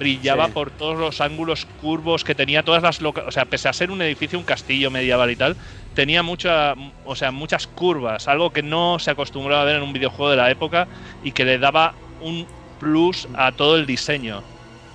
brillaba 0.00 0.48
por 0.48 0.70
todos 0.70 0.98
los 0.98 1.20
ángulos 1.20 1.66
curvos 1.82 2.24
que 2.24 2.34
tenía, 2.34 2.62
todas 2.62 2.82
las 2.82 3.02
o 3.02 3.30
sea, 3.30 3.44
pese 3.44 3.68
a 3.68 3.72
ser 3.74 3.90
un 3.90 4.00
edificio, 4.00 4.38
un 4.38 4.46
castillo 4.46 4.90
medieval 4.90 5.30
y 5.30 5.36
tal, 5.36 5.56
tenía 5.94 6.22
mucha, 6.22 6.74
o 7.04 7.14
sea, 7.14 7.30
muchas 7.30 7.66
curvas, 7.66 8.26
algo 8.26 8.50
que 8.50 8.62
no 8.62 8.98
se 8.98 9.10
acostumbraba 9.10 9.60
a 9.60 9.66
ver 9.66 9.76
en 9.76 9.82
un 9.82 9.92
videojuego 9.92 10.30
de 10.30 10.38
la 10.38 10.50
época 10.50 10.88
y 11.22 11.32
que 11.32 11.44
le 11.44 11.58
daba 11.58 11.94
un 12.22 12.46
plus 12.78 13.28
a 13.34 13.52
todo 13.52 13.76
el 13.76 13.84
diseño. 13.84 14.42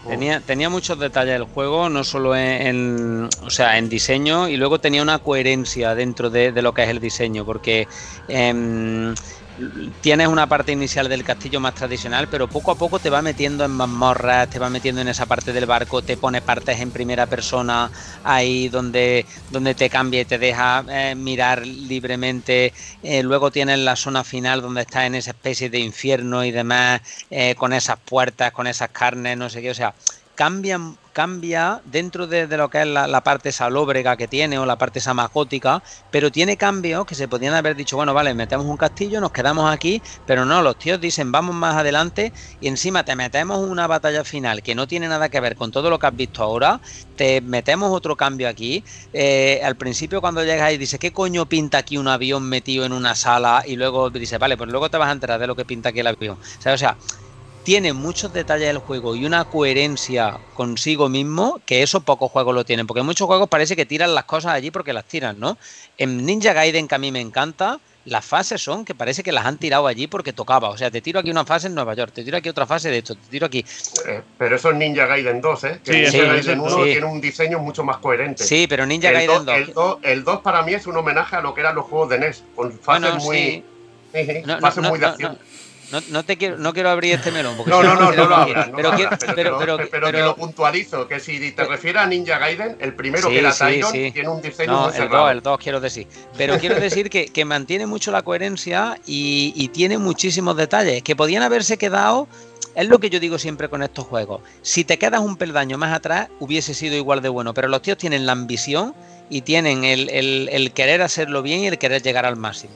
Tenía, 0.07 0.39
tenía 0.39 0.69
muchos 0.69 0.99
detalles 0.99 1.35
el 1.35 1.43
juego, 1.43 1.87
no 1.89 2.03
solo 2.03 2.35
en, 2.35 3.29
o 3.43 3.49
sea, 3.51 3.77
en 3.77 3.89
diseño, 3.89 4.47
y 4.47 4.57
luego 4.57 4.79
tenía 4.79 5.03
una 5.03 5.19
coherencia 5.19 5.93
dentro 5.93 6.31
de, 6.31 6.51
lo 6.63 6.73
que 6.73 6.83
es 6.83 6.89
el 6.89 6.99
diseño, 6.99 7.45
porque 7.45 7.87
em, 8.27 9.13
tienes 10.01 10.27
una 10.27 10.47
parte 10.47 10.71
inicial 10.71 11.09
del 11.09 11.23
castillo 11.23 11.59
más 11.59 11.75
tradicional, 11.75 12.27
pero 12.29 12.47
poco 12.47 12.71
a 12.71 12.75
poco 12.75 12.99
te 12.99 13.09
va 13.09 13.21
metiendo 13.21 13.65
en 13.65 13.71
mazmorras, 13.71 14.49
te 14.49 14.59
va 14.59 14.69
metiendo 14.69 15.01
en 15.01 15.07
esa 15.07 15.25
parte 15.25 15.53
del 15.53 15.65
barco, 15.65 16.01
te 16.01 16.17
pone 16.17 16.41
partes 16.41 16.79
en 16.79 16.91
primera 16.91 17.25
persona 17.25 17.91
ahí 18.23 18.69
donde, 18.69 19.25
donde 19.51 19.75
te 19.75 19.89
cambia 19.89 20.21
y 20.21 20.25
te 20.25 20.37
deja 20.37 20.83
eh, 20.89 21.15
mirar 21.15 21.65
libremente. 21.65 22.73
Eh, 23.03 23.23
luego 23.23 23.51
tienes 23.51 23.79
la 23.79 23.95
zona 23.95 24.23
final 24.23 24.61
donde 24.61 24.81
estás 24.81 25.05
en 25.05 25.15
esa 25.15 25.31
especie 25.31 25.69
de 25.69 25.79
infierno 25.79 26.43
y 26.43 26.51
demás, 26.51 27.01
eh, 27.29 27.55
con 27.55 27.73
esas 27.73 27.97
puertas, 27.99 28.51
con 28.51 28.67
esas 28.67 28.89
carnes, 28.89 29.37
no 29.37 29.49
sé 29.49 29.61
qué. 29.61 29.71
O 29.71 29.75
sea, 29.75 29.93
cambia, 30.35 30.79
cambia 31.15 31.81
dentro 31.85 32.27
de, 32.27 32.45
lo 32.57 32.69
que 32.69 32.81
es 32.81 32.87
la, 32.87 33.21
parte 33.21 33.53
salóbrega 33.53 34.17
que 34.17 34.27
tiene 34.27 34.59
o 34.59 34.65
la 34.65 34.77
parte 34.77 34.99
samagótica, 34.99 35.81
pero 36.11 36.29
tiene 36.29 36.57
cambios 36.57 37.05
que 37.05 37.15
se 37.15 37.29
podían 37.29 37.53
haber 37.53 37.77
dicho, 37.77 37.95
bueno, 37.95 38.13
vale, 38.13 38.33
metemos 38.33 38.65
un 38.65 38.75
castillo, 38.75 39.21
nos 39.21 39.31
quedamos 39.31 39.73
aquí, 39.73 40.01
pero 40.27 40.43
no, 40.43 40.61
los 40.61 40.77
tíos 40.77 40.99
dicen, 40.99 41.31
vamos 41.31 41.55
más 41.55 41.77
adelante 41.77 42.33
y 42.59 42.67
encima 42.67 43.05
te 43.05 43.15
metemos 43.15 43.59
una 43.59 43.87
batalla 43.87 44.25
final 44.25 44.61
que 44.61 44.75
no 44.75 44.89
tiene 44.89 45.07
nada 45.07 45.29
que 45.29 45.39
ver 45.39 45.55
con 45.55 45.71
todo 45.71 45.89
lo 45.89 45.99
que 45.99 46.07
has 46.07 46.15
visto 46.17 46.43
ahora, 46.43 46.81
te 47.15 47.39
metemos 47.39 47.93
otro 47.93 48.17
cambio 48.17 48.49
aquí. 48.49 48.83
Eh, 49.13 49.61
al 49.63 49.77
principio 49.77 50.19
cuando 50.19 50.43
llegas 50.43 50.73
y 50.73 50.77
dices, 50.77 50.99
¿qué 50.99 51.13
coño 51.13 51.45
pinta 51.45 51.77
aquí 51.77 51.97
un 51.97 52.09
avión 52.09 52.43
metido 52.43 52.83
en 52.83 52.91
una 52.91 53.15
sala? 53.15 53.63
Y 53.65 53.77
luego 53.77 54.09
dices, 54.09 54.37
vale, 54.37 54.57
pues 54.57 54.69
luego 54.69 54.89
te 54.89 54.97
vas 54.97 55.07
a 55.07 55.13
enterar 55.13 55.39
de 55.39 55.47
lo 55.47 55.55
que 55.55 55.63
pinta 55.63 55.89
aquí 55.89 56.01
el 56.01 56.07
avión. 56.07 56.37
O 56.37 56.77
sea, 56.77 56.97
tiene 57.65 57.93
muchos 57.93 58.31
detalles 58.31 58.67
del 58.67 58.77
juego 58.77 59.15
y 59.15 59.25
una 59.25 59.43
coherencia 59.45 60.37
consigo 60.53 61.09
mismo 61.09 61.59
que 61.65 61.81
eso 61.81 61.99
pocos 61.99 62.31
juegos 62.31 62.53
lo 62.53 62.63
tienen. 62.63 62.85
Porque 62.85 62.99
en 62.99 63.07
muchos 63.07 63.25
juegos 63.25 63.49
parece 63.49 63.75
que 63.75 63.87
tiran 63.87 64.13
las 64.13 64.25
cosas 64.25 64.53
allí 64.53 64.69
porque 64.69 64.93
las 64.93 65.03
tiran, 65.05 65.39
¿no? 65.39 65.57
En 65.97 66.25
Ninja 66.27 66.53
Gaiden, 66.53 66.87
que 66.87 66.93
a 66.93 66.99
mí 66.99 67.11
me 67.11 67.21
encanta, 67.21 67.79
las 68.05 68.23
fases 68.23 68.61
son 68.61 68.85
que 68.85 68.93
parece 68.93 69.23
que 69.23 69.31
las 69.31 69.47
han 69.47 69.57
tirado 69.57 69.87
allí 69.87 70.05
porque 70.05 70.31
tocaba. 70.31 70.69
O 70.69 70.77
sea, 70.77 70.91
te 70.91 71.01
tiro 71.01 71.19
aquí 71.19 71.31
una 71.31 71.43
fase 71.43 71.65
en 71.65 71.73
Nueva 71.73 71.95
York, 71.95 72.11
te 72.13 72.23
tiro 72.23 72.37
aquí 72.37 72.49
otra 72.49 72.67
fase 72.67 72.91
de 72.91 72.99
esto, 72.99 73.15
te 73.15 73.29
tiro 73.31 73.47
aquí. 73.47 73.65
Eh, 74.07 74.21
pero 74.37 74.57
eso 74.57 74.69
es 74.69 74.75
Ninja 74.75 75.07
Gaiden 75.07 75.41
2, 75.41 75.63
¿eh? 75.63 75.79
Que 75.83 75.91
Ninja 76.03 76.23
Gaiden 76.23 76.59
1 76.59 76.83
tiene 76.83 77.05
un 77.07 77.19
diseño 77.19 77.57
mucho 77.57 77.83
más 77.83 77.97
coherente. 77.97 78.43
Sí, 78.43 78.67
pero 78.69 78.85
Ninja 78.85 79.09
Gaiden 79.09 79.43
2. 79.73 79.97
El 80.03 80.23
2, 80.23 80.41
para 80.41 80.61
mí 80.61 80.75
es 80.75 80.85
un 80.85 80.97
homenaje 80.97 81.35
a 81.35 81.41
lo 81.41 81.55
que 81.55 81.61
eran 81.61 81.73
los 81.73 81.85
juegos 81.85 82.09
de 82.09 82.19
NES, 82.19 82.43
con 82.55 82.77
fases 82.77 83.15
muy. 83.23 83.63
fases 84.61 84.83
muy 84.83 84.99
de 84.99 85.05
acción. 85.07 85.33
No, 85.33 85.39
no, 86.09 86.23
te 86.23 86.37
quiero, 86.37 86.57
no 86.57 86.73
quiero 86.73 86.89
abrir 86.89 87.13
este 87.13 87.31
melón. 87.31 87.57
no, 87.65 87.83
no, 87.83 87.95
no, 87.95 88.11
no, 88.11 88.27
no, 88.27 88.45
pero, 88.75 88.91
pero, 89.59 89.77
pero, 89.89 90.11
que 90.11 90.19
lo 90.19 90.35
puntualizo, 90.35 91.07
que 91.07 91.19
si 91.19 91.51
te 91.51 91.65
refieres 91.65 92.01
a 92.01 92.05
Ninja 92.07 92.37
Gaiden, 92.37 92.77
el 92.79 92.93
primero 92.93 93.29
que 93.29 93.39
era 93.39 93.51
sí, 93.51 94.11
tiene 94.13 94.29
un 94.29 94.41
diseño 94.41 94.71
no, 94.71 94.89
el 94.91 95.09
2, 95.09 95.31
el 95.31 95.41
2 95.41 95.57
quiero 95.59 95.79
decir. 95.79 96.07
Pero 96.37 96.57
quiero 96.59 96.75
decir 96.79 97.09
que, 97.09 97.27
que 97.27 97.45
mantiene 97.45 97.85
mucho 97.85 98.11
la 98.11 98.21
coherencia 98.21 98.99
y, 99.05 99.53
y, 99.55 99.67
tiene 99.69 99.97
muchísimos 99.97 100.57
detalles 100.57 101.03
que 101.03 101.15
podían 101.15 101.43
haberse 101.43 101.77
quedado. 101.77 102.27
Es 102.75 102.89
lo 102.89 102.99
que 102.99 103.09
yo 103.09 103.19
digo 103.19 103.37
siempre 103.37 103.69
con 103.69 103.83
estos 103.83 104.05
juegos. 104.05 104.41
Si 104.61 104.83
te 104.83 104.97
quedas 104.97 105.21
un 105.21 105.37
peldaño 105.37 105.77
más 105.77 105.93
atrás, 105.93 106.27
hubiese 106.39 106.73
sido 106.73 106.95
igual 106.95 107.21
de 107.21 107.29
bueno. 107.29 107.53
Pero 107.53 107.69
los 107.69 107.81
tíos 107.81 107.97
tienen 107.97 108.25
la 108.25 108.33
ambición 108.33 108.93
y 109.29 109.41
tienen 109.41 109.83
el, 109.83 110.09
el, 110.09 110.49
el 110.51 110.71
querer 110.71 111.01
hacerlo 111.01 111.41
bien 111.41 111.61
y 111.61 111.67
el 111.67 111.77
querer 111.77 112.01
llegar 112.01 112.25
al 112.25 112.35
máximo. 112.35 112.73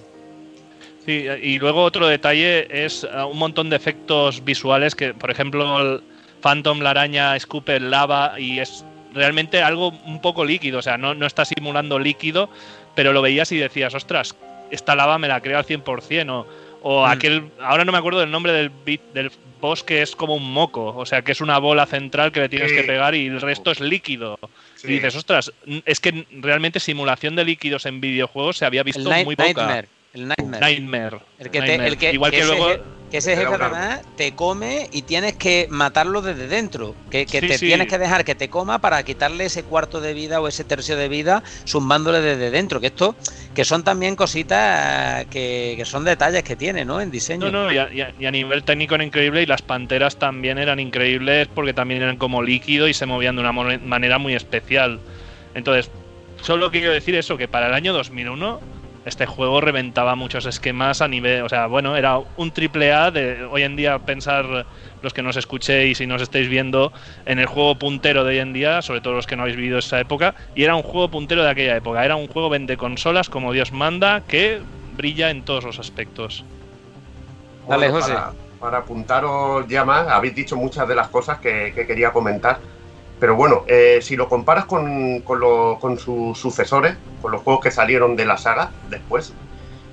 Sí, 1.05 1.25
y 1.41 1.59
luego 1.59 1.83
otro 1.83 2.07
detalle 2.07 2.67
es 2.85 3.03
uh, 3.03 3.25
un 3.25 3.37
montón 3.37 3.69
de 3.69 3.75
efectos 3.75 4.43
visuales 4.43 4.95
que, 4.95 5.13
por 5.13 5.31
ejemplo, 5.31 5.79
el 5.79 6.01
Phantom, 6.41 6.81
la 6.81 6.91
araña, 6.91 7.35
escupe 7.35 7.79
lava 7.79 8.39
y 8.39 8.59
es 8.59 8.83
realmente 9.13 9.61
algo 9.61 9.89
un 10.05 10.21
poco 10.21 10.45
líquido, 10.45 10.79
o 10.79 10.81
sea, 10.81 10.97
no, 10.97 11.15
no 11.15 11.25
está 11.25 11.45
simulando 11.45 11.99
líquido, 11.99 12.49
pero 12.95 13.13
lo 13.13 13.21
veías 13.21 13.51
y 13.51 13.57
decías, 13.57 13.93
ostras, 13.95 14.35
esta 14.71 14.95
lava 14.95 15.17
me 15.17 15.27
la 15.27 15.41
creo 15.41 15.57
al 15.57 15.65
100%, 15.65 16.29
o, 16.29 16.47
o 16.81 17.07
mm. 17.07 17.09
aquel, 17.09 17.43
ahora 17.61 17.85
no 17.85 17.91
me 17.91 17.97
acuerdo 17.97 18.19
del 18.19 18.31
nombre 18.31 18.53
del, 18.53 18.71
del 19.13 19.31
boss 19.59 19.83
que 19.83 20.01
es 20.01 20.15
como 20.15 20.35
un 20.35 20.51
moco, 20.51 20.95
o 20.95 21.05
sea, 21.05 21.21
que 21.21 21.31
es 21.31 21.41
una 21.41 21.57
bola 21.59 21.85
central 21.85 22.31
que 22.31 22.41
le 22.41 22.49
tienes 22.49 22.71
que 22.71 22.83
pegar 22.83 23.15
y 23.15 23.27
el 23.27 23.41
resto 23.41 23.71
es 23.71 23.79
líquido. 23.79 24.39
Y 24.83 24.87
dices, 24.87 25.15
ostras, 25.15 25.51
es 25.85 25.99
que 25.99 26.25
realmente 26.31 26.79
simulación 26.79 27.35
de 27.35 27.43
líquidos 27.43 27.85
en 27.85 27.99
videojuegos 27.99 28.57
se 28.57 28.65
había 28.65 28.83
visto 28.83 29.09
muy 29.23 29.35
poca. 29.35 29.85
El 30.13 30.27
Nightmare. 30.27 31.19
El 31.37 31.51
que, 31.51 31.59
el 31.59 31.97
que, 31.97 32.13
Igual 32.13 32.31
que, 32.31 32.43
luego. 32.43 32.67
que 33.11 33.17
ese 33.17 33.35
jefe 33.35 33.53
además 33.53 34.01
te 34.17 34.33
come 34.33 34.89
y 34.91 35.03
tienes 35.03 35.35
que 35.35 35.67
matarlo 35.69 36.23
desde 36.23 36.47
dentro. 36.47 36.95
Que, 37.11 37.27
te 37.27 37.59
tienes 37.59 37.87
que 37.87 37.97
dejar 37.99 38.25
que 38.25 38.33
te 38.33 38.49
coma 38.49 38.79
para 38.79 39.03
quitarle 39.03 39.45
ese 39.45 39.63
cuarto 39.63 40.01
de 40.01 40.15
vida 40.15 40.41
o 40.41 40.47
ese 40.47 40.63
tercio 40.63 40.95
de 40.95 41.09
vida 41.09 41.43
zumbándole 41.67 42.21
desde 42.21 42.49
dentro. 42.49 42.79
Que 42.79 42.87
esto, 42.87 43.15
que 43.53 43.63
son 43.65 43.83
también 43.83 44.15
cositas 44.15 45.25
que, 45.27 45.79
son 45.85 46.05
detalles 46.05 46.41
que 46.41 46.55
tiene, 46.55 46.85
¿no? 46.85 47.01
En 47.01 47.11
diseño. 47.11 47.51
No, 47.51 47.65
no, 47.65 47.71
y 47.71 47.77
a, 47.77 48.31
nivel 48.31 48.63
técnico 48.63 48.95
era 48.95 49.03
increíble 49.03 49.43
y 49.43 49.45
las 49.45 49.61
panteras 49.61 50.17
también 50.17 50.57
eran 50.57 50.79
increíbles 50.79 51.47
porque 51.53 51.73
también 51.73 52.01
eran 52.01 52.17
como 52.17 52.41
líquido 52.41 52.87
y 52.87 52.95
se 52.95 53.05
movían 53.05 53.35
de 53.35 53.41
una 53.41 53.51
manera 53.51 54.17
muy 54.17 54.33
especial. 54.33 54.99
Entonces, 55.53 55.91
solo 56.41 56.71
quiero 56.71 56.91
decir 56.91 57.13
eso, 57.13 57.37
que 57.37 57.47
para 57.47 57.67
el 57.67 57.75
año 57.75 57.93
2001 57.93 58.78
este 59.09 59.25
juego 59.25 59.59
reventaba 59.59 60.15
muchos 60.15 60.45
esquemas 60.45 61.01
a 61.01 61.07
nivel, 61.07 61.43
o 61.43 61.49
sea, 61.49 61.67
bueno, 61.67 61.97
era 61.97 62.19
un 62.37 62.51
triple 62.51 62.93
A 62.93 63.11
de 63.11 63.43
hoy 63.43 63.63
en 63.63 63.75
día 63.75 63.99
pensar 63.99 64.65
los 65.01 65.13
que 65.13 65.21
nos 65.21 65.35
escuchéis 65.35 65.99
y 65.99 66.07
nos 66.07 66.21
estáis 66.21 66.47
viendo 66.47 66.93
en 67.25 67.39
el 67.39 67.45
juego 67.45 67.75
puntero 67.75 68.23
de 68.23 68.31
hoy 68.31 68.39
en 68.39 68.53
día, 68.53 68.81
sobre 68.81 69.01
todo 69.01 69.13
los 69.13 69.27
que 69.27 69.35
no 69.35 69.41
habéis 69.41 69.57
vivido 69.57 69.79
esa 69.79 69.99
época, 69.99 70.35
y 70.55 70.63
era 70.63 70.75
un 70.75 70.83
juego 70.83 71.09
puntero 71.09 71.43
de 71.43 71.49
aquella 71.49 71.75
época, 71.75 72.05
era 72.05 72.15
un 72.15 72.27
juego 72.27 72.49
vende 72.49 72.77
consolas 72.77 73.29
como 73.29 73.51
Dios 73.51 73.71
manda 73.73 74.21
que 74.21 74.61
brilla 74.95 75.29
en 75.29 75.43
todos 75.43 75.63
los 75.65 75.79
aspectos. 75.79 76.45
Dale, 77.67 77.89
José. 77.89 78.13
Para, 78.59 78.79
apuntaros 78.79 79.67
ya 79.67 79.85
más, 79.85 80.07
habéis 80.07 80.35
dicho 80.35 80.55
muchas 80.55 80.87
de 80.87 80.95
las 80.95 81.07
cosas 81.07 81.39
que 81.39 81.73
quería 81.87 82.11
comentar. 82.11 82.59
Pero 83.19 83.35
bueno, 83.35 83.65
eh, 83.67 83.99
si 84.01 84.15
lo 84.15 84.29
comparas 84.29 84.65
con, 84.65 85.21
con, 85.21 85.99
sus 85.99 86.37
sucesores, 86.37 86.95
con 87.21 87.31
los 87.31 87.41
juegos 87.41 87.61
que 87.61 87.71
salieron 87.71 88.15
de 88.15 88.25
la 88.25 88.37
saga 88.37 88.71
después, 88.89 89.33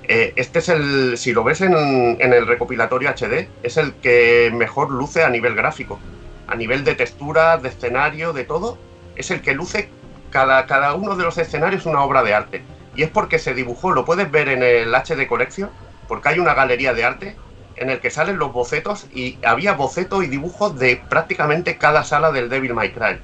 eh, 0.03 0.31
este 0.37 0.59
es 0.59 0.69
el, 0.69 1.17
si 1.17 1.33
lo 1.33 1.43
ves 1.43 1.59
en, 1.59 1.75
en, 1.75 2.33
el 2.33 2.47
recopilatorio 2.47 3.09
HD, 3.09 3.49
es 3.63 3.75
el 3.75 3.93
que 3.95 4.49
mejor 4.53 4.91
luce 4.91 5.23
a 5.23 5.29
nivel 5.29 5.55
gráfico, 5.55 5.99
a 6.47 6.55
nivel 6.55 6.85
de 6.85 6.95
textura, 6.95 7.57
de 7.57 7.67
escenario, 7.67 8.31
de 8.31 8.45
todo, 8.45 8.77
es 9.17 9.29
el 9.31 9.41
que 9.41 9.53
luce 9.53 9.89
cada, 10.29 10.65
cada 10.65 10.93
uno 10.93 11.17
de 11.17 11.25
los 11.25 11.37
escenarios 11.37 11.85
una 11.85 12.01
obra 12.03 12.23
de 12.23 12.33
arte. 12.33 12.61
Y 12.95 13.03
es 13.03 13.09
porque 13.09 13.39
se 13.39 13.53
dibujó, 13.53 13.91
lo 13.91 14.05
puedes 14.05 14.31
ver 14.31 14.47
en 14.47 14.63
el 14.63 14.95
HD 14.95 15.27
Collection, 15.27 15.69
porque 16.07 16.29
hay 16.29 16.39
una 16.39 16.53
galería 16.53 16.93
de 16.93 17.03
arte 17.03 17.35
en 17.77 17.89
el 17.89 17.99
que 17.99 18.09
salen 18.09 18.39
los 18.39 18.51
bocetos 18.51 19.07
y 19.13 19.37
había 19.45 19.73
bocetos 19.73 20.23
y 20.23 20.27
dibujos 20.27 20.77
de 20.77 21.01
prácticamente 21.09 21.77
cada 21.77 22.03
sala 22.03 22.31
del 22.31 22.49
Devil 22.49 22.73
May 22.73 22.91
Cry. 22.91 23.19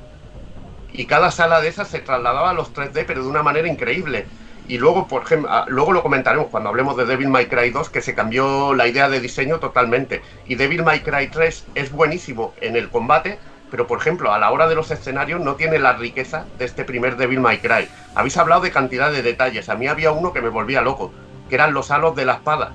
Y 0.93 1.05
cada 1.05 1.31
sala 1.31 1.59
de 1.59 1.67
esas 1.67 1.87
se 1.87 1.99
trasladaba 1.99 2.51
a 2.51 2.53
los 2.53 2.73
3D, 2.73 3.05
pero 3.07 3.23
de 3.23 3.29
una 3.29 3.43
manera 3.43 3.67
increíble. 3.67 4.25
Y 4.67 4.77
luego, 4.77 5.07
por 5.07 5.23
ejemplo, 5.23 5.49
ah, 5.51 5.65
luego 5.67 5.91
lo 5.91 6.03
comentaremos 6.03 6.47
cuando 6.47 6.69
hablemos 6.69 6.95
de 6.95 7.05
Devil 7.05 7.29
May 7.29 7.47
Cry 7.47 7.71
2, 7.71 7.89
que 7.89 8.01
se 8.01 8.13
cambió 8.13 8.73
la 8.73 8.87
idea 8.87 9.09
de 9.09 9.19
diseño 9.19 9.59
totalmente. 9.59 10.21
Y 10.45 10.55
Devil 10.55 10.83
May 10.83 11.01
Cry 11.01 11.27
3 11.27 11.65
es 11.75 11.91
buenísimo 11.91 12.53
en 12.61 12.75
el 12.75 12.89
combate, 12.89 13.39
pero 13.71 13.87
por 13.87 13.99
ejemplo, 13.99 14.31
a 14.31 14.39
la 14.39 14.51
hora 14.51 14.67
de 14.67 14.75
los 14.75 14.91
escenarios 14.91 15.41
no 15.41 15.55
tiene 15.55 15.79
la 15.79 15.93
riqueza 15.93 16.45
de 16.59 16.65
este 16.65 16.85
primer 16.85 17.17
Devil 17.17 17.41
May 17.41 17.57
Cry. 17.57 17.89
Habéis 18.13 18.37
hablado 18.37 18.61
de 18.61 18.71
cantidad 18.71 19.11
de 19.11 19.23
detalles. 19.23 19.67
A 19.67 19.75
mí 19.75 19.87
había 19.87 20.11
uno 20.11 20.31
que 20.31 20.41
me 20.41 20.49
volvía 20.49 20.81
loco, 20.81 21.11
que 21.49 21.55
eran 21.55 21.73
los 21.73 21.89
halos 21.89 22.15
de 22.15 22.25
la 22.25 22.33
espada 22.33 22.73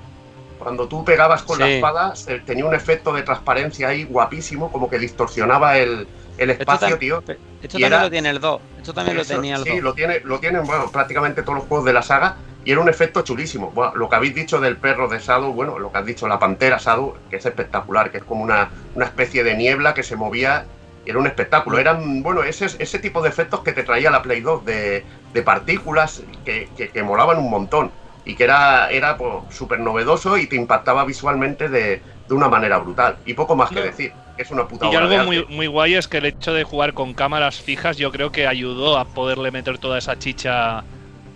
cuando 0.58 0.88
tú 0.88 1.04
pegabas 1.04 1.42
con 1.42 1.58
la 1.58 1.68
espada, 1.68 2.14
tenía 2.44 2.64
un 2.64 2.74
efecto 2.74 3.12
de 3.12 3.22
transparencia 3.22 3.88
ahí 3.88 4.04
guapísimo, 4.04 4.70
como 4.70 4.90
que 4.90 4.98
distorsionaba 4.98 5.78
el, 5.78 6.06
el 6.38 6.50
espacio, 6.50 6.98
tío. 6.98 7.22
Esto 7.62 7.78
también 7.78 8.02
lo 8.02 8.10
tiene 8.10 8.30
el 8.30 8.40
2. 8.40 8.60
Esto 8.78 8.94
también 8.94 9.16
lo 9.16 9.24
tenía 9.24 9.56
el 9.56 9.64
2. 9.64 9.74
Sí, 9.74 9.80
lo, 9.80 9.94
tiene, 9.94 10.20
lo 10.20 10.38
tienen 10.38 10.64
bueno, 10.64 10.90
prácticamente 10.90 11.42
todos 11.42 11.58
los 11.58 11.68
juegos 11.68 11.86
de 11.86 11.92
la 11.92 12.02
saga. 12.02 12.36
Y 12.64 12.72
era 12.72 12.80
un 12.80 12.88
efecto 12.88 13.22
chulísimo. 13.22 13.70
Bueno, 13.70 13.94
lo 13.94 14.08
que 14.08 14.16
habéis 14.16 14.34
dicho 14.34 14.60
del 14.60 14.76
perro 14.76 15.08
de 15.08 15.20
Sado, 15.20 15.52
bueno, 15.52 15.78
lo 15.78 15.90
que 15.90 15.98
has 15.98 16.04
dicho, 16.04 16.28
la 16.28 16.38
pantera 16.38 16.78
Sado, 16.78 17.16
que 17.30 17.36
es 17.36 17.46
espectacular, 17.46 18.10
que 18.10 18.18
es 18.18 18.24
como 18.24 18.42
una, 18.42 18.70
una 18.94 19.06
especie 19.06 19.42
de 19.42 19.54
niebla 19.54 19.94
que 19.94 20.02
se 20.02 20.16
movía. 20.16 20.66
Era 21.06 21.18
un 21.18 21.26
espectáculo. 21.26 21.78
Mm. 21.78 21.80
Eran, 21.80 22.22
bueno, 22.22 22.42
ese, 22.42 22.66
ese 22.66 22.98
tipo 22.98 23.22
de 23.22 23.30
efectos 23.30 23.60
que 23.60 23.72
te 23.72 23.84
traía 23.84 24.10
la 24.10 24.22
Play 24.22 24.40
2 24.42 24.64
de, 24.64 25.04
de 25.32 25.42
partículas 25.42 26.22
que, 26.44 26.68
que, 26.76 27.02
molaban 27.02 27.38
un 27.38 27.48
montón. 27.48 27.90
Y 28.28 28.34
que 28.34 28.44
era, 28.44 28.90
era 28.90 29.16
súper 29.50 29.78
pues, 29.78 29.80
novedoso 29.80 30.36
y 30.36 30.46
te 30.46 30.54
impactaba 30.54 31.04
visualmente 31.04 31.68
de, 31.68 32.00
de 32.28 32.34
una 32.34 32.48
manera 32.48 32.78
brutal. 32.78 33.16
Y 33.24 33.34
poco 33.34 33.56
más 33.56 33.70
que 33.70 33.80
decir 33.80 34.12
es 34.36 34.50
una 34.50 34.68
puta 34.68 34.86
Y 34.86 34.94
algo 34.94 35.24
muy, 35.24 35.44
muy 35.46 35.66
guay 35.66 35.94
es 35.94 36.06
que 36.06 36.18
el 36.18 36.26
hecho 36.26 36.52
de 36.52 36.62
jugar 36.62 36.94
con 36.94 37.14
cámaras 37.14 37.60
fijas 37.60 37.96
yo 37.96 38.12
creo 38.12 38.30
que 38.30 38.46
ayudó 38.46 38.98
a 38.98 39.06
poderle 39.06 39.50
meter 39.50 39.78
toda 39.78 39.98
esa 39.98 40.18
chicha 40.18 40.84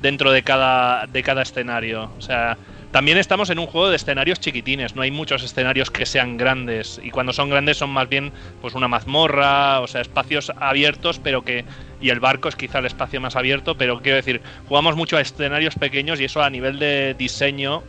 dentro 0.00 0.30
de 0.32 0.42
cada, 0.42 1.06
de 1.06 1.22
cada 1.22 1.42
escenario. 1.42 2.12
O 2.18 2.20
sea, 2.20 2.58
también 2.90 3.16
estamos 3.16 3.48
en 3.48 3.58
un 3.58 3.66
juego 3.66 3.88
de 3.88 3.96
escenarios 3.96 4.38
chiquitines, 4.38 4.94
no 4.94 5.00
hay 5.00 5.10
muchos 5.10 5.42
escenarios 5.42 5.90
que 5.90 6.04
sean 6.04 6.36
grandes. 6.36 7.00
Y 7.02 7.10
cuando 7.10 7.32
son 7.32 7.48
grandes 7.48 7.78
son 7.78 7.90
más 7.90 8.08
bien 8.08 8.32
pues 8.60 8.74
una 8.74 8.86
mazmorra, 8.86 9.80
o 9.80 9.86
sea, 9.86 10.02
espacios 10.02 10.52
abiertos, 10.60 11.18
pero 11.18 11.42
que. 11.42 11.64
Y 12.02 12.10
el 12.10 12.20
barco 12.20 12.48
es 12.48 12.56
quizá 12.56 12.80
el 12.80 12.86
espacio 12.86 13.20
más 13.20 13.36
abierto, 13.36 13.76
pero 13.76 14.02
quiero 14.02 14.16
decir, 14.16 14.42
jugamos 14.68 14.96
mucho 14.96 15.16
a 15.16 15.20
escenarios 15.20 15.76
pequeños 15.76 16.20
y 16.20 16.24
eso 16.24 16.42
a 16.42 16.50
nivel 16.50 16.78
de 16.78 17.14
diseño 17.16 17.82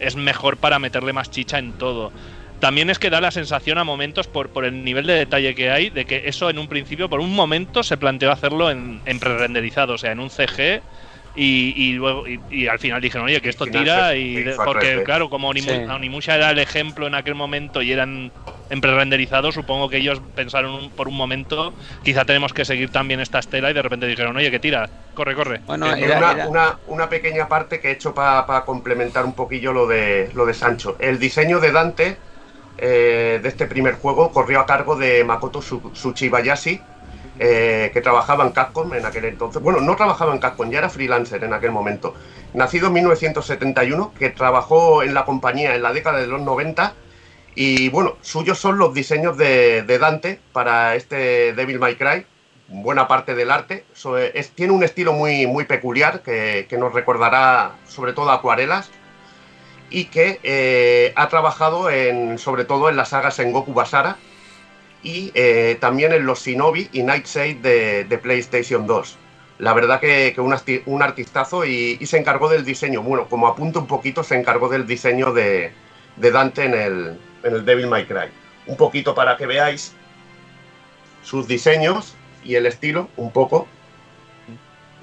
es 0.00 0.16
mejor 0.16 0.56
para 0.56 0.78
meterle 0.78 1.12
más 1.12 1.30
chicha 1.30 1.58
en 1.58 1.72
todo. 1.72 2.10
También 2.58 2.90
es 2.90 2.98
que 2.98 3.08
da 3.08 3.22
la 3.22 3.30
sensación 3.30 3.78
a 3.78 3.84
momentos, 3.84 4.26
por, 4.26 4.50
por 4.50 4.66
el 4.66 4.84
nivel 4.84 5.06
de 5.06 5.14
detalle 5.14 5.54
que 5.54 5.70
hay, 5.70 5.88
de 5.88 6.04
que 6.04 6.24
eso 6.26 6.50
en 6.50 6.58
un 6.58 6.68
principio, 6.68 7.08
por 7.08 7.20
un 7.20 7.34
momento, 7.34 7.82
se 7.82 7.96
planteó 7.96 8.30
hacerlo 8.32 8.70
en, 8.70 9.00
en 9.06 9.18
pre-renderizado, 9.18 9.94
o 9.94 9.98
sea, 9.98 10.12
en 10.12 10.20
un 10.20 10.28
CG. 10.28 10.82
Y, 11.36 11.92
luego 11.92 12.24
y, 12.26 12.66
al 12.66 12.78
final 12.78 13.00
dijeron, 13.00 13.26
oye, 13.26 13.40
que 13.40 13.50
esto 13.50 13.66
tira. 13.66 14.16
y 14.16 14.44
Porque, 14.64 15.02
claro, 15.04 15.30
como 15.30 15.48
Onimusha 15.48 16.34
era 16.34 16.50
el 16.50 16.58
ejemplo 16.58 17.06
en 17.06 17.14
aquel 17.14 17.34
momento 17.34 17.82
y 17.82 17.92
eran 17.92 18.32
en 18.70 18.80
pre-renderizado, 18.80 19.50
supongo 19.50 19.88
que 19.88 19.96
ellos 19.96 20.22
pensaron 20.34 20.90
por 20.90 21.08
un 21.08 21.16
momento, 21.16 21.74
quizá 22.04 22.24
tenemos 22.24 22.52
que 22.52 22.64
seguir 22.64 22.90
también 22.90 23.18
esta 23.18 23.40
estela 23.40 23.70
y 23.70 23.74
de 23.74 23.82
repente 23.82 24.06
dijeron, 24.06 24.36
oye, 24.36 24.50
que 24.50 24.60
tira, 24.60 24.88
corre, 25.14 25.34
corre. 25.34 25.60
Bueno, 25.66 25.86
una, 26.48 26.78
Una, 26.86 27.08
pequeña 27.08 27.48
parte 27.48 27.80
que 27.80 27.88
he 27.88 27.92
hecho 27.92 28.14
para 28.14 28.64
complementar 28.64 29.24
un 29.24 29.34
poquillo 29.34 29.72
lo 29.72 29.88
de, 29.88 30.30
lo 30.34 30.46
de 30.46 30.54
Sancho. 30.54 30.96
El 31.00 31.18
diseño 31.18 31.58
de 31.58 31.72
Dante 31.72 32.16
eh, 32.78 33.40
de 33.42 33.48
este 33.48 33.66
primer 33.66 33.94
juego 33.94 34.30
corrió 34.30 34.60
a 34.60 34.66
cargo 34.66 34.94
de 34.96 35.24
Makoto 35.24 35.60
Tsuchibayashi, 35.60 36.80
eh, 37.42 37.90
que 37.94 38.02
trabajaba 38.02 38.44
en 38.44 38.52
Capcom 38.52 38.92
en 38.92 39.06
aquel 39.06 39.24
entonces. 39.24 39.62
Bueno, 39.62 39.80
no 39.80 39.96
trabajaba 39.96 40.34
en 40.34 40.40
Capcom, 40.40 40.70
ya 40.70 40.80
era 40.80 40.90
freelancer 40.90 41.42
en 41.42 41.54
aquel 41.54 41.70
momento. 41.70 42.14
Nacido 42.52 42.88
en 42.88 42.92
1971, 42.92 44.12
que 44.18 44.28
trabajó 44.28 45.02
en 45.02 45.14
la 45.14 45.24
compañía 45.24 45.74
en 45.74 45.82
la 45.82 45.94
década 45.94 46.18
de 46.18 46.26
los 46.26 46.42
90. 46.42 46.92
Y 47.54 47.88
bueno, 47.88 48.18
suyos 48.20 48.58
son 48.58 48.76
los 48.76 48.92
diseños 48.92 49.38
de, 49.38 49.82
Dante 49.98 50.38
para 50.52 50.96
este 50.96 51.54
Devil 51.54 51.78
May 51.78 51.94
Cry. 51.94 52.26
Buena 52.68 53.08
parte 53.08 53.34
del 53.34 53.50
arte. 53.50 53.86
tiene 54.54 54.74
un 54.74 54.84
estilo 54.84 55.14
muy, 55.14 55.46
muy 55.46 55.64
peculiar 55.64 56.20
que, 56.20 56.68
nos 56.78 56.92
recordará 56.92 57.72
sobre 57.88 58.12
todo 58.12 58.32
acuarelas 58.32 58.90
y 59.88 60.04
que 60.04 60.40
eh, 60.42 61.14
ha 61.16 61.30
trabajado 61.30 61.88
sobre 62.36 62.66
todo 62.66 62.90
en 62.90 62.96
las 62.96 63.08
sagas 63.08 63.38
en 63.38 63.50
Goku 63.50 63.72
Basara 63.72 64.18
y 65.02 65.30
eh, 65.34 65.76
también 65.80 66.12
en 66.12 66.26
los 66.26 66.44
Shinobi 66.44 66.88
y 66.92 67.02
Nightshade 67.02 68.06
de, 68.08 68.18
PlayStation 68.18 68.86
2. 68.86 69.16
La 69.58 69.74
verdad 69.74 70.00
que, 70.00 70.34
un, 70.38 71.02
artistazo 71.02 71.64
y, 71.64 71.98
se 72.06 72.18
encargó 72.18 72.48
del 72.48 72.64
diseño. 72.64 73.02
Bueno, 73.02 73.28
como 73.28 73.46
apunto 73.46 73.80
un 73.80 73.86
poquito, 73.86 74.22
se 74.22 74.38
encargó 74.38 74.68
del 74.68 74.86
diseño 74.86 75.32
de, 75.32 75.72
de 76.16 76.30
Dante 76.30 76.64
en 76.64 76.74
el, 76.74 77.18
en 77.42 77.54
el 77.54 77.64
Devil 77.64 77.86
May 77.86 78.06
Cry. 78.06 78.28
Un 78.66 78.76
poquito 78.76 79.14
para 79.14 79.36
que 79.36 79.46
veáis 79.46 79.94
sus 81.22 81.46
diseños 81.46 82.14
y 82.42 82.54
el 82.54 82.66
estilo, 82.66 83.08
un 83.16 83.30
poco, 83.30 83.68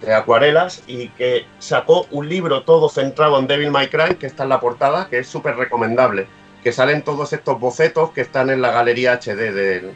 de 0.01 0.13
acuarelas 0.13 0.83
y 0.87 1.09
que 1.09 1.45
sacó 1.59 2.07
un 2.11 2.29
libro 2.29 2.63
todo 2.63 2.89
centrado 2.89 3.39
en 3.39 3.47
Devil 3.47 3.71
May 3.71 3.89
Cry, 3.89 4.15
que 4.15 4.27
está 4.27 4.43
en 4.43 4.49
la 4.49 4.59
portada, 4.59 5.07
que 5.09 5.19
es 5.19 5.27
súper 5.27 5.55
recomendable, 5.55 6.27
que 6.67 6.73
salen 6.73 7.01
todos 7.01 7.31
estos 7.31 7.57
bocetos 7.61 8.11
que 8.11 8.19
están 8.19 8.49
en 8.49 8.61
la 8.61 8.71
galería 8.71 9.13
HD 9.13 9.53
del, 9.53 9.95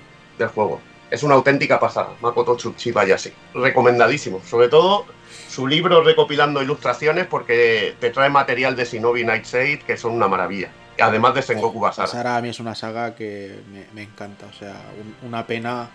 juego. 0.56 0.80
Es 1.10 1.22
una 1.22 1.36
auténtica 1.36 1.82
pasada, 1.82 2.14
Makoto 2.22 2.56
Tsuchibayashi. 2.56 3.34
Recomendadísimo. 3.54 4.42
Sobre 4.46 4.70
todo 4.70 5.06
su 5.50 5.68
libro 5.68 6.02
recopilando 6.02 6.64
ilustraciones 6.64 7.28
porque 7.28 7.98
te 8.00 8.10
trae 8.10 8.30
material 8.30 8.78
de 8.78 8.86
Shinobi 8.86 9.26
Nightshade 9.26 9.80
que 9.80 9.98
son 9.98 10.14
una 10.14 10.30
maravilla. 10.30 10.72
Además 10.98 11.36
de 11.36 11.42
Sengoku 11.42 11.78
Basara. 11.78 12.06
Basara 12.06 12.38
a 12.38 12.42
mí 12.42 12.48
es 12.48 12.62
una 12.62 12.74
saga 12.74 13.16
que 13.16 13.60
me, 13.94 14.04
encanta. 14.04 14.46
O 14.46 14.54
sea, 14.54 14.78
una 15.24 15.46
pena 15.46 15.90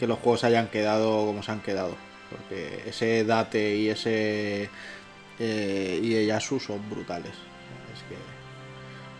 que 0.00 0.08
los 0.08 0.18
juegos 0.18 0.42
hayan 0.42 0.66
quedado 0.66 1.26
como 1.26 1.44
se 1.44 1.52
han 1.52 1.60
quedado. 1.60 1.94
Porque 2.28 2.82
ese 2.86 3.22
Date 3.22 3.76
y 3.76 3.88
ese 3.88 4.68
eh, 5.38 6.00
y 6.02 6.26
Yasu 6.26 6.58
son 6.58 6.90
brutales. 6.90 7.47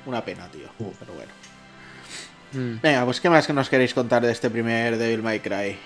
Una 0.09 0.25
pena, 0.25 0.49
tío. 0.49 0.69
Uh. 0.79 0.91
Pero 0.99 1.13
bueno. 1.13 1.31
Mm. 2.53 2.81
Venga, 2.81 3.05
pues 3.05 3.21
¿qué 3.21 3.29
más 3.29 3.47
que 3.47 3.53
nos 3.53 3.69
queréis 3.69 3.93
contar 3.93 4.25
de 4.25 4.33
este 4.33 4.49
primer 4.49 4.97
Devil 4.97 5.23
May 5.23 5.41
Cry? 5.41 5.77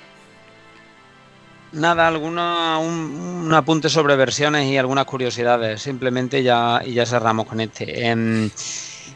Nada, 1.73 2.07
alguna, 2.07 2.79
un, 2.79 3.53
apunte 3.53 3.89
sobre 3.89 4.15
versiones 4.15 4.67
y 4.67 4.79
algunas 4.79 5.07
curiosidades. 5.07 5.83
Simplemente 5.83 6.41
ya, 6.45 6.83
y 6.85 6.95
ya 6.95 7.05
cerramos 7.05 7.47
con 7.47 7.61
este. 7.61 8.07
Em, 8.07 8.49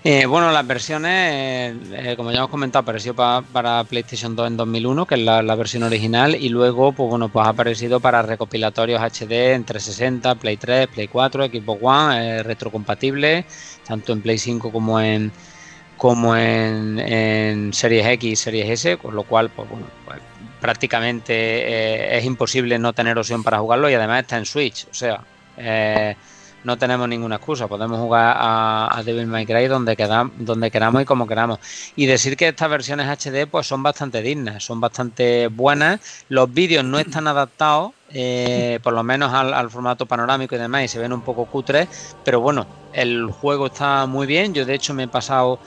eh, 0.09 0.25
bueno, 0.25 0.53
las 0.53 0.65
versiones, 0.65 1.75
eh, 1.91 2.15
como 2.17 2.31
ya 2.31 2.39
hemos 2.39 2.51
comentado, 2.51 2.83
apareció 2.83 3.13
para 3.13 3.83
PlayStation 3.83 4.37
2 4.37 4.47
en 4.47 4.57
2001, 4.57 5.05
que 5.05 5.17
es 5.17 5.21
la, 5.21 5.55
versión 5.57 5.83
original, 5.83 6.37
y 6.37 6.49
luego, 6.49 6.93
pues 6.93 7.11
bueno, 7.11 7.29
pues 7.29 7.45
ha 7.45 7.49
aparecido 7.49 7.99
para 7.99 8.23
recopilatorios 8.23 9.01
HD 9.01 9.55
en 9.55 9.65
360, 9.65 10.37
Play 10.37 10.59
3, 10.59 10.87
Play 10.87 11.09
4, 11.09 11.47
Xbox 11.47 11.81
One, 11.83 12.39
eh, 12.39 12.43
retrocompatible, 12.45 13.47
tanto 13.85 14.13
en 14.13 14.23
Play 14.23 14.39
5 14.39 14.71
como 14.71 15.01
en 15.01 15.33
como 15.97 16.37
en, 16.37 17.73
Series 17.73 18.07
X 18.07 18.31
y 18.31 18.37
Series 18.37 18.71
S, 18.71 18.99
con 18.99 19.17
lo 19.17 19.25
cual, 19.25 19.51
pues 19.51 19.69
bueno, 19.69 19.87
pues, 20.05 20.21
prácticamente 20.61 22.17
es 22.17 22.25
imposible 22.25 22.79
no 22.79 22.93
tener 22.93 23.19
opción 23.19 23.43
para 23.43 23.59
jugarlo 23.59 23.91
y 23.91 23.95
además 23.95 24.21
está 24.21 24.37
en 24.39 24.47
Switch, 24.47 24.87
o 24.89 24.95
sea, 24.95 25.25
no 26.67 26.77
tenemos 26.77 27.09
ninguna 27.09 27.37
excusa, 27.37 27.69
podemos 27.69 28.01
jugar 28.01 28.37
a, 28.37 29.01
Devil 29.05 29.29
May 29.29 29.47
Cry 29.47 29.69
donde, 29.69 29.95
donde 30.37 30.71
queramos 30.73 31.01
y 31.01 31.05
como 31.05 31.29
queramos. 31.29 31.61
Y 31.95 32.07
decir 32.07 32.37
que 32.37 32.49
estas 32.49 32.69
versiones 32.69 33.07
HD 33.07 33.47
pues 33.49 33.69
son 33.69 33.85
bastante 33.85 34.21
dignas, 34.21 34.65
son 34.65 34.81
bastante 34.81 35.47
buenas, 35.47 36.01
los 36.29 36.53
vídeos 36.53 36.85
no 36.85 36.99
están 36.99 37.29
adaptados, 37.29 37.93
eh, 38.13 38.81
por 38.83 38.95
lo 38.95 39.05
menos 39.05 39.33
al, 39.33 39.55
al, 39.55 39.71
formato 39.71 40.07
panorámico 40.07 40.57
y 40.57 40.59
demás, 40.59 40.83
y 40.83 40.89
se 40.89 40.99
ven 40.99 41.13
un 41.13 41.21
poco 41.21 41.47
cutres, 41.47 42.17
pero 42.25 42.41
bueno, 42.41 42.67
el 42.93 43.31
juego 43.31 43.67
está 43.67 44.07
muy 44.07 44.27
bien, 44.27 44.53
yo 44.53 44.65
de 44.65 44.75
hecho 44.75 44.93
me 44.93 45.05
he 45.05 45.09
pasado 45.09 45.61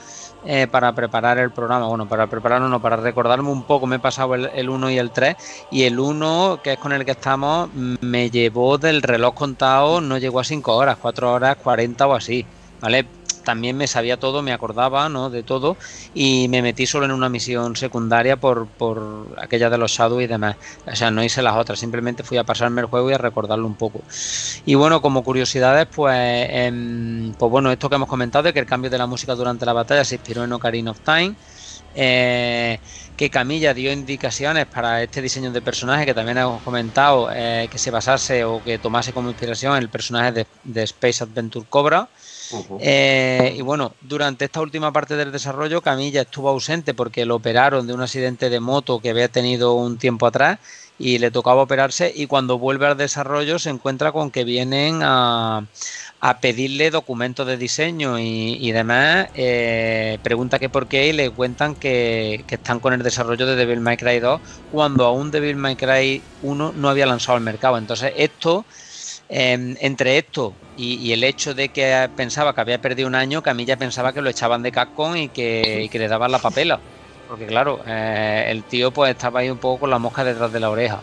eh, 0.44 0.66
para 0.70 0.92
preparar 0.94 1.38
el 1.38 1.50
programa. 1.50 1.86
Bueno, 1.86 2.08
para 2.08 2.26
prepararlo, 2.26 2.68
no, 2.68 2.80
para 2.80 2.96
recordarme 2.96 3.50
un 3.50 3.64
poco, 3.64 3.86
me 3.86 3.96
he 3.96 3.98
pasado 3.98 4.34
el, 4.34 4.68
1 4.68 4.90
y 4.90 4.98
el 4.98 5.10
3. 5.10 5.36
Y 5.70 5.82
el 5.84 5.98
1, 5.98 6.60
que 6.62 6.74
es 6.74 6.78
con 6.78 6.92
el 6.92 7.04
que 7.04 7.12
estamos, 7.12 7.70
me 7.74 8.30
llevó 8.30 8.78
del 8.78 9.02
reloj 9.02 9.34
contado, 9.34 10.00
no 10.00 10.18
llegó 10.18 10.40
a 10.40 10.44
5 10.44 10.74
horas, 10.74 10.98
4 11.00 11.32
horas 11.32 11.56
40 11.56 12.06
o 12.06 12.14
así. 12.14 12.46
¿Vale? 12.80 13.19
También 13.50 13.76
me 13.76 13.88
sabía 13.88 14.16
todo, 14.16 14.42
me 14.42 14.52
acordaba 14.52 15.08
¿no? 15.08 15.28
de 15.28 15.42
todo 15.42 15.76
y 16.14 16.46
me 16.46 16.62
metí 16.62 16.86
solo 16.86 17.06
en 17.06 17.10
una 17.10 17.28
misión 17.28 17.74
secundaria 17.74 18.36
por, 18.36 18.68
por 18.68 19.26
aquella 19.38 19.68
de 19.68 19.76
los 19.76 19.90
Shadow 19.90 20.20
y 20.20 20.28
demás. 20.28 20.54
O 20.86 20.94
sea, 20.94 21.10
no 21.10 21.24
hice 21.24 21.42
las 21.42 21.56
otras, 21.56 21.80
simplemente 21.80 22.22
fui 22.22 22.38
a 22.38 22.44
pasarme 22.44 22.80
el 22.80 22.86
juego 22.86 23.10
y 23.10 23.14
a 23.14 23.18
recordarlo 23.18 23.66
un 23.66 23.74
poco. 23.74 24.02
Y 24.66 24.76
bueno, 24.76 25.02
como 25.02 25.24
curiosidades, 25.24 25.88
pues, 25.92 26.16
em, 26.48 27.32
pues 27.32 27.50
bueno, 27.50 27.72
esto 27.72 27.88
que 27.88 27.96
hemos 27.96 28.08
comentado 28.08 28.44
de 28.44 28.52
que 28.52 28.60
el 28.60 28.66
cambio 28.66 28.88
de 28.88 28.98
la 28.98 29.08
música 29.08 29.34
durante 29.34 29.66
la 29.66 29.72
batalla 29.72 30.04
se 30.04 30.14
inspiró 30.14 30.44
en 30.44 30.52
Ocarina 30.52 30.92
of 30.92 31.00
Time. 31.00 31.34
Eh, 31.96 32.78
que 33.16 33.30
Camilla 33.30 33.74
dio 33.74 33.92
indicaciones 33.92 34.66
para 34.66 35.02
este 35.02 35.20
diseño 35.20 35.50
de 35.50 35.60
personaje 35.60 36.06
que 36.06 36.14
también 36.14 36.38
hemos 36.38 36.62
comentado 36.62 37.28
eh, 37.32 37.66
que 37.68 37.78
se 37.78 37.90
basase 37.90 38.44
o 38.44 38.62
que 38.62 38.78
tomase 38.78 39.12
como 39.12 39.28
inspiración 39.28 39.76
el 39.76 39.88
personaje 39.88 40.30
de, 40.30 40.46
de 40.62 40.84
Space 40.84 41.24
Adventure 41.24 41.66
Cobra 41.68 42.08
Eh, 42.80 43.54
y 43.56 43.62
bueno, 43.62 43.94
durante 44.00 44.44
esta 44.44 44.60
última 44.60 44.92
parte 44.92 45.16
del 45.16 45.32
desarrollo, 45.32 45.82
Camilla 45.82 46.22
estuvo 46.22 46.48
ausente 46.48 46.94
porque 46.94 47.24
lo 47.24 47.36
operaron 47.36 47.86
de 47.86 47.92
un 47.92 48.02
accidente 48.02 48.50
de 48.50 48.60
moto 48.60 49.00
que 49.00 49.10
había 49.10 49.28
tenido 49.28 49.74
un 49.74 49.98
tiempo 49.98 50.26
atrás 50.26 50.58
y 51.00 51.18
le 51.18 51.30
tocaba 51.30 51.62
operarse 51.62 52.12
y 52.14 52.26
cuando 52.26 52.58
vuelve 52.58 52.86
al 52.86 52.96
desarrollo 52.96 53.58
se 53.58 53.70
encuentra 53.70 54.12
con 54.12 54.30
que 54.30 54.44
vienen 54.44 55.00
a, 55.02 55.66
pedirle 56.42 56.90
documentos 56.90 57.46
de 57.46 57.56
diseño 57.56 58.18
y, 58.18 58.70
demás, 58.72 59.28
eh, 59.34 60.18
pregunta 60.22 60.58
que 60.58 60.68
por 60.68 60.86
qué 60.86 61.08
y 61.08 61.12
le 61.14 61.30
cuentan 61.30 61.74
que, 61.74 62.44
están 62.46 62.78
con 62.78 62.92
el 62.92 63.02
desarrollo 63.02 63.46
de 63.46 63.56
Devil 63.56 63.80
May 63.80 63.96
Cry 63.96 64.20
2 64.20 64.40
cuando 64.70 65.06
aún 65.06 65.30
Devil 65.30 65.56
May 65.56 65.76
Cry 65.76 66.20
1 66.42 66.74
no 66.76 66.88
había 66.90 67.06
lanzado 67.06 67.38
al 67.38 67.42
mercado. 67.42 67.78
Entonces 67.78 68.12
esto, 68.18 68.66
em, 69.30 69.76
entre 69.80 70.18
esto 70.18 70.54
y, 70.76 71.12
el 71.12 71.24
hecho 71.24 71.54
de 71.54 71.68
que 71.68 72.08
pensaba 72.16 72.54
que 72.54 72.60
había 72.60 72.80
perdido 72.80 73.08
un 73.08 73.14
año, 73.14 73.42
Camilla 73.42 73.76
pensaba 73.76 74.12
que 74.12 74.22
lo 74.22 74.30
echaban 74.30 74.62
de 74.62 74.72
Capcom 74.72 75.16
y 75.16 75.28
que, 75.28 75.82
y 75.84 75.88
que 75.88 75.98
le 75.98 76.08
daban 76.08 76.32
la 76.32 76.38
papela 76.38 76.80
porque 77.30 77.46
claro, 77.46 77.80
eh, 77.86 78.46
el 78.48 78.64
tío 78.64 78.90
pues 78.90 79.12
estaba 79.12 79.40
ahí 79.40 79.50
un 79.50 79.58
poco 79.58 79.80
con 79.80 79.90
la 79.90 80.00
mosca 80.00 80.24
detrás 80.24 80.52
de 80.52 80.58
la 80.58 80.68
oreja. 80.68 81.00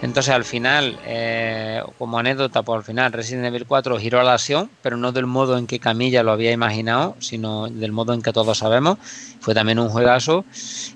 Entonces 0.00 0.34
al 0.34 0.44
final, 0.44 0.98
eh, 1.04 1.82
como 1.98 2.18
anécdota, 2.18 2.62
pues 2.62 2.78
al 2.78 2.84
final 2.84 3.12
Resident 3.12 3.46
Evil 3.46 3.66
4 3.66 3.98
giró 3.98 4.20
a 4.20 4.24
la 4.24 4.34
acción, 4.34 4.70
pero 4.82 4.96
no 4.96 5.12
del 5.12 5.26
modo 5.26 5.58
en 5.58 5.66
que 5.66 5.78
Camilla 5.78 6.22
lo 6.22 6.32
había 6.32 6.52
imaginado, 6.52 7.14
sino 7.18 7.68
del 7.68 7.92
modo 7.92 8.14
en 8.14 8.22
que 8.22 8.32
todos 8.32 8.58
sabemos. 8.58 8.98
Fue 9.40 9.54
también 9.54 9.78
un 9.78 9.90
juegazo. 9.90 10.44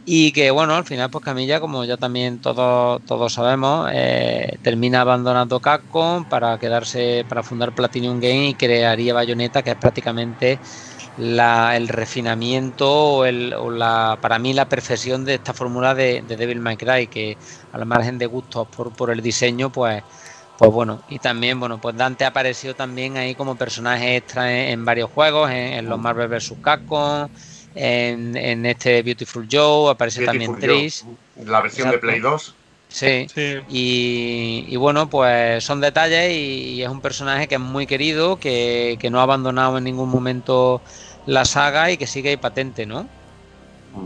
Y 0.07 0.33
que 0.33 0.51
bueno, 0.51 0.75
al 0.75 0.85
final 0.85 1.11
pues 1.11 1.25
Camilla, 1.25 1.61
como 1.61 1.85
ya 1.85 1.99
también 1.99 2.41
todos, 2.41 3.03
todos 3.05 3.35
sabemos, 3.35 3.91
eh, 3.93 4.59
termina 4.63 5.03
abandonando 5.03 5.61
Capcom 5.61 6.25
para 6.25 6.59
quedarse, 6.59 7.25
para 7.29 7.43
fundar 7.43 7.75
Platinum 7.75 8.19
Game 8.19 8.49
y 8.49 8.55
crearía 8.55 9.13
Bayonetta, 9.15 9.63
que 9.63 9.71
es 9.71 9.77
prácticamente 9.77 10.59
el 11.21 11.89
refinamiento 11.89 12.91
o, 12.91 13.25
el, 13.25 13.55
la, 13.79 14.19
para 14.21 14.39
mí 14.39 14.53
la 14.53 14.69
perfección 14.69 15.25
de 15.25 15.35
esta 15.35 15.53
fórmula 15.53 15.95
de, 15.95 16.23
Devil 16.27 16.61
May 16.61 16.77
Cry, 16.77 17.07
que 17.07 17.37
al 17.73 17.87
margen 17.87 18.19
de 18.19 18.27
gustos 18.27 18.67
por, 18.69 18.93
por 18.93 19.11
el 19.11 19.21
diseño, 19.21 19.71
pues, 19.71 20.03
pues 20.59 20.71
bueno, 20.71 21.03
y 21.09 21.19
también, 21.19 21.59
bueno, 21.59 21.81
pues 21.81 21.97
Dante 21.97 22.25
apareció 22.25 22.75
también 22.75 23.17
ahí 23.17 23.35
como 23.35 23.57
personaje 23.57 24.17
extra 24.17 24.71
en, 24.71 24.85
varios 24.85 25.11
juegos, 25.11 25.51
en, 25.51 25.89
los 25.89 25.99
Marvel 25.99 26.29
vs. 26.29 26.55
Capcom, 26.63 27.29
en, 27.75 28.37
en, 28.37 28.67
este 28.67 29.03
Beautiful 29.03 29.49
Joe, 29.51 29.91
aparece 29.91 30.25
también 30.25 30.59
Tris. 30.59 31.05
La 31.45 31.61
versión 31.61 31.91
de 31.91 31.99
Play 31.99 32.21
2. 32.21 32.55
Sí, 32.91 33.27
Y, 33.69 34.65
y, 34.69 34.77
bueno, 34.77 35.09
pues 35.09 35.63
son 35.63 35.81
detalles 35.81 36.33
y, 36.33 36.83
es 36.83 36.89
un 36.89 37.01
personaje 37.01 37.47
que 37.47 37.55
es 37.55 37.61
muy 37.61 37.87
querido, 37.87 38.39
que, 38.41 38.99
que 39.01 39.11
no 39.11 39.21
ha 39.21 39.23
abandonado 39.23 39.79
en 39.79 39.85
ningún 39.85 40.09
momento 40.09 40.83
la 41.27 41.45
saga 41.45 41.91
y 41.91 41.97
que 41.97 42.07
sigue 42.07 42.31
ahí 42.31 42.37
patente, 42.37 42.87
¿no? 42.87 43.07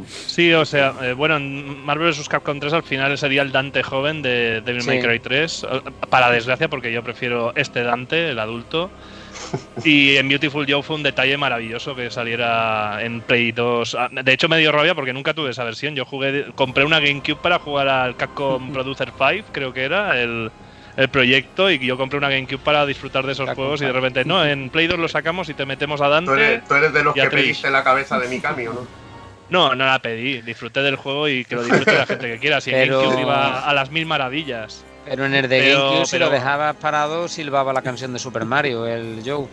Sí, 0.08 0.52
o 0.52 0.64
sea, 0.64 0.94
eh, 1.02 1.12
bueno, 1.12 1.36
en 1.36 1.84
Marvel 1.84 2.10
vs. 2.10 2.28
Capcom 2.28 2.58
3 2.58 2.72
al 2.72 2.82
final 2.82 3.16
sería 3.18 3.42
el 3.42 3.52
Dante 3.52 3.82
joven 3.82 4.22
de 4.22 4.62
Devil 4.62 4.84
May 4.84 5.00
Cry 5.00 5.20
3, 5.20 5.66
eh, 5.70 5.80
para 6.08 6.30
desgracia, 6.30 6.68
porque 6.68 6.90
yo 6.90 7.02
prefiero 7.02 7.52
este 7.54 7.82
Dante, 7.82 8.30
el 8.30 8.38
adulto. 8.38 8.90
Y 9.84 10.16
en 10.16 10.28
Beautiful 10.28 10.64
Joe 10.68 10.82
fue 10.82 10.96
un 10.96 11.02
detalle 11.02 11.36
maravilloso 11.36 11.94
que 11.94 12.10
saliera 12.10 12.98
en 13.02 13.20
Play 13.20 13.52
2. 13.52 13.94
Ah, 13.96 14.08
de 14.10 14.32
hecho, 14.32 14.48
me 14.48 14.58
dio 14.58 14.72
rabia 14.72 14.94
porque 14.94 15.12
nunca 15.12 15.34
tuve 15.34 15.50
esa 15.50 15.64
versión. 15.64 15.94
Yo 15.94 16.04
jugué, 16.04 16.46
compré 16.54 16.84
una 16.84 17.00
GameCube 17.00 17.36
para 17.36 17.58
jugar 17.58 17.88
al 17.88 18.16
Capcom 18.16 18.72
Producer 18.72 19.12
5, 19.16 19.48
creo 19.52 19.72
que 19.72 19.82
era, 19.84 20.20
el, 20.20 20.50
el 20.96 21.08
proyecto 21.08 21.70
y 21.70 21.78
yo 21.78 21.96
compré 21.96 22.18
una 22.18 22.28
GameCube 22.28 22.58
para 22.58 22.86
disfrutar 22.86 23.26
de 23.26 23.32
esos 23.32 23.50
juegos 23.50 23.82
y 23.82 23.84
de 23.84 23.92
repente, 23.92 24.24
no, 24.24 24.44
en 24.44 24.70
Play 24.70 24.86
2 24.86 24.98
lo 24.98 25.08
sacamos 25.08 25.48
y 25.48 25.54
te 25.54 25.66
metemos 25.66 26.00
a 26.00 26.08
Dante. 26.08 26.62
Tú 26.68 26.74
eres, 26.74 26.92
de 26.92 27.04
los 27.04 27.14
que 27.14 27.28
pediste 27.28 27.70
la 27.70 27.82
cabeza 27.82 28.18
de 28.18 28.28
mi 28.28 28.40
cambio, 28.40 28.72
¿no? 28.72 29.04
No, 29.50 29.74
no 29.74 29.84
la 29.84 29.98
pedí, 30.00 30.40
disfruté 30.40 30.82
del 30.82 30.96
juego 30.96 31.28
y 31.28 31.44
que 31.44 31.56
lo 31.56 31.62
disfrute 31.62 31.94
la 31.94 32.06
gente 32.06 32.26
que 32.28 32.38
quiera. 32.38 32.60
Si 32.60 32.70
pero... 32.70 33.00
GameCube 33.00 33.20
iba 33.22 33.60
a 33.60 33.74
las 33.74 33.90
mil 33.90 34.06
maravillas. 34.06 34.84
Pero 35.04 35.26
en 35.26 35.34
el 35.34 35.48
de 35.48 35.72
GameCube, 35.72 36.06
si 36.06 36.18
lo 36.18 36.30
dejabas 36.30 36.76
parado, 36.76 37.28
silbaba 37.28 37.72
la 37.72 37.82
canción 37.82 38.12
de 38.12 38.18
Super 38.18 38.44
Mario, 38.44 38.86
el 38.86 39.22
Joe. 39.24 39.46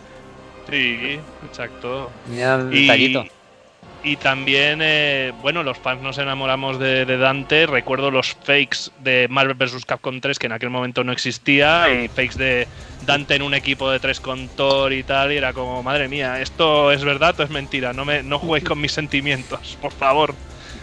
Sí, 0.70 1.18
exacto. 1.46 2.10
Mira 2.28 2.54
el 2.54 2.70
detallito. 2.70 3.24
Y 4.04 4.16
también, 4.16 4.80
eh, 4.82 5.32
bueno, 5.42 5.62
los 5.62 5.78
fans 5.78 6.02
nos 6.02 6.18
enamoramos 6.18 6.80
de, 6.80 7.04
Dante. 7.04 7.66
Recuerdo 7.66 8.10
los 8.10 8.34
fakes 8.34 8.90
de 8.98 9.28
Marvel 9.30 9.54
vs. 9.54 9.84
Capcom 9.84 10.20
3, 10.20 10.40
que 10.40 10.46
en 10.46 10.52
aquel 10.52 10.70
momento 10.70 11.04
no 11.04 11.12
existía, 11.12 11.88
y 11.92 12.08
fakes 12.08 12.36
de 12.36 12.66
Dante 13.06 13.36
en 13.36 13.42
un 13.42 13.54
equipo 13.54 13.88
de 13.90 14.00
tres 14.00 14.18
con 14.18 14.48
Thor 14.48 14.92
y 14.92 15.04
tal. 15.04 15.32
Y 15.32 15.36
era 15.36 15.52
como, 15.52 15.84
madre 15.84 16.08
mía, 16.08 16.40
¿esto 16.40 16.90
es 16.90 17.04
verdad 17.04 17.38
o 17.38 17.44
es 17.44 17.50
mentira? 17.50 17.92
No, 17.92 18.04
me, 18.04 18.24
no 18.24 18.40
juguéis 18.40 18.64
con 18.64 18.80
mis 18.80 18.90
sentimientos, 18.90 19.78
por 19.80 19.92
favor. 19.92 20.34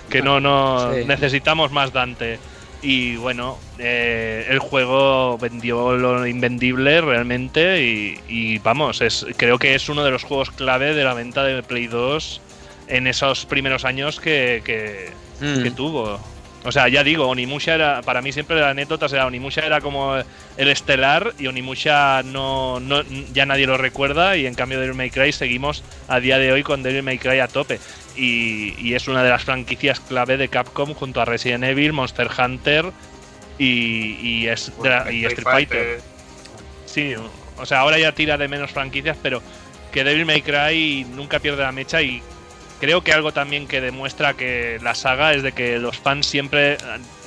Que 0.09 0.21
no, 0.21 0.39
no 0.39 0.89
necesitamos 1.05 1.73
más 1.73 1.91
Dante. 1.91 2.39
Y 2.81 3.17
bueno, 3.17 3.59
eh, 3.79 4.47
el 4.49 4.59
juego 4.59 5.37
vendió 5.37 5.97
lo 5.97 6.25
invendible 6.25 7.01
realmente. 7.01 7.83
Y, 7.83 8.17
y 8.29 8.59
vamos, 8.59 9.01
es, 9.01 9.25
creo 9.35 9.59
que 9.59 9.75
es 9.75 9.89
uno 9.89 10.05
de 10.05 10.11
los 10.11 10.23
juegos 10.23 10.51
clave 10.51 10.93
de 10.93 11.03
la 11.03 11.13
venta 11.13 11.43
de 11.43 11.61
Play 11.63 11.87
2 11.87 12.43
en 12.89 13.07
esos 13.07 13.45
primeros 13.45 13.85
años 13.85 14.19
que, 14.19 15.11
mm. 15.39 15.69
tuvo. 15.75 16.19
O 16.65 16.71
sea, 16.73 16.89
ya 16.89 17.05
digo, 17.05 17.27
Onimusha 17.27 17.75
era, 17.75 18.01
para 18.01 18.21
mí 18.21 18.33
siempre 18.33 18.59
la 18.59 18.71
anécdota, 18.71 19.05
o 19.05 19.09
sea, 19.09 19.25
Onimusha 19.27 19.65
era 19.65 19.79
como 19.79 20.17
el 20.57 20.67
estelar 20.67 21.33
y 21.39 21.47
Onimusha 21.47 22.21
no, 22.23 22.81
no, 22.81 23.01
ya 23.31 23.45
nadie 23.45 23.65
lo 23.65 23.77
recuerda 23.77 24.35
y 24.35 24.45
en 24.45 24.55
cambio 24.55 24.79
Devil 24.79 24.95
May 24.95 25.09
Cry 25.09 25.31
seguimos 25.31 25.83
a 26.09 26.19
día 26.19 26.37
de 26.37 26.51
hoy 26.51 26.63
con 26.63 26.83
Devil 26.83 27.03
May 27.03 27.17
Cry 27.17 27.39
a 27.39 27.47
tope. 27.47 27.79
Y, 28.17 28.93
es 28.93 29.07
una 29.07 29.23
de 29.23 29.29
las 29.29 29.45
franquicias 29.45 30.01
clave 30.01 30.35
de 30.35 30.49
Capcom 30.49 30.93
junto 30.93 31.21
a 31.21 31.25
Resident 31.25 31.63
Evil, 31.63 31.93
Monster 31.93 32.27
Hunter 32.37 32.91
y, 33.57 34.41
y, 34.41 34.47
Street 34.47 35.43
Fighter. 35.43 36.01
Sí, 36.85 37.13
o 37.57 37.65
sea, 37.65 37.79
ahora 37.79 37.97
ya 37.97 38.11
tira 38.11 38.37
de 38.37 38.49
menos 38.49 38.71
franquicias, 38.71 39.15
pero 39.21 39.41
que 39.93 40.03
Devil 40.03 40.25
May 40.25 40.41
Cry 40.41 41.05
nunca 41.15 41.39
pierde 41.39 41.63
la 41.63 41.71
mecha 41.71 42.01
y 42.01 42.21
creo 42.79 43.01
que 43.01 43.13
algo 43.13 43.31
también 43.31 43.67
que 43.67 43.81
demuestra 43.81 44.33
que 44.33 44.79
la 44.81 44.95
saga 44.95 45.33
es 45.33 45.43
de 45.43 45.51
que 45.51 45.77
los 45.79 45.97
fans 45.97 46.25
siempre, 46.25 46.77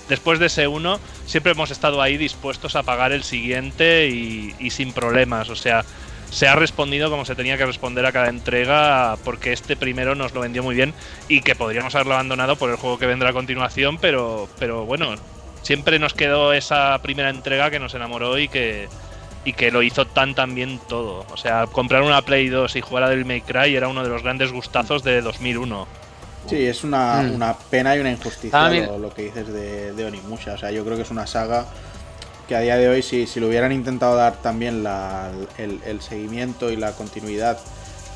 después 0.09 0.39
de 0.39 0.47
ese 0.47 0.67
uno, 0.67 0.99
siempre 1.27 1.53
hemos 1.53 1.71
estado 1.71 2.03
ahí 2.03 2.17
dispuestos 2.17 2.77
a 2.77 2.83
pagar 2.83 3.13
el 3.13 3.23
siguiente 3.23 4.09
y, 4.09 4.71
sin 4.71 4.93
problemas. 4.93 5.51
O 5.51 5.57
sea, 5.57 5.85
se 6.31 6.49
ha 6.49 6.57
respondido 6.57 7.11
como 7.11 7.25
se 7.25 7.35
tenía 7.35 7.59
que 7.59 7.67
responder 7.67 8.07
a 8.07 8.13
cada 8.13 8.29
entrega 8.29 9.17
porque 9.25 9.53
este 9.53 9.77
primero 9.77 10.15
nos 10.15 10.33
lo 10.33 10.41
vendió 10.41 10.63
muy 10.63 10.75
bien 10.75 10.95
y 11.29 11.43
que 11.43 11.55
podríamos 11.55 11.95
haberlo 11.95 12.15
abandonado 12.15 12.57
por 12.57 12.71
el 12.71 12.77
juego 12.77 12.99
que 12.99 13.07
vendrá 13.07 13.31
a 13.31 13.35
continuación, 13.35 13.99
pero, 13.99 14.49
pero 14.59 14.87
bueno, 14.87 15.15
siempre 15.63 15.99
nos 15.99 16.15
quedó 16.15 16.55
esa 16.55 16.99
primera 17.03 17.29
entrega 17.29 17.71
que 17.71 17.79
nos 17.79 17.95
enamoró 17.95 18.39
y 18.39 18.49
que, 18.49 18.89
y 19.45 19.53
que 19.55 19.71
lo 19.71 19.83
hizo 19.83 20.07
tan 20.07 20.35
tan 20.35 20.55
bien 20.55 20.81
todo. 20.89 21.27
O 21.33 21.37
sea, 21.37 21.67
comprar 21.67 22.03
una 22.03 22.23
Play 22.23 22.49
2 22.49 22.77
y 22.77 22.81
jugar 22.81 23.05
a 23.05 23.09
Devil 23.09 23.25
May 23.25 23.41
Cry 23.41 23.75
era 23.75 23.89
uno 23.89 24.03
de 24.03 24.09
los 24.09 24.23
grandes 24.23 24.53
gustazos 24.53 25.03
de 25.03 25.21
2001. 25.21 25.87
Sí, 26.49 26.67
es 26.67 26.85
una, 26.85 27.23
mm. 27.23 27.35
una 27.35 27.57
pena 27.57 27.97
y 27.97 28.01
una 28.01 28.11
injusticia 28.11 28.69
lo, 28.99 29.15
que 29.15 29.23
dices 29.23 29.53
de, 29.53 29.93
de, 29.93 30.05
Onimusha. 30.05 30.55
O 30.55 30.59
sea, 30.59 30.71
yo 30.71 30.85
creo 30.85 30.97
que 30.97 31.03
es 31.03 31.11
una 31.11 31.27
saga 31.27 31.67
que 32.49 32.57
a 32.57 32.61
día 32.61 32.77
de 32.77 32.89
hoy, 32.89 33.03
si, 33.03 33.27
si 33.27 33.39
lo 33.39 33.49
hubieran 33.49 33.73
intentado 33.73 34.17
dar 34.17 34.37
también 34.43 34.83
la, 34.83 35.31
el, 35.59 35.81
el, 35.87 36.01
seguimiento 36.01 36.71
y 36.71 36.77
la 36.77 36.93
continuidad 36.93 37.59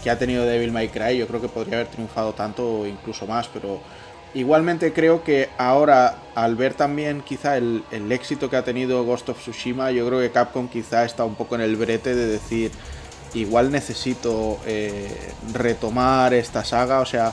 que 0.02 0.10
ha 0.10 0.18
tenido 0.18 0.44
Devil 0.44 0.72
May 0.72 0.88
Cry, 0.88 1.16
yo 1.16 1.26
creo 1.28 1.40
que 1.40 1.48
podría 1.48 1.76
haber 1.76 1.88
triunfado 1.88 2.32
tanto 2.32 2.80
o 2.80 2.86
incluso 2.86 3.26
más, 3.26 3.48
pero 3.48 3.80
Igualmente 4.36 4.92
creo 4.92 5.24
que 5.24 5.48
ahora, 5.56 6.18
al 6.34 6.56
ver 6.56 6.74
también 6.74 7.22
quizá 7.22 7.56
el, 7.56 7.82
éxito 8.10 8.50
que 8.50 8.56
ha 8.56 8.64
tenido 8.64 9.02
Ghost 9.02 9.30
of 9.30 9.38
Tsushima, 9.40 9.90
yo 9.92 10.06
creo 10.06 10.20
que 10.20 10.30
Capcom 10.30 10.68
quizá 10.68 11.06
está 11.06 11.24
un 11.24 11.36
poco 11.36 11.54
en 11.54 11.62
el 11.62 11.74
brete 11.76 12.14
de 12.14 12.26
decir, 12.26 12.70
igual 13.32 13.72
necesito 13.72 14.58
eh, 14.66 15.32
retomar 15.54 16.34
esta 16.34 16.66
saga, 16.66 17.00
o 17.00 17.06
sea, 17.06 17.32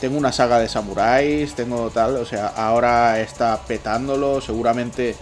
tengo 0.00 0.18
una 0.18 0.32
saga 0.32 0.58
de 0.58 0.68
samuráis, 0.68 1.54
tengo 1.54 1.88
tal, 1.90 2.16
o 2.16 2.26
sea, 2.26 2.48
ahora 2.48 3.20
está 3.20 3.62
petándolo, 3.68 4.40
seguramente 4.40 5.14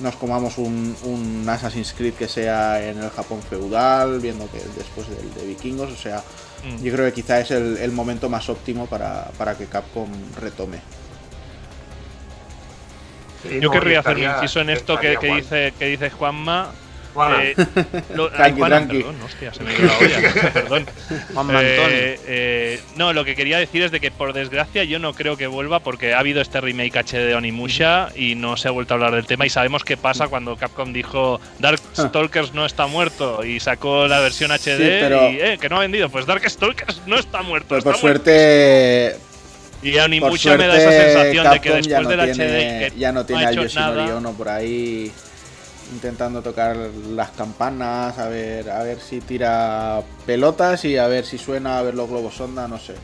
nos 0.00 0.16
comamos 0.16 0.58
un, 0.58 0.94
un 1.04 1.48
Assassin's 1.48 1.94
Creed 1.96 2.12
que 2.12 2.28
sea 2.28 2.86
en 2.86 2.98
el 2.98 3.08
Japón 3.08 3.40
feudal, 3.40 4.20
viendo 4.20 4.50
que 4.50 4.58
después 4.76 5.08
del 5.08 5.32
de 5.32 5.46
vikingos, 5.46 5.90
o 5.90 5.96
sea, 5.96 6.22
Mm. 6.64 6.82
Yo 6.82 6.92
creo 6.92 7.06
que 7.06 7.12
quizá 7.12 7.40
es 7.40 7.50
el, 7.50 7.92
momento 7.92 8.28
más 8.28 8.48
óptimo 8.48 8.86
para, 8.86 9.54
que 9.58 9.66
Capcom 9.66 10.08
retome. 10.40 10.80
Yo 13.60 13.70
querría 13.70 14.00
hacer 14.00 14.16
un 14.16 14.22
inciso 14.22 14.60
en 14.60 14.70
esto 14.70 14.98
que, 14.98 15.18
dice, 15.18 15.74
que 15.78 15.86
dice 15.86 16.08
Juanma, 16.08 16.72
Eh, 17.42 17.54
lo, 18.14 18.30
perdón, 18.32 19.16
hostia, 19.24 19.54
se 19.54 19.62
me 19.62 19.74
dio 19.74 19.86
la 19.86 19.98
olla, 19.98 20.52
perdón. 20.52 20.86
Eh, 21.60 22.20
eh, 22.26 22.80
no, 22.96 23.12
lo 23.12 23.24
que 23.24 23.36
quería 23.36 23.58
decir 23.58 23.82
es 23.82 23.90
de 23.90 24.00
que 24.00 24.10
por 24.10 24.32
desgracia 24.32 24.84
yo 24.84 24.98
no 24.98 25.14
creo 25.14 25.36
que 25.36 25.46
vuelva 25.46 25.80
porque 25.80 26.14
ha 26.14 26.18
habido 26.18 26.40
este 26.40 26.60
remake 26.60 26.96
HD 26.96 27.26
de 27.26 27.34
Onimusha 27.34 28.08
y 28.14 28.34
no 28.34 28.56
se 28.56 28.68
ha 28.68 28.70
vuelto 28.70 28.94
a 28.94 28.96
hablar 28.96 29.14
del 29.14 29.26
tema 29.26 29.46
y 29.46 29.50
sabemos 29.50 29.84
qué 29.84 29.96
pasa 29.96 30.28
cuando 30.28 30.56
Capcom 30.56 30.92
dijo 30.92 31.40
Darkstalkers 31.60 32.54
no 32.54 32.66
está 32.66 32.86
muerto 32.86 33.44
y 33.44 33.60
sacó 33.60 34.08
la 34.08 34.20
versión 34.20 34.50
HD 34.50 34.80
y 34.80 35.40
eh, 35.40 35.58
que 35.60 35.68
no 35.68 35.76
ha 35.76 35.80
vendido, 35.80 36.08
pues 36.08 36.26
Darkstalkers 36.26 37.02
no 37.06 37.16
está 37.16 37.42
muerto. 37.42 37.68
Pues 37.68 37.84
por 37.84 37.96
suerte 37.96 39.16
y 39.82 39.98
Onimusha 39.98 40.56
me 40.56 40.66
da 40.66 40.78
esa 40.78 40.90
sensación 40.90 41.50
de 41.50 41.60
que 41.60 41.70
después 41.70 42.08
del 42.08 42.20
HD 42.20 42.96
ya 42.96 43.12
no 43.12 43.26
tiene 43.26 43.46
a 43.46 43.52
Yoshinori 43.52 44.10
Ono 44.12 44.32
por 44.32 44.48
ahí 44.48 45.12
intentando 45.92 46.42
tocar 46.42 46.76
las 46.76 47.30
campanas, 47.30 48.18
a 48.18 48.28
ver, 48.28 48.70
a 48.70 48.82
ver 48.82 49.00
si 49.00 49.20
tira 49.20 50.02
pelotas 50.26 50.84
y 50.84 50.96
a 50.96 51.06
ver 51.06 51.24
si 51.24 51.38
suena, 51.38 51.78
a 51.78 51.82
ver 51.82 51.94
los 51.94 52.08
globos 52.08 52.34
sonda, 52.34 52.68
no 52.68 52.78
sé. 52.78 52.94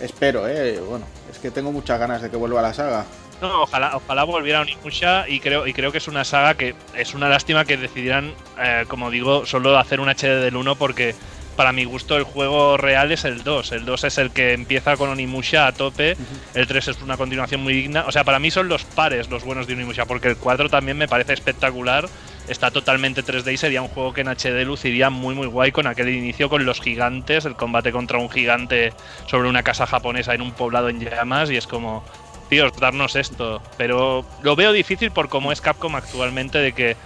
Espero, 0.00 0.46
eh, 0.48 0.80
bueno, 0.80 1.06
es 1.30 1.38
que 1.38 1.50
tengo 1.50 1.72
muchas 1.72 1.98
ganas 1.98 2.22
de 2.22 2.30
que 2.30 2.36
vuelva 2.36 2.62
la 2.62 2.74
saga. 2.74 3.04
No, 3.40 3.62
ojalá, 3.62 3.96
ojalá 3.96 4.24
volviera 4.24 4.60
Onimusha 4.60 5.28
y 5.28 5.40
creo, 5.40 5.66
y 5.66 5.74
creo 5.74 5.92
que 5.92 5.98
es 5.98 6.08
una 6.08 6.24
saga 6.24 6.54
que 6.54 6.74
es 6.94 7.14
una 7.14 7.28
lástima 7.28 7.64
que 7.66 7.76
decidieran, 7.76 8.32
eh, 8.58 8.84
como 8.88 9.10
digo, 9.10 9.44
solo 9.44 9.78
hacer 9.78 10.00
un 10.00 10.08
HD 10.08 10.40
del 10.40 10.56
1 10.56 10.76
porque 10.76 11.14
para 11.56 11.72
mi 11.72 11.84
gusto 11.84 12.16
el 12.16 12.22
juego 12.22 12.76
real 12.76 13.10
es 13.12 13.24
el 13.24 13.42
2. 13.42 13.72
El 13.72 13.84
2 13.84 14.04
es 14.04 14.18
el 14.18 14.30
que 14.30 14.52
empieza 14.52 14.96
con 14.96 15.10
Onimusha 15.10 15.66
a 15.66 15.72
tope, 15.72 16.16
el 16.54 16.66
3 16.66 16.88
es 16.88 17.02
una 17.02 17.16
continuación 17.16 17.62
muy 17.62 17.72
digna. 17.72 18.04
O 18.06 18.12
sea, 18.12 18.24
para 18.24 18.38
mí 18.38 18.50
son 18.50 18.68
los 18.68 18.84
pares 18.84 19.30
los 19.30 19.44
buenos 19.44 19.66
de 19.66 19.74
Onimusha, 19.74 20.04
porque 20.04 20.28
el 20.28 20.36
4 20.36 20.68
también 20.68 20.98
me 20.98 21.08
parece 21.08 21.32
espectacular. 21.32 22.08
Está 22.48 22.70
totalmente 22.70 23.24
3D 23.24 23.54
y 23.54 23.56
sería 23.56 23.82
un 23.82 23.88
juego 23.88 24.12
que 24.12 24.20
en 24.20 24.28
HD 24.28 24.64
luciría 24.64 25.10
muy 25.10 25.34
muy 25.34 25.48
guay 25.48 25.72
con 25.72 25.88
aquel 25.88 26.10
inicio 26.10 26.48
con 26.48 26.64
los 26.64 26.80
gigantes, 26.80 27.44
el 27.44 27.56
combate 27.56 27.90
contra 27.90 28.18
un 28.18 28.30
gigante 28.30 28.92
sobre 29.26 29.48
una 29.48 29.64
casa 29.64 29.86
japonesa 29.86 30.34
en 30.34 30.42
un 30.42 30.52
poblado 30.52 30.88
en 30.88 31.00
llamas 31.00 31.50
y 31.50 31.56
es 31.56 31.66
como, 31.66 32.04
tíos, 32.48 32.72
darnos 32.78 33.16
esto. 33.16 33.60
Pero 33.76 34.24
lo 34.42 34.54
veo 34.54 34.72
difícil 34.72 35.10
por 35.10 35.28
cómo 35.28 35.50
es 35.50 35.60
Capcom 35.60 35.96
actualmente 35.96 36.58
de 36.58 36.72
que 36.72 36.96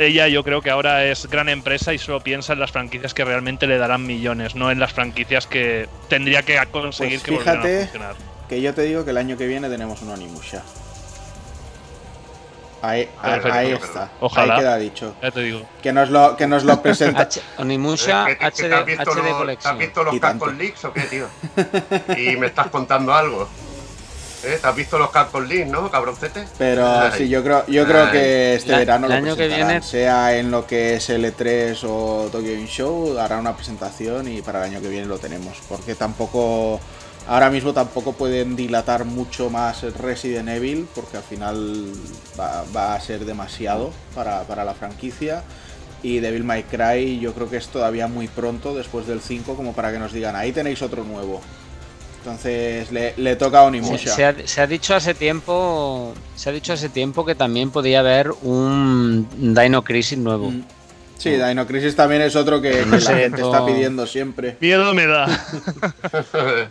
ella 0.00 0.28
yo 0.28 0.42
creo 0.42 0.62
que 0.62 0.70
ahora 0.70 1.04
es 1.04 1.26
gran 1.26 1.48
empresa 1.48 1.92
y 1.92 1.98
solo 1.98 2.20
piensa 2.20 2.54
en 2.54 2.60
las 2.60 2.72
franquicias 2.72 3.14
que 3.14 3.24
realmente 3.24 3.66
le 3.66 3.78
darán 3.78 4.06
millones, 4.06 4.54
no 4.54 4.70
en 4.70 4.80
las 4.80 4.92
franquicias 4.92 5.46
que 5.46 5.88
tendría 6.08 6.42
que 6.42 6.58
conseguir 6.70 7.20
pues 7.20 7.22
que 7.22 7.30
volvieran 7.32 7.58
a 7.58 7.80
funcionar. 7.82 8.14
Que 8.48 8.60
yo 8.60 8.74
te 8.74 8.82
digo 8.82 9.04
que 9.04 9.10
el 9.10 9.18
año 9.18 9.36
que 9.36 9.46
viene 9.46 9.68
tenemos 9.68 10.00
un 10.02 10.10
Onimusha. 10.10 10.62
Ahí, 12.82 13.10
ahí 13.20 13.72
está. 13.72 14.10
Ojalá. 14.20 14.54
Ahí 14.54 14.60
queda 14.60 14.76
dicho. 14.78 15.14
Ya 15.22 15.30
te 15.30 15.40
digo. 15.40 15.68
Que 15.82 15.92
nos 15.92 16.08
lo, 16.08 16.34
que 16.36 16.46
nos 16.46 16.64
lo 16.64 16.80
presenta. 16.82 17.28
Onimusha 17.58 18.24
HD, 18.24 18.96
HD 18.98 19.30
Collection. 19.36 19.72
¿Has 19.72 19.78
visto 19.78 20.02
los 20.02 20.54
Leaks 20.54 20.84
o 20.86 20.92
qué, 20.92 21.02
tío? 21.02 21.28
y 22.16 22.36
me 22.36 22.46
estás 22.46 22.68
contando 22.68 23.12
algo. 23.14 23.48
¿Eh? 24.42 24.58
¿Te 24.60 24.66
has 24.66 24.74
visto 24.74 24.98
los 24.98 25.10
Capcom 25.10 25.44
League, 25.44 25.66
no, 25.66 25.90
cabroncete? 25.90 26.46
Pero 26.56 27.12
sí, 27.12 27.28
yo 27.28 27.42
creo, 27.42 27.66
yo 27.66 27.86
creo 27.86 28.10
que 28.10 28.54
este 28.54 28.74
verano 28.74 29.06
el 29.06 29.12
año 29.12 29.36
que 29.36 29.48
viene 29.48 29.82
sea 29.82 30.36
en 30.36 30.50
lo 30.50 30.66
que 30.66 30.94
es 30.94 31.10
L3 31.10 31.78
o 31.84 32.28
Tokyo 32.32 32.52
Game 32.52 32.66
Show, 32.66 33.18
hará 33.18 33.38
una 33.38 33.54
presentación 33.54 34.28
y 34.28 34.40
para 34.40 34.64
el 34.64 34.72
año 34.72 34.80
que 34.80 34.88
viene 34.88 35.06
lo 35.06 35.18
tenemos. 35.18 35.58
Porque 35.68 35.94
tampoco, 35.94 36.80
ahora 37.28 37.50
mismo 37.50 37.74
tampoco 37.74 38.14
pueden 38.14 38.56
dilatar 38.56 39.04
mucho 39.04 39.50
más 39.50 39.82
Resident 39.94 40.48
Evil, 40.48 40.88
porque 40.94 41.18
al 41.18 41.22
final 41.22 41.92
va, 42.38 42.94
a 42.94 43.00
ser 43.00 43.26
demasiado 43.26 43.92
para, 44.14 44.42
para 44.44 44.64
la 44.64 44.72
franquicia. 44.74 45.42
Y 46.02 46.20
Devil 46.20 46.44
May 46.44 46.62
Cry 46.62 47.20
yo 47.20 47.34
creo 47.34 47.50
que 47.50 47.58
es 47.58 47.68
todavía 47.68 48.06
muy 48.06 48.26
pronto 48.26 48.74
después 48.74 49.06
del 49.06 49.20
5 49.20 49.54
como 49.54 49.74
para 49.74 49.92
que 49.92 49.98
nos 49.98 50.14
digan, 50.14 50.34
ahí 50.34 50.50
tenéis 50.50 50.80
otro 50.80 51.04
nuevo. 51.04 51.42
Entonces 52.20 52.90
le, 52.92 53.36
toca 53.36 53.60
a 53.60 53.62
Onimusha. 53.62 54.14
Se, 54.14 54.60
ha, 54.60 54.66
dicho 54.66 54.94
hace 54.94 55.14
tiempo, 55.14 56.12
se 56.36 56.50
ha 56.50 56.52
dicho 56.52 56.74
hace 56.74 56.90
tiempo 56.90 57.24
que 57.24 57.34
también 57.34 57.70
podía 57.70 58.00
haber 58.00 58.30
un 58.42 59.26
Dino 59.38 59.82
Crisis 59.82 60.18
nuevo. 60.18 60.50
Mm. 60.50 60.64
Sí, 61.16 61.30
Dino 61.30 61.66
Crisis 61.66 61.96
también 61.96 62.22
es 62.22 62.36
otro 62.36 62.60
que, 62.60 62.84
la 62.84 62.98
gente 63.00 63.40
está 63.42 63.64
pidiendo 63.64 64.06
siempre. 64.06 64.56
Miedo 64.60 64.92
me 64.94 65.06
da. 65.06 65.26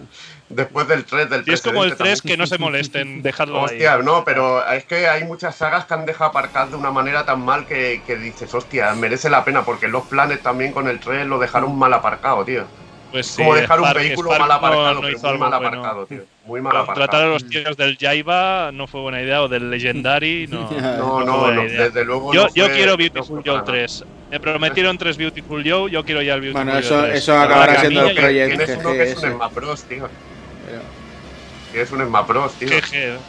Después 0.49 0.87
del 0.87 1.05
3 1.05 1.29
del 1.29 1.43
Y 1.45 1.53
es 1.53 1.61
como 1.61 1.83
el 1.83 1.95
3 1.95 2.23
que 2.23 2.35
no 2.35 2.47
se 2.47 2.57
molesten, 2.57 3.21
dejarlo 3.23 3.61
hostia, 3.61 3.97
no, 3.97 4.23
pero 4.23 4.67
es 4.67 4.85
que 4.85 5.07
hay 5.07 5.23
muchas 5.23 5.55
sagas 5.55 5.85
que 5.85 5.93
han 5.93 6.07
dejado 6.07 6.31
aparcar 6.31 6.69
de 6.69 6.75
una 6.75 6.89
manera 6.89 7.25
tan 7.25 7.41
mal 7.45 7.67
que, 7.67 8.01
que 8.07 8.15
dices, 8.15 8.51
hostia, 8.55 8.93
merece 8.95 9.29
la 9.29 9.45
pena, 9.45 9.63
porque 9.63 9.87
los 9.87 10.05
planes 10.05 10.41
también 10.41 10.73
con 10.73 10.87
el 10.87 10.99
3 10.99 11.27
lo 11.27 11.37
dejaron 11.37 11.77
mal 11.77 11.93
aparcado, 11.93 12.43
tío. 12.45 12.65
Pues 13.11 13.35
como 13.35 13.55
dejar 13.55 13.81
un 13.81 13.93
vehículo 13.93 14.29
mal 14.29 14.51
aparcado, 14.51 15.01
muy 15.01 15.37
mal 15.37 15.53
aparcado, 15.53 16.05
tío. 16.05 16.23
Muy 16.45 16.61
mal 16.61 16.77
aparcado. 16.77 17.07
Tratar 17.07 17.23
a 17.23 17.27
los 17.27 17.47
tíos 17.47 17.75
del 17.75 17.97
Jaiba 17.97 18.71
no 18.71 18.87
fue 18.87 19.01
buena 19.01 19.21
idea, 19.21 19.41
o 19.41 19.47
del 19.47 19.69
Legendary, 19.69 20.47
no. 20.51 20.69
no, 20.69 21.23
no, 21.25 21.51
no 21.51 21.63
desde 21.63 22.05
luego. 22.05 22.33
Yo, 22.33 22.47
yo 22.53 22.69
quiero 22.69 22.97
Beautiful 22.97 23.41
Joe 23.45 23.61
3. 23.65 24.05
Me 24.31 24.39
prometieron 24.39 24.97
tres 24.97 25.17
Beautiful 25.17 25.63
Joe, 25.67 25.89
yo 25.89 26.03
quiero 26.03 26.21
ya 26.21 26.35
el 26.35 26.41
Beautiful 26.41 26.65
Joe. 26.65 26.81
Bueno, 26.81 26.85
eso, 26.85 27.05
eso 27.07 27.37
acabará 27.37 27.79
siendo 27.79 28.05
el 28.05 28.15
proyecto. 28.15 28.57
Tienes 28.65 28.77
uno 28.77 28.93
que 28.93 29.03
es 29.03 29.17
un 29.17 29.31
Smash 29.31 29.79
tío. 29.87 30.09
Tienes 31.71 31.91
un 31.91 32.05
Smash 32.05 32.51
tío. 32.59 32.69
GG, 32.69 33.19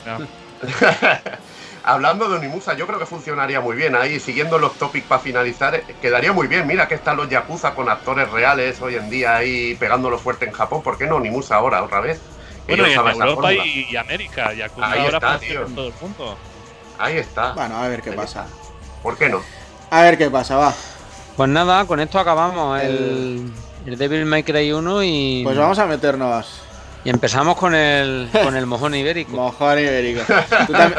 Hablando 1.82 2.28
de 2.28 2.36
Onimusa, 2.36 2.74
yo 2.74 2.86
creo 2.86 2.98
que 2.98 3.06
funcionaría 3.06 3.60
muy 3.60 3.74
bien 3.74 3.94
ahí, 3.94 4.20
siguiendo 4.20 4.58
los 4.58 4.74
topics 4.74 5.06
para 5.06 5.20
finalizar, 5.20 5.74
eh, 5.74 5.84
quedaría 6.00 6.32
muy 6.32 6.46
bien. 6.46 6.66
Mira 6.66 6.86
que 6.86 6.94
están 6.94 7.16
los 7.16 7.28
Yakuza 7.28 7.74
con 7.74 7.88
actores 7.88 8.30
reales 8.30 8.80
hoy 8.82 8.96
en 8.96 9.08
día 9.08 9.36
ahí 9.36 9.74
pegándolo 9.76 10.18
fuerte 10.18 10.44
en 10.44 10.52
Japón. 10.52 10.82
¿Por 10.82 10.98
qué 10.98 11.06
no 11.06 11.16
Onimusa 11.16 11.56
ahora, 11.56 11.82
otra 11.82 12.00
vez? 12.00 12.20
Bueno, 12.68 12.86
y 12.86 12.92
en 12.92 13.22
Europa 13.22 13.52
y, 13.52 13.96
América, 13.96 14.52
Yakuza 14.52 14.90
ahí 14.90 15.00
ahora 15.00 15.16
está, 15.16 15.38
tío. 15.38 15.66
en 15.66 15.74
todo 15.74 15.88
el 15.88 15.94
mundo. 16.00 16.36
Ahí 16.98 17.16
está. 17.16 17.52
Bueno, 17.52 17.76
a 17.76 17.88
ver 17.88 18.02
qué 18.02 18.12
pasa. 18.12 18.46
¿Por 19.02 19.16
qué 19.16 19.30
no? 19.30 19.40
A 19.90 20.02
ver 20.02 20.18
qué 20.18 20.30
pasa, 20.30 20.56
va. 20.56 20.74
Pues 21.36 21.48
nada, 21.48 21.86
con 21.86 21.98
esto 21.98 22.18
acabamos 22.18 22.80
el, 22.82 23.50
el 23.86 23.96
Devil 23.96 24.26
May 24.26 24.42
Cry 24.42 24.70
1 24.72 25.02
y... 25.02 25.40
Pues 25.42 25.56
vamos 25.56 25.78
a 25.78 25.86
meternos 25.86 26.62
y 27.04 27.10
empezamos 27.10 27.56
con 27.56 27.74
el, 27.74 28.28
con 28.32 28.56
el 28.56 28.66
mojón 28.66 28.94
ibérico. 28.94 29.32
mojón 29.32 29.78
ibérico. 29.78 30.22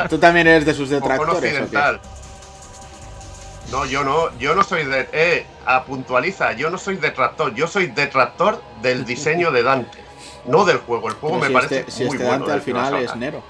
¿Tú, 0.09 0.17
también 0.17 0.47
eres 0.47 0.65
de 0.65 0.73
sus 0.73 0.89
detractores. 0.89 1.71
No, 3.71 3.85
yo 3.85 4.03
no, 4.03 4.37
yo 4.37 4.53
no 4.53 4.63
soy 4.63 4.83
de. 4.83 5.07
Eh, 5.13 5.45
a 5.65 5.85
puntualiza, 5.85 6.53
yo 6.53 6.69
no 6.69 6.77
soy 6.77 6.97
detractor, 6.97 7.53
yo 7.55 7.67
soy 7.67 7.87
detractor 7.87 8.61
del 8.81 9.05
diseño 9.05 9.51
de 9.51 9.63
Dante, 9.63 9.99
no 10.45 10.65
del 10.65 10.77
juego. 10.77 11.07
El 11.07 11.13
juego 11.15 11.37
me 11.39 11.49
parece 11.49 11.79
este, 11.79 11.91
si 11.91 12.03
muy 12.03 12.17
este 12.17 12.27
Dante 12.27 12.51
al 12.51 12.61
final 12.61 12.95
es 12.95 13.15
Nero. 13.15 13.43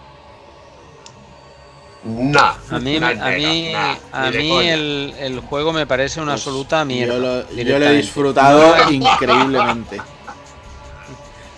Nah, 2.03 2.53
a 2.71 2.79
mí, 2.79 2.97
a 2.97 3.13
mí, 3.13 3.73
a 4.11 4.31
mí 4.31 4.67
el, 4.67 5.13
el, 5.19 5.39
juego 5.39 5.71
me 5.71 5.85
parece 5.85 6.19
una 6.19 6.31
pues 6.31 6.41
absoluta 6.41 6.83
mierda. 6.83 7.13
Yo 7.53 7.79
lo, 7.79 7.85
he 7.85 7.97
disfrutado 7.97 8.91
increíblemente. 8.91 10.01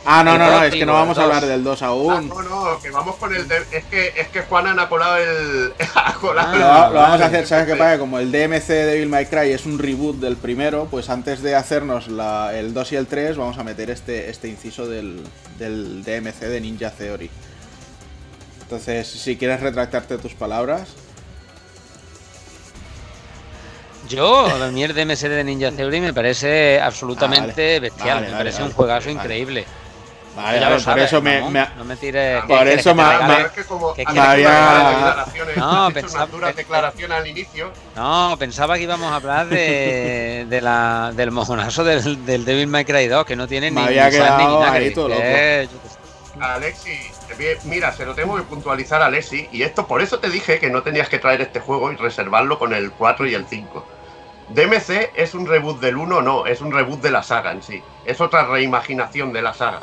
Ah, 0.06 0.24
no, 0.24 0.38
no, 0.38 0.50
no, 0.50 0.64
es 0.64 0.74
que 0.74 0.86
no 0.86 0.94
vamos 0.94 1.18
a 1.18 1.24
hablar 1.24 1.46
del 1.46 1.64
2 1.64 1.82
aún. 1.82 2.28
no, 2.28 2.42
no, 2.42 2.80
que 2.82 2.92
vamos 2.92 3.16
con 3.16 3.34
el. 3.34 3.50
es, 3.50 3.86
que, 3.86 4.14
es 4.18 4.28
que 4.28 4.42
Juanan 4.42 4.80
ha 4.80 4.90
colado 4.90 5.18
el. 5.18 5.74
Ha 5.96 6.14
colado 6.16 6.58
lo, 6.58 6.94
vamos 7.00 7.22
a 7.22 7.26
hacer, 7.26 7.48
¿sabes 7.48 7.66
qué 7.68 7.76
pasa? 7.76 7.98
Como 7.98 8.20
el 8.20 8.32
DMC 8.32 8.68
de 8.68 8.86
Devil 8.86 9.10
May 9.10 9.26
Cry 9.26 9.52
es 9.52 9.66
un 9.66 9.80
reboot 9.80 10.18
del 10.18 10.36
primero, 10.36 10.88
pues 10.90 11.10
antes 11.10 11.42
de 11.42 11.56
hacernos 11.56 12.08
la, 12.08 12.52
el 12.54 12.74
2 12.74 12.92
y 12.92 12.96
el 12.96 13.08
3, 13.08 13.38
vamos 13.38 13.58
a 13.58 13.64
meter 13.64 13.90
este, 13.90 14.30
este 14.30 14.48
inciso 14.48 14.88
del, 14.88 15.24
del 15.60 16.04
DMC 16.04 16.40
de 16.40 16.62
Ninja 16.62 16.92
Theory. 16.92 17.30
Entonces, 18.62 19.08
si 19.08 19.38
quieres 19.38 19.62
retractarte 19.62 20.18
tus 20.18 20.34
palabras. 20.34 20.90
Yo, 24.10 24.48
a 24.48 24.72
mí 24.72 24.84
el 24.84 24.94
DMC 24.94 25.22
de 25.30 25.44
Ninja 25.44 25.72
Theory 25.72 26.02
me 26.02 26.14
parece 26.14 26.82
absolutamente 26.82 27.78
ah, 27.78 27.80
bestial, 27.80 28.22
me 28.22 28.32
parece 28.32 28.64
un 28.64 28.72
juegazo 28.72 29.10
increíble. 29.10 29.66
Vale, 30.36 30.60
ya 30.60 30.70
lo 30.70 30.82
por 30.82 31.00
eso 31.00 31.22
me, 31.22 31.42
no, 31.42 31.50
me, 31.52 31.68
no 31.78 31.86
me 31.86 31.96
tires. 31.96 32.44
Por 32.46 32.68
eso 32.68 32.96
me, 32.96 33.04
me, 33.04 34.20
había. 34.20 35.26
No, 35.56 35.92
pensaba. 35.94 36.28
declaración 36.54 37.12
al 37.12 37.28
inicio. 37.28 37.72
No, 37.96 38.36
pensaba 38.40 38.76
que 38.78 38.84
íbamos 38.84 39.12
a 39.12 39.18
hablar 39.18 39.48
de, 39.48 40.46
de 40.50 40.62
la, 40.62 41.12
del 41.16 41.32
mojonazo 41.32 41.84
del, 41.84 42.26
del 42.26 42.46
Devil 42.46 42.68
May 42.68 42.84
Cry 42.84 43.08
2, 43.08 43.26
que 43.26 43.36
no 43.36 43.48
tiene 43.48 43.70
ni, 43.70 43.80
había 43.80 44.10
ni 44.10 44.18
ahí 44.18 44.94
todo 44.94 45.10
loco. 45.10 45.22
Alexi, 46.40 46.98
mira, 47.66 47.92
se 47.92 48.06
lo 48.06 48.16
tengo 48.16 48.36
que 48.36 48.42
puntualizar 48.42 49.04
a 49.04 49.06
Alexi, 49.06 49.48
y 49.52 49.62
esto 49.62 49.86
por 49.86 50.02
eso 50.02 50.20
te 50.20 50.30
dije 50.32 50.60
que 50.60 50.72
no 50.72 50.82
tenías 50.82 51.08
que 51.08 51.20
traer 51.20 51.42
este 51.42 51.60
juego 51.60 51.92
y 51.92 51.96
reservarlo 51.96 52.58
con 52.58 52.74
el 52.74 52.92
4 52.92 53.28
y 53.28 53.36
el 53.36 53.46
5. 53.46 53.86
DMC 54.50 55.12
es 55.16 55.36
un 55.36 55.46
reboot 55.46 55.80
del 55.80 55.96
1, 55.96 56.22
no, 56.24 56.48
es 56.48 56.60
un 56.60 56.72
reboot 56.72 57.02
de 57.02 57.12
la 57.12 57.22
saga 57.22 57.52
en 57.52 57.62
sí. 57.62 57.84
Es 58.04 58.20
otra 58.20 58.46
reimaginación 58.48 59.32
de 59.32 59.44
la 59.44 59.54
saga 59.54 59.82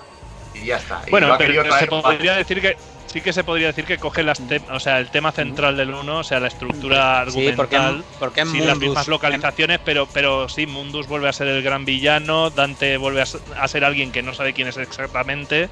y 0.63 0.67
ya 0.67 0.77
está. 0.77 1.03
bueno, 1.11 1.35
pero, 1.39 1.65
se 1.79 1.87
podría 1.87 2.35
decir 2.35 2.61
que 2.61 2.77
sí 3.07 3.21
que 3.21 3.33
se 3.33 3.43
podría 3.43 3.69
decir 3.69 3.85
que 3.85 3.99
coge 3.99 4.23
las 4.23 4.41
o 4.71 4.81
sea, 4.81 4.99
el 4.99 5.11
tema 5.11 5.33
central 5.33 5.77
del 5.77 5.93
1, 5.93 6.19
o 6.19 6.25
sea, 6.25 6.39
la 6.39 6.49
estructura 6.49 7.21
argumental, 7.21 7.99
sí, 7.99 8.17
porque, 8.19 8.47
sin 8.47 8.67
las 8.67 8.79
mismas 8.79 9.09
localizaciones, 9.09 9.81
pero, 9.85 10.07
pero 10.07 10.49
sí, 10.49 10.67
Mundus 10.67 11.09
vuelve 11.09 11.29
a 11.29 11.33
ser 11.33 11.49
el 11.49 11.63
gran 11.63 11.85
villano, 11.85 12.51
Dante 12.51 12.97
vuelve 12.97 13.23
a 13.23 13.69
ser 13.69 13.85
alguien 13.85 14.13
que 14.13 14.23
no 14.23 14.33
sabe 14.33 14.53
quién 14.53 14.69
es 14.69 14.77
exactamente. 14.77 15.69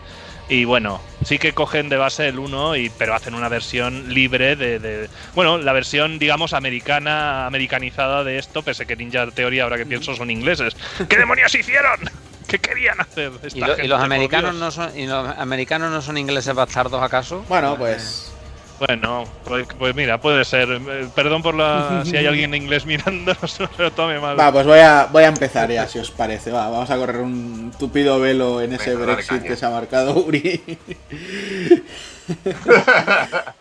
Y 0.50 0.64
bueno, 0.64 1.02
sí 1.24 1.38
que 1.38 1.52
cogen 1.52 1.90
de 1.90 1.98
base 1.98 2.26
el 2.28 2.38
1, 2.38 2.76
y, 2.76 2.90
pero 2.90 3.14
hacen 3.14 3.34
una 3.34 3.50
versión 3.50 4.14
libre 4.14 4.56
de, 4.56 5.10
Bueno, 5.34 5.58
la 5.58 5.74
versión, 5.74 6.18
digamos, 6.18 6.54
americana, 6.54 7.46
americanizada 7.46 8.24
de 8.24 8.38
esto, 8.38 8.62
pese 8.62 8.86
que 8.86 8.96
Ninja 8.96 9.30
Theory, 9.30 9.60
ahora 9.60 9.76
que 9.76 9.84
pienso, 9.84 10.14
son 10.16 10.30
ingleses. 10.30 10.74
¿Qué 11.08 11.18
demonios 11.18 11.54
hicieron? 11.54 12.00
¿Qué 12.48 12.58
querían 12.58 12.98
hacer? 12.98 13.30
¿Y, 13.54 13.86
los 13.86 14.00
americanos 14.00 14.54
no 14.54 14.70
son, 14.70 14.98
¿Y 14.98 15.06
los 15.06 15.36
americanos 15.36 15.90
no 15.90 16.00
son 16.00 16.16
ingleses 16.16 16.54
bastardos 16.54 17.02
acaso? 17.02 17.44
Bueno, 17.46 17.76
pues. 17.76 18.32
Bueno, 18.78 19.24
pues, 19.44 19.66
pues, 19.78 19.94
mira, 19.94 20.18
puede 20.18 20.44
ser. 20.46 20.70
Eh, 20.70 21.08
perdón 21.14 21.42
por 21.42 21.54
la 21.54 22.02
si 22.06 22.16
hay 22.16 22.26
alguien 22.26 22.54
en 22.54 22.62
inglés 22.62 22.86
mirando, 22.86 23.36
no 23.58 23.68
lo 23.76 23.90
tome 23.92 24.18
mal. 24.18 24.38
Va, 24.38 24.50
pues 24.50 24.66
voy 24.66 24.78
a, 24.78 25.08
voy 25.12 25.24
a 25.24 25.28
empezar 25.28 25.70
ya, 25.70 25.86
si 25.86 25.98
os 25.98 26.10
parece. 26.10 26.50
Va, 26.50 26.70
vamos 26.70 26.88
a 26.90 26.96
correr 26.96 27.18
un 27.18 27.70
tupido 27.78 28.18
velo 28.18 28.62
en 28.62 28.72
ese 28.72 28.94
Brexit 28.94 29.42
que 29.42 29.54
se 29.54 29.66
ha 29.66 29.70
marcado 29.70 30.14
Uri. 30.14 30.62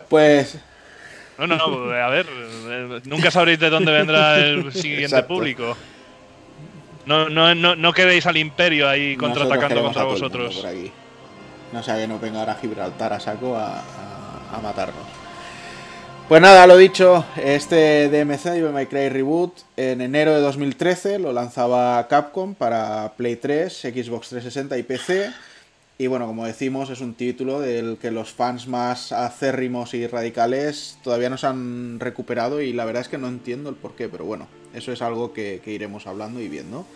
pues. 0.08 0.58
No, 1.36 1.46
no, 1.46 1.56
no, 1.56 1.92
a 1.92 2.08
ver, 2.08 2.26
eh, 2.28 3.00
nunca 3.04 3.30
sabréis 3.30 3.60
de 3.60 3.70
dónde 3.70 3.92
vendrá 3.92 4.38
el 4.38 4.72
siguiente 4.72 5.22
público. 5.24 5.76
No, 7.08 7.30
no, 7.30 7.54
no, 7.54 7.74
no 7.74 7.92
quedéis 7.94 8.26
al 8.26 8.36
imperio 8.36 8.86
ahí 8.86 9.16
contraatacando 9.16 9.82
contra 9.82 10.04
vosotros. 10.04 10.62
No 11.72 11.82
sea 11.82 11.96
que 11.96 12.06
no 12.06 12.18
venga 12.18 12.40
ahora 12.40 12.54
Gibraltar 12.60 13.14
a 13.14 13.18
saco 13.18 13.56
a, 13.56 13.78
a, 14.52 14.60
matarnos. 14.62 15.06
Pues 16.28 16.42
nada, 16.42 16.66
lo 16.66 16.76
dicho, 16.76 17.24
este 17.42 18.10
DMC, 18.10 18.42
Devil 18.50 18.72
May 18.72 18.86
Cry 18.86 19.08
Reboot, 19.08 19.54
en 19.78 20.02
enero 20.02 20.34
de 20.34 20.42
2013 20.42 21.18
lo 21.18 21.32
lanzaba 21.32 22.06
Capcom 22.08 22.54
para 22.54 23.14
Play 23.16 23.36
3, 23.36 23.72
Xbox 23.72 24.28
360 24.28 24.76
y 24.76 24.82
PC. 24.82 25.30
Y 26.00 26.06
bueno, 26.06 26.28
como 26.28 26.46
decimos, 26.46 26.90
es 26.90 27.00
un 27.00 27.14
título 27.14 27.58
del 27.58 27.98
que 27.98 28.12
los 28.12 28.30
fans 28.32 28.68
más 28.68 29.10
acérrimos 29.10 29.94
y 29.94 30.06
radicales 30.06 30.96
todavía 31.02 31.28
no 31.28 31.36
se 31.36 31.48
han 31.48 31.98
recuperado 31.98 32.60
y 32.62 32.72
la 32.72 32.84
verdad 32.84 33.02
es 33.02 33.08
que 33.08 33.18
no 33.18 33.26
entiendo 33.26 33.68
el 33.68 33.74
porqué, 33.74 34.08
pero 34.08 34.24
bueno, 34.24 34.46
eso 34.72 34.92
es 34.92 35.02
algo 35.02 35.32
que, 35.32 35.60
iremos 35.66 36.06
hablando 36.06 36.40
y 36.40 36.48
viendo. 36.48 36.86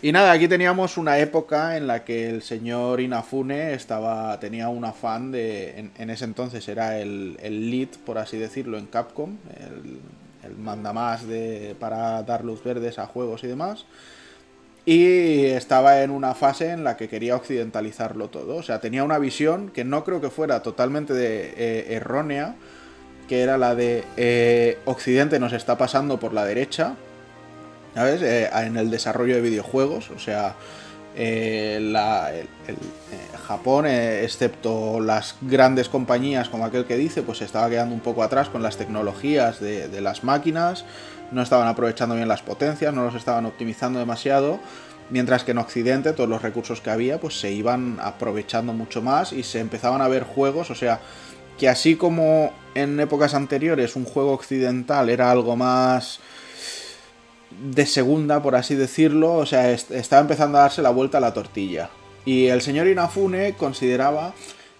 Y 0.00 0.12
nada, 0.12 0.30
aquí 0.30 0.46
teníamos 0.46 0.96
una 0.96 1.18
época 1.18 1.76
en 1.76 1.88
la 1.88 2.04
que 2.04 2.30
el 2.30 2.42
señor 2.42 3.00
Inafune 3.00 3.74
estaba, 3.74 4.38
tenía 4.38 4.68
un 4.68 4.84
afán 4.84 5.32
de, 5.32 5.90
en, 5.98 6.10
ese 6.10 6.24
entonces 6.24 6.68
era 6.68 7.00
el, 7.00 7.36
lead, 7.42 7.88
por 8.06 8.16
así 8.16 8.38
decirlo, 8.38 8.78
en 8.78 8.86
Capcom, 8.86 9.38
el, 9.58 9.98
el 10.48 10.56
mandamás 10.56 11.26
de, 11.26 11.74
para 11.80 12.22
dar 12.22 12.44
luz 12.44 12.62
verdes 12.62 13.00
a 13.00 13.06
juegos 13.06 13.42
y 13.42 13.48
demás. 13.48 13.86
Y 14.90 15.44
estaba 15.44 16.02
en 16.02 16.10
una 16.10 16.34
fase 16.34 16.70
en 16.70 16.82
la 16.82 16.96
que 16.96 17.08
quería 17.08 17.36
occidentalizarlo 17.36 18.26
todo. 18.26 18.56
O 18.56 18.62
sea, 18.64 18.80
tenía 18.80 19.04
una 19.04 19.20
visión 19.20 19.68
que 19.68 19.84
no 19.84 20.02
creo 20.02 20.20
que 20.20 20.30
fuera 20.30 20.64
totalmente 20.64 21.14
eh, 21.16 21.94
errónea, 21.94 22.56
que 23.28 23.40
era 23.40 23.56
la 23.56 23.76
de 23.76 24.02
eh, 24.16 24.78
Occidente 24.86 25.38
nos 25.38 25.52
está 25.52 25.78
pasando 25.78 26.18
por 26.18 26.32
la 26.32 26.44
derecha, 26.44 26.94
¿sabes? 27.94 28.20
Eh, 28.22 28.50
en 28.52 28.76
el 28.76 28.90
desarrollo 28.90 29.36
de 29.36 29.42
videojuegos, 29.42 30.10
o 30.10 30.18
sea, 30.18 30.56
eh, 31.14 32.44
Japón, 33.46 33.86
excepto 33.86 34.98
las 34.98 35.36
grandes 35.40 35.88
compañías 35.88 36.48
como 36.48 36.64
aquel 36.64 36.84
que 36.84 36.96
dice, 36.96 37.22
pues 37.22 37.38
se 37.38 37.44
estaba 37.44 37.70
quedando 37.70 37.94
un 37.94 38.00
poco 38.00 38.24
atrás 38.24 38.48
con 38.48 38.64
las 38.64 38.76
tecnologías 38.76 39.60
de 39.60 40.00
las 40.00 40.24
máquinas, 40.24 40.84
no 41.32 41.42
estaban 41.42 41.68
aprovechando 41.68 42.14
bien 42.14 42.28
las 42.28 42.42
potencias, 42.42 42.94
no 42.94 43.04
los 43.04 43.14
estaban 43.14 43.46
optimizando 43.46 43.98
demasiado. 43.98 44.60
Mientras 45.10 45.42
que 45.42 45.50
en 45.50 45.58
Occidente 45.58 46.12
todos 46.12 46.28
los 46.28 46.42
recursos 46.42 46.80
que 46.80 46.90
había 46.90 47.18
pues 47.18 47.40
se 47.40 47.50
iban 47.50 47.98
aprovechando 48.00 48.72
mucho 48.72 49.02
más 49.02 49.32
y 49.32 49.42
se 49.42 49.58
empezaban 49.58 50.00
a 50.02 50.08
ver 50.08 50.22
juegos, 50.22 50.70
o 50.70 50.74
sea, 50.74 51.00
que 51.58 51.68
así 51.68 51.96
como 51.96 52.52
en 52.74 52.98
épocas 53.00 53.34
anteriores 53.34 53.96
un 53.96 54.04
juego 54.04 54.32
occidental 54.32 55.10
era 55.10 55.30
algo 55.30 55.56
más 55.56 56.20
de 57.50 57.86
segunda, 57.86 58.40
por 58.40 58.54
así 58.54 58.76
decirlo, 58.76 59.34
o 59.34 59.46
sea, 59.46 59.70
estaba 59.72 60.22
empezando 60.22 60.58
a 60.58 60.62
darse 60.62 60.82
la 60.82 60.90
vuelta 60.90 61.18
a 61.18 61.20
la 61.20 61.34
tortilla. 61.34 61.90
Y 62.24 62.46
el 62.46 62.62
señor 62.62 62.86
Inafune 62.86 63.54
consideraba 63.54 64.34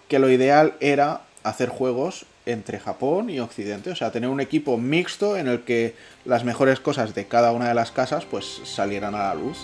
que 0.09 0.18
lo 0.18 0.31
ideal 0.31 0.74
era 0.81 1.22
hacer 1.43 1.68
juegos 1.68 2.27
entre 2.46 2.78
Japón 2.78 3.30
y 3.30 3.40
Occidente, 3.40 3.90
o 3.90 3.96
sea, 3.96 4.10
tener 4.10 4.30
un 4.30 4.40
equipo 4.40 4.76
mixto 4.76 5.36
en 5.36 5.46
el 5.46 5.60
que 5.62 5.94
las 6.24 6.44
mejores 6.44 6.80
cosas 6.80 7.14
de 7.14 7.26
cada 7.26 7.52
una 7.52 7.68
de 7.68 7.74
las 7.74 7.92
casas 7.92 8.24
pues 8.24 8.60
salieran 8.64 9.14
a 9.14 9.18
la 9.18 9.34
luz. 9.34 9.58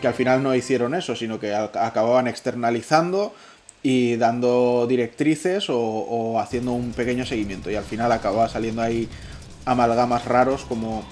Que 0.00 0.08
al 0.08 0.14
final 0.14 0.42
no 0.42 0.54
hicieron 0.54 0.94
eso, 0.94 1.14
sino 1.14 1.38
que 1.38 1.54
acababan 1.54 2.26
externalizando 2.26 3.32
y 3.84 4.16
dando 4.16 4.86
directrices 4.88 5.66
o, 5.68 6.40
haciendo 6.40 6.72
un 6.72 6.92
pequeño 6.92 7.24
seguimiento. 7.24 7.70
Y 7.70 7.76
al 7.76 7.84
final 7.84 8.10
acababa 8.10 8.48
saliendo 8.48 8.82
ahí 8.82 9.08
amalgamas 9.64 10.24
raros 10.24 10.64
como 10.64 11.04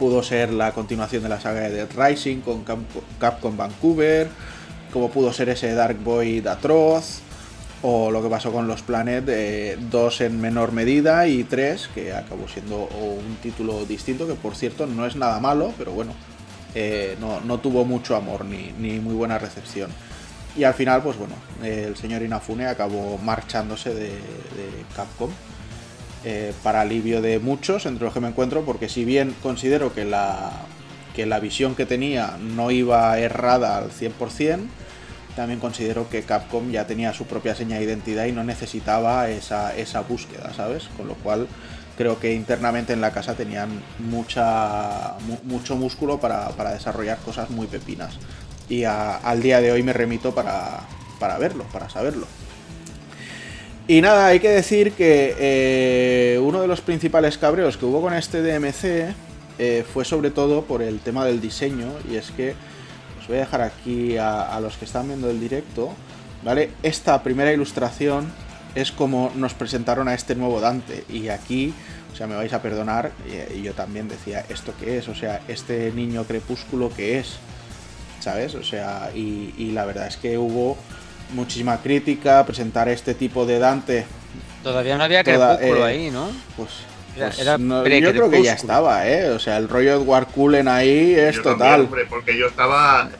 pudo 0.00 0.22
ser 0.24 0.52
la 0.52 0.72
continuación 0.72 1.22
de 1.22 1.28
la 1.28 1.40
saga 1.40 1.60
de 1.60 1.70
Dead 1.70 1.88
Rising 1.96 2.40
con 2.40 2.64
Capcom 3.20 3.56
Vancouver, 3.56 4.28
como 4.92 5.10
pudo 5.10 5.32
ser 5.32 5.48
ese 5.48 5.72
Dark 5.74 5.98
Void 6.02 6.46
atroz, 6.48 7.20
o 7.82 8.10
lo 8.10 8.22
que 8.22 8.28
pasó 8.28 8.52
con 8.52 8.68
los 8.68 8.82
Planet, 8.82 9.24
eh, 9.28 9.76
dos 9.90 10.20
en 10.20 10.40
menor 10.40 10.72
medida 10.72 11.26
y 11.26 11.44
tres, 11.44 11.88
que 11.94 12.12
acabó 12.12 12.46
siendo 12.48 12.86
un 12.86 13.36
título 13.42 13.84
distinto, 13.84 14.26
que 14.26 14.34
por 14.34 14.54
cierto 14.54 14.86
no 14.86 15.04
es 15.04 15.16
nada 15.16 15.40
malo, 15.40 15.72
pero 15.76 15.92
bueno, 15.92 16.12
eh, 16.74 17.16
no, 17.20 17.58
tuvo 17.58 17.84
mucho 17.84 18.14
amor 18.14 18.44
ni, 18.44 18.72
ni 18.78 19.00
muy 19.00 19.14
buena 19.14 19.38
recepción. 19.38 19.90
Y 20.56 20.64
al 20.64 20.74
final, 20.74 21.02
pues 21.02 21.16
bueno, 21.16 21.34
el 21.62 21.96
señor 21.96 22.22
Inafune 22.22 22.66
acabó 22.66 23.18
marchándose 23.18 23.94
de, 23.94 24.12
Capcom. 24.94 25.30
Eh, 26.24 26.52
para 26.62 26.82
alivio 26.82 27.20
de 27.20 27.40
muchos, 27.40 27.84
entre 27.84 28.04
los 28.04 28.14
que 28.14 28.20
me 28.20 28.28
encuentro, 28.28 28.64
porque 28.64 28.88
si 28.88 29.04
bien 29.04 29.34
considero 29.42 29.92
que 29.92 30.04
la, 30.04 30.52
que 31.16 31.26
la 31.26 31.40
visión 31.40 31.74
que 31.74 31.84
tenía 31.84 32.36
no 32.40 32.70
iba 32.70 33.18
errada 33.18 33.76
al 33.76 33.90
100%, 33.90 34.60
también 35.36 35.60
considero 35.60 36.08
que 36.08 36.22
Capcom 36.22 36.70
ya 36.70 36.86
tenía 36.86 37.12
su 37.12 37.26
propia 37.26 37.54
seña 37.54 37.78
de 37.78 37.84
identidad 37.84 38.26
y 38.26 38.32
no 38.32 38.44
necesitaba 38.44 39.28
esa, 39.28 39.76
esa 39.76 40.02
búsqueda, 40.02 40.52
¿sabes? 40.54 40.88
Con 40.96 41.08
lo 41.08 41.14
cual 41.14 41.46
creo 41.96 42.18
que 42.18 42.34
internamente 42.34 42.92
en 42.92 43.00
la 43.00 43.12
casa 43.12 43.34
tenían 43.34 43.82
mucha, 43.98 45.14
mucho 45.44 45.76
músculo 45.76 46.18
para, 46.18 46.48
para 46.50 46.72
desarrollar 46.72 47.18
cosas 47.18 47.50
muy 47.50 47.66
pepinas 47.66 48.18
y 48.72 48.84
al 48.84 49.42
día 49.42 49.60
de 49.60 49.72
hoy 49.72 49.82
me 49.82 49.92
remito 49.92 50.34
para, 50.34 50.86
verlo, 51.38 51.64
para 51.72 51.90
saberlo. 51.90 52.26
Y 53.86 54.00
nada, 54.00 54.28
hay 54.28 54.40
que 54.40 54.48
decir 54.48 54.92
que 54.92 55.36
eh, 55.38 56.38
uno 56.40 56.62
de 56.62 56.68
los 56.68 56.80
principales 56.80 57.36
cabreos 57.36 57.76
que 57.76 57.84
hubo 57.84 58.00
con 58.00 58.14
este 58.14 58.40
DMC 58.40 59.14
eh, 59.58 59.84
fue 59.92 60.04
sobre 60.04 60.30
todo 60.30 60.62
por 60.62 60.82
el 60.82 61.00
tema 61.00 61.26
del 61.26 61.40
diseño 61.40 61.88
y 62.10 62.16
es 62.16 62.30
que 62.30 62.54
os 63.22 63.28
voy 63.28 63.36
a 63.36 63.40
dejar 63.40 63.60
aquí 63.62 64.16
a, 64.16 64.58
los 64.60 64.76
que 64.76 64.84
están 64.84 65.06
viendo 65.06 65.30
el 65.30 65.38
directo, 65.38 65.94
¿vale? 66.42 66.70
Esta 66.82 67.22
primera 67.22 67.52
ilustración 67.52 68.32
es 68.74 68.90
como 68.90 69.30
nos 69.36 69.54
presentaron 69.54 70.08
a 70.08 70.14
este 70.14 70.34
nuevo 70.34 70.60
Dante 70.60 71.04
y 71.08 71.28
aquí, 71.28 71.72
o 72.12 72.16
sea, 72.16 72.26
me 72.26 72.34
vais 72.34 72.52
a 72.52 72.60
perdonar, 72.60 73.12
y, 73.54 73.62
yo 73.62 73.74
también 73.74 74.08
decía, 74.08 74.44
¿esto 74.48 74.74
qué 74.78 74.98
es? 74.98 75.08
O 75.08 75.14
sea, 75.14 75.40
este 75.46 75.92
niño 75.92 76.24
crepúsculo 76.24 76.92
que 76.92 77.20
es, 77.20 77.36
¿sabes? 78.18 78.56
O 78.56 78.64
sea, 78.64 79.12
y, 79.14 79.70
la 79.72 79.84
verdad 79.84 80.08
es 80.08 80.16
que 80.16 80.36
hubo 80.36 80.76
muchísima 81.32 81.80
crítica, 81.80 82.44
presentar 82.44 82.88
este 82.88 83.14
tipo 83.14 83.46
de 83.46 83.60
Dante. 83.60 84.04
Todavía 84.64 84.98
no 84.98 85.04
había 85.04 85.22
crepúsculo 85.22 85.86
eh, 85.86 85.90
ahí, 85.90 86.10
¿no? 86.10 86.28
Pues, 86.56 86.70
pues 87.16 87.36
yo 88.00 88.10
creo 88.12 88.30
que 88.30 88.42
ya 88.42 88.54
estaba, 88.54 89.08
¿eh? 89.08 89.30
O 89.30 89.38
sea, 89.38 89.58
el 89.58 89.68
rollo 89.68 89.94
Edward 89.94 90.28
Cullen 90.28 90.68
ahí 90.68 91.14
es 91.14 91.42
total. 91.42 91.88
porque 92.08 92.36
yo 92.36 92.46
estaba 92.46 93.10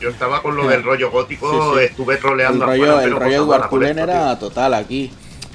yo 0.00 0.10
estaba 0.10 0.42
con 0.42 0.56
lo 0.56 0.68
del 0.68 0.82
rollo 0.82 1.10
gótico, 1.10 1.78
estuve 1.78 2.16
troleando. 2.18 2.64
El 2.64 2.70
rollo, 2.70 3.00
el 3.00 3.12
rollo 3.12 3.44
Edward 3.44 3.68
Cullen 3.68 3.98
era 3.98 4.38
total 4.38 4.74
aquí. 4.74 5.10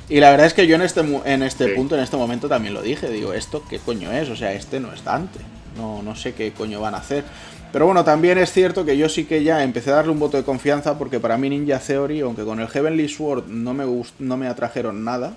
Y 0.07 0.19
la 0.19 0.31
verdad 0.31 0.47
es 0.47 0.55
que 0.55 0.65
yo 0.65 0.75
en 0.75 0.81
este, 0.81 1.01
en 1.01 1.43
este 1.43 1.67
punto, 1.67 1.95
en 1.95 2.01
este 2.01 2.17
momento 2.17 2.49
también 2.49 2.73
lo 2.73 2.81
dije. 2.81 3.09
Digo, 3.09 3.33
¿esto 3.33 3.63
qué 3.69 3.77
coño 3.77 4.11
es? 4.11 4.27
O 4.29 4.35
sea, 4.35 4.53
este 4.53 4.79
no 4.79 4.91
es 4.91 5.03
Dante. 5.03 5.39
No, 5.77 6.01
no 6.01 6.15
sé 6.15 6.33
qué 6.33 6.51
coño 6.51 6.81
van 6.81 6.95
a 6.95 6.97
hacer. 6.97 7.23
Pero 7.71 7.85
bueno, 7.85 8.03
también 8.03 8.39
es 8.39 8.51
cierto 8.51 8.85
que 8.85 8.97
yo 8.97 9.07
sí 9.07 9.25
que 9.25 9.43
ya 9.43 9.63
empecé 9.63 9.91
a 9.91 9.97
darle 9.97 10.11
un 10.11 10.19
voto 10.19 10.37
de 10.37 10.43
confianza 10.43 10.97
porque 10.97 11.19
para 11.19 11.37
mí 11.37 11.49
Ninja 11.49 11.77
Theory, 11.77 12.21
aunque 12.21 12.43
con 12.43 12.59
el 12.59 12.67
Heavenly 12.67 13.07
Sword 13.07 13.45
no 13.47 13.75
me, 13.75 13.85
no 14.17 14.37
me 14.37 14.47
atrajeron 14.47 15.03
nada, 15.03 15.35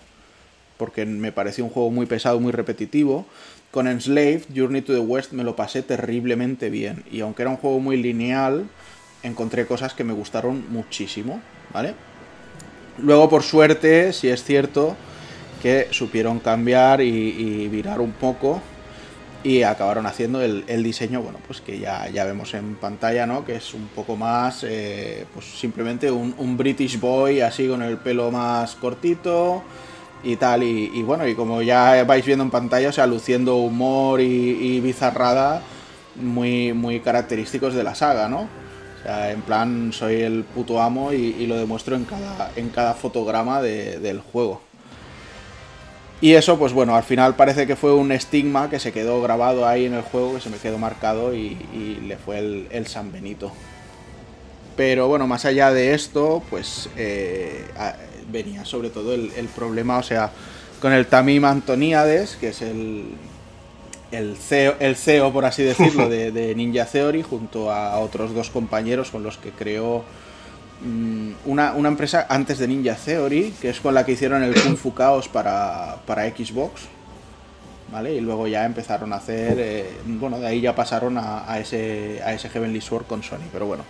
porque 0.83 1.07
me 1.07 1.31
pareció 1.31 1.63
un 1.63 1.71
juego 1.71 1.93
muy 1.93 2.07
pesado, 2.07 2.41
muy 2.41 2.51
repetitivo, 2.51 3.25
con 3.71 3.87
Enslaved, 3.87 4.47
Journey 4.53 4.83
to 4.83 4.93
the 4.93 4.99
West 4.99 5.31
me 5.31 5.45
lo 5.45 5.55
pasé 5.55 5.85
terriblemente 5.85 6.71
bien. 6.71 7.05
Y 7.09 7.21
aunque 7.21 7.43
era 7.43 7.53
un 7.53 7.57
juego 7.57 7.79
muy 7.79 7.97
lineal, 7.97 8.65
encontré 9.23 9.65
cosas 9.65 9.95
que 9.95 10.03
me 10.03 10.13
gustaron 10.13 10.65
muchísimo, 10.71 11.41
¿vale? 11.73 11.95
Luego, 12.99 13.29
por 13.29 13.45
suerte, 13.45 14.13
si 14.13 14.27
es 14.27 14.43
cierto 14.43 14.97
que 15.63 15.87
supieron 15.93 16.41
cambiar 16.41 17.01
y, 17.01 17.69
virar 17.69 18.01
un 18.01 18.11
poco 18.11 18.61
y 19.45 19.63
acabaron 19.63 20.07
haciendo 20.07 20.43
el, 20.43 20.83
diseño, 20.83 21.23
bueno, 21.23 21.39
pues 21.47 21.61
que 21.61 21.79
ya, 21.79 22.09
ya 22.09 22.25
vemos 22.25 22.55
en 22.55 22.75
pantalla, 22.75 23.25
¿no? 23.25 23.45
Que 23.45 23.55
es 23.55 23.73
un 23.73 23.87
poco 23.87 24.17
más, 24.17 24.65
eh, 24.65 25.27
pues 25.33 25.47
simplemente 25.47 26.11
un, 26.11 26.57
British 26.57 26.99
boy 26.99 27.41
así 27.41 27.69
con 27.69 27.83
el 27.83 27.99
pelo 27.99 28.33
más 28.33 28.75
cortito 28.75 29.63
y 30.23 30.37
tal. 30.37 30.63
Y, 30.63 31.03
bueno, 31.03 31.27
y 31.27 31.35
como 31.35 31.63
ya 31.63 32.05
vais 32.05 32.25
viendo 32.25 32.45
en 32.45 32.51
pantalla, 32.51 32.89
o 32.89 32.93
sea, 32.93 33.07
luciendo 33.07 33.57
humor 33.57 34.21
y, 34.21 34.81
bizarrada 34.81 35.63
muy, 36.17 36.73
muy 36.73 37.01
característicos 37.01 37.75
de 37.75 37.85
la 37.85 37.95
saga, 37.95 38.29
¿no? 38.29 38.41
O 38.41 39.03
sea, 39.03 39.33
en 39.33 39.43
plan, 39.43 39.93
soy 39.93 40.23
el 40.23 40.45
puto 40.45 40.81
amo 40.81 41.13
y, 41.13 41.47
lo 41.47 41.57
demuestro 41.57 41.97
en 41.97 42.05
cada, 42.05 42.53
en 42.57 42.69
cada 42.69 42.95
fotograma 42.95 43.61
del 43.63 44.21
juego. 44.21 44.61
Y 46.23 46.35
eso, 46.35 46.57
pues 46.57 46.73
bueno, 46.73 46.95
al 46.95 47.03
final 47.03 47.35
parece 47.35 47.67
que 47.67 47.75
fue 47.75 47.93
un 47.93 48.13
estigma 48.13 48.71
que 48.71 48.79
se 48.79 48.93
quedó 48.93 49.21
grabado 49.21 49.67
ahí 49.67 49.87
en 49.87 49.95
el 49.95 50.03
juego, 50.03 50.35
que 50.35 50.41
se 50.41 50.51
me 50.51 50.59
quedó 50.59 50.79
marcado 50.79 51.35
y, 51.35 51.57
le 52.07 52.17
fue 52.17 52.39
el, 52.39 52.87
San 52.87 53.11
Benito. 53.11 53.51
Pero 54.77 55.09
bueno, 55.09 55.27
más 55.27 55.45
allá 55.45 55.73
de 55.73 55.95
esto, 55.95 56.41
pues 56.49 56.89
eh, 56.97 57.67
venía 58.31 58.65
sobre 58.65 58.91
todo 58.91 59.15
el, 59.15 59.49
problema, 59.55 59.99
o 59.99 60.03
sea, 60.03 60.31
con 60.81 60.93
el 60.93 61.07
Tamim 61.07 61.45
Antoníades, 61.45 62.37
que 62.37 62.49
es 62.49 62.63
el, 62.63 63.07
el, 64.11 64.37
CEO, 64.37 64.77
el 64.81 64.97
CEO, 64.97 65.33
por 65.33 65.45
así 65.45 65.63
decirlo, 65.63 66.09
de, 66.09 66.55
Ninja 66.55 66.87
Theory, 66.87 67.23
junto 67.23 67.71
a 67.71 67.99
otros 67.99 68.35
dos 68.35 68.51
compañeros 68.51 69.11
con 69.11 69.23
los 69.23 69.39
que 69.39 69.51
creó 69.51 70.05
Mm, 70.85 71.35
una, 71.45 71.75
empresa 71.77 72.27
antes 72.29 72.59
de 72.59 72.67
Ninja 72.67 72.97
Theory, 72.97 73.55
que 73.61 73.71
es 73.71 73.81
con 73.81 73.95
la 73.95 74.05
que 74.05 74.13
hicieron 74.13 74.43
el 74.43 74.53
Kung 74.61 74.77
Fu 74.77 74.93
Chaos 74.93 75.29
para, 75.29 75.99
Xbox. 76.07 76.83
¿Vale? 77.93 78.15
Y 78.15 78.21
luego 78.21 78.47
ya 78.47 78.65
empezaron 78.65 79.13
a 79.13 79.17
hacer. 79.17 79.57
Eh, 79.59 79.87
bueno, 80.07 80.39
de 80.39 80.47
ahí 80.47 80.61
ya 80.63 80.75
pasaron 80.75 81.19
a, 81.19 81.59
ese, 81.59 82.21
a 82.25 82.33
ese 82.33 82.49
Heavenly 82.49 82.81
Sword 82.81 83.05
con 83.05 83.23
Sony, 83.23 83.47
pero 83.53 83.67
bueno. 83.67 83.85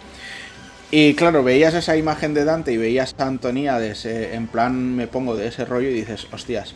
Y 0.95 1.15
claro, 1.15 1.43
veías 1.43 1.73
esa 1.73 1.97
imagen 1.97 2.35
de 2.35 2.45
Dante 2.45 2.71
y 2.71 2.77
veías 2.77 3.15
a 3.17 3.25
Antonia 3.25 3.79
de 3.79 3.93
ese, 3.93 4.35
en 4.35 4.47
plan 4.47 4.95
me 4.95 5.07
pongo 5.07 5.35
de 5.35 5.47
ese 5.47 5.65
rollo 5.65 5.89
y 5.89 5.95
dices, 5.95 6.27
hostias, 6.31 6.75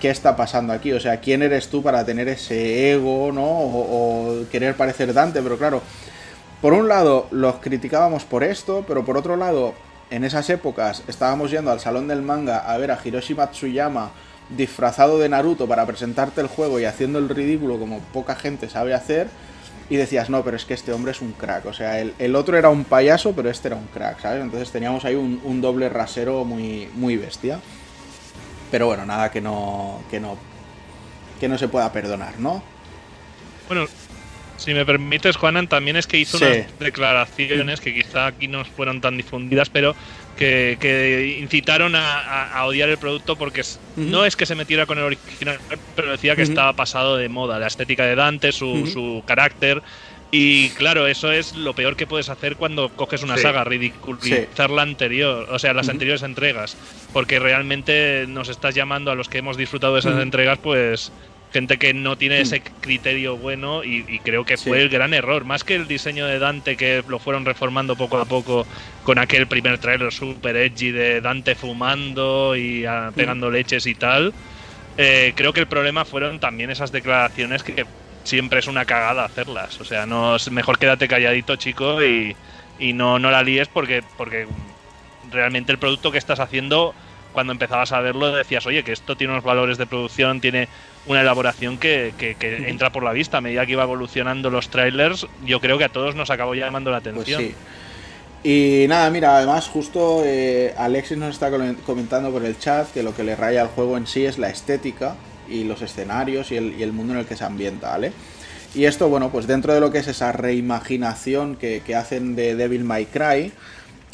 ¿qué 0.00 0.08
está 0.08 0.36
pasando 0.36 0.72
aquí? 0.72 0.90
O 0.94 1.00
sea, 1.00 1.20
¿quién 1.20 1.42
eres 1.42 1.68
tú 1.68 1.82
para 1.82 2.02
tener 2.06 2.28
ese 2.28 2.92
ego, 2.92 3.30
¿no? 3.30 3.44
o 3.44 4.46
querer 4.50 4.74
parecer 4.74 5.12
Dante, 5.12 5.42
pero 5.42 5.58
claro, 5.58 5.82
por 6.62 6.72
un 6.72 6.88
lado, 6.88 7.28
los 7.30 7.56
criticábamos 7.56 8.24
por 8.24 8.42
esto, 8.42 8.86
pero 8.88 9.04
por 9.04 9.18
otro 9.18 9.36
lado, 9.36 9.74
en 10.10 10.24
esas 10.24 10.48
épocas 10.48 11.02
estábamos 11.06 11.50
yendo 11.50 11.70
al 11.70 11.80
salón 11.80 12.08
del 12.08 12.22
manga 12.22 12.56
a 12.56 12.78
ver 12.78 12.90
a 12.90 12.98
Hiroshi 13.04 13.34
Matsuyama 13.34 14.12
disfrazado 14.48 15.18
de 15.18 15.28
Naruto 15.28 15.66
para 15.68 15.84
presentarte 15.84 16.40
el 16.40 16.46
juego 16.46 16.80
y 16.80 16.86
haciendo 16.86 17.18
el 17.18 17.28
ridículo 17.28 17.78
como 17.78 17.98
poca 17.98 18.34
gente 18.34 18.70
sabe 18.70 18.94
hacer. 18.94 19.28
Y 19.92 19.96
decías, 19.96 20.30
no, 20.30 20.42
pero 20.42 20.56
es 20.56 20.64
que 20.64 20.72
este 20.72 20.90
hombre 20.90 21.12
es 21.12 21.20
un 21.20 21.32
crack. 21.32 21.66
O 21.66 21.74
sea, 21.74 22.00
el, 22.00 22.34
otro 22.34 22.56
era 22.56 22.70
un 22.70 22.84
payaso, 22.84 23.36
pero 23.36 23.50
este 23.50 23.68
era 23.68 23.76
un 23.76 23.88
crack, 23.88 24.20
¿sabes? 24.20 24.40
Entonces 24.40 24.72
teníamos 24.72 25.04
ahí 25.04 25.14
un, 25.14 25.60
doble 25.60 25.90
rasero 25.90 26.46
muy, 26.46 26.88
muy 26.94 27.18
bestia. 27.18 27.60
Pero 28.70 28.86
bueno, 28.86 29.04
nada 29.04 29.30
que 29.30 29.42
no, 29.42 30.02
que 30.10 30.18
no, 30.18 30.38
que 31.38 31.46
no 31.46 31.58
se 31.58 31.68
pueda 31.68 31.92
perdonar, 31.92 32.40
¿no? 32.40 32.62
Bueno, 33.68 33.84
si 34.56 34.72
me 34.72 34.86
permites, 34.86 35.36
Juanan, 35.36 35.68
también 35.68 35.96
es 35.98 36.06
que 36.06 36.16
hizo 36.16 36.38
unas 36.38 36.66
declaraciones 36.78 37.82
que 37.82 37.92
quizá 37.92 38.28
aquí 38.28 38.48
no 38.48 38.64
fueron 38.64 39.02
tan 39.02 39.18
difundidas, 39.18 39.68
pero 39.68 39.94
que, 40.36 41.38
incitaron 41.40 41.94
a, 41.94 42.64
odiar 42.64 42.88
el 42.88 42.98
producto 42.98 43.36
porque 43.36 43.62
no 43.96 44.24
es 44.24 44.36
que 44.36 44.46
se 44.46 44.54
metiera 44.54 44.86
con 44.86 44.98
el 44.98 45.04
original, 45.04 45.58
pero 45.94 46.10
decía 46.10 46.36
que 46.36 46.42
estaba 46.42 46.72
pasado 46.74 47.16
de 47.16 47.28
moda, 47.28 47.58
la 47.58 47.66
estética 47.66 48.04
de 48.06 48.14
Dante, 48.14 48.52
su, 48.52 49.22
carácter. 49.26 49.82
Y 50.34 50.70
claro, 50.70 51.06
eso 51.06 51.30
es 51.30 51.54
lo 51.54 51.74
peor 51.74 51.94
que 51.94 52.06
puedes 52.06 52.30
hacer 52.30 52.56
cuando 52.56 52.88
coges 52.88 53.22
una 53.22 53.36
saga, 53.36 53.64
ridiculizar 53.64 54.70
la 54.70 54.80
anterior, 54.80 55.46
o 55.50 55.58
sea, 55.58 55.74
las 55.74 55.90
anteriores 55.90 56.22
entregas, 56.22 56.74
porque 57.12 57.38
realmente 57.38 58.24
nos 58.28 58.48
estás 58.48 58.74
llamando 58.74 59.10
a 59.10 59.14
los 59.14 59.28
que 59.28 59.38
hemos 59.38 59.58
disfrutado 59.58 59.92
de 59.92 60.00
esas 60.00 60.22
entregas, 60.22 60.58
pues 60.58 61.12
gente 61.52 61.78
que 61.78 61.92
no 61.94 62.16
tiene 62.16 62.40
ese 62.40 62.60
hmm. 62.60 62.80
criterio 62.80 63.36
bueno 63.36 63.84
y, 63.84 64.18
creo 64.20 64.44
que 64.44 64.56
fue 64.56 64.80
el 64.80 64.88
gran 64.88 65.14
error, 65.14 65.44
más 65.44 65.64
que 65.64 65.74
el 65.74 65.86
diseño 65.86 66.26
de 66.26 66.38
Dante 66.38 66.76
que 66.76 67.04
lo 67.06 67.18
fueron 67.18 67.44
reformando 67.44 67.96
poco 67.96 68.18
a 68.18 68.24
poco 68.24 68.66
con 69.04 69.18
aquel 69.18 69.46
primer 69.46 69.78
trailer 69.78 70.12
super 70.12 70.56
edgy 70.56 70.90
de 70.90 71.20
Dante 71.20 71.54
fumando 71.54 72.56
y 72.56 72.84
ah, 72.86 73.10
hmm. 73.10 73.14
pegando 73.14 73.50
leches 73.50 73.86
y 73.86 73.94
tal. 73.94 74.32
Eh, 74.98 75.32
creo 75.34 75.52
que 75.52 75.60
el 75.60 75.66
problema 75.66 76.04
fueron 76.04 76.38
también 76.38 76.70
esas 76.70 76.92
declaraciones 76.92 77.62
que 77.62 77.86
siempre 78.24 78.60
es 78.60 78.66
una 78.66 78.84
cagada 78.84 79.24
hacerlas. 79.24 79.80
O 79.80 79.84
sea, 79.84 80.06
no 80.06 80.36
mejor 80.50 80.78
quédate 80.78 81.08
calladito, 81.08 81.56
chico, 81.56 82.02
y, 82.02 82.36
y 82.78 82.92
no, 82.92 83.18
no 83.18 83.30
la 83.30 83.42
líes 83.42 83.68
porque, 83.68 84.02
porque 84.16 84.46
realmente 85.30 85.72
el 85.72 85.78
producto 85.78 86.12
que 86.12 86.18
estás 86.18 86.40
haciendo, 86.40 86.94
cuando 87.32 87.52
empezabas 87.52 87.92
a 87.92 88.00
verlo, 88.00 88.32
decías, 88.32 88.66
oye, 88.66 88.84
que 88.84 88.92
esto 88.92 89.16
tiene 89.16 89.32
unos 89.32 89.44
valores 89.44 89.78
de 89.78 89.86
producción, 89.86 90.40
tiene 90.40 90.68
una 91.06 91.20
elaboración 91.20 91.78
que, 91.78 92.12
entra 92.40 92.90
por 92.90 93.02
la 93.02 93.12
vista. 93.12 93.38
A 93.38 93.40
medida 93.40 93.66
que 93.66 93.72
iba 93.72 93.82
evolucionando 93.82 94.50
los 94.50 94.68
trailers, 94.68 95.26
yo 95.44 95.60
creo 95.60 95.78
que 95.78 95.84
a 95.84 95.88
todos 95.88 96.14
nos 96.14 96.30
acabó 96.30 96.54
llamando 96.54 96.90
la 96.90 97.00
pues 97.00 97.16
atención. 97.16 97.54
Y 98.44 98.86
nada, 98.88 99.08
mira, 99.10 99.36
además 99.36 99.68
justo 99.68 100.22
eh, 100.24 100.74
Alexis 100.76 101.16
nos 101.16 101.34
está 101.34 101.50
comentando 101.86 102.30
por 102.32 102.44
el 102.44 102.58
chat 102.58 102.90
que 102.92 103.04
lo 103.04 103.14
que 103.14 103.22
le 103.22 103.36
raya 103.36 103.62
al 103.62 103.68
juego 103.68 103.96
en 103.96 104.08
sí 104.08 104.24
es 104.26 104.36
la 104.36 104.50
estética 104.50 105.14
y 105.48 105.62
los 105.62 105.80
escenarios 105.80 106.50
y 106.50 106.56
el, 106.56 106.92
mundo 106.92 107.12
en 107.12 107.20
el 107.20 107.26
que 107.26 107.36
se 107.36 107.44
ambienta, 107.44 107.90
¿vale? 107.90 108.12
Y 108.74 108.86
esto, 108.86 109.08
bueno, 109.08 109.30
pues 109.30 109.46
dentro 109.46 109.74
de 109.74 109.80
lo 109.80 109.92
que 109.92 109.98
es 109.98 110.08
esa 110.08 110.32
reimaginación 110.32 111.56
que, 111.56 111.82
hacen 111.94 112.34
de 112.34 112.56
Devil 112.56 112.84
May 112.84 113.06
Cry, 113.06 113.52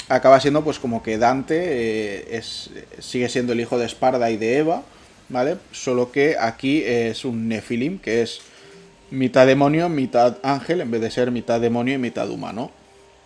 acaba 0.09 0.41
siendo 0.41 0.63
pues 0.63 0.79
como 0.79 1.03
que 1.03 1.17
Dante 1.17 1.57
eh, 1.61 2.37
es, 2.37 2.71
sigue 2.99 3.29
siendo 3.29 3.53
el 3.53 3.61
hijo 3.61 3.79
de 3.79 3.87
Esparda 3.87 4.31
y 4.31 4.37
de 4.37 4.59
Eva, 4.59 4.83
¿vale? 5.29 5.57
Solo 5.73 6.11
que 6.11 6.37
aquí 6.39 6.83
es 6.85 7.25
un 7.25 7.49
Nephilim, 7.49 7.99
que 7.99 8.23
es 8.23 8.41
mitad 9.11 9.47
demonio, 9.47 9.89
mitad 9.89 10.39
ángel, 10.43 10.81
en 10.81 10.91
vez 10.91 11.01
de 11.01 11.11
ser 11.11 11.31
mitad 11.31 11.61
demonio 11.61 11.95
y 11.95 11.99
mitad 11.99 12.29
humano. 12.31 12.71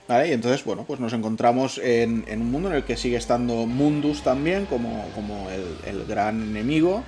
¿Vale? 0.09 0.29
Y 0.29 0.33
entonces, 0.33 0.65
bueno, 0.65 0.85
pues 0.87 0.99
nos 0.99 1.12
encontramos 1.12 1.79
en, 1.79 2.24
un 2.29 2.51
mundo 2.51 2.69
en 2.69 2.74
el 2.74 2.85
que 2.85 2.97
sigue 2.97 3.16
estando 3.16 3.66
Mundus 3.66 4.23
también, 4.23 4.66
como, 4.66 5.05
como 5.15 5.49
el, 5.51 6.05
gran 6.07 6.43
enemigo. 6.43 7.03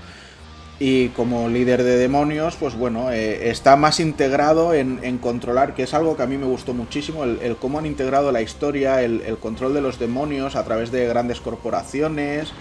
Y 0.81 1.09
como 1.11 1.49
líder 1.49 1.85
de 1.85 1.97
demonios, 1.99 2.57
pues 2.57 2.75
bueno, 2.75 3.13
eh, 3.13 3.49
está 3.49 3.77
más 3.77 4.01
integrado 4.01 4.75
en, 4.75 5.19
controlar, 5.19 5.75
que 5.75 5.85
es 5.85 5.95
algo 5.95 6.17
que 6.17 6.25
a 6.25 6.27
mí 6.27 6.37
me 6.37 6.47
gustó 6.47 6.75
muchísimo, 6.75 7.23
el, 7.23 7.57
cómo 7.61 7.79
han 7.79 7.87
integrado 7.87 8.33
la 8.33 8.43
historia, 8.43 9.01
el, 9.03 9.21
el, 9.21 9.39
control 9.39 9.73
de 9.73 9.81
los 9.81 10.01
demonios 10.01 10.57
a 10.57 10.65
través 10.65 10.91
de 10.91 11.07
grandes 11.07 11.41
corporaciones, 11.41 12.53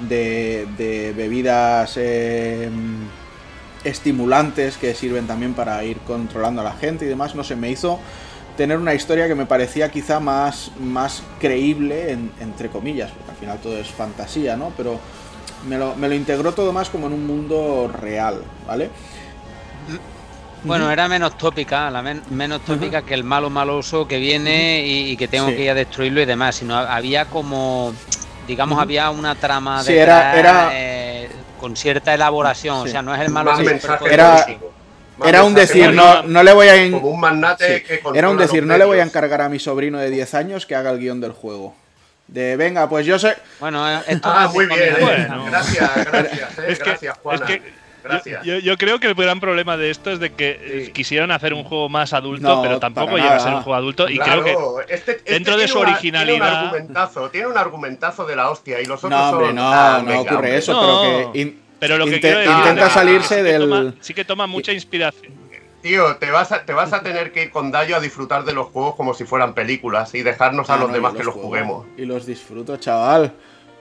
de, 0.00 1.12
bebidas 1.16 1.94
eh, 1.96 2.68
estimulantes 3.84 4.76
que 4.76 4.94
sirven 4.94 5.26
también 5.26 5.54
para 5.54 5.82
ir 5.84 5.98
controlando 5.98 6.60
a 6.60 6.64
la 6.64 6.72
gente 6.72 7.04
y 7.04 7.08
demás, 7.08 7.34
no 7.34 7.44
sé, 7.44 7.56
me 7.56 7.70
hizo 7.70 8.00
tener 8.56 8.78
una 8.78 8.94
historia 8.94 9.28
que 9.28 9.34
me 9.34 9.46
parecía 9.46 9.90
quizá 9.90 10.18
más, 10.18 10.72
más 10.80 11.22
creíble, 11.38 12.10
entre 12.40 12.68
comillas, 12.68 13.10
porque 13.10 13.30
al 13.30 13.36
final 13.36 13.58
todo 13.58 13.78
es 13.78 13.88
fantasía, 13.90 14.56
¿no? 14.56 14.72
Pero 14.76 14.98
me 15.68 15.78
lo, 15.78 15.94
me 15.96 16.08
lo 16.08 16.14
integró 16.14 16.52
todo 16.52 16.72
más 16.72 16.88
como 16.88 17.06
en 17.06 17.12
un 17.12 17.26
mundo 17.26 17.90
real, 17.92 18.42
¿vale? 18.66 18.90
Bueno, 20.64 20.90
era 20.90 21.06
menos 21.06 21.38
tópica, 21.38 21.90
la 21.90 22.02
menos 22.02 22.60
tópica 22.62 23.02
que 23.02 23.14
el 23.14 23.22
malo 23.22 23.50
maloso 23.50 24.08
que 24.08 24.18
viene 24.18 24.84
y, 24.84 25.16
que 25.16 25.28
tengo 25.28 25.46
que 25.48 25.62
ir 25.62 25.70
a 25.70 25.74
destruirlo 25.74 26.20
y 26.20 26.24
demás, 26.24 26.56
sino 26.56 26.76
había 26.76 27.26
como 27.26 27.94
digamos, 28.46 28.78
había 28.80 29.10
una 29.10 29.34
trama 29.34 29.82
de 29.82 29.98
era, 29.98 30.70
eh, 30.72 31.28
con 31.58 31.76
cierta 31.76 32.14
elaboración, 32.14 32.76
o 32.76 32.86
sea, 32.86 33.02
no 33.02 33.14
es 33.14 33.20
el 33.20 33.30
malo 33.30 33.52
era, 34.10 34.46
era 35.24 35.44
un 35.44 35.54
decir, 35.54 35.92
no, 35.92 36.22
no 36.22 36.42
le 36.42 36.52
voy 36.52 36.68
a 36.68 36.96
un 36.96 37.20
magnate 37.20 37.84
Era 38.14 38.28
un 38.28 38.36
decir, 38.36 38.64
no 38.64 38.76
le 38.76 38.84
voy 38.84 38.98
a 38.98 39.02
encargar 39.02 39.42
a 39.42 39.48
mi 39.48 39.58
sobrino 39.58 39.98
de 39.98 40.10
10 40.10 40.34
años 40.34 40.66
que 40.66 40.74
haga 40.74 40.90
el 40.90 40.98
guion 40.98 41.20
del 41.20 41.32
juego. 41.32 41.74
De 42.28 42.56
venga, 42.56 42.88
pues 42.88 43.06
yo 43.06 43.18
sé. 43.20 43.36
Bueno, 43.60 43.88
eh, 43.88 44.02
esto 44.08 44.28
ah, 44.28 44.50
muy 44.52 44.66
bien. 44.66 44.96
Gracias, 45.46 45.90
gracias, 46.04 46.58
eh, 46.58 46.78
gracias, 46.84 47.18
Juana. 47.22 47.46
Yo, 48.42 48.76
creo 48.76 49.00
que 49.00 49.06
el 49.06 49.14
gran 49.14 49.40
problema 49.40 49.76
de 49.76 49.90
esto 49.90 50.10
es 50.10 50.20
de 50.20 50.32
que 50.32 50.58
eh, 50.60 50.92
quisieron 50.92 51.30
hacer 51.30 51.54
un 51.54 51.64
juego 51.64 51.88
más 51.88 52.12
adulto, 52.12 52.60
pero 52.62 52.78
tampoco 52.78 53.16
llega 53.16 53.36
a 53.36 53.40
ser 53.40 53.54
un 53.54 53.62
juego 53.62 53.74
adulto. 53.74 54.08
Y 54.08 54.18
creo 54.18 54.44
que 54.44 54.56
este, 54.88 55.12
este 55.12 55.32
dentro 55.32 55.56
de 55.56 55.68
su 55.68 55.78
originalidad. 55.78 56.36
tiene, 56.36 56.50
un 56.50 56.66
argumentazo, 56.66 57.30
tiene 57.30 57.46
un 57.46 57.58
argumentazo 57.58 58.26
de 58.26 58.36
la 58.36 58.50
hostia. 58.50 58.80
Y 58.80 58.86
los 58.86 59.02
otros 59.02 59.20
no, 59.20 59.30
hombre, 59.30 59.52
no, 59.52 59.72
ah, 59.72 60.02
no 60.04 60.20
ocurre 60.20 60.56
eso, 60.56 60.72
pero 60.72 61.32
que. 61.32 61.56
pero 61.78 61.98
lo 61.98 62.06
que 62.06 62.16
intenta 62.16 62.90
salirse 62.90 63.42
del. 63.42 63.94
sí 64.00 64.14
que 64.14 64.24
toma 64.24 64.46
mucha 64.46 64.72
inspiración. 64.72 65.46
Tío, 65.82 66.16
te 66.16 66.32
vas, 66.32 66.50
a, 66.50 66.64
te 66.64 66.72
vas 66.72 66.92
a 66.92 67.02
tener 67.02 67.30
que 67.30 67.44
ir 67.44 67.50
con 67.52 67.70
Dayo 67.70 67.94
a 67.94 68.00
disfrutar 68.00 68.44
de 68.44 68.52
los 68.52 68.66
juegos 68.68 68.96
como 68.96 69.14
si 69.14 69.24
fueran 69.24 69.54
películas 69.54 70.12
y 70.16 70.22
dejarnos 70.24 70.68
a 70.68 70.74
ah, 70.74 70.78
los 70.78 70.92
demás 70.92 71.14
que 71.14 71.22
los 71.22 71.32
juguemos. 71.32 71.86
Y 71.96 72.04
los 72.06 72.26
disfruto, 72.26 72.76
chaval. 72.76 73.32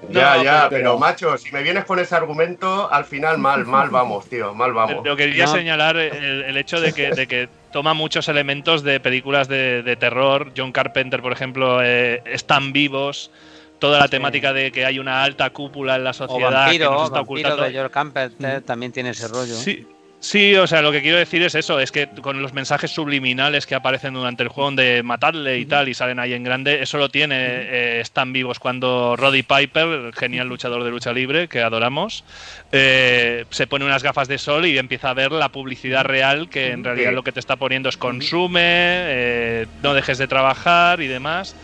Ya, 0.10 0.44
ya, 0.44 0.68
pero, 0.70 0.98
macho, 0.98 1.38
si 1.38 1.52
me 1.52 1.64
vienes 1.64 1.86
con 1.86 2.00
ese 2.00 2.16
argumento, 2.16 2.92
al 2.92 3.06
final 3.06 3.38
mal, 3.38 3.66
mal 3.66 3.90
vamos, 3.90 4.28
tío, 4.28 4.54
mal 4.54 4.74
vamos. 4.74 5.02
Pero 5.04 5.16
quería 5.16 5.48
señalar 5.48 5.98
el, 5.98 6.58
hecho 6.58 6.80
de 6.80 6.94
que, 6.94 7.12
de 7.12 7.28
que 7.28 7.50
toma 7.72 7.94
muchos 7.94 8.28
elementos 8.30 8.84
de 8.84 9.00
películas 9.00 9.48
de, 9.48 9.98
terror. 10.00 10.52
John 10.56 10.72
Carpenter, 10.72 11.22
por 11.22 11.32
ejemplo, 11.32 11.84
eh, 11.84 12.22
están 12.26 12.74
vivos. 12.74 13.32
Toda 13.80 14.00
la 14.00 14.08
temática 14.08 14.54
de 14.54 14.72
que 14.72 14.86
hay 14.86 15.00
una 15.00 15.24
alta 15.24 15.50
cúpula 15.50 15.98
en 15.98 16.06
la 16.06 16.14
sociedad 16.14 16.72
que 16.72 16.80
nos 16.80 17.06
está 17.06 17.22
ocultando. 17.22 17.64
de 17.64 17.78
John 17.78 17.90
Carpenter 17.90 18.62
también 18.62 18.92
tiene 18.92 19.10
ese 19.10 19.28
rollo. 19.28 19.54
Sí, 19.54 19.86
Sí, 20.20 20.56
o 20.56 20.66
sea, 20.66 20.82
lo 20.82 20.92
que 20.92 21.04
quiero 21.04 21.20
decir 21.20 21.44
es 21.44 21.54
eso, 21.54 21.80
es 21.80 21.92
que 21.92 22.08
con 22.08 22.42
los 22.42 22.52
mensajes 22.52 22.90
subliminales 22.90 23.68
que 23.68 23.76
aparecen 23.76 24.16
durante 24.16 24.42
el 24.42 24.50
juego 24.50 24.72
de 24.72 25.04
matarle 25.04 25.60
y 25.60 25.68
tal, 25.68 25.88
y 25.88 25.94
salen 25.94 26.20
ahí 26.20 26.34
en 26.34 26.44
grande, 26.44 26.82
eso 26.82 26.98
lo 26.98 27.10
tiene, 27.10 27.36
eh, 27.38 28.00
están 28.00 28.34
vivos. 28.34 28.58
Cuando 28.58 29.16
Roddy 29.16 29.44
Piper, 29.44 29.88
el 29.88 30.14
genial 30.16 30.48
luchador 30.48 30.84
de 30.84 30.90
lucha 30.90 31.14
libre 31.14 31.48
que 31.48 31.62
adoramos, 31.62 32.26
eh, 32.72 33.46
se 33.52 33.68
pone 33.68 33.86
unas 33.86 34.02
gafas 34.02 34.28
de 34.28 34.40
sol 34.40 34.66
y 34.66 34.78
empieza 34.80 35.12
a 35.12 35.14
ver 35.14 35.32
la 35.32 35.50
publicidad 35.50 36.06
real, 36.06 36.50
que 36.50 36.72
en 36.72 36.84
realidad 36.84 37.14
lo 37.14 37.24
que 37.24 37.32
te 37.32 37.40
está 37.40 37.58
poniendo 37.58 37.90
es 37.90 37.98
consume, 37.98 38.62
eh, 38.64 39.68
no 39.84 39.94
dejes 39.94 40.18
de 40.18 40.28
trabajar 40.28 41.02
y 41.02 41.08
demás. 41.08 41.56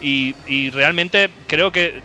Y, 0.00 0.70
realmente 0.70 1.30
creo 1.46 1.72
que, 1.72 2.02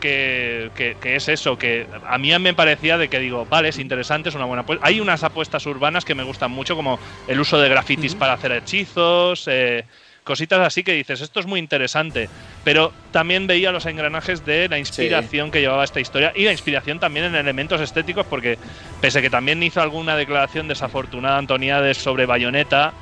es 1.04 1.28
eso, 1.28 1.58
que 1.58 1.88
a 2.08 2.18
mí 2.18 2.38
me 2.40 2.54
parecía 2.54 2.98
de 2.98 3.10
que 3.10 3.20
digo, 3.20 3.46
vale, 3.46 3.70
es 3.70 3.78
interesante, 3.78 4.30
es 4.30 4.36
una 4.36 4.46
buena 4.46 4.62
apuesta. 4.62 4.86
Hay 4.86 5.00
unas 5.00 5.24
apuestas 5.24 5.66
urbanas 5.66 6.06
que 6.06 6.16
me 6.16 6.24
gustan 6.24 6.52
mucho, 6.52 6.76
como 6.76 7.00
el 7.28 7.40
uso 7.40 7.60
de 7.60 7.70
grafitis 7.70 8.16
para 8.16 8.34
hacer 8.34 8.52
hechizos, 8.52 9.48
eh, 9.48 9.86
cositas 10.24 10.60
así 10.60 10.84
que 10.84 10.94
dices, 10.94 11.22
esto 11.22 11.40
es 11.40 11.46
muy 11.46 11.60
interesante. 11.60 12.30
Pero 12.64 12.94
también 13.12 13.46
veía 13.46 13.72
los 13.72 13.86
engranajes 13.86 14.44
de 14.44 14.68
la 14.70 14.80
inspiración 14.80 15.52
que 15.52 15.62
llevaba 15.62 15.84
esta 15.84 16.00
historia 16.00 16.32
y 16.36 16.46
la 16.46 16.52
inspiración 16.52 17.00
también 17.00 17.28
en 17.28 17.36
elementos 17.36 17.80
estéticos, 17.82 18.26
porque 18.26 18.58
pese 19.00 19.22
que 19.22 19.30
también 19.30 19.62
hizo 19.62 19.82
alguna 19.82 20.16
declaración 20.16 20.68
desafortunada 20.68 21.38
Antoniades 21.38 21.98
sobre 21.98 22.26
Bayonetta, 22.26 22.94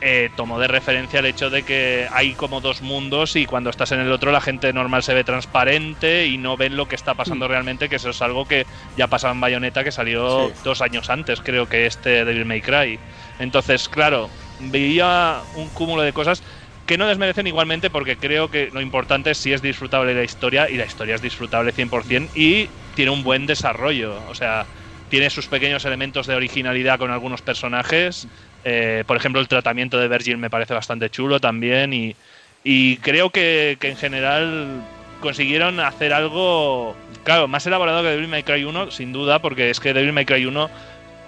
eh, 0.00 0.30
tomó 0.36 0.58
de 0.58 0.68
referencia 0.68 1.20
el 1.20 1.26
hecho 1.26 1.48
de 1.48 1.62
que 1.62 2.06
hay 2.12 2.34
como 2.34 2.60
dos 2.60 2.82
mundos 2.82 3.34
y 3.34 3.46
cuando 3.46 3.70
estás 3.70 3.92
en 3.92 4.00
el 4.00 4.12
otro 4.12 4.30
la 4.30 4.42
gente 4.42 4.72
normal 4.72 5.02
se 5.02 5.14
ve 5.14 5.24
transparente 5.24 6.26
y 6.26 6.36
no 6.36 6.56
ven 6.56 6.76
lo 6.76 6.86
que 6.86 6.94
está 6.96 7.14
pasando 7.14 7.46
mm. 7.46 7.50
realmente, 7.50 7.88
que 7.88 7.96
eso 7.96 8.10
es 8.10 8.20
algo 8.20 8.46
que 8.46 8.66
ya 8.96 9.06
pasaba 9.06 9.32
en 9.32 9.40
Bayonetta, 9.40 9.84
que 9.84 9.92
salió 9.92 10.52
dos 10.64 10.82
años 10.82 11.08
antes, 11.08 11.40
creo 11.40 11.68
que 11.68 11.86
este 11.86 12.24
Devil 12.24 12.44
May 12.44 12.60
Cry. 12.60 12.98
Entonces, 13.38 13.88
claro, 13.88 14.28
veía 14.60 15.40
un 15.54 15.68
cúmulo 15.70 16.02
de 16.02 16.12
cosas 16.12 16.42
que 16.86 16.98
no 16.98 17.06
desmerecen 17.06 17.46
igualmente 17.46 17.90
porque 17.90 18.16
creo 18.16 18.50
que 18.50 18.70
lo 18.72 18.80
importante 18.80 19.32
es 19.32 19.38
si 19.38 19.52
es 19.52 19.62
disfrutable 19.62 20.14
la 20.14 20.24
historia 20.24 20.70
y 20.70 20.76
la 20.76 20.84
historia 20.84 21.16
es 21.16 21.22
disfrutable 21.22 21.74
100% 21.74 22.28
y 22.34 22.68
tiene 22.94 23.10
un 23.10 23.22
buen 23.22 23.46
desarrollo, 23.46 24.22
o 24.28 24.34
sea, 24.34 24.66
tiene 25.08 25.30
sus 25.30 25.46
pequeños 25.46 25.84
elementos 25.84 26.26
de 26.26 26.34
originalidad 26.34 26.98
con 26.98 27.10
algunos 27.10 27.42
personajes 27.42 28.28
eh, 28.64 29.04
por 29.06 29.16
ejemplo, 29.16 29.40
el 29.40 29.48
tratamiento 29.48 29.98
de 29.98 30.08
Virgil 30.08 30.38
me 30.38 30.50
parece 30.50 30.74
bastante 30.74 31.10
chulo 31.10 31.40
también 31.40 31.92
y, 31.92 32.96
creo 32.98 33.30
que, 33.30 33.78
en 33.80 33.96
general 33.96 34.82
consiguieron 35.20 35.80
hacer 35.80 36.12
algo, 36.12 36.94
claro, 37.24 37.48
más 37.48 37.66
elaborado 37.66 38.02
que 38.02 38.10
Devil 38.10 38.28
May 38.28 38.42
Cry 38.42 38.64
1, 38.64 38.90
sin 38.90 39.12
duda, 39.12 39.40
porque 39.40 39.70
es 39.70 39.80
que 39.80 39.94
Devil 39.94 40.12
May 40.12 40.26
Cry 40.26 40.44
1 40.44 40.70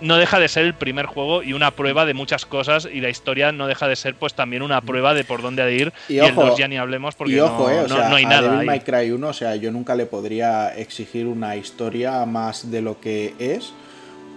no 0.00 0.16
deja 0.16 0.38
de 0.38 0.48
ser 0.48 0.64
el 0.64 0.74
primer 0.74 1.06
juego 1.06 1.42
y 1.42 1.52
una 1.52 1.70
prueba 1.70 2.06
de 2.06 2.14
muchas 2.14 2.46
cosas 2.46 2.88
y 2.92 3.00
la 3.00 3.08
historia 3.08 3.50
no 3.50 3.66
deja 3.66 3.88
de 3.88 3.96
ser 3.96 4.14
pues 4.14 4.34
también 4.34 4.62
una 4.62 4.80
prueba 4.80 5.14
de 5.14 5.24
por 5.24 5.42
dónde 5.42 5.74
ir 5.74 5.92
y, 6.08 6.18
el 6.18 6.34
2 6.34 6.56
ya 6.56 6.68
ni 6.68 6.76
hablemos 6.76 7.14
porque 7.14 7.36
no, 7.36 7.68
eh, 7.68 7.86
no, 7.88 8.14
hay 8.14 8.24
nada. 8.24 8.50
Devil 8.50 8.66
May 8.66 8.80
Cry 8.80 9.10
1, 9.10 9.28
o 9.28 9.32
sea, 9.32 9.56
yo 9.56 9.72
nunca 9.72 9.94
le 9.94 10.06
podría 10.06 10.76
exigir 10.76 11.26
una 11.26 11.56
historia 11.56 12.24
más 12.26 12.70
de 12.70 12.82
lo 12.82 13.00
que 13.00 13.34
es 13.38 13.72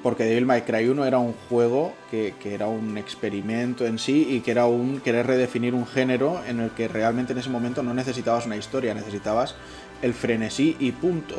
porque 0.03 0.23
Devil 0.23 0.45
May 0.45 0.61
Cry 0.61 0.87
1 0.87 1.05
era 1.05 1.19
un 1.19 1.33
juego 1.49 1.93
que, 2.09 2.33
era 2.43 2.67
un 2.67 2.97
experimento 2.97 3.85
en 3.85 3.99
sí 3.99 4.27
y 4.29 4.41
que 4.41 4.51
era 4.51 4.65
un 4.65 4.99
querer 4.99 5.27
redefinir 5.27 5.73
un 5.73 5.85
género 5.85 6.41
en 6.47 6.59
el 6.59 6.71
que 6.71 6.87
realmente 6.87 7.33
en 7.33 7.39
ese 7.39 7.49
momento 7.49 7.83
no 7.83 7.93
necesitabas 7.93 8.45
una 8.45 8.57
historia, 8.57 8.93
necesitabas 8.93 9.55
el 10.01 10.13
frenesí 10.13 10.75
y 10.79 10.91
punto. 10.91 11.35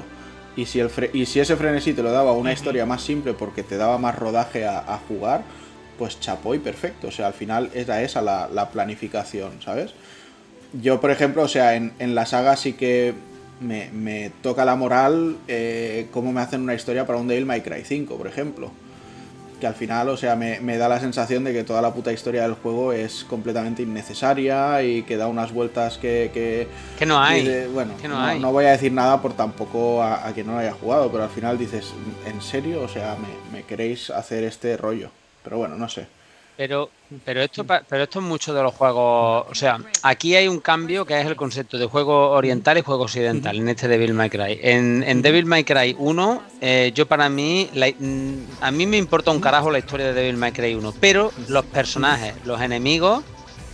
Y 0.55 0.67
si, 0.67 0.81
el 0.81 0.91
y 1.13 1.27
si 1.27 1.41
ese 1.41 1.57
frenesí 1.57 1.93
te 1.93 2.03
lo 2.03 2.13
daba 2.13 2.33
una 2.33 2.53
historia 2.53 2.87
más 2.87 3.03
simple 3.03 3.33
porque 3.33 3.63
te 3.63 3.77
daba 3.77 3.99
más 3.99 4.17
rodaje 4.17 4.67
a, 4.67 4.99
jugar, 5.09 5.43
pues 5.99 6.21
chapó 6.21 6.55
y 6.55 6.59
perfecto. 6.59 7.09
O 7.09 7.11
sea, 7.11 7.29
al 7.29 7.35
final 7.35 7.71
era 7.75 8.03
esa 8.03 8.21
la, 8.23 8.71
planificación, 8.71 9.63
¿sabes? 9.63 9.93
Yo, 10.75 11.01
por 11.01 11.11
ejemplo, 11.11 11.43
o 11.43 11.49
sea, 11.49 11.75
en, 11.75 11.93
en 11.99 12.15
la 12.15 12.27
saga 12.27 12.57
sí 12.57 12.75
que 12.75 13.15
me, 13.61 14.31
toca 14.43 14.65
la 14.65 14.77
moral 14.77 15.37
eh, 15.49 16.09
cómo 16.11 16.33
me 16.33 16.41
hacen 16.41 16.63
una 16.63 16.75
historia 16.75 17.07
para 17.07 17.19
un 17.19 17.29
Devil 17.29 17.47
May 17.47 17.63
Cry 17.63 17.85
5, 17.85 18.17
por 18.17 18.27
ejemplo. 18.27 18.71
Que 19.61 19.67
al 19.69 19.75
final, 19.75 20.09
o 20.09 20.17
sea, 20.17 20.35
me, 20.35 20.77
da 20.77 20.89
la 20.89 20.99
sensación 20.99 21.45
de 21.45 21.53
que 21.53 21.63
toda 21.63 21.81
la 21.81 21.95
puta 21.95 22.13
historia 22.13 22.43
del 22.43 22.55
juego 22.55 22.93
es 22.93 23.25
completamente 23.25 23.83
innecesaria 23.83 24.83
y 24.83 25.05
que 25.05 25.17
da 25.17 25.29
unas 25.29 25.53
vueltas 25.53 25.99
que... 25.99 26.69
Que, 26.99 27.07
no 27.07 27.23
hay. 27.23 27.69
bueno, 27.73 27.95
no, 28.41 28.51
voy 28.51 28.65
a 28.65 28.73
decir 28.73 28.93
nada 28.93 29.23
por 29.23 29.35
tampoco 29.35 30.03
a, 30.03 30.33
quien 30.35 30.49
no 30.49 30.55
lo 30.55 30.59
haya 30.59 30.73
jugado, 30.73 31.13
pero 31.13 31.23
al 31.23 31.31
final 31.31 31.59
dices, 31.59 31.95
¿en 32.27 32.43
serio? 32.43 32.83
O 32.83 32.89
sea, 32.89 33.17
me 33.53 33.63
queréis 33.63 34.11
hacer 34.11 34.43
este 34.43 34.77
rollo? 34.77 35.11
Pero 35.45 35.59
bueno, 35.59 35.77
no 35.77 35.89
sé. 35.89 36.07
Pero, 36.63 36.91
pero 37.25 37.43
esto, 37.43 37.67
pero 37.67 38.05
esto 38.05 38.21
es 38.21 38.25
mucho 38.25 38.55
de 38.55 38.63
los 38.63 38.73
juegos. 38.73 39.47
O 39.51 39.53
sea, 39.53 39.81
aquí 40.05 40.37
hay 40.37 40.47
un 40.47 40.61
cambio 40.61 41.05
que 41.05 41.21
es 41.21 41.27
el 41.27 41.35
concepto 41.35 41.77
de 41.77 41.87
juego 41.87 42.31
oriental 42.31 42.79
y 42.79 42.83
juego 42.83 43.03
occidental 43.03 43.57
en 43.57 43.69
este 43.69 43.89
Devil 43.89 44.15
May 44.15 44.31
Cry. 44.31 44.61
En, 44.63 45.03
en 45.03 45.23
Devil 45.23 45.45
May 45.45 45.65
Cry 45.65 45.97
1, 45.99 46.43
eh, 46.61 46.93
yo 46.95 47.07
para 47.07 47.29
mí, 47.29 47.69
mm, 47.75 48.35
a 48.61 48.71
mí 48.71 48.87
me 48.87 48.97
importa 48.97 49.33
un 49.33 49.41
carajo 49.41 49.73
la 49.73 49.81
historia 49.81 50.07
de 50.07 50.13
Devil 50.13 50.37
May 50.37 50.53
Cry 50.53 50.77
1, 50.77 50.95
pero 51.01 51.33
los 51.49 51.65
personajes, 51.65 52.35
los 52.45 52.61
enemigos, 52.61 53.25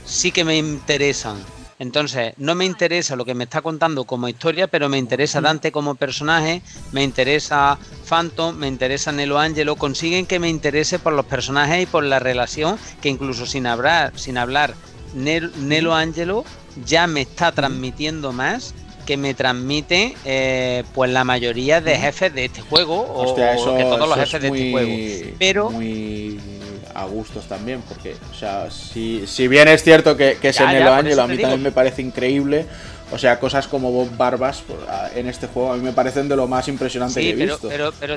sí 0.07 0.33
que 0.33 0.43
me 0.43 0.57
interesan. 0.57 1.37
Entonces, 1.79 2.35
no 2.39 2.55
me 2.55 2.65
interesa 2.65 3.15
lo 3.15 3.25
que 3.25 3.35
me 3.35 3.45
está 3.45 3.63
contando 3.63 4.05
como 4.05 4.29
historia, 4.29 4.67
pero 4.67 4.89
me 4.89 4.99
interesa 4.99 5.41
Dante 5.41 5.71
como 5.71 5.95
personaje, 5.95 6.63
me 6.93 7.05
interesa 7.05 7.79
Phantom, 8.09 8.57
me 8.57 8.67
interesa 8.67 9.13
Nelo 9.13 9.39
Angelo. 9.39 9.77
Consiguen 9.77 10.27
que 10.27 10.39
me 10.39 10.49
interese 10.49 10.99
por 10.99 11.13
los 11.13 11.27
personajes 11.27 11.83
y 11.83 11.87
por 11.87 12.05
la 12.05 12.19
relación 12.19 12.79
que 13.01 13.09
incluso 13.09 13.47
sin 13.47 13.67
hablar, 13.67 14.13
sin 14.17 14.39
hablar 14.39 14.75
Nelo 15.15 15.95
Angelo 15.95 16.45
ya 16.85 17.07
me 17.07 17.23
está 17.23 17.53
transmitiendo 17.53 18.33
más 18.33 18.75
que 19.07 19.17
me 19.17 19.33
transmite 19.33 20.15
eh, 20.27 20.85
pues 20.95 21.11
la 21.11 21.25
mayoría 21.25 21.81
de 21.81 21.97
jefes 21.97 22.35
de 22.35 22.45
este 22.45 22.61
juego 22.61 23.01
o, 23.01 23.35
que 23.35 23.83
todos 23.85 24.07
los 24.07 24.19
jefes 24.19 24.43
de 24.43 24.49
este 24.49 24.71
juego. 24.71 25.37
Pero 25.39 25.71
a 26.99 27.05
gustos 27.05 27.47
también, 27.47 27.83
porque, 27.89 28.17
o 28.31 28.35
sea, 28.35 28.71
si, 28.71 29.27
si 29.27 29.49
bien 29.49 29.69
es 29.69 29.83
cierto 29.83 30.17
que, 30.17 30.39
que 30.41 30.49
ese 30.49 30.67
Nelo 30.67 30.93
Angelo 30.93 31.23
a 31.23 31.27
mí 31.27 31.39
también 31.39 31.63
me 31.63 31.73
parece 31.73 32.03
increíble, 32.03 32.67
o 33.11 33.19
sea, 33.19 33.39
cosas 33.39 33.67
como 33.69 33.91
Bob 33.91 34.17
Barbas 34.17 34.63
pues, 34.67 34.81
en 35.15 35.29
este 35.29 35.47
juego 35.47 35.73
a 35.73 35.77
mí 35.77 35.83
me 35.83 35.93
parecen 35.93 36.29
de 36.29 36.37
lo 36.37 36.47
más 36.47 36.69
impresionante 36.69 37.21
que 37.21 37.31
he 37.31 37.35
visto. 37.35 37.69
Pero, 37.69 37.93
pero 37.99 38.17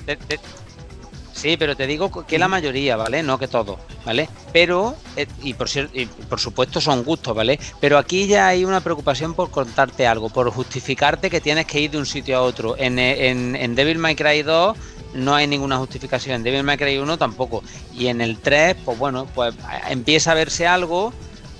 Sí, 1.41 1.57
pero 1.57 1.75
te 1.75 1.87
digo 1.87 2.11
que 2.27 2.37
la 2.37 2.47
mayoría, 2.47 2.95
¿vale? 2.97 3.23
No 3.23 3.39
que 3.39 3.47
todo, 3.47 3.79
¿vale? 4.05 4.29
Pero, 4.53 4.95
eh, 5.15 5.25
y 5.41 5.55
por, 5.55 5.67
y 5.91 6.05
por 6.05 6.39
supuesto 6.39 6.79
son 6.79 7.03
gustos, 7.03 7.35
¿vale? 7.35 7.59
Pero 7.79 7.97
aquí 7.97 8.27
ya 8.27 8.45
hay 8.45 8.63
una 8.63 8.79
preocupación 8.81 9.33
por 9.33 9.49
contarte 9.49 10.05
algo, 10.05 10.29
por 10.29 10.51
justificarte 10.51 11.31
que 11.31 11.41
tienes 11.41 11.65
que 11.65 11.79
ir 11.79 11.89
de 11.89 11.97
un 11.97 12.05
sitio 12.05 12.37
a 12.37 12.41
otro. 12.43 12.75
En, 12.77 12.99
en, 12.99 13.55
en 13.55 13.73
Devil 13.73 13.97
May 13.97 14.15
Cry 14.15 14.43
2 14.43 14.77
no 15.15 15.33
hay 15.33 15.47
ninguna 15.47 15.79
justificación. 15.79 16.35
En 16.35 16.43
Devil 16.43 16.61
May 16.61 16.77
Cry 16.77 16.99
1 16.99 17.17
tampoco. 17.17 17.63
Y 17.91 18.05
en 18.05 18.21
el 18.21 18.37
3, 18.37 18.75
pues 18.85 18.99
bueno, 18.99 19.25
pues 19.33 19.55
empieza 19.89 20.33
a 20.33 20.35
verse 20.35 20.67
algo, 20.67 21.11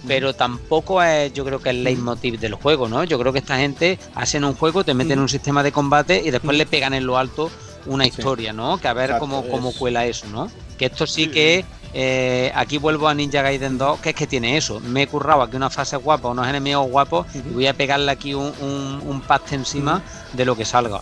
pero 0.08 0.36
tampoco 0.36 1.02
es, 1.02 1.34
yo 1.34 1.44
creo 1.44 1.60
que 1.60 1.72
el 1.72 1.84
leitmotiv 1.84 2.40
del 2.40 2.54
juego, 2.54 2.88
¿no? 2.88 3.04
Yo 3.04 3.18
creo 3.18 3.34
que 3.34 3.40
esta 3.40 3.58
gente 3.58 3.98
hacen 4.14 4.44
un 4.44 4.54
juego, 4.54 4.84
te 4.84 4.94
meten 4.94 5.14
en 5.14 5.22
un 5.22 5.30
sistema 5.30 5.64
de 5.64 5.72
combate 5.72 6.22
y 6.24 6.30
después 6.30 6.56
le 6.56 6.68
pegan 6.68 6.94
en 6.94 7.08
lo 7.08 7.18
alto 7.18 7.50
una 7.86 8.06
historia, 8.06 8.54
¿no? 8.54 8.78
Que 8.78 8.88
a 8.88 8.94
ver 8.94 9.18
cómo, 9.20 9.48
cómo 9.48 9.74
cuela 9.74 10.06
eso, 10.06 10.28
¿no? 10.28 10.50
Que 10.78 10.86
esto 10.86 11.06
sí 11.08 11.28
que 11.28 11.66
eh, 11.94 12.52
aquí 12.56 12.78
vuelvo 12.78 13.08
a 13.08 13.14
Ninja 13.14 13.42
Gaiden 13.42 13.78
2, 13.78 14.00
que 14.00 14.10
es 14.10 14.16
que 14.16 14.28
tiene 14.28 14.58
eso. 14.58 14.80
Me 14.80 15.04
he 15.04 15.08
currado 15.08 15.42
aquí 15.42 15.56
una 15.56 15.70
fase 15.70 15.98
guapa, 15.98 16.30
unos 16.30 16.48
enemigos 16.48 16.90
guapos, 16.90 17.28
y 17.36 17.40
voy 17.54 17.68
a 17.68 17.74
pegarle 17.74 18.12
aquí 18.12 18.34
un, 18.34 18.54
un, 18.62 19.02
un 19.06 19.22
paste 19.22 19.56
encima 19.56 20.02
de 20.34 20.46
lo 20.46 20.56
que 20.56 20.66
salga. 20.66 21.02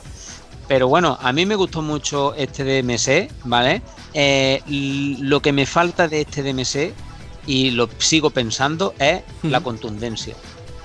Pero 0.67 0.87
bueno, 0.87 1.17
a 1.21 1.33
mí 1.33 1.45
me 1.45 1.55
gustó 1.55 1.81
mucho 1.81 2.35
este 2.35 2.63
DMC, 2.63 3.31
¿vale? 3.45 3.81
Eh, 4.13 4.61
lo 5.19 5.41
que 5.41 5.51
me 5.51 5.65
falta 5.65 6.07
de 6.07 6.21
este 6.21 6.43
DMC, 6.43 6.93
y 7.47 7.71
lo 7.71 7.89
sigo 7.97 8.29
pensando, 8.29 8.93
es 8.99 9.21
la 9.41 9.61
contundencia. 9.61 10.35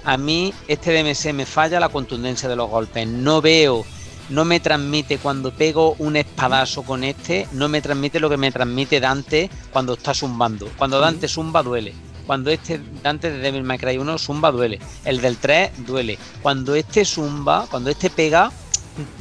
A 0.05 0.17
mí 0.17 0.55
este 0.69 0.93
DMC 0.93 1.35
me 1.35 1.45
falla 1.47 1.81
la 1.81 1.89
contundencia 1.91 2.49
de 2.49 2.57
los 2.57 2.71
golpes. 2.71 3.07
No 3.07 3.43
veo, 3.43 3.85
no 4.31 4.45
me 4.45 4.61
transmite 4.61 5.19
cuando 5.19 5.53
pego 5.53 5.95
un 5.99 6.17
espadazo 6.17 6.83
con 6.83 7.05
este, 7.05 7.47
no 7.53 7.69
me 7.69 7.83
transmite 7.83 8.21
lo 8.21 8.31
que 8.31 8.37
me 8.37 8.53
transmite 8.53 9.01
Dante 9.01 9.51
cuando 9.73 9.95
está 9.95 10.15
zumbando. 10.15 10.69
Cuando 10.77 11.01
Dante 11.01 11.29
zumba 11.29 11.63
duele. 11.63 11.95
Cuando 12.27 12.51
este 12.51 12.81
Dante 13.03 13.31
de 13.31 13.39
Devil 13.39 13.65
May 13.65 13.79
Cry 13.79 13.99
1 13.99 14.19
zumba 14.19 14.51
duele. 14.51 14.81
El 15.05 15.21
del 15.21 15.37
3 15.37 15.87
duele. 15.87 16.19
Cuando 16.43 16.75
este 16.75 17.05
zumba, 17.05 17.67
cuando 17.71 17.91
este 17.91 18.09
pega, 18.09 18.51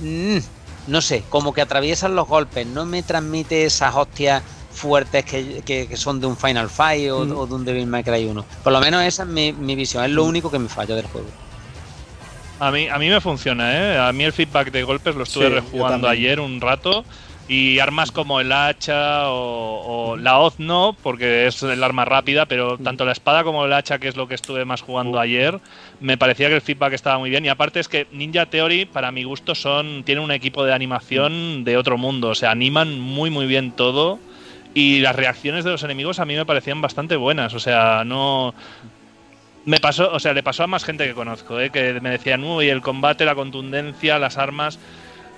Mm, 0.02 0.38
no 0.88 1.02
sé, 1.02 1.24
como 1.30 1.54
que 1.54 1.62
atraviesan 1.62 2.16
los 2.16 2.28
golpes, 2.28 2.68
no 2.68 2.86
me 2.86 3.04
transmite 3.04 3.66
esas 3.66 3.96
hostias 3.96 4.44
fuertes 4.72 5.24
que, 5.26 5.90
son 5.96 6.20
de 6.20 6.28
un 6.28 6.36
Final 6.38 6.70
Fight 6.70 7.10
o, 7.12 7.26
de 7.26 7.54
un 7.54 7.66
Devil 7.66 7.88
May 7.88 8.04
Cry 8.04 8.26
1. 8.26 8.46
Por 8.64 8.74
lo 8.74 8.80
menos 8.80 9.04
esa 9.04 9.24
es 9.24 9.30
mi, 9.30 9.76
visión, 9.76 10.04
es 10.04 10.12
lo 10.12 10.24
único 10.24 10.52
que 10.52 10.60
me 10.60 10.70
falla 10.70 10.96
del 10.96 11.08
juego. 11.08 11.28
A 12.64 12.72
mí, 12.72 12.88
a 12.88 12.98
mí 12.98 13.10
me 13.10 13.20
funciona, 13.20 13.74
¿eh? 13.78 13.98
A 13.98 14.14
mí 14.14 14.24
el 14.24 14.32
feedback 14.32 14.72
de 14.72 14.84
golpes 14.84 15.16
lo 15.16 15.24
estuve 15.24 15.50
rejugando 15.50 16.08
ayer 16.08 16.40
un 16.40 16.62
rato 16.62 17.04
y 17.50 17.80
armas 17.80 18.14
como 18.14 18.40
el 18.40 18.54
hacha 18.54 19.30
o, 19.30 20.16
la 20.18 20.40
hoz 20.40 20.60
no, 20.60 20.96
porque 21.04 21.46
es 21.48 21.62
el 21.62 21.84
arma 21.84 22.06
rápida, 22.06 22.46
pero 22.46 22.78
tanto 22.78 23.04
la 23.04 23.12
espada 23.12 23.44
como 23.44 23.66
el 23.66 23.74
hacha, 23.74 24.00
que 24.00 24.08
es 24.08 24.16
lo 24.16 24.30
que 24.30 24.36
estuve 24.36 24.64
más 24.64 24.82
jugando 24.82 25.20
ayer, 25.20 25.60
me 26.00 26.18
parecía 26.18 26.48
que 26.48 26.56
el 26.56 26.62
feedback 26.62 26.94
estaba 26.94 27.20
muy 27.20 27.30
bien. 27.30 27.44
Y 27.44 27.50
aparte 27.50 27.82
es 27.82 27.90
que 27.90 28.08
Ninja 28.14 28.46
Theory, 28.46 28.86
para 28.86 29.12
mi 29.12 29.24
gusto, 29.24 29.56
son 29.56 30.04
tiene 30.06 30.22
un 30.22 30.32
equipo 30.32 30.64
de 30.64 30.74
animación 30.74 31.66
de 31.66 31.76
otro 31.76 31.98
mundo. 31.98 32.30
O 32.30 32.36
sea, 32.36 32.52
animan 32.52 32.98
muy 32.98 33.30
muy 33.30 33.46
bien 33.46 33.74
todo. 33.74 34.20
Y 34.74 35.02
las 35.02 35.16
reacciones 35.16 35.66
de 35.66 35.72
los 35.72 35.84
enemigos 35.84 36.20
a 36.20 36.26
mí 36.26 36.36
me 36.36 36.46
parecían 36.46 36.82
bastante 36.82 37.16
buenas. 37.16 37.54
O 37.54 37.60
sea, 37.60 38.04
no. 38.06 38.56
Me 39.66 39.80
pasó, 39.80 40.12
o 40.12 40.20
sea, 40.20 40.34
le 40.34 40.44
pasó 40.44 40.64
a 40.64 40.68
más 40.68 40.84
gente 40.84 41.08
que 41.08 41.14
conozco, 41.14 41.60
¿eh? 41.60 41.70
que 41.70 42.00
me 42.02 42.10
decían, 42.10 42.44
uy, 42.44 42.70
el 42.70 42.82
combate, 42.82 43.24
la 43.24 43.36
contundencia, 43.36 44.20
las 44.20 44.38
armas. 44.38 44.78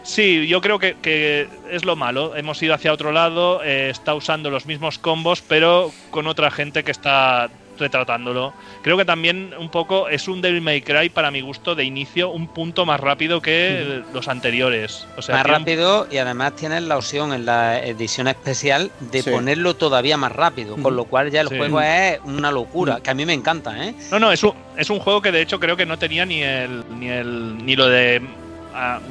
Sí, 0.02 0.48
yo 0.48 0.62
creo 0.62 0.78
que, 0.80 1.48
es 1.72 1.84
lo 1.84 1.96
malo. 1.96 2.36
Hemos 2.36 2.62
ido 2.62 2.74
hacia 2.74 2.94
otro 2.94 3.12
lado, 3.12 3.64
eh, 3.64 3.90
está 3.90 4.14
usando 4.14 4.52
los 4.52 4.66
mismos 4.66 5.00
combos, 5.00 5.42
pero 5.42 5.92
con 6.12 6.28
otra 6.28 6.52
gente 6.52 6.84
que 6.84 6.92
está 6.92 7.50
retratándolo. 7.78 8.54
Creo 8.82 8.98
que 8.98 9.06
también 9.06 9.54
un 9.58 9.70
poco 9.70 10.10
es 10.10 10.28
un 10.28 10.42
Devil 10.42 10.62
May 10.62 10.82
Cry 10.82 11.10
para 11.10 11.32
mi 11.32 11.42
gusto 11.42 11.76
de 11.76 11.84
inicio 11.84 12.30
un 12.30 12.48
punto 12.48 12.86
más 12.86 13.00
rápido 13.00 13.42
que 13.42 14.04
los 14.14 14.28
anteriores. 14.28 15.08
O 15.18 15.22
sea, 15.22 15.36
más 15.36 15.46
rápido 15.46 16.08
y 16.12 16.18
además 16.18 16.56
tienes 16.56 16.84
la 16.84 16.98
opción 16.98 17.34
en 17.34 17.46
la 17.46 17.80
edición 17.80 18.28
especial 18.28 18.92
de 19.00 19.24
ponerlo 19.24 19.76
todavía 19.76 20.18
más 20.18 20.32
rápido, 20.32 20.78
con 20.78 20.96
lo 20.96 21.06
cual 21.06 21.32
ya 21.32 21.42
el 21.42 21.48
juego 21.48 21.82
es 21.82 22.20
una 22.24 22.52
locura, 22.52 23.00
que 23.02 23.10
a 23.10 23.14
mí 23.14 23.26
me 23.26 23.34
encanta, 23.34 23.86
¿eh? 23.86 23.96
No, 24.12 24.20
no, 24.20 24.32
es 24.32 24.44
un, 24.44 24.54
es 24.78 24.90
un 24.90 25.00
juego 25.00 25.22
que 25.22 25.32
de 25.32 25.42
hecho 25.42 25.60
creo 25.60 25.78
que 25.78 25.86
no 25.86 25.98
tenía 25.98 26.26
ni 26.26 26.44
el 26.44 26.84
ni 27.00 27.10
el 27.10 27.66
ni 27.66 27.76
lo 27.76 27.88
de 27.88 28.22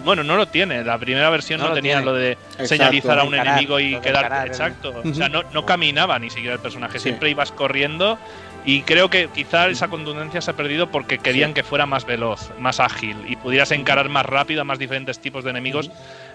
bueno, 0.05 0.23
no 0.23 0.37
lo 0.37 0.47
tiene. 0.47 0.85
La 0.85 0.99
primera 0.99 1.31
versión 1.31 1.61
no, 1.61 1.73
tenía 1.73 2.01
lo 2.01 2.15
de 2.15 2.37
señalizar 2.65 3.19
a 3.19 3.25
un 3.25 3.35
enemigo 3.35 3.81
y 3.81 3.99
quedar. 4.01 4.47
Exacto. 4.47 4.95
O 5.05 5.15
sea, 5.15 5.29
no, 5.29 5.67
caminaba 5.67 6.19
ni 6.19 6.31
siquiera 6.31 6.55
el 6.55 6.61
personaje. 6.61 6.99
Siempre 6.99 7.31
ibas 7.31 7.53
corriendo. 7.53 8.19
Y 8.65 8.83
creo 8.83 9.11
que 9.11 9.29
quizá 9.29 9.69
esa 9.69 9.89
contundencia 9.89 10.41
se 10.41 10.51
ha 10.51 10.57
perdido 10.57 10.91
porque 10.91 11.19
querían 11.19 11.53
que 11.53 11.63
fuera 11.63 11.85
más 11.85 12.07
veloz, 12.07 12.51
más 12.59 12.81
ágil 12.81 13.17
y 13.29 13.37
pudieras 13.37 13.71
encarar 13.73 14.09
más 14.09 14.25
rápido 14.25 14.63
a 14.63 14.65
más 14.65 14.79
diferentes 14.79 15.19
tipos 15.19 15.45
de 15.45 15.51
enemigos. 15.51 15.91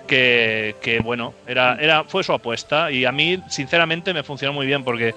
Que, 0.07 0.75
que, 0.81 1.01
bueno, 1.01 1.35
era, 1.45 1.77
era, 1.79 2.03
fue 2.03 2.23
su 2.23 2.33
apuesta. 2.33 2.91
Y 2.91 3.05
a 3.05 3.11
mí, 3.11 3.39
sinceramente, 3.47 4.11
me 4.11 4.23
funcionó 4.23 4.53
muy 4.53 4.65
bien 4.65 4.83
porque 4.83 5.13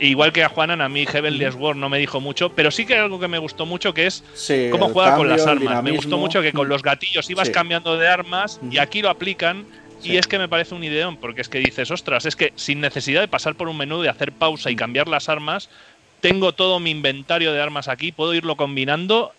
Igual 0.00 0.32
que 0.32 0.44
a 0.44 0.48
Juanan, 0.48 0.80
a 0.80 0.88
mí 0.88 1.06
Heavenly 1.06 1.50
Sword 1.50 1.76
no 1.76 1.88
me 1.88 1.98
dijo 1.98 2.20
mucho, 2.20 2.50
pero 2.50 2.70
sí 2.70 2.86
que 2.86 2.94
hay 2.94 3.00
algo 3.00 3.18
que 3.18 3.26
me 3.26 3.38
gustó 3.38 3.66
mucho 3.66 3.92
que 3.94 4.06
es 4.06 4.22
cómo 4.70 4.90
juega 4.90 5.16
con 5.16 5.28
las 5.28 5.46
armas. 5.46 5.82
Me 5.82 5.90
gustó 5.92 6.18
mucho 6.18 6.40
que 6.40 6.52
con 6.52 6.68
los 6.68 6.82
gatillos 6.82 7.28
ibas 7.30 7.50
cambiando 7.50 7.96
de 7.96 8.06
armas 8.06 8.60
y 8.70 8.78
aquí 8.78 9.02
lo 9.02 9.10
aplican. 9.10 9.66
Y 10.00 10.16
es 10.16 10.28
que 10.28 10.38
me 10.38 10.48
parece 10.48 10.76
un 10.76 10.84
ideón, 10.84 11.16
porque 11.16 11.40
es 11.40 11.48
que 11.48 11.58
dices, 11.58 11.90
ostras, 11.90 12.24
es 12.24 12.36
que 12.36 12.52
sin 12.54 12.80
necesidad 12.80 13.20
de 13.20 13.26
pasar 13.26 13.56
por 13.56 13.66
un 13.66 13.76
menú, 13.76 14.00
de 14.00 14.08
hacer 14.08 14.30
pausa 14.30 14.70
y 14.70 14.76
cambiar 14.76 15.08
las 15.08 15.28
armas, 15.28 15.70
tengo 16.20 16.52
todo 16.52 16.80
mi 16.80 16.90
inventario 16.90 17.52
de 17.52 17.60
armas 17.60 17.88
aquí, 17.88 18.12
puedo 18.12 18.34
irlo 18.34 18.56
combinando 18.56 19.32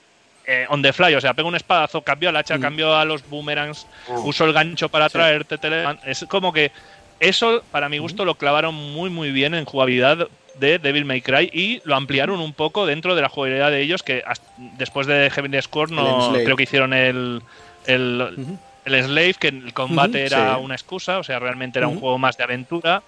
eh, 0.46 0.66
on 0.70 0.82
the 0.82 0.92
fly, 0.92 1.14
o 1.14 1.22
sea, 1.22 1.36
pego 1.36 1.48
un 1.48 1.56
espadazo, 1.56 2.02
cambio 2.02 2.30
al 2.30 2.36
hacha, 2.36 2.60
cambio 2.60 2.96
a 2.96 3.06
los 3.06 3.28
boomerangs, 3.30 3.86
uso 4.24 4.46
el 4.46 4.54
gancho 4.54 4.90
para 4.90 5.08
traerte 5.08 5.60
Es 6.06 6.26
como 6.28 6.52
que 6.52 6.72
eso, 7.20 7.64
para 7.72 7.88
mi 7.88 8.00
gusto, 8.00 8.26
lo 8.26 8.36
clavaron 8.36 8.74
muy, 8.74 9.12
muy 9.12 9.32
bien 9.32 9.54
en 9.54 9.66
jugabilidad 9.66 10.28
de 10.60 10.80
Devil 10.80 11.06
May 11.06 11.22
Cry 11.22 11.50
y 11.54 11.82
lo 11.84 11.96
ampliaron 11.96 12.40
un 12.40 12.54
poco 12.54 12.86
dentro 12.86 13.16
de 13.16 13.22
la 13.22 13.30
jugabilidad 13.30 13.70
de 13.70 13.82
ellos, 13.82 14.02
que 14.02 14.24
después 14.78 15.06
de 15.06 15.30
Heavenly 15.30 15.62
Score 15.62 15.92
no 15.92 16.34
creo 16.34 16.56
que 16.56 16.64
hicieron 16.64 16.94
el, 16.94 17.42
el, 17.86 18.58
Slave, 18.86 19.36
que 19.36 19.50
el 19.50 19.74
combate 19.74 20.26
era 20.26 20.58
una 20.58 20.74
excusa, 20.74 21.20
o 21.20 21.24
sea, 21.24 21.38
realmente 21.38 21.78
era 21.78 21.88
un 21.88 22.00
juego 22.00 22.18
más 22.18 22.38
de 22.38 22.44
aventura. 22.44 23.04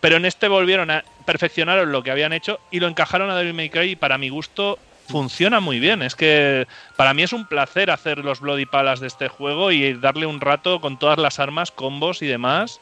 Pero 0.00 0.16
en 0.16 0.24
este 0.24 0.48
volvieron 0.48 0.90
a 0.90 1.04
perfeccionar 1.24 1.86
lo 1.86 2.02
que 2.02 2.10
habían 2.10 2.32
hecho 2.32 2.60
y 2.70 2.80
lo 2.80 2.88
encajaron 2.88 3.30
a 3.30 3.36
Devil 3.36 3.54
May 3.54 3.70
Cry 3.70 3.90
y 3.90 3.96
para 3.96 4.18
mi 4.18 4.28
gusto 4.28 4.78
funciona 5.08 5.60
muy 5.60 5.78
bien. 5.78 6.02
Es 6.02 6.14
que 6.14 6.66
para 6.96 7.14
mí 7.14 7.22
es 7.22 7.32
un 7.32 7.46
placer 7.46 7.90
hacer 7.90 8.18
los 8.18 8.40
Bloody 8.40 8.66
Palas 8.66 9.00
de 9.00 9.06
este 9.06 9.28
juego 9.28 9.72
y 9.72 9.94
darle 9.94 10.26
un 10.26 10.40
rato 10.40 10.80
con 10.80 10.98
todas 10.98 11.18
las 11.18 11.38
armas, 11.38 11.70
combos 11.70 12.22
y 12.22 12.26
demás. 12.26 12.80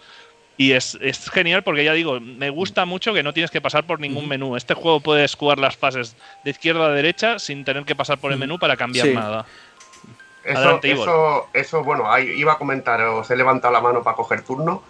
Y 0.57 0.73
es, 0.73 0.97
genial 1.33 1.65
porque 1.65 1.85
ya 1.85 1.93
digo, 1.93 2.21
me 2.21 2.49
gusta 2.49 2.85
mucho 2.85 3.13
que 3.13 3.25
no 3.25 3.33
tienes 3.33 3.51
que 3.51 3.61
pasar 3.61 3.85
por 3.85 3.99
ningún 3.99 4.29
menú. 4.29 4.57
Este 4.57 4.75
juego 4.75 5.01
puedes 5.01 5.35
jugar 5.35 5.59
las 5.59 5.77
fases 5.77 6.17
de 6.45 6.51
izquierda 6.51 6.87
a 6.87 6.91
derecha 6.91 7.39
sin 7.39 7.65
tener 7.65 7.85
que 7.85 7.97
pasar 7.97 8.19
por 8.19 8.31
el 8.31 8.39
menú 8.39 8.59
para 8.59 8.77
cambiar 8.77 9.09
nada. 9.09 9.47
Eso, 10.45 11.49
eso, 11.55 11.83
bueno, 11.83 12.13
ahí 12.13 12.29
iba 12.37 12.53
a 12.53 12.59
comentar, 12.59 13.01
os 13.01 13.31
he 13.31 13.37
levantado 13.37 13.73
la 13.73 13.81
mano 13.81 14.03
para 14.03 14.15
coger 14.15 14.43
turno. 14.43 14.83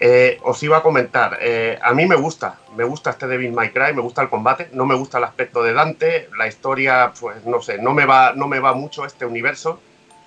Eh, 0.00 0.38
os 0.42 0.62
iba 0.62 0.78
a 0.78 0.82
comentar, 0.82 1.38
eh, 1.40 1.78
a 1.82 1.92
mí 1.92 2.06
me 2.06 2.14
gusta, 2.14 2.58
me 2.76 2.84
gusta 2.84 3.10
este 3.10 3.26
Devil 3.26 3.52
May 3.52 3.70
Cry, 3.70 3.92
me 3.94 4.02
gusta 4.02 4.22
el 4.22 4.28
combate, 4.28 4.68
no 4.72 4.86
me 4.86 4.94
gusta 4.94 5.18
el 5.18 5.24
aspecto 5.24 5.62
de 5.62 5.72
Dante, 5.72 6.28
la 6.38 6.46
historia, 6.46 7.12
pues 7.18 7.44
no 7.44 7.60
sé, 7.60 7.78
no 7.78 7.94
me 7.94 8.06
va, 8.06 8.32
no 8.34 8.46
me 8.46 8.60
va 8.60 8.74
mucho 8.74 9.04
este 9.04 9.26
universo, 9.26 9.80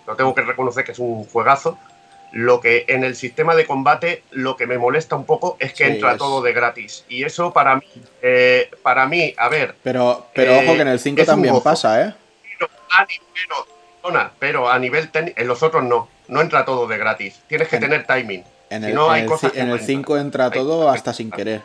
lo 0.06 0.16
tengo 0.18 0.36
que 0.36 0.42
reconocer 0.42 0.84
que 0.84 0.92
es 0.92 1.00
un 1.00 1.24
juegazo, 1.24 1.78
lo 2.32 2.60
que 2.60 2.86
en 2.88 3.04
el 3.04 3.16
sistema 3.16 3.56
de 3.56 3.66
combate 3.66 4.24
lo 4.32 4.56
que 4.56 4.68
me 4.68 4.78
molesta 4.78 5.16
un 5.16 5.26
poco 5.26 5.58
es 5.60 5.74
que 5.74 5.86
entra 5.86 6.18
todo 6.18 6.42
de 6.42 6.54
gratis. 6.54 7.06
Y 7.10 7.24
eso 7.24 7.52
para 7.52 7.76
mí, 7.76 7.86
eh, 8.22 8.72
para 8.84 9.06
mí, 9.08 9.34
a 9.38 9.50
ver. 9.50 9.76
Pero, 9.84 10.28
pero 10.34 10.58
ojo 10.60 10.76
que 10.76 10.82
en 10.82 10.88
el 10.88 11.00
5 11.00 11.26
también 11.26 11.62
pasa, 11.62 12.02
¿eh? 12.02 12.14
Pero 14.40 14.70
a 14.70 14.80
nivel, 14.80 15.12
técnico, 15.12 15.40
en 15.40 15.48
los 15.48 15.62
otros 15.64 15.84
no. 15.84 16.10
No 16.28 16.42
entra 16.42 16.64
todo 16.64 16.88
de 16.88 16.98
gratis. 16.98 17.42
Tienes 17.48 17.68
que 17.68 17.78
tener 17.78 18.06
timing. 18.06 18.44
En 18.72 18.86
el, 18.86 18.96
no, 18.96 19.12
hay 19.12 19.28
en 19.54 19.70
el 19.70 19.82
5 19.82 20.18
entra 20.18 20.50
todo 20.50 20.90
hasta 20.90 21.12
sin 21.12 21.30
querer. 21.30 21.62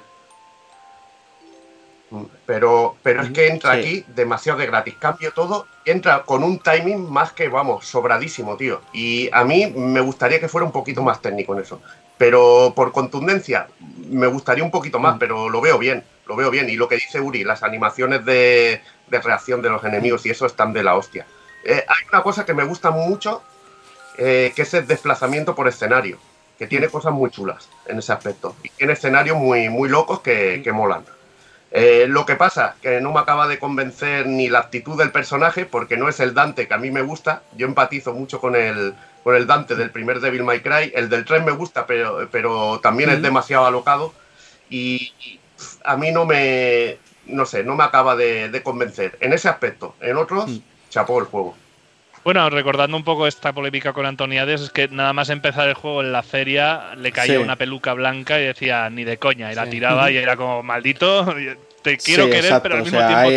Pero, 2.46 2.96
pero 3.04 3.22
es 3.22 3.30
que 3.30 3.46
entra 3.46 3.72
aquí 3.72 4.04
demasiado 4.08 4.58
de 4.58 4.66
gratis. 4.66 4.96
Cambio 4.98 5.32
todo, 5.32 5.68
entra 5.84 6.24
con 6.24 6.42
un 6.42 6.58
timing 6.58 7.08
más 7.08 7.30
que, 7.30 7.46
vamos, 7.46 7.86
sobradísimo, 7.86 8.56
tío. 8.56 8.80
Y 8.92 9.30
a 9.32 9.44
mí 9.44 9.72
me 9.76 10.00
gustaría 10.00 10.40
que 10.40 10.48
fuera 10.48 10.64
un 10.64 10.72
poquito 10.72 11.00
más 11.00 11.22
técnico 11.22 11.54
en 11.54 11.62
eso. 11.62 11.80
Pero 12.18 12.72
por 12.74 12.90
contundencia, 12.90 13.68
me 14.08 14.26
gustaría 14.26 14.64
un 14.64 14.72
poquito 14.72 14.98
más, 14.98 15.14
mm. 15.14 15.18
pero 15.20 15.48
lo 15.48 15.60
veo 15.60 15.78
bien, 15.78 16.02
lo 16.26 16.34
veo 16.34 16.50
bien. 16.50 16.68
Y 16.68 16.74
lo 16.74 16.88
que 16.88 16.96
dice 16.96 17.20
Uri, 17.20 17.44
las 17.44 17.62
animaciones 17.62 18.24
de, 18.24 18.82
reacción 19.10 19.62
de 19.62 19.70
los 19.70 19.84
enemigos 19.84 20.26
y 20.26 20.30
eso 20.30 20.44
están 20.44 20.72
de 20.72 20.82
la 20.82 20.96
hostia. 20.96 21.24
Eh, 21.62 21.84
hay 21.86 22.08
una 22.12 22.24
cosa 22.24 22.44
que 22.44 22.52
me 22.52 22.64
gusta 22.64 22.90
mucho, 22.90 23.42
eh, 24.18 24.52
que 24.56 24.62
es 24.62 24.74
el 24.74 24.88
desplazamiento 24.88 25.54
por 25.54 25.68
escenario, 25.68 26.18
que 26.58 26.66
tiene 26.66 26.88
cosas 26.88 27.12
muy 27.12 27.30
chulas 27.30 27.68
en 27.86 27.98
ese 27.98 28.12
aspecto. 28.12 28.56
Y 28.62 28.70
tiene 28.70 28.94
escenarios 28.94 29.36
muy, 29.36 29.68
muy 29.68 29.88
locos 29.88 30.20
que, 30.20 30.60
que 30.62 30.72
molan. 30.72 31.04
Eh, 31.70 32.06
lo 32.08 32.24
que 32.24 32.36
pasa, 32.36 32.76
que 32.80 33.00
no 33.00 33.12
me 33.12 33.20
acaba 33.20 33.48
de 33.48 33.58
convencer 33.58 34.26
ni 34.26 34.48
la 34.48 34.60
actitud 34.60 34.96
del 34.96 35.12
personaje, 35.12 35.66
porque 35.66 35.96
no 35.96 36.08
es 36.08 36.20
el 36.20 36.32
Dante 36.32 36.68
que 36.68 36.74
a 36.74 36.78
mí 36.78 36.90
me 36.90 37.02
gusta. 37.02 37.42
Yo 37.56 37.66
empatizo 37.66 38.14
mucho 38.14 38.40
con 38.40 38.56
el, 38.56 38.94
con 39.22 39.34
el 39.34 39.46
Dante 39.46 39.74
del 39.74 39.90
primer 39.90 40.20
Devil 40.20 40.44
May 40.44 40.60
Cry. 40.60 40.92
El 40.94 41.08
del 41.08 41.24
tren 41.24 41.44
me 41.44 41.52
gusta, 41.52 41.86
pero, 41.86 42.28
pero 42.30 42.80
también 42.80 43.10
es 43.10 43.20
demasiado 43.20 43.66
alocado. 43.66 44.14
Y, 44.70 45.12
a 45.84 45.96
mí 45.96 46.12
no 46.12 46.24
me, 46.24 46.98
no 47.26 47.46
sé, 47.46 47.62
no 47.64 47.76
me 47.76 47.84
acaba 47.84 48.16
de, 48.16 48.60
convencer. 48.62 49.16
En 49.20 49.32
ese 49.32 49.48
aspecto. 49.48 49.94
En 50.00 50.16
otros, 50.16 50.50
chapó 50.90 51.18
el 51.18 51.26
juego. 51.26 51.56
Bueno, 52.26 52.50
recordando 52.50 52.96
un 52.96 53.04
poco 53.04 53.28
esta 53.28 53.52
polémica 53.52 53.92
con 53.92 54.04
Antoniades, 54.04 54.60
es 54.60 54.70
que 54.70 54.88
nada 54.88 55.12
más 55.12 55.30
empezar 55.30 55.68
el 55.68 55.74
juego 55.74 56.02
en 56.02 56.10
la 56.10 56.24
feria 56.24 56.96
le 56.96 57.12
caía 57.12 57.38
una 57.38 57.54
peluca 57.54 57.92
blanca 57.92 58.40
y 58.40 58.46
decía 58.46 58.90
ni 58.90 59.04
de 59.04 59.16
coña, 59.16 59.52
y 59.52 59.54
la 59.54 59.70
tiraba 59.70 60.10
y 60.10 60.16
era 60.16 60.36
como 60.36 60.60
maldito, 60.64 61.24
te 61.82 61.96
quiero 61.98 62.28
querer, 62.28 62.60
pero 62.60 62.78
al 62.78 62.82
mismo 62.82 62.98
tiempo. 62.98 63.30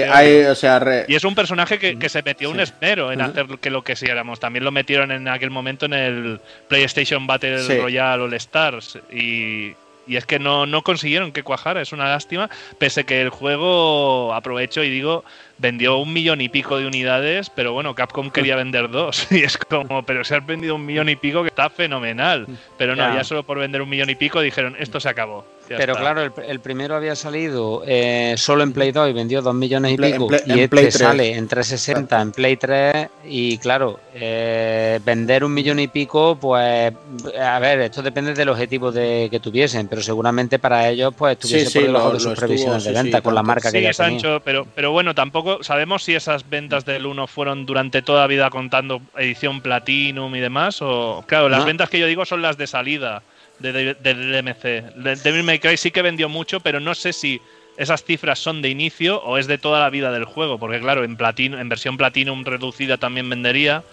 Y 1.08 1.14
es 1.14 1.24
un 1.24 1.36
personaje 1.36 1.78
que, 1.78 2.10
se 2.10 2.24
metió 2.24 2.50
un 2.50 2.62
esmero 2.62 3.12
en 3.12 3.22
hacer 3.22 3.46
que 3.62 3.70
lo 3.70 3.84
que 3.84 3.96
éramos. 4.02 4.40
También 4.40 4.66
lo 4.66 4.72
metieron 4.72 5.12
en 5.12 5.28
aquel 5.28 5.52
momento 5.52 5.86
en 5.86 5.94
el 5.94 6.42
PlayStation 6.68 7.28
Battle 7.28 7.62
Royale 7.78 8.24
All 8.24 8.34
Stars. 8.34 8.98
Y, 9.14 9.76
y 10.10 10.18
es 10.18 10.26
que 10.26 10.40
no, 10.40 10.66
no 10.66 10.82
consiguieron 10.82 11.32
que 11.32 11.44
cuajara, 11.44 11.82
es 11.82 11.94
una 11.94 12.10
lástima, 12.10 12.50
pese 12.80 13.06
que 13.06 13.22
el 13.22 13.30
juego, 13.30 14.34
aprovecho 14.34 14.84
y 14.84 14.90
digo, 14.90 15.24
vendió 15.60 15.98
un 15.98 16.12
millón 16.12 16.42
y 16.42 16.50
pico 16.50 16.80
de 16.80 16.88
unidades, 16.88 17.52
pero 17.52 17.74
bueno, 17.74 17.94
Capcom 17.94 18.32
quería 18.32 18.56
vender 18.56 18.90
dos, 18.90 19.28
y 19.32 19.44
es 19.44 19.58
como, 19.58 20.04
pero 20.04 20.24
se 20.24 20.36
ha 20.36 20.40
vendido 20.40 20.76
un 20.76 20.86
millón 20.86 21.10
y 21.10 21.16
pico 21.16 21.44
que 21.44 21.50
está 21.50 21.70
fenomenal, 21.70 22.48
pero 22.78 22.96
no, 22.96 23.14
ya 23.14 23.24
solo 23.24 23.44
por 23.44 23.60
vender 23.60 23.84
un 23.84 23.90
millón 23.90 24.10
y 24.10 24.16
pico 24.16 24.42
dijeron, 24.42 24.76
esto 24.80 25.00
se 25.00 25.10
acabó. 25.10 25.46
Pero 25.78 25.96
claro, 25.96 26.22
el, 26.24 26.60
primero 26.60 26.96
había 26.96 27.16
salido 27.16 27.84
eh, 27.86 28.36
solo 28.38 28.64
en 28.64 28.74
Play 28.74 28.92
2 28.92 29.10
y 29.10 29.14
vendió 29.14 29.42
2 29.42 29.54
millones 29.54 29.94
y 29.94 29.98
pico. 29.98 30.28
y 30.46 30.60
este 30.60 30.92
sale 30.92 31.36
en 31.36 31.48
360 31.48 32.22
en 32.22 32.32
Play 32.32 32.58
3. 32.58 33.08
Y 33.26 33.58
claro, 33.60 34.00
eh, 34.14 35.00
vender 35.04 35.44
un 35.44 35.54
millón 35.54 35.80
y 35.80 35.88
pico, 35.88 36.38
pues 36.40 36.94
a 37.40 37.60
ver, 37.60 37.82
esto 37.82 38.02
depende 38.02 38.34
del 38.34 38.50
objetivo 38.50 38.92
de 38.92 39.28
que 39.30 39.40
tuviesen, 39.40 39.88
pero 39.88 40.02
seguramente 40.02 40.60
para 40.60 40.90
ellos, 40.90 41.14
pues 41.18 41.34
estuviese 41.34 41.80
por 41.80 41.88
debajo 41.88 42.12
de 42.14 42.20
sus 42.20 42.38
previsiones 42.38 42.84
de 42.84 42.92
venta 42.92 43.22
con 43.22 43.36
la 43.36 43.44
marca 43.44 43.72
que 43.72 43.82
ya 43.82 43.94
Sancho, 43.94 44.42
pero, 44.44 44.66
pero 44.76 44.92
bueno, 44.92 45.16
tampoco 45.16 45.64
sabemos 45.64 46.04
si 46.04 46.16
esas 46.16 46.50
ventas 46.50 46.86
del 46.86 47.06
1 47.06 47.28
fueron 47.28 47.66
durante 47.66 48.02
toda 48.02 48.22
la 48.22 48.28
vida 48.28 48.50
contando 48.50 49.02
edición 49.18 49.62
Platinum 49.62 50.34
y 50.36 50.40
demás. 50.40 50.82
O 50.82 51.24
claro, 51.28 51.50
las 51.50 51.66
ventas 51.66 51.90
que 51.90 52.00
yo 52.00 52.08
digo 52.08 52.26
son 52.26 52.42
las 52.42 52.58
de 52.58 52.68
salida 52.68 53.22
del 53.60 53.96
DMC. 54.02 55.24
Devil 55.24 55.44
May 55.44 55.60
Cry 55.60 55.78
sí 55.78 55.92
que 55.92 56.02
vendió 56.02 56.30
mucho, 56.30 56.60
pero 56.60 56.80
no 56.80 56.96
sé 56.96 57.14
si 57.14 57.42
esas 57.78 58.04
cifras 58.04 58.40
son 58.40 58.62
de 58.62 58.70
inicio 58.70 59.22
o 59.24 59.38
es 59.38 59.48
de 59.48 59.58
toda 59.58 59.80
la 59.80 59.90
vida 59.90 60.12
del 60.12 60.26
juego, 60.26 60.60
porque 60.60 60.80
claro, 60.80 61.04
en 61.04 61.16
platino, 61.16 61.60
en 61.60 61.70
versión 61.70 61.96
Platinum 61.96 62.44
reducida 62.44 62.98
también 62.98 63.30
vendería. 63.30 63.84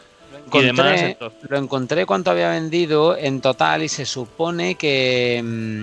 y 0.53 0.63
demás, 0.63 1.01
lo 1.49 1.57
encontré 1.57 2.05
cuánto 2.05 2.33
había 2.33 2.51
vendido 2.51 3.17
en 3.17 3.41
total 3.41 3.85
y 3.85 3.89
se 3.89 4.05
supone 4.05 4.75
que, 4.75 5.41
mm, 5.45 5.83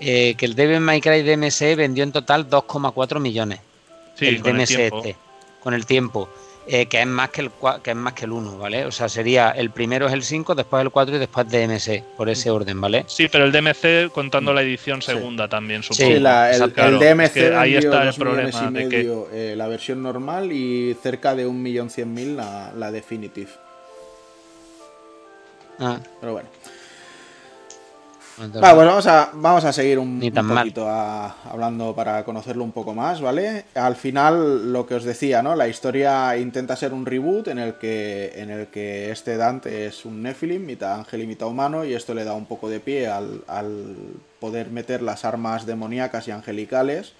eh, 0.00 0.34
que 0.36 0.46
el 0.46 0.54
Devil 0.54 0.80
May 0.80 1.00
Cry 1.00 1.22
DMC 1.22 1.74
vendió 1.74 2.04
en 2.04 2.12
total 2.12 2.48
2,4 2.48 3.18
millones. 3.18 3.60
Sí, 4.14 4.26
el 4.26 4.42
DMS 4.42 4.70
este, 4.70 5.16
con 5.60 5.74
el 5.74 5.84
tiempo. 5.84 6.28
Eh, 6.66 6.86
que 6.86 7.00
es 7.00 7.06
más 7.06 7.30
que 7.30 7.40
el 7.40 7.50
que 7.82 7.90
es 7.90 7.96
más 7.96 8.12
que 8.12 8.24
el 8.24 8.32
1, 8.32 8.56
¿vale? 8.56 8.86
O 8.86 8.92
sea, 8.92 9.08
sería 9.08 9.50
el 9.50 9.70
primero 9.70 10.06
es 10.06 10.12
el 10.12 10.22
5, 10.22 10.54
después 10.54 10.80
el 10.82 10.90
4 10.90 11.16
y 11.16 11.18
después 11.18 11.48
DMC, 11.48 12.04
por 12.16 12.28
ese 12.28 12.50
orden, 12.50 12.80
¿vale? 12.80 13.04
Sí, 13.08 13.26
pero 13.30 13.44
el 13.44 13.52
DMC 13.52 14.12
contando 14.12 14.52
la 14.52 14.62
edición 14.62 15.02
segunda 15.02 15.48
también, 15.48 15.82
supongo. 15.82 16.10
Sí, 16.10 16.16
el, 16.16 16.22
DMC 16.22 17.56
ahí 17.56 17.74
está 17.74 18.08
el 18.08 18.14
problema 18.14 18.70
de 18.70 18.88
que 18.88 19.24
eh, 19.32 19.56
la 19.56 19.66
versión 19.66 20.02
normal 20.02 20.52
y 20.52 20.96
cerca 21.02 21.34
de 21.34 21.48
1.100.000 21.48 22.36
la, 22.36 22.72
la 22.76 22.92
Definitive. 22.92 23.50
Ah. 25.80 25.98
Pero 26.20 26.32
bueno 26.34 26.48
pues 28.36 28.50
vamos 28.62 29.06
a, 29.06 29.30
vamos 29.34 29.64
a 29.64 29.72
seguir 29.72 29.98
un, 29.98 30.20
poquito 30.20 30.88
hablando 30.88 31.94
para 31.94 32.24
conocerlo 32.24 32.64
un 32.64 32.72
poco 32.72 32.94
más, 32.94 33.20
¿vale? 33.20 33.64
Al 33.74 33.96
final, 33.96 34.72
lo 34.72 34.86
que 34.86 34.94
os 34.94 35.04
decía, 35.04 35.42
¿no? 35.42 35.54
La 35.54 35.68
historia 35.68 36.36
intenta 36.36 36.76
ser 36.76 36.92
un 36.92 37.04
reboot 37.04 37.48
en 37.48 37.58
el 37.58 37.74
que, 37.74 38.32
en 38.36 38.50
el 38.50 38.68
que 38.68 39.10
este 39.10 39.36
Dante 39.36 39.86
es 39.86 40.04
un 40.04 40.22
Nephilim, 40.22 40.64
mitad 40.64 40.94
ángel 40.94 41.22
y 41.22 41.26
mitad 41.26 41.48
humano, 41.48 41.84
y 41.84 41.94
esto 41.94 42.14
le 42.14 42.24
da 42.24 42.34
un 42.34 42.46
poco 42.46 42.68
de 42.68 42.80
pie 42.80 43.08
al, 43.08 43.42
al 43.46 43.96
poder 44.40 44.70
meter 44.70 45.02
las 45.02 45.24
armas 45.24 45.66
demoníacas 45.66 46.28
y 46.28 46.30
angelicales, 46.30 47.12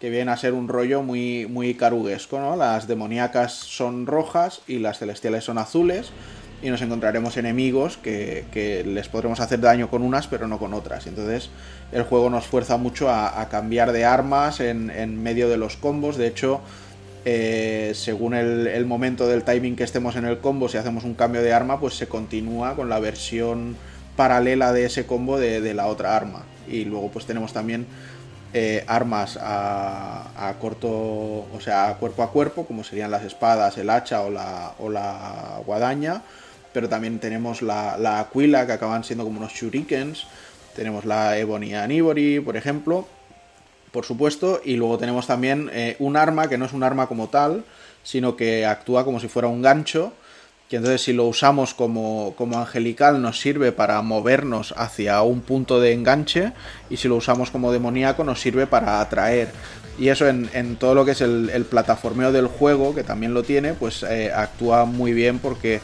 que 0.00 0.08
vienen 0.08 0.30
a 0.30 0.36
ser 0.36 0.54
un 0.54 0.68
rollo 0.68 1.02
muy, 1.02 1.46
muy 1.46 1.74
caruguesco, 1.74 2.38
¿no? 2.38 2.56
Las 2.56 2.86
demoníacas 2.86 3.52
son 3.52 4.06
rojas 4.06 4.62
y 4.66 4.78
las 4.78 4.98
celestiales 4.98 5.44
son 5.44 5.58
azules 5.58 6.12
y 6.62 6.68
nos 6.68 6.82
encontraremos 6.82 7.36
enemigos 7.36 7.96
que, 7.96 8.84
les 8.86 9.08
podremos 9.08 9.40
hacer 9.40 9.60
daño 9.60 9.88
con 9.88 10.02
unas 10.02 10.26
pero 10.26 10.46
no 10.46 10.58
con 10.58 10.74
otras. 10.74 11.06
Entonces 11.06 11.50
el 11.92 12.02
juego 12.02 12.30
nos 12.30 12.46
fuerza 12.46 12.76
mucho 12.76 13.10
a, 13.10 13.48
cambiar 13.50 13.92
de 13.92 14.04
armas 14.04 14.60
en, 14.60 15.22
medio 15.22 15.48
de 15.48 15.56
los 15.56 15.76
combos. 15.76 16.16
De 16.16 16.26
hecho, 16.26 16.60
eh, 17.24 17.92
según 17.94 18.34
el, 18.34 18.86
momento 18.86 19.26
del 19.26 19.42
timing 19.42 19.76
que 19.76 19.84
estemos 19.84 20.16
en 20.16 20.26
el 20.26 20.38
combo, 20.38 20.68
si 20.68 20.76
hacemos 20.76 21.04
un 21.04 21.14
cambio 21.14 21.42
de 21.42 21.52
arma, 21.52 21.80
pues 21.80 21.94
se 21.94 22.08
continúa 22.08 22.76
con 22.76 22.88
la 22.88 23.00
versión 23.00 23.76
paralela 24.16 24.72
de 24.72 24.84
ese 24.84 25.06
combo 25.06 25.38
de, 25.38 25.74
la 25.74 25.86
otra 25.86 26.16
arma. 26.16 26.42
Y 26.68 26.84
luego 26.84 27.10
pues 27.10 27.24
tenemos 27.24 27.52
también 27.52 27.86
eh, 28.52 28.84
armas 28.86 29.38
a, 29.40 30.48
a, 30.48 30.54
corto, 30.54 30.88
o 30.88 31.58
sea, 31.60 31.96
cuerpo 31.98 32.22
a 32.22 32.30
cuerpo, 32.30 32.66
como 32.66 32.84
serían 32.84 33.10
las 33.10 33.24
espadas, 33.24 33.78
el 33.78 33.88
hacha 33.88 34.20
o 34.22 34.30
la, 34.30 34.74
o 34.78 34.90
la 34.90 35.60
guadaña 35.64 36.22
pero 36.72 36.88
también 36.88 37.18
tenemos 37.18 37.62
la, 37.62 37.96
la 37.98 38.20
Aquila, 38.20 38.66
que 38.66 38.72
acaban 38.72 39.04
siendo 39.04 39.24
como 39.24 39.38
unos 39.38 39.52
shurikens, 39.52 40.26
tenemos 40.74 41.04
la 41.04 41.36
Ebony 41.38 41.74
Anibori, 41.74 42.40
por 42.40 42.56
ejemplo, 42.56 43.06
por 43.92 44.04
supuesto, 44.04 44.60
y 44.64 44.76
luego 44.76 44.98
tenemos 44.98 45.26
también 45.26 45.70
eh, 45.72 45.96
un 45.98 46.16
arma 46.16 46.48
que 46.48 46.58
no 46.58 46.64
es 46.64 46.72
un 46.72 46.82
arma 46.82 47.06
como 47.06 47.28
tal, 47.28 47.64
sino 48.02 48.36
que 48.36 48.64
actúa 48.64 49.04
como 49.04 49.20
si 49.20 49.28
fuera 49.28 49.48
un 49.48 49.62
gancho, 49.62 50.12
que 50.68 50.76
entonces 50.76 51.02
si 51.02 51.12
lo 51.12 51.26
usamos 51.26 51.74
como, 51.74 52.34
como 52.38 52.58
angelical 52.60 53.20
nos 53.20 53.40
sirve 53.40 53.72
para 53.72 54.00
movernos 54.02 54.72
hacia 54.76 55.20
un 55.22 55.40
punto 55.40 55.80
de 55.80 55.92
enganche, 55.92 56.52
y 56.88 56.96
si 56.96 57.08
lo 57.08 57.16
usamos 57.16 57.50
como 57.50 57.72
demoníaco 57.72 58.22
nos 58.22 58.40
sirve 58.40 58.66
para 58.66 59.00
atraer. 59.00 59.48
Y 59.98 60.08
eso 60.08 60.26
en, 60.28 60.76
todo 60.76 60.94
lo 60.94 61.04
que 61.04 61.10
es 61.10 61.20
el, 61.20 61.50
el, 61.52 61.64
plataformeo 61.64 62.32
del 62.32 62.46
juego, 62.46 62.94
que 62.94 63.02
también 63.02 63.34
lo 63.34 63.42
tiene, 63.42 63.74
pues 63.74 64.02
eh, 64.04 64.32
actúa 64.32 64.86
muy 64.86 65.12
bien 65.12 65.40
porque 65.40 65.80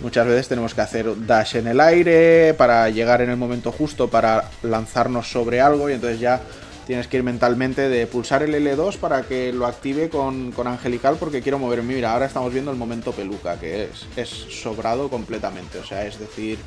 Muchas 0.00 0.26
veces 0.26 0.48
tenemos 0.48 0.74
que 0.74 0.80
hacer 0.80 1.26
dash 1.26 1.56
en 1.56 1.66
el 1.66 1.80
aire 1.80 2.54
para 2.54 2.88
llegar 2.88 3.20
en 3.20 3.30
el 3.30 3.36
momento 3.36 3.72
justo 3.72 4.08
para 4.08 4.48
lanzarnos 4.62 5.30
sobre 5.30 5.60
algo 5.60 5.90
y 5.90 5.94
entonces 5.94 6.20
ya 6.20 6.40
tienes 6.86 7.06
que 7.08 7.18
ir 7.18 7.22
mentalmente 7.22 7.88
de 7.88 8.06
pulsar 8.06 8.42
el 8.42 8.54
L2 8.54 8.96
para 8.96 9.22
que 9.22 9.52
lo 9.52 9.66
active 9.66 10.08
con, 10.08 10.54
Angelical 10.64 11.16
porque 11.18 11.42
quiero 11.42 11.58
moverme. 11.58 11.94
Mira, 11.94 12.12
ahora 12.12 12.26
estamos 12.26 12.52
viendo 12.52 12.70
el 12.70 12.78
momento 12.78 13.12
peluca, 13.12 13.58
que 13.58 13.84
es, 13.84 14.06
es 14.16 14.28
sobrado 14.28 15.10
completamente. 15.10 15.78
O 15.78 15.84
sea, 15.84 16.06
es 16.06 16.18
decir, 16.18 16.58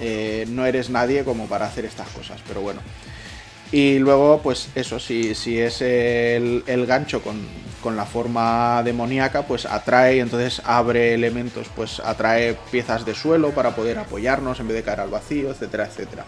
eh, 0.00 0.46
no 0.48 0.66
eres 0.66 0.90
nadie 0.90 1.22
como 1.22 1.46
para 1.46 1.66
hacer 1.66 1.84
estas 1.84 2.08
cosas, 2.08 2.40
pero 2.48 2.60
bueno. 2.60 2.80
Y 3.70 4.00
luego, 4.00 4.40
pues 4.42 4.68
eso, 4.74 4.98
si, 4.98 5.34
si 5.34 5.58
es 5.58 5.80
el, 5.80 6.64
el 6.66 6.84
gancho 6.86 7.22
con, 7.22 7.36
con 7.82 7.96
la 7.96 8.06
forma 8.06 8.82
demoníaca, 8.82 9.42
pues 9.42 9.66
atrae, 9.66 10.20
entonces 10.20 10.62
abre 10.64 11.12
elementos, 11.12 11.66
pues 11.74 12.00
atrae 12.00 12.56
piezas 12.70 13.04
de 13.04 13.14
suelo 13.14 13.50
para 13.50 13.74
poder 13.76 13.98
apoyarnos 13.98 14.60
en 14.60 14.68
vez 14.68 14.76
de 14.78 14.82
caer 14.82 15.00
al 15.00 15.10
vacío, 15.10 15.50
etcétera, 15.50 15.84
etcétera. 15.86 16.24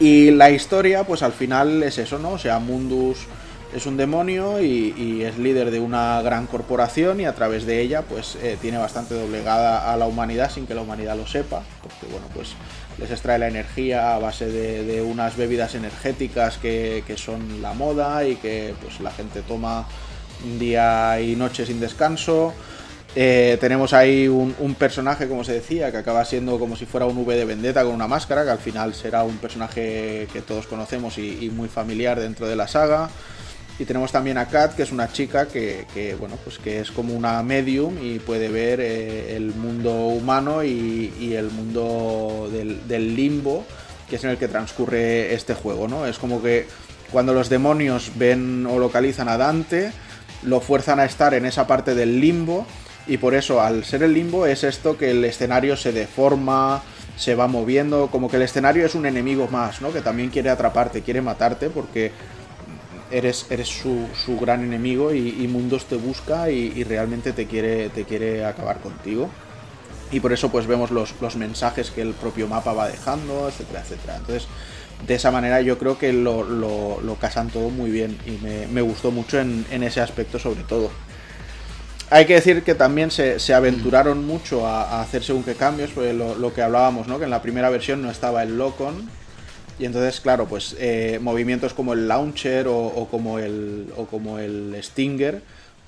Y 0.00 0.30
la 0.30 0.50
historia, 0.50 1.04
pues 1.04 1.22
al 1.22 1.32
final 1.32 1.82
es 1.82 1.98
eso, 1.98 2.18
¿no? 2.18 2.32
O 2.32 2.38
sea, 2.38 2.58
Mundus 2.58 3.26
es 3.76 3.84
un 3.84 3.98
demonio 3.98 4.62
y, 4.62 5.22
es 5.22 5.36
líder 5.36 5.70
de 5.70 5.80
una 5.80 6.22
gran 6.22 6.46
corporación 6.46 7.20
y 7.20 7.26
a 7.26 7.34
través 7.34 7.66
de 7.66 7.82
ella, 7.82 8.02
pues 8.02 8.38
eh, 8.42 8.56
tiene 8.60 8.78
bastante 8.78 9.14
doblegada 9.14 9.92
a 9.92 9.96
la 9.98 10.06
humanidad 10.06 10.50
sin 10.50 10.66
que 10.66 10.74
la 10.74 10.80
humanidad 10.80 11.14
lo 11.14 11.26
sepa, 11.26 11.62
porque 11.82 12.06
bueno, 12.10 12.26
pues 12.32 12.54
les 12.98 13.10
extrae 13.10 13.38
la 13.38 13.48
energía 13.48 14.14
a 14.14 14.18
base 14.18 14.46
de, 14.46 15.02
unas 15.02 15.36
bebidas 15.36 15.74
energéticas 15.74 16.56
que, 16.56 17.04
son 17.16 17.60
la 17.60 17.74
moda 17.74 18.24
y 18.24 18.36
que 18.36 18.74
pues 18.80 19.00
la 19.00 19.10
gente 19.10 19.42
toma 19.42 19.86
día 20.58 21.20
y 21.20 21.36
noche 21.36 21.66
sin 21.66 21.78
descanso. 21.78 22.54
Eh, 23.14 23.58
tenemos 23.60 23.92
ahí 23.92 24.26
un, 24.26 24.74
personaje, 24.78 25.28
como 25.28 25.44
se 25.44 25.52
decía, 25.52 25.90
que 25.90 25.98
acaba 25.98 26.24
siendo 26.24 26.58
como 26.58 26.76
si 26.76 26.86
fuera 26.86 27.04
un 27.04 27.18
V 27.18 27.36
de 27.36 27.44
Vendetta 27.44 27.84
con 27.84 27.92
una 27.92 28.08
máscara, 28.08 28.44
que 28.44 28.50
al 28.50 28.58
final 28.58 28.94
será 28.94 29.22
un 29.22 29.36
personaje 29.36 30.28
que 30.32 30.40
todos 30.40 30.66
conocemos 30.66 31.18
y 31.18 31.50
muy 31.54 31.68
familiar 31.68 32.18
dentro 32.18 32.46
de 32.46 32.56
la 32.56 32.68
saga. 32.68 33.10
Y 33.78 33.84
tenemos 33.84 34.10
también 34.10 34.38
a 34.38 34.46
Kat, 34.46 34.74
que 34.74 34.82
es 34.84 34.92
una 34.92 35.12
chica 35.12 35.46
que, 35.48 36.16
bueno, 36.18 36.36
pues 36.42 36.58
que 36.58 36.80
es 36.80 36.90
como 36.90 37.14
una 37.14 37.42
medium 37.42 37.94
y 38.02 38.18
puede 38.18 38.48
ver 38.48 38.80
eh, 38.80 39.36
el 39.36 39.54
mundo 39.54 39.92
humano 39.92 40.64
y, 40.64 41.34
el 41.34 41.50
mundo 41.50 42.48
del, 42.50 43.14
limbo, 43.14 43.66
que 44.08 44.16
es 44.16 44.24
en 44.24 44.30
el 44.30 44.38
que 44.38 44.48
transcurre 44.48 45.34
este 45.34 45.54
juego, 45.54 45.88
¿no? 45.88 46.06
Es 46.06 46.18
como 46.18 46.42
que 46.42 46.66
cuando 47.12 47.34
los 47.34 47.50
demonios 47.50 48.12
ven 48.14 48.66
o 48.66 48.78
localizan 48.78 49.28
a 49.28 49.36
Dante, 49.36 49.92
lo 50.42 50.60
fuerzan 50.60 50.98
a 50.98 51.04
estar 51.04 51.34
en 51.34 51.44
esa 51.44 51.66
parte 51.66 51.94
del 51.94 52.18
limbo 52.18 52.66
y 53.06 53.18
por 53.18 53.34
eso 53.34 53.60
al 53.60 53.84
ser 53.84 54.02
el 54.02 54.14
limbo 54.14 54.46
es 54.46 54.64
esto 54.64 54.96
que 54.96 55.10
el 55.10 55.24
escenario 55.24 55.76
se 55.76 55.92
deforma, 55.92 56.82
se 57.16 57.34
va 57.34 57.46
moviendo, 57.46 58.08
como 58.10 58.30
que 58.30 58.36
el 58.36 58.42
escenario 58.42 58.86
es 58.86 58.94
un 58.94 59.04
enemigo 59.04 59.48
más, 59.48 59.82
¿no? 59.82 59.92
Que 59.92 60.00
también 60.00 60.30
quiere 60.30 60.48
atraparte, 60.48 61.02
quiere 61.02 61.20
matarte 61.20 61.68
porque 61.68 62.12
eres, 63.16 63.46
eres 63.50 63.68
su, 63.68 64.06
su 64.24 64.38
gran 64.38 64.62
enemigo 64.62 65.14
y, 65.14 65.48
Mundos 65.48 65.86
te 65.86 65.96
busca 65.96 66.50
y, 66.50 66.84
realmente 66.84 67.32
te 67.32 67.46
quiere, 67.46 67.88
te 67.88 68.04
quiere 68.04 68.44
acabar 68.44 68.80
contigo. 68.80 69.30
Y 70.12 70.20
por 70.20 70.32
eso 70.32 70.50
pues 70.50 70.66
vemos 70.66 70.90
los, 70.90 71.14
los, 71.20 71.36
mensajes 71.36 71.90
que 71.90 72.02
el 72.02 72.12
propio 72.12 72.46
mapa 72.46 72.72
va 72.72 72.88
dejando, 72.88 73.48
etcétera, 73.48 73.80
etcétera. 73.80 74.16
Entonces, 74.16 74.46
de 75.06 75.14
esa 75.14 75.30
manera 75.30 75.60
yo 75.62 75.78
creo 75.78 75.98
que 75.98 76.12
lo, 76.12 76.44
lo, 76.44 77.16
casan 77.20 77.48
todo 77.48 77.70
muy 77.70 77.90
bien 77.90 78.16
y 78.24 78.32
me, 78.44 78.66
me 78.68 78.82
gustó 78.82 79.10
mucho 79.10 79.40
en, 79.40 79.66
en, 79.70 79.82
ese 79.82 80.00
aspecto 80.00 80.38
sobre 80.38 80.62
todo. 80.62 80.90
Hay 82.08 82.26
que 82.26 82.34
decir 82.34 82.62
que 82.62 82.76
también 82.76 83.10
se, 83.10 83.40
se 83.40 83.52
aventuraron 83.52 84.24
mucho 84.24 84.64
a, 84.66 84.82
a, 84.82 85.02
hacer 85.02 85.24
según 85.24 85.42
qué 85.42 85.54
cambios, 85.54 85.90
pues 85.92 86.14
lo, 86.14 86.36
lo, 86.36 86.54
que 86.54 86.62
hablábamos, 86.62 87.08
¿no? 87.08 87.18
que 87.18 87.24
en 87.24 87.30
la 87.30 87.42
primera 87.42 87.68
versión 87.68 88.00
no 88.00 88.10
estaba 88.10 88.44
el 88.44 88.56
Locon, 88.56 89.10
y 89.78 89.84
entonces, 89.84 90.20
claro, 90.20 90.46
pues 90.46 90.74
eh, 90.78 91.18
movimientos 91.20 91.74
como 91.74 91.92
el 91.92 92.08
launcher 92.08 92.66
o, 92.68 93.08
como 93.10 93.38
el, 93.38 93.92
o 93.96 94.06
como 94.06 94.38
el 94.38 94.74
Stinger, 94.82 95.42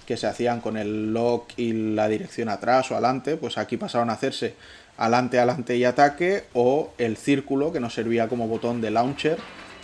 que 0.06 0.16
se 0.16 0.26
hacían 0.26 0.60
con 0.60 0.76
el 0.76 1.12
lock 1.12 1.50
y 1.56 1.72
la 1.72 2.08
dirección 2.08 2.48
atrás 2.48 2.90
o 2.90 2.94
adelante, 2.94 3.36
pues 3.36 3.56
aquí 3.56 3.76
pasaron 3.76 4.10
a 4.10 4.14
hacerse 4.14 4.54
adelante, 4.98 5.38
adelante 5.38 5.76
y 5.76 5.84
ataque, 5.84 6.44
o 6.52 6.92
el 6.98 7.16
círculo, 7.16 7.72
que 7.72 7.80
nos 7.80 7.94
servía 7.94 8.28
como 8.28 8.48
botón 8.48 8.80
de 8.80 8.90
launcher, 8.90 9.38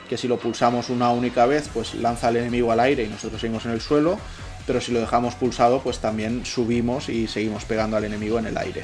que 0.08 0.18
si 0.18 0.28
lo 0.28 0.38
pulsamos 0.38 0.90
una 0.90 1.10
única 1.10 1.46
vez, 1.46 1.70
pues 1.72 1.94
lanza 1.94 2.28
al 2.28 2.36
enemigo 2.36 2.72
al 2.72 2.80
aire 2.80 3.04
y 3.04 3.08
nosotros 3.08 3.40
seguimos 3.40 3.64
en 3.64 3.72
el 3.72 3.80
suelo, 3.80 4.18
pero 4.66 4.80
si 4.80 4.92
lo 4.92 5.00
dejamos 5.00 5.34
pulsado, 5.34 5.80
pues 5.80 5.98
también 5.98 6.44
subimos 6.44 7.08
y 7.08 7.26
seguimos 7.26 7.64
pegando 7.64 7.96
al 7.96 8.04
enemigo 8.04 8.38
en 8.38 8.46
el 8.46 8.58
aire. 8.58 8.82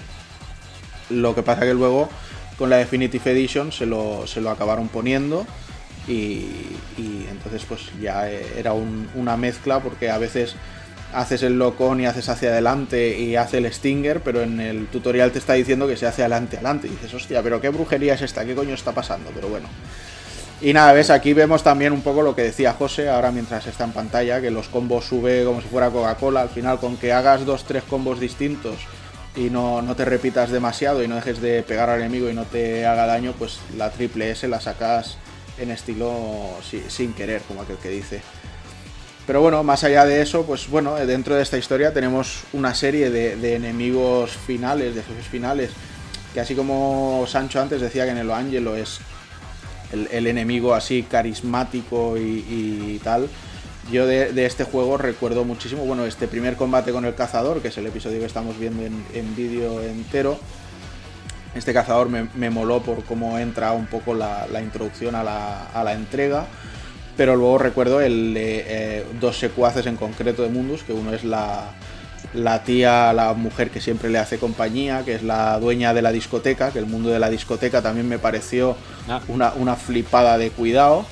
Lo 1.10 1.34
que 1.34 1.42
pasa 1.42 1.62
que 1.62 1.74
luego 1.74 2.08
con 2.60 2.68
la 2.68 2.76
Definitive 2.76 3.30
Edition 3.32 3.72
se 3.72 3.86
lo, 3.86 4.26
se 4.26 4.42
lo 4.42 4.50
acabaron 4.50 4.88
poniendo 4.88 5.46
y, 6.06 6.46
entonces 7.30 7.64
pues 7.66 7.90
ya 7.98 8.28
era 8.28 8.74
una 8.74 9.38
mezcla 9.38 9.80
porque 9.80 10.10
a 10.10 10.18
veces 10.18 10.56
haces 11.14 11.42
el 11.42 11.58
lock-on 11.58 12.02
y 12.02 12.06
haces 12.06 12.28
hacia 12.28 12.50
adelante 12.50 13.18
y 13.18 13.36
hace 13.36 13.58
el 13.58 13.72
Stinger, 13.72 14.20
pero 14.20 14.42
en 14.42 14.60
el 14.60 14.88
tutorial 14.88 15.32
te 15.32 15.38
está 15.38 15.54
diciendo 15.54 15.88
que 15.88 15.96
se 15.96 16.06
hace 16.06 16.20
adelante, 16.20 16.56
adelante. 16.56 16.86
Y 16.86 16.90
dices, 16.90 17.14
hostia, 17.14 17.42
pero 17.42 17.62
qué 17.62 17.70
brujería 17.70 18.12
es 18.12 18.20
esta, 18.20 18.44
qué 18.44 18.54
coño 18.54 18.74
está 18.74 18.92
pasando, 18.92 19.30
pero 19.34 19.48
bueno. 19.48 19.66
Y 20.60 20.74
nada, 20.74 20.92
ves, 20.92 21.08
aquí 21.08 21.32
vemos 21.32 21.62
también 21.62 21.94
un 21.94 22.02
poco 22.02 22.20
lo 22.20 22.36
que 22.36 22.42
decía 22.42 22.74
José 22.74 23.08
ahora 23.08 23.30
mientras 23.30 23.66
está 23.66 23.84
en 23.84 23.92
pantalla, 23.92 24.42
que 24.42 24.50
los 24.50 24.68
combos 24.68 25.06
sube 25.06 25.44
como 25.44 25.62
si 25.62 25.68
fuera 25.68 25.88
Coca-Cola. 25.88 26.42
Al 26.42 26.50
final, 26.50 26.78
con 26.78 26.98
que 26.98 27.14
hagas 27.14 27.46
dos, 27.46 27.64
tres 27.64 27.82
combos 27.84 28.20
distintos 28.20 28.76
y 29.36 29.50
no, 29.50 29.82
no, 29.82 29.94
te 29.94 30.04
repitas 30.04 30.50
demasiado 30.50 31.02
y 31.02 31.08
no 31.08 31.14
dejes 31.16 31.40
de 31.40 31.62
pegar 31.62 31.88
al 31.88 32.00
enemigo 32.00 32.28
y 32.28 32.34
no 32.34 32.44
te 32.44 32.86
haga 32.86 33.06
daño, 33.06 33.34
pues 33.38 33.60
la 33.76 33.90
triple 33.90 34.30
S 34.30 34.46
la 34.48 34.60
sacas 34.60 35.16
en 35.58 35.70
estilo 35.70 36.12
sin 36.88 37.12
querer, 37.12 37.42
como 37.42 37.62
aquel 37.62 37.76
que 37.76 37.90
dice. 37.90 38.22
Pero 39.26 39.42
bueno, 39.42 39.62
más 39.62 39.84
allá 39.84 40.04
de 40.06 40.22
eso, 40.22 40.44
pues 40.44 40.68
bueno, 40.68 40.96
dentro 40.96 41.36
de 41.36 41.42
esta 41.42 41.58
historia 41.58 41.92
tenemos 41.92 42.42
una 42.52 42.74
serie 42.74 43.10
de, 43.10 43.54
enemigos 43.54 44.32
finales, 44.32 44.94
de 44.94 45.02
jefes 45.02 45.26
finales, 45.26 45.70
que 46.34 46.40
así 46.40 46.54
como 46.54 47.24
Sancho 47.28 47.60
antes 47.60 47.80
decía 47.80 48.06
que 48.06 48.10
en 48.10 48.18
el 48.18 48.30
Angelo 48.30 48.74
es 48.74 48.98
el, 49.92 50.26
enemigo 50.26 50.74
así 50.74 51.04
carismático 51.04 52.16
y, 52.16 53.00
tal, 53.04 53.28
yo 53.90 54.06
de, 54.06 54.46
este 54.46 54.64
juego 54.64 54.96
recuerdo 54.96 55.44
muchísimo, 55.44 55.84
bueno, 55.84 56.04
este 56.04 56.28
primer 56.28 56.56
combate 56.56 56.92
con 56.92 57.04
el 57.04 57.14
cazador, 57.14 57.60
que 57.60 57.68
es 57.68 57.78
el 57.78 57.86
episodio 57.86 58.20
que 58.20 58.26
estamos 58.26 58.58
viendo 58.58 58.82
en, 58.84 59.36
vídeo 59.36 59.82
entero. 59.82 60.38
Este 61.54 61.72
cazador 61.72 62.08
me, 62.08 62.50
moló 62.50 62.80
por 62.80 63.04
cómo 63.04 63.38
entra 63.38 63.72
un 63.72 63.86
poco 63.86 64.14
la, 64.14 64.46
introducción 64.62 65.14
a 65.14 65.24
la, 65.24 65.66
a 65.66 65.82
la 65.84 65.92
entrega 65.94 66.46
pero 67.20 67.36
luego 67.36 67.58
recuerdo 67.58 68.00
el 68.00 68.34
eh, 68.34 69.04
dos 69.20 69.38
secuaces 69.38 69.84
en 69.84 69.96
concreto 69.96 70.42
de 70.42 70.48
Mundus, 70.48 70.82
que 70.82 70.94
uno 70.94 71.12
es 71.12 71.22
la, 71.22 71.74
tía, 72.64 73.12
la 73.12 73.34
mujer 73.34 73.68
que 73.68 73.82
siempre 73.82 74.08
le 74.08 74.16
hace 74.16 74.38
compañía, 74.38 75.04
que 75.04 75.16
es 75.16 75.22
la 75.22 75.58
dueña 75.58 75.92
de 75.92 76.00
la 76.00 76.12
discoteca, 76.12 76.70
que 76.70 76.78
el 76.78 76.86
mundo 76.86 77.10
de 77.10 77.18
la 77.18 77.28
discoteca 77.28 77.82
también 77.82 78.08
me 78.08 78.18
pareció 78.18 78.74
ah. 79.06 79.20
una, 79.28 79.76
flipada 79.76 80.38
de 80.38 80.50
cuidado. 80.50 81.04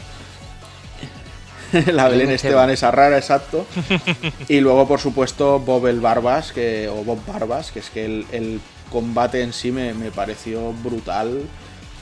la 1.92 2.08
Belén 2.08 2.30
Esteban 2.30 2.70
esa 2.70 2.90
rara, 2.90 3.16
exacto. 3.16 3.66
Y 4.48 4.60
luego, 4.60 4.88
por 4.88 5.00
supuesto, 5.00 5.58
Bob 5.60 5.86
el 5.86 6.00
Barbas, 6.00 6.52
que, 6.52 6.88
o 6.88 7.04
Bob 7.04 7.24
Barbas, 7.26 7.70
que 7.70 7.80
es 7.80 7.90
que 7.90 8.04
el, 8.04 8.60
combate 8.90 9.42
en 9.42 9.52
sí 9.52 9.70
me, 9.70 9.92
me 9.92 10.10
pareció 10.10 10.72
brutal 10.72 11.42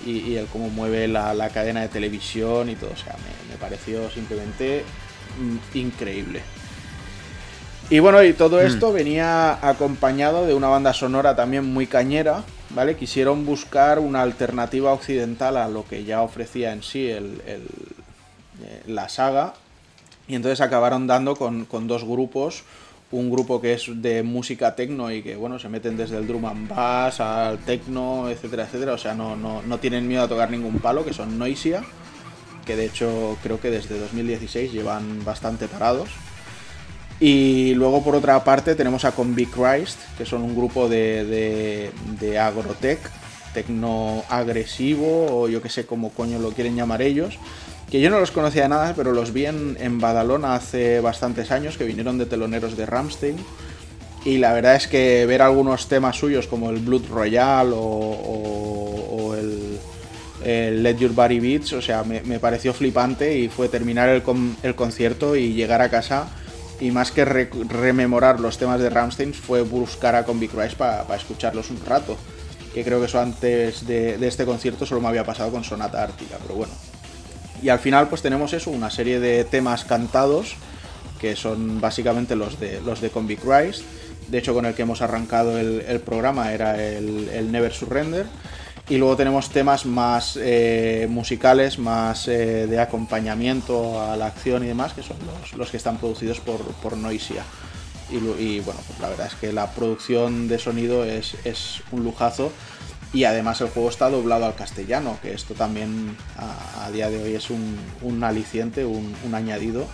y, 0.04 0.36
el 0.36 0.46
cómo 0.46 0.68
mueve 0.68 1.08
la, 1.08 1.50
cadena 1.52 1.82
de 1.82 1.88
televisión 1.88 2.70
y 2.70 2.76
todo. 2.76 2.90
O 2.90 2.96
sea, 2.96 3.16
me, 3.50 3.56
pareció 3.56 4.10
simplemente 4.10 4.84
mm, 5.40 5.78
increíble. 5.78 6.42
Y 7.88 8.00
bueno, 8.00 8.22
y 8.22 8.32
todo 8.32 8.58
mm. 8.58 8.66
esto 8.66 8.92
venía 8.92 9.66
acompañado 9.66 10.46
de 10.46 10.54
una 10.54 10.68
banda 10.68 10.92
sonora 10.92 11.36
también 11.36 11.64
muy 11.64 11.86
cañera, 11.86 12.42
¿vale? 12.70 12.96
Quisieron 12.96 13.46
buscar 13.46 13.98
una 13.98 14.22
alternativa 14.22 14.92
occidental 14.92 15.56
a 15.56 15.68
lo 15.68 15.84
que 15.84 16.04
ya 16.04 16.22
ofrecía 16.22 16.72
en 16.72 16.82
sí 16.82 17.08
el, 17.08 17.40
eh, 18.62 18.82
la 18.86 19.08
saga. 19.08 19.54
Y 20.28 20.34
entonces 20.34 20.60
acabaron 20.60 21.06
dando 21.06 21.36
con, 21.36 21.64
con 21.66 21.86
dos 21.86 22.04
grupos 22.04 22.64
un 23.12 23.30
grupo 23.30 23.60
que 23.60 23.72
es 23.72 23.86
de 24.02 24.22
música 24.22 24.74
techno 24.74 25.12
y 25.12 25.22
que 25.22 25.36
bueno 25.36 25.58
se 25.58 25.68
meten 25.68 25.96
desde 25.96 26.16
el 26.16 26.26
drum 26.26 26.44
and 26.46 26.68
bass 26.68 27.20
al 27.20 27.58
techno 27.58 28.28
etcétera 28.28 28.64
etcétera 28.64 28.94
o 28.94 28.98
sea 28.98 29.14
no, 29.14 29.36
no, 29.36 29.62
no 29.62 29.78
tienen 29.78 30.08
miedo 30.08 30.24
a 30.24 30.28
tocar 30.28 30.50
ningún 30.50 30.80
palo 30.80 31.04
que 31.04 31.12
son 31.12 31.38
Noisia 31.38 31.84
que 32.64 32.74
de 32.74 32.86
hecho 32.86 33.36
creo 33.42 33.60
que 33.60 33.70
desde 33.70 33.98
2016 33.98 34.72
llevan 34.72 35.24
bastante 35.24 35.68
parados 35.68 36.08
y 37.20 37.74
luego 37.74 38.02
por 38.02 38.16
otra 38.16 38.42
parte 38.42 38.74
tenemos 38.74 39.04
a 39.04 39.12
Combi 39.12 39.46
Christ 39.46 39.98
que 40.18 40.26
son 40.26 40.42
un 40.42 40.56
grupo 40.56 40.88
de, 40.88 41.24
de, 41.24 41.90
de 42.20 42.38
agrotech 42.40 42.98
tecno 43.54 44.24
agresivo 44.28 45.42
o 45.42 45.48
yo 45.48 45.62
que 45.62 45.68
sé 45.68 45.86
cómo 45.86 46.10
coño 46.10 46.40
lo 46.40 46.50
quieren 46.50 46.74
llamar 46.74 47.02
ellos 47.02 47.38
que 47.90 48.00
yo 48.00 48.10
no 48.10 48.18
los 48.18 48.32
conocía 48.32 48.64
de 48.64 48.68
nada, 48.68 48.94
pero 48.96 49.12
los 49.12 49.32
vi 49.32 49.46
en, 49.46 50.00
Badalona 50.00 50.54
hace 50.54 51.00
bastantes 51.00 51.50
años, 51.50 51.76
que 51.76 51.84
vinieron 51.84 52.18
de 52.18 52.26
teloneros 52.26 52.76
de 52.76 52.86
Ramstein. 52.86 53.36
Y 54.24 54.38
la 54.38 54.52
verdad 54.52 54.74
es 54.74 54.88
que 54.88 55.24
ver 55.26 55.40
algunos 55.40 55.88
temas 55.88 56.16
suyos 56.16 56.48
como 56.48 56.70
el 56.70 56.78
Blood 56.78 57.08
Royale 57.08 57.72
o, 57.74 59.34
el, 59.36 60.82
Let 60.82 60.96
Your 60.98 61.12
Body 61.12 61.40
Beats, 61.40 61.72
o 61.72 61.82
sea, 61.82 62.04
me, 62.04 62.38
pareció 62.38 62.72
flipante 62.72 63.38
y 63.38 63.48
fue 63.48 63.68
terminar 63.68 64.08
el, 64.08 64.22
el, 64.62 64.74
concierto 64.74 65.34
y 65.34 65.54
llegar 65.54 65.80
a 65.80 65.88
casa 65.88 66.28
y 66.80 66.90
más 66.90 67.10
que 67.10 67.24
rememorar 67.24 68.38
los 68.38 68.58
temas 68.58 68.80
de 68.80 68.90
Ramstein 68.90 69.32
fue 69.32 69.62
buscar 69.62 70.14
a 70.14 70.24
Combi 70.24 70.48
Christ 70.48 70.76
para 70.76 71.16
escucharlos 71.16 71.70
un 71.70 71.84
rato. 71.84 72.16
Que 72.74 72.84
creo 72.84 73.00
que 73.00 73.06
eso 73.06 73.20
antes 73.20 73.86
de, 73.86 74.18
de, 74.18 74.28
este 74.28 74.44
concierto 74.44 74.84
solo 74.84 75.00
me 75.00 75.08
había 75.08 75.24
pasado 75.24 75.50
con 75.50 75.64
Sonata 75.64 76.02
Ártica, 76.02 76.36
pero 76.42 76.56
bueno, 76.56 76.74
y 77.62 77.68
al 77.68 77.78
final 77.78 78.08
pues 78.08 78.22
tenemos 78.22 78.52
eso, 78.52 78.70
una 78.70 78.90
serie 78.90 79.20
de 79.20 79.44
temas 79.44 79.84
cantados 79.84 80.56
que 81.20 81.36
son 81.36 81.80
básicamente 81.80 82.36
los 82.36 82.60
de, 82.60 82.80
los 82.80 83.00
de 83.00 83.10
Christ. 83.10 83.82
De 84.28 84.38
hecho 84.38 84.54
con 84.54 84.66
el 84.66 84.74
que 84.74 84.82
hemos 84.82 85.02
arrancado 85.02 85.58
el, 85.58 86.00
programa 86.00 86.52
era 86.52 86.82
el, 86.82 87.50
Never 87.50 87.72
Surrender. 87.72 88.26
Y 88.88 88.98
luego 88.98 89.16
tenemos 89.16 89.50
temas 89.50 89.84
más 89.84 90.38
eh, 90.40 91.08
musicales, 91.10 91.78
más 91.78 92.28
eh, 92.28 92.68
de 92.68 92.78
acompañamiento 92.78 94.00
a 94.00 94.16
la 94.16 94.26
acción 94.26 94.62
y 94.62 94.68
demás, 94.68 94.92
que 94.92 95.02
son 95.02 95.16
los, 95.56 95.70
que 95.70 95.76
están 95.76 95.98
producidos 95.98 96.40
por, 96.40 96.96
Noisia. 96.96 97.42
Y, 98.08 98.60
bueno, 98.60 98.80
pues 98.86 99.00
la 99.00 99.08
verdad 99.08 99.26
es 99.26 99.34
que 99.34 99.52
la 99.52 99.72
producción 99.72 100.46
de 100.46 100.60
sonido 100.60 101.04
es, 101.04 101.34
es 101.44 101.82
un 101.90 102.04
lujazo 102.04 102.52
y 103.12 103.24
además 103.24 103.60
el 103.60 103.68
juego 103.68 103.88
está 103.88 104.10
doblado 104.10 104.46
al 104.46 104.54
castellano, 104.54 105.18
que 105.22 105.32
esto 105.32 105.54
también 105.54 106.16
a, 106.36 106.90
día 106.90 107.10
de 107.10 107.22
hoy 107.22 107.34
es 107.34 107.50
un, 107.50 108.24
aliciente, 108.24 108.84
un, 108.84 109.34
añadido, 109.34 109.86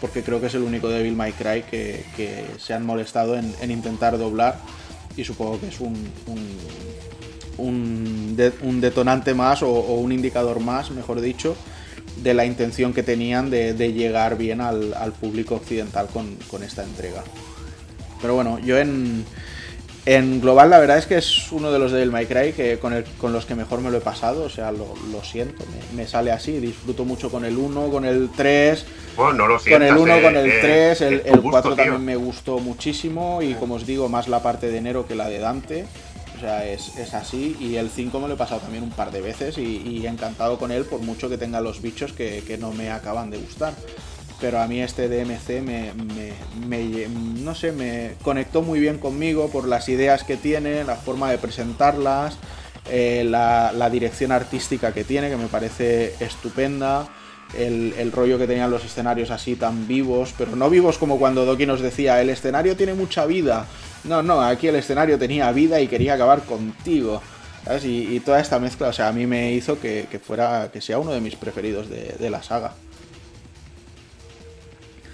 porque 0.00 0.22
creo 0.22 0.40
que 0.40 0.46
es 0.46 0.54
el 0.54 0.62
único 0.62 0.88
Devil 0.88 1.14
May 1.14 1.32
Cry 1.32 1.62
que, 1.62 2.46
se 2.58 2.74
han 2.74 2.86
molestado 2.86 3.36
en, 3.36 3.70
intentar 3.70 4.18
doblar 4.18 4.58
y 5.16 5.24
supongo 5.24 5.60
que 5.60 5.68
es 5.68 5.80
un, 5.80 5.96
un, 7.56 8.80
detonante 8.80 9.34
más 9.34 9.62
o, 9.62 9.70
un 9.70 10.12
indicador 10.12 10.60
más, 10.60 10.90
mejor 10.90 11.20
dicho, 11.20 11.56
de 12.22 12.34
la 12.34 12.44
intención 12.44 12.92
que 12.92 13.02
tenían 13.02 13.50
de, 13.50 13.92
llegar 13.92 14.36
bien 14.36 14.60
al, 14.60 15.12
público 15.20 15.56
occidental 15.56 16.08
con, 16.08 16.36
con 16.48 16.62
esta 16.62 16.84
entrega. 16.84 17.24
Pero 18.20 18.34
bueno, 18.34 18.58
yo 18.58 18.78
en, 18.78 19.24
en 20.08 20.40
global, 20.40 20.70
la 20.70 20.78
verdad 20.78 20.96
es 20.96 21.04
que 21.04 21.18
es 21.18 21.52
uno 21.52 21.70
de 21.70 21.78
los 21.78 21.92
del 21.92 22.10
My 22.10 22.24
Cry 22.24 22.54
que 22.54 22.78
con, 22.78 22.94
el, 22.94 23.04
con 23.18 23.30
los 23.30 23.44
que 23.44 23.54
mejor 23.54 23.82
me 23.82 23.90
lo 23.90 23.98
he 23.98 24.00
pasado. 24.00 24.44
O 24.44 24.48
sea, 24.48 24.72
lo, 24.72 24.86
siento, 25.22 25.62
me, 25.94 26.06
sale 26.06 26.32
así. 26.32 26.58
Disfruto 26.60 27.04
mucho 27.04 27.30
con 27.30 27.44
el 27.44 27.58
1, 27.58 27.90
con 27.90 28.06
el 28.06 28.30
3. 28.34 28.86
Bueno, 29.16 29.34
no 29.34 29.46
lo 29.46 29.58
con 29.58 29.82
el 29.82 29.94
1, 29.94 30.22
con 30.22 30.36
el 30.36 30.60
3. 30.62 31.00
El, 31.02 31.40
4 31.42 31.76
también 31.76 32.02
me 32.02 32.16
gustó 32.16 32.58
muchísimo. 32.58 33.42
Y 33.42 33.52
como 33.54 33.74
os 33.74 33.84
digo, 33.84 34.08
más 34.08 34.28
la 34.28 34.42
parte 34.42 34.70
de 34.70 34.78
enero 34.78 35.06
que 35.06 35.14
la 35.14 35.28
de 35.28 35.40
Dante. 35.40 35.84
O 36.38 36.40
sea, 36.40 36.66
es, 36.66 37.12
así. 37.12 37.54
Y 37.60 37.76
el 37.76 37.90
5 37.90 38.18
me 38.18 38.28
lo 38.28 38.34
he 38.34 38.38
pasado 38.38 38.62
también 38.62 38.84
un 38.84 38.90
par 38.90 39.10
de 39.10 39.20
veces. 39.20 39.58
Y, 39.58 39.82
y 39.86 40.06
encantado 40.06 40.58
con 40.58 40.72
él, 40.72 40.86
por 40.86 41.00
mucho 41.00 41.28
que 41.28 41.36
tenga 41.36 41.60
los 41.60 41.82
bichos 41.82 42.14
que, 42.14 42.42
que 42.46 42.56
no 42.56 42.72
me 42.72 42.90
acaban 42.90 43.28
de 43.28 43.36
gustar 43.36 43.74
pero 44.40 44.60
a 44.60 44.68
mí 44.68 44.80
este 44.80 45.08
DMC 45.08 45.62
me, 45.62 45.92
no 47.42 47.54
sé, 47.54 47.72
me 47.72 48.12
conectó 48.22 48.62
muy 48.62 48.78
bien 48.78 48.98
conmigo 48.98 49.48
por 49.50 49.66
las 49.66 49.88
ideas 49.88 50.22
que 50.22 50.36
tiene, 50.36 50.84
la 50.84 50.96
forma 50.96 51.30
de 51.30 51.38
presentarlas, 51.38 52.38
eh, 52.88 53.24
la, 53.28 53.90
dirección 53.90 54.32
artística 54.32 54.92
que 54.92 55.04
tiene, 55.04 55.28
que 55.28 55.36
me 55.36 55.48
parece 55.48 56.14
estupenda. 56.20 57.08
El, 57.56 58.12
rollo 58.12 58.36
que 58.36 58.46
tenían 58.46 58.70
los 58.70 58.84
escenarios 58.84 59.30
así 59.30 59.56
tan 59.56 59.88
vivos, 59.88 60.34
pero 60.36 60.54
no 60.54 60.68
vivos 60.68 60.98
como 60.98 61.18
cuando 61.18 61.46
Doki 61.46 61.64
nos 61.64 61.80
decía, 61.80 62.20
el 62.20 62.28
escenario 62.28 62.76
tiene 62.76 62.92
mucha 62.92 63.24
vida. 63.24 63.64
No, 64.04 64.22
no, 64.22 64.42
aquí 64.42 64.68
el 64.68 64.76
escenario 64.76 65.18
tenía 65.18 65.50
vida 65.52 65.80
y 65.80 65.88
quería 65.88 66.14
acabar 66.14 66.42
contigo. 66.42 67.22
Y, 67.82 68.20
toda 68.20 68.40
esta 68.40 68.58
mezcla, 68.58 68.88
o 68.88 68.92
sea, 68.92 69.08
a 69.08 69.12
mí 69.12 69.26
me 69.26 69.52
hizo 69.52 69.80
que, 69.80 70.06
fuera, 70.22 70.70
que 70.70 70.82
sea 70.82 70.98
uno 70.98 71.10
de 71.10 71.20
mis 71.20 71.36
preferidos 71.36 71.88
de 71.88 72.30
la 72.30 72.42
saga 72.42 72.74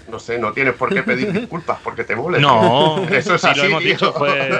no 0.07 0.19
sé, 0.19 0.37
no 0.37 0.53
tienes 0.53 0.75
por 0.75 0.93
qué 0.93 1.03
pedir 1.03 1.31
disculpas 1.31 1.79
porque 1.83 2.03
te 2.03 2.15
molesta. 2.15 2.47
No, 2.47 3.03
eso 3.11 3.37
sí 3.37 3.47
lo 3.55 3.63
hemos 3.63 3.83
dicho, 3.83 4.13
fue, 4.13 4.51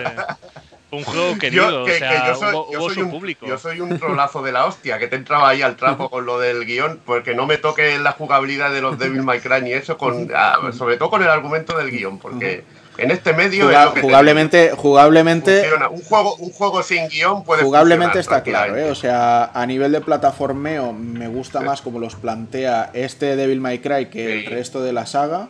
un 0.92 1.04
juego 1.04 1.38
querido, 1.38 1.84
o 1.84 1.88
sea, 1.88 2.34
yo 2.34 2.90
soy, 2.90 3.02
un, 3.04 3.12
público. 3.12 3.46
Yo 3.46 3.58
soy 3.58 3.82
un 3.82 3.98
trolazo 4.00 4.42
de 4.42 4.52
la 4.52 4.66
hostia, 4.66 4.98
que 4.98 5.08
te 5.08 5.16
entraba 5.16 5.50
ahí 5.50 5.62
al 5.62 5.76
trapo 5.76 6.10
con 6.12 6.26
lo 6.26 6.40
del 6.40 6.66
guion, 6.66 7.00
porque 7.06 7.36
no 7.36 7.46
me 7.46 7.58
toque 7.58 7.98
la 8.00 8.14
jugabilidad 8.14 8.72
de 8.72 8.82
los 8.82 8.98
Devil 8.98 9.24
May 9.24 9.40
Cry 9.40 9.62
ni 9.62 9.74
eso, 9.74 9.98
con, 9.98 10.32
ah, 10.34 10.72
sobre 10.72 10.98
todo 10.98 11.10
con 11.10 11.22
el 11.22 11.30
argumento 11.30 11.78
del 11.78 11.92
guion, 11.92 12.20
porque 12.20 12.64
en 12.98 13.12
este 13.12 13.34
medio 13.34 13.70
jugablemente 14.02 14.72
jugablemente 14.72 15.66
un 15.92 16.02
juego 16.02 16.36
un 16.36 16.52
juego 16.52 16.84
sin 16.84 17.08
guion 17.08 17.44
puede 17.44 17.64
jugablemente 17.64 18.20
está 18.20 18.44
claro 18.44 18.76
¿eh? 18.76 18.90
o 18.90 18.96
sea 18.96 19.52
a 19.54 19.66
nivel 19.66 19.92
de 19.92 20.02
plataformeo 20.02 20.94
me 20.94 21.28
gusta 21.28 21.62
más 21.62 21.82
como 21.82 22.00
los 22.00 22.16
plantea 22.16 22.92
este 22.94 23.36
Devil 23.36 23.60
May 23.60 23.80
Cry 23.80 24.08
que 24.08 24.40
el 24.40 24.46
resto 24.46 24.82
de 24.82 24.94
la 24.94 25.06
saga 25.06 25.50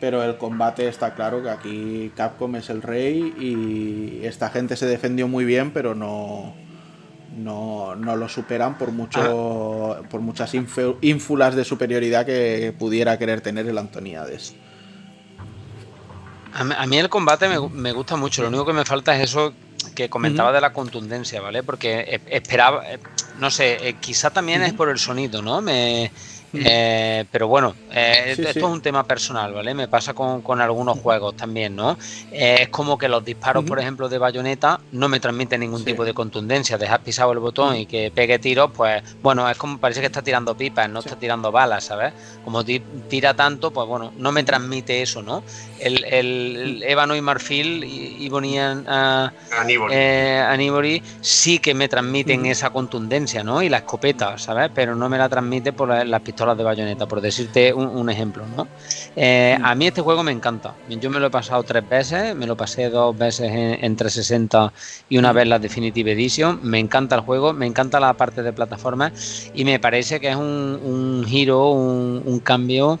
pero 0.00 0.22
el 0.24 0.36
combate 0.36 0.88
está 0.88 1.14
claro 1.14 1.42
que 1.42 1.50
aquí 1.50 2.12
Capcom 2.16 2.56
es 2.56 2.70
el 2.70 2.82
rey 2.82 3.34
y 3.38 4.26
esta 4.26 4.50
gente 4.50 4.76
se 4.76 4.86
defendió 4.86 5.28
muy 5.28 5.44
bien 5.44 5.72
pero 5.72 5.94
no 5.94 6.54
no, 7.36 7.94
no 7.96 8.16
lo 8.16 8.28
superan 8.28 8.76
por 8.78 8.92
mucho 8.92 9.94
ah. 9.94 10.02
por 10.08 10.20
muchas 10.20 10.52
ínfulas 10.54 11.54
de 11.54 11.64
superioridad 11.64 12.26
que 12.26 12.74
pudiera 12.78 13.18
querer 13.18 13.40
tener 13.40 13.66
el 13.66 13.78
Antoniades. 13.78 14.54
A 16.54 16.86
mí, 16.86 16.98
el 16.98 17.08
combate 17.08 17.48
me, 17.48 17.92
gusta 17.92 18.16
mucho, 18.16 18.42
lo 18.42 18.48
único 18.48 18.66
que 18.66 18.72
me 18.74 18.84
falta 18.84 19.16
es 19.16 19.30
eso 19.30 19.54
que 19.94 20.08
comentaba 20.08 20.52
de 20.52 20.60
la 20.60 20.72
contundencia, 20.72 21.40
¿vale? 21.40 21.62
Porque 21.62 22.20
esperaba, 22.26 22.84
eh, 22.90 22.98
no 23.38 23.50
sé, 23.50 23.88
eh, 23.88 23.94
quizá 24.00 24.30
también 24.30 24.62
es 24.62 24.74
por 24.74 24.90
el 24.90 24.98
sonido, 24.98 25.40
¿no? 25.40 25.62
Me, 25.62 26.12
eh, 26.54 27.24
pero 27.30 27.48
bueno, 27.48 27.74
eh, 27.90 28.34
esto 28.36 28.48
es 28.48 28.56
un 28.56 28.80
tema 28.80 29.04
personal, 29.04 29.54
¿vale? 29.54 29.74
Me 29.74 29.88
pasa 29.88 30.12
con, 30.12 30.60
algunos 30.60 30.98
juegos 30.98 31.36
también, 31.36 31.74
¿no? 31.74 31.96
Eh, 32.30 32.58
es 32.62 32.68
como 32.68 32.98
que 32.98 33.08
los 33.08 33.24
disparos, 33.24 33.64
por 33.64 33.78
ejemplo, 33.78 34.08
de 34.08 34.18
bayoneta 34.18 34.80
no 34.92 35.08
me 35.08 35.18
transmiten 35.18 35.60
ningún 35.60 35.84
tipo 35.84 36.04
de 36.04 36.12
contundencia. 36.12 36.76
Dejas 36.76 37.00
pisado 37.00 37.32
el 37.32 37.38
botón 37.38 37.76
y 37.76 37.86
que 37.86 38.10
pegue 38.14 38.38
tiros, 38.38 38.70
pues 38.74 39.02
bueno, 39.22 39.48
es 39.48 39.56
como 39.56 39.78
parece 39.78 40.00
que 40.00 40.06
está 40.06 40.22
tirando 40.22 40.54
pipas, 40.54 40.88
no 40.90 41.00
está 41.00 41.16
tirando 41.16 41.50
balas, 41.50 41.84
¿sabes? 41.84 42.12
Como 42.44 42.64
tira 42.64 43.34
tanto, 43.34 43.70
pues 43.70 43.86
bueno, 43.88 44.12
no 44.18 44.32
me 44.32 44.44
transmite 44.44 45.02
eso, 45.02 45.22
¿no? 45.22 45.42
El, 45.78 46.04
el, 46.04 46.82
Ébano 46.82 47.16
y 47.16 47.20
Marfil 47.20 47.82
y, 47.84 48.28
y 48.28 48.58
a, 48.58 49.32
Aníbori. 50.50 51.02
sí 51.20 51.58
que 51.58 51.74
me 51.74 51.88
transmiten 51.88 52.46
esa 52.46 52.70
contundencia, 52.70 53.42
¿no? 53.42 53.62
Y 53.62 53.68
la 53.68 53.78
escopeta, 53.78 54.38
¿sabes? 54.38 54.70
Pero 54.74 54.94
no 54.94 55.08
me 55.08 55.18
la 55.18 55.28
transmite 55.28 55.72
por 55.72 55.88
las 55.88 56.20
pistolas 56.20 56.41
de 56.56 56.64
bayoneta, 56.64 57.06
por 57.06 57.20
decirte 57.20 57.72
un, 57.72 58.10
ejemplo. 58.10 58.44
¿no? 58.56 58.66
Eh, 59.16 59.56
a 59.62 59.74
mí 59.74 59.86
este 59.86 60.00
juego 60.00 60.22
me 60.22 60.32
encanta. 60.32 60.74
Yo 60.88 61.08
me 61.08 61.20
lo 61.20 61.28
he 61.28 61.30
pasado 61.30 61.62
tres 61.62 61.88
veces, 61.88 62.34
me 62.34 62.46
lo 62.46 62.56
pasé 62.56 62.90
dos 62.90 63.16
veces 63.16 63.50
en, 63.52 63.96
360 63.96 64.72
y 65.08 65.18
una 65.18 65.32
vez 65.32 65.46
la 65.46 65.58
Definitive 65.58 66.12
Edition. 66.12 66.60
Me 66.62 66.78
encanta 66.78 67.14
el 67.14 67.22
juego, 67.22 67.52
me 67.52 67.66
encanta 67.66 68.00
la 68.00 68.12
parte 68.14 68.42
de 68.42 68.52
plataforma 68.52 69.12
y 69.54 69.64
me 69.64 69.78
parece 69.78 70.20
que 70.20 70.28
es 70.28 70.36
un, 70.36 71.24
giro, 71.26 71.70
un, 71.70 72.40
cambio 72.40 72.98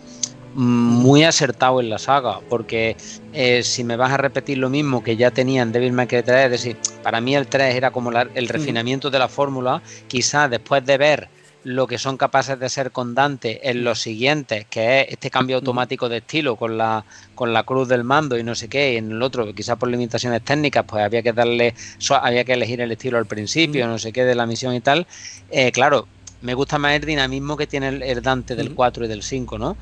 muy 0.54 1.24
acertado 1.24 1.80
en 1.80 1.90
la 1.90 1.98
saga, 1.98 2.40
porque 2.48 2.96
eh, 3.32 3.62
si 3.62 3.84
me 3.84 3.96
vas 3.96 4.12
a 4.12 4.18
repetir 4.18 4.58
lo 4.58 4.68
mismo 4.68 5.02
que 5.02 5.16
ya 5.16 5.30
tenía 5.30 5.62
en 5.62 5.72
Devil 5.72 5.92
May 5.92 6.06
Cry 6.06 6.22
3, 6.22 6.44
es 6.44 6.50
decir, 6.50 6.76
para 7.02 7.20
mí 7.20 7.34
el 7.34 7.46
3 7.46 7.74
era 7.74 7.90
como 7.90 8.12
el 8.12 8.48
refinamiento 8.48 9.10
de 9.10 9.18
la 9.18 9.28
fórmula, 9.28 9.82
quizás 10.08 10.50
después 10.50 10.84
de 10.84 10.98
ver 10.98 11.28
lo 11.64 11.86
que 11.86 11.98
son 11.98 12.16
capaces 12.16 12.58
de 12.58 12.68
ser 12.68 12.90
con 12.90 13.14
Dante 13.14 13.70
en 13.70 13.84
los 13.84 14.00
siguientes, 14.00 14.66
que 14.68 15.02
es 15.02 15.06
este 15.10 15.30
cambio 15.30 15.56
automático 15.56 16.08
de 16.08 16.18
estilo 16.18 16.56
con 16.56 16.76
la, 16.76 17.04
con 17.34 17.52
la 17.52 17.62
cruz 17.62 17.88
del 17.88 18.04
mando 18.04 18.36
y 18.38 18.42
no 18.42 18.54
sé 18.54 18.68
qué, 18.68 18.94
y 18.94 18.96
en 18.96 19.12
el 19.12 19.22
otro, 19.22 19.54
quizás 19.54 19.76
por 19.76 19.88
limitaciones 19.88 20.42
técnicas, 20.42 20.84
pues 20.86 21.04
había 21.04 21.22
que 21.22 21.32
darle, 21.32 21.74
había 22.20 22.44
que 22.44 22.54
elegir 22.54 22.80
el 22.80 22.92
estilo 22.92 23.18
al 23.18 23.26
principio, 23.26 23.86
no 23.86 23.98
sé 23.98 24.12
qué, 24.12 24.24
de 24.24 24.34
la 24.34 24.46
misión 24.46 24.74
y 24.74 24.80
tal. 24.80 25.06
Eh, 25.50 25.70
claro, 25.72 26.08
me 26.40 26.54
gusta 26.54 26.78
más 26.78 26.94
el 26.94 27.04
dinamismo 27.04 27.56
que 27.56 27.66
tiene 27.66 27.88
el, 27.88 28.22
Dante 28.22 28.56
del 28.56 28.74
4 28.74 29.04
y 29.04 29.08
del 29.08 29.22
5, 29.22 29.58
¿no? 29.58 29.76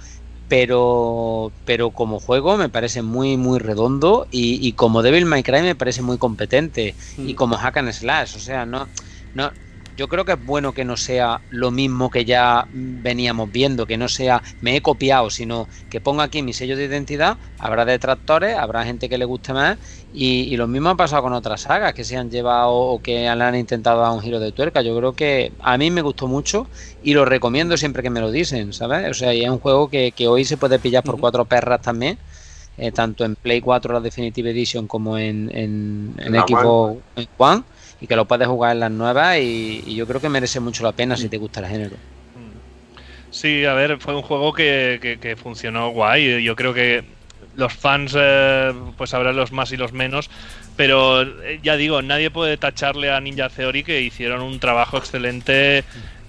Pero, 0.49 1.52
pero 1.65 1.91
como 1.91 2.18
juego 2.18 2.57
me 2.57 2.68
parece 2.68 3.02
muy, 3.02 3.36
muy 3.36 3.60
redondo 3.60 4.26
y, 4.31 4.73
como 4.73 5.02
Devil 5.02 5.25
May 5.25 5.44
Cry 5.44 5.62
me 5.62 5.76
parece 5.76 6.02
muy 6.02 6.18
competente 6.18 6.94
y 7.18 7.34
como 7.34 7.57
Hack 7.57 7.76
and 7.76 7.92
Slash, 7.92 8.36
o 8.36 8.41
sea, 8.41 8.67
no, 8.67 8.89
no, 9.34 9.52
yo 10.00 10.08
creo 10.08 10.24
que 10.24 10.32
es 10.32 10.42
bueno 10.42 10.72
que 10.72 10.82
no 10.82 10.96
sea 10.96 11.42
lo 11.50 11.70
mismo 11.70 12.08
que 12.08 12.24
ya 12.24 12.66
veníamos 12.72 13.52
viendo, 13.52 13.86
que 13.86 13.98
no 13.98 14.08
sea 14.08 14.42
me 14.62 14.74
he 14.74 14.80
copiado, 14.80 15.28
sino 15.28 15.68
que 15.90 16.00
ponga 16.00 16.24
aquí 16.24 16.40
mi 16.40 16.54
sello 16.54 16.74
de 16.74 16.86
identidad, 16.86 17.36
habrá 17.58 17.84
detractores, 17.84 18.56
habrá 18.56 18.82
gente 18.86 19.10
que 19.10 19.18
le 19.18 19.26
guste 19.26 19.52
más 19.52 19.76
y, 20.10 20.56
lo 20.56 20.66
mismo 20.66 20.88
ha 20.88 20.94
pasado 20.94 21.24
con 21.24 21.34
otras 21.34 21.60
sagas 21.60 21.92
que 21.92 22.04
se 22.04 22.16
han 22.16 22.30
llevado 22.30 22.72
o 22.72 23.02
que 23.02 23.24
le 23.24 23.28
han 23.28 23.54
intentado 23.54 24.00
dar 24.00 24.12
un 24.12 24.22
giro 24.22 24.40
de 24.40 24.52
tuerca. 24.52 24.80
Yo 24.80 24.96
creo 24.96 25.12
que 25.12 25.52
a 25.60 25.76
mí 25.76 25.90
me 25.90 26.00
gustó 26.00 26.26
mucho 26.26 26.66
y 27.02 27.12
lo 27.12 27.26
recomiendo 27.26 27.76
siempre 27.76 28.02
que 28.02 28.08
me 28.08 28.20
lo 28.20 28.30
dicen, 28.30 28.72
¿sabes? 28.72 29.10
O 29.10 29.12
sea, 29.12 29.34
y 29.34 29.44
es 29.44 29.50
un 29.50 29.58
juego 29.58 29.90
que, 29.90 30.14
hoy 30.26 30.46
se 30.46 30.56
puede 30.56 30.78
pillar 30.78 31.04
por 31.04 31.20
cuatro 31.20 31.44
perras 31.44 31.82
también. 31.82 32.16
Eh, 32.78 32.90
tanto 32.90 33.26
en 33.26 33.36
Play 33.36 33.60
4 33.60 33.92
la 33.92 34.00
Definitive 34.00 34.52
Edition 34.52 34.86
como 34.86 35.18
en, 35.18 35.50
en, 35.54 36.14
en 36.16 36.32
Xbox 36.32 37.02
One 37.36 37.64
y 38.00 38.06
que 38.06 38.16
lo 38.16 38.24
puedes 38.24 38.48
jugar 38.48 38.72
en 38.72 38.80
las 38.80 38.90
nuevas 38.90 39.38
y, 39.38 39.94
yo 39.94 40.06
creo 40.06 40.20
que 40.20 40.28
merece 40.28 40.60
mucho 40.60 40.82
la 40.82 40.92
pena 40.92 41.16
si 41.16 41.28
te 41.28 41.36
gusta 41.36 41.60
el 41.60 41.66
género. 41.66 41.96
Sí, 43.30 43.64
a 43.64 43.74
ver, 43.74 43.98
fue 43.98 44.16
un 44.16 44.22
juego 44.22 44.52
que, 44.52 45.36
funcionó 45.40 45.90
guay. 45.90 46.42
Yo 46.42 46.56
creo 46.56 46.74
que 46.74 47.04
los 47.54 47.72
fans, 47.72 48.14
eh, 48.16 48.72
pues 48.96 49.14
habrá 49.14 49.32
los 49.32 49.52
más 49.52 49.70
y 49.72 49.76
los 49.76 49.92
menos, 49.92 50.30
pero 50.76 51.22
eh, 51.22 51.60
ya 51.62 51.76
digo, 51.76 52.02
nadie 52.02 52.30
puede 52.30 52.56
tacharle 52.56 53.12
a 53.12 53.20
Ninja 53.20 53.48
Theory 53.48 53.84
que 53.84 54.00
hicieron 54.00 54.40
un 54.40 54.58
trabajo 54.58 54.96
excelente 54.96 55.84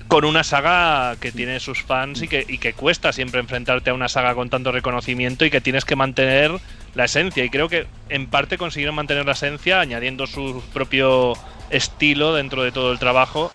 con 0.08 0.26
una 0.26 0.44
saga 0.44 1.16
que 1.22 1.32
tiene 1.32 1.62
sus 1.62 1.84
fans 1.84 2.22
y 2.22 2.28
que, 2.28 2.44
y 2.46 2.58
que 2.58 2.74
cuesta 2.74 3.14
siempre 3.14 3.40
enfrentarte 3.40 3.92
a 3.92 3.94
una 3.94 4.10
saga 4.10 4.36
con 4.36 4.50
tanto 4.50 4.72
reconocimiento 4.74 5.46
y 5.46 5.50
que 5.50 5.62
tienes 5.62 5.86
que 5.86 5.96
mantener 5.96 6.52
la 6.96 7.06
esencia. 7.06 7.46
Y 7.46 7.50
creo 7.50 7.70
que 7.70 7.88
en 8.10 8.28
parte 8.28 8.58
consiguieron 8.58 8.94
mantener 8.94 9.26
la 9.26 9.32
esencia 9.32 9.80
añadiendo 9.80 10.28
su 10.28 10.62
propio 10.74 11.34
estilo 11.72 12.34
dentro 12.34 12.64
de 12.64 12.72
todo 12.72 12.92
el 12.92 13.00
trabajo. 13.00 13.52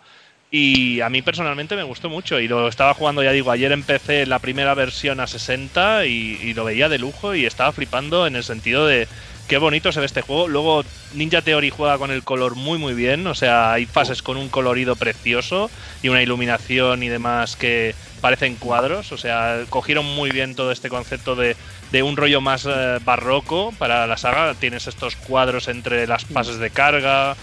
Y 0.51 1.01
a 1.01 1.09
mí 1.09 1.23
personalmente 1.23 1.77
me 1.77 1.83
gustó 1.83 2.09
mucho. 2.09 2.41
Y 2.41 2.49
lo 2.49 2.69
estaba 2.69 2.95
jugando, 2.95 3.23
ya 3.23 3.33
digo, 3.33 3.51
ayer 3.51 3.73
empecé 3.73 4.27
la 4.27 4.39
primera 4.39 4.75
versión 4.75 5.21
a 5.21 5.27
60 5.27 6.07
y, 6.07 6.55
lo 6.55 6.65
veía 6.65 6.89
de 6.89 6.99
lujo 6.99 7.35
y 7.35 7.45
estaba 7.45 7.73
flipando 7.73 8.27
en 8.27 8.37
el 8.37 8.45
sentido 8.45 8.87
de 8.87 9.09
qué 9.49 9.59
bonito 9.59 9.91
se 9.93 10.01
ve 10.01 10.07
este 10.07 10.23
juego. 10.23 10.49
Luego 10.49 10.85
Ninja 11.15 11.43
Theory 11.43 11.71
juega 11.71 11.99
con 11.99 12.11
el 12.11 12.23
color 12.23 12.55
muy 12.55 12.79
muy 12.79 12.95
bien. 12.95 13.27
O 13.27 13.35
sea, 13.35 13.73
hay 13.73 13.87
fases 13.87 14.23
con 14.23 14.37
un 14.37 14.49
colorido 14.49 14.95
precioso 14.95 15.71
y 16.03 16.09
una 16.09 16.23
iluminación 16.23 17.03
y 17.03 17.09
demás 17.09 17.57
que 17.57 17.95
parecen 18.21 18.55
cuadros. 18.55 19.11
O 19.11 19.19
sea, 19.19 19.65
cogieron 19.69 20.07
muy 20.07 20.31
bien 20.31 20.55
todo 20.55 20.71
este 20.71 20.89
concepto 20.89 21.35
de, 21.35 21.57
de 21.91 22.03
un 22.05 22.17
rollo 22.17 22.41
más 22.41 22.67
eh, 22.67 22.99
barroco 23.05 23.75
para 23.79 24.07
la 24.07 24.17
saga. 24.17 24.55
Tienes 24.55 24.87
estos 24.87 25.17
cuadros 25.17 25.67
entre 25.67 26.07
las 26.07 26.25
fases 26.25 26.59
de 26.59 26.71
carga 26.71 27.37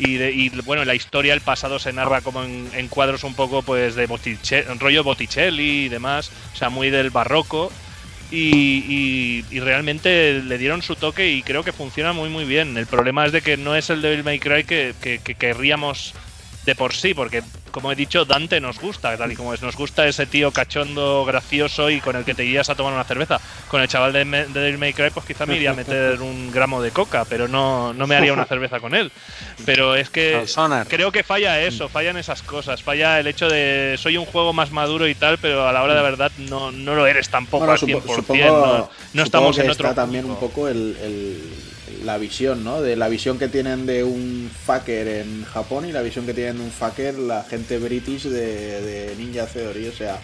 y, 0.00 0.48
bueno, 0.64 0.84
la 0.84 0.94
historia, 0.94 1.34
el 1.34 1.42
pasado 1.42 1.78
se 1.78 1.92
narra 1.92 2.22
como 2.22 2.42
en, 2.42 2.88
cuadros 2.88 3.22
un 3.22 3.34
poco 3.34 3.62
pues 3.62 3.94
de 3.94 4.08
rollo 4.78 5.04
Botticelli 5.04 5.84
y 5.84 5.88
demás, 5.88 6.32
o 6.54 6.56
sea, 6.56 6.70
muy 6.70 6.90
del 6.90 7.10
barroco. 7.10 7.70
Y, 8.32 9.42
realmente 9.60 10.40
le 10.42 10.56
dieron 10.56 10.82
su 10.82 10.96
toque 10.96 11.30
y 11.30 11.42
creo 11.42 11.64
que 11.64 11.72
funciona 11.72 12.12
muy 12.12 12.28
muy 12.28 12.44
bien. 12.44 12.76
El 12.78 12.86
problema 12.86 13.26
es 13.26 13.32
de 13.32 13.42
que 13.42 13.56
no 13.56 13.76
es 13.76 13.90
el 13.90 14.00
Devil 14.02 14.24
May 14.24 14.38
Cry 14.38 14.64
que, 14.64 14.94
que 15.00 15.34
querríamos 15.34 16.14
de 16.64 16.74
por 16.74 16.94
sí, 16.94 17.14
porque 17.14 17.42
como 17.70 17.92
he 17.92 17.94
dicho, 17.94 18.24
Dante 18.24 18.60
nos 18.60 18.78
gusta, 18.80 19.16
tal 19.16 19.32
y 19.32 19.36
como 19.36 19.54
es, 19.54 19.62
nos 19.62 19.76
gusta 19.76 20.06
ese 20.06 20.26
tío 20.26 20.50
cachondo, 20.50 21.24
gracioso 21.24 21.90
y 21.90 22.00
con 22.00 22.16
el 22.16 22.24
que 22.24 22.34
te 22.34 22.42
guías 22.42 22.68
a 22.68 22.74
tomar 22.74 22.92
una 22.92 23.04
cerveza. 23.04 23.40
Con 23.68 23.80
el 23.80 23.88
chaval 23.88 24.12
de, 24.12 24.24
de 24.24 24.60
Devil 24.60 24.78
May 24.78 24.92
Cry, 24.92 25.10
pues 25.10 25.26
quizá 25.26 25.46
me 25.46 25.56
iría 25.56 25.70
a 25.70 25.74
meter 25.74 26.20
un 26.20 26.50
gramo 26.50 26.82
de 26.82 26.90
coca, 26.90 27.24
pero 27.24 27.48
no, 27.48 27.92
no 27.94 28.06
me 28.06 28.16
haría 28.16 28.32
una 28.32 28.44
cerveza 28.44 28.80
con 28.80 28.94
él. 28.94 29.10
Pero 29.64 29.94
es 29.94 30.10
que 30.10 30.44
creo 30.88 31.12
que 31.12 31.22
falla 31.22 31.60
eso, 31.60 31.88
fallan 31.88 32.16
esas 32.16 32.42
cosas, 32.42 32.82
falla 32.82 33.20
el 33.20 33.26
hecho 33.26 33.48
de 33.48 33.96
soy 33.98 34.16
un 34.16 34.26
juego 34.26 34.52
más 34.52 34.70
maduro 34.70 35.08
y 35.08 35.14
tal, 35.14 35.38
pero 35.38 35.68
a 35.68 35.72
la 35.72 35.82
hora 35.82 35.94
de 35.94 36.00
la 36.00 36.04
verdad 36.04 36.32
no, 36.38 36.72
no 36.72 36.94
lo 36.94 37.06
eres 37.06 37.28
tampoco 37.28 37.70
al 37.70 37.78
100%, 37.78 38.88
no, 39.12 39.22
estamos 39.22 39.58
en 39.58 39.70
otro. 39.70 39.94
también 39.94 40.24
un 40.24 40.36
poco 40.36 40.68
el 40.68 40.96
la 42.04 42.18
visión, 42.18 42.64
¿no? 42.64 42.80
De 42.80 42.96
la 42.96 43.08
visión 43.08 43.38
que 43.38 43.48
tienen 43.48 43.86
de 43.86 44.04
un 44.04 44.50
fucker 44.66 45.08
en 45.08 45.44
Japón 45.44 45.88
y 45.88 45.92
la 45.92 46.02
visión 46.02 46.26
que 46.26 46.34
tienen 46.34 46.58
de 46.58 46.64
un 46.64 46.70
fucker 46.70 47.18
la 47.18 47.44
gente 47.44 47.78
british 47.78 48.24
de, 48.24 49.14
Ninja 49.18 49.46
Theory, 49.46 49.88
o 49.88 49.92
sea... 49.92 50.18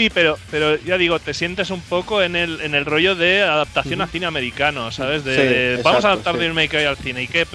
Sí, 0.00 0.08
pero, 0.08 0.38
pero 0.50 0.76
ya 0.76 0.96
digo, 0.96 1.18
te 1.18 1.34
sientes 1.34 1.70
un 1.70 1.80
poco 1.80 2.22
en 2.22 2.36
el, 2.36 2.60
en 2.60 2.74
el 2.74 2.86
rollo 2.86 3.16
de 3.16 3.42
adaptación 3.42 4.00
a 4.00 4.06
cine 4.06 4.26
americano, 4.26 4.90
¿sabes? 4.92 5.24
De, 5.24 5.80
vamos 5.82 6.04
a 6.04 6.12
adaptar 6.12 6.36
sí. 6.36 6.40
Devil 6.40 6.86
al 6.86 6.96
cine. 6.96 7.22
¿Y 7.24 7.28
qué? 7.28 7.46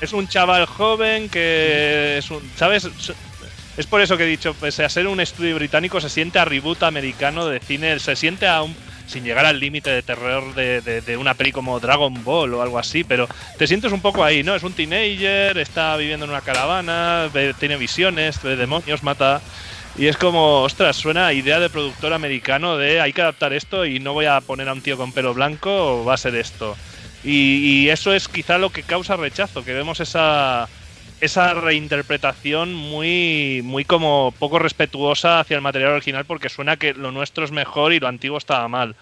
Es 0.00 0.12
un 0.12 0.28
chaval 0.28 0.66
joven 0.66 1.28
que 1.28 2.18
es 2.18 2.30
un, 2.30 2.42
¿sabes? 2.56 2.88
Es 3.76 3.86
por 3.86 4.00
eso 4.00 4.16
que 4.16 4.24
he 4.24 4.26
dicho, 4.26 4.54
pese 4.54 4.84
a 4.84 4.88
ser 4.88 5.06
un 5.06 5.20
estudio 5.20 5.54
británico, 5.54 6.00
se 6.00 6.08
siente 6.08 6.40
a 6.40 6.44
reboot 6.44 6.82
americano 6.82 7.46
de 7.46 7.60
cine, 7.60 8.00
se 8.00 8.16
siente 8.16 8.48
a 8.48 8.62
un 8.62 8.74
sin 9.08 9.24
llegar 9.24 9.46
al 9.46 9.58
límite 9.58 9.90
de 9.90 10.02
terror 10.02 10.54
de, 10.54 11.16
una 11.18 11.34
peli 11.34 11.50
como 11.50 11.80
Dragon 11.80 12.22
Ball 12.22 12.54
o 12.54 12.62
algo 12.62 12.78
así, 12.78 13.04
pero 13.04 13.26
te 13.56 13.66
sientes 13.66 13.90
un 13.90 14.00
poco 14.00 14.22
ahí, 14.22 14.42
¿no? 14.42 14.54
Es 14.54 14.62
un 14.62 14.74
teenager, 14.74 15.56
está 15.58 15.96
viviendo 15.96 16.26
en 16.26 16.30
una 16.30 16.42
caravana, 16.42 17.28
tiene 17.58 17.76
visiones, 17.76 18.40
ve 18.42 18.56
demonios, 18.56 19.02
mata. 19.02 19.40
Y 19.96 20.06
es 20.06 20.16
como, 20.16 20.62
ostras, 20.62 20.96
suena 20.96 21.26
a 21.26 21.32
idea 21.32 21.58
de 21.58 21.70
productor 21.70 22.12
americano 22.12 22.76
de 22.76 23.00
hay 23.00 23.12
que 23.12 23.22
adaptar 23.22 23.52
esto 23.52 23.84
y 23.84 23.98
no 23.98 24.12
voy 24.12 24.26
a 24.26 24.40
poner 24.40 24.68
a 24.68 24.72
un 24.72 24.82
tío 24.82 24.96
con 24.96 25.12
pelo 25.12 25.34
blanco, 25.34 26.02
o 26.02 26.04
va 26.04 26.14
a 26.14 26.18
ser 26.18 26.36
esto. 26.36 26.76
Y, 27.24 27.88
eso 27.88 28.12
es 28.12 28.28
quizá 28.28 28.58
lo 28.58 28.70
que 28.70 28.82
causa 28.82 29.16
rechazo, 29.16 29.64
que 29.64 29.72
vemos 29.72 29.98
esa, 30.00 30.68
esa 31.20 31.54
reinterpretación 31.54 32.74
muy, 32.74 33.60
muy 33.64 33.84
como 33.84 34.32
poco 34.38 34.58
respetuosa 34.58 35.40
hacia 35.40 35.56
el 35.56 35.62
material 35.62 35.92
original 35.92 36.24
porque 36.24 36.48
suena 36.48 36.76
que 36.76 36.94
lo 36.94 37.12
nuestro 37.12 37.44
es 37.44 37.50
mejor 37.50 37.92
y 37.92 38.00
lo 38.00 38.08
antiguo 38.08 38.38
estaba 38.38 38.68
mal. 38.68 38.94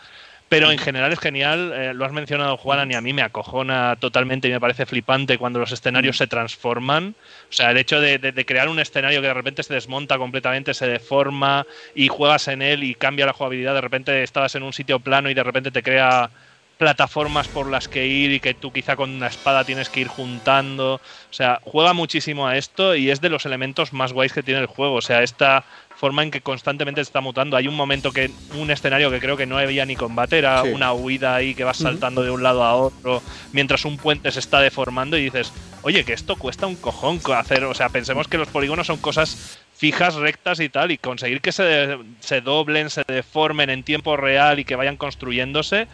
Pero 0.48 0.70
en 0.70 0.78
general 0.78 1.12
es 1.12 1.18
genial, 1.18 1.72
eh, 1.74 1.92
lo 1.92 2.04
has 2.04 2.12
mencionado 2.12 2.56
Juan, 2.56 2.92
y 2.92 2.94
a 2.94 3.00
mí 3.00 3.12
me 3.12 3.22
acojona 3.22 3.96
totalmente 3.98 4.46
y 4.46 4.52
me 4.52 4.60
parece 4.60 4.86
flipante 4.86 5.38
cuando 5.38 5.58
los 5.58 5.72
escenarios 5.72 6.18
se 6.18 6.28
transforman. 6.28 7.16
O 7.50 7.52
sea, 7.52 7.72
el 7.72 7.78
hecho 7.78 8.00
de, 8.00 8.18
de, 8.18 8.46
crear 8.46 8.68
un 8.68 8.78
escenario 8.78 9.20
que 9.20 9.26
de 9.26 9.34
repente 9.34 9.64
se 9.64 9.74
desmonta 9.74 10.18
completamente, 10.18 10.72
se 10.72 10.86
deforma 10.86 11.66
y 11.96 12.06
juegas 12.06 12.46
en 12.46 12.62
él 12.62 12.84
y 12.84 12.94
cambia 12.94 13.26
la 13.26 13.32
jugabilidad, 13.32 13.74
de 13.74 13.80
repente 13.80 14.22
estabas 14.22 14.54
en 14.54 14.62
un 14.62 14.72
sitio 14.72 15.00
plano 15.00 15.30
y 15.30 15.34
de 15.34 15.42
repente 15.42 15.72
te 15.72 15.82
crea 15.82 16.30
plataformas 16.78 17.48
por 17.48 17.68
las 17.68 17.88
que 17.88 18.06
ir 18.06 18.32
y 18.32 18.40
que 18.40 18.54
tú 18.54 18.72
quizá 18.72 18.96
con 18.96 19.10
una 19.10 19.28
espada 19.28 19.64
tienes 19.64 19.88
que 19.88 20.00
ir 20.00 20.08
juntando. 20.08 20.94
O 20.94 21.32
sea, 21.32 21.60
juega 21.64 21.92
muchísimo 21.92 22.46
a 22.46 22.56
esto 22.56 22.94
y 22.94 23.10
es 23.10 23.20
de 23.20 23.30
los 23.30 23.46
elementos 23.46 23.92
más 23.92 24.12
guays 24.12 24.32
que 24.32 24.42
tiene 24.42 24.60
el 24.60 24.66
juego. 24.66 24.94
O 24.94 25.02
sea, 25.02 25.22
esta 25.22 25.64
forma 25.96 26.22
en 26.22 26.30
que 26.30 26.42
constantemente 26.42 27.00
se 27.00 27.08
está 27.08 27.20
mutando. 27.20 27.56
Hay 27.56 27.68
un 27.68 27.74
momento 27.74 28.12
que 28.12 28.30
un 28.54 28.70
escenario 28.70 29.10
que 29.10 29.18
creo 29.18 29.36
que 29.36 29.46
no 29.46 29.56
había 29.56 29.86
ni 29.86 29.96
combate, 29.96 30.38
era 30.38 30.62
una 30.62 30.92
huida 30.92 31.34
ahí 31.34 31.54
que 31.54 31.64
vas 31.64 31.78
saltando 31.78 32.22
de 32.22 32.30
un 32.30 32.42
lado 32.42 32.62
a 32.62 32.74
otro 32.74 33.22
mientras 33.52 33.84
un 33.86 33.96
puente 33.96 34.30
se 34.30 34.40
está 34.40 34.60
deformando 34.60 35.16
y 35.16 35.24
dices, 35.24 35.52
oye, 35.82 36.04
que 36.04 36.12
esto 36.12 36.36
cuesta 36.36 36.66
un 36.66 36.76
cojón 36.76 37.20
hacer. 37.34 37.64
O 37.64 37.74
sea, 37.74 37.88
pensemos 37.88 38.28
que 38.28 38.38
los 38.38 38.48
polígonos 38.48 38.86
son 38.86 38.98
cosas 38.98 39.58
fijas, 39.74 40.14
rectas 40.14 40.60
y 40.60 40.68
tal, 40.68 40.90
y 40.90 40.98
conseguir 40.98 41.40
que 41.40 41.52
se, 41.52 41.98
se 42.20 42.40
doblen, 42.40 42.90
se 42.90 43.02
deformen 43.06 43.70
en 43.70 43.82
tiempo 43.82 44.16
real 44.16 44.58
y 44.58 44.64
que 44.64 44.76
vayan 44.76 44.96
construyéndose, 44.96 45.86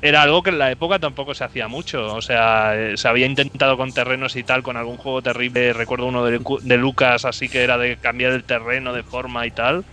era 0.00 0.22
algo 0.22 0.42
que 0.42 0.50
en 0.50 0.58
la 0.58 0.70
época 0.70 0.98
tampoco 0.98 1.34
se 1.34 1.44
hacía 1.44 1.68
mucho. 1.68 2.14
O 2.14 2.22
sea, 2.22 2.74
eh, 2.76 2.96
se 2.96 3.08
había 3.08 3.26
intentado 3.26 3.76
con 3.76 3.92
terrenos 3.92 4.36
y 4.36 4.44
tal, 4.44 4.62
con 4.62 4.76
algún 4.76 4.96
juego 4.98 5.22
terrible. 5.22 5.72
Recuerdo 5.72 6.06
uno 6.06 6.24
de, 6.24 6.40
de 6.62 6.76
Lucas, 6.76 7.24
así 7.24 7.48
que 7.48 7.62
era 7.62 7.78
de 7.78 7.98
cambiar 7.98 8.32
el 8.32 8.44
terreno 8.44 8.92
de 8.92 9.02
forma 9.04 9.46
y 9.46 9.52
tal. 9.52 9.86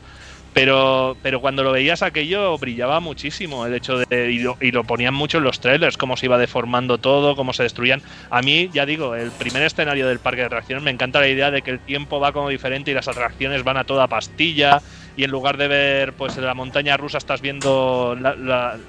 Pero, 0.53 1.17
pero 1.23 1.41
cuando 1.41 1.64
lo 1.64 1.72
veías 1.72 2.03
aquello 2.03 2.56
brillaba 2.59 2.99
muchísimo 2.99 3.65
el 3.65 3.73
hecho 3.73 3.98
de. 3.98 4.32
Y 4.32 4.40
lo, 4.40 4.56
y 4.61 4.72
lo, 4.72 4.83
ponían 4.83 5.14
mucho 5.14 5.40
en 5.40 5.43
los 5.43 5.59
trailers, 5.59 5.98
cómo 5.98 6.15
se 6.15 6.27
iba 6.27 6.38
deformando 6.38 6.99
todo, 6.99 7.35
cómo 7.35 7.53
se 7.53 7.64
destruían. 7.64 8.03
A 8.30 8.41
mí, 8.41 8.69
ya 8.72 8.85
digo, 8.85 9.15
el 9.15 9.32
primer 9.32 9.64
escenario 9.64 10.07
del 10.07 10.19
parque 10.19 10.41
de 10.41 10.48
atracciones 10.48 10.83
me 10.83 10.91
encanta 10.91 11.19
la 11.19 11.27
idea 11.27 11.49
de 11.49 11.64
que 11.64 11.72
el 11.72 11.80
tiempo 11.80 12.19
va 12.19 12.33
como 12.33 12.49
diferente 12.49 12.91
y 12.91 12.93
las 12.93 13.07
atracciones 13.07 13.64
van 13.64 13.77
a 13.77 13.83
toda 13.83 14.07
pastilla. 14.07 14.80
Y 15.17 15.23
en 15.23 15.32
lugar 15.32 15.57
de 15.57 15.67
ver, 15.67 16.14
pues 16.14 16.38
en 16.38 16.45
la 16.45 16.53
montaña 16.53 16.98
rusa 16.98 17.17
estás 17.17 17.41
viendo 17.41 18.15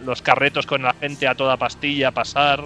los 0.05 0.23
carretos 0.23 0.67
con 0.67 0.83
la 0.83 0.95
gente 0.95 1.27
a 1.27 1.35
toda 1.35 1.57
pastilla 1.57 2.11
pasar. 2.11 2.63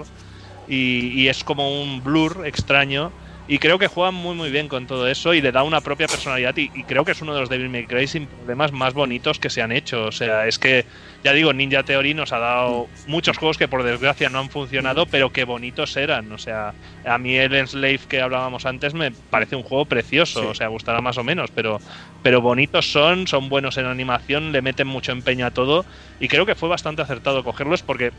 Y, 0.67 1.13
y 1.15 1.29
es 1.29 1.45
como 1.45 1.83
un 1.83 2.03
blur 2.03 2.43
extraño 2.47 3.13
y 3.49 3.59
creo 3.59 3.79
que 3.79 3.87
juegan 3.87 4.15
muy 4.15 4.35
muy 4.35 4.51
bien 4.51 4.69
con 4.69 4.87
todo 4.87 5.09
eso 5.09 5.33
y 5.33 5.41
le 5.41 5.53
da 5.53 5.63
una 5.63 5.81
propia 5.81 6.07
personalidad 6.07 6.55
y, 6.57 6.69
creo 6.85 7.05
que 7.05 7.13
es 7.13 7.23
uno 7.23 7.33
de 7.33 7.41
los 7.41 7.49
Devil 7.49 7.71
May 7.71 7.87
Cry 7.87 8.07
sin 8.07 8.27
problemas 8.27 8.73
más 8.73 8.93
bonitos 8.93 9.39
que 9.39 9.49
se 9.49 9.63
han 9.63 9.73
hecho. 9.73 10.05
O 10.05 10.13
sea, 10.13 10.47
es 10.47 10.59
que, 10.59 10.85
ya 11.25 11.33
digo, 11.33 11.53
Ninja 11.53 11.83
Theory 11.83 12.13
nos 12.13 12.33
ha 12.33 12.39
dado 12.39 12.89
muchos 13.07 13.39
juegos 13.39 13.57
que 13.57 13.67
por 13.67 13.83
desgracia 13.83 14.29
no 14.29 14.39
han 14.39 14.51
funcionado, 14.51 15.07
pero 15.07 15.33
que 15.33 15.45
bonitos 15.45 15.97
eran. 15.97 16.31
O 16.33 16.39
sea, 16.39 16.75
a 17.07 17.19
mí 17.19 17.37
el 17.37 17.55
Enslave 17.55 18.01
que 18.07 18.21
hablábamos 18.21 18.67
antes 18.67 18.93
me 18.93 19.11
parece 19.11 19.57
un 19.57 19.63
juego 19.63 19.87
precioso. 19.87 20.49
O 20.49 20.55
sea, 20.55 20.69
gustará 20.69 21.01
más 21.01 21.17
o 21.17 21.25
menos, 21.25 21.51
pero, 21.51 21.81
pero 22.23 22.43
bonitos 22.43 22.93
son, 22.93 23.27
son 23.27 23.49
buenos 23.49 23.79
en 23.79 23.87
animación, 23.87 24.53
le 24.53 24.61
meten 24.61 24.87
mucho 24.87 25.13
empeño 25.13 25.47
a 25.47 25.51
todo 25.51 25.87
y 26.21 26.29
creo 26.29 26.45
que 26.45 26.55
fue 26.55 26.69
bastante 26.69 27.01
acertado 27.01 27.43
cogerlos 27.45 27.83
porque 27.83 28.13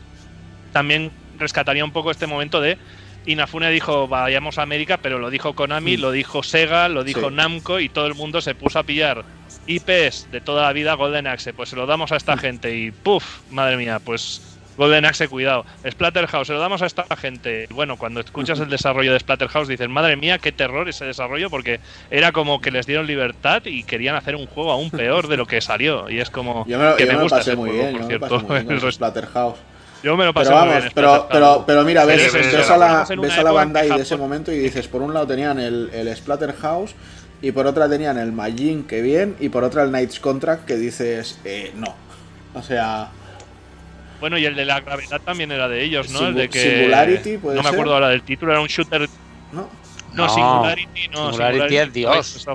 también 0.72 1.10
rescataría 1.38 1.84
un 1.84 1.92
poco 1.92 2.10
este 2.10 2.26
momento 2.26 2.60
de 2.60 2.78
Inafune 3.32 3.70
dijo 3.70 4.08
vayamos 4.08 4.58
a 4.58 4.62
América, 4.62 4.98
pero 4.98 5.18
lo 5.18 5.30
dijo 5.30 5.54
Konami, 5.54 5.96
mm. 5.96 6.00
lo 6.00 6.10
dijo 6.10 6.42
Sega, 6.42 6.88
lo 6.88 7.04
dijo 7.04 7.30
Namco 7.30 7.80
y 7.80 7.88
todo 7.88 8.06
el 8.06 8.14
mundo 8.14 8.40
se 8.40 8.54
puso 8.54 8.78
a 8.78 8.82
pillar 8.82 9.24
IPs 9.66 10.28
de 10.30 10.40
toda 10.40 10.62
la 10.62 10.72
vida 10.72 10.94
Golden 10.94 11.26
Axe. 11.26 11.52
Pues 11.52 11.68
se 11.70 11.76
lo 11.76 11.86
damos 11.86 12.12
a 12.12 12.16
esta 12.16 12.36
mm. 12.36 12.38
gente 12.38 12.76
y 12.76 12.90
¡puf! 12.90 13.40
Madre 13.50 13.76
mía, 13.76 14.00
pues 14.04 14.50
Golden 14.80 15.04
Axe, 15.04 15.28
cuidado. 15.28 15.66
Splatterhouse, 15.88 16.46
se 16.46 16.54
lo 16.54 16.58
damos 16.58 16.80
a 16.80 16.86
esta 16.86 17.04
gente. 17.14 17.68
Bueno, 17.70 17.98
cuando 17.98 18.20
escuchas 18.20 18.60
el 18.60 18.70
desarrollo 18.70 19.12
de 19.12 19.20
Splatterhouse 19.20 19.68
dices, 19.68 19.90
madre 19.90 20.16
mía, 20.16 20.38
qué 20.38 20.52
terror 20.52 20.88
ese 20.88 21.04
desarrollo, 21.04 21.50
porque 21.50 21.80
era 22.10 22.32
como 22.32 22.62
que 22.62 22.70
les 22.70 22.86
dieron 22.86 23.06
libertad 23.06 23.62
y 23.66 23.84
querían 23.84 24.16
hacer 24.16 24.36
un 24.36 24.46
juego 24.46 24.72
aún 24.72 24.90
peor 24.90 25.28
de 25.28 25.36
lo 25.36 25.46
que 25.46 25.60
salió. 25.60 26.08
Y 26.08 26.20
es 26.20 26.30
como 26.30 26.64
que 26.64 27.06
me, 27.06 27.16
gusta 27.16 27.40
ese 27.40 27.56
muy 27.56 27.68
juego, 27.68 27.98
por 27.98 28.06
cierto. 28.06 28.56
el 28.56 28.92
Splatterhouse. 28.92 29.58
Yo 30.02 30.16
me 30.16 30.24
lo 30.24 30.32
pasé 30.32 30.50
pero 30.50 30.60
vamos, 30.60 30.84
pero, 30.94 31.28
pero, 31.30 31.64
pero, 31.66 31.84
mira, 31.84 32.04
ves, 32.04 32.32
ves, 32.32 32.70
a 32.70 32.76
la, 32.76 33.06
ves 33.20 33.38
a 33.38 33.42
la 33.42 33.52
Bandai 33.52 33.90
de 33.90 34.02
ese 34.02 34.16
momento 34.16 34.50
y 34.50 34.58
dices, 34.58 34.88
por 34.88 35.02
un 35.02 35.12
lado 35.12 35.26
tenían 35.26 35.58
el, 35.58 35.90
el 35.92 36.16
Splatterhouse 36.16 36.94
y 37.42 37.52
por 37.52 37.66
otra 37.66 37.88
tenían 37.88 38.18
el 38.18 38.32
Majin, 38.32 38.84
que 38.84 39.02
bien, 39.02 39.36
y 39.40 39.48
por 39.48 39.64
otra 39.64 39.82
el 39.82 39.90
Knights 39.90 40.20
Contract, 40.20 40.64
que 40.66 40.76
dices, 40.76 41.38
eh, 41.44 41.72
no. 41.74 41.94
O 42.54 42.62
sea... 42.62 43.08
Bueno, 44.20 44.36
y 44.36 44.44
el 44.44 44.54
de 44.54 44.66
la 44.66 44.80
gravedad 44.80 45.20
también 45.24 45.50
era 45.50 45.66
de 45.68 45.82
ellos, 45.82 46.10
¿no? 46.10 46.28
el 46.28 46.34
de 46.34 46.48
que... 46.50 46.60
Singularity, 46.60 47.38
puede 47.38 47.56
No 47.56 47.62
me 47.62 47.68
acuerdo 47.70 47.94
ahora 47.94 48.08
del 48.08 48.22
título, 48.22 48.52
era 48.52 48.60
un 48.60 48.68
shooter... 48.68 49.08
No. 49.52 49.68
No, 50.12 50.28
Singularity 50.28 51.08
no. 51.08 51.30
Singularity, 51.30 51.76
es 51.76 51.92
Dios. 51.92 52.46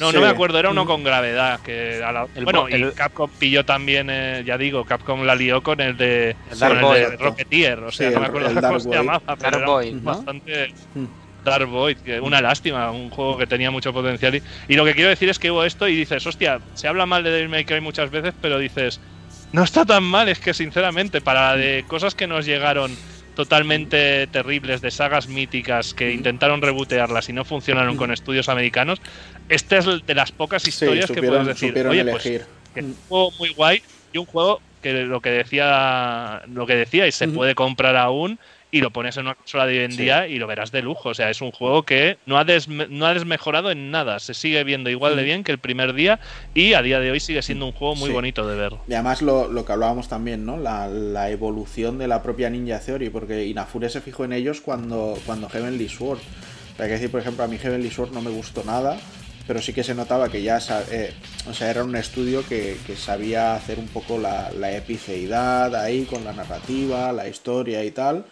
No, 0.00 0.12
no 0.12 0.20
me 0.20 0.28
acuerdo, 0.28 0.58
era 0.58 0.70
uno 0.70 0.84
mm. 0.84 0.86
con 0.86 1.04
gravedad. 1.04 1.60
Que 1.60 2.02
bueno, 2.42 2.68
y 2.68 2.92
Capcom 2.92 3.30
pilló 3.38 3.64
también, 3.64 4.08
eh, 4.10 4.42
ya 4.44 4.58
digo, 4.58 4.84
Capcom 4.84 5.22
la 5.22 5.34
lió 5.34 5.62
con 5.62 5.80
el 5.80 5.96
de, 5.96 6.36
Dark 6.58 6.80
Boy, 6.80 7.04
Rocketeer, 7.18 7.80
o 7.80 7.92
sea, 7.92 8.10
no 8.10 8.20
me 8.20 8.26
acuerdo 8.26 8.60
cómo 8.60 8.80
se 8.80 8.90
llamaba, 8.90 9.36
pero 9.36 9.66
Boy, 9.66 9.98
bastante. 10.00 10.72
Mm. 10.94 11.04
Dark 11.44 11.68
Void, 11.68 11.98
que 11.98 12.20
una 12.20 12.40
lástima, 12.40 12.90
un 12.90 13.10
juego 13.10 13.38
que 13.38 13.46
tenía 13.46 13.70
mucho 13.70 13.92
potencial. 13.92 14.34
Y, 14.34 14.42
y, 14.68 14.74
lo 14.74 14.84
que 14.84 14.92
quiero 14.94 15.08
decir 15.08 15.28
es 15.28 15.38
que 15.38 15.50
hubo 15.50 15.64
esto 15.64 15.88
y 15.88 15.96
dices, 15.96 16.26
hostia, 16.26 16.60
se 16.74 16.88
habla 16.88 17.06
mal 17.06 17.22
de 17.22 17.30
Devil 17.30 17.48
May 17.48 17.64
Cry 17.64 17.80
muchas 17.80 18.10
veces, 18.10 18.34
pero 18.42 18.58
dices, 18.58 19.00
no 19.52 19.62
está 19.62 19.84
tan 19.84 20.04
mal, 20.04 20.28
es 20.28 20.40
que 20.40 20.52
sinceramente, 20.52 21.20
para 21.20 21.56
de 21.56 21.84
cosas 21.86 22.14
que 22.14 22.26
nos 22.26 22.44
llegaron 22.44 22.94
totalmente 23.38 24.26
terribles 24.26 24.80
de 24.80 24.90
sagas 24.90 25.28
míticas 25.28 25.94
que 25.94 26.10
intentaron 26.10 26.60
rebotearlas 26.60 27.28
y 27.28 27.32
no 27.32 27.44
funcionaron 27.44 27.96
con 27.96 28.10
estudios 28.10 28.48
americanos, 28.48 28.98
esta 29.46 29.78
es 29.78 29.86
de 30.04 30.14
las 30.16 30.32
pocas 30.32 30.66
historias 30.66 31.08
que 31.08 31.22
puedes 31.22 31.46
decir, 31.46 31.86
oye, 31.86 32.04
pues, 32.04 32.24
que 32.24 32.34
es 32.74 32.84
un 32.84 32.96
juego 33.06 33.30
muy 33.38 33.50
guay 33.50 33.80
y 34.10 34.18
un 34.18 34.26
juego 34.26 34.64
que 34.80 34.92
lo 35.04 35.20
que 35.20 35.30
decía 35.30 36.42
lo 36.46 36.66
que 36.66 36.74
decía 36.74 37.06
y 37.06 37.12
se 37.12 37.28
puede 37.28 37.54
comprar 37.54 37.96
aún 37.96 38.40
y 38.70 38.80
lo 38.80 38.90
pones 38.90 39.16
en 39.16 39.24
una 39.24 39.34
consola 39.34 39.66
de 39.66 39.78
hoy 39.78 39.84
en 39.84 39.96
día 39.96 40.26
y 40.26 40.38
lo 40.38 40.46
verás 40.46 40.70
de 40.70 40.82
lujo. 40.82 41.10
O 41.10 41.14
sea, 41.14 41.30
es 41.30 41.40
un 41.40 41.52
juego 41.52 41.84
que 41.84 42.18
no 42.26 42.38
ha, 42.38 42.44
no 42.44 43.06
ha 43.06 43.14
desmejorado 43.14 43.70
en 43.70 43.90
nada. 43.90 44.18
Se 44.18 44.34
sigue 44.34 44.62
viendo 44.64 44.90
igual 44.90 45.16
de 45.16 45.22
bien 45.22 45.42
que 45.42 45.52
el 45.52 45.58
primer 45.58 45.94
día 45.94 46.20
y 46.54 46.74
a 46.74 46.82
día 46.82 47.00
de 47.00 47.10
hoy 47.10 47.20
sigue 47.20 47.40
siendo 47.42 47.66
un 47.66 47.72
juego 47.72 47.94
muy 47.94 48.10
bonito 48.10 48.46
de 48.46 48.56
ver. 48.56 48.74
Y 48.86 48.94
además 48.94 49.22
lo, 49.22 49.48
lo 49.48 49.64
que 49.64 49.72
hablábamos 49.72 50.08
también, 50.08 50.44
¿no? 50.44 50.58
La, 50.58 50.86
la, 50.88 51.30
evolución 51.30 51.98
de 51.98 52.08
la 52.08 52.22
propia 52.22 52.50
Ninja 52.50 52.80
Theory, 52.80 53.10
porque 53.10 53.46
Inafune 53.46 53.88
se 53.88 54.00
fijó 54.00 54.24
en 54.24 54.32
ellos 54.32 54.60
cuando, 54.60 55.18
cuando 55.24 55.48
Heavenly 55.48 55.88
Sword. 55.88 56.18
Hay 56.78 56.86
que 56.86 56.92
decir, 56.92 57.10
por 57.10 57.20
ejemplo, 57.20 57.44
a 57.44 57.48
mí 57.48 57.58
Heavenly 57.58 57.90
Sword 57.90 58.12
no 58.12 58.20
me 58.20 58.30
gustó 58.30 58.62
nada, 58.64 58.98
pero 59.46 59.60
sí 59.60 59.72
que 59.72 59.82
se 59.82 59.94
notaba 59.94 60.28
que 60.28 60.42
ya, 60.42 60.60
eh, 60.90 61.12
o 61.48 61.54
sea, 61.54 61.70
era 61.70 61.82
un 61.82 61.96
estudio 61.96 62.46
que, 62.46 62.76
que 62.86 62.96
sabía 62.96 63.54
hacer 63.54 63.78
un 63.78 63.88
poco 63.88 64.18
la, 64.18 64.52
la 64.52 64.76
epiceidad 64.76 65.74
ahí 65.74 66.04
con 66.04 66.22
la 66.24 66.32
narrativa, 66.32 67.12
la 67.12 67.28
historia 67.28 67.84
y 67.84 67.90
tal 67.90 68.24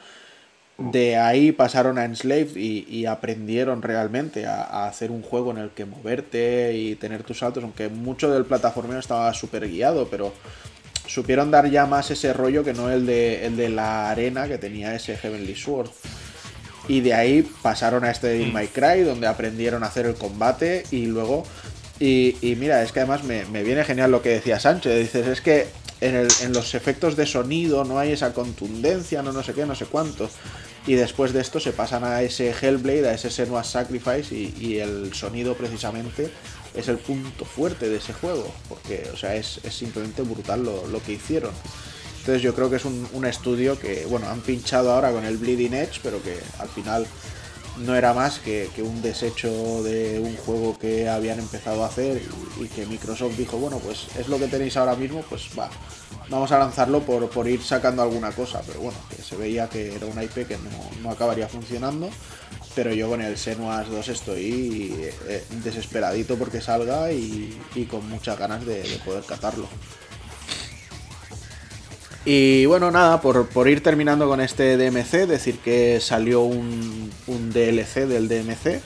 de 0.79 1.17
ahí 1.17 1.53
pasaron 1.53 1.99
a 1.99 2.05
Enslaved 2.05 2.57
y, 2.57 3.07
aprendieron 3.07 3.81
realmente 3.83 4.47
a, 4.47 4.87
hacer 4.87 5.11
un 5.11 5.23
juego 5.23 5.51
en 5.51 5.59
el 5.59 5.71
que 5.71 5.87
moverte 5.87 6.75
y 6.75 6.97
tener 6.97 7.23
tus 7.23 7.39
saltos, 7.39 7.65
aunque 7.65 7.89
mucho 7.89 8.31
del 8.31 8.45
plataformeo 8.45 8.99
estaba 8.99 9.33
súper 9.33 9.69
guiado, 9.69 10.09
pero 10.11 10.35
supieron 11.07 11.51
dar 11.51 11.71
ya 11.71 11.87
más 11.87 12.11
ese 12.11 12.33
rollo 12.33 12.63
que 12.63 12.75
no 12.75 12.91
el 12.91 13.07
de, 13.07 13.47
el 13.47 13.57
de 13.57 13.71
la 13.71 14.11
arena 14.11 14.49
que 14.49 14.59
tenía 14.59 14.95
ese 14.95 15.17
Heavenly 15.17 15.55
Sword. 15.55 15.91
Y 16.89 17.01
de 17.01 17.15
ahí 17.15 17.43
pasaron 17.63 18.05
a 18.05 18.11
este 18.11 18.41
In 18.41 18.55
My 18.55 18.69
Cry, 18.69 19.03
donde 19.03 19.27
aprendieron 19.27 19.83
a 19.83 19.87
hacer 19.87 20.07
el 20.07 20.15
combate 20.15 20.85
y 20.91 21.07
luego... 21.07 21.45
Y, 21.99 22.37
mira, 22.61 22.83
es 22.83 22.93
que 22.93 23.01
además 23.01 23.25
me, 23.25 23.47
me, 23.47 23.63
viene 23.63 23.83
genial 23.83 24.11
lo 24.11 24.21
que 24.21 24.29
decía 24.29 24.61
Sánchez. 24.61 24.99
Dices, 24.99 25.27
es 25.27 25.41
que 25.41 25.67
en, 26.01 26.53
los 26.53 26.75
efectos 26.75 27.17
de 27.17 27.27
sonido 27.27 27.85
no 27.85 27.99
hay 27.99 28.13
esa 28.13 28.33
contundencia, 28.33 29.23
no 29.23 29.33
no 29.33 29.43
sé 29.43 29.55
qué, 29.55 29.65
no 29.67 29.75
sé 29.75 29.87
cuánto. 29.87 30.29
Y 30.87 30.95
después 30.95 31.33
de 31.33 31.41
esto 31.41 31.59
se 31.59 31.73
pasan 31.73 32.05
a 32.05 32.23
ese 32.23 32.51
Hellblade, 32.51 33.09
a 33.09 33.15
ese 33.15 33.29
Senua's 33.29 33.69
Sacrifice 33.69 34.33
y, 34.35 34.79
el 34.79 35.13
sonido 35.15 35.57
precisamente 35.57 36.31
es 36.75 36.89
el 36.89 36.99
punto 36.99 37.45
fuerte 37.45 37.89
de 37.89 37.97
ese 37.97 38.13
juego, 38.13 38.55
porque, 38.69 39.09
o 39.13 39.17
sea, 39.17 39.35
es, 39.35 39.61
simplemente 39.71 40.23
brutal 40.23 40.63
lo, 40.63 41.03
que 41.03 41.15
hicieron. 41.15 41.51
Entonces 42.21 42.43
yo 42.43 42.55
creo 42.55 42.71
que 42.71 42.77
es 42.77 42.85
un, 42.85 43.25
estudio 43.25 43.79
que, 43.79 44.07
bueno, 44.07 44.29
han 44.29 44.41
pinchado 44.43 44.93
ahora 44.93 45.11
con 45.11 45.25
el 45.25 45.39
Bleeding 45.39 45.75
Edge, 45.75 45.99
pero 46.03 46.23
que 46.23 46.39
al 46.59 46.69
final 46.69 47.07
no 47.79 47.95
era 47.95 48.15
más 48.15 48.39
que, 48.39 48.71
un 48.79 49.03
desecho 49.03 49.83
de 49.83 50.19
un 50.19 50.37
juego 50.37 50.79
que 50.79 51.09
habían 51.09 51.39
empezado 51.39 51.85
a 51.85 51.89
hacer 51.89 52.23
y, 52.61 52.67
que 52.69 52.87
Microsoft 52.87 53.37
dijo, 53.37 53.59
bueno, 53.59 53.79
pues 53.79 54.07
es 54.19 54.29
lo 54.29 54.39
que 54.39 54.49
tenéis 54.49 54.77
ahora 54.77 54.95
mismo, 54.95 55.23
pues 55.29 55.49
va, 55.59 55.69
vamos 56.29 56.51
a 56.53 56.59
lanzarlo 56.59 57.01
por, 57.01 57.49
ir 57.49 57.63
sacando 57.63 58.03
alguna 58.03 58.33
cosa, 58.33 58.63
pero 58.67 58.81
bueno, 58.81 58.99
que 59.15 59.23
se 59.23 59.37
veía 59.37 59.69
que 59.69 59.95
era 59.95 60.07
una 60.07 60.25
IP 60.25 60.47
que 60.47 60.59
no, 61.03 61.11
acabaría 61.11 61.49
funcionando, 61.49 62.09
pero 62.75 62.93
yo 62.93 63.09
con 63.09 63.21
el 63.21 63.37
Senuas 63.37 63.89
2 63.89 64.09
estoy 64.09 64.95
eh, 65.29 65.45
desesperadito 65.63 66.37
porque 66.37 66.61
salga 66.61 67.13
y, 67.13 67.59
con 67.91 68.09
muchas 68.09 68.39
ganas 68.39 68.65
de, 68.65 68.83
poder 69.05 69.25
catarlo. 69.25 69.69
Y 72.27 72.67
bueno, 72.67 72.91
nada, 72.91 73.21
por, 73.21 73.69
ir 73.69 73.85
terminando 73.85 74.29
con 74.29 74.41
este 74.41 74.77
DMC, 74.77 75.29
decir 75.29 75.61
que 75.61 76.01
salió 76.01 76.43
un, 76.43 77.11
un 77.29 77.53
DLC 77.53 78.07
del 78.07 78.29
DMC 78.29 78.83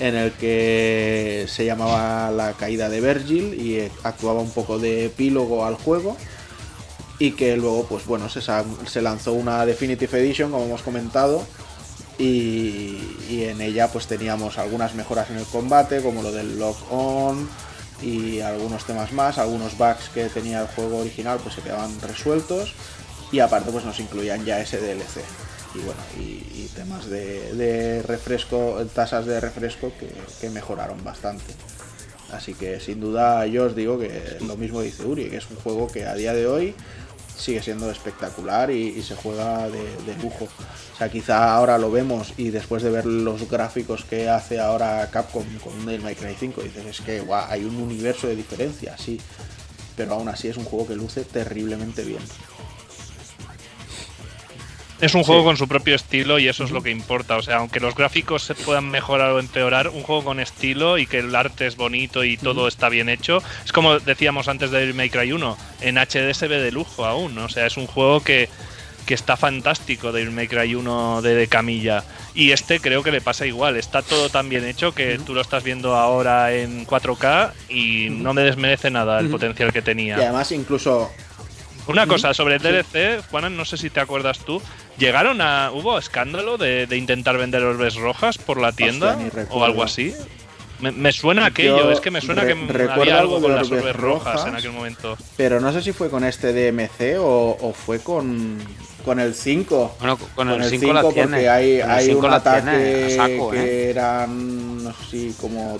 en 0.00 0.16
el 0.16 0.32
que 0.32 1.46
se 1.48 1.64
llamaba 1.64 2.32
La 2.32 2.54
caída 2.54 2.88
de 2.88 3.00
Virgil 3.00 3.54
y 3.54 3.88
actuaba 4.02 4.40
un 4.40 4.50
poco 4.50 4.80
de 4.80 5.06
epílogo 5.06 5.64
al 5.64 5.76
juego. 5.76 6.16
Y 7.20 7.30
que 7.32 7.56
luego 7.56 7.86
pues 7.86 8.06
bueno 8.06 8.28
se, 8.28 8.40
se 8.40 9.02
lanzó 9.02 9.34
una 9.34 9.64
Definitive 9.64 10.18
Edition 10.18 10.50
como 10.50 10.64
hemos 10.64 10.82
comentado 10.82 11.46
y, 12.18 12.98
en 13.30 13.60
ella 13.60 13.88
pues 13.92 14.06
teníamos 14.06 14.58
algunas 14.58 14.94
mejoras 14.94 15.30
en 15.30 15.38
el 15.38 15.44
combate 15.44 16.02
como 16.02 16.22
lo 16.22 16.32
del 16.32 16.58
lock 16.58 16.76
on 16.90 17.48
y 18.02 18.40
algunos 18.40 18.84
temas 18.84 19.12
más 19.12 19.38
algunos 19.38 19.78
bugs 19.78 20.08
que 20.12 20.28
tenía 20.28 20.62
el 20.62 20.66
juego 20.68 20.98
original 20.98 21.38
pues 21.42 21.54
se 21.54 21.62
quedaban 21.62 22.00
resueltos 22.00 22.74
y 23.32 23.40
aparte 23.40 23.70
pues 23.70 23.84
nos 23.84 23.98
incluían 24.00 24.44
ya 24.44 24.60
ese 24.60 24.78
DLC 24.78 25.22
y 25.74 25.78
bueno 25.78 26.00
y, 26.18 26.68
temas 26.74 27.06
de, 27.06 28.02
refresco 28.02 28.84
tasas 28.94 29.26
de 29.26 29.40
refresco 29.40 29.92
que, 29.98 30.12
que 30.40 30.50
mejoraron 30.50 31.02
bastante. 31.04 31.54
Así 32.32 32.54
que 32.54 32.80
sin 32.80 33.00
duda 33.00 33.46
yo 33.46 33.66
os 33.66 33.76
digo 33.76 33.96
que 33.98 34.38
lo 34.44 34.56
mismo 34.56 34.82
dice 34.82 35.04
Uri 35.04 35.30
que 35.30 35.36
es 35.36 35.48
un 35.50 35.56
juego 35.56 35.86
que 35.86 36.04
a 36.04 36.14
día 36.14 36.34
de 36.34 36.48
hoy 36.48 36.74
sigue 37.36 37.62
siendo 37.62 37.90
espectacular 37.90 38.70
y, 38.70 39.02
se 39.02 39.14
juega 39.16 39.68
de, 39.68 40.16
lujo. 40.22 40.44
O 40.94 40.96
sea, 40.96 41.08
quizá 41.10 41.54
ahora 41.54 41.78
lo 41.78 41.90
vemos 41.90 42.32
y 42.36 42.50
después 42.50 42.82
de 42.82 42.90
ver 42.90 43.06
los 43.06 43.48
gráficos 43.50 44.04
que 44.04 44.28
hace 44.28 44.60
ahora 44.60 45.08
Capcom 45.10 45.44
con 45.58 45.84
Devil 45.84 46.02
May 46.02 46.14
Cry 46.14 46.36
5, 46.38 46.62
dices, 46.62 46.86
es 46.86 47.00
que 47.00 47.22
hay 47.48 47.64
un 47.64 47.76
universo 47.76 48.26
de 48.26 48.36
diferencia, 48.36 48.96
sí. 48.96 49.20
Pero 49.96 50.14
aún 50.14 50.28
así 50.28 50.48
es 50.48 50.56
un 50.56 50.64
juego 50.64 50.88
que 50.88 50.96
luce 50.96 51.24
terriblemente 51.24 52.02
bien. 52.02 52.22
Es 55.00 55.14
un 55.14 55.24
juego 55.24 55.44
con 55.44 55.56
su 55.56 55.66
propio 55.66 55.96
estilo 55.96 56.38
y 56.38 56.48
eso 56.48 56.64
es 56.64 56.70
lo 56.70 56.82
que 56.82 56.90
importa. 56.90 57.36
O 57.36 57.42
sea, 57.42 57.56
aunque 57.56 57.80
los 57.80 57.94
gráficos 57.94 58.42
se 58.42 58.54
puedan 58.54 58.90
mejorar 58.90 59.32
o 59.32 59.40
empeorar, 59.40 59.88
un 59.88 60.02
juego 60.02 60.24
con 60.24 60.40
estilo 60.40 60.98
y 60.98 61.06
que 61.06 61.18
el 61.18 61.34
arte 61.34 61.66
es 61.66 61.76
bonito 61.76 62.24
y 62.24 62.36
todo 62.36 62.68
está 62.68 62.88
bien 62.88 63.08
hecho. 63.08 63.42
Es 63.64 63.72
como 63.72 63.98
decíamos 63.98 64.48
antes 64.48 64.70
de 64.70 64.92
May 64.92 65.10
Cry 65.10 65.32
1, 65.32 65.58
en 65.80 65.98
HD 65.98 66.32
se 66.32 66.48
ve 66.48 66.60
de 66.60 66.72
lujo 66.72 67.04
aún. 67.04 67.36
O 67.38 67.48
sea, 67.48 67.66
es 67.66 67.76
un 67.76 67.86
juego 67.86 68.20
que, 68.20 68.48
está 69.08 69.36
fantástico 69.36 70.12
de 70.12 70.30
May 70.30 70.48
Cry 70.48 70.74
1 70.74 71.22
de, 71.22 71.46
camilla. 71.48 72.04
Y 72.34 72.52
este 72.52 72.80
creo 72.80 73.02
que 73.02 73.12
le 73.12 73.20
pasa 73.20 73.46
igual. 73.46 73.76
Está 73.76 74.00
todo 74.00 74.28
tan 74.28 74.48
bien 74.48 74.64
hecho 74.64 74.94
que 74.94 75.18
tú 75.18 75.34
lo 75.34 75.40
estás 75.40 75.64
viendo 75.64 75.96
ahora 75.96 76.54
en 76.54 76.86
4K 76.86 77.52
y 77.68 78.08
no 78.10 78.32
me 78.32 78.42
desmerece 78.42 78.90
nada 78.90 79.18
el 79.18 79.28
potencial 79.28 79.72
que 79.72 79.82
tenía. 79.82 80.16
Y 80.18 80.22
además 80.22 80.50
incluso 80.52 81.10
una 81.86 82.06
cosa 82.06 82.32
sobre 82.34 82.56
el 82.56 82.62
DLC, 82.62 83.22
Juanan, 83.30 83.56
no 83.56 83.64
sé 83.64 83.76
si 83.76 83.90
te 83.90 84.00
acuerdas 84.00 84.38
tú, 84.38 84.62
llegaron 84.98 85.40
a. 85.40 85.70
¿Hubo 85.72 85.98
escándalo 85.98 86.56
de, 86.56 86.86
intentar 86.92 87.36
vender 87.36 87.62
orbes 87.62 87.96
rojas 87.96 88.38
por 88.38 88.60
la 88.60 88.72
tienda 88.72 89.18
o 89.50 89.64
algo 89.64 89.82
así? 89.82 90.14
Me, 90.80 91.12
suena 91.12 91.46
aquello, 91.46 91.90
es 91.92 92.00
que 92.00 92.10
me 92.10 92.20
suena 92.20 92.44
que 92.44 92.52
había 92.90 93.18
algo 93.18 93.40
con 93.40 93.54
las 93.54 93.70
orbes 93.70 93.96
rojas, 93.96 94.46
en 94.46 94.56
aquel 94.56 94.72
momento. 94.72 95.16
Pero 95.36 95.60
no 95.60 95.72
sé 95.72 95.82
si 95.82 95.92
fue 95.92 96.10
con 96.10 96.24
este 96.24 96.52
DMC 96.52 97.18
o, 97.20 97.72
fue 97.72 98.00
con, 98.00 98.58
con 99.04 99.20
el 99.20 99.34
5. 99.34 99.96
Bueno, 99.98 100.18
con, 100.34 100.50
el, 100.50 100.64
5, 100.64 101.00
porque 101.00 101.48
hay, 101.48 101.80
hay 101.80 102.12
un 102.12 102.26
ataque 102.26 103.16
que 103.52 103.86
¿eh? 103.86 103.90
eran, 103.90 104.84
no 104.84 104.92
sé 104.92 105.04
si 105.10 105.34
como 105.40 105.78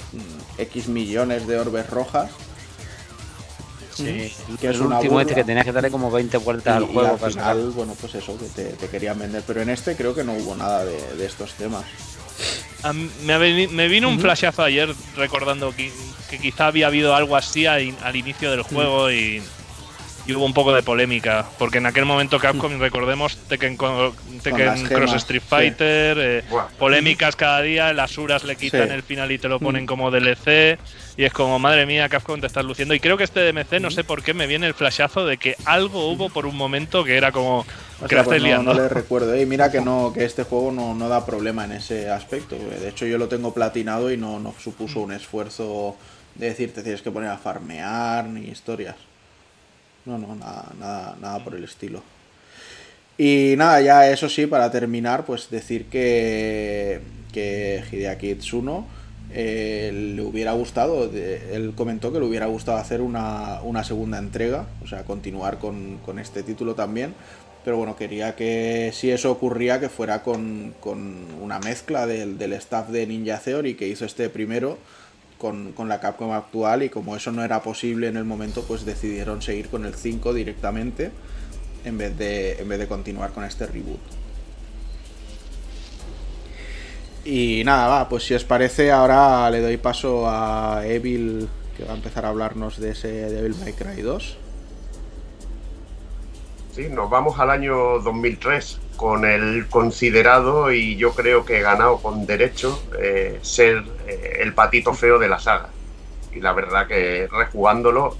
X 0.58 0.88
millones 0.88 1.46
de 1.46 1.58
orbes 1.58 1.90
rojas 1.90 2.30
Sí, 3.94 4.32
que 4.60 4.70
es 4.70 4.76
el 4.76 4.82
último 4.82 5.20
este 5.20 5.34
que 5.34 5.44
tenías 5.44 5.64
que 5.64 5.72
darle 5.72 5.90
como 5.90 6.10
20 6.10 6.36
vueltas 6.38 6.76
al 6.76 6.84
juego. 6.84 7.18
al 7.22 7.32
final, 7.32 7.70
bueno, 7.70 7.94
pues 8.00 8.14
eso, 8.14 8.36
que 8.38 8.46
te, 8.46 8.88
querían 8.88 9.18
vender. 9.18 9.42
Pero 9.46 9.62
en 9.62 9.70
este 9.70 9.96
creo 9.96 10.14
que 10.14 10.24
no 10.24 10.32
hubo 10.34 10.56
nada 10.56 10.84
de, 10.84 11.24
estos 11.24 11.54
temas. 11.54 11.84
me, 13.24 13.88
vino 13.88 14.08
un 14.08 14.20
flashazo 14.20 14.62
ayer 14.62 14.92
recordando 15.16 15.74
que, 15.74 15.92
quizá 16.40 16.66
había 16.66 16.88
habido 16.88 17.14
algo 17.14 17.36
así 17.36 17.66
al, 17.66 18.16
inicio 18.16 18.50
del 18.50 18.62
juego 18.62 19.10
y, 19.10 19.42
hubo 20.32 20.44
un 20.44 20.54
poco 20.54 20.74
de 20.74 20.82
polémica. 20.82 21.44
Porque 21.58 21.78
en 21.78 21.86
aquel 21.86 22.04
momento 22.04 22.38
Capcom, 22.38 22.78
recordemos, 22.78 23.36
Tekken, 23.36 23.76
Tekken 24.42 24.86
Cross 24.86 25.14
Street 25.14 25.42
Fighter, 25.46 26.16
eh, 26.20 26.44
polémicas 26.78 27.36
cada 27.36 27.60
día, 27.62 27.92
las 27.92 28.16
Uras 28.16 28.44
le 28.44 28.56
quitan 28.56 28.90
el 28.90 29.02
final 29.02 29.30
y 29.32 29.38
te 29.38 29.48
lo 29.48 29.60
ponen 29.60 29.86
como 29.86 30.10
DLC. 30.10 30.78
Y 31.16 31.24
es 31.24 31.32
como, 31.32 31.58
madre 31.58 31.86
mía, 31.86 32.08
Capcom 32.08 32.40
te 32.40 32.46
estás 32.46 32.64
luciendo. 32.64 32.94
Y 32.94 33.00
creo 33.00 33.16
que 33.16 33.24
este 33.24 33.40
DMC, 33.40 33.80
no 33.80 33.90
sé 33.90 34.02
por 34.02 34.22
qué, 34.22 34.34
me 34.34 34.46
viene 34.46 34.66
el 34.66 34.74
flashazo 34.74 35.26
de 35.26 35.36
que 35.36 35.56
algo 35.64 36.08
hubo 36.08 36.28
por 36.28 36.46
un 36.46 36.56
momento 36.56 37.04
que 37.04 37.16
era 37.16 37.30
como. 37.30 37.64
que 38.08 38.16
pues 38.22 38.42
no, 38.42 38.74
le 38.74 38.88
recuerdo. 38.88 39.38
Y 39.38 39.46
mira 39.46 39.70
que 39.70 39.80
no 39.80 40.12
que 40.12 40.24
este 40.24 40.42
juego 40.42 40.72
no, 40.72 41.08
da 41.08 41.24
problema 41.24 41.64
en 41.64 41.72
ese 41.72 42.10
aspecto. 42.10 42.56
De 42.56 42.88
hecho, 42.88 43.06
yo 43.06 43.18
lo 43.18 43.28
tengo 43.28 43.54
platinado 43.54 44.10
y 44.10 44.16
no, 44.16 44.40
no 44.40 44.54
supuso 44.58 45.00
un 45.00 45.12
esfuerzo 45.12 45.96
de 46.34 46.46
decirte 46.46 46.82
tienes 46.82 47.02
que 47.02 47.10
poner 47.10 47.30
a 47.30 47.38
farmear 47.38 48.24
ni 48.26 48.48
historias. 48.48 48.96
No, 50.06 50.18
no, 50.18 50.34
nada, 50.34 50.72
nada, 50.78 51.16
nada 51.20 51.42
por 51.42 51.54
el 51.54 51.64
estilo. 51.64 52.02
Y 53.16 53.54
nada, 53.56 53.80
ya 53.80 54.10
eso 54.10 54.28
sí, 54.28 54.46
para 54.46 54.70
terminar, 54.70 55.24
pues 55.24 55.48
decir 55.50 55.86
que, 55.86 57.00
que 57.32 57.82
Hideaki 57.90 58.34
Tsuno 58.36 58.86
eh, 59.36 59.90
le 60.14 60.22
hubiera 60.22 60.52
gustado, 60.52 61.10
él 61.12 61.72
comentó 61.76 62.12
que 62.12 62.20
le 62.20 62.26
hubiera 62.26 62.46
gustado 62.46 62.78
hacer 62.78 63.00
una, 63.00 63.60
segunda 63.82 64.18
entrega, 64.18 64.66
o 64.82 64.86
sea, 64.86 65.04
continuar 65.04 65.58
con, 65.58 65.98
este 66.20 66.42
título 66.44 66.74
también, 66.74 67.14
pero 67.64 67.76
bueno, 67.76 67.96
quería 67.96 68.36
que 68.36 68.90
si 68.92 69.10
eso 69.10 69.32
ocurría, 69.32 69.80
que 69.80 69.88
fuera 69.88 70.22
con, 70.22 70.74
una 71.40 71.58
mezcla 71.58 72.06
del, 72.06 72.52
staff 72.52 72.90
de 72.90 73.06
Ninja 73.06 73.38
Theory 73.38 73.74
que 73.74 73.88
hizo 73.88 74.04
este 74.04 74.28
primero 74.28 74.78
con, 75.76 75.88
la 75.88 76.00
Capcom 76.00 76.32
actual 76.32 76.84
y 76.84 76.88
como 76.88 77.16
eso 77.16 77.30
no 77.30 77.44
era 77.44 77.62
posible 77.62 78.08
en 78.08 78.16
el 78.16 78.24
momento, 78.24 78.64
pues 78.64 78.86
decidieron 78.86 79.42
seguir 79.42 79.68
con 79.68 79.84
el 79.84 79.94
5 79.94 80.32
directamente 80.32 81.10
en 81.84 81.98
vez 81.98 82.16
de, 82.16 82.52
en 82.52 82.68
vez 82.68 82.78
de 82.78 82.86
continuar 82.86 83.32
con 83.32 83.44
este 83.44 83.66
reboot. 83.66 84.00
Y 87.26 87.62
nada, 87.64 87.88
va, 87.88 88.08
pues 88.08 88.24
si 88.24 88.32
os 88.32 88.44
parece, 88.44 88.90
ahora 88.90 89.50
le 89.50 89.60
doy 89.60 89.76
paso 89.76 90.28
a 90.28 90.82
Evil, 90.86 91.46
que 91.76 91.84
va 91.84 91.92
a 91.92 91.96
empezar 91.96 92.24
a 92.24 92.30
hablarnos 92.30 92.78
de 92.78 92.92
ese 92.92 93.08
Devil 93.08 93.54
May 93.60 93.74
Cry 93.74 94.00
2. 94.00 94.38
Sí, 96.74 96.88
nos 96.88 97.08
vamos 97.08 97.38
al 97.38 97.50
año 97.50 98.00
2003 98.00 98.80
con 98.96 99.24
el 99.24 99.68
considerado 99.68 100.72
y 100.72 100.96
yo 100.96 101.12
creo 101.14 101.44
que 101.44 101.58
he 101.58 101.62
ganado 101.62 101.98
con 101.98 102.26
derecho 102.26 102.82
eh, 102.98 103.38
ser 103.42 103.84
eh, 104.08 104.38
el 104.40 104.54
patito 104.54 104.92
feo 104.92 105.20
de 105.20 105.28
la 105.28 105.38
saga. 105.38 105.68
Y 106.32 106.40
la 106.40 106.52
verdad 106.52 106.88
que 106.88 107.28
rejugándolo. 107.30 108.16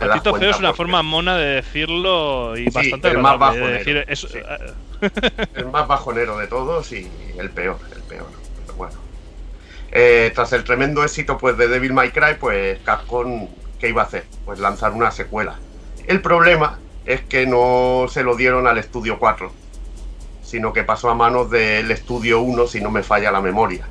Patito 0.00 0.34
feo 0.34 0.50
es 0.50 0.58
una 0.58 0.72
forma 0.72 1.02
mona 1.02 1.36
de 1.36 1.56
decirlo 1.56 2.56
y 2.56 2.70
bastante 2.70 3.08
el 3.08 3.18
más 3.18 3.38
bajo. 3.38 3.56
Decir, 3.56 4.06
el 5.54 5.66
más 5.66 5.86
bajonero 5.86 6.38
de 6.38 6.46
todos 6.46 6.90
y 6.92 7.06
el 7.36 7.50
peor 7.50 7.76
peor. 8.08 8.28
Pero 8.64 8.78
bueno. 8.78 8.94
Eh, 9.92 10.32
tras 10.34 10.54
el 10.54 10.64
tremendo 10.64 11.04
éxito 11.04 11.36
pues, 11.36 11.58
de 11.58 11.68
Devil 11.68 11.92
May 11.92 12.12
Cry, 12.12 12.36
pues 12.40 12.78
Capcom, 12.82 13.46
¿qué 13.78 13.90
iba 13.90 14.00
a 14.00 14.06
hacer? 14.06 14.24
Pues 14.46 14.58
lanzar 14.58 14.92
una 14.92 15.10
secuela. 15.10 15.58
El 16.06 16.22
problema 16.22 16.78
es 17.08 17.22
que 17.22 17.46
no 17.46 18.04
se 18.10 18.22
lo 18.22 18.36
dieron 18.36 18.66
al 18.66 18.76
Estudio 18.76 19.18
4, 19.18 19.50
sino 20.42 20.74
que 20.74 20.84
pasó 20.84 21.08
a 21.08 21.14
manos 21.14 21.50
del 21.50 21.90
Estudio 21.90 22.42
1, 22.42 22.66
si 22.66 22.82
no 22.82 22.90
me 22.90 23.02
falla 23.02 23.32
la 23.32 23.40
memoria. 23.40 23.88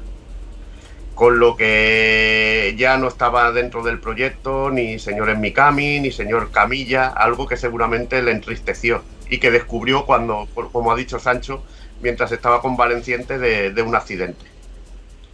Con 1.15 1.39
lo 1.39 1.57
que 1.57 2.75
ya 2.77 2.95
no 2.97 3.07
estaba 3.07 3.51
dentro 3.51 3.81
del 3.81 3.99
proyecto 3.99 4.69
ni 4.69 4.99
señor 4.99 5.35
Mikami, 5.35 5.99
ni 5.99 6.11
señor 6.11 6.51
Camilla, 6.51 7.07
algo 7.07 7.47
que 7.47 7.57
seguramente 7.57 8.21
le 8.21 8.29
entristeció 8.29 9.01
y 9.27 9.39
que 9.39 9.49
descubrió 9.49 10.05
cuando, 10.05 10.47
como 10.71 10.91
ha 10.91 10.95
dicho 10.95 11.17
Sancho, 11.17 11.63
mientras 12.01 12.31
estaba 12.31 12.61
convaleciente 12.61 13.39
de, 13.39 13.71
de 13.71 13.81
un 13.81 13.95
accidente. 13.95 14.45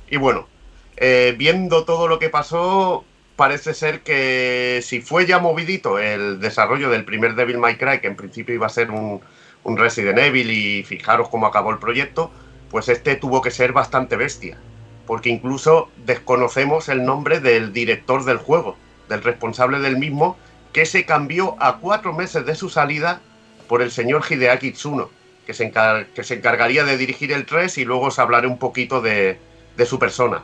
Y 0.09 0.15
bueno, 0.15 0.47
eh, 0.95 1.35
viendo 1.37 1.83
todo 1.83 2.07
lo 2.07 2.17
que 2.17 2.29
pasó, 2.29 3.03
parece 3.35 3.73
ser 3.73 4.01
que 4.01 4.81
si 4.83 5.01
fue 5.01 5.25
ya 5.25 5.39
movidito 5.39 5.99
el 5.99 6.39
desarrollo 6.39 6.89
del 6.89 7.05
primer 7.05 7.35
Devil 7.35 7.57
May 7.57 7.77
Cry, 7.77 7.99
que 7.99 8.07
en 8.07 8.15
principio 8.15 8.55
iba 8.55 8.67
a 8.67 8.69
ser 8.69 8.91
un, 8.91 9.21
un 9.63 9.77
Resident 9.77 10.19
Evil 10.19 10.51
y 10.51 10.83
fijaros 10.83 11.29
cómo 11.29 11.47
acabó 11.47 11.71
el 11.71 11.79
proyecto, 11.79 12.31
pues 12.69 12.89
este 12.89 13.15
tuvo 13.15 13.41
que 13.41 13.51
ser 13.51 13.71
bastante 13.71 14.15
bestia, 14.15 14.57
porque 15.05 15.29
incluso 15.29 15.89
desconocemos 16.05 16.89
el 16.89 17.05
nombre 17.05 17.39
del 17.39 17.73
director 17.73 18.25
del 18.25 18.37
juego, 18.37 18.77
del 19.09 19.23
responsable 19.23 19.79
del 19.79 19.97
mismo, 19.97 20.37
que 20.73 20.85
se 20.85 21.05
cambió 21.05 21.55
a 21.61 21.77
cuatro 21.77 22.13
meses 22.13 22.45
de 22.45 22.55
su 22.55 22.69
salida 22.69 23.21
por 23.67 23.81
el 23.81 23.91
señor 23.91 24.23
Hideaki 24.27 24.71
Tsuno, 24.71 25.09
que 25.45 25.53
se, 25.53 25.71
que 26.15 26.23
se 26.23 26.33
encargaría 26.35 26.83
de 26.83 26.97
dirigir 26.97 27.31
el 27.31 27.45
3 27.45 27.77
y 27.77 27.85
luego 27.85 28.07
os 28.07 28.19
hablaré 28.19 28.47
un 28.47 28.57
poquito 28.57 29.01
de, 29.01 29.39
su 29.85 29.99
persona, 29.99 30.43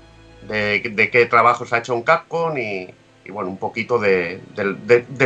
de, 0.49 1.09
qué 1.11 1.25
trabajos 1.25 1.71
ha 1.73 1.79
hecho 1.79 1.93
en 1.93 2.01
Capcom 2.01 2.57
y, 2.57 2.93
bueno, 3.29 3.49
un 3.49 3.57
poquito 3.57 3.99
de, 3.99 4.41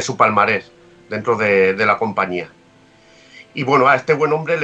su 0.01 0.17
palmarés 0.17 0.71
dentro 1.09 1.35
de, 1.35 1.75
la 1.85 1.97
compañía. 1.97 2.49
Y 3.55 3.63
bueno, 3.63 3.87
a 3.87 3.95
este 3.95 4.13
buen 4.13 4.33
hombre 4.33 4.59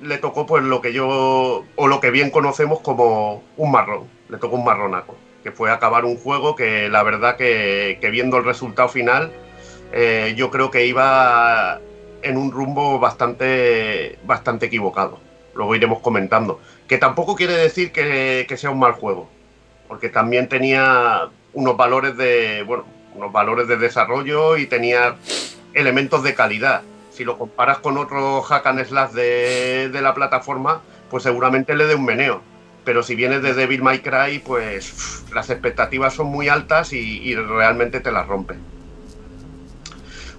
le, 0.00 0.18
tocó 0.18 0.46
pues 0.46 0.62
lo 0.62 0.80
que 0.80 0.92
yo, 0.92 1.64
o 1.76 1.88
lo 1.88 2.00
que 2.00 2.10
bien 2.10 2.30
conocemos 2.30 2.80
como 2.80 3.42
un 3.56 3.70
marrón, 3.70 4.08
le 4.28 4.38
tocó 4.38 4.56
un 4.56 4.64
marronaco, 4.64 5.16
que 5.42 5.52
fue 5.52 5.70
acabar 5.70 6.04
un 6.04 6.16
juego 6.16 6.54
que 6.54 6.88
la 6.88 7.02
verdad 7.02 7.36
que, 7.36 7.98
que 8.00 8.10
viendo 8.10 8.36
el 8.36 8.44
resultado 8.44 8.88
final, 8.88 9.32
eh, 9.92 10.34
yo 10.36 10.50
creo 10.50 10.70
que 10.70 10.86
iba 10.86 11.80
en 12.22 12.36
un 12.36 12.52
rumbo 12.52 12.98
bastante, 12.98 14.18
bastante 14.24 14.66
equivocado. 14.66 15.18
Luego 15.54 15.74
iremos 15.74 16.00
comentando. 16.00 16.60
Que 16.88 16.98
tampoco 16.98 17.34
quiere 17.34 17.54
decir 17.56 17.92
que, 17.92 18.46
sea 18.56 18.70
un 18.70 18.78
mal 18.78 18.92
juego, 18.92 19.28
porque 19.90 20.08
también 20.08 20.48
tenía 20.48 21.28
unos 21.52 21.76
valores 21.76 22.16
de, 22.16 22.62
bueno, 22.62 22.84
unos 23.16 23.32
valores 23.32 23.66
de 23.66 23.76
desarrollo 23.76 24.56
y 24.56 24.66
tenía 24.66 25.16
elementos 25.74 26.22
de 26.22 26.32
calidad. 26.32 26.82
Si 27.10 27.24
lo 27.24 27.36
comparas 27.36 27.78
con 27.78 27.98
otro 27.98 28.40
hack 28.40 28.64
and 28.68 28.84
slash 28.84 29.10
de, 29.10 30.00
la 30.00 30.14
plataforma, 30.14 30.80
pues 31.10 31.24
seguramente 31.24 31.74
le 31.74 31.86
dé 31.86 31.96
un 31.96 32.04
meneo. 32.04 32.40
Pero 32.84 33.02
si 33.02 33.16
vienes 33.16 33.42
de 33.42 33.52
Devil 33.52 33.82
May 33.82 33.98
Cry, 33.98 34.38
pues 34.38 35.24
las 35.34 35.50
expectativas 35.50 36.14
son 36.14 36.28
muy 36.28 36.48
altas 36.48 36.92
y 36.92 37.34
realmente 37.34 37.98
te 37.98 38.12
las 38.12 38.28
rompen. 38.28 38.60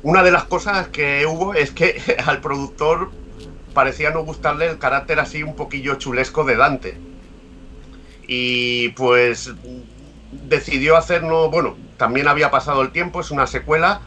Una 0.02 0.24
de 0.24 0.32
las 0.32 0.46
cosas 0.46 0.88
que 0.88 1.26
hubo 1.26 1.56
es 1.56 1.72
que 1.72 2.02
al 2.26 2.40
productor 2.40 3.12
parecía 3.74 4.12
no 4.12 4.24
gustarle 4.24 4.68
el 4.68 4.80
carácter 4.80 5.20
así 5.20 5.44
un 5.44 5.58
poquillo 5.58 5.96
chulesco 5.96 6.46
de 6.46 6.56
Dante. 6.56 7.11
Y 8.34 8.88
pues 8.90 9.52
decidió 10.32 10.96
hacernos, 10.96 11.52
bueno, 11.52 11.76
también 11.98 12.30
había 12.30 12.50
pasado 12.50 12.82
el 12.82 12.92
tiempo, 12.92 13.20
es 13.20 13.30
una 13.30 13.46
secuela, 13.46 14.00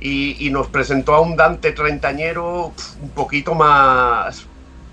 y, 0.00 0.48
nos 0.50 0.68
presentó 0.68 1.12
a 1.12 1.20
un 1.20 1.36
Dante 1.36 1.72
treintañero 1.72 2.72
un 3.02 3.10
poquito 3.10 3.54
más, 3.54 4.46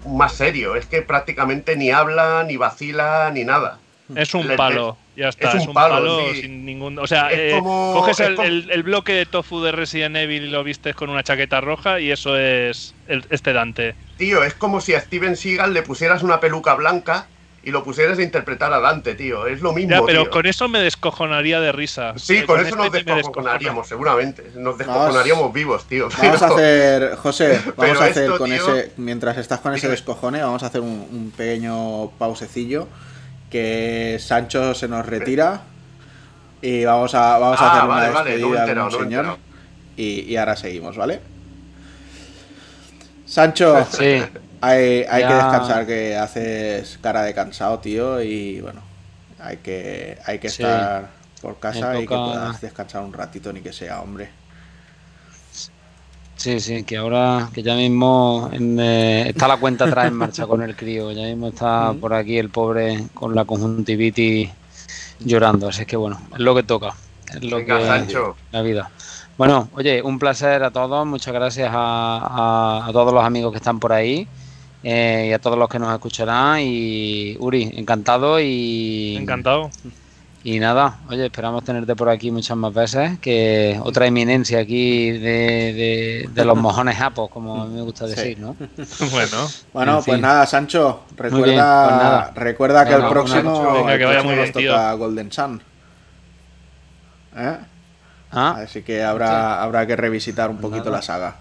más 0.06 0.34
serio. 0.34 0.76
Es 0.76 0.86
que 0.86 1.02
prácticamente 1.02 1.78
ni 1.78 1.92
habla, 1.92 2.44
ni 2.46 2.58
vacila, 2.58 3.32
ni 3.34 3.46
nada. 3.46 3.80
Es 4.14 4.34
un 4.34 4.46
palo. 4.58 4.98
Ya 5.16 5.30
está, 5.30 5.54
es 5.54 5.66
un, 5.66 5.74
palo, 5.74 6.34
sin 6.34 6.66
ningún. 6.66 7.00
O 7.00 7.08
sea, 7.08 7.30
eh, 7.32 7.58
coges 7.62 8.20
el, 8.20 8.84
bloque 8.84 9.14
de 9.14 9.26
tofu 9.26 9.62
de 9.62 9.72
Resident 9.72 10.18
Evil 10.18 10.44
y 10.44 10.50
lo 10.50 10.66
vistes 10.66 10.94
con 10.94 11.10
una 11.10 11.24
chaqueta 11.24 11.62
roja 11.62 12.02
y 12.02 12.12
eso 12.12 12.38
es 12.38 12.94
este 13.08 13.54
Dante. 13.54 13.96
Tío, 14.18 14.44
es 14.44 14.56
como 14.56 14.82
si 14.82 14.94
a 14.94 15.00
Steven 15.00 15.38
Seagal 15.38 15.74
le 15.74 15.84
pusieras 15.84 16.22
una 16.22 16.42
peluca 16.42 16.76
blanca 16.76 17.28
y 17.68 17.72
lo 17.72 17.84
pusieieras 17.84 18.18
a 18.18 18.24
interpretar 18.24 18.72
a 18.72 18.80
Dante, 18.80 19.14
tío. 19.14 19.46
Es 19.46 19.60
lo 19.60 19.74
mismo. 19.74 19.92
Ya, 19.92 20.02
pero 20.06 20.30
con 20.30 20.46
eso 20.46 20.70
me 20.70 20.80
descojonaría 20.80 21.60
de 21.60 21.74
risa. 21.74 22.14
Sí, 22.16 22.44
con, 22.44 22.66
eso 22.66 22.78
nos 22.78 22.86
este 22.96 23.14
descojonaríamos, 23.14 23.86
seguramente. 23.86 24.52
Nos 24.56 24.78
descojonaríamos 24.78 25.52
vivos, 25.52 25.86
tío. 25.86 26.08
Vamos 26.18 26.42
a 26.42 26.48
hacer, 26.48 27.18
José, 27.18 27.62
vamos 27.76 28.00
a 28.00 28.06
hacer 28.06 28.32
con 28.38 28.54
ese. 28.54 28.94
Mientras 28.96 29.38
estás 29.38 29.60
con 29.60 29.74
ese 29.74 29.90
descojone, 29.90 30.42
vamos 30.42 30.64
a 30.64 30.68
hacer 30.68 30.80
un 30.80 31.34
pequeño 31.36 32.12
pausecillo 32.12 32.88
que 33.50 34.16
Sancho 34.18 34.74
se 34.74 34.88
nos 34.88 35.06
retira 35.06 35.64
y 36.62 36.86
vamos 36.86 37.16
a, 37.16 37.38
vamos 37.38 37.60
a 37.60 37.72
hacer 37.74 37.90
una 37.90 38.02
despedida 38.08 38.92
señor. 38.92 39.38
Y, 39.98 40.38
ahora 40.38 40.56
seguimos, 40.56 40.96
¿vale? 40.96 41.20
Sancho, 43.26 43.86
sí. 43.92 44.24
hay, 44.62 45.06
hay 45.10 45.24
que 45.24 45.34
descansar, 45.34 45.86
que 45.86 46.16
haces 46.16 47.00
cara 47.02 47.24
de 47.24 47.34
cansado, 47.34 47.80
tío, 47.80 48.22
y 48.22 48.62
bueno, 48.62 48.82
hay 49.40 49.58
que, 49.58 50.18
hay 50.26 50.40
que 50.40 50.48
estar 50.48 51.10
por 51.42 51.60
casa 51.60 52.00
y 52.00 52.02
que 52.02 52.16
puedas 52.16 52.62
descansar 52.62 53.04
un 53.04 53.14
ratito, 53.14 53.54
ni 53.54 53.62
que 53.62 53.74
sea, 53.74 54.02
hombre. 54.02 54.30
Sí, 56.36 56.60
sí, 56.60 56.84
que 56.84 56.98
ahora 56.98 57.50
que 57.52 57.64
ya 57.64 57.76
mismo 57.76 58.52
eh, 58.54 59.26
está 59.28 59.48
la 59.48 59.58
cuenta 59.58 59.86
atrás 59.86 60.08
en 60.08 60.14
marcha 60.14 60.46
con 60.46 60.62
el 60.62 60.76
crío, 60.76 61.12
ya 61.12 61.24
mismo 61.24 61.48
está 61.48 61.94
por 62.00 62.14
aquí 62.14 62.38
el 62.38 62.50
pobre 62.50 63.08
con 63.14 63.34
la 63.34 63.46
conjuntivitis 63.46 64.50
llorando, 65.20 65.70
así 65.70 65.86
que 65.88 65.98
bueno, 65.98 66.22
es 66.34 66.40
lo 66.40 66.54
que 66.54 66.62
toca, 66.62 66.94
es 67.34 67.44
lo 67.44 67.58
que 67.66 68.06
la 68.52 68.62
vida. 68.62 68.92
Bueno, 69.36 69.70
oye, 69.74 70.02
un 70.02 70.20
placer 70.20 70.64
a 70.64 70.72
todos, 70.72 71.06
muchas 71.08 71.34
gracias 71.34 71.70
a, 71.72 72.88
todos 72.92 73.14
los 73.14 73.24
amigos 73.24 73.52
que 73.52 73.58
están 73.58 73.80
por 73.80 73.94
ahí 73.94 74.28
eh, 74.84 75.28
y 75.30 75.34
a 75.34 75.40
todos 75.40 75.58
los 75.58 75.70
que 75.70 75.80
nos 75.80 75.94
escucharán 75.94 76.60
y 76.62 77.36
Uri, 77.40 77.74
encantado 77.76 78.40
y 78.40 79.16
encantado. 79.18 79.70
Y 80.44 80.60
nada, 80.60 81.00
oye, 81.10 81.26
esperamos 81.26 81.64
tenerte 81.64 81.94
por 81.96 82.08
aquí 82.08 82.32
muchas 82.32 82.56
más 82.56 82.74
veces, 82.74 83.20
que 83.20 83.78
otra 83.84 84.06
eminencia 84.06 84.60
aquí 84.60 85.12
de, 85.12 86.30
de, 86.32 86.46
los 86.46 86.58
mojones 86.58 86.96
japos, 86.96 87.30
como 87.30 87.64
a 87.64 87.66
mí 87.66 87.76
me 87.76 87.82
gusta 87.82 88.06
decir, 88.06 88.40
¿no? 88.40 88.56
bueno. 89.12 89.48
Bueno, 89.74 90.02
pues 90.06 90.22
nada, 90.22 90.46
Sancho, 90.46 91.04
recuerda, 91.18 92.32
pues 92.34 92.44
recuerda 92.46 92.86
que 92.86 92.94
el 92.94 93.08
próximo 93.10 93.74
Venga, 93.74 93.98
que 93.98 94.06
vaya 94.06 94.24
muy 94.24 94.36
bien, 94.36 94.52
toca 94.54 94.94
Golden 94.94 95.32
Sun. 95.34 95.62
¿Eh? 97.36 97.58
¿Ah? 98.32 98.60
Así 98.64 98.84
que 98.84 99.04
habrá, 99.04 99.62
habrá 99.62 99.86
que 99.86 99.98
revisitar 99.98 100.50
un 100.50 100.60
poquito 100.60 100.90
la 100.90 101.02
saga. 101.02 101.36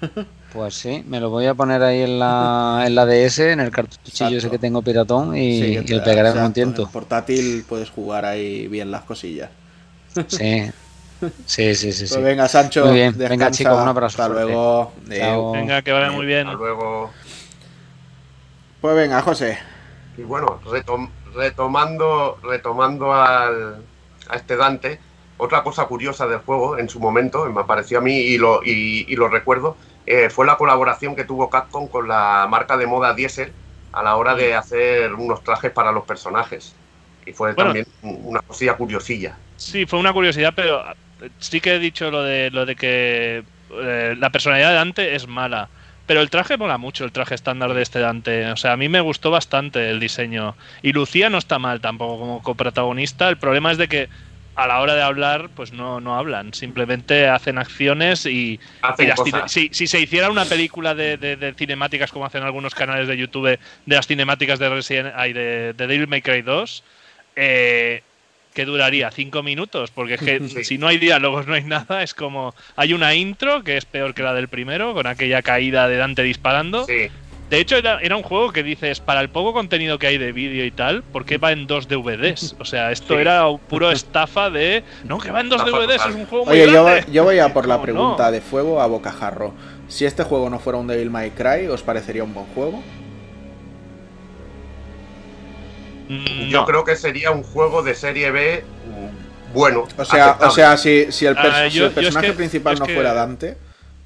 Pues 0.52 0.74
sí, 0.74 1.04
me 1.06 1.20
lo 1.20 1.28
voy 1.28 1.44
a 1.46 1.54
poner 1.54 1.82
ahí 1.82 2.02
en 2.02 2.18
la, 2.18 2.82
en 2.86 2.94
la 2.94 3.04
DS, 3.04 3.38
en 3.40 3.60
el 3.60 3.70
cartuchillo 3.70 4.38
ese 4.38 4.50
que 4.50 4.58
tengo 4.58 4.82
piratón 4.82 5.36
y, 5.36 5.76
lo 5.76 6.02
pegaré 6.02 6.30
en 6.30 6.38
un 6.38 6.52
tiento. 6.52 6.82
En 6.82 6.88
portátil 6.88 7.64
puedes 7.68 7.90
jugar 7.90 8.24
ahí 8.24 8.66
bien 8.68 8.90
las 8.90 9.02
cosillas. 9.02 9.50
Sí. 10.28 10.70
Sí, 11.46 11.74
sí, 11.74 11.92
sí. 11.92 12.06
Pues 12.08 12.22
venga, 12.22 12.46
Sancho. 12.46 12.86
Muy 12.86 12.94
bien. 12.94 13.18
Venga, 13.18 13.50
chicos, 13.50 13.80
un 13.80 13.88
abrazo. 13.88 14.22
Hasta 14.22 14.32
luego. 14.32 14.92
Venga, 15.06 15.82
que 15.82 15.90
vaya 15.90 16.12
muy 16.12 16.26
bien. 16.26 16.46
Hasta 16.46 16.58
luego. 16.58 17.10
Pues 18.80 18.94
venga, 18.94 19.20
José. 19.22 19.58
Y 20.16 20.22
bueno, 20.22 20.60
retomando, 21.34 22.38
retomando 22.40 23.12
al, 23.12 23.82
a 24.28 24.36
este 24.36 24.56
Dante, 24.56 25.00
otra 25.38 25.64
cosa 25.64 25.86
curiosa 25.86 26.28
del 26.28 26.38
juego 26.38 26.78
en 26.78 26.88
su 26.88 27.00
momento, 27.00 27.44
me 27.46 27.64
pareció 27.64 27.98
a 27.98 28.00
mí 28.00 28.14
y 28.14 28.38
lo, 28.38 28.62
y 28.62 29.14
lo 29.16 29.28
recuerdo, 29.28 29.76
eh, 30.10 30.30
fue 30.30 30.46
la 30.46 30.56
colaboración 30.56 31.14
que 31.14 31.24
tuvo 31.24 31.50
Capcom 31.50 31.86
con 31.86 32.08
la 32.08 32.46
marca 32.48 32.78
de 32.78 32.86
moda 32.86 33.12
Diesel 33.12 33.52
a 33.92 34.02
la 34.02 34.16
hora 34.16 34.34
de 34.34 34.54
hacer 34.54 35.12
unos 35.12 35.44
trajes 35.44 35.70
para 35.70 35.92
los 35.92 36.04
personajes. 36.04 36.74
Y 37.26 37.34
fue 37.34 37.52
también 37.52 37.86
una 38.00 38.40
cosilla 38.40 38.74
curiosilla. 38.74 39.36
Sí, 39.56 39.84
fue 39.84 39.98
una 39.98 40.14
curiosidad, 40.14 40.54
pero 40.56 40.82
eh, 41.20 41.28
sí 41.38 41.60
que 41.60 41.74
he 41.74 41.78
dicho 41.78 42.10
lo 42.10 42.22
de, 42.22 42.50
lo 42.50 42.64
de 42.64 42.74
que 42.74 43.44
eh, 43.70 44.14
la 44.18 44.30
personalidad 44.30 44.70
de 44.70 44.74
Dante 44.76 45.14
es 45.14 45.28
mala. 45.28 45.68
Pero 46.06 46.22
el 46.22 46.30
traje 46.30 46.56
mola 46.56 46.78
mucho, 46.78 47.04
el 47.04 47.12
traje 47.12 47.34
estándar 47.34 47.74
de 47.74 47.82
este 47.82 47.98
Dante. 47.98 48.50
O 48.50 48.56
sea, 48.56 48.72
a 48.72 48.76
mí 48.78 48.88
me 48.88 49.02
gustó 49.02 49.30
bastante 49.30 49.90
el 49.90 50.00
diseño. 50.00 50.56
Y 50.80 50.94
Lucía 50.94 51.28
no 51.28 51.36
está 51.36 51.58
mal 51.58 51.82
tampoco 51.82 52.18
como 52.18 52.42
coprotagonista. 52.42 53.28
El 53.28 53.36
problema 53.36 53.72
es 53.72 53.76
de 53.76 53.88
que 53.88 54.08
a 54.58 54.66
la 54.66 54.80
hora 54.80 54.96
de 54.96 55.02
hablar, 55.02 55.50
pues 55.54 55.72
no, 55.72 56.00
no 56.00 56.18
hablan, 56.18 56.52
simplemente 56.52 57.28
hacen 57.28 57.58
acciones 57.58 58.26
y, 58.26 58.58
si, 59.46 59.68
si, 59.70 59.86
se 59.86 60.00
hiciera 60.00 60.30
una 60.30 60.46
película 60.46 60.96
de, 60.96 61.54
cinemáticas 61.56 62.10
como 62.10 62.26
hacen 62.26 62.42
algunos 62.42 62.74
canales 62.74 63.06
de 63.06 63.16
YouTube 63.16 63.50
de 63.50 63.58
las 63.86 64.08
cinemáticas 64.08 64.58
de 64.58 64.68
Resident 64.68 65.14
de, 65.14 65.74
de 65.74 65.86
Devil 65.86 66.08
May 66.08 66.22
Cry 66.22 66.42
2, 66.42 66.82
eh, 67.36 68.02
¿qué 68.52 68.64
duraría? 68.64 69.12
¿Cinco 69.12 69.44
minutos? 69.44 69.92
Porque 69.92 70.14
es 70.14 70.20
que 70.20 70.48
si 70.64 70.76
no 70.76 70.88
hay 70.88 70.98
diálogos, 70.98 71.46
no 71.46 71.54
hay 71.54 71.62
nada, 71.62 72.02
es 72.02 72.12
como 72.12 72.52
hay 72.74 72.94
una 72.94 73.14
intro 73.14 73.62
que 73.62 73.76
es 73.76 73.84
peor 73.84 74.12
que 74.12 74.24
la 74.24 74.34
del 74.34 74.48
primero, 74.48 74.92
con 74.92 75.06
aquella 75.06 75.40
caída 75.42 75.86
de 75.86 75.98
Dante 75.98 76.24
disparando. 76.24 76.84
Sí. 76.84 77.08
De 77.50 77.58
hecho, 77.58 77.76
era, 77.76 77.98
un 78.14 78.22
juego 78.22 78.52
que 78.52 78.62
dices, 78.62 79.00
para 79.00 79.20
el 79.20 79.30
poco 79.30 79.54
contenido 79.54 79.98
que 79.98 80.06
hay 80.06 80.18
de 80.18 80.32
vídeo 80.32 80.66
y 80.66 80.70
tal, 80.70 81.02
¿por 81.02 81.24
qué 81.24 81.38
va 81.38 81.52
en 81.52 81.66
dos 81.66 81.88
DVDs? 81.88 82.56
O 82.58 82.64
sea, 82.66 82.92
esto 82.92 83.18
era 83.18 83.44
puro 83.68 83.90
estafa 83.90 84.50
de. 84.50 84.84
No, 85.04 85.18
que 85.18 85.30
va 85.30 85.40
en 85.40 85.48
dos 85.48 85.64
DVDs, 85.64 86.04
es 86.06 86.14
un 86.14 86.26
juego 86.26 86.44
muy 86.44 86.60
Oye, 86.60 86.70
Yo, 86.70 86.86
yo 87.10 87.24
voy 87.24 87.38
a 87.38 87.54
por 87.54 87.66
la 87.66 87.80
pregunta 87.80 88.30
de 88.30 88.42
fuego 88.42 88.82
a 88.82 88.86
bocajarro. 88.86 89.54
Si 89.88 90.04
este 90.04 90.24
juego 90.24 90.50
no 90.50 90.58
fuera 90.58 90.78
un 90.78 90.86
Devil 90.86 91.10
May 91.10 91.30
Cry, 91.30 91.68
¿os 91.68 91.82
parecería 91.82 92.22
un 92.22 92.34
buen 92.34 92.46
juego? 92.48 92.82
Mm, 96.08 96.48
Yo 96.50 96.66
creo 96.66 96.84
que 96.84 96.96
sería 96.96 97.30
un 97.30 97.42
juego 97.42 97.82
de 97.82 97.94
serie 97.94 98.30
B 98.30 98.64
mm, 98.86 99.54
bueno. 99.54 99.86
O 99.96 100.04
sea, 100.04 100.38
o 100.40 100.50
sea 100.50 100.76
si, 100.76 101.06
el, 101.24 101.36
ah, 101.38 101.68
personaje 101.94 102.32
principal 102.34 102.78
no 102.78 102.84
fuera 102.84 103.14
Dante, 103.14 103.56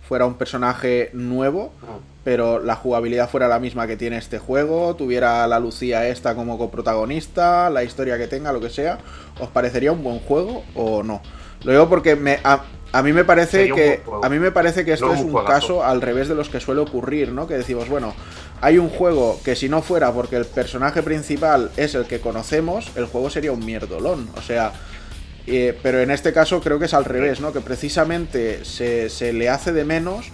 fuera 0.09 0.27
un 0.27 0.35
personaje 0.35 1.11
nuevo. 1.13 1.73
Pero 2.25 2.61
la 2.61 2.77
jugabilidad 2.77 3.29
fuera 3.29 3.49
la 3.49 3.59
misma 3.59 3.87
que 3.87 3.97
tiene 3.97 4.17
este 4.17 4.39
juego, 4.39 4.95
tuviera 4.95 5.47
la 5.47 5.59
Lucía 5.59 6.07
esta 6.09 6.35
como 6.35 6.59
coprotagonista, 6.59 7.71
la 7.71 7.85
historia 7.85 8.19
que 8.19 8.29
tenga, 8.29 8.53
lo 8.53 8.61
que 8.61 8.71
sea, 8.71 8.99
¿os 9.41 9.49
parecería 9.49 9.93
un 9.93 10.03
buen 10.03 10.21
juego 10.21 10.63
o 10.75 11.03
no? 11.03 11.21
Lo 11.65 11.73
digo 11.73 11.89
porque 11.89 12.17
me, 12.17 12.39
a 12.93 13.03
mí 13.03 13.13
me 13.13 13.25
parece 13.25 13.71
que 13.71 14.03
a 14.23 14.29
mí 14.29 14.39
me 14.39 14.51
parece 14.51 14.85
que 14.85 14.93
esto 14.93 15.13
es 15.13 15.21
un 15.21 15.45
caso 15.45 15.85
al 15.85 16.03
revés 16.03 16.29
de 16.29 16.35
los 16.35 16.49
que 16.49 16.61
suele 16.61 16.81
ocurrir, 16.81 17.33
¿no? 17.33 17.47
Que 17.47 17.55
decimos, 17.55 17.89
bueno, 17.89 18.15
hay 18.61 18.79
un 18.79 18.91
juego 18.91 19.41
que 19.45 19.57
si 19.57 19.69
no 19.69 19.81
fuera 19.81 20.13
porque 20.13 20.37
el 20.37 20.45
personaje 20.45 21.03
principal 21.03 21.71
es 21.77 21.95
el 21.95 22.05
que 22.05 22.21
conocemos, 22.21 22.91
el 22.97 23.07
juego 23.07 23.31
sería 23.31 23.53
un 23.53 23.65
mierdolón. 23.65 24.29
O 24.37 24.43
sea, 24.43 24.73
eh, 25.47 25.77
pero 25.83 26.01
en 26.01 26.11
este 26.11 26.33
caso 26.33 26.61
creo 26.61 26.79
que 26.79 26.85
es 26.85 26.95
al 26.95 27.05
revés, 27.05 27.41
¿no? 27.41 27.53
Que 27.53 27.61
precisamente 27.61 28.65
se, 28.65 29.09
se, 29.09 29.33
le 29.33 29.49
hace 29.49 29.73
de 29.73 29.85
menos 29.85 30.31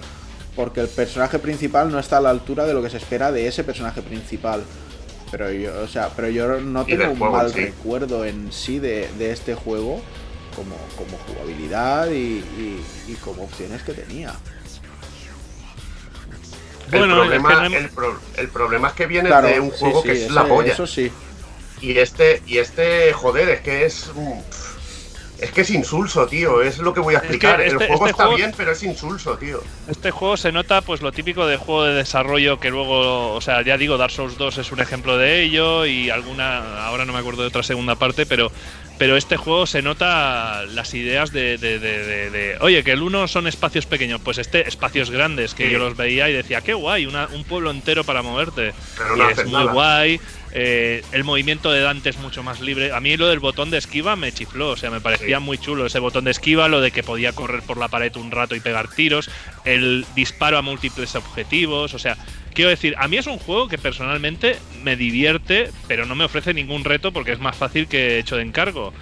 porque 0.58 0.80
el 0.80 0.88
personaje 0.88 1.38
principal 1.38 1.88
no 1.88 2.00
está 2.00 2.16
a 2.16 2.20
la 2.20 2.30
altura 2.30 2.66
de 2.66 2.74
lo 2.74 2.82
que 2.82 2.90
se 2.90 2.96
espera 2.96 3.30
de 3.30 3.46
ese 3.46 3.62
personaje 3.62 4.02
principal. 4.02 4.64
Pero 5.30 5.52
yo, 5.52 5.82
o 5.84 5.86
sea, 5.86 6.08
pero 6.16 6.28
yo 6.30 6.60
no 6.60 6.84
tengo 6.84 7.12
un 7.12 7.30
mal 7.30 7.52
recuerdo 7.52 8.24
en 8.24 8.50
sí 8.50 8.80
de, 8.80 9.08
de 9.18 9.30
este 9.30 9.54
juego 9.54 10.02
como, 10.56 10.74
jugabilidad 11.28 12.10
y, 12.10 12.42
como 13.22 13.44
opciones 13.44 13.84
que 13.84 13.92
tenía. 13.92 14.34
Bueno, 16.90 17.22
el 17.22 18.48
problema, 18.48 18.88
es 18.88 18.94
que 18.94 19.06
viene 19.06 19.30
de 19.30 19.60
un 19.60 19.70
juego 19.70 20.02
que 20.02 20.24
es 20.24 20.28
la 20.32 20.44
polla. 20.44 20.72
Eso 20.72 20.88
sí. 20.88 21.12
Y 21.80 21.98
este, 21.98 22.42
y 22.48 22.58
este, 22.58 23.12
joder, 23.12 23.48
es 23.48 23.60
que 23.60 23.84
es. 23.84 24.10
Es 25.38 25.52
que 25.52 25.60
es 25.60 25.70
insulso, 25.70 26.26
tío. 26.26 26.62
Es 26.62 26.78
lo 26.78 26.92
que 26.92 27.00
voy 27.00 27.14
a 27.14 27.18
explicar. 27.18 27.60
el 27.60 27.72
este- 27.72 27.86
juego 27.86 28.06
este 28.06 28.22
está 28.22 28.34
bien, 28.34 28.52
pero 28.56 28.72
es 28.72 28.82
insulso, 28.82 29.38
tío. 29.38 29.62
Este 29.88 30.10
juego 30.10 30.36
se 30.36 30.50
nota, 30.50 30.80
pues, 30.80 31.00
lo 31.00 31.12
típico 31.12 31.46
de 31.46 31.56
juego 31.56 31.84
de 31.84 31.94
desarrollo 31.94 32.58
que 32.58 32.70
luego. 32.70 33.34
O 33.34 33.40
sea, 33.40 33.62
ya 33.62 33.76
digo, 33.76 33.96
Dark 33.96 34.10
Souls 34.10 34.36
2 34.36 34.58
es 34.58 34.72
un 34.72 34.80
ejemplo 34.80 35.16
de 35.16 35.42
ello. 35.42 35.86
Y 35.86 36.10
alguna. 36.10 36.86
Ahora 36.86 37.04
no 37.04 37.12
me 37.12 37.20
acuerdo 37.20 37.42
de 37.42 37.48
otra 37.48 37.62
segunda 37.62 37.94
parte, 37.94 38.26
pero 38.26 38.50
pero 38.98 39.16
este 39.16 39.36
juego 39.36 39.64
se 39.66 39.80
nota 39.80 40.64
las 40.66 40.92
ideas 40.92 41.32
de, 41.32 42.56
oye, 42.60 42.82
que 42.82 42.92
el 42.92 43.02
uno 43.02 43.28
son 43.28 43.46
espacios 43.46 43.86
pequeños, 43.86 44.20
pues 44.22 44.38
este 44.38 44.66
espacios 44.68 45.10
grandes, 45.10 45.54
que 45.54 45.70
yo 45.70 45.78
los 45.78 45.96
veía 45.96 46.28
y 46.28 46.32
decía, 46.32 46.60
qué 46.60 46.74
guay, 46.74 47.06
un 47.06 47.44
pueblo 47.44 47.70
entero 47.70 48.02
para 48.02 48.22
moverte. 48.22 48.74
Pero 48.96 49.30
es 49.30 49.46
muy 49.46 49.64
guay. 49.66 50.20
Eh, 50.60 51.04
el 51.12 51.22
movimiento 51.22 51.70
de 51.70 51.82
Dante 51.82 52.10
es 52.10 52.18
mucho 52.18 52.42
más 52.42 52.60
libre. 52.60 52.92
A 52.92 52.98
mí 52.98 53.16
lo 53.16 53.28
del 53.28 53.38
botón 53.38 53.70
de 53.70 53.78
esquiva 53.78 54.16
me 54.16 54.32
chifló, 54.32 54.70
o 54.70 54.76
sea, 54.76 54.90
me 54.90 55.00
parecía 55.00 55.38
muy 55.38 55.56
chulo 55.56 55.86
ese 55.86 56.00
botón 56.00 56.24
de 56.24 56.32
esquiva, 56.32 56.66
lo 56.66 56.80
de 56.80 56.90
que 56.90 57.04
podía 57.04 57.32
correr 57.32 57.62
por 57.62 57.76
la 57.76 57.86
pared 57.86 58.16
un 58.16 58.32
rato 58.32 58.56
y 58.56 58.60
pegar 58.60 58.88
tiros, 58.88 59.30
el 59.64 60.04
disparo 60.16 60.58
a 60.58 60.62
múltiples 60.62 61.14
objetivos, 61.14 61.94
o 61.94 62.00
sea, 62.00 62.16
quiero 62.54 62.70
decir, 62.70 62.96
a 62.98 63.06
mí 63.06 63.18
es 63.18 63.28
un 63.28 63.38
juego 63.38 63.68
que 63.68 63.78
personalmente 63.78 64.56
me 64.82 64.96
divierte, 64.96 65.70
pero 65.86 66.06
no 66.06 66.16
me 66.16 66.24
ofrece 66.24 66.52
ningún 66.52 66.82
reto 66.82 67.12
porque 67.12 67.30
es 67.30 67.38
más 67.38 67.56
fácil 67.56 67.86
que 67.86 68.18
hecho 68.18 68.34
de 68.34 68.42
encargo. 68.42 68.92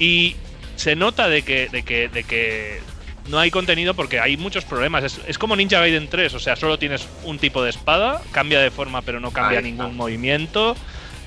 Y 0.00 0.34
se 0.74 0.96
nota 0.96 1.28
de 1.28 1.42
que, 1.42 1.68
de 1.68 1.84
que, 1.84 2.08
de 2.08 2.24
que 2.24 2.80
no 3.28 3.38
hay 3.38 3.50
contenido 3.50 3.94
porque 3.94 4.20
hay 4.20 4.36
muchos 4.36 4.64
problemas. 4.64 5.18
Es, 5.26 5.38
como 5.38 5.56
Ninja 5.56 5.80
Gaiden 5.80 6.08
3, 6.08 6.34
o 6.34 6.38
sea, 6.38 6.56
solo 6.56 6.78
tienes 6.78 7.08
un 7.24 7.38
tipo 7.38 7.62
de 7.62 7.70
espada, 7.70 8.22
cambia 8.32 8.60
de 8.60 8.70
forma 8.70 9.02
pero 9.02 9.20
no 9.20 9.30
cambia 9.30 9.60
ningún 9.60 9.96
movimiento. 9.96 10.76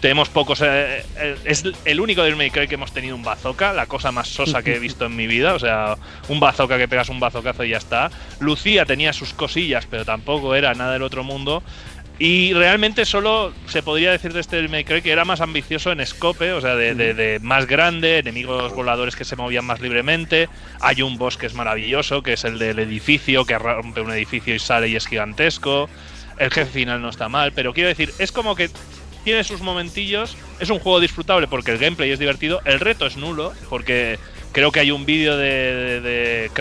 Tenemos 0.01 0.29
pocos. 0.29 0.61
Eh, 0.61 1.03
eh, 1.17 1.35
es 1.43 1.65
el 1.83 1.99
único 1.99 2.23
del 2.23 2.37
May 2.37 2.51
Cry 2.51 2.69
que 2.69 2.75
hemos 2.75 2.93
tenido 2.93 3.17
un 3.17 3.23
bazooka, 3.23 3.73
la 3.73 3.85
cosa 3.85 4.13
más 4.13 4.29
sosa 4.29 4.63
que 4.63 4.75
he 4.75 4.79
visto 4.79 5.05
en 5.05 5.15
mi 5.15 5.27
vida. 5.27 5.53
O 5.53 5.59
sea, 5.59 5.97
un 6.29 6.39
bazooka 6.39 6.77
que 6.77 6.87
pegas 6.87 7.09
un 7.09 7.19
bazocazo 7.19 7.65
y 7.65 7.71
ya 7.71 7.77
está. 7.77 8.09
Lucía 8.39 8.85
tenía 8.85 9.11
sus 9.11 9.33
cosillas, 9.33 9.85
pero 9.89 10.05
tampoco 10.05 10.55
era 10.55 10.73
nada 10.73 10.93
del 10.93 11.03
otro 11.03 11.25
mundo. 11.25 11.63
Y 12.21 12.51
realmente 12.53 13.05
solo 13.05 13.53
se 13.67 13.81
podría 13.81 14.11
decir 14.11 14.33
de 14.33 14.41
este 14.41 14.67
May 14.67 14.83
Cry 14.83 15.01
que 15.01 15.11
era 15.11 15.23
más 15.23 15.39
ambicioso 15.39 15.93
en 15.93 16.05
scope, 16.05 16.51
o 16.51 16.59
sea, 16.59 16.75
de, 16.75 17.39
más 17.41 17.65
grande, 17.65 18.17
enemigos 18.17 18.75
voladores 18.75 19.15
que 19.15 19.23
se 19.23 19.37
movían 19.37 19.63
más 19.63 19.79
libremente. 19.79 20.49
Hay 20.81 21.01
un 21.01 21.17
boss 21.17 21.37
que 21.37 21.45
es 21.45 21.53
maravilloso, 21.53 22.21
que 22.21 22.33
es 22.33 22.43
el 22.43 22.59
del 22.59 22.79
edificio, 22.79 23.45
que 23.45 23.57
rompe 23.57 24.01
un 24.01 24.11
edificio 24.11 24.53
y 24.53 24.59
sale 24.59 24.89
y 24.89 24.97
es 24.97 25.07
gigantesco. 25.07 25.89
El 26.37 26.51
jefe 26.51 26.71
final 26.71 27.01
no 27.01 27.07
está 27.07 27.29
mal, 27.29 27.53
pero 27.53 27.73
quiero 27.73 27.87
decir, 27.87 28.11
es 28.19 28.33
como 28.33 28.53
que 28.53 28.69
tiene 29.23 29.45
sus 29.45 29.61
momentillos. 29.61 30.35
Es 30.59 30.69
un 30.69 30.79
juego 30.79 30.99
disfrutable 30.99 31.47
porque 31.47 31.71
el 31.71 31.77
gameplay 31.77 32.11
es 32.11 32.19
divertido. 32.19 32.59
El 32.65 32.81
reto 32.81 33.05
es 33.05 33.15
nulo 33.15 33.53
porque 33.69 34.19
creo 34.51 34.73
que 34.73 34.81
hay 34.81 34.91
un 34.91 35.05
vídeo 35.05 35.37
de, 35.37 36.01
de, 36.01 36.51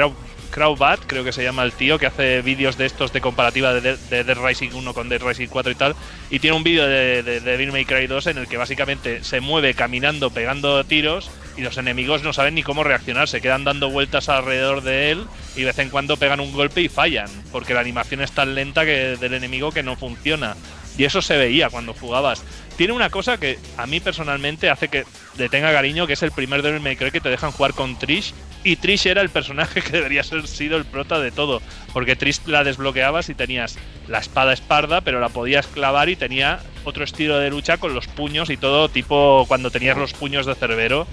Crowbat, 0.50 1.00
creo 1.06 1.24
que 1.24 1.32
se 1.32 1.42
llama 1.42 1.62
el 1.62 1.72
tío, 1.72 1.98
que 1.98 2.06
hace 2.06 2.42
vídeos 2.42 2.76
de 2.76 2.86
estos 2.86 3.12
de 3.12 3.20
comparativa 3.20 3.74
de, 3.74 3.96
de 3.96 4.24
Dead 4.24 4.38
Rising 4.38 4.70
1 4.72 4.94
con 4.94 5.08
Dead 5.08 5.22
Rising 5.22 5.48
4 5.48 5.72
y 5.72 5.74
tal. 5.74 5.94
Y 6.30 6.38
tiene 6.38 6.56
un 6.56 6.62
vídeo 6.62 6.86
de, 6.86 7.22
de 7.22 7.40
Devil 7.40 7.72
May 7.72 7.84
Cry 7.84 8.06
2 8.06 8.28
en 8.28 8.38
el 8.38 8.48
que 8.48 8.56
básicamente 8.56 9.22
se 9.24 9.40
mueve 9.40 9.74
caminando, 9.74 10.30
pegando 10.30 10.82
tiros 10.84 11.30
y 11.58 11.62
los 11.62 11.76
enemigos 11.76 12.22
no 12.22 12.32
saben 12.32 12.54
ni 12.54 12.62
cómo 12.62 12.84
reaccionar. 12.84 13.28
Se 13.28 13.40
quedan 13.40 13.64
dando 13.64 13.90
vueltas 13.90 14.28
alrededor 14.28 14.82
de 14.82 15.10
él 15.10 15.26
y 15.56 15.60
de 15.60 15.66
vez 15.66 15.78
en 15.80 15.90
cuando 15.90 16.16
pegan 16.16 16.40
un 16.40 16.52
golpe 16.52 16.80
y 16.80 16.88
fallan. 16.88 17.28
Porque 17.50 17.74
la 17.74 17.80
animación 17.80 18.20
es 18.20 18.30
tan 18.30 18.54
lenta 18.54 18.84
que 18.84 19.16
del 19.16 19.34
enemigo 19.34 19.72
que 19.72 19.82
no 19.82 19.96
funciona. 19.96 20.56
Y 20.96 21.04
eso 21.04 21.20
se 21.20 21.36
veía 21.36 21.68
cuando 21.68 21.94
jugabas. 21.94 22.42
Tiene 22.76 22.92
una 22.92 23.10
cosa 23.10 23.38
que 23.38 23.58
a 23.76 23.86
mí 23.86 23.98
personalmente 23.98 24.70
hace 24.70 24.88
que 24.88 25.04
le 25.36 25.48
tenga 25.48 25.72
cariño, 25.72 26.06
que 26.06 26.12
es 26.12 26.22
el 26.22 26.32
primer 26.32 26.62
Devil 26.62 26.80
May 26.80 26.96
Cry 26.96 27.10
que 27.10 27.20
te 27.20 27.28
dejan 27.28 27.50
jugar 27.50 27.74
con 27.74 27.98
Trish. 27.98 28.34
Y 28.64 28.76
Trish 28.76 29.06
era 29.06 29.22
el 29.22 29.28
personaje 29.28 29.82
que 29.82 29.92
debería 29.92 30.22
ser 30.22 30.46
sido 30.46 30.76
el 30.76 30.84
prota 30.84 31.18
de 31.20 31.30
todo. 31.30 31.62
Porque 31.92 32.16
Trish 32.16 32.40
la 32.46 32.64
desbloqueabas 32.64 33.28
y 33.28 33.34
tenías 33.34 33.78
la 34.08 34.18
espada 34.18 34.52
esparda, 34.52 35.00
pero 35.00 35.20
la 35.20 35.28
podías 35.28 35.66
clavar 35.66 36.08
y 36.08 36.16
tenía 36.16 36.60
otro 36.84 37.04
estilo 37.04 37.38
de 37.38 37.50
lucha 37.50 37.76
con 37.76 37.94
los 37.94 38.06
puños 38.06 38.50
y 38.50 38.56
todo, 38.56 38.88
tipo 38.88 39.44
cuando 39.48 39.70
tenías 39.70 39.96
los 39.96 40.12
puños 40.12 40.46
de 40.46 40.54
Cerbero. 40.54 41.06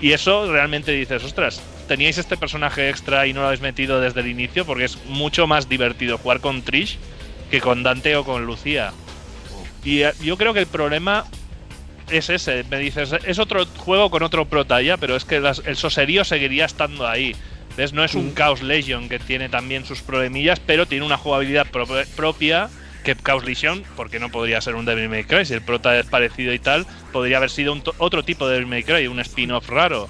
Y 0.00 0.12
eso 0.12 0.50
realmente 0.50 0.92
dices, 0.92 1.22
ostras, 1.22 1.62
teníais 1.86 2.18
este 2.18 2.36
personaje 2.36 2.88
extra 2.88 3.26
y 3.26 3.32
no 3.32 3.40
lo 3.40 3.46
habéis 3.46 3.60
metido 3.60 4.00
desde 4.00 4.20
el 4.20 4.26
inicio, 4.26 4.64
porque 4.66 4.84
es 4.84 4.98
mucho 5.06 5.46
más 5.46 5.68
divertido 5.68 6.18
jugar 6.18 6.40
con 6.40 6.62
Trish 6.62 6.98
que 7.50 7.60
con 7.60 7.82
Dante 7.82 8.16
o 8.16 8.24
con 8.24 8.44
Lucía. 8.44 8.92
Y 9.84 10.02
eh, 10.02 10.12
yo 10.22 10.36
creo 10.36 10.54
que 10.54 10.60
el 10.60 10.66
problema 10.66 11.26
es 12.12 12.30
ese. 12.30 12.64
Me 12.70 12.78
dices, 12.78 13.12
es 13.24 13.38
otro 13.38 13.66
juego 13.66 14.10
con 14.10 14.22
otro 14.22 14.44
prota 14.46 14.80
ya, 14.82 14.96
pero 14.96 15.16
es 15.16 15.24
que 15.24 15.36
el 15.36 15.76
soserío 15.76 16.24
seguiría 16.24 16.66
estando 16.66 17.06
ahí. 17.06 17.34
¿Ves? 17.76 17.92
No 17.92 18.04
es 18.04 18.14
un 18.14 18.28
mm. 18.28 18.34
Chaos 18.34 18.62
Legion 18.62 19.08
que 19.08 19.18
tiene 19.18 19.48
también 19.48 19.84
sus 19.86 20.02
problemillas, 20.02 20.60
pero 20.60 20.86
tiene 20.86 21.06
una 21.06 21.16
jugabilidad 21.16 21.66
propia 22.16 22.68
que 23.02 23.16
Chaos 23.16 23.44
Legion, 23.44 23.82
porque 23.96 24.20
no 24.20 24.30
podría 24.30 24.60
ser 24.60 24.74
un 24.74 24.84
Devil 24.84 25.08
May 25.08 25.24
Cry, 25.24 25.44
si 25.44 25.54
el 25.54 25.62
prota 25.62 25.98
es 25.98 26.06
parecido 26.06 26.52
y 26.52 26.58
tal, 26.58 26.86
podría 27.12 27.38
haber 27.38 27.50
sido 27.50 27.76
otro 27.98 28.22
tipo 28.22 28.46
de 28.46 28.54
Devil 28.54 28.68
May 28.68 28.84
Cry, 28.84 29.06
un 29.06 29.20
spin-off 29.20 29.68
raro. 29.68 30.08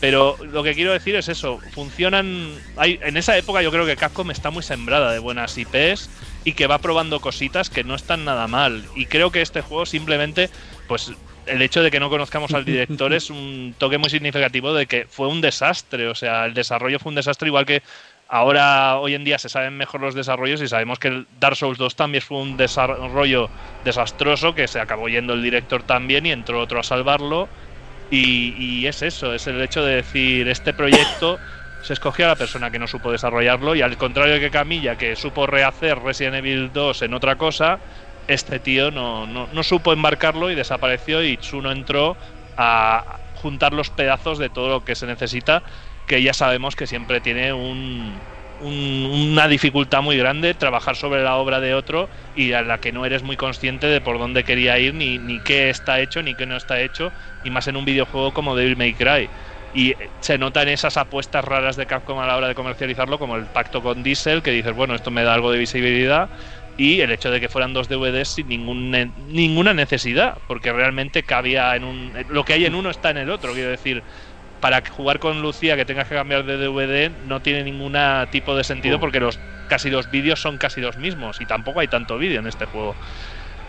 Pero 0.00 0.36
lo 0.42 0.62
que 0.62 0.74
quiero 0.74 0.92
decir 0.92 1.14
es 1.14 1.28
eso, 1.28 1.60
funcionan... 1.72 2.54
Hay, 2.76 2.98
en 3.02 3.18
esa 3.18 3.36
época 3.36 3.60
yo 3.60 3.70
creo 3.70 3.84
que 3.84 3.96
Capcom 3.96 4.30
está 4.30 4.50
muy 4.50 4.62
sembrada 4.62 5.12
de 5.12 5.18
buenas 5.18 5.58
IPs 5.58 6.08
y 6.44 6.54
que 6.54 6.66
va 6.66 6.78
probando 6.78 7.20
cositas 7.20 7.68
que 7.68 7.84
no 7.84 7.94
están 7.94 8.24
nada 8.24 8.46
mal. 8.46 8.86
Y 8.96 9.04
creo 9.06 9.30
que 9.30 9.42
este 9.42 9.60
juego 9.60 9.84
simplemente, 9.84 10.48
pues 10.88 11.12
el 11.46 11.62
hecho 11.62 11.82
de 11.82 11.90
que 11.90 12.00
no 12.00 12.10
conozcamos 12.10 12.52
al 12.54 12.64
director 12.64 13.12
es 13.12 13.30
un 13.30 13.74
toque 13.78 13.98
muy 13.98 14.10
significativo 14.10 14.72
de 14.74 14.86
que 14.86 15.06
fue 15.08 15.28
un 15.28 15.40
desastre. 15.40 16.08
O 16.08 16.14
sea, 16.14 16.46
el 16.46 16.54
desarrollo 16.54 16.98
fue 16.98 17.10
un 17.10 17.16
desastre 17.16 17.48
igual 17.48 17.66
que 17.66 17.82
ahora, 18.28 18.98
hoy 18.98 19.14
en 19.14 19.24
día, 19.24 19.38
se 19.38 19.48
saben 19.48 19.76
mejor 19.76 20.00
los 20.00 20.14
desarrollos 20.14 20.62
y 20.62 20.68
sabemos 20.68 20.98
que 20.98 21.24
Dark 21.40 21.56
Souls 21.56 21.78
2 21.78 21.96
también 21.96 22.22
fue 22.22 22.38
un 22.38 22.56
desarrollo 22.56 23.50
desastroso, 23.84 24.54
que 24.54 24.68
se 24.68 24.80
acabó 24.80 25.08
yendo 25.08 25.34
el 25.34 25.42
director 25.42 25.82
también 25.82 26.26
y 26.26 26.32
entró 26.32 26.60
otro 26.60 26.80
a 26.80 26.82
salvarlo. 26.82 27.48
Y, 28.10 28.54
y 28.58 28.86
es 28.86 29.02
eso, 29.02 29.34
es 29.34 29.46
el 29.46 29.60
hecho 29.60 29.84
de 29.84 29.96
decir, 29.96 30.48
este 30.48 30.72
proyecto 30.72 31.38
se 31.82 31.92
escogió 31.92 32.26
a 32.26 32.28
la 32.28 32.36
persona 32.36 32.70
que 32.70 32.78
no 32.78 32.86
supo 32.86 33.12
desarrollarlo 33.12 33.74
y 33.74 33.82
al 33.82 33.96
contrario 33.96 34.38
que 34.40 34.50
Camilla, 34.50 34.96
que 34.96 35.16
supo 35.16 35.46
rehacer 35.46 35.98
Resident 35.98 36.36
Evil 36.36 36.72
2 36.72 37.02
en 37.02 37.14
otra 37.14 37.36
cosa, 37.36 37.78
este 38.34 38.60
tío 38.60 38.90
no, 38.90 39.26
no, 39.26 39.62
supo 39.62 39.92
embarcarlo 39.92 40.50
y 40.50 40.54
desapareció 40.54 41.22
y 41.24 41.36
Tsuno 41.38 41.72
entró 41.72 42.16
a 42.56 43.20
juntar 43.32 43.72
los 43.72 43.90
pedazos 43.90 44.38
de 44.38 44.50
todo 44.50 44.68
lo 44.68 44.84
que 44.84 44.94
se 44.94 45.06
necesita, 45.06 45.62
que 46.06 46.22
ya 46.22 46.34
sabemos 46.34 46.76
que 46.76 46.86
siempre 46.86 47.20
tiene 47.20 47.52
un, 47.52 48.22
una 48.60 49.48
dificultad 49.48 50.02
muy 50.02 50.16
grande 50.18 50.54
trabajar 50.54 50.94
sobre 50.96 51.22
la 51.22 51.36
obra 51.36 51.60
de 51.60 51.74
otro 51.74 52.10
y 52.34 52.52
a 52.52 52.62
la 52.62 52.78
que 52.78 52.92
no 52.92 53.06
eres 53.06 53.22
muy 53.22 53.36
consciente 53.36 53.86
de 53.86 54.00
por 54.00 54.18
dónde 54.18 54.44
quería 54.44 54.78
ir, 54.78 54.94
ni, 54.94 55.18
ni 55.18 55.40
qué 55.40 55.70
está 55.70 56.00
hecho, 56.00 56.22
ni 56.22 56.36
qué 56.36 56.46
no 56.46 56.56
está 56.56 56.80
hecho, 56.80 57.12
y 57.42 57.50
más 57.50 57.66
en 57.68 57.76
un 57.76 57.84
videojuego 57.86 58.32
como 58.32 58.54
Devil 58.56 58.76
May 58.76 58.94
Cry. 58.94 59.30
Y 59.72 59.94
se 60.20 60.36
notan 60.36 60.68
esas 60.68 60.96
apuestas 60.96 61.44
raras 61.44 61.76
de 61.76 61.86
Capcom 61.86 62.18
a 62.18 62.26
la 62.26 62.36
hora 62.36 62.48
de 62.48 62.54
comercializarlo, 62.56 63.18
como 63.18 63.36
el 63.36 63.48
pacto 63.48 63.82
con 63.82 64.02
Diesel, 64.02 64.42
que 64.42 64.50
dices, 64.50 64.72
bueno, 64.74 64.94
esto 64.94 65.10
me 65.12 65.22
da 65.22 65.32
algo 65.34 65.52
de 65.52 65.58
visibilidad, 65.58 66.30
y 66.80 67.02
el 67.02 67.10
hecho 67.10 67.30
de 67.30 67.42
que 67.42 67.50
fueran 67.50 67.74
dos 67.74 67.88
DVDs 67.90 68.28
sin 68.28 68.48
ningún, 68.48 68.90
ninguna 69.28 69.74
necesidad, 69.74 70.38
porque 70.48 70.72
realmente 70.72 71.22
cabía 71.22 71.76
en 71.76 71.84
un... 71.84 72.10
Lo 72.30 72.42
que 72.42 72.54
hay 72.54 72.64
en 72.64 72.74
uno 72.74 72.88
está 72.88 73.10
en 73.10 73.18
el 73.18 73.28
otro, 73.28 73.52
quiero 73.52 73.68
decir, 73.68 74.02
para 74.60 74.82
jugar 74.88 75.18
con 75.18 75.42
Lucía 75.42 75.76
que 75.76 75.84
tengas 75.84 76.08
que 76.08 76.14
cambiar 76.14 76.44
de 76.44 76.56
DVD 76.56 77.10
no 77.26 77.40
tiene 77.40 77.64
ningún 77.64 77.94
tipo 78.30 78.56
de 78.56 78.64
sentido 78.64 78.98
porque 78.98 79.20
los 79.20 79.38
casi 79.68 79.90
los 79.90 80.10
vídeos 80.10 80.40
son 80.40 80.56
casi 80.56 80.80
los 80.80 80.96
mismos 80.96 81.42
y 81.42 81.46
tampoco 81.46 81.80
hay 81.80 81.88
tanto 81.88 82.16
vídeo 82.16 82.40
en 82.40 82.46
este 82.46 82.64
juego. 82.64 82.96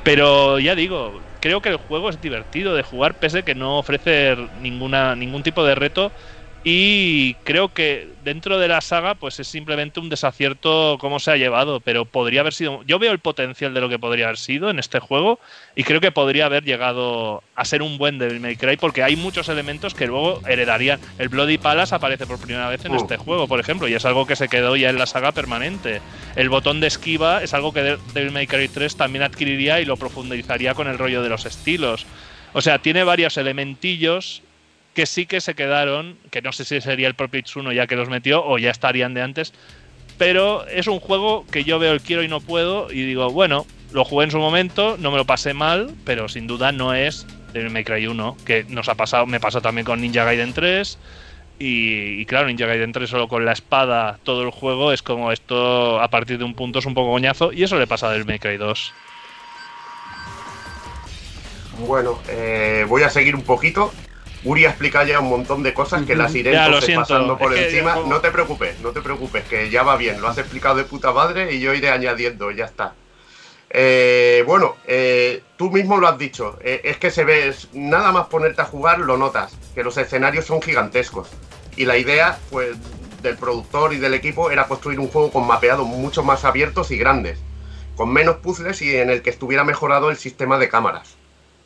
Pero 0.03 0.59
ya 0.59 0.73
digo, 0.73 1.21
creo 1.41 1.61
que 1.61 1.67
el 1.67 1.75
juego 1.75 2.09
es 2.09 2.21
divertido 2.21 2.75
de 2.75 2.81
jugar 2.81 3.15
pese 3.15 3.43
que 3.43 3.55
no 3.55 3.77
ofrece 3.77 4.37
ninguna 4.61 5.17
ningún 5.17 5.43
tipo 5.43 5.65
de 5.65 5.75
reto 5.75 6.13
y 6.63 7.33
creo 7.43 7.73
que 7.73 8.07
dentro 8.23 8.59
de 8.59 8.67
la 8.67 8.81
saga, 8.81 9.15
pues 9.15 9.39
es 9.39 9.47
simplemente 9.47 9.99
un 9.99 10.09
desacierto 10.09 10.97
cómo 10.99 11.19
se 11.19 11.31
ha 11.31 11.35
llevado, 11.35 11.79
pero 11.79 12.05
podría 12.05 12.41
haber 12.41 12.53
sido. 12.53 12.83
Yo 12.83 12.99
veo 12.99 13.11
el 13.11 13.17
potencial 13.17 13.73
de 13.73 13.81
lo 13.81 13.89
que 13.89 13.97
podría 13.97 14.25
haber 14.25 14.37
sido 14.37 14.69
en 14.69 14.77
este 14.77 14.99
juego 14.99 15.39
y 15.75 15.83
creo 15.83 16.01
que 16.01 16.11
podría 16.11 16.45
haber 16.45 16.63
llegado 16.63 17.41
a 17.55 17.65
ser 17.65 17.81
un 17.81 17.97
buen 17.97 18.19
Devil 18.19 18.39
May 18.39 18.57
Cry 18.57 18.77
porque 18.77 19.01
hay 19.01 19.15
muchos 19.15 19.49
elementos 19.49 19.95
que 19.95 20.05
luego 20.05 20.39
heredarían. 20.47 20.99
El 21.17 21.29
Bloody 21.29 21.57
Palace 21.57 21.95
aparece 21.95 22.27
por 22.27 22.39
primera 22.39 22.69
vez 22.69 22.85
en 22.85 22.91
oh. 22.91 22.97
este 22.97 23.17
juego, 23.17 23.47
por 23.47 23.59
ejemplo, 23.59 23.87
y 23.87 23.95
es 23.95 24.05
algo 24.05 24.27
que 24.27 24.35
se 24.35 24.47
quedó 24.47 24.75
ya 24.75 24.91
en 24.91 24.99
la 24.99 25.07
saga 25.07 25.31
permanente. 25.31 25.99
El 26.35 26.49
botón 26.49 26.79
de 26.79 26.87
esquiva 26.87 27.41
es 27.41 27.55
algo 27.55 27.73
que 27.73 27.97
Devil 28.13 28.31
May 28.31 28.45
Cry 28.45 28.67
3 28.67 28.97
también 28.97 29.23
adquiriría 29.23 29.81
y 29.81 29.85
lo 29.85 29.97
profundizaría 29.97 30.75
con 30.75 30.87
el 30.87 30.99
rollo 30.99 31.23
de 31.23 31.29
los 31.29 31.47
estilos. 31.47 32.05
O 32.53 32.61
sea, 32.61 32.79
tiene 32.79 33.03
varios 33.03 33.37
elementillos 33.37 34.43
que 34.93 35.05
sí 35.05 35.25
que 35.25 35.41
se 35.41 35.55
quedaron, 35.55 36.17
que 36.31 36.41
no 36.41 36.51
sé 36.51 36.65
si 36.65 36.81
sería 36.81 37.07
el 37.07 37.15
propio 37.15 37.39
Itsuno 37.39 37.71
ya 37.71 37.87
que 37.87 37.95
los 37.95 38.09
metió 38.09 38.43
o 38.45 38.57
ya 38.57 38.71
estarían 38.71 39.13
de 39.13 39.21
antes, 39.21 39.53
pero 40.17 40.67
es 40.67 40.87
un 40.87 40.99
juego 40.99 41.45
que 41.51 41.63
yo 41.63 41.79
veo 41.79 41.93
el 41.93 42.01
quiero 42.01 42.23
y 42.23 42.27
no 42.27 42.41
puedo 42.41 42.91
y 42.91 43.03
digo, 43.05 43.31
bueno, 43.31 43.65
lo 43.91 44.05
jugué 44.05 44.25
en 44.25 44.31
su 44.31 44.37
momento, 44.37 44.97
no 44.99 45.11
me 45.11 45.17
lo 45.17 45.25
pasé 45.25 45.53
mal, 45.53 45.93
pero 46.05 46.29
sin 46.29 46.47
duda 46.47 46.71
no 46.71 46.93
es 46.93 47.25
Devil 47.53 47.71
May 47.71 47.83
Cry 47.83 48.07
1, 48.07 48.37
que 48.45 48.65
nos 48.69 48.89
ha 48.89 48.95
pasado, 48.95 49.25
me 49.25 49.39
pasó 49.39 49.61
también 49.61 49.85
con 49.85 50.01
Ninja 50.01 50.23
Gaiden 50.23 50.53
3 50.53 50.97
y, 51.59 52.25
claro, 52.25 52.47
Ninja 52.47 52.65
Gaiden 52.65 52.91
3 52.91 53.09
solo 53.09 53.27
con 53.27 53.45
la 53.45 53.51
espada 53.51 54.19
todo 54.23 54.43
el 54.43 54.51
juego 54.51 54.91
es 54.91 55.01
como 55.01 55.31
esto 55.31 56.01
a 56.01 56.09
partir 56.09 56.37
de 56.37 56.43
un 56.43 56.55
punto 56.55 56.79
es 56.79 56.85
un 56.85 56.93
poco 56.93 57.11
goñazo 57.11 57.51
y 57.53 57.63
eso 57.63 57.77
le 57.77 57.87
pasa 57.87 58.07
a 58.07 58.11
Devil 58.11 58.25
May 58.25 58.39
Cry 58.39 58.57
2. 58.57 58.93
Bueno, 61.87 62.19
eh, 62.29 62.85
voy 62.87 63.03
a 63.03 63.09
seguir 63.09 63.35
un 63.35 63.43
poquito. 63.43 63.91
Uri 64.43 64.65
ha 64.65 64.69
explicado 64.69 65.05
ya 65.05 65.19
un 65.19 65.29
montón 65.29 65.61
de 65.61 65.73
cosas 65.73 66.03
que 66.03 66.15
las 66.15 66.33
iré 66.33 66.57
pasando 66.95 67.37
por 67.37 67.55
encima. 67.55 67.97
No 68.07 68.21
te 68.21 68.31
preocupes, 68.31 68.79
no 68.79 68.89
te 68.89 69.01
preocupes, 69.01 69.43
que 69.43 69.69
ya 69.69 69.83
va 69.83 69.97
bien. 69.97 70.19
Lo 70.19 70.27
has 70.27 70.37
explicado 70.37 70.75
de 70.75 70.83
puta 70.83 71.11
madre 71.11 71.53
y 71.53 71.59
yo 71.59 71.73
iré 71.73 71.89
añadiendo, 71.89 72.49
ya 72.51 72.65
está. 72.65 72.95
Eh, 73.69 74.43
bueno, 74.47 74.75
eh, 74.85 75.43
tú 75.57 75.69
mismo 75.69 75.97
lo 75.97 76.07
has 76.07 76.17
dicho. 76.17 76.57
Eh, 76.61 76.81
es 76.83 76.97
que 76.97 77.11
se 77.11 77.23
ve, 77.23 77.53
nada 77.73 78.11
más 78.11 78.27
ponerte 78.27 78.61
a 78.61 78.65
jugar, 78.65 78.99
lo 78.99 79.17
notas, 79.17 79.55
que 79.75 79.83
los 79.83 79.95
escenarios 79.97 80.45
son 80.45 80.61
gigantescos. 80.61 81.29
Y 81.77 81.85
la 81.85 81.97
idea, 81.97 82.39
pues, 82.49 82.75
del 83.21 83.37
productor 83.37 83.93
y 83.93 83.97
del 83.97 84.15
equipo 84.15 84.49
era 84.49 84.67
construir 84.67 84.99
un 84.99 85.07
juego 85.07 85.31
con 85.31 85.45
mapeados 85.45 85.85
mucho 85.85 86.23
más 86.23 86.43
abiertos 86.43 86.89
y 86.89 86.97
grandes, 86.97 87.39
con 87.95 88.11
menos 88.11 88.37
puzzles 88.37 88.81
y 88.81 88.97
en 88.97 89.11
el 89.11 89.21
que 89.21 89.29
estuviera 89.29 89.63
mejorado 89.63 90.09
el 90.09 90.17
sistema 90.17 90.57
de 90.57 90.67
cámaras 90.67 91.20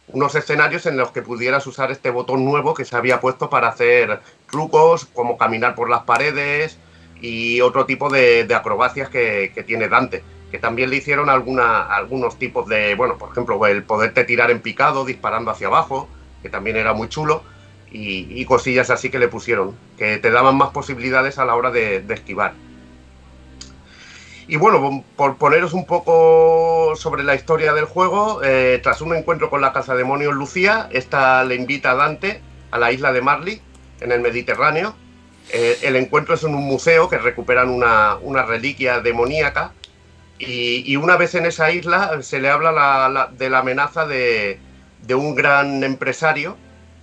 unos 0.07 0.35
escenarios 0.35 0.85
en 0.85 0.97
los 0.97 1.11
que 1.11 1.21
pudieras 1.21 1.65
usar 1.67 1.91
este 1.91 2.09
botón 2.09 2.45
nuevo 2.45 2.73
que 2.73 2.85
se 2.85 2.95
había 2.95 3.19
puesto 3.19 3.49
para 3.49 3.69
hacer 3.69 4.19
trucos 4.49 5.05
como 5.05 5.37
caminar 5.37 5.75
por 5.75 5.89
las 5.89 6.03
paredes 6.03 6.77
y 7.21 7.61
otro 7.61 7.85
tipo 7.85 8.09
de, 8.09 8.47
acrobacias 8.53 9.09
que, 9.09 9.63
tiene 9.65 9.87
Dante, 9.87 10.23
que 10.51 10.59
también 10.59 10.89
le 10.89 10.97
hicieron 10.97 11.29
algunos 11.29 12.37
tipos 12.37 12.67
de, 12.67 12.93
bueno, 12.95 13.17
por 13.17 13.31
ejemplo, 13.31 13.65
el 13.65 13.83
poderte 13.83 14.25
tirar 14.25 14.51
en 14.51 14.61
picado 14.61 15.05
disparando 15.05 15.49
hacia 15.49 15.67
abajo, 15.67 16.07
que 16.43 16.49
también 16.49 16.77
era 16.77 16.93
muy 16.93 17.09
chulo, 17.09 17.43
y, 17.91 18.43
cosillas 18.45 18.89
así 18.89 19.09
que 19.09 19.19
le 19.19 19.29
pusieron, 19.29 19.73
que 19.97 20.17
te 20.17 20.29
daban 20.29 20.57
más 20.57 20.69
posibilidades 20.69 21.39
a 21.39 21.45
la 21.45 21.55
hora 21.55 21.71
de 21.71 22.03
esquivar. 22.09 22.53
Y 24.47 24.57
bueno, 24.57 25.03
por 25.15 25.37
poneros 25.37 25.73
un 25.73 25.85
poco 25.85 26.95
sobre 26.95 27.23
la 27.23 27.33
historia 27.33 27.73
del 27.73 27.85
juego, 27.85 28.41
eh, 28.43 28.79
tras 28.83 29.01
un 29.01 29.15
encuentro 29.15 29.49
con 29.49 29.59
la 29.59 29.73
casa 29.73 29.95
demonios 29.95 30.35
Lucía, 30.35 30.87
esta 30.91 31.43
le 31.43 31.55
invita 31.55 31.91
a 31.91 31.95
Dante 31.95 32.41
a 32.69 32.77
la 32.77 32.91
isla 32.91 33.11
de 33.11 33.21
Marley, 33.21 33.61
en 34.01 34.11
el 34.11 34.21
Mediterráneo. 34.21 34.95
Eh, 35.51 35.79
el 35.83 35.95
encuentro 35.95 36.35
es 36.35 36.43
en 36.43 36.53
un 36.53 36.63
museo 36.63 37.09
que 37.09 37.17
recuperan 37.17 37.69
una, 37.69 38.43
reliquia 38.45 38.99
demoníaca. 38.99 39.71
Y, 40.37 40.95
una 40.97 41.15
vez 41.15 41.33
en 41.35 41.45
esa 41.45 41.71
isla 41.71 42.21
se 42.21 42.39
le 42.39 42.49
habla 42.49 43.29
de 43.31 43.49
la 43.49 43.59
amenaza 43.59 44.05
de, 44.05 44.59
de 45.01 45.15
un 45.15 45.33
gran 45.33 45.83
empresario 45.83 46.57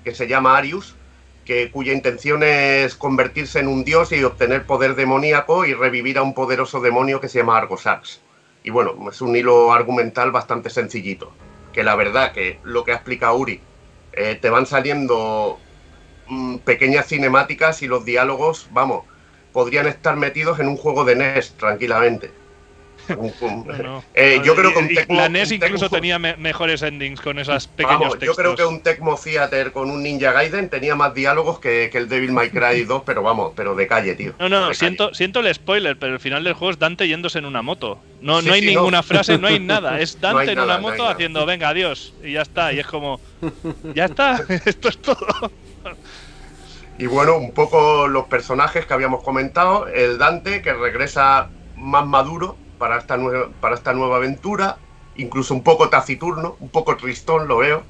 que 0.04 0.14
se 0.14 0.28
llama 0.28 0.58
Arius, 0.58 0.96
que, 1.44 1.70
cuya 1.70 1.92
intención 1.92 2.42
es 2.42 2.94
convertirse 2.94 3.60
en 3.60 3.68
un 3.68 3.84
dios 3.84 4.12
y 4.12 4.22
obtener 4.22 4.66
poder 4.66 4.94
demoníaco 4.94 5.64
y 5.64 5.74
revivir 5.74 6.18
a 6.18 6.22
un 6.22 6.34
poderoso 6.34 6.80
demonio 6.80 7.20
que 7.20 7.28
se 7.28 7.38
llama 7.38 7.58
Argosax. 7.58 8.20
Y 8.64 8.70
bueno, 8.70 8.94
es 9.10 9.20
un 9.20 9.34
hilo 9.34 9.72
argumental 9.72 10.30
bastante 10.30 10.70
sencillito. 10.70 11.32
Que 11.72 11.82
la 11.82 11.96
verdad 11.96 12.32
que 12.32 12.58
lo 12.62 12.84
que 12.84 12.92
ha 12.92 12.96
explicado 12.96 13.36
Uri, 13.36 13.60
eh, 14.12 14.38
te 14.40 14.50
van 14.50 14.66
saliendo 14.66 15.58
mm, 16.28 16.58
pequeñas 16.58 17.06
cinemáticas 17.06 17.82
y 17.82 17.86
los 17.86 18.04
diálogos, 18.04 18.68
vamos, 18.70 19.04
podrían 19.52 19.86
estar 19.86 20.16
metidos 20.16 20.60
en 20.60 20.68
un 20.68 20.76
juego 20.76 21.04
de 21.04 21.16
NES 21.16 21.54
tranquilamente. 21.56 22.30
Eh, 24.14 24.40
yo 24.44 24.54
creo 24.54 24.72
que 24.72 25.06
la 25.08 25.28
NES 25.28 25.52
incluso 25.52 25.88
tenía 25.88 26.18
mejores 26.18 26.82
endings 26.82 27.20
con 27.20 27.38
esas 27.38 27.66
pequeños 27.66 28.18
Yo 28.20 28.34
creo 28.34 28.54
que 28.54 28.64
un 28.64 28.80
Tecmo 28.80 29.16
Theater 29.16 29.72
con 29.72 29.90
un 29.90 30.02
Ninja 30.02 30.32
Gaiden 30.32 30.68
tenía 30.68 30.94
más 30.94 31.14
diálogos 31.14 31.58
que, 31.58 31.90
el 31.92 32.08
Devil 32.08 32.32
May 32.32 32.50
Cry 32.50 32.84
2, 32.86 33.02
pero 33.04 33.22
vamos, 33.22 33.52
pero 33.54 33.74
de 33.74 33.86
calle, 33.86 34.14
tío. 34.14 34.34
No, 34.38 34.48
no, 34.48 34.74
siento, 34.74 35.14
siento 35.14 35.40
el 35.40 35.52
spoiler, 35.54 35.98
pero 35.98 36.14
el 36.14 36.20
final 36.20 36.44
del 36.44 36.54
juego 36.54 36.72
es 36.72 36.78
Dante 36.78 37.06
yéndose 37.06 37.38
en 37.38 37.44
una 37.44 37.62
moto. 37.62 37.98
No, 38.20 38.40
no 38.40 38.52
hay 38.52 38.62
ninguna 38.62 39.02
frase, 39.02 39.38
no 39.38 39.46
hay 39.46 39.58
nada. 39.60 40.00
Es 40.00 40.20
Dante 40.20 40.52
en 40.52 40.60
una 40.60 40.78
moto 40.78 41.06
haciendo, 41.06 41.44
venga, 41.46 41.68
adiós. 41.68 42.14
Y 42.22 42.32
ya 42.32 42.42
está. 42.42 42.72
Y 42.72 42.78
es 42.78 42.86
como, 42.86 43.20
ya 43.94 44.06
está, 44.06 44.44
esto 44.64 44.88
es 44.88 44.98
todo. 44.98 45.26
Y 46.98 47.06
bueno, 47.06 47.36
un 47.36 47.52
poco 47.52 48.06
los 48.06 48.26
personajes 48.26 48.86
que 48.86 48.94
habíamos 48.94 49.22
comentado. 49.22 49.88
El 49.88 50.18
Dante, 50.18 50.62
que 50.62 50.72
regresa 50.72 51.48
más 51.76 52.06
maduro, 52.06 52.56
para 52.82 52.98
esta, 52.98 53.16
nueva, 53.16 53.48
para 53.60 53.76
esta 53.76 53.92
nueva 53.92 54.16
aventura, 54.16 54.76
incluso 55.14 55.54
un 55.54 55.62
poco 55.62 55.88
taciturno, 55.88 56.56
un 56.58 56.68
poco 56.68 56.96
tristón 56.96 57.46
lo 57.46 57.58
veo. 57.58 57.84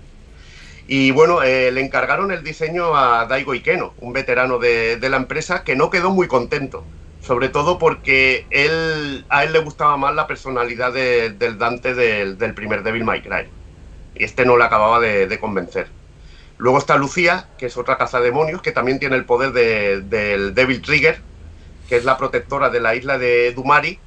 Y 0.87 1.12
bueno, 1.12 1.43
eh, 1.43 1.73
le 1.73 1.81
encargaron 1.81 2.31
el 2.31 2.45
diseño 2.45 2.95
a 2.95 3.25
Daigo 3.25 3.55
Ikeno, 3.55 3.95
un 4.01 4.12
veterano 4.12 4.59
de, 4.59 4.99
la 5.01 5.17
empresa 5.17 5.65
que 5.65 5.77
no 5.77 5.89
quedó 5.89 6.11
muy 6.11 6.29
contento, 6.29 6.85
sobre 7.23 7.49
todo 7.49 7.79
porque 7.79 8.45
él, 8.51 9.25
a 9.31 9.45
él 9.45 9.55
le 9.55 9.61
gustaba 9.61 9.97
más 9.97 10.15
la 10.15 10.27
personalidad 10.27 10.93
del 10.93 11.57
Dante 11.57 11.95
del, 11.95 12.37
primer 12.53 12.83
Devil 12.83 13.05
May 13.05 13.23
Cry. 13.23 13.49
Y 14.15 14.25
este 14.25 14.45
no 14.45 14.59
le 14.59 14.65
acababa 14.65 15.01
de, 15.01 15.39
convencer. 15.39 15.89
Luego 16.59 16.77
está 16.77 16.99
Lucía, 16.99 17.49
que 17.57 17.65
es 17.65 17.79
otra 17.79 17.97
casa 17.97 18.19
de 18.19 18.27
demonios, 18.27 18.61
que 18.61 18.73
también 18.73 18.99
tiene 18.99 19.17
el 19.17 19.25
poder 19.25 19.53
del 19.55 20.55
Devil 20.55 20.83
Trigger, 20.83 21.19
que 21.89 21.97
es 21.97 22.05
la 22.05 22.19
protectora 22.19 22.69
de 22.69 22.81
la 22.81 22.95
isla 22.95 23.17
de 23.17 23.55
Dumari, 23.55 23.99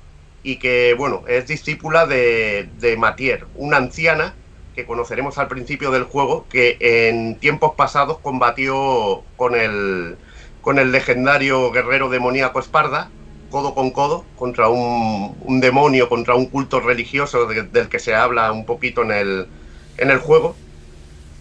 y 0.46 0.58
que, 0.58 0.94
bueno, 0.96 1.24
es 1.28 1.48
discípula 1.48 2.06
de, 2.06 2.70
de 2.80 2.96
Matier, 2.98 3.48
una 3.56 3.78
anciana 3.78 4.36
que 4.76 4.86
conoceremos 4.86 5.40
al 5.40 5.48
principio 5.48 5.90
del 5.90 6.04
juego, 6.04 6.46
que 6.50 6.78
en 6.80 7.40
tiempos 7.40 7.74
pasados 7.76 8.20
combatió 8.20 9.24
con 9.38 9.56
el, 9.56 10.18
con 10.62 10.78
el 10.78 10.92
legendario 10.92 11.72
guerrero 11.72 12.10
demoníaco 12.10 12.60
Esparda, 12.60 13.10
codo 13.50 13.74
con 13.74 13.90
codo, 13.90 14.24
contra 14.36 14.70
un, 14.70 15.60
demonio, 15.62 16.10
contra 16.10 16.36
un 16.36 16.46
culto 16.46 16.80
religioso 16.80 17.48
del 17.48 17.90
que 17.90 17.98
se 17.98 18.14
habla 18.14 18.52
un 18.52 18.68
poquito 18.68 19.02
en 19.02 19.12
el, 19.12 19.48
en 19.98 20.12
el 20.12 20.20
juego. 20.20 20.56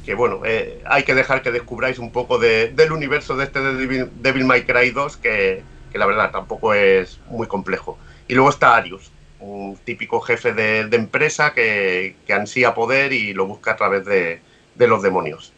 Que 0.06 0.14
bueno, 0.14 0.40
eh, 0.46 0.80
hay 0.86 1.02
que 1.02 1.14
dejar 1.14 1.42
que 1.42 1.50
descubráis 1.50 1.98
un 1.98 2.10
poco 2.10 2.38
del 2.38 2.90
universo 2.90 3.36
de 3.36 3.44
este 3.44 3.60
Devil, 3.60 4.08
Devil 4.22 4.46
May 4.46 4.64
Cry 4.64 4.92
2, 4.92 5.18
que, 5.18 5.62
que 5.92 5.98
la 5.98 6.06
verdad 6.06 6.30
tampoco 6.30 6.72
es 6.72 7.20
muy 7.28 7.46
complejo. 7.46 7.98
Y 8.28 8.34
luego 8.34 8.50
está 8.50 8.76
Arius, 8.76 9.10
un 9.40 9.76
típico 9.84 10.20
jefe 10.20 10.52
de, 10.52 10.80
empresa 10.92 11.52
que, 11.52 12.16
ansía 12.34 12.74
poder 12.74 13.12
y 13.12 13.34
lo 13.34 13.46
busca 13.46 13.72
a 13.72 13.76
través 13.76 14.04
de, 14.04 14.40
los 14.76 15.02
demonios. 15.02 15.52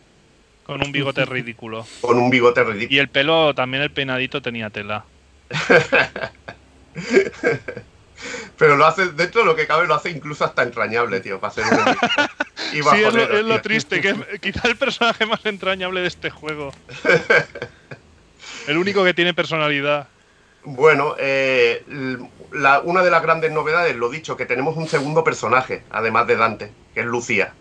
Con 0.64 0.82
un 0.82 0.90
bigote 0.90 1.24
ridículo. 1.24 1.86
Con 2.00 2.18
un 2.18 2.28
bigote 2.28 2.64
ridículo. 2.64 2.94
Y 2.94 2.98
el 2.98 3.08
pelo, 3.08 3.54
también 3.54 3.82
el 3.82 3.90
peinadito 3.90 4.42
tenía 4.42 4.70
tela. 4.70 5.04
Pero 8.58 8.76
lo 8.76 8.86
hace, 8.86 9.08
dentro 9.08 9.42
de 9.42 9.46
lo 9.46 9.54
que 9.54 9.66
cabe, 9.66 9.86
lo 9.86 9.94
hace 9.94 10.10
incluso 10.10 10.44
hasta 10.44 10.62
entrañable, 10.62 11.20
tío, 11.20 11.38
para 11.38 11.52
ser 11.52 11.64
sí, 12.72 12.80
es 12.80 13.44
lo, 13.44 13.60
triste, 13.60 14.00
que 14.00 14.08
es 14.10 14.40
quizá 14.40 14.66
el 14.68 14.76
personaje 14.76 15.26
más 15.26 15.44
entrañable 15.44 16.00
de 16.00 16.08
este 16.08 16.30
juego. 16.30 16.72
el 18.66 18.78
único 18.78 19.04
que 19.04 19.12
tiene 19.12 19.34
personalidad. 19.34 20.08
Bueno, 20.68 21.14
eh, 21.16 21.84
una 22.50 23.04
de 23.04 23.10
las 23.12 23.22
grandes 23.22 23.52
novedades, 23.52 23.94
lo 23.94 24.10
dicho, 24.10 24.36
que 24.36 24.46
tenemos 24.46 24.76
un 24.76 24.88
segundo 24.88 25.22
personaje, 25.22 25.84
además 25.90 26.26
de 26.26 26.34
Dante, 26.34 26.72
que 26.92 27.00
es 27.00 27.06
Lucía. 27.06 27.54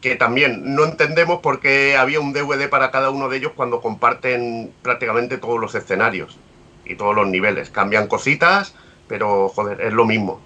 Que 0.00 0.16
también 0.16 0.74
no 0.74 0.84
entendemos 0.84 1.40
por 1.40 1.60
qué 1.60 1.98
había 1.98 2.18
un 2.18 2.32
DVD 2.32 2.70
para 2.70 2.90
cada 2.90 3.10
uno 3.10 3.28
de 3.28 3.36
ellos 3.36 3.52
cuando 3.54 3.82
comparten 3.82 4.72
prácticamente 4.80 5.36
todos 5.36 5.60
los 5.60 5.74
escenarios 5.74 6.38
y 6.86 6.94
todos 6.94 7.14
los 7.14 7.28
niveles. 7.28 7.68
Cambian 7.68 8.06
cositas, 8.06 8.74
pero 9.06 9.50
joder, 9.50 9.82
es 9.82 9.92
lo 9.92 10.06
mismo. 10.06 10.40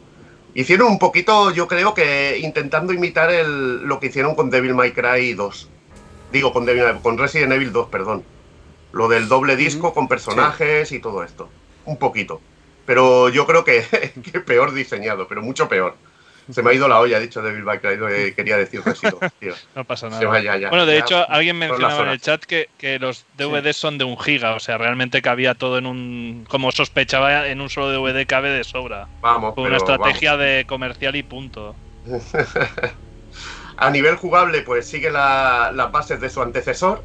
Hicieron 0.53 0.89
un 0.89 0.99
poquito, 0.99 1.53
yo 1.53 1.69
creo 1.69 1.95
que 1.95 2.39
intentando 2.43 2.93
imitar 2.93 3.31
el, 3.31 3.85
lo 3.85 4.01
que 4.01 4.09
hicieron 4.09 4.35
con 4.35 4.51
Devil 4.51 4.75
May 4.75 4.91
Cry 4.91 5.35
2. 5.35 5.71
Digo, 6.33 6.53
con, 6.53 6.67
con 7.05 7.19
Resident 7.19 7.53
Evil 7.53 7.71
2, 7.71 7.89
perdón. 7.89 8.25
Lo 8.91 9.07
del 9.07 9.29
doble 9.29 9.55
disco 9.55 9.95
con 9.95 10.09
personajes 10.09 10.91
y 10.91 10.99
todo 10.99 11.23
esto. 11.23 11.49
Un 11.85 11.99
poquito. 11.99 12.41
Pero 12.87 13.29
yo 13.29 13.47
creo 13.47 13.65
que, 13.65 13.85
que 14.33 14.41
peor 14.41 14.73
diseñado, 14.75 15.27
pero 15.29 15.43
mucho 15.43 15.69
peor. 15.69 15.97
Se 16.51 16.63
me 16.63 16.71
ha 16.71 16.75
ido 16.75 16.89
la 16.89 17.01
olla, 17.01 17.17
ha 17.17 17.21
dicho 17.21 17.43
Cry, 17.43 17.79
que 17.81 18.35
quería 18.37 18.59
decir 18.59 18.83
tío. 19.41 19.55
No 19.75 19.85
pasa 19.85 20.11
nada. 20.11 20.29
bueno, 20.69 20.85
de 20.85 20.99
hecho, 20.99 21.29
alguien 21.31 21.57
mencionaba 21.57 22.03
en 22.03 22.11
el 22.11 22.21
chat 22.21 22.45
que, 22.45 22.69
que 22.77 22.99
los 22.99 23.25
DVDs 23.39 23.77
son 23.77 23.97
de 23.97 24.05
un 24.05 24.19
giga, 24.19 24.55
o 24.55 24.61
sea, 24.61 24.77
realmente 24.77 25.23
cabía 25.23 25.55
todo 25.55 25.79
en 25.79 25.87
un. 25.87 26.45
Como 26.49 26.71
sospechaba, 26.71 27.49
en 27.49 27.63
un 27.63 27.71
solo 27.71 27.91
DVD 27.91 28.27
cabe 28.27 28.51
de 28.51 28.63
sobra. 28.63 29.09
Vamos, 29.23 29.55
Con 29.55 29.65
una 29.65 29.79
estrategia 29.79 30.37
de 30.37 30.67
comercial 30.67 31.17
y 31.17 31.23
punto. 31.23 31.75
A 33.77 33.91
nivel 33.91 34.17
jugable, 34.17 34.61
pues 34.61 34.87
sigue 34.87 35.11
las 35.11 35.91
bases 35.91 36.21
de 36.21 36.29
su 36.29 36.43
antecesor. 36.43 37.03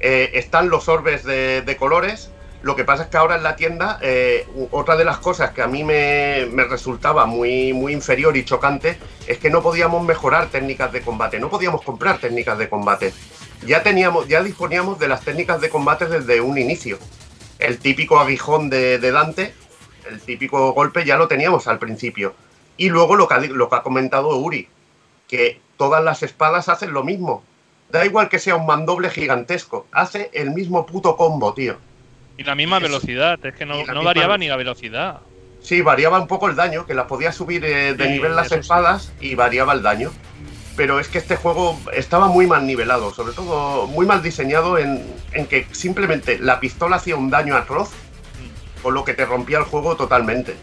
Eh, 0.00 0.30
están 0.34 0.70
los 0.70 0.88
orbes 0.88 1.24
de, 1.24 1.62
de 1.62 1.76
colores 1.76 2.32
lo 2.62 2.74
que 2.74 2.84
pasa 2.84 3.04
es 3.04 3.08
que 3.08 3.16
ahora 3.16 3.36
en 3.36 3.44
la 3.44 3.54
tienda, 3.54 3.98
eh, 4.02 4.46
otra 4.72 4.96
de 4.96 5.04
las 5.04 5.18
cosas 5.18 5.52
que 5.52 5.62
a 5.62 5.68
mí 5.68 5.84
me, 5.84 6.46
resultaba 6.68 7.24
muy, 7.24 7.72
muy 7.72 7.92
inferior 7.92 8.36
y 8.36 8.44
chocante 8.44 8.98
es 9.28 9.38
que 9.38 9.48
no 9.48 9.62
podíamos 9.62 10.04
mejorar 10.04 10.48
técnicas 10.48 10.90
de 10.92 11.02
combate, 11.02 11.38
no 11.38 11.50
podíamos 11.50 11.82
comprar 11.82 12.18
técnicas 12.18 12.58
de 12.58 12.68
combate. 12.68 13.14
Ya 13.64 13.82
teníamos, 13.82 14.26
ya 14.26 14.42
disponíamos 14.42 14.98
de 14.98 15.08
las 15.08 15.22
técnicas 15.22 15.60
de 15.60 15.70
combate 15.70 16.06
desde 16.06 16.40
un 16.40 16.58
inicio. 16.58 16.98
El 17.60 17.78
típico 17.78 18.18
aguijón 18.18 18.70
de, 18.70 18.98
Dante, 18.98 19.54
el 20.10 20.20
típico 20.20 20.72
golpe 20.72 21.04
ya 21.04 21.16
lo 21.16 21.28
teníamos 21.28 21.68
al 21.68 21.78
principio. 21.78 22.34
Y 22.76 22.88
luego 22.88 23.14
lo 23.14 23.28
que, 23.28 23.34
ha, 23.34 23.38
lo 23.40 23.68
que 23.68 23.76
ha 23.76 23.82
comentado 23.82 24.36
Uri, 24.36 24.68
que 25.28 25.60
todas 25.76 26.02
las 26.02 26.24
espadas 26.24 26.68
hacen 26.68 26.92
lo 26.92 27.04
mismo. 27.04 27.44
Da 27.90 28.04
igual 28.04 28.28
que 28.28 28.38
sea 28.38 28.56
un 28.56 28.66
mandoble 28.66 29.10
gigantesco, 29.10 29.86
hace 29.92 30.30
el 30.32 30.50
mismo 30.50 30.86
puto 30.86 31.16
combo, 31.16 31.54
tío. 31.54 31.76
Y 32.38 32.44
la 32.44 32.54
misma 32.54 32.78
velocidad, 32.78 33.44
es 33.44 33.52
que 33.56 33.66
no, 33.66 33.84
variaba 34.04 34.38
ni 34.38 34.46
la 34.46 34.54
velocidad. 34.54 35.18
Sí, 35.60 35.82
variaba 35.82 36.20
un 36.20 36.28
poco 36.28 36.48
el 36.48 36.54
daño, 36.54 36.86
que 36.86 36.94
la 36.94 37.08
podía 37.08 37.32
subir 37.32 37.64
eh, 37.64 37.94
de 37.94 38.08
nivel 38.08 38.36
las 38.36 38.52
espadas 38.52 39.12
y 39.20 39.34
variaba 39.34 39.72
el 39.72 39.82
daño. 39.82 40.12
Pero 40.76 41.00
es 41.00 41.08
que 41.08 41.18
este 41.18 41.34
juego 41.34 41.76
estaba 41.92 42.28
muy 42.28 42.46
mal 42.46 42.64
nivelado, 42.64 43.12
sobre 43.12 43.32
todo 43.32 43.88
muy 43.88 44.06
mal 44.06 44.22
diseñado 44.22 44.78
en, 44.78 45.04
que 45.50 45.66
simplemente 45.72 46.38
la 46.38 46.60
pistola 46.60 46.96
hacía 46.96 47.16
un 47.16 47.28
daño 47.28 47.56
atroz, 47.56 47.90
mm. 47.90 48.82
con 48.82 48.94
lo 48.94 49.04
que 49.04 49.14
te 49.14 49.26
rompía 49.26 49.58
el 49.58 49.64
juego 49.64 49.96
totalmente. 49.96 50.54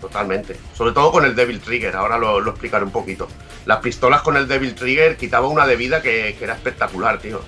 Totalmente. 0.00 0.56
Sobre 0.72 0.92
todo 0.92 1.12
con 1.12 1.26
el 1.26 1.36
Devil 1.36 1.60
Trigger, 1.60 1.96
ahora 1.96 2.16
lo, 2.16 2.40
explicaré 2.48 2.86
un 2.86 2.92
poquito. 2.92 3.28
Las 3.66 3.80
pistolas 3.80 4.22
con 4.22 4.38
el 4.38 4.48
Devil 4.48 4.74
Trigger 4.74 5.18
quitaba 5.18 5.48
una 5.48 5.66
de 5.66 5.76
vida 5.76 6.00
que, 6.00 6.34
que 6.38 6.44
era 6.44 6.54
espectacular, 6.54 7.18
tío. 7.18 7.42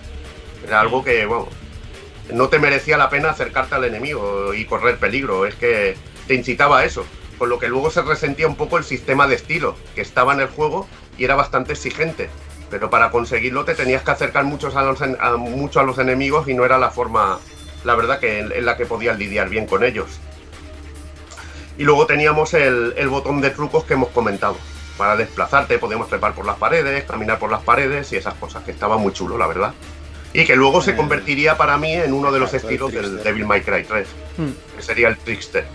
Era 0.63 0.81
algo 0.81 1.03
que, 1.03 1.25
bueno, 1.25 1.49
no 2.33 2.49
te 2.49 2.59
merecía 2.59 2.97
la 2.97 3.11
pena 3.11 3.31
acercarte 3.31 3.75
al 3.75 3.85
enemigo 3.85 4.55
y 4.55 4.65
correr 4.65 4.99
peligro, 4.99 5.47
es 5.47 5.55
que 5.55 5.97
te 6.27 6.35
incitaba 6.35 6.81
a 6.81 6.85
eso, 6.85 7.05
con 7.39 7.49
lo 7.49 7.59
que 7.59 7.69
luego 7.69 7.91
se 7.91 8.03
resentía 8.03 8.47
un 8.47 8.57
poco 8.57 8.79
el 8.79 8.85
sistema 8.85 9.27
de 9.27 9.35
estilo 9.35 9.77
que 9.95 10.01
estaba 10.01 10.33
en 10.33 10.41
el 10.41 10.49
juego 10.49 10.87
y 11.19 11.25
era 11.25 11.35
bastante 11.35 11.73
exigente, 11.73 12.31
pero 12.71 12.91
para 12.91 13.11
conseguirlo 13.11 13.65
te 13.65 13.75
tenías 13.75 14.03
que 14.03 14.11
acercar 14.11 14.45
mucho 14.45 14.77
a 14.77 14.83
los, 14.83 15.01
mucho 15.39 15.81
a 15.81 15.83
los 15.83 15.99
enemigos 15.99 16.49
y 16.49 16.55
no 16.55 16.65
era 16.65 16.79
la 16.79 16.91
forma, 16.91 17.39
la 17.85 17.95
verdad, 17.95 18.19
que 18.19 18.41
en, 18.41 18.65
la 18.65 18.77
que 18.77 18.87
podías 18.87 19.19
lidiar 19.19 19.49
bien 19.49 19.67
con 19.67 19.85
ellos. 19.85 20.21
Y 21.79 21.85
luego 21.85 22.07
teníamos 22.07 22.55
el, 22.55 22.95
el 22.97 23.09
botón 23.09 23.41
de 23.41 23.51
trucos 23.51 23.85
que 23.85 23.95
hemos 23.95 24.11
comentado. 24.11 24.57
Para 24.99 25.17
desplazarte 25.17 25.79
podíamos 25.79 26.09
trepar 26.09 26.35
por 26.35 26.45
las 26.45 26.57
paredes, 26.57 27.05
caminar 27.05 27.39
por 27.39 27.51
las 27.51 27.63
paredes 27.63 28.13
y 28.13 28.17
esas 28.17 28.35
cosas, 28.35 28.63
que 28.63 28.71
estaba 28.71 28.99
muy 28.99 29.13
chulo, 29.13 29.39
la 29.39 29.47
verdad 29.47 29.75
y 30.33 30.45
que 30.45 30.57
luego 30.57 30.81
se 30.81 30.93
eh, 30.93 30.97
convertiría 30.97 31.57
para 31.57 31.77
mí 31.77 31.93
en 31.93 32.13
uno 32.13 32.33
de 32.33 32.41
los 32.41 32.55
estilos 32.55 32.93
del 32.93 33.23
Devil 33.23 33.47
May 33.47 33.63
Cry 33.63 33.85
3, 33.85 34.09
hmm. 34.39 34.77
que 34.77 34.83
sería 34.83 35.09
el 35.09 35.19
Trickster. 35.19 35.67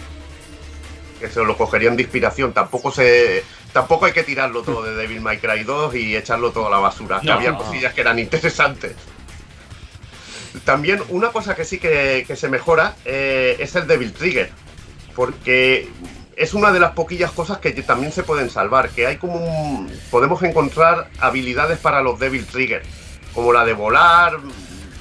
Que 1.19 1.29
se 1.29 1.43
lo 1.43 1.57
cogerían 1.57 1.95
de 1.95 2.03
inspiración. 2.03 2.53
Tampoco 2.53 2.91
se 2.91 3.43
tampoco 3.73 4.05
hay 4.05 4.13
que 4.13 4.23
tirarlo 4.23 4.61
todo 4.61 4.83
de 4.83 4.95
Devil 4.95 5.21
May 5.21 5.39
Cry 5.39 5.63
2 5.63 5.95
y 5.95 6.15
echarlo 6.15 6.51
todo 6.51 6.67
a 6.67 6.69
la 6.69 6.77
basura. 6.77 7.21
había 7.27 7.55
cosillas 7.55 7.93
que 7.93 8.01
eran 8.01 8.19
interesantes. 8.19 8.95
También 10.63 11.01
una 11.09 11.29
cosa 11.29 11.55
que 11.55 11.65
sí 11.65 11.79
que, 11.79 12.25
se 12.35 12.49
mejora 12.49 12.95
eh, 13.05 13.57
es 13.59 13.75
el 13.75 13.87
Devil 13.87 14.13
Trigger. 14.13 14.51
Porque 15.15 15.89
es 16.35 16.53
una 16.53 16.71
de 16.71 16.79
las 16.79 16.91
poquillas 16.91 17.31
cosas 17.31 17.57
que 17.57 17.71
también 17.71 18.11
se 18.11 18.21
pueden 18.21 18.51
salvar. 18.51 18.89
Que 18.89 19.07
hay 19.07 19.17
como 19.17 19.37
un, 19.37 19.91
podemos 20.11 20.41
encontrar 20.43 21.09
habilidades 21.19 21.79
para 21.79 22.01
los 22.01 22.19
Devil 22.19 22.45
Trigger 22.45 22.83
como 23.37 23.53
la 23.53 23.65
de 23.65 23.73
volar. 23.73 24.39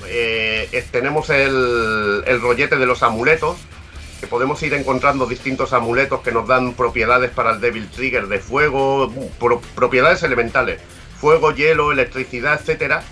Eh, 0.09 0.85
tenemos 0.91 1.31
el, 1.31 2.23
rollete 2.39 2.77
de 2.77 2.85
los 2.85 3.03
amuletos, 3.03 3.57
que 4.21 4.27
podemos 4.27 4.63
ir 4.63 4.75
encontrando 4.75 5.25
distintos 5.25 5.73
amuletos 5.73 6.21
que 6.21 6.33
nos 6.33 6.47
dan 6.47 6.75
propiedades 6.75 7.31
para 7.31 7.53
el 7.53 7.63
Devil 7.63 7.89
Trigger 7.89 8.29
de 8.29 8.39
fuego, 8.39 9.11
propiedades 9.75 10.23
elementales, 10.23 10.83
fuego, 11.19 11.53
hielo, 11.53 11.93
electricidad, 11.93 12.61
etcétera, 12.61 13.03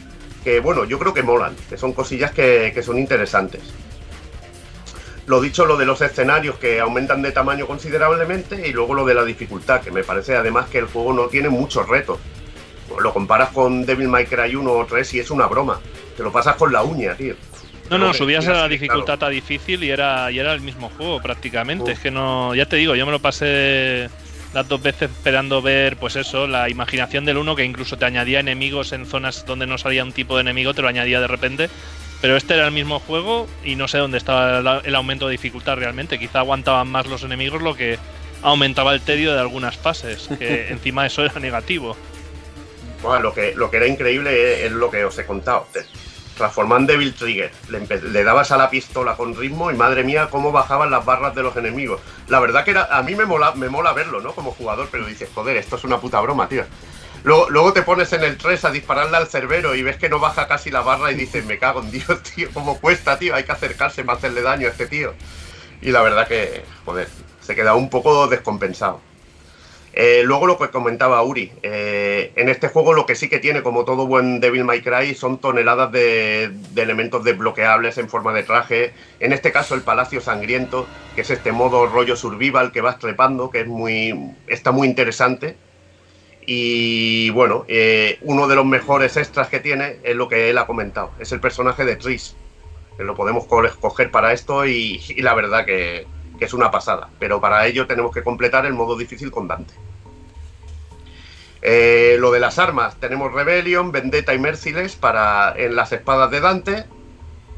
que 0.44 0.60
bueno, 0.60 0.84
yo 0.84 0.98
creo 0.98 1.14
que 1.14 1.22
molan, 1.22 1.56
que 1.70 1.78
son 1.78 1.94
cosillas 1.94 2.30
que, 2.32 2.72
que 2.74 2.82
son 2.82 2.98
interesantes. 2.98 3.62
Lo 5.24 5.40
dicho, 5.40 5.64
lo 5.64 5.78
de 5.78 5.86
los 5.86 6.02
escenarios 6.02 6.56
que 6.56 6.80
aumentan 6.80 7.22
de 7.22 7.32
tamaño 7.32 7.66
considerablemente 7.66 8.68
y 8.68 8.74
luego 8.74 8.92
lo 8.92 9.06
de 9.06 9.14
la 9.14 9.24
dificultad, 9.24 9.80
que 9.80 9.90
me 9.90 10.04
parece 10.04 10.36
además 10.36 10.68
que 10.68 10.80
el 10.80 10.84
juego 10.84 11.14
no 11.14 11.28
tiene 11.28 11.48
muchos 11.48 11.88
retos 11.88 12.18
lo 13.00 13.12
comparas 13.12 13.50
con 13.50 13.84
Devil 13.84 14.08
May 14.08 14.26
Cry 14.26 14.54
1 14.54 14.72
o 14.72 14.86
3 14.86 15.14
y 15.14 15.18
es 15.20 15.30
una 15.30 15.46
broma. 15.46 15.80
Te 16.16 16.22
lo 16.22 16.32
pasas 16.32 16.56
con 16.56 16.72
la 16.72 16.82
uña, 16.82 17.14
tío. 17.14 17.34
No, 17.90 17.98
no, 17.98 18.14
subías 18.14 18.46
a 18.48 18.52
la 18.52 18.68
dificultad 18.68 19.22
a 19.22 19.28
difícil 19.28 19.84
y 19.84 19.90
era, 19.90 20.30
y 20.30 20.38
era 20.38 20.54
el 20.54 20.60
mismo 20.60 20.90
juego 20.96 21.20
prácticamente. 21.20 21.92
Es 21.92 21.98
que 21.98 22.10
no, 22.10 22.54
ya 22.54 22.66
te 22.66 22.76
digo, 22.76 22.94
yo 22.94 23.04
me 23.04 23.12
lo 23.12 23.18
pasé 23.18 24.08
las 24.54 24.68
dos 24.68 24.80
veces 24.80 25.10
esperando 25.10 25.60
ver, 25.60 25.96
pues 25.96 26.16
eso, 26.16 26.46
la 26.46 26.70
imaginación 26.70 27.24
del 27.24 27.36
uno 27.36 27.56
que 27.56 27.64
incluso 27.64 27.98
te 27.98 28.04
añadía 28.04 28.40
enemigos 28.40 28.92
en 28.92 29.04
zonas 29.04 29.44
donde 29.44 29.66
no 29.66 29.76
salía 29.76 30.04
un 30.04 30.12
tipo 30.12 30.36
de 30.36 30.42
enemigo, 30.42 30.72
te 30.72 30.82
lo 30.82 30.88
añadía 30.88 31.20
de 31.20 31.26
repente. 31.26 31.68
Pero 32.20 32.36
este 32.36 32.54
era 32.54 32.64
el 32.64 32.72
mismo 32.72 33.00
juego 33.00 33.46
y 33.62 33.76
no 33.76 33.86
sé 33.86 33.98
dónde 33.98 34.16
estaba 34.16 34.80
el 34.82 34.94
aumento 34.94 35.26
de 35.26 35.32
dificultad 35.32 35.76
realmente. 35.76 36.18
Quizá 36.18 36.38
aguantaban 36.38 36.88
más 36.88 37.06
los 37.06 37.22
enemigos 37.22 37.60
lo 37.60 37.76
que 37.76 37.98
aumentaba 38.40 38.94
el 38.94 39.02
tedio 39.02 39.34
de 39.34 39.40
algunas 39.40 39.76
fases, 39.76 40.28
que 40.38 40.68
encima 40.70 41.04
eso 41.04 41.22
era 41.22 41.38
negativo 41.38 41.96
lo 43.20 43.34
que, 43.34 43.54
lo 43.54 43.70
que 43.70 43.76
era 43.76 43.86
increíble 43.86 44.66
es, 44.66 44.72
lo 44.72 44.90
que 44.90 45.04
os 45.04 45.18
he 45.18 45.26
contado. 45.26 45.66
Transforman 46.36 46.86
Devil 46.86 47.14
Trigger, 47.14 47.52
le, 47.68 48.24
dabas 48.24 48.50
a 48.50 48.56
la 48.56 48.68
pistola 48.68 49.14
con 49.14 49.36
ritmo 49.36 49.70
y 49.70 49.74
madre 49.74 50.02
mía 50.02 50.28
cómo 50.30 50.50
bajaban 50.50 50.90
las 50.90 51.04
barras 51.04 51.34
de 51.34 51.42
los 51.42 51.56
enemigos. 51.56 52.00
La 52.28 52.40
verdad 52.40 52.64
que 52.64 52.72
era, 52.72 52.84
a 52.90 53.02
mí 53.02 53.14
me 53.14 53.24
mola, 53.24 53.52
me 53.54 53.68
mola 53.68 53.92
verlo, 53.92 54.20
¿no? 54.20 54.32
Como 54.32 54.50
jugador, 54.50 54.88
pero 54.90 55.06
dices, 55.06 55.28
joder, 55.32 55.56
esto 55.56 55.76
es 55.76 55.84
una 55.84 56.00
puta 56.00 56.20
broma, 56.20 56.48
tío. 56.48 56.64
Luego, 57.22 57.48
luego 57.48 57.72
te 57.72 57.82
pones 57.82 58.12
en 58.12 58.22
el 58.22 58.36
3 58.36 58.64
a 58.64 58.70
dispararle 58.70 59.16
al 59.16 59.28
cerbero 59.28 59.74
y 59.74 59.82
ves 59.82 59.96
que 59.96 60.08
no 60.08 60.18
baja 60.18 60.46
casi 60.48 60.70
la 60.70 60.82
barra 60.82 61.12
y 61.12 61.14
dices, 61.14 61.44
me 61.44 61.58
cago 61.58 61.80
en 61.80 61.90
Dios, 61.90 62.22
tío, 62.34 62.48
cómo 62.52 62.80
cuesta, 62.80 63.18
tío, 63.18 63.34
hay 63.34 63.44
que 63.44 63.52
acercarse 63.52 64.04
para 64.04 64.18
hacerle 64.18 64.42
daño 64.42 64.66
a 64.66 64.70
este 64.70 64.86
tío. 64.86 65.14
Y 65.80 65.90
la 65.90 66.02
verdad 66.02 66.26
que, 66.26 66.64
joder, 66.84 67.08
se 67.40 67.54
queda 67.54 67.74
un 67.74 67.90
poco 67.90 68.26
descompensado. 68.26 69.00
Eh, 69.96 70.22
luego 70.24 70.48
lo 70.48 70.58
que 70.58 70.70
comentaba 70.70 71.22
Uri, 71.22 71.52
eh, 71.62 72.32
en 72.34 72.48
este 72.48 72.66
juego 72.66 72.94
lo 72.94 73.06
que 73.06 73.14
sí 73.14 73.28
que 73.28 73.38
tiene, 73.38 73.62
como 73.62 73.84
todo 73.84 74.08
buen 74.08 74.40
Devil 74.40 74.64
May 74.64 74.82
Cry, 74.82 75.14
son 75.14 75.38
toneladas 75.38 75.92
de, 75.92 76.50
elementos 76.74 77.22
desbloqueables 77.22 77.96
en 77.98 78.08
forma 78.08 78.32
de 78.32 78.42
traje. 78.42 78.92
En 79.20 79.32
este 79.32 79.52
caso 79.52 79.76
el 79.76 79.82
Palacio 79.82 80.20
Sangriento, 80.20 80.88
que 81.14 81.20
es 81.20 81.30
este 81.30 81.52
modo 81.52 81.86
rollo 81.86 82.16
survival 82.16 82.72
que 82.72 82.80
vas 82.80 82.98
trepando, 82.98 83.50
que 83.50 83.60
es 83.60 83.68
muy, 83.68 84.32
está 84.48 84.72
muy 84.72 84.88
interesante. 84.88 85.56
Y 86.44 87.30
bueno, 87.30 87.64
eh, 87.68 88.18
uno 88.22 88.48
de 88.48 88.56
los 88.56 88.66
mejores 88.66 89.16
extras 89.16 89.48
que 89.48 89.60
tiene 89.60 89.98
es 90.02 90.16
lo 90.16 90.28
que 90.28 90.50
él 90.50 90.58
ha 90.58 90.66
comentado, 90.66 91.12
es 91.20 91.30
el 91.30 91.40
personaje 91.40 91.84
de 91.84 91.96
Tris, 91.96 92.36
lo 92.98 93.14
podemos 93.14 93.46
coger 93.46 94.10
para 94.10 94.32
esto 94.32 94.66
y 94.66 95.00
la 95.18 95.34
verdad 95.34 95.64
que, 95.64 96.06
es 96.44 96.54
una 96.54 96.70
pasada. 96.70 97.08
Pero 97.18 97.40
para 97.40 97.66
ello 97.66 97.86
tenemos 97.86 98.12
que 98.12 98.22
completar 98.22 98.66
el 98.66 98.74
modo 98.74 98.96
difícil 98.96 99.30
con 99.30 99.48
Dante. 99.48 99.74
Eh, 101.66 102.16
lo 102.20 102.30
de 102.30 102.40
las 102.40 102.58
armas, 102.58 103.00
tenemos 103.00 103.32
Rebellion, 103.32 103.90
Vendetta 103.90 104.34
y 104.34 104.38
Merciless 104.38 104.96
para, 104.96 105.54
en 105.56 105.74
las 105.74 105.92
espadas 105.92 106.30
de 106.30 106.40
Dante, 106.40 106.84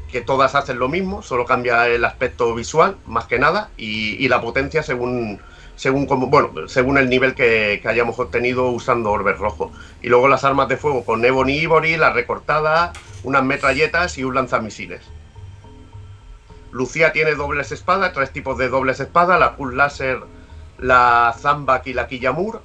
que 0.09 0.21
todas 0.21 0.55
hacen 0.55 0.79
lo 0.79 0.87
mismo, 0.87 1.21
solo 1.21 1.45
cambia 1.45 1.87
el 1.87 2.05
aspecto 2.05 2.55
visual, 2.55 2.95
más 3.05 3.25
que 3.25 3.37
nada, 3.37 3.69
y, 3.75 4.25
la 4.29 4.39
potencia 4.39 4.81
según, 4.81 5.41
según 5.75 6.05
como, 6.05 6.27
bueno, 6.27 6.69
según 6.69 6.97
el 6.97 7.09
nivel 7.09 7.35
que, 7.35 7.81
hayamos 7.85 8.17
obtenido 8.17 8.69
usando 8.69 9.11
orbes 9.11 9.37
rojo. 9.37 9.73
Y 10.01 10.07
luego 10.07 10.29
las 10.29 10.45
armas 10.45 10.69
de 10.69 10.77
fuego 10.77 11.03
con 11.03 11.25
Ebony 11.25 11.57
Ivory, 11.59 11.97
la 11.97 12.13
recortada, 12.13 12.93
unas 13.23 13.43
metralletas 13.43 14.17
y 14.17 14.23
un 14.23 14.35
lanzamisiles. 14.35 15.01
Lucía 16.77 17.11
tiene 17.11 17.33
dobles 17.33 17.71
espadas, 17.71 18.13
tres 18.13 18.31
tipos 18.31 18.55
de 18.59 18.69
dobles 18.69 18.99
espadas, 18.99 19.39
la 19.39 19.55
Pulse 19.55 19.75
Laser, 19.75 20.19
la 20.77 21.33
Zambak 21.35 21.87
y 21.87 21.93
la 21.93 22.07
Killamur. 22.07 22.61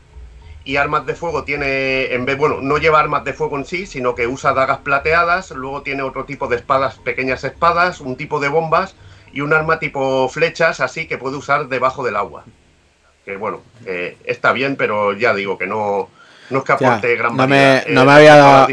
Y 0.64 0.76
armas 0.76 1.06
de 1.06 1.14
fuego 1.14 1.44
tiene, 1.44 2.12
en 2.12 2.26
vez, 2.26 2.36
bueno, 2.36 2.60
no 2.60 2.76
lleva 2.76 3.00
armas 3.00 3.24
de 3.24 3.32
fuego 3.32 3.56
en 3.56 3.64
sí, 3.64 3.86
sino 3.86 4.14
que 4.14 4.26
usa 4.26 4.52
dagas 4.52 4.78
plateadas, 4.78 5.50
luego 5.52 5.80
tiene 5.80 6.02
otro 6.02 6.24
tipo 6.26 6.46
de 6.46 6.56
espadas, 6.56 6.98
pequeñas 6.98 7.42
espadas, 7.42 8.00
un 8.00 8.16
tipo 8.16 8.38
de 8.38 8.48
bombas 8.48 8.94
y 9.32 9.40
un 9.40 9.54
arma 9.54 9.78
tipo 9.78 10.28
flechas 10.28 10.80
así 10.80 11.06
que 11.08 11.16
puede 11.16 11.38
usar 11.38 11.68
debajo 11.68 12.04
del 12.04 12.16
agua. 12.16 12.44
Que 13.24 13.38
bueno, 13.38 13.62
está 14.24 14.52
bien, 14.52 14.76
pero 14.76 15.14
ya 15.14 15.32
digo 15.34 15.56
que 15.56 15.66
no, 15.66 16.10
no 16.50 16.58
es 16.58 16.64
que 16.64 16.72
aporte 16.72 17.16
gran 17.16 17.34
no 17.34 17.48
me, 17.48 17.82
no, 17.88 18.04
me 18.04 18.12
había, 18.12 18.68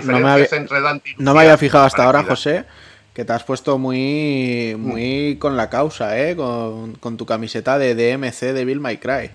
no 1.18 1.34
me 1.34 1.42
había 1.42 1.58
fijado 1.58 1.86
hasta 1.86 2.04
ahora, 2.04 2.24
José, 2.24 2.66
que 3.20 3.26
te 3.26 3.34
has 3.34 3.44
puesto 3.44 3.78
muy, 3.78 4.78
muy 4.80 5.36
con 5.42 5.58
la 5.58 5.70
causa, 5.70 6.18
¿eh? 6.18 6.38
Con, 6.38 6.94
con 6.94 7.18
tu 7.18 7.26
camiseta 7.26 7.78
de 7.78 7.94
DMC 7.94 8.54
de 8.54 8.64
Bill 8.64 8.80
My 8.80 8.96
Cry. 8.96 9.30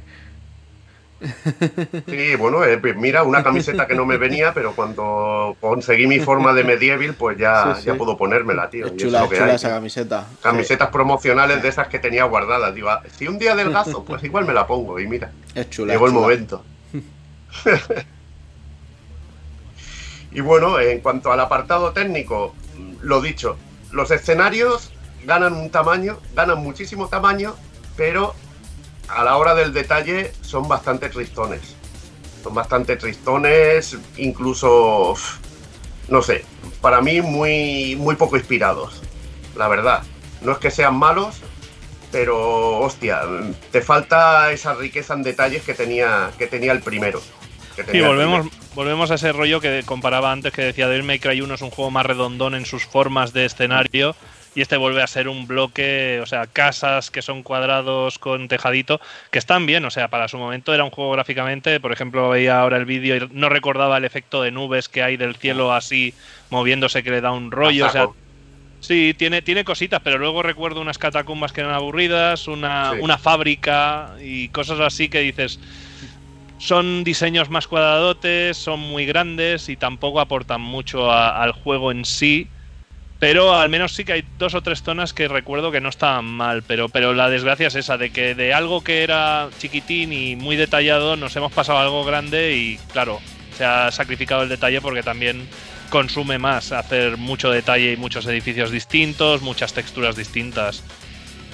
Sí, 2.06 2.34
bueno, 2.36 2.64
eh, 2.64 2.78
pues 2.78 2.96
mira, 2.96 3.24
una 3.24 3.42
camiseta 3.42 3.86
que 3.86 3.94
no 3.94 4.06
me 4.06 4.16
venía, 4.16 4.54
pero 4.54 4.74
cuando 4.74 5.54
conseguí 5.60 6.06
mi 6.06 6.18
forma 6.18 6.54
de 6.54 6.64
medieval, 6.64 7.14
pues 7.14 7.36
ya, 7.36 7.78
ya 7.84 7.94
puedo 7.94 8.16
ponérmela, 8.16 8.70
tío. 8.70 8.86
Es 8.86 8.96
chula, 8.96 9.28
chula 9.28 9.54
esa 9.54 9.68
camiseta. 9.68 10.28
Camisetas 10.42 10.88
promocionales 10.88 11.62
de 11.62 11.68
esas 11.68 11.88
que 11.88 11.98
tenía 11.98 12.24
guardadas. 12.24 12.74
Digo, 12.74 12.88
ah, 12.88 13.02
si 13.14 13.28
un 13.28 13.38
día 13.38 13.54
delgazo, 13.54 14.02
pues 14.02 14.24
igual 14.24 14.46
me 14.46 14.54
la 14.54 14.66
pongo 14.66 14.98
y 14.98 15.06
mira. 15.06 15.30
Es 15.54 15.68
chula. 15.68 15.92
Llegó 15.92 16.06
el 16.06 16.12
momento. 16.12 16.64
y 20.32 20.40
bueno, 20.40 20.80
en 20.80 21.00
cuanto 21.00 21.32
al 21.32 21.40
apartado 21.40 21.92
técnico, 21.92 22.54
lo 23.02 23.20
dicho, 23.20 23.58
los 23.94 24.10
escenarios 24.10 24.90
ganan 25.24 25.54
un 25.54 25.70
tamaño, 25.70 26.18
ganan 26.34 26.58
muchísimo 26.58 27.08
tamaño, 27.08 27.54
pero 27.96 28.34
a 29.08 29.22
la 29.22 29.36
hora 29.36 29.54
del 29.54 29.72
detalle 29.72 30.32
son 30.42 30.68
bastante 30.68 31.08
tristones. 31.08 31.76
Son 32.42 32.52
bastante 32.52 32.96
tristones, 32.96 33.96
incluso, 34.16 35.14
no 36.08 36.22
sé, 36.22 36.44
para 36.80 37.00
mí 37.00 37.22
muy, 37.22 37.96
muy 37.96 38.16
poco 38.16 38.36
inspirados, 38.36 39.00
la 39.56 39.68
verdad. 39.68 40.02
No 40.42 40.52
es 40.52 40.58
que 40.58 40.70
sean 40.70 40.96
malos, 40.96 41.36
pero 42.10 42.80
hostia, 42.80 43.22
te 43.70 43.80
falta 43.80 44.52
esa 44.52 44.74
riqueza 44.74 45.14
en 45.14 45.22
detalles 45.22 45.62
que 45.62 45.72
tenía, 45.72 46.32
que 46.36 46.48
tenía 46.48 46.72
el 46.72 46.80
primero. 46.80 47.22
sí, 47.90 48.00
volvemos, 48.00 48.48
volvemos 48.74 49.10
a 49.10 49.14
ese 49.14 49.32
rollo 49.32 49.60
que 49.60 49.82
comparaba 49.84 50.32
antes 50.32 50.52
que 50.52 50.62
decía 50.62 50.88
Devil 50.88 51.04
May 51.04 51.18
Cry 51.18 51.40
1 51.40 51.54
es 51.54 51.62
un 51.62 51.70
juego 51.70 51.90
más 51.90 52.06
redondón 52.06 52.54
en 52.54 52.66
sus 52.66 52.84
formas 52.84 53.32
de 53.32 53.44
escenario 53.44 54.16
y 54.54 54.60
este 54.60 54.76
vuelve 54.76 55.02
a 55.02 55.06
ser 55.06 55.28
un 55.28 55.46
bloque, 55.46 56.20
o 56.22 56.26
sea, 56.26 56.46
casas 56.46 57.10
que 57.10 57.22
son 57.22 57.42
cuadrados 57.42 58.20
con 58.20 58.46
tejadito, 58.46 59.00
que 59.32 59.40
están 59.40 59.66
bien, 59.66 59.84
o 59.84 59.90
sea, 59.90 60.08
para 60.08 60.28
su 60.28 60.38
momento 60.38 60.72
era 60.72 60.84
un 60.84 60.90
juego 60.90 61.10
gráficamente, 61.10 61.80
por 61.80 61.92
ejemplo, 61.92 62.28
veía 62.28 62.60
ahora 62.60 62.76
el 62.76 62.84
vídeo 62.84 63.16
y 63.16 63.28
no 63.32 63.48
recordaba 63.48 63.96
el 63.96 64.04
efecto 64.04 64.42
de 64.42 64.52
nubes 64.52 64.88
que 64.88 65.02
hay 65.02 65.16
del 65.16 65.34
cielo 65.34 65.72
así 65.72 66.14
moviéndose 66.50 67.02
que 67.02 67.10
le 67.10 67.20
da 67.20 67.32
un 67.32 67.50
rollo, 67.50 67.86
o 67.86 67.90
sea, 67.90 68.08
Sí, 68.80 69.14
tiene, 69.16 69.40
tiene 69.40 69.64
cositas, 69.64 70.02
pero 70.04 70.18
luego 70.18 70.42
recuerdo 70.42 70.82
unas 70.82 70.98
catacumbas 70.98 71.54
que 71.54 71.62
eran 71.62 71.72
aburridas, 71.72 72.48
una, 72.48 72.92
una 73.00 73.16
fábrica 73.16 74.10
y 74.22 74.50
cosas 74.50 74.78
así 74.78 75.08
que 75.08 75.20
dices, 75.20 75.58
son 76.58 77.04
diseños 77.04 77.50
más 77.50 77.66
cuadradotes, 77.66 78.56
son 78.56 78.80
muy 78.80 79.06
grandes 79.06 79.68
y 79.68 79.76
tampoco 79.76 80.20
aportan 80.20 80.60
mucho 80.60 81.12
al 81.12 81.52
juego 81.52 81.90
en 81.90 82.04
sí. 82.04 82.48
Pero 83.18 83.54
al 83.54 83.68
menos 83.68 83.92
sí 83.92 84.04
que 84.04 84.12
hay 84.12 84.24
dos 84.38 84.54
o 84.54 84.62
tres 84.62 84.82
zonas 84.82 85.14
que 85.14 85.28
recuerdo 85.28 85.70
que 85.70 85.80
no 85.80 85.88
estaban 85.88 86.24
mal, 86.26 86.62
pero, 86.62 86.88
pero 86.88 87.14
la 87.14 87.30
desgracia 87.30 87.68
es 87.68 87.74
esa, 87.74 87.96
de 87.96 88.10
que 88.10 88.34
de 88.34 88.52
algo 88.52 88.82
que 88.82 89.02
era 89.02 89.48
chiquitín 89.58 90.12
y 90.12 90.36
muy 90.36 90.56
detallado 90.56 91.16
nos 91.16 91.34
hemos 91.36 91.52
pasado 91.52 91.78
a 91.78 91.82
algo 91.82 92.04
grande 92.04 92.56
y 92.56 92.78
claro, 92.92 93.20
se 93.56 93.64
ha 93.64 93.90
sacrificado 93.92 94.42
el 94.42 94.48
detalle 94.48 94.80
porque 94.80 95.02
también 95.02 95.48
consume 95.90 96.38
más 96.38 96.72
hacer 96.72 97.16
mucho 97.16 97.50
detalle 97.50 97.92
y 97.92 97.96
muchos 97.96 98.26
edificios 98.26 98.70
distintos, 98.70 99.42
muchas 99.42 99.72
texturas 99.72 100.16
distintas. 100.16 100.82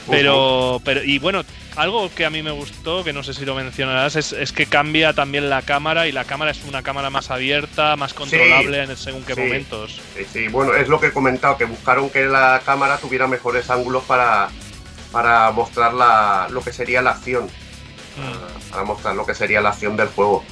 Pero, 0.08 0.80
pero, 0.84 1.02
y 1.04 1.18
bueno, 1.18 1.42
algo 1.76 2.10
que 2.14 2.24
a 2.24 2.30
mí 2.30 2.42
me 2.42 2.50
gustó, 2.50 3.04
que 3.04 3.12
no 3.12 3.22
sé 3.22 3.34
si 3.34 3.44
lo 3.44 3.54
mencionarás, 3.54 4.16
es, 4.16 4.52
que 4.52 4.66
cambia 4.66 5.12
también 5.12 5.50
la 5.50 5.62
cámara 5.62 6.08
y 6.08 6.12
la 6.12 6.24
cámara 6.24 6.50
es 6.50 6.64
una 6.64 6.82
cámara 6.82 7.10
más 7.10 7.30
abierta, 7.30 7.96
más 7.96 8.14
controlable 8.14 8.82
en 8.82 8.96
según 8.96 9.22
qué 9.24 9.34
momentos. 9.34 10.00
Sí, 10.16 10.26
sí, 10.32 10.48
bueno, 10.48 10.74
es 10.74 10.88
lo 10.88 11.00
que 11.00 11.08
he 11.08 11.12
comentado, 11.12 11.56
que 11.56 11.64
buscaron 11.64 12.10
que 12.10 12.24
la 12.26 12.62
cámara 12.64 12.98
tuviera 12.98 13.26
mejores 13.26 13.70
ángulos 13.70 14.04
para, 14.04 14.48
para 15.12 15.50
mostrar 15.52 15.94
la, 15.94 16.48
lo 16.50 16.62
que 16.62 16.72
sería 16.72 17.02
la 17.02 17.10
acción. 17.10 17.46
Mm. 17.46 18.70
Para, 18.70 18.84
mostrar 18.84 19.14
lo 19.14 19.24
que 19.24 19.34
sería 19.34 19.60
la 19.60 19.70
acción 19.70 19.96
del 19.96 20.08
juego. 20.08 20.44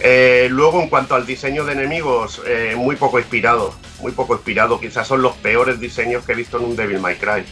Eh, 0.00 0.46
luego, 0.50 0.80
en 0.80 0.88
cuanto 0.88 1.14
al 1.14 1.26
diseño 1.26 1.64
de 1.64 1.72
enemigos, 1.72 2.40
eh, 2.46 2.74
muy 2.76 2.96
poco 2.96 3.18
inspirado. 3.18 3.74
Muy 4.00 4.12
poco 4.12 4.34
inspirado. 4.34 4.78
Quizás 4.78 5.08
son 5.08 5.22
los 5.22 5.34
peores 5.36 5.80
diseños 5.80 6.24
que 6.24 6.32
he 6.32 6.36
visto 6.36 6.58
en 6.58 6.64
un 6.66 6.76
Devil 6.76 7.00
May 7.00 7.16
Cry 7.16 7.44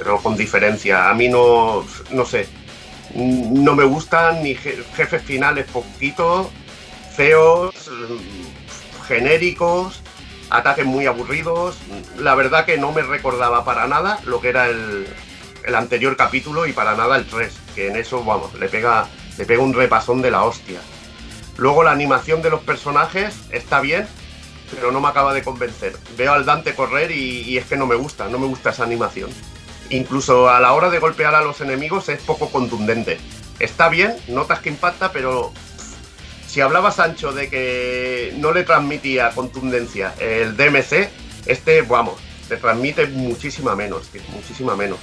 pero 0.00 0.16
con 0.16 0.34
diferencia. 0.34 1.10
A 1.10 1.14
mí 1.14 1.28
no, 1.28 1.84
no 2.10 2.24
sé, 2.24 2.48
no 3.14 3.74
me 3.74 3.84
gustan 3.84 4.42
ni 4.42 4.54
jefes 4.54 5.22
finales 5.22 5.66
poquitos, 5.66 6.48
feos, 7.14 7.74
genéricos, 9.06 10.00
ataques 10.48 10.86
muy 10.86 11.04
aburridos. 11.04 11.76
La 12.16 12.34
verdad 12.34 12.64
que 12.64 12.78
no 12.78 12.92
me 12.92 13.02
recordaba 13.02 13.62
para 13.62 13.86
nada 13.88 14.18
lo 14.24 14.40
que 14.40 14.48
era 14.48 14.68
el, 14.68 15.06
el 15.64 15.74
anterior 15.74 16.16
capítulo 16.16 16.66
y 16.66 16.72
para 16.72 16.96
nada 16.96 17.18
el 17.18 17.26
3, 17.26 17.54
que 17.74 17.88
en 17.88 17.96
eso, 17.96 18.24
vamos, 18.24 18.54
le 18.54 18.70
pega, 18.70 19.06
le 19.36 19.44
pega 19.44 19.62
un 19.62 19.74
repasón 19.74 20.22
de 20.22 20.30
la 20.30 20.44
hostia. 20.44 20.80
Luego 21.58 21.82
la 21.82 21.90
animación 21.90 22.40
de 22.40 22.48
los 22.48 22.60
personajes 22.60 23.36
está 23.50 23.82
bien, 23.82 24.08
pero 24.74 24.92
no 24.92 25.00
me 25.02 25.08
acaba 25.08 25.34
de 25.34 25.42
convencer. 25.42 25.94
Veo 26.16 26.32
al 26.32 26.46
Dante 26.46 26.74
correr 26.74 27.10
y 27.10 27.58
es 27.58 27.66
que 27.66 27.76
no 27.76 27.86
me 27.86 27.96
gusta, 27.96 28.30
no 28.30 28.38
me 28.38 28.46
gusta 28.46 28.70
esa 28.70 28.84
animación 28.84 29.30
incluso 29.90 30.48
a 30.48 30.60
la 30.60 30.72
hora 30.72 30.90
de 30.90 30.98
golpear 30.98 31.34
a 31.34 31.42
los 31.42 31.60
enemigos 31.60 32.08
es 32.08 32.20
poco 32.22 32.50
contundente. 32.50 33.18
Está 33.58 33.88
bien, 33.88 34.16
notas 34.28 34.60
que 34.60 34.70
impacta, 34.70 35.12
pero 35.12 35.52
si 36.46 36.60
hablaba 36.60 36.90
Sancho 36.90 37.32
de 37.32 37.48
que 37.48 38.34
no 38.38 38.52
le 38.52 38.64
transmitía 38.64 39.30
contundencia 39.30 40.14
el 40.18 40.56
DMC, 40.56 41.08
este, 41.46 41.82
vamos, 41.82 42.18
te 42.48 42.56
transmite 42.56 43.06
muchísima 43.06 43.76
menos, 43.76 44.08
tío, 44.08 44.22
muchísima 44.32 44.74
menos. 44.74 44.98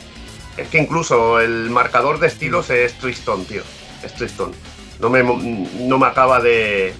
Es 0.57 0.69
que 0.69 0.79
incluso 0.79 1.39
el 1.39 1.69
marcador 1.69 2.19
de 2.19 2.27
estilos 2.27 2.69
es 2.71 2.97
Tristón, 2.97 3.45
tío. 3.45 3.61
Es 4.03 4.13
Tristón. 4.15 4.51
No 4.99 5.09
me, 5.09 5.23
no 5.23 5.99
me 5.99 6.07
acaba 6.07 6.41
de. 6.41 6.93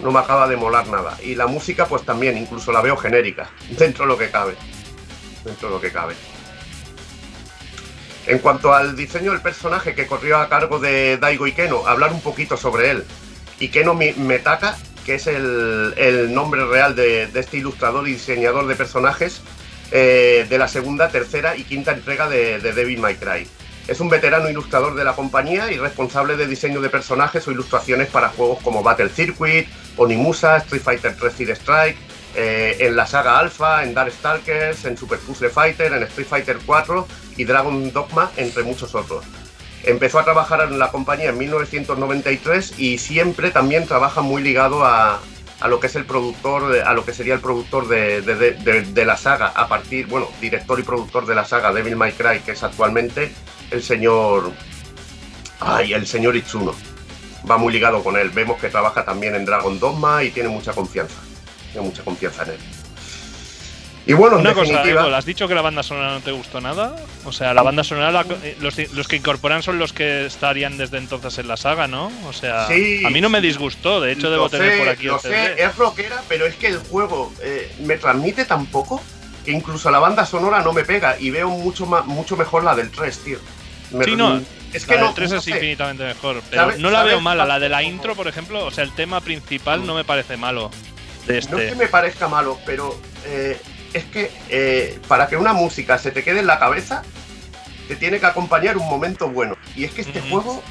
No 0.00 0.12
me 0.12 0.20
acaba 0.20 0.48
de 0.48 0.56
molar 0.56 0.86
nada. 0.88 1.18
Y 1.22 1.34
la 1.34 1.46
música, 1.46 1.86
pues 1.86 2.04
también, 2.04 2.38
incluso 2.38 2.72
la 2.72 2.80
veo 2.80 2.96
genérica, 2.96 3.50
dentro 3.78 4.04
de 4.04 4.08
lo 4.08 4.18
que 4.18 4.30
cabe. 4.30 4.54
Dentro 5.44 5.68
de 5.68 5.74
lo 5.74 5.80
que 5.80 5.92
cabe. 5.92 6.14
En 8.26 8.38
cuanto 8.38 8.72
al 8.72 8.94
diseño 8.96 9.32
del 9.32 9.40
personaje 9.40 9.94
que 9.94 10.06
corrió 10.06 10.38
a 10.38 10.48
cargo 10.48 10.78
de 10.78 11.16
Daigo 11.18 11.46
Ikeno, 11.46 11.86
hablar 11.86 12.12
un 12.12 12.20
poquito 12.20 12.56
sobre 12.56 12.90
él. 12.90 13.04
Ikeno 13.58 13.94
Metaka, 13.94 14.76
que 15.04 15.16
es 15.16 15.26
el, 15.26 16.32
nombre 16.32 16.64
real 16.64 16.94
de, 16.94 17.24
este 17.34 17.56
ilustrador 17.56 18.08
y 18.08 18.12
diseñador 18.12 18.66
de 18.66 18.76
personajes 18.76 19.40
eh, 19.90 20.46
de 20.48 20.58
la 20.58 20.68
segunda, 20.68 21.08
tercera 21.08 21.56
y 21.56 21.64
quinta 21.64 21.92
entrega 21.92 22.28
de, 22.28 22.60
de 22.60 22.72
Devil 22.72 23.00
May 23.00 23.16
Cry. 23.16 23.48
Es 23.88 23.98
un 23.98 24.08
veterano 24.08 24.48
ilustrador 24.48 24.94
de 24.94 25.02
la 25.02 25.14
compañía 25.14 25.72
y 25.72 25.76
responsable 25.76 26.36
de 26.36 26.46
diseño 26.46 26.80
de 26.80 26.88
personajes 26.88 27.46
o 27.48 27.50
ilustraciones 27.50 28.08
para 28.08 28.28
juegos 28.28 28.60
como 28.62 28.84
Battle 28.84 29.08
Circuit, 29.08 29.66
Onimusa, 29.96 30.58
Street 30.58 30.82
Fighter 30.82 31.16
3 31.18 31.32
Seed 31.32 31.50
Strike, 31.50 31.96
eh, 32.34 32.76
en 32.80 32.96
la 32.96 33.06
saga 33.06 33.38
Alpha, 33.38 33.84
en 33.84 33.92
Darkstalkers, 33.92 34.86
en 34.86 34.96
Super 34.96 35.18
Puzzle 35.18 35.50
Fighter, 35.50 35.92
en 35.92 36.02
Street 36.04 36.26
Fighter 36.26 36.58
4 36.64 37.06
y 37.36 37.44
Dragon 37.44 37.92
Dogma, 37.92 38.30
entre 38.36 38.62
muchos 38.62 38.94
otros. 38.94 39.24
Empezó 39.84 40.18
a 40.18 40.24
trabajar 40.24 40.60
en 40.62 40.78
la 40.78 40.90
compañía 40.90 41.30
en 41.30 41.38
1993 41.38 42.78
y 42.78 42.98
siempre 42.98 43.50
también 43.50 43.86
trabaja 43.86 44.22
muy 44.22 44.42
ligado 44.42 44.84
a, 44.84 45.20
lo 45.68 45.78
que 45.78 45.88
es 45.88 45.96
el 45.96 46.06
productor, 46.06 46.78
a 46.80 46.94
lo 46.94 47.04
que 47.04 47.12
sería 47.12 47.34
el 47.34 47.40
productor 47.40 47.88
de, 47.88 49.04
la 49.04 49.16
saga, 49.16 49.48
a 49.48 49.68
partir, 49.68 50.06
bueno, 50.06 50.28
director 50.40 50.78
y 50.80 50.84
productor 50.84 51.26
de 51.26 51.34
la 51.34 51.44
saga 51.44 51.72
Devil 51.72 51.96
May 51.96 52.12
Cry, 52.12 52.40
que 52.40 52.52
es 52.52 52.62
actualmente 52.62 53.32
el 53.70 53.82
señor. 53.82 54.52
Ay, 55.60 55.92
el 55.92 56.06
señor 56.06 56.34
Itsuno. 56.36 56.74
Va 57.48 57.58
muy 57.58 57.72
ligado 57.72 58.02
con 58.02 58.16
él. 58.16 58.30
Vemos 58.30 58.58
que 58.60 58.68
trabaja 58.68 59.04
también 59.04 59.34
en 59.34 59.44
Dragon 59.44 59.78
Dogma 59.78 60.22
y 60.24 60.30
tiene 60.30 60.48
mucha 60.48 60.72
confianza. 60.72 61.16
Tiene 61.72 61.86
mucha 61.86 62.02
confianza 62.02 62.44
en 62.44 62.50
él. 62.50 62.58
Y 64.04 64.14
bueno, 64.14 64.38
una 64.38 64.52
cosa, 64.52 64.82
¿has 65.16 65.24
dicho 65.24 65.46
que 65.46 65.54
la 65.54 65.62
banda 65.62 65.84
sonora 65.84 66.14
no 66.14 66.20
te 66.20 66.32
gustó 66.32 66.60
nada? 66.60 66.96
O 67.24 67.30
sea, 67.30 67.54
la 67.54 67.62
banda 67.62 67.84
sonora, 67.84 68.24
eh, 68.42 68.56
los, 68.60 69.06
que 69.06 69.16
incorporan 69.16 69.62
son 69.62 69.78
los 69.78 69.92
que 69.92 70.26
estarían 70.26 70.76
desde 70.76 70.98
entonces 70.98 71.38
en 71.38 71.46
la 71.46 71.56
saga, 71.56 71.86
¿no? 71.86 72.10
O 72.26 72.32
sea, 72.32 72.66
a 72.66 73.10
mí 73.10 73.20
no 73.20 73.28
me 73.28 73.40
disgustó, 73.40 74.00
de 74.00 74.12
hecho 74.12 74.28
debo 74.28 74.48
tener 74.50 74.78
por 74.78 74.88
aquí 74.88 75.04
lo 75.04 75.20
sé, 75.20 75.62
es 75.62 75.76
rockera, 75.76 76.20
pero 76.28 76.46
es 76.46 76.56
que 76.56 76.66
el 76.66 76.78
juego 76.78 77.32
eh, 77.42 77.72
me 77.84 77.96
transmite 77.96 78.44
tan 78.44 78.66
poco 78.66 79.00
que 79.44 79.52
incluso 79.52 79.90
la 79.90 80.00
banda 80.00 80.26
sonora 80.26 80.62
no 80.62 80.72
me 80.72 80.82
pega 80.82 81.16
y 81.18 81.30
veo 81.30 81.48
mucho, 81.48 81.86
más, 81.86 82.04
mucho 82.04 82.36
mejor 82.36 82.64
la 82.64 82.74
del 82.74 82.90
3, 82.90 83.18
tío. 83.18 83.38
sí, 84.04 84.16
no, 84.16 84.42
es 84.72 84.84
que 84.84 84.96
la 84.96 85.04
del 85.04 85.14
3 85.14 85.32
es 85.32 85.46
infinitamente 85.46 86.02
mejor, 86.04 86.42
pero 86.50 86.76
no 86.76 86.90
la 86.90 87.04
veo 87.04 87.20
mala. 87.20 87.44
La 87.44 87.60
de 87.60 87.68
la 87.68 87.84
intro, 87.84 88.16
por 88.16 88.26
ejemplo, 88.26 88.64
o 88.64 88.70
sea, 88.72 88.82
el 88.82 88.92
tema 88.92 89.20
principal 89.20 89.86
no 89.86 89.94
me 89.94 90.02
parece 90.02 90.36
malo. 90.36 90.72
No 91.26 91.34
es 91.34 91.46
este. 91.46 91.68
que 91.68 91.74
me 91.74 91.86
parezca 91.86 92.28
malo, 92.28 92.58
pero 92.66 92.98
eh, 93.26 93.60
es 93.92 94.04
que 94.04 94.30
eh, 94.48 94.98
para 95.08 95.28
que 95.28 95.36
una 95.36 95.52
música 95.52 95.98
se 95.98 96.10
te 96.10 96.22
quede 96.24 96.40
en 96.40 96.46
la 96.46 96.58
cabeza, 96.58 97.02
te 97.88 97.96
tiene 97.96 98.18
que 98.20 98.26
acompañar 98.26 98.76
un 98.76 98.88
momento 98.88 99.28
bueno. 99.28 99.56
Y 99.76 99.84
es 99.84 99.92
que 99.92 100.02
este 100.02 100.20
juego 100.20 100.62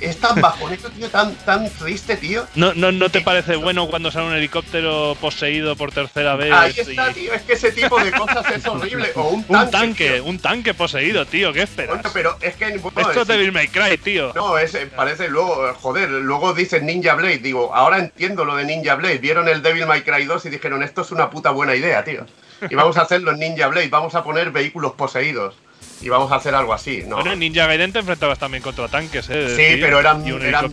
es 0.00 0.18
tan 0.18 0.40
bajonito, 0.40 0.90
tío, 0.90 1.08
tan, 1.08 1.34
tan 1.36 1.68
triste, 1.70 2.16
tío. 2.16 2.46
¿No, 2.54 2.74
no, 2.74 2.92
no 2.92 3.08
te 3.10 3.20
parece 3.20 3.56
bueno 3.56 3.88
cuando 3.88 4.10
sale 4.10 4.26
un 4.26 4.34
helicóptero 4.34 5.16
poseído 5.20 5.76
por 5.76 5.92
tercera 5.92 6.36
vez? 6.36 6.52
Ahí 6.52 6.74
está, 6.76 7.12
tío, 7.12 7.32
es 7.32 7.42
que 7.42 7.54
ese 7.54 7.72
tipo 7.72 8.02
de 8.02 8.12
cosas 8.12 8.44
es 8.54 8.66
horrible. 8.66 9.10
O 9.14 9.28
un 9.28 9.44
tanque. 9.44 9.60
Un 9.60 9.70
tanque, 9.70 10.20
un 10.20 10.38
tanque 10.38 10.74
poseído, 10.74 11.26
tío, 11.26 11.52
¿qué 11.52 11.62
esperas? 11.62 12.00
pero 12.12 12.36
es 12.40 12.56
que. 12.56 12.66
Esto 12.68 13.22
es 13.22 13.28
Devil 13.28 13.52
May 13.52 13.68
Cry, 13.68 13.98
tío. 13.98 14.32
No, 14.34 14.58
es, 14.58 14.76
parece 14.94 15.28
luego, 15.28 15.72
joder, 15.74 16.10
luego 16.10 16.52
dicen 16.52 16.86
Ninja 16.86 17.14
Blade. 17.14 17.38
Digo, 17.38 17.74
ahora 17.74 17.98
entiendo 17.98 18.44
lo 18.44 18.56
de 18.56 18.64
Ninja 18.64 18.94
Blade. 18.94 19.18
Vieron 19.18 19.48
el 19.48 19.62
Devil 19.62 19.86
May 19.86 20.02
Cry 20.02 20.24
2 20.24 20.46
y 20.46 20.50
dijeron, 20.50 20.82
esto 20.82 21.02
es 21.02 21.10
una 21.10 21.30
puta 21.30 21.50
buena 21.50 21.74
idea, 21.74 22.04
tío. 22.04 22.26
Y 22.68 22.74
vamos 22.74 22.96
a 22.96 23.02
hacerlo 23.02 23.32
en 23.32 23.38
Ninja 23.38 23.68
Blade, 23.68 23.88
vamos 23.88 24.14
a 24.14 24.22
poner 24.22 24.50
vehículos 24.50 24.92
poseídos 24.92 25.54
y 26.00 26.08
vamos 26.08 26.32
a 26.32 26.36
hacer 26.36 26.54
algo 26.54 26.72
así. 26.72 27.04
No. 27.06 27.16
Bueno, 27.16 27.32
en 27.32 27.38
Ninja 27.40 27.66
Gaiden 27.66 27.92
te 27.92 27.98
enfrentabas 27.98 28.38
también 28.38 28.62
contra 28.62 28.88
tanques, 28.88 29.28
¿eh? 29.28 29.54
Sí, 29.54 29.78
pero 29.80 30.00
eran, 30.00 30.26
eran, 30.26 30.72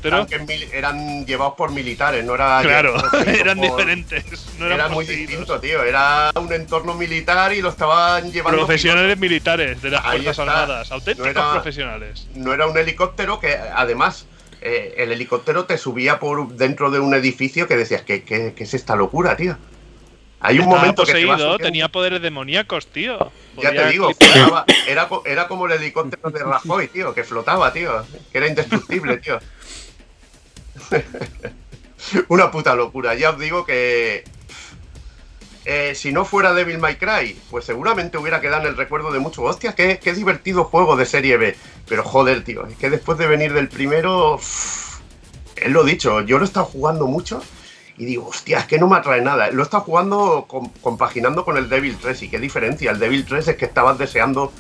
eran, 0.72 1.26
llevados 1.26 1.56
por 1.56 1.72
militares, 1.72 2.24
no 2.24 2.36
era. 2.36 2.60
Claro, 2.62 2.96
eran 3.26 3.60
diferentes. 3.60 4.24
era 4.60 4.88
muy 4.88 5.06
distinto, 5.06 5.60
tío. 5.60 5.84
Era 5.84 6.32
un 6.36 6.52
entorno 6.54 6.94
militar 6.94 7.54
y 7.54 7.62
lo 7.62 7.70
estaban 7.70 8.32
llevando. 8.32 8.60
Profesionales 8.60 9.18
militares 9.18 9.82
de 9.82 9.92
las 9.92 10.02
Fuerzas 10.04 10.40
Armadas, 10.40 10.92
auténticos 10.92 11.54
profesionales. 11.54 12.28
No 12.36 12.54
era 12.54 12.68
un 12.68 12.78
helicóptero 12.78 13.40
que, 13.40 13.56
además. 13.56 14.26
Eh, 14.60 14.96
el 14.98 15.12
helicóptero 15.12 15.66
te 15.66 15.78
subía 15.78 16.20
por 16.20 16.48
dentro 16.48 16.90
de 16.90 17.00
un 17.00 17.14
edificio 17.14 17.68
que 17.68 17.78
decías, 17.78 18.02
¿qué, 18.02 18.24
qué, 18.24 18.56
qué 18.56 18.64
es 18.64 18.74
esta 18.74 18.96
locura, 18.96 19.38
tío? 19.38 19.56
Hay 20.40 20.60
un 20.60 20.68
momento 20.68 21.04
poseído, 21.04 21.58
tenía 21.58 21.88
poderes 21.90 22.22
demoníacos, 22.22 22.88
tío. 22.88 23.32
Ya 23.62 23.72
te 23.72 23.90
digo, 23.90 24.12
era, 24.88 25.10
era 25.26 25.48
como 25.48 25.66
el 25.66 25.74
helicóptero 25.74 26.30
de 26.30 26.44
Rajoy, 26.44 26.88
tío, 26.90 27.14
que 27.14 27.24
flotaba, 27.24 27.74
tío. 27.74 28.06
Que 28.32 28.38
era 28.38 28.48
indestructible, 28.48 29.18
tío. 29.18 29.40
Una 32.28 32.52
puta 32.52 32.76
locura. 32.76 33.16
Ya 33.16 33.32
os 33.32 33.40
digo 33.40 33.66
que. 33.66 34.24
Eh, 35.66 35.96
si 35.96 36.14
no 36.14 36.24
fuera 36.24 36.54
Devil 36.54 36.78
May 36.78 36.96
Cry, 36.96 37.38
pues 37.50 37.66
seguramente 37.66 38.18
hubiera 38.18 38.40
quedado 38.40 38.62
en 38.62 38.68
el 38.70 38.78
recuerdo 38.78 39.12
de 39.12 39.20
muchos. 39.20 39.44
Hostia, 39.44 39.76
qué, 39.76 40.00
qué 40.02 40.14
divertido 40.14 40.64
juego 40.64 40.96
de 40.96 41.06
serie 41.06 41.36
B. 41.36 41.58
Pero 41.90 42.04
joder, 42.04 42.44
tío, 42.44 42.66
es 42.68 42.78
que 42.78 42.90
después 42.90 43.18
de 43.18 43.28
venir 43.28 43.54
del 43.54 43.68
primero. 43.68 44.38
es 44.38 45.72
lo 45.72 45.84
dicho, 45.84 46.22
yo 46.22 46.38
lo 46.38 46.46
he 46.46 46.48
estado 46.48 46.68
jugando 46.68 47.08
mucho 47.08 47.42
y 47.98 48.06
digo, 48.06 48.28
hostia, 48.28 48.60
es 48.60 48.66
que 48.66 48.78
no 48.78 48.88
me 48.88 48.98
atrae 48.98 49.22
nada. 49.22 49.50
Lo 49.50 49.62
he 49.62 49.64
estado 49.64 49.84
jugando 49.84 50.48
compaginando 50.82 51.44
con 51.44 51.58
el 51.58 51.68
Devil 51.68 51.98
3 52.00 52.24
y 52.24 52.30
qué 52.30 52.40
diferencia. 52.40 52.92
El 52.92 53.00
Devil 53.00 53.26
3 53.26 53.48
es 53.48 53.56
que 53.56 53.66
estabas 53.66 53.98
deseando 53.98 54.54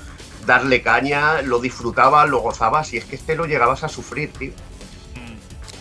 darle 0.45 0.81
caña, 0.81 1.41
lo 1.43 1.59
disfrutabas, 1.59 2.27
lo 2.29 2.39
gozabas 2.39 2.93
y 2.93 2.97
es 2.97 3.05
que 3.05 3.15
este 3.15 3.35
lo 3.35 3.45
llegabas 3.45 3.83
a 3.83 3.89
sufrir, 3.89 4.31
tío. 4.31 4.51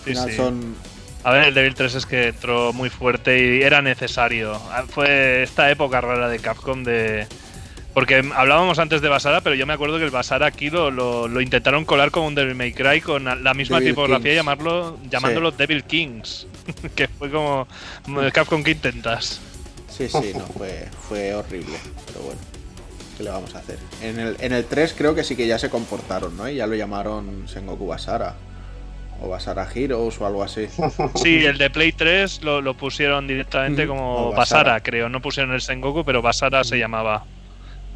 Sí, 0.04 0.14
sí. 0.14 0.42
A 1.24 1.32
ver, 1.32 1.48
el 1.48 1.54
Devil 1.54 1.74
3 1.74 1.94
es 1.94 2.06
que 2.06 2.28
entró 2.28 2.72
muy 2.72 2.90
fuerte 2.90 3.38
y 3.38 3.62
era 3.62 3.80
necesario. 3.80 4.54
Ah, 4.70 4.84
fue 4.88 5.42
esta 5.42 5.70
época 5.70 6.00
rara 6.00 6.28
de 6.28 6.38
Capcom 6.38 6.84
de, 6.84 7.26
porque 7.96 8.22
hablábamos 8.34 8.78
antes 8.78 9.00
de 9.00 9.08
Basara, 9.08 9.40
pero 9.40 9.56
yo 9.56 9.66
me 9.66 9.72
acuerdo 9.72 9.96
que 9.96 10.04
el 10.04 10.10
Basara 10.10 10.44
aquí 10.44 10.68
lo, 10.68 11.40
intentaron 11.40 11.86
colar 11.86 12.10
con 12.10 12.24
un 12.24 12.34
Devil 12.34 12.54
May 12.54 12.74
Cry 12.74 13.00
con 13.00 13.24
la 13.24 13.54
misma 13.54 13.80
tipografía 13.80 14.32
y 14.32 14.34
llamarlo, 14.34 14.98
llamándolo 15.08 15.50
Devil 15.50 15.82
Kings. 15.82 16.46
que 16.94 17.08
fue 17.08 17.30
como 17.30 17.66
Capcom 18.32 18.62
que 18.62 18.72
intentas. 18.72 19.40
Sí, 19.88 20.08
sí, 20.08 20.32
no, 20.34 20.44
fue, 20.46 20.88
fue 21.08 21.34
horrible. 21.34 21.76
Pero 22.06 22.20
bueno, 22.20 22.40
¿qué 23.16 23.22
le 23.22 23.30
vamos 23.30 23.54
a 23.54 23.58
hacer? 23.58 23.78
En 24.02 24.18
el, 24.18 24.36
en 24.40 24.52
el 24.52 24.64
3 24.64 24.94
creo 24.96 25.14
que 25.14 25.24
sí 25.24 25.36
que 25.36 25.46
ya 25.46 25.58
se 25.58 25.70
comportaron, 25.70 26.36
¿no? 26.36 26.48
Y 26.48 26.56
ya 26.56 26.66
lo 26.66 26.74
llamaron 26.74 27.48
Sengoku 27.48 27.86
Basara. 27.86 28.34
O 29.22 29.30
Basara 29.30 29.66
Heroes 29.74 30.20
o 30.20 30.26
algo 30.26 30.42
así. 30.42 30.66
Sí, 31.14 31.46
el 31.46 31.56
de 31.56 31.70
Play 31.70 31.92
3 31.92 32.42
lo, 32.42 32.74
pusieron 32.74 33.26
directamente 33.26 33.86
como 33.86 34.32
Basara. 34.32 34.80
creo. 34.80 35.08
No 35.08 35.22
pusieron 35.22 35.54
el 35.54 35.62
Sengoku, 35.62 36.04
pero 36.04 36.20
Basara 36.20 36.62
se 36.64 36.78
llamaba 36.78 37.24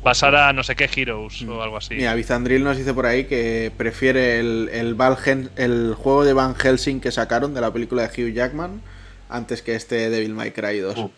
pasar 0.03 0.35
a 0.35 0.53
no 0.53 0.62
sé 0.62 0.77
qué 0.77 0.89
Heroes 0.95 1.43
o 1.43 1.62
algo 1.62 1.77
así. 1.77 1.95
Mira, 1.95 2.15
Bizandril 2.15 2.65
nos 2.65 2.77
dice 2.77 2.95
por 2.95 3.07
ahí 3.07 3.25
que 3.25 3.73
prefiere 3.77 4.41
el, 4.41 4.69
el, 4.73 4.97
el 5.57 5.95
juego 5.95 6.25
de 6.25 6.33
Van 6.33 6.55
Helsing 6.55 7.01
que 7.01 7.12
sacaron 7.12 7.55
de 7.55 7.61
la 7.61 7.73
película 7.73 8.07
de 8.07 8.09
Hugh 8.09 8.33
Jackman 8.33 8.81
antes 9.29 9.62
que 9.62 9.75
este 9.75 10.11
Devil 10.11 10.35
May 10.35 10.53
Cry 10.53 10.79
2. 10.79 10.99
Uh. 10.99 11.11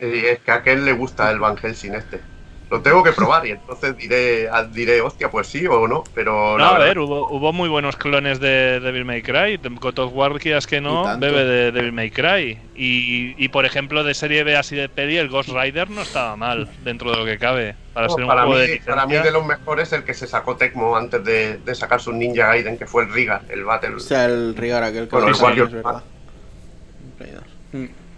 Es 0.00 0.38
que 0.40 0.50
a 0.50 0.56
aquel 0.56 0.84
le 0.84 0.92
gusta 0.92 1.30
el 1.30 1.38
Van 1.38 1.56
Helsing 1.56 1.94
este 1.94 2.20
lo 2.70 2.80
tengo 2.80 3.02
que 3.04 3.12
probar 3.12 3.46
y 3.46 3.52
entonces 3.52 3.96
diré, 3.96 4.48
diré, 4.72 5.00
hostia, 5.00 5.30
pues 5.30 5.46
sí 5.46 5.66
o 5.66 5.86
no, 5.86 6.02
pero... 6.14 6.58
No, 6.58 6.64
a 6.64 6.78
ver, 6.78 6.98
hubo, 6.98 7.28
hubo, 7.30 7.52
muy 7.52 7.68
buenos 7.68 7.96
clones 7.96 8.40
de 8.40 8.80
Devil 8.80 9.04
May 9.04 9.22
Cry, 9.22 9.58
God 9.58 9.98
of 10.00 10.12
War, 10.12 10.36
que 10.40 10.80
no, 10.80 11.16
bebe 11.18 11.44
de 11.44 11.70
Devil 11.70 11.92
May 11.92 12.10
Cry. 12.10 12.58
Y, 12.74 13.34
y, 13.42 13.48
por 13.48 13.66
ejemplo, 13.66 14.02
de 14.02 14.14
serie 14.14 14.42
B 14.42 14.56
así 14.56 14.74
de 14.74 14.88
pedi, 14.88 15.16
el 15.16 15.28
Ghost 15.28 15.50
Rider 15.50 15.90
no 15.90 16.02
estaba 16.02 16.36
mal, 16.36 16.68
dentro 16.82 17.12
de 17.12 17.18
lo 17.18 17.24
que 17.24 17.38
cabe, 17.38 17.76
para 17.94 18.08
ser 18.08 18.22
un 18.22 18.26
para 18.26 18.44
juego 18.44 18.60
mí, 18.60 18.66
de 18.66 18.80
Para 18.84 19.06
mí 19.06 19.14
de 19.14 19.30
los 19.30 19.46
mejores 19.46 19.92
el 19.92 20.02
que 20.02 20.14
se 20.14 20.26
sacó 20.26 20.56
Tecmo 20.56 20.96
antes 20.96 21.22
de, 21.24 21.58
de 21.58 21.74
sacar 21.74 22.00
su 22.00 22.12
Ninja 22.12 22.48
Gaiden, 22.48 22.78
que 22.78 22.86
fue 22.86 23.04
el 23.04 23.12
Rigar, 23.12 23.42
el 23.48 23.64
Battle. 23.64 23.94
O 23.94 24.00
sea, 24.00 24.24
el 24.24 24.56
Rigar 24.56 24.82
aquel 24.82 25.08
que... 25.08 25.16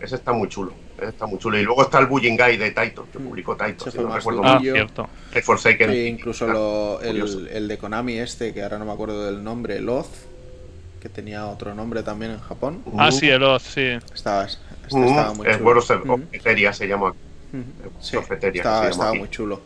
Ese 0.01 0.15
está 0.15 0.33
muy 0.33 0.49
chulo 0.49 0.88
está 1.01 1.27
muy 1.27 1.39
chulo. 1.39 1.59
Y 1.59 1.63
luego 1.63 1.83
está 1.83 1.99
el 1.99 2.07
Bullying 2.07 2.37
Guy 2.37 2.57
de 2.57 2.71
Taito, 2.71 3.07
que 3.13 3.19
publicó 3.19 3.57
Taito, 3.57 3.91
si 3.91 3.99
no 3.99 4.15
recuerdo 4.15 4.43
mal. 4.43 4.57
Ah, 4.57 4.61
cierto. 4.61 5.09
Forsaken. 5.43 5.91
Sí, 5.91 6.07
incluso 6.07 7.01
el, 7.01 7.49
el, 7.53 7.69
de 7.69 7.79
Konami 7.79 8.19
este, 8.19 8.53
que 8.53 8.63
ahora 8.63 8.79
no 8.79 8.85
me 8.85 8.93
acuerdo 8.93 9.27
del 9.27 9.43
nombre, 9.43 9.81
Loz, 9.81 10.09
que 11.01 11.09
tenía 11.09 11.47
otro 11.47 11.75
nombre 11.75 12.03
también 12.03 12.33
en 12.33 12.41
Japón. 12.41 12.83
Ah, 12.97 13.13
sí, 13.13 13.29
el 13.29 13.43
Oz, 13.43 13.63
sí. 13.63 13.99
Estaba, 14.15 14.45
este 14.45 14.59
estaba 14.89 15.35
muy 15.35 15.47
chulo. 15.47 15.65
Bueno, 15.65 15.81
se, 15.81 16.73
se 16.73 16.89
llama. 16.89 17.15
Sí, 18.01 18.17
estaba, 18.17 18.89
estaba 18.89 19.15
muy 19.15 19.31
chulo. 19.31 19.61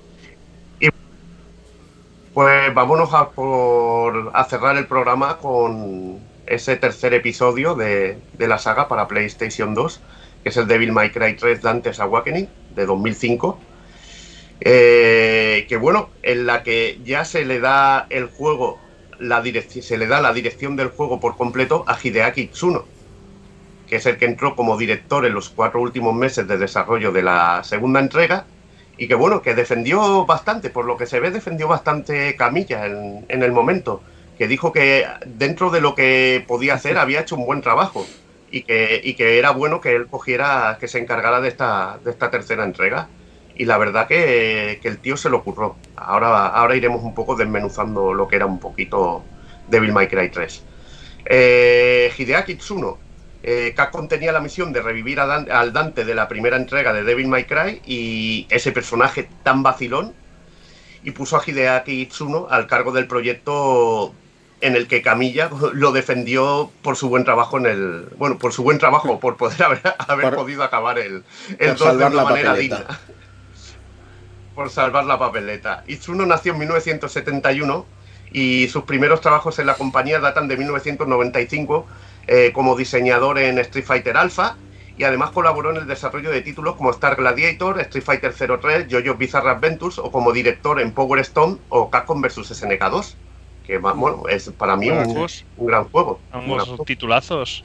Y 0.79 0.89
pues 2.35 2.75
vámonos 2.75 3.13
a, 3.13 3.31
por, 3.31 4.31
a 4.35 4.45
cerrar 4.45 4.77
el 4.77 4.87
programa 4.87 5.39
con 5.39 6.21
ese 6.47 6.77
tercer 6.77 7.15
episodio 7.15 7.75
de, 7.75 8.19
de 8.35 8.49
la 8.49 8.59
saga 8.59 8.89
para 8.89 9.09
PlayStation 9.09 9.75
2 9.75 10.01
que 10.43 10.49
es 10.49 10.57
el 10.57 10.67
Devil 10.67 10.93
May 10.93 11.11
Cry 11.11 11.37
3 11.37 11.63
Dante's 11.63 12.01
Awakening 12.01 12.49
de 12.75 12.87
2005. 12.87 13.59
Eh, 14.61 15.67
que 15.69 15.77
bueno, 15.77 16.11
en 16.23 16.47
la 16.47 16.63
que 16.63 17.01
ya 17.05 17.25
se 17.25 17.45
le 17.45 17.61
da 17.61 18.07
el 18.11 18.27
juego, 18.27 18.79
la 19.19 19.43
se 19.43 19.99
le 19.99 20.07
da 20.07 20.21
la 20.21 20.33
dirección 20.33 20.77
del 20.77 20.89
juego 20.89 21.21
por 21.21 21.37
completo 21.37 21.85
a 21.89 21.99
Hideaki 22.01 22.49
Tsuno, 22.49 22.85
que 23.89 23.97
es 23.97 24.07
el 24.07 24.19
que 24.19 24.27
entró 24.27 24.55
como 24.55 24.77
director 24.77 25.27
en 25.27 25.35
los 25.35 25.49
cuatro 25.49 25.81
últimos 25.81 26.15
meses 26.15 26.47
de 26.47 26.59
desarrollo 26.59 27.13
de 27.13 27.23
la 27.23 27.63
segunda 27.65 28.01
entrega 28.01 28.47
y 28.97 29.09
que 29.09 29.15
bueno, 29.15 29.43
que 29.43 29.55
defendió 29.55 30.27
bastante, 30.27 30.71
por 30.71 30.85
lo 30.85 30.97
que 30.97 31.07
se 31.07 31.19
ve 31.19 31.31
defendió 31.31 31.67
bastante 31.67 32.37
Camilla 32.37 32.87
en, 32.87 33.25
en 33.29 33.43
el 33.43 33.51
momento, 33.51 34.03
que 34.39 34.47
dijo 34.47 34.73
que 34.73 35.07
dentro 35.27 35.71
de 35.71 35.81
lo 35.81 35.97
que 35.97 36.45
podía 36.47 36.75
hacer 36.75 36.99
había 36.99 37.21
hecho 37.21 37.35
un 37.35 37.47
buen 37.47 37.63
trabajo 37.63 38.07
y 38.53 38.63
que, 38.63 39.01
y 39.03 39.15
que 39.15 39.39
era 39.39 39.51
bueno 39.51 39.81
que 39.81 39.97
él 39.97 40.07
cogiera, 40.07 40.77
que 40.79 40.87
se 40.87 40.99
encargara 40.99 41.41
de 41.41 41.49
esta, 41.49 41.99
de 42.05 42.11
esta 42.11 42.31
tercera 42.31 42.65
entrega. 42.65 43.09
Y 43.57 43.65
la 43.65 43.79
verdad 43.79 44.07
que, 44.07 44.79
el 44.83 44.99
tío 44.99 45.17
se 45.17 45.31
lo 45.31 45.39
ocurrió. 45.39 45.77
Ahora, 45.97 46.49
ahora 46.49 46.77
iremos 46.77 47.03
un 47.03 47.15
poco 47.15 47.35
desmenuzando 47.35 48.13
lo 48.13 48.29
que 48.29 48.37
era 48.37 48.47
un 48.47 48.61
poquito 48.61 49.25
Devil 49.69 49.93
May 49.93 50.07
Cry 50.07 50.31
3. 50.31 50.63
Eh, 51.25 52.13
Hideaki 52.17 52.57
Tsuno. 52.57 52.99
Eh, 53.43 53.73
Capcom 53.75 54.07
tenía 54.07 54.31
la 54.33 54.41
misión 54.41 54.73
de 54.73 54.83
revivir 54.83 55.19
al 55.19 55.73
Dante 55.73 56.05
de 56.05 56.15
la 56.15 56.29
primera 56.29 56.57
entrega 56.57 56.93
de 56.93 57.03
Devil 57.03 57.27
May 57.27 57.45
Cry 57.45 57.81
y 57.85 58.47
ese 58.51 58.71
personaje 58.71 59.29
tan 59.43 59.65
vacilón 59.65 60.15
y 61.03 61.11
puso 61.11 61.37
a 61.37 61.43
Hideaki 61.45 62.07
Tsuno 62.07 62.47
al 62.49 62.69
cargo 62.69 62.93
del 62.93 63.09
proyecto 63.09 64.15
en 64.63 64.77
el 64.77 64.87
que 64.87 65.03
Camilla 65.03 65.51
lo 65.73 65.91
defendió 65.91 66.71
por 66.83 66.97
su 66.97 67.09
buen 67.09 67.25
trabajo 67.25 67.59
en 67.59 67.67
el. 67.67 68.09
Bueno, 68.17 68.39
por 68.39 68.53
su 68.53 68.63
buen 68.63 68.79
trabajo, 68.79 69.19
por 69.19 69.37
poder 69.37 69.61
haber, 69.65 69.81
podido 70.35 70.63
acabar 70.63 70.99
el, 71.01 71.25
el 71.59 71.77
2 71.77 71.99
de 71.99 72.05
una 72.07 72.23
manera 72.23 72.55
digna. 72.55 72.87
Por 74.55 74.71
salvar 74.71 75.05
la 75.05 75.19
papeleta. 75.19 75.83
Itsuno 75.89 76.27
nació 76.27 76.53
en 76.53 76.61
1971 76.61 77.87
y 78.31 78.69
sus 78.69 78.85
primeros 78.85 79.21
trabajos 79.21 79.59
en 79.59 79.67
la 79.67 79.75
compañía 79.75 80.21
datan 80.21 80.47
de 80.47 80.57
1995 80.57 81.87
eh, 82.29 82.53
como 82.55 82.77
diseñador 82.77 83.39
en 83.39 83.59
Street 83.59 83.85
Fighter 83.85 84.17
Alpha 84.17 84.57
y 84.97 85.05
además 85.05 85.31
colaboró 85.31 85.71
en 85.71 85.79
el 85.79 85.87
desarrollo 85.89 86.31
de 86.31 86.43
títulos 86.43 86.77
como 86.77 86.91
Star 86.91 87.17
Gladiator, 87.17 87.81
Street 87.81 88.05
Fighter 88.05 88.33
03, 88.33 88.87
JoJo 88.89 89.15
Bizarre 89.17 89.51
Adventures 89.51 89.99
o 89.99 90.13
como 90.13 90.33
director 90.33 90.81
en 90.81 90.93
Power 90.93 91.19
Stone 91.21 91.59
o 91.69 91.91
Capcom 91.91 92.21
vs 92.21 92.47
SNK 92.47 92.91
2 92.91 93.17
que 93.67 93.79
bueno, 93.79 94.25
es 94.29 94.51
para 94.51 94.77
mí 94.77 94.91
un, 94.91 95.27
gran 95.67 95.85
juego. 95.89 96.21
Ambos 96.31 96.85
titulazos. 96.85 97.65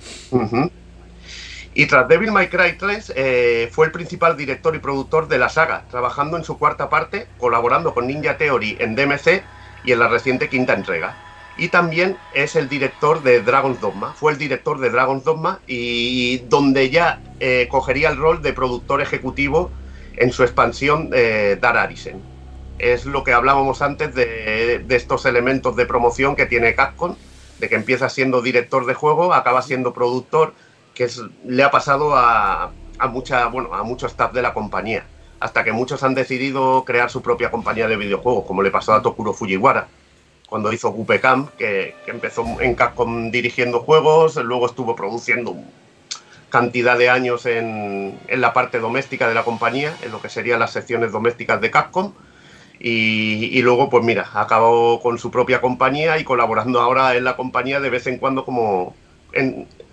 Y 1.73 1.85
tras 1.85 2.07
Devil 2.07 2.31
May 2.31 2.49
Cry 2.49 2.77
3 2.77 3.13
eh, 3.15 3.69
fue 3.71 3.85
el 3.85 3.91
principal 3.91 4.35
director 4.35 4.75
y 4.75 4.79
productor 4.79 5.27
de 5.27 5.37
la 5.37 5.47
saga, 5.47 5.83
trabajando 5.91 6.35
en 6.35 6.43
su 6.43 6.57
cuarta 6.57 6.89
parte, 6.89 7.27
colaborando 7.37 7.93
con 7.93 8.07
Ninja 8.07 8.37
Theory 8.37 8.77
en 8.79 8.95
DMC 8.95 9.43
y 9.83 9.91
en 9.91 9.99
la 9.99 10.07
reciente 10.07 10.49
quinta 10.49 10.73
entrega. 10.73 11.15
Y 11.55 11.69
también 11.69 12.17
es 12.33 12.55
el 12.55 12.67
director 12.67 13.21
de 13.21 13.41
Dragon's 13.41 13.79
Dogma. 13.79 14.13
Fue 14.13 14.31
el 14.31 14.37
director 14.37 14.79
de 14.79 14.89
Dragon's 14.89 15.23
Dogma 15.23 15.59
y 15.67 16.39
donde 16.49 16.89
ya 16.89 17.19
eh, 17.39 17.67
cogería 17.69 18.09
el 18.09 18.17
rol 18.17 18.41
de 18.41 18.53
productor 18.53 19.01
ejecutivo 19.01 19.71
en 20.15 20.31
su 20.31 20.43
expansión 20.43 21.11
eh, 21.13 21.57
Dar 21.61 21.77
Arisen 21.77 22.36
es 22.79 23.05
lo 23.05 23.23
que 23.23 23.33
hablábamos 23.33 23.81
antes 23.81 24.13
de, 24.13 24.85
estos 24.89 25.25
elementos 25.25 25.75
de 25.75 25.85
promoción 25.85 26.35
que 26.35 26.45
tiene 26.45 26.75
Capcom, 26.75 27.15
de 27.59 27.69
que 27.69 27.75
empieza 27.75 28.09
siendo 28.09 28.41
director 28.41 28.85
de 28.85 28.93
juego, 28.93 29.33
acaba 29.33 29.61
siendo 29.61 29.93
productor, 29.93 30.53
que 30.93 31.07
le 31.45 31.63
ha 31.63 31.71
pasado 31.71 32.15
a, 32.15 32.71
mucha, 33.09 33.47
bueno, 33.47 33.73
a 33.73 33.83
mucho 33.83 34.07
staff 34.07 34.33
de 34.33 34.41
la 34.41 34.53
compañía, 34.53 35.05
hasta 35.39 35.63
que 35.63 35.71
muchos 35.71 36.03
han 36.03 36.15
decidido 36.15 36.83
crear 36.85 37.09
su 37.09 37.21
propia 37.21 37.51
compañía 37.51 37.87
de 37.87 37.97
videojuegos, 37.97 38.45
como 38.45 38.61
le 38.61 38.71
pasó 38.71 38.93
a 38.93 39.01
Tokuro 39.01 39.33
Fujiwara, 39.33 39.87
cuando 40.47 40.71
hizo 40.71 40.91
Gupe 40.91 41.19
Camp, 41.19 41.49
que, 41.57 41.95
empezó 42.07 42.45
en 42.61 42.75
Capcom 42.75 43.31
dirigiendo 43.31 43.81
juegos, 43.81 44.35
luego 44.37 44.67
estuvo 44.67 44.95
produciendo 44.95 45.55
cantidad 46.49 46.97
de 46.97 47.09
años 47.09 47.45
en, 47.45 48.17
en 48.27 48.41
la 48.41 48.53
parte 48.53 48.79
doméstica 48.79 49.27
de 49.27 49.33
la 49.33 49.43
compañía, 49.43 49.95
en 50.01 50.11
lo 50.11 50.21
que 50.21 50.29
serían 50.29 50.59
las 50.59 50.71
secciones 50.71 51.11
domésticas 51.11 51.59
de 51.59 51.69
Capcom, 51.69 52.13
y, 52.79 53.61
luego, 53.61 53.89
pues 53.89 54.03
mira, 54.03 54.29
acabó 54.33 55.01
con 55.01 55.17
su 55.17 55.31
propia 55.31 55.61
compañía 55.61 56.19
y 56.19 56.23
colaborando 56.23 56.79
ahora 56.79 57.15
en 57.15 57.23
la 57.23 57.35
compañía 57.35 57.79
de 57.79 57.89
vez 57.89 58.05
en 58.07 58.17
cuando 58.17 58.45
como, 58.45 58.95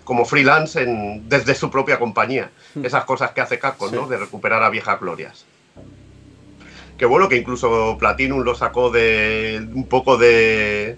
como 0.03 0.25
freelance 0.25 0.81
en, 0.81 1.27
desde 1.27 1.55
su 1.55 1.71
propia 1.71 1.97
compañía. 1.97 2.51
Hmm. 2.75 2.85
Esas 2.85 3.05
cosas 3.05 3.31
que 3.31 3.41
hace 3.41 3.59
Capcom, 3.59 3.93
¿no? 3.93 4.07
De 4.07 4.17
recuperar 4.17 4.61
a 4.63 4.69
viejas 4.69 4.99
glorias. 4.99 5.45
Que 6.97 7.05
bueno, 7.05 7.27
que 7.27 7.37
incluso 7.37 7.97
Platinum 7.99 8.41
lo 8.41 8.55
sacó 8.55 8.89
de 8.89 9.67
un 9.73 9.87
poco 9.87 10.17
de, 10.17 10.95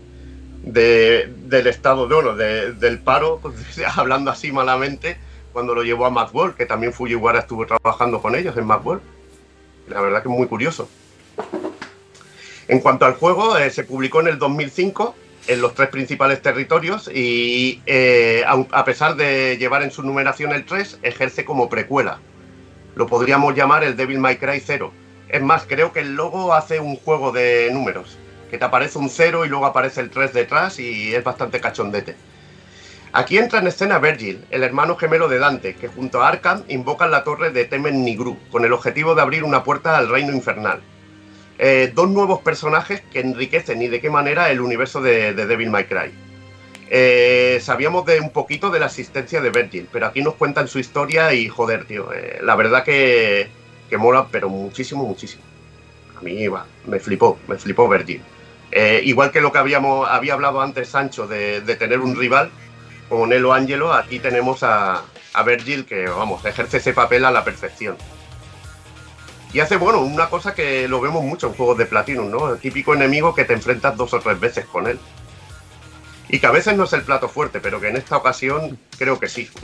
del 0.64 1.68
estado 1.68 2.08
de 2.08 2.16
oro, 2.16 2.36
del 2.36 3.00
paro, 3.00 3.40
pues, 3.42 3.56
hablando 3.96 4.30
así 4.30 4.52
malamente, 4.52 5.18
cuando 5.54 5.74
lo 5.74 5.84
llevó 5.84 6.06
a 6.06 6.12
Macworld, 6.12 6.56
que 6.56 6.66
también 6.66 6.94
Fujiwara 6.94 7.40
estuvo 7.40 7.66
trabajando 7.66 8.22
con 8.22 8.36
ellos 8.36 8.56
en 8.58 8.66
Macworld. 8.66 9.02
La 9.88 10.02
verdad 10.02 10.22
que 10.22 10.28
es 10.28 10.36
muy 10.36 10.48
curioso. 10.48 10.90
En 12.68 12.80
cuanto 12.80 13.06
al 13.06 13.14
juego, 13.14 13.58
eh, 13.58 13.70
se 13.70 13.84
publicó 13.84 14.20
en 14.20 14.28
el 14.28 14.38
2005 14.38 15.16
en 15.48 15.62
los 15.62 15.74
tres 15.74 15.90
principales 15.90 16.42
territorios 16.42 17.10
y 17.14 17.82
eh, 17.86 18.44
a, 18.46 18.86
pesar 18.86 19.16
de 19.16 19.58
llevar 19.58 19.82
en 19.82 19.92
su 19.92 20.04
numeración 20.04 20.52
el 20.52 20.66
3, 20.66 21.00
ejerce 21.02 21.46
como 21.46 21.70
precuela. 21.70 22.20
Lo 22.96 23.08
podríamos 23.08 23.56
llamar 23.56 23.84
el 23.84 23.96
Devil 23.96 24.20
May 24.20 24.38
Cry 24.38 24.62
0. 24.64 24.92
Es 25.30 25.42
más, 25.42 25.66
creo 25.66 25.94
que 25.94 26.02
el 26.02 26.16
logo 26.16 26.54
hace 26.54 26.80
un 26.80 26.98
juego 26.98 27.32
de 27.32 27.70
números, 27.72 28.18
que 28.50 28.58
te 28.58 28.66
aparece 28.66 28.98
un 28.98 29.10
0 29.10 29.46
y 29.46 29.50
luego 29.50 29.66
aparece 29.66 30.02
el 30.02 30.10
3 30.10 30.34
detrás 30.34 30.80
y 30.80 31.16
es 31.16 31.24
bastante 31.24 31.62
cachondete. 31.62 32.16
Aquí 33.14 33.38
entra 33.38 33.60
en 33.60 33.68
escena 33.68 34.00
Virgil, 34.00 34.44
el 34.50 34.64
hermano 34.64 34.98
gemelo 34.98 35.30
de 35.30 35.40
Dante, 35.40 35.76
que 35.76 35.88
junto 35.88 36.22
a 36.22 36.28
Arkham 36.28 36.64
invocan 36.68 37.12
la 37.12 37.24
torre 37.24 37.52
de 37.52 37.66
Temen 37.66 38.04
Nigru, 38.04 38.38
con 38.52 38.66
el 38.66 38.74
objetivo 38.74 39.16
de 39.16 39.22
abrir 39.22 39.44
una 39.46 39.64
puerta 39.64 39.98
al 39.98 40.10
reino 40.10 40.34
infernal. 40.34 40.82
Eh, 41.60 41.92
dos 41.94 42.10
nuevos 42.10 42.42
personajes 42.42 43.02
que 43.12 43.20
enriquecen 43.20 43.82
y 43.82 43.88
de 43.88 44.00
qué 44.00 44.12
manera 44.12 44.52
el 44.52 44.62
universo 44.62 45.02
de, 45.02 45.34
Devil 45.34 45.72
May 45.72 45.86
Cry. 45.86 46.12
Eh, 46.90 47.60
sabíamos 47.62 48.06
de 48.06 48.20
un 48.20 48.30
poquito 48.30 48.70
de 48.70 48.80
la 48.80 48.86
existencia 48.86 49.42
de 49.42 49.50
Virgil, 49.50 49.88
pero 49.92 50.06
aquí 50.06 50.22
nos 50.22 50.36
cuentan 50.36 50.68
su 50.68 50.80
historia 50.80 51.34
y 51.34 51.48
joder, 51.48 51.86
tío, 51.86 52.14
eh, 52.14 52.40
la 52.44 52.56
verdad 52.56 52.84
que, 52.84 53.50
que, 53.90 53.98
mola, 53.98 54.28
pero 54.32 54.50
muchísimo, 54.50 55.04
muchísimo. 55.04 55.44
A 56.16 56.22
mí 56.22 56.32
iba, 56.32 56.66
me 56.86 57.00
flipó, 57.00 57.40
me 57.48 57.58
flipó 57.58 57.90
Virgil. 57.90 58.22
igual 59.04 59.32
que 59.32 59.42
lo 59.42 59.52
que 59.52 59.58
habíamos, 59.58 60.08
había 60.10 60.34
hablado 60.34 60.62
antes 60.62 60.90
Sancho 60.90 61.28
de, 61.28 61.62
tener 61.62 62.00
un 62.00 62.16
rival 62.16 62.52
como 63.10 63.26
Nelo 63.26 63.54
Angelo, 63.54 63.94
aquí 63.94 64.20
tenemos 64.20 64.64
a, 64.64 65.04
a 65.34 65.44
Virgil 65.44 65.86
que, 65.86 66.08
vamos, 66.08 66.46
ejerce 66.46 66.78
ese 66.78 66.94
papel 66.94 67.26
a 67.26 67.32
la 67.32 67.44
perfección. 67.44 67.98
Y 69.54 69.60
hace, 69.60 69.78
bueno, 69.78 70.02
una 70.02 70.30
cosa 70.30 70.54
que 70.54 70.88
lo 70.88 71.00
vemos 71.00 71.24
mucho 71.24 71.48
en 71.48 71.54
juegos 71.54 71.78
de 71.78 71.86
Platinum, 71.86 72.30
¿no? 72.30 72.54
El 72.54 72.60
típico 72.60 72.94
enemigo 72.94 73.34
que 73.34 73.46
te 73.46 73.54
enfrentas 73.54 73.96
dos 73.96 74.14
o 74.14 74.20
tres 74.20 74.40
veces 74.40 74.66
con 74.66 74.88
él. 74.88 75.00
Y 76.30 76.40
que 76.40 76.48
a 76.48 76.52
veces 76.52 76.76
no 76.76 76.84
es 76.84 76.94
el 76.94 77.04
plato 77.04 77.30
fuerte, 77.30 77.62
pero 77.62 77.80
que 77.80 77.88
en 77.88 77.96
esta 77.96 78.18
ocasión 78.18 78.78
creo 78.98 79.20
que 79.20 79.30
sí. 79.30 79.50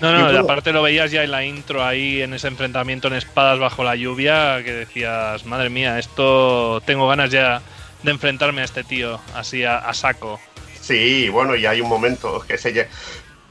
No, 0.00 0.32
no, 0.32 0.38
aparte 0.40 0.72
lo 0.72 0.82
veías 0.82 1.10
ya 1.12 1.22
en 1.22 1.30
la 1.30 1.44
intro 1.44 1.82
ahí, 1.82 2.20
en 2.20 2.34
ese 2.34 2.48
enfrentamiento 2.48 3.08
en 3.08 3.14
espadas 3.14 3.58
bajo 3.58 3.84
la 3.84 3.94
lluvia, 3.94 4.62
que 4.64 4.72
decías, 4.72 5.46
madre 5.46 5.70
mía, 5.70 5.98
esto 5.98 6.82
tengo 6.84 7.08
ganas 7.08 7.30
ya 7.30 7.62
de 8.02 8.10
enfrentarme 8.10 8.60
a 8.60 8.64
este 8.64 8.84
tío, 8.84 9.20
así 9.34 9.64
a, 9.64 9.78
a 9.78 9.94
saco. 9.94 10.40
Sí, 10.80 11.28
bueno, 11.30 11.54
y 11.56 11.64
hay 11.64 11.80
un 11.80 11.88
momento 11.88 12.44
que 12.46 12.58
se, 12.58 12.86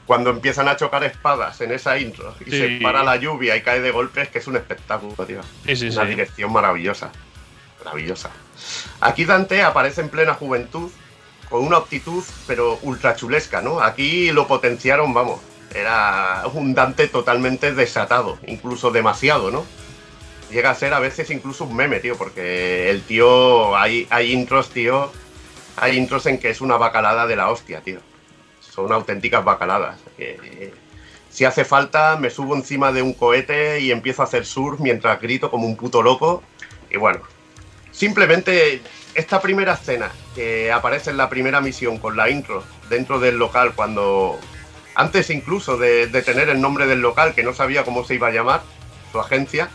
cuando 0.06 0.30
empiezan 0.30 0.68
a 0.68 0.76
chocar 0.76 1.04
espadas 1.04 1.60
en 1.60 1.72
esa 1.72 1.98
intro 1.98 2.34
y 2.44 2.50
se 2.50 2.78
para 2.82 3.02
la 3.02 3.16
lluvia 3.16 3.56
y 3.56 3.62
cae 3.62 3.80
de 3.80 3.90
golpes, 3.90 4.28
que 4.28 4.38
es 4.38 4.46
un 4.46 4.56
espectáculo, 4.56 5.14
tío. 5.26 5.40
Sí, 5.64 5.88
Una 5.88 6.04
dirección 6.04 6.52
maravillosa. 6.52 7.10
Maravillosa. 7.84 8.30
Aquí 9.00 9.24
Dante 9.24 9.62
aparece 9.62 10.02
en 10.02 10.10
plena 10.10 10.34
juventud, 10.34 10.90
con 11.48 11.64
una 11.64 11.78
aptitud, 11.78 12.22
pero 12.46 12.78
ultra 12.82 13.16
chulesca, 13.16 13.62
¿no? 13.62 13.80
Aquí 13.80 14.30
lo 14.30 14.46
potenciaron, 14.46 15.14
vamos. 15.14 15.40
Era 15.74 16.44
un 16.52 16.74
Dante 16.74 17.08
totalmente 17.08 17.74
desatado, 17.74 18.38
incluso 18.46 18.90
demasiado, 18.90 19.50
¿no? 19.50 19.64
Llega 20.50 20.70
a 20.70 20.74
ser 20.74 20.94
a 20.94 21.00
veces 21.00 21.30
incluso 21.30 21.64
un 21.64 21.74
meme, 21.74 22.00
tío, 22.00 22.16
porque 22.16 22.90
el 22.90 23.02
tío. 23.02 23.76
Hay, 23.76 24.06
hay 24.10 24.32
intros, 24.32 24.70
tío. 24.70 25.10
Hay 25.76 25.96
intros 25.96 26.26
en 26.26 26.38
que 26.38 26.50
es 26.50 26.60
una 26.60 26.76
bacalada 26.76 27.26
de 27.26 27.36
la 27.36 27.50
hostia, 27.50 27.80
tío 27.80 28.00
son 28.74 28.92
auténticas 28.92 29.44
bacaladas. 29.44 29.98
si 31.30 31.44
hace 31.44 31.64
falta, 31.64 32.16
me 32.16 32.30
subo 32.30 32.56
encima 32.56 32.92
de 32.92 33.02
un 33.02 33.12
cohete 33.12 33.80
y 33.80 33.90
empiezo 33.90 34.22
a 34.22 34.24
hacer 34.24 34.46
surf 34.46 34.80
mientras 34.80 35.20
grito 35.20 35.50
como 35.50 35.66
un 35.66 35.76
puto 35.76 36.02
loco. 36.02 36.42
Y 36.90 36.96
bueno, 36.96 37.20
simplemente 37.92 38.80
esta 39.14 39.40
primera 39.40 39.74
escena 39.74 40.10
que 40.34 40.72
aparece 40.72 41.10
en 41.10 41.16
la 41.16 41.28
primera 41.28 41.60
misión 41.60 41.98
con 41.98 42.16
la 42.16 42.30
intro 42.30 42.64
dentro 42.88 43.20
del 43.20 43.36
local, 43.36 43.74
cuando 43.74 44.38
antes 44.94 45.30
incluso 45.30 45.76
de, 45.76 46.08
de 46.08 46.22
tener 46.22 46.48
el 46.48 46.60
nombre 46.60 46.86
del 46.86 47.00
local, 47.00 47.34
que 47.34 47.42
no 47.42 47.52
sabía 47.52 47.84
cómo 47.84 48.04
se 48.04 48.14
iba 48.14 48.28
a 48.28 48.32
llamar, 48.32 48.62
su 49.12 49.20
agencia, 49.20 49.68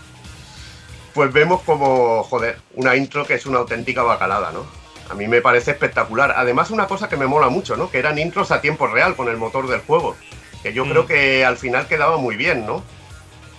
pues 1.14 1.32
vemos 1.32 1.61
como, 1.61 2.24
joder, 2.24 2.60
una 2.74 2.95
intro 2.95 3.26
que 3.26 3.36
es 3.36 3.45
una 3.45 3.60
auténtica 3.60 4.03
bacalada, 4.03 4.52
¿no? 4.52 4.78
A 5.09 5.15
mí 5.15 5.27
me 5.27 5.41
parece 5.41 5.71
espectacular. 5.71 6.33
Además, 6.35 6.71
una 6.71 6.88
cosa 6.88 7.09
que 7.09 7.17
me 7.17 7.27
mola 7.27 7.49
mucho, 7.49 7.75
¿no? 7.75 7.89
Que 7.89 7.99
eran 7.99 8.19
intros 8.19 8.51
a 8.51 8.61
tiempo 8.61 8.88
real 8.88 9.15
con 9.15 9.27
el 9.27 9.38
motor 9.38 9.67
del 9.67 9.81
juego. 9.81 10.15
Que 10.61 10.73
yo 10.73 10.85
creo 10.85 11.03
mm. 11.03 11.07
que 11.07 11.45
al 11.45 11.57
final 11.57 11.88
quedaba 11.88 12.17
muy 12.17 12.35
bien, 12.35 12.65
¿no? 12.65 12.83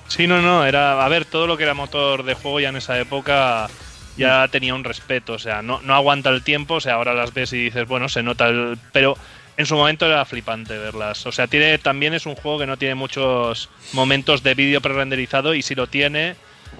Sí, 0.08 0.26
no, 0.26 0.40
no. 0.40 0.64
Era. 0.64 1.04
A 1.04 1.08
ver, 1.08 1.24
todo 1.24 1.46
lo 1.46 1.56
que 1.56 1.64
era 1.64 1.74
motor 1.74 2.22
de 2.22 2.34
juego 2.34 2.60
ya 2.60 2.68
en 2.68 2.76
esa 2.76 2.98
época 2.98 3.68
ya 4.16 4.46
mm. 4.46 4.50
tenía 4.50 4.74
un 4.74 4.84
respeto. 4.84 5.32
O 5.32 5.38
sea, 5.38 5.62
no, 5.62 5.80
no 5.82 5.94
aguanta 5.94 6.30
el 6.30 6.42
tiempo. 6.42 6.74
O 6.74 6.80
sea, 6.80 6.94
ahora 6.94 7.14
las 7.14 7.34
ves 7.34 7.52
y 7.52 7.64
dices, 7.64 7.86
bueno, 7.86 8.08
se 8.08 8.22
nota 8.22 8.46
el. 8.48 8.78
Pero 8.92 9.16
en 9.56 9.66
su 9.66 9.76
momento 9.76 10.06
era 10.06 10.24
flipante 10.24 10.78
verlas. 10.78 11.26
O 11.26 11.32
sea, 11.32 11.46
tiene 11.46 11.76
también 11.78 12.14
es 12.14 12.26
un 12.26 12.34
juego 12.34 12.60
que 12.60 12.66
no 12.66 12.76
tiene 12.76 12.94
muchos 12.94 13.68
momentos 13.92 14.42
de 14.42 14.54
vídeo 14.54 14.80
pre-renderizado 14.80 15.54
y 15.54 15.62
si 15.62 15.74
lo 15.74 15.86
tiene 15.86 16.36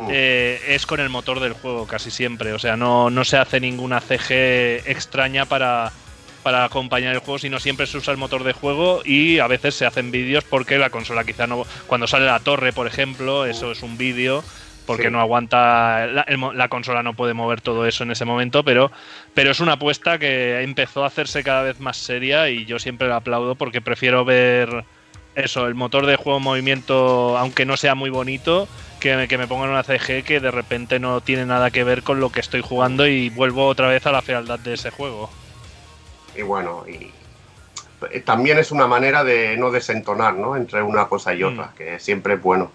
eh, 0.09 0.60
es 0.69 0.86
con 0.86 1.01
el 1.01 1.09
motor 1.09 1.41
del 1.41 1.52
juego 1.52 1.86
casi 1.86 2.10
siempre. 2.10 2.52
O 2.52 2.59
sea, 2.59 2.77
no, 2.77 3.10
no 3.10 3.25
se 3.25 3.36
hace 3.36 3.60
ninguna 3.60 4.01
CG 4.01 4.89
extraña 4.89 5.44
para, 5.44 5.93
para 6.43 6.65
acompañar 6.65 7.15
el 7.15 7.20
juego, 7.20 7.39
sino 7.39 7.60
siempre 7.60 7.86
se 7.86 7.99
usa 7.99 8.12
el 8.12 8.19
motor 8.19 8.44
de 8.44 8.52
juego 8.52 9.02
y 9.05 9.39
a 9.39 9.47
veces 9.47 9.75
se 9.75 9.86
hacen 9.86 10.10
vídeos 10.10 10.44
porque 10.44 10.78
la 10.78 10.91
consola 10.91 11.25
quizá 11.25 11.47
no... 11.47 11.65
Cuando 11.86 12.07
sale 12.07 12.27
la 12.27 12.41
torre, 12.41 12.73
por 12.73 12.86
ejemplo, 12.86 13.47
eso 13.47 13.73
es 13.73 13.83
un 13.83 13.99
vídeo 13.99 14.43
porque 14.86 15.10
no 15.10 15.20
aguanta, 15.20 16.07
la, 16.07 16.69
consola 16.69 17.05
no 17.05 17.15
puede 17.15 17.33
mover 17.33 17.60
todo 17.60 17.86
eso 17.86 18.02
en 18.02 18.10
ese 18.10 18.25
momento, 18.25 18.65
pero, 18.65 18.91
pero 19.35 19.52
es 19.52 19.60
una 19.60 19.75
apuesta 19.75 20.19
que 20.19 20.62
empezó 20.62 21.05
a 21.05 21.07
hacerse 21.07 21.44
cada 21.44 21.62
vez 21.62 21.78
más 21.78 21.97
seria 21.97 22.49
y 22.49 22.65
yo 22.65 22.81
siempre 22.81 23.07
la 23.07 23.17
aplaudo 23.17 23.55
porque 23.55 23.81
prefiero 23.81 24.25
ver 24.25 24.85
eso, 25.36 25.69
el 25.69 25.77
motor 25.77 26.07
de 26.07 26.17
juego 26.17 26.39
en 26.39 26.44
movimiento, 26.44 27.39
aunque 27.39 27.67
no 27.67 27.77
sea 27.77 27.94
muy 27.94 28.10
bonito, 28.10 28.67
que 29.01 29.17
me, 29.17 29.29
que 29.29 29.39
me 29.39 29.49
pongan 29.49 29.70
una 29.70 29.83
CG 29.83 30.23
que 30.23 30.39
de 30.41 30.51
repente 30.51 31.01
no 31.01 31.20
tiene 31.20 31.47
nada 31.47 31.70
que 31.70 31.83
ver 31.83 32.03
con 32.03 32.20
lo 32.20 32.31
que 32.31 32.41
estoy 32.41 32.61
jugando 32.61 33.07
y 33.07 33.31
vuelvo 33.31 33.67
otra 33.67 33.89
vez 33.89 34.07
a 34.07 34.12
la 34.12 34.23
fealdad 34.23 34.61
de 34.61 34.75
ese 34.75 34.91
juego. 34.91 35.31
Y 36.37 36.43
bueno, 36.43 36.85
y 36.89 37.11
también 38.20 38.59
es 38.59 38.70
una 38.70 38.87
manera 38.87 39.25
de 39.25 39.57
no 39.57 39.70
desentonar, 39.70 40.35
¿no? 40.35 40.57
Entre 40.57 40.83
una 40.83 41.09
cosa 41.09 41.35
y 41.35 41.43
otra, 41.43 41.67
mm. 41.67 41.75
que 41.75 41.99
siempre 41.99 42.35
es 42.35 42.43
bueno. 42.43 42.70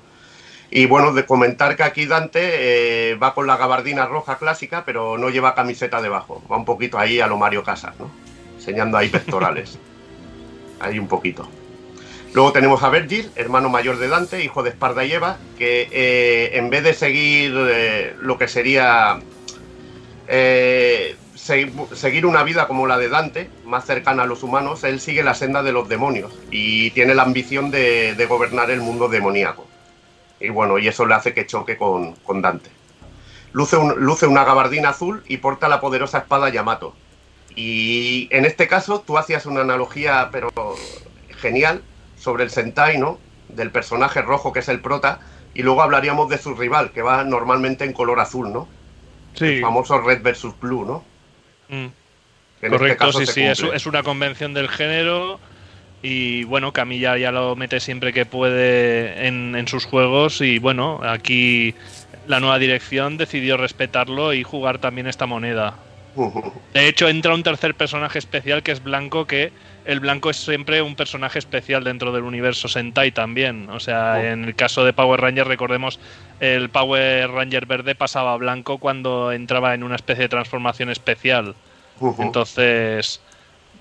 Y 0.71 0.87
bueno, 0.87 1.13
de 1.13 1.25
comentar 1.25 1.75
que 1.75 1.83
aquí 1.83 2.05
Dante 2.05 3.11
eh, 3.11 3.15
va 3.15 3.33
con 3.33 3.47
la 3.47 3.57
gabardina 3.57 4.05
roja 4.05 4.37
clásica, 4.37 4.83
pero 4.85 5.17
no 5.17 5.29
lleva 5.29 5.55
camiseta 5.55 6.01
debajo. 6.01 6.43
Va 6.51 6.57
un 6.57 6.65
poquito 6.65 6.97
ahí 6.97 7.19
a 7.21 7.27
lo 7.27 7.37
Mario 7.37 7.63
Casas, 7.63 7.93
¿no? 7.99 8.09
Enseñando 8.57 8.97
ahí 8.97 9.09
pectorales. 9.09 9.79
ahí 10.79 10.99
un 10.99 11.07
poquito. 11.07 11.47
Luego 12.35 12.51
tenemos 12.51 12.83
a 12.83 12.89
Virgil, 12.89 13.31
hermano 13.37 13.69
mayor 13.69 13.97
de 13.97 14.09
Dante, 14.09 14.43
hijo 14.43 14.61
de 14.61 14.71
Esparda 14.71 15.05
y 15.05 15.13
Eva, 15.13 15.37
que 15.57 15.87
eh, 15.89 16.57
en 16.57 16.69
vez 16.69 16.83
de 16.83 16.93
seguir 16.93 17.55
eh, 17.55 18.13
lo 18.19 18.37
que 18.37 18.49
sería 18.49 19.21
seguir 21.35 22.25
una 22.25 22.43
vida 22.43 22.67
como 22.67 22.87
la 22.87 22.97
de 22.97 23.07
Dante, 23.07 23.49
más 23.63 23.85
cercana 23.85 24.23
a 24.23 24.25
los 24.25 24.43
humanos, 24.43 24.83
él 24.83 24.99
sigue 24.99 25.23
la 25.23 25.33
senda 25.33 25.63
de 25.63 25.71
los 25.71 25.87
demonios 25.87 26.37
y 26.51 26.91
tiene 26.91 27.15
la 27.15 27.23
ambición 27.23 27.71
de, 27.71 28.15
de 28.15 28.25
gobernar 28.25 28.69
el 28.69 28.81
mundo 28.81 29.07
demoníaco. 29.07 29.65
Y 30.41 30.49
bueno, 30.49 30.77
y 30.77 30.89
eso 30.89 31.05
le 31.05 31.13
hace 31.13 31.33
que 31.33 31.45
choque 31.45 31.77
con, 31.77 32.15
Dante. 32.41 32.69
Luce, 33.53 33.77
luce 33.95 34.27
una 34.27 34.43
gabardina 34.43 34.89
azul 34.89 35.23
y 35.29 35.37
porta 35.37 35.69
la 35.69 35.79
poderosa 35.79 36.17
espada 36.17 36.49
Yamato. 36.49 36.95
Y 37.55 38.27
en 38.31 38.43
este 38.43 38.67
caso 38.67 38.99
tú 39.07 39.17
hacías 39.17 39.45
una 39.45 39.61
analogía, 39.61 40.27
pero 40.33 40.49
genial, 41.39 41.81
sobre 42.25 42.43
el 42.43 42.49
Sentai, 42.49 42.97
¿no? 42.97 43.19
Del 43.49 43.69
personaje 43.69 44.21
rojo 44.21 44.51
que 44.51 44.59
es 44.59 44.67
el 44.67 44.81
prota, 44.81 45.19
y 45.53 45.61
luego 45.61 45.83
hablaríamos 45.83 46.27
de 46.27 46.39
su 46.39 46.55
rival, 46.55 46.91
que 46.91 47.03
va 47.03 47.23
normalmente 47.23 47.85
en 47.85 47.93
color 47.93 48.19
azul, 48.19 48.51
¿no? 48.51 48.67
Sí. 49.35 49.45
El 49.45 49.61
famoso 49.61 50.01
Red 50.01 50.23
versus 50.23 50.59
Blue, 50.59 50.85
¿no? 50.85 51.03
Mm. 51.69 51.91
Este 52.55 52.69
Correcto, 52.69 53.13
sí, 53.13 53.25
sí, 53.27 53.43
es, 53.43 53.61
es, 53.61 53.85
una 53.85 54.01
convención 54.01 54.53
del 54.53 54.69
género 54.69 55.39
y 56.01 56.43
bueno, 56.45 56.71
Camilla 56.71 57.17
ya 57.17 57.31
lo 57.31 57.55
mete 57.55 57.79
siempre 57.79 58.11
que 58.13 58.25
puede 58.25 59.27
en, 59.27 59.67
sus 59.67 59.85
juegos 59.85 60.41
y 60.41 60.57
bueno, 60.57 61.01
aquí 61.03 61.75
la 62.27 62.39
nueva 62.39 62.57
dirección 62.57 63.17
decidió 63.17 63.57
respetarlo 63.57 64.33
y 64.33 64.43
jugar 64.43 64.79
también 64.79 65.07
esta 65.07 65.25
moneda. 65.25 65.75
De 66.73 66.87
hecho, 66.87 67.07
entra 67.07 67.33
un 67.35 67.43
tercer 67.43 67.75
personaje 67.75 68.19
especial 68.19 68.63
que 68.63 68.71
es 68.71 68.83
Blanco, 68.83 69.25
que 69.27 69.51
el 69.85 69.99
Blanco 69.99 70.31
es 70.31 70.37
siempre 70.37 70.81
un 70.81 70.95
personaje 70.95 71.39
especial 71.39 71.83
dentro 71.83 72.11
del 72.11 72.23
universo 72.23 72.67
Sentai 72.67 73.11
también. 73.11 73.69
O 73.69 73.79
sea, 73.79 74.15
oh. 74.17 74.23
en 74.23 74.43
el 74.43 74.55
caso 74.55 74.83
de 74.83 74.93
Power 74.93 75.21
Ranger, 75.21 75.47
recordemos, 75.47 75.99
el 76.39 76.69
Power 76.69 77.29
Ranger 77.29 77.65
verde 77.67 77.95
pasaba 77.95 78.33
a 78.33 78.37
Blanco 78.37 78.79
cuando 78.79 79.31
entraba 79.31 79.73
en 79.73 79.83
una 79.83 79.95
especie 79.95 80.23
de 80.23 80.29
transformación 80.29 80.89
especial. 80.89 81.55
Entonces, 82.19 83.21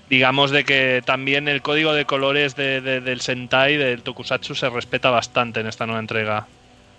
digamos 0.09 0.51
de 0.51 0.63
que 0.63 1.01
también 1.05 1.47
el 1.47 1.61
código 1.61 1.93
de 1.93 2.05
colores 2.05 2.55
del 2.55 3.21
Sentai, 3.21 3.75
del 3.75 4.03
Tokusatsu, 4.03 4.53
se 4.53 4.69
respeta 4.69 5.09
bastante 5.09 5.59
en 5.59 5.67
esta 5.67 5.85
nueva 5.85 5.99
entrega. 5.99 6.45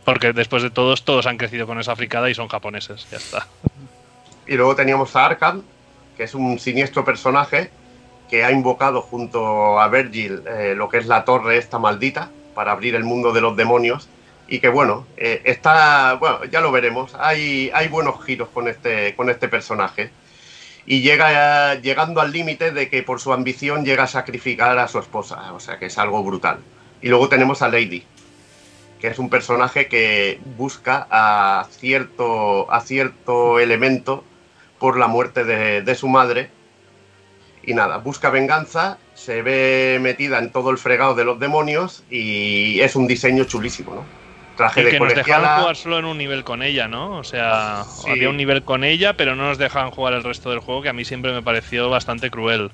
Porque 0.05 0.33
después 0.33 0.63
de 0.63 0.71
todos, 0.71 1.05
todos 1.05 1.27
han 1.27 1.37
crecido 1.37 1.67
con 1.67 1.81
esa 1.81 1.97
fricada 1.97 2.29
y 2.29 2.35
son 2.35 2.49
japoneses, 2.49 3.07
ya 3.11 3.17
está. 3.17 3.47
Y 4.47 4.55
luego 4.55 4.77
teníamos 4.77 5.15
a 5.17 5.27
Arkham, 5.27 5.63
que 6.17 6.25
es 6.25 6.35
un 6.35 6.59
siniestro 6.59 7.05
personaje 7.05 7.71
que 8.29 8.45
ha 8.45 8.51
invocado 8.51 9.03
junto 9.03 9.81
a 9.81 9.89
Virgil 9.89 10.43
eh, 10.47 10.75
lo 10.77 10.89
que 10.89 10.99
es 10.99 11.07
la 11.07 11.25
torre 11.25 11.59
esta 11.59 11.79
maldita 11.79 12.31
para 12.55 12.73
abrir 12.73 12.95
el 12.95 13.05
mundo 13.05 13.33
de 13.33 13.41
los 13.41 13.57
demonios 13.57 14.09
y 14.49 14.61
que 14.61 14.69
bueno, 14.69 15.07
eh, 15.17 15.43
está, 15.45 16.15
bueno, 16.15 16.45
ya 16.45 16.61
lo 16.61 16.71
veremos, 16.71 17.15
hay, 17.19 17.71
hay 17.75 17.89
buenos 17.89 18.25
giros 18.25 18.49
con 18.49 18.69
este, 18.69 19.15
con 19.17 19.29
este 19.29 19.49
personaje 19.49 20.11
y 20.87 21.01
llega 21.01 21.75
llegando 21.75 22.21
al 22.21 22.33
límite 22.33 22.71
de 22.71 22.89
que 22.89 23.03
por 23.03 23.21
su 23.21 23.33
ambición 23.33 23.85
llega 23.85 24.05
a 24.05 24.09
sacrificar 24.09 24.79
a 24.79 24.87
su 24.87 25.01
esposa, 25.01 25.53
o 25.53 25.61
sea 25.61 25.79
que 25.79 25.87
es 25.87 25.99
algo 25.99 26.23
brutal. 26.23 26.61
Y 27.03 27.09
luego 27.09 27.29
tenemos 27.29 27.61
a 27.63 27.69
Lady, 27.69 28.05
que 29.01 29.09
es 29.09 29.19
un 29.19 29.29
personaje 29.29 29.89
que 29.89 30.41
busca 30.57 31.07
a 31.11 31.67
cierto, 31.71 32.73
a 32.73 32.81
cierto 32.81 33.59
elemento 33.59 34.25
por 34.79 34.97
la 34.97 35.09
muerte 35.09 35.45
de, 35.45 35.83
de 35.83 35.95
su 35.97 36.09
madre. 36.09 36.51
Y 37.67 37.75
nada, 37.75 37.99
busca 37.99 38.31
venganza, 38.31 38.99
se 39.15 39.43
ve 39.43 39.99
metida 40.01 40.39
en 40.39 40.51
todo 40.51 40.71
el 40.71 40.79
fregado 40.79 41.15
de 41.15 41.25
los 41.25 41.39
demonios 41.41 42.05
y 42.11 42.81
es 42.81 42.97
un 42.97 43.07
diseño 43.07 43.45
chulísimo, 43.45 43.95
¿no? 43.95 44.27
traje 44.57 44.83
de 44.83 44.91
que 44.91 44.99
nos 44.99 45.15
dejaban 45.15 45.61
jugar 45.61 45.77
solo 45.77 45.99
en 45.99 46.05
un 46.07 46.19
nivel 46.19 46.43
con 46.43 46.63
ella, 46.63 46.89
¿no? 46.89 47.19
O 47.19 47.25
sea, 47.25 47.85
había 48.09 48.29
un 48.29 48.37
nivel 48.37 48.65
con 48.65 48.83
ella, 48.83 49.17
pero 49.17 49.37
no 49.37 49.45
nos 49.45 49.59
dejaban 49.59 49.91
jugar 49.91 50.15
el 50.15 50.25
resto 50.25 50.51
del 50.51 50.59
juego, 50.59 50.83
que 50.83 50.89
a 50.89 50.93
mí 50.93 51.05
siempre 51.05 51.33
me 51.33 51.43
pareció 51.43 51.89
bastante 51.89 52.31
cruel. 52.31 52.71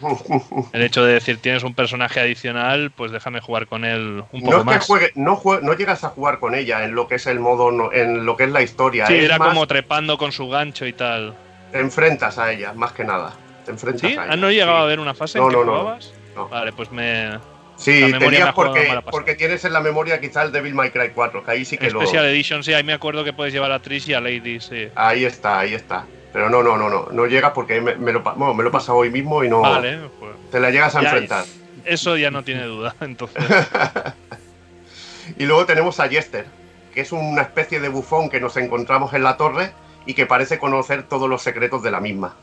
El 0.72 0.82
hecho 0.82 1.04
de 1.04 1.14
decir 1.14 1.38
tienes 1.38 1.62
un 1.62 1.72
personaje 1.72 2.18
adicional, 2.18 2.90
pues 2.90 3.12
déjame 3.12 3.40
jugar 3.40 3.68
con 3.68 3.84
él 3.84 4.24
un 4.32 4.42
poco 4.42 4.58
no 4.58 4.64
más. 4.64 4.88
no, 5.14 5.40
no 5.62 5.72
llegas 5.74 6.02
a 6.02 6.08
jugar 6.08 6.40
con 6.40 6.56
ella 6.56 6.84
en 6.84 6.96
lo 6.96 7.06
que 7.06 7.14
es 7.14 7.26
el 7.28 7.38
modo, 7.38 7.92
en 7.92 8.26
lo 8.26 8.36
que 8.36 8.44
es 8.44 8.50
la 8.50 8.62
historia. 8.62 9.06
Sí, 9.06 9.14
era 9.14 9.38
como 9.38 9.68
trepando 9.68 10.18
con 10.18 10.32
su 10.32 10.48
gancho 10.48 10.84
y 10.84 10.92
tal. 10.92 11.34
Te 11.70 11.78
enfrentas 11.78 12.38
a 12.38 12.52
ella, 12.52 12.72
más 12.72 12.92
que 12.92 13.04
nada. 13.04 13.34
Te 13.64 13.70
enfrentas 13.70 14.10
¿Sí? 14.10 14.16
a 14.16 14.26
ella. 14.26 14.36
¿No 14.36 14.50
llegaba 14.50 14.80
a 14.80 14.82
haber 14.82 15.00
una 15.00 15.14
fase 15.14 15.38
en 15.38 15.48
que 15.48 15.56
no, 15.56 15.62
jugabas? 15.62 16.12
Vale, 16.50 16.72
pues 16.72 16.90
me, 16.90 17.38
Sí, 17.76 18.12
tenías 18.18 18.52
porque, 18.54 19.00
porque 19.10 19.34
tienes 19.34 19.64
en 19.64 19.72
la 19.72 19.80
memoria 19.80 20.20
quizá 20.20 20.42
el 20.42 20.52
Devil 20.52 20.74
May 20.74 20.90
Cry 20.90 21.10
4, 21.14 21.44
que 21.44 21.50
ahí 21.50 21.64
sí 21.64 21.76
que 21.76 21.90
Special 21.90 22.24
Edition, 22.26 22.62
sí, 22.62 22.72
ahí 22.72 22.84
me 22.84 22.92
acuerdo 22.92 23.24
que 23.24 23.32
puedes 23.32 23.52
llevar 23.52 23.72
a 23.72 23.80
Trish 23.80 24.08
y 24.08 24.14
a 24.14 24.20
Lady, 24.20 24.60
sí. 24.60 24.88
Ahí 24.94 25.24
está, 25.24 25.60
ahí 25.60 25.74
está. 25.74 26.06
Pero 26.32 26.50
no, 26.50 26.62
no, 26.62 26.76
no, 26.76 26.88
no, 26.88 27.08
no 27.10 27.26
llegas 27.26 27.52
porque 27.52 27.80
me, 27.80 28.12
lo, 28.12 28.22
bueno, 28.22 28.54
me 28.54 28.62
lo 28.62 28.68
he 28.68 28.72
pasado 28.72 28.98
hoy 28.98 29.10
mismo 29.10 29.44
y 29.44 29.48
no. 29.48 29.60
Vale, 29.60 29.98
pues. 30.18 30.32
Te 30.50 30.60
la 30.60 30.70
llegas 30.70 30.94
a 30.96 31.02
enfrentar. 31.02 31.44
Eso 31.84 32.16
ya 32.16 32.30
no 32.30 32.42
tiene 32.42 32.64
duda, 32.64 32.94
entonces. 33.00 33.44
y 35.38 35.44
luego 35.44 35.66
tenemos 35.66 36.00
a 36.00 36.08
Jester, 36.08 36.46
que 36.92 37.00
es 37.00 37.12
una 37.12 37.42
especie 37.42 37.80
de 37.80 37.88
bufón 37.88 38.30
que 38.30 38.40
nos 38.40 38.56
encontramos 38.56 39.14
en 39.14 39.22
la 39.22 39.36
torre 39.36 39.72
y 40.06 40.14
que 40.14 40.26
parece 40.26 40.58
conocer 40.58 41.04
todos 41.04 41.28
los 41.28 41.42
secretos 41.42 41.82
de 41.82 41.90
la 41.90 42.00
misma 42.00 42.34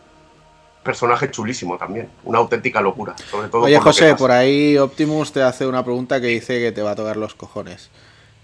personaje 0.83 1.29
chulísimo 1.29 1.77
también, 1.77 2.09
una 2.23 2.39
auténtica 2.39 2.81
locura. 2.81 3.15
Sobre 3.29 3.47
todo 3.49 3.63
Oye, 3.63 3.79
José, 3.79 4.15
por 4.15 4.31
ahí 4.31 4.77
Optimus 4.77 5.31
te 5.31 5.41
hace 5.41 5.67
una 5.67 5.83
pregunta 5.83 6.19
que 6.19 6.27
dice 6.27 6.59
que 6.59 6.71
te 6.71 6.81
va 6.81 6.91
a 6.91 6.95
tocar 6.95 7.17
los 7.17 7.35
cojones. 7.35 7.89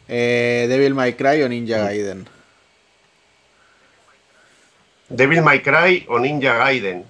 Eh, 0.08 0.68
¿Devil 0.70 0.94
May 0.94 1.14
Cry 1.14 1.42
o 1.44 1.50
Ninja 1.50 1.80
Gaiden? 1.80 2.28
Devil 5.10 5.42
May 5.42 5.62
Cry 5.62 6.06
o 6.10 6.20
Ninja 6.20 6.56
Gaiden. 6.56 7.06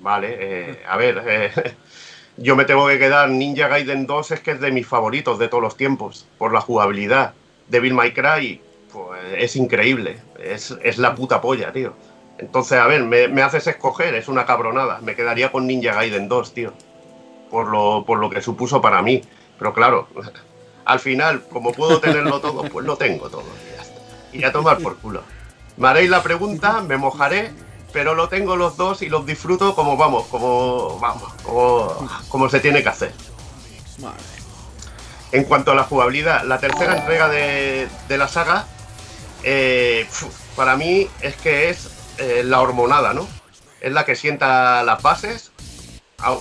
Vale, 0.00 0.36
eh, 0.40 0.82
a 0.88 0.96
ver, 0.96 1.22
eh, 1.26 1.50
yo 2.36 2.56
me 2.56 2.64
tengo 2.64 2.88
que 2.88 2.98
quedar. 2.98 3.28
Ninja 3.28 3.68
Gaiden 3.68 4.06
2 4.06 4.30
es 4.32 4.40
que 4.40 4.52
es 4.52 4.60
de 4.60 4.72
mis 4.72 4.86
favoritos 4.86 5.38
de 5.38 5.48
todos 5.48 5.62
los 5.62 5.76
tiempos, 5.76 6.26
por 6.38 6.52
la 6.52 6.60
jugabilidad. 6.60 7.34
Devil 7.68 7.94
May 7.94 8.12
Cry, 8.12 8.60
pues 8.92 9.20
es 9.36 9.56
increíble, 9.56 10.18
es, 10.42 10.74
es 10.82 10.98
la 10.98 11.14
puta 11.14 11.40
polla, 11.40 11.72
tío. 11.72 11.94
Entonces, 12.40 12.78
a 12.78 12.86
ver, 12.86 13.04
me, 13.04 13.42
haces 13.42 13.66
escoger, 13.66 14.14
es 14.14 14.26
una 14.28 14.46
cabronada. 14.46 15.00
Me 15.02 15.14
quedaría 15.14 15.52
con 15.52 15.66
Ninja 15.66 15.92
Gaiden 15.92 16.26
2, 16.26 16.54
tío. 16.54 16.72
Por 17.50 17.68
lo, 17.68 18.04
por 18.06 18.18
lo 18.18 18.30
que 18.30 18.40
supuso 18.40 18.80
para 18.80 19.02
mí. 19.02 19.22
Pero 19.58 19.74
claro, 19.74 20.08
al 20.86 21.00
final, 21.00 21.44
como 21.52 21.72
puedo 21.72 22.00
tenerlo 22.00 22.40
todo, 22.40 22.62
pues 22.62 22.86
lo 22.86 22.96
tengo 22.96 23.28
todo. 23.28 23.42
Y 23.42 23.76
ya, 23.76 23.82
está. 23.82 24.00
y 24.32 24.44
a 24.44 24.52
tomar 24.52 24.78
por 24.78 24.96
culo. 24.96 25.22
Me 25.76 25.88
haréis 25.88 26.08
la 26.08 26.22
pregunta, 26.22 26.80
me 26.80 26.96
mojaré, 26.96 27.52
pero 27.92 28.14
lo 28.14 28.30
tengo 28.30 28.56
los 28.56 28.78
dos 28.78 29.02
y 29.02 29.10
los 29.10 29.26
disfruto 29.26 29.74
como 29.74 29.98
vamos, 29.98 30.26
como 30.28 30.98
vamos, 30.98 31.32
como, 32.28 32.48
se 32.48 32.60
tiene 32.60 32.82
que 32.82 32.88
hacer. 32.88 33.12
En 35.32 35.44
cuanto 35.44 35.72
a 35.72 35.74
la 35.74 35.84
jugabilidad, 35.84 36.44
la 36.44 36.58
tercera 36.58 36.96
entrega 36.98 37.28
de, 37.28 37.88
la 38.08 38.28
saga, 38.28 38.66
eh, 39.42 40.08
para 40.56 40.76
mí 40.76 41.06
es 41.20 41.36
que 41.36 41.68
es 41.68 41.99
eh, 42.20 42.42
la 42.44 42.60
hormonada, 42.60 43.14
¿no? 43.14 43.26
Es 43.80 43.92
la 43.92 44.04
que 44.04 44.14
sienta 44.14 44.82
las 44.82 45.02
bases, 45.02 45.52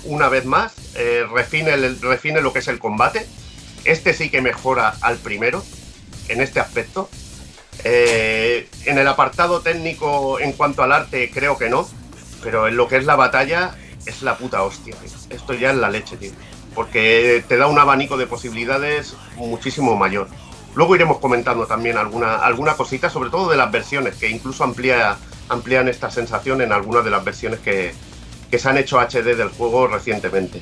una 0.04 0.28
vez 0.28 0.46
más, 0.46 0.74
eh, 0.96 1.26
refine, 1.32 1.76
refine 2.02 2.42
lo 2.42 2.52
que 2.52 2.60
es 2.60 2.68
el 2.68 2.80
combate. 2.80 3.26
Este 3.86 4.14
sí 4.14 4.30
que 4.30 4.42
mejora 4.42 4.96
al 5.02 5.18
primero, 5.18 5.64
en 6.28 6.42
este 6.42 6.60
aspecto. 6.60 7.10
Eh, 7.86 8.68
en 8.86 8.98
el 8.98 9.08
apartado 9.08 9.62
técnico, 9.62 10.40
en 10.40 10.52
cuanto 10.52 10.84
al 10.84 10.92
arte, 10.92 11.32
creo 11.34 11.58
que 11.58 11.70
no. 11.70 11.90
Pero 12.44 12.68
en 12.68 12.76
lo 12.76 12.88
que 12.88 12.98
es 12.98 13.06
la 13.06 13.16
batalla, 13.16 13.76
es 14.06 14.22
la 14.22 14.38
puta 14.38 14.64
hostia. 14.64 14.96
Esto 15.30 15.54
ya 15.54 15.72
es 15.72 15.78
la 15.78 15.90
leche, 15.90 16.18
tío. 16.18 16.32
Porque 16.76 17.44
te 17.48 17.58
da 17.58 17.68
un 17.68 17.80
abanico 17.80 18.18
de 18.18 18.28
posibilidades 18.28 19.16
muchísimo 19.36 19.96
mayor. 19.96 20.28
Luego 20.76 20.96
iremos 20.96 21.20
comentando 21.20 21.66
también 21.66 21.98
alguna, 21.98 22.36
alguna 22.36 22.76
cosita, 22.76 23.10
sobre 23.10 23.30
todo 23.30 23.50
de 23.50 23.58
las 23.58 23.72
versiones, 23.72 24.16
que 24.16 24.30
incluso 24.30 24.64
amplía, 24.64 25.18
amplían 25.50 25.88
esta 25.88 26.12
sensación 26.12 26.62
en 26.62 26.72
algunas 26.72 27.04
de 27.04 27.12
las 27.12 27.24
versiones 27.24 27.60
que, 27.60 27.94
que 28.50 28.60
se 28.60 28.70
han 28.70 28.78
hecho 28.78 29.00
HD 29.00 29.36
del 29.36 29.50
juego 29.50 29.88
recientemente. 29.88 30.62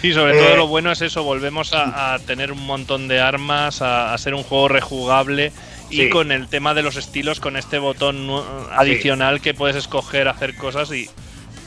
Sí, 0.00 0.12
sobre 0.12 0.34
todo 0.34 0.52
eh, 0.52 0.56
lo 0.56 0.66
bueno 0.66 0.92
es 0.92 1.00
eso, 1.00 1.22
volvemos 1.22 1.72
a, 1.72 2.18
tener 2.26 2.52
un 2.52 2.66
montón 2.66 3.08
de 3.08 3.20
armas, 3.20 3.80
a, 3.80 4.16
ser 4.18 4.34
un 4.34 4.42
juego 4.42 4.68
rejugable 4.68 5.50
y 5.88 6.10
con 6.10 6.30
el 6.30 6.48
tema 6.48 6.74
de 6.74 6.82
los 6.82 6.96
estilos, 6.96 7.40
con 7.40 7.56
este 7.56 7.78
botón 7.78 8.28
adicional 8.72 9.40
que 9.40 9.54
puedes 9.54 9.76
escoger 9.76 10.28
hacer 10.28 10.56
cosas 10.56 10.92
y, 10.92 11.08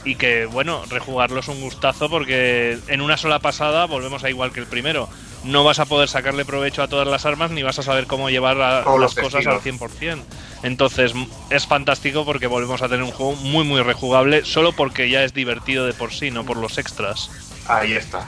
y 0.04 0.14
que, 0.14 0.46
bueno, 0.46 0.84
rejugarlo 0.88 1.40
es 1.40 1.48
un 1.48 1.60
gustazo 1.60 2.08
porque 2.08 2.78
en 2.86 3.00
una 3.00 3.16
sola 3.16 3.40
pasada 3.40 3.86
volvemos 3.86 4.22
a 4.22 4.30
igual 4.30 4.52
que 4.52 4.60
el 4.60 4.66
primero. 4.66 5.08
No 5.44 5.64
vas 5.64 5.78
a 5.78 5.86
poder 5.86 6.08
sacarle 6.08 6.44
provecho 6.44 6.82
a 6.82 6.88
todas 6.88 7.06
las 7.06 7.24
armas 7.24 7.50
ni 7.50 7.62
vas 7.62 7.78
a 7.78 7.82
saber 7.82 8.06
cómo 8.06 8.28
llevar 8.28 8.56
las 8.56 9.14
cosas 9.14 9.46
al 9.46 9.60
100%. 9.60 10.22
Entonces 10.62 11.12
es 11.50 11.66
fantástico 11.66 12.24
porque 12.24 12.46
volvemos 12.46 12.82
a 12.82 12.88
tener 12.88 13.04
un 13.04 13.12
juego 13.12 13.36
muy 13.36 13.64
muy 13.64 13.80
rejugable 13.82 14.44
solo 14.44 14.72
porque 14.72 15.08
ya 15.08 15.22
es 15.22 15.32
divertido 15.32 15.86
de 15.86 15.92
por 15.92 16.12
sí, 16.12 16.30
no 16.30 16.44
por 16.44 16.56
los 16.56 16.78
extras. 16.78 17.30
Ahí 17.68 17.92
está. 17.92 18.26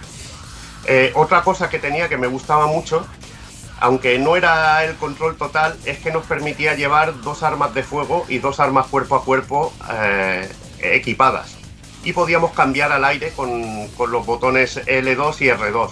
Eh, 0.86 1.12
otra 1.14 1.42
cosa 1.42 1.68
que 1.68 1.78
tenía 1.78 2.08
que 2.08 2.16
me 2.16 2.26
gustaba 2.26 2.66
mucho, 2.66 3.06
aunque 3.80 4.18
no 4.18 4.36
era 4.36 4.84
el 4.84 4.94
control 4.96 5.36
total, 5.36 5.76
es 5.84 5.98
que 5.98 6.10
nos 6.12 6.24
permitía 6.26 6.74
llevar 6.74 7.20
dos 7.22 7.42
armas 7.42 7.74
de 7.74 7.82
fuego 7.82 8.24
y 8.28 8.38
dos 8.38 8.60
armas 8.60 8.86
cuerpo 8.86 9.16
a 9.16 9.24
cuerpo 9.24 9.72
eh, 9.92 10.48
equipadas. 10.80 11.56
Y 12.02 12.12
podíamos 12.12 12.52
cambiar 12.52 12.92
al 12.92 13.04
aire 13.04 13.32
con, 13.32 13.88
con 13.88 14.10
los 14.10 14.24
botones 14.24 14.80
L2 14.86 15.40
y 15.40 15.46
R2 15.48 15.90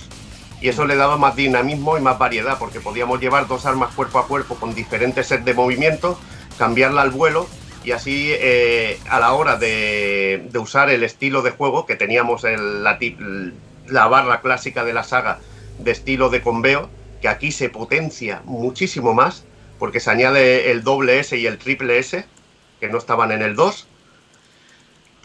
y 0.60 0.68
eso 0.68 0.86
le 0.86 0.96
daba 0.96 1.16
más 1.16 1.36
dinamismo 1.36 1.98
y 1.98 2.00
más 2.00 2.18
variedad, 2.18 2.58
porque 2.58 2.80
podíamos 2.80 3.20
llevar 3.20 3.46
dos 3.46 3.66
armas 3.66 3.94
cuerpo 3.94 4.18
a 4.18 4.26
cuerpo 4.26 4.56
con 4.56 4.74
diferentes 4.74 5.28
sets 5.28 5.44
de 5.44 5.54
movimientos, 5.54 6.18
cambiarla 6.58 7.02
al 7.02 7.10
vuelo 7.10 7.46
y 7.84 7.92
así 7.92 8.30
eh, 8.32 8.98
a 9.08 9.20
la 9.20 9.32
hora 9.32 9.56
de, 9.56 10.50
usar 10.60 10.90
el 10.90 11.04
estilo 11.04 11.42
de 11.42 11.52
juego 11.52 11.86
que 11.86 11.96
teníamos 11.96 12.44
el, 12.44 12.82
la, 12.82 12.98
la 13.86 14.06
barra 14.08 14.40
clásica 14.40 14.84
de 14.84 14.92
la 14.92 15.04
saga 15.04 15.38
de 15.78 15.92
estilo 15.92 16.28
de 16.28 16.42
conveo, 16.42 16.90
que 17.22 17.28
aquí 17.28 17.52
se 17.52 17.68
potencia 17.68 18.42
muchísimo 18.44 19.14
más, 19.14 19.44
porque 19.78 20.00
se 20.00 20.10
añade 20.10 20.70
el 20.70 20.82
doble 20.82 21.20
S 21.20 21.36
y 21.36 21.46
el 21.46 21.58
triple 21.58 21.98
S, 21.98 22.24
que 22.80 22.88
no 22.88 22.98
estaban 22.98 23.32
en 23.32 23.42
el 23.42 23.54
2, 23.54 23.87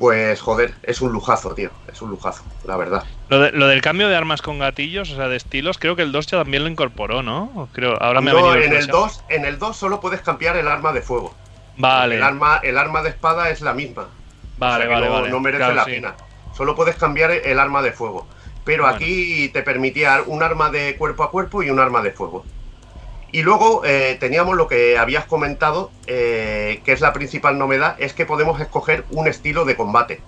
pues 0.04 0.42
joder, 0.42 0.74
es 0.84 1.00
un 1.00 1.14
lujazo, 1.14 1.56
tío. 1.56 1.70
Es 1.90 2.02
un 2.02 2.10
lujazo, 2.10 2.44
la 2.66 2.76
verdad. 2.76 3.06
Lo, 3.30 3.68
del 3.68 3.82
cambio 3.82 4.10
de 4.10 4.18
armas 4.18 4.42
con 4.42 4.60
gatillos, 4.60 5.10
o 5.10 5.16
sea, 5.16 5.30
de 5.30 5.38
estilos, 5.38 5.78
creo 5.78 5.96
que 5.96 6.02
el 6.02 6.12
2 6.12 6.28
ya 6.28 6.40
también 6.40 6.66
lo 6.66 6.70
incorporó, 6.70 7.24
¿no? 7.24 7.70
Creo, 7.72 7.96
ahora 8.04 8.20
me 8.20 8.34
no, 8.34 8.54
en 8.54 8.74
el 8.74 8.88
2, 8.88 9.24
en 9.30 9.46
el 9.46 9.58
2 9.60 9.78
solo 9.78 10.02
puedes 10.02 10.20
cambiar 10.20 10.58
el 10.58 10.68
arma 10.68 10.92
de 10.92 11.02
fuego. 11.02 11.34
Vale. 11.78 12.18
El 12.18 12.24
arma, 12.24 12.60
el 12.64 12.78
arma 12.78 13.02
de 13.02 13.12
espada 13.12 13.50
es 13.50 13.62
la 13.62 13.74
misma. 13.74 14.10
Vale, 14.58 14.88
vale, 14.88 15.08
no, 15.08 15.14
vale. 15.14 15.30
No 15.30 15.40
merece 15.40 15.74
la 15.74 15.86
pena. 15.86 16.16
Solo 16.54 16.76
puedes 16.76 16.98
cambiar 16.98 17.32
el 17.32 17.58
arma 17.58 17.82
de 17.82 17.94
fuego. 17.94 18.28
Pero 18.66 18.86
aquí 18.86 19.48
te 19.54 19.64
permitía 19.64 20.22
un 20.26 20.44
arma 20.44 20.70
de 20.70 20.98
cuerpo 20.98 21.24
a 21.24 21.32
cuerpo 21.32 21.64
y 21.64 21.70
un 21.70 21.80
arma 21.80 22.02
de 22.02 22.12
fuego. 22.12 22.44
Y 23.34 23.42
luego 23.42 23.82
eh, 23.84 24.16
teníamos 24.20 24.56
lo 24.56 24.68
que 24.68 24.96
habías 24.96 25.26
comentado, 25.26 25.90
eh, 26.06 26.82
que 26.86 26.92
es 26.92 27.02
la 27.02 27.14
principal 27.14 27.58
novedad, 27.58 27.96
es 27.98 28.14
que 28.14 28.28
podemos 28.28 28.62
escoger 28.62 29.06
un 29.10 29.28
estilo 29.28 29.66
de 29.66 29.76
combate. 29.76 30.22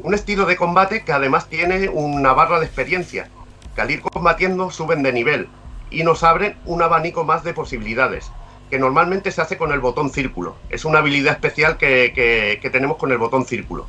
Un 0.00 0.12
estilo 0.12 0.44
de 0.44 0.56
combate 0.56 1.02
que 1.02 1.12
además 1.12 1.48
tiene 1.48 1.88
una 1.88 2.34
barra 2.34 2.60
de 2.60 2.66
experiencia, 2.66 3.30
que 3.74 3.80
al 3.80 3.90
ir 3.90 4.02
combatiendo 4.02 4.70
suben 4.70 5.02
de 5.02 5.14
nivel 5.14 5.48
y 5.90 6.04
nos 6.04 6.22
abren 6.24 6.54
un 6.66 6.82
abanico 6.82 7.24
más 7.24 7.42
de 7.42 7.54
posibilidades, 7.54 8.30
que 8.68 8.78
normalmente 8.78 9.32
se 9.32 9.40
hace 9.40 9.56
con 9.56 9.72
el 9.72 9.80
botón 9.80 10.10
círculo. 10.10 10.54
Es 10.68 10.84
una 10.84 10.98
habilidad 10.98 11.32
especial 11.32 11.78
que, 11.78 12.12
que 12.60 12.70
tenemos 12.70 12.98
con 12.98 13.12
el 13.12 13.18
botón 13.18 13.46
círculo. 13.46 13.86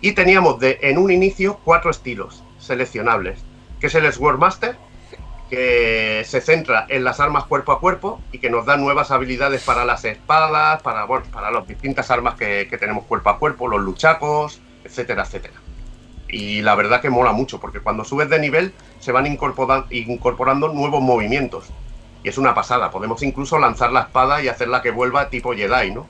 Y 0.00 0.12
teníamos 0.12 0.60
de, 0.60 0.78
en 0.82 0.98
un 0.98 1.10
inicio 1.10 1.58
cuatro 1.64 1.90
estilos 1.90 2.44
seleccionables, 2.60 3.40
que 3.80 3.88
es 3.88 3.94
el 3.96 4.12
Swordmaster, 4.12 4.76
que 5.50 6.24
se 6.26 6.40
centra 6.40 6.86
en 6.88 7.04
las 7.04 7.20
armas 7.20 7.44
cuerpo 7.44 7.72
a 7.72 7.80
cuerpo 7.80 8.20
y 8.32 8.38
que 8.38 8.50
nos 8.50 8.66
da 8.66 8.76
nuevas 8.76 9.10
habilidades 9.10 9.62
para 9.62 9.84
las 9.84 10.04
espadas, 10.04 10.82
para, 10.82 11.06
para 11.06 11.50
las 11.50 11.66
distintas 11.66 12.10
armas 12.10 12.34
que, 12.34 12.68
tenemos 12.80 13.04
cuerpo 13.04 13.30
a 13.30 13.38
cuerpo, 13.38 13.68
los 13.68 13.80
luchacos, 13.80 14.60
etcétera, 14.84 15.22
etcétera. 15.22 15.54
Y 16.28 16.62
la 16.62 16.74
verdad 16.74 17.00
que 17.00 17.10
mola 17.10 17.32
mucho, 17.32 17.60
porque 17.60 17.80
cuando 17.80 18.04
subes 18.04 18.28
de 18.28 18.40
nivel 18.40 18.74
se 18.98 19.12
van 19.12 19.26
incorporando 19.26 20.68
nuevos 20.68 21.00
movimientos. 21.00 21.66
Y 22.24 22.28
es 22.28 22.38
una 22.38 22.54
pasada, 22.54 22.90
podemos 22.90 23.22
incluso 23.22 23.58
lanzar 23.58 23.92
la 23.92 24.00
espada 24.00 24.42
y 24.42 24.48
hacerla 24.48 24.82
que 24.82 24.90
vuelva 24.90 25.30
tipo 25.30 25.54
Jedi, 25.54 25.92
¿no? 25.92 26.08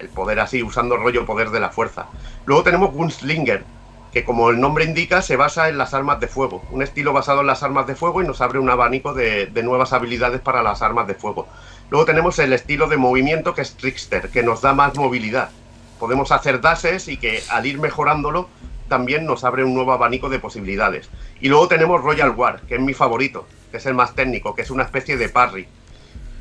El 0.00 0.08
poder 0.08 0.40
así, 0.40 0.64
usando 0.64 0.96
el 0.96 1.02
rollo 1.02 1.24
poder 1.24 1.50
de 1.50 1.60
la 1.60 1.70
fuerza. 1.70 2.06
Luego 2.44 2.64
tenemos 2.64 2.92
Gunslinger, 2.92 3.64
que 4.12 4.24
como 4.24 4.50
el 4.50 4.60
nombre 4.60 4.84
indica 4.84 5.22
se 5.22 5.36
basa 5.36 5.70
en 5.70 5.78
las 5.78 5.94
armas 5.94 6.20
de 6.20 6.28
fuego, 6.28 6.62
un 6.70 6.82
estilo 6.82 7.14
basado 7.14 7.40
en 7.40 7.46
las 7.46 7.62
armas 7.62 7.86
de 7.86 7.94
fuego 7.94 8.22
y 8.22 8.26
nos 8.26 8.42
abre 8.42 8.58
un 8.58 8.68
abanico 8.68 9.14
de, 9.14 9.50
nuevas 9.64 9.94
habilidades 9.94 10.40
para 10.42 10.62
las 10.62 10.82
armas 10.82 11.06
de 11.06 11.14
fuego. 11.14 11.48
Luego 11.88 12.04
tenemos 12.04 12.38
el 12.38 12.52
estilo 12.52 12.88
de 12.88 12.98
movimiento 12.98 13.54
que 13.54 13.62
es 13.62 13.74
Trickster, 13.74 14.28
que 14.28 14.42
nos 14.42 14.60
da 14.60 14.74
más 14.74 14.94
movilidad. 14.96 15.50
Podemos 15.98 16.30
hacer 16.30 16.60
dashes 16.60 17.08
y 17.08 17.16
que 17.16 17.42
al 17.48 17.64
ir 17.64 17.78
mejorándolo 17.78 18.48
también 18.88 19.24
nos 19.24 19.44
abre 19.44 19.64
un 19.64 19.72
nuevo 19.72 19.92
abanico 19.92 20.28
de 20.28 20.38
posibilidades. 20.38 21.08
Y 21.40 21.48
luego 21.48 21.68
tenemos 21.68 22.02
Royal 22.02 22.30
War, 22.30 22.60
que 22.62 22.74
es 22.74 22.80
mi 22.80 22.92
favorito, 22.92 23.46
que 23.70 23.78
es 23.78 23.86
el 23.86 23.94
más 23.94 24.14
técnico, 24.14 24.54
que 24.54 24.62
es 24.62 24.70
una 24.70 24.82
especie 24.82 25.16
de 25.16 25.30
parry, 25.30 25.66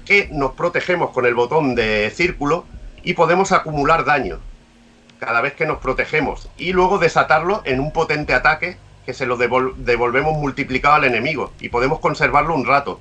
que 0.05 0.27
nos 0.31 0.51
protegemos 0.53 1.11
con 1.11 1.25
el 1.25 1.35
botón 1.35 1.75
de 1.75 2.11
círculo 2.13 2.65
y 3.03 3.13
podemos 3.13 3.53
acumular 3.53 4.03
daño 4.03 4.39
cada 5.21 5.41
vez 5.41 5.53
que 5.53 5.67
nos 5.67 5.77
protegemos 5.77 6.49
y 6.57 6.73
luego 6.73 6.97
desatarlo 6.97 7.61
en 7.65 7.79
un 7.79 7.93
potente 7.93 8.33
ataque 8.33 8.77
que 9.05 9.13
se 9.13 9.27
lo 9.27 9.37
devolvemos 9.37 10.33
multiplicado 10.33 10.95
al 10.95 11.03
enemigo 11.03 11.53
y 11.59 11.69
podemos 11.69 11.99
conservarlo 11.99 12.55
un 12.55 12.65
rato. 12.65 12.99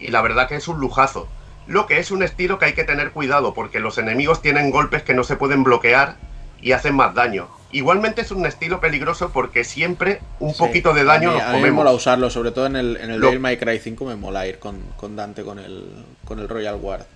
Y 0.00 0.08
la 0.08 0.20
verdad 0.20 0.48
que 0.48 0.56
es 0.56 0.66
un 0.66 0.80
lujazo. 0.80 1.28
Lo 1.68 1.86
que 1.86 1.98
es 1.98 2.10
un 2.10 2.24
estilo 2.24 2.58
que 2.58 2.64
hay 2.64 2.72
que 2.72 2.82
tener 2.82 3.12
cuidado 3.12 3.54
porque 3.54 3.78
los 3.78 3.98
enemigos 3.98 4.42
tienen 4.42 4.72
golpes 4.72 5.04
que 5.04 5.14
no 5.14 5.22
se 5.22 5.36
pueden 5.36 5.62
bloquear 5.62 6.16
y 6.60 6.72
hacen 6.72 6.96
más 6.96 7.14
daño. 7.14 7.46
Igualmente 7.70 8.22
es 8.22 8.32
un 8.32 8.46
estilo 8.46 8.80
peligroso 8.80 9.30
porque 9.32 9.62
siempre 9.62 10.20
un 10.40 10.54
poquito 10.54 10.92
de 10.92 11.04
daño 11.04 11.30
nos 11.30 11.42
comemos. 11.42 11.54
A 11.54 11.56
mí 11.56 11.62
me 11.62 11.70
mola 11.70 11.92
usarlo, 11.92 12.30
sobre 12.30 12.50
todo 12.50 12.66
en 12.66 12.74
el, 12.74 12.96
en 12.96 13.10
el 13.10 13.38
May 13.38 13.58
Cry 13.58 13.78
5 13.78 14.04
me 14.06 14.16
mola 14.16 14.44
ir 14.48 14.58
con, 14.58 14.80
con 14.96 15.14
Dante 15.14 15.44
con 15.44 15.60
el, 15.60 16.04
con 16.24 16.40
el 16.40 16.48
Royal 16.48 16.78
Guard. 16.78 17.06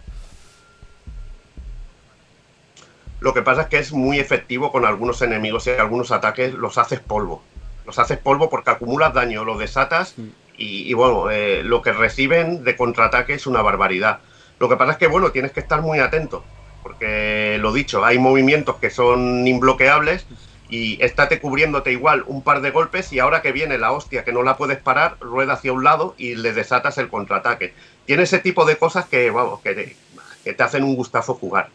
Lo 3.24 3.32
que 3.32 3.40
pasa 3.40 3.62
es 3.62 3.68
que 3.68 3.78
es 3.78 3.90
muy 3.90 4.18
efectivo 4.18 4.70
con 4.70 4.84
algunos 4.84 5.22
enemigos 5.22 5.66
y 5.66 5.70
algunos 5.70 6.12
ataques 6.12 6.52
los 6.52 6.76
haces 6.76 7.00
polvo. 7.00 7.42
Los 7.86 7.98
haces 7.98 8.18
polvo 8.18 8.50
porque 8.50 8.72
acumulas 8.72 9.14
daño, 9.14 9.46
lo 9.46 9.56
desatas 9.56 10.12
mm. 10.18 10.28
y, 10.58 10.92
bueno, 10.92 11.30
eh, 11.30 11.62
lo 11.62 11.80
que 11.80 11.94
reciben 11.94 12.64
de 12.64 12.76
contraataque 12.76 13.32
es 13.32 13.46
una 13.46 13.62
barbaridad. 13.62 14.18
Lo 14.60 14.68
que 14.68 14.76
pasa 14.76 14.92
es 14.92 14.98
que, 14.98 15.06
bueno, 15.06 15.30
tienes 15.30 15.52
que 15.52 15.60
estar 15.60 15.80
muy 15.80 16.00
atento, 16.00 16.44
porque 16.82 17.56
lo 17.62 17.72
dicho, 17.72 18.04
hay 18.04 18.18
movimientos 18.18 18.76
que 18.76 18.90
son 18.90 19.48
imbloqueables 19.48 20.26
y 20.68 21.02
estate 21.02 21.40
cubriéndote 21.40 21.92
igual 21.92 22.24
un 22.26 22.42
par 22.42 22.60
de 22.60 22.72
golpes 22.72 23.10
y 23.10 23.20
ahora 23.20 23.40
que 23.40 23.52
viene 23.52 23.78
la 23.78 23.92
hostia 23.92 24.22
que 24.24 24.34
no 24.34 24.42
la 24.42 24.58
puedes 24.58 24.76
parar, 24.76 25.16
rueda 25.20 25.54
hacia 25.54 25.72
un 25.72 25.82
lado 25.82 26.14
y 26.18 26.34
le 26.34 26.52
desatas 26.52 26.98
el 26.98 27.08
contraataque. 27.08 27.72
Tiene 28.04 28.24
ese 28.24 28.38
tipo 28.40 28.66
de 28.66 28.76
cosas 28.76 29.06
que, 29.06 29.30
vamos, 29.30 29.60
que 29.62 29.96
te 30.44 30.62
hacen 30.62 30.84
un 30.84 30.94
gustazo 30.94 31.32
jugar. 31.32 31.70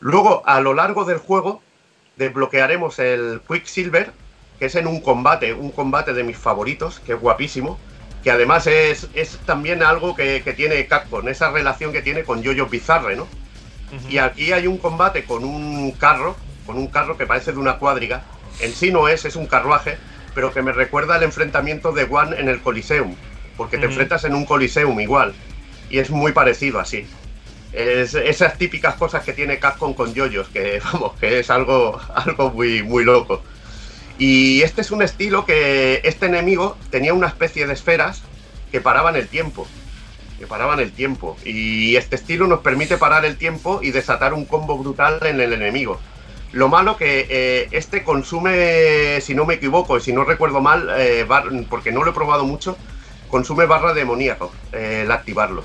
Luego, 0.00 0.42
a 0.46 0.60
lo 0.60 0.74
largo 0.74 1.04
del 1.04 1.18
juego, 1.18 1.60
desbloquearemos 2.16 2.98
el 2.98 3.40
Quicksilver, 3.48 4.12
que 4.58 4.66
es 4.66 4.74
en 4.74 4.86
un 4.86 5.00
combate, 5.00 5.52
un 5.52 5.70
combate 5.70 6.12
de 6.12 6.24
mis 6.24 6.36
favoritos, 6.36 7.00
que 7.00 7.14
es 7.14 7.20
guapísimo, 7.20 7.78
que 8.22 8.30
además 8.30 8.66
es, 8.66 9.08
es 9.14 9.38
también 9.46 9.82
algo 9.82 10.14
que, 10.14 10.40
tiene 10.56 10.86
Capcom, 10.86 11.26
esa 11.28 11.50
relación 11.50 11.92
que 11.92 12.02
tiene 12.02 12.24
con 12.24 12.44
Jojo 12.44 12.66
Bizarre, 12.66 13.16
¿no? 13.16 13.26
Y 14.10 14.18
aquí 14.18 14.52
hay 14.52 14.66
un 14.66 14.76
combate 14.78 15.24
con 15.24 15.44
un 15.44 15.92
carro, 15.92 16.36
con 16.66 16.76
un 16.76 16.88
carro 16.88 17.16
que 17.16 17.26
parece 17.26 17.52
de 17.52 17.58
una 17.58 17.78
cuadriga. 17.78 18.22
En 18.60 18.72
sí 18.72 18.90
no 18.90 19.08
es, 19.08 19.24
es 19.24 19.34
un 19.34 19.46
carruaje, 19.46 19.96
pero 20.34 20.52
que 20.52 20.60
me 20.60 20.72
recuerda 20.72 21.14
al 21.14 21.22
enfrentamiento 21.22 21.92
de 21.92 22.04
One 22.04 22.38
en 22.38 22.48
el 22.48 22.60
Coliseum, 22.60 23.14
porque 23.56 23.78
te 23.78 23.86
enfrentas 23.86 24.24
en 24.24 24.34
un 24.34 24.44
Coliseum 24.44 25.00
igual. 25.00 25.34
Y 25.88 25.98
es 25.98 26.10
muy 26.10 26.32
parecido 26.32 26.80
así 26.80 27.06
esas 27.72 28.56
típicas 28.58 28.94
cosas 28.94 29.24
que 29.24 29.32
tiene 29.32 29.58
Capcom 29.58 29.94
con 29.94 30.14
yoyos, 30.14 30.48
que 30.48 30.80
vamos, 30.92 31.12
que 31.18 31.40
es 31.40 31.50
algo, 31.50 32.00
algo 32.14 32.50
muy, 32.50 32.82
muy 32.82 33.04
loco. 33.04 33.42
Y 34.18 34.62
este 34.62 34.80
es 34.80 34.90
un 34.90 35.02
estilo 35.02 35.44
que 35.46 36.00
este 36.02 36.26
enemigo 36.26 36.76
tenía 36.90 37.14
una 37.14 37.28
especie 37.28 37.66
de 37.66 37.72
esferas 37.72 38.22
que 38.72 38.80
paraban 38.80 39.14
el 39.14 39.28
tiempo. 39.28 39.66
Que 40.38 40.46
paraban 40.46 40.80
el 40.80 40.92
tiempo. 40.92 41.36
Y 41.44 41.96
este 41.96 42.16
estilo 42.16 42.46
nos 42.46 42.60
permite 42.60 42.98
parar 42.98 43.24
el 43.24 43.36
tiempo 43.36 43.80
y 43.82 43.92
desatar 43.92 44.34
un 44.34 44.44
combo 44.44 44.76
brutal 44.76 45.20
en 45.24 45.40
el 45.40 45.52
enemigo. 45.52 46.00
Lo 46.52 46.68
malo 46.68 46.96
que 46.96 47.26
eh, 47.28 47.68
este 47.72 48.02
consume, 48.02 49.20
si 49.20 49.34
no 49.34 49.44
me 49.44 49.54
equivoco 49.54 49.98
y 49.98 50.00
si 50.00 50.12
no 50.12 50.24
recuerdo 50.24 50.60
mal, 50.60 50.88
eh, 50.96 51.26
porque 51.68 51.92
no 51.92 52.02
lo 52.02 52.10
he 52.10 52.14
probado 52.14 52.44
mucho, 52.44 52.76
consume 53.28 53.66
barra 53.66 53.92
demoníaco. 53.92 54.52
eh, 54.72 55.02
el 55.04 55.12
activarlo. 55.12 55.64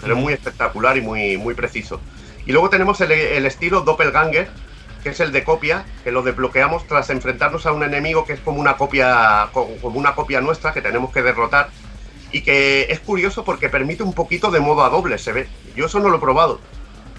Pero 0.00 0.14
es 0.14 0.20
muy 0.20 0.32
espectacular 0.32 0.96
y 0.96 1.00
muy, 1.00 1.36
muy 1.36 1.54
preciso. 1.54 2.00
Y 2.46 2.52
luego 2.52 2.70
tenemos 2.70 3.00
el, 3.00 3.12
el 3.12 3.46
estilo 3.46 3.82
Doppelganger, 3.82 4.48
que 5.02 5.10
es 5.10 5.20
el 5.20 5.32
de 5.32 5.44
copia, 5.44 5.84
que 6.04 6.12
lo 6.12 6.22
desbloqueamos 6.22 6.86
tras 6.86 7.10
enfrentarnos 7.10 7.66
a 7.66 7.72
un 7.72 7.82
enemigo 7.82 8.24
que 8.24 8.34
es 8.34 8.40
como 8.40 8.60
una 8.60 8.76
copia, 8.76 9.48
como 9.52 9.98
una 9.98 10.14
copia 10.14 10.40
nuestra 10.40 10.72
que 10.72 10.82
tenemos 10.82 11.12
que 11.12 11.22
derrotar. 11.22 11.70
Y 12.30 12.42
que 12.42 12.86
es 12.90 13.00
curioso 13.00 13.44
porque 13.44 13.68
permite 13.68 14.02
un 14.02 14.12
poquito 14.12 14.50
de 14.50 14.60
modo 14.60 14.84
a 14.84 14.90
doble, 14.90 15.16
se 15.18 15.32
ve. 15.32 15.48
Yo 15.74 15.86
eso 15.86 15.98
no 15.98 16.10
lo 16.10 16.18
he 16.18 16.20
probado. 16.20 16.60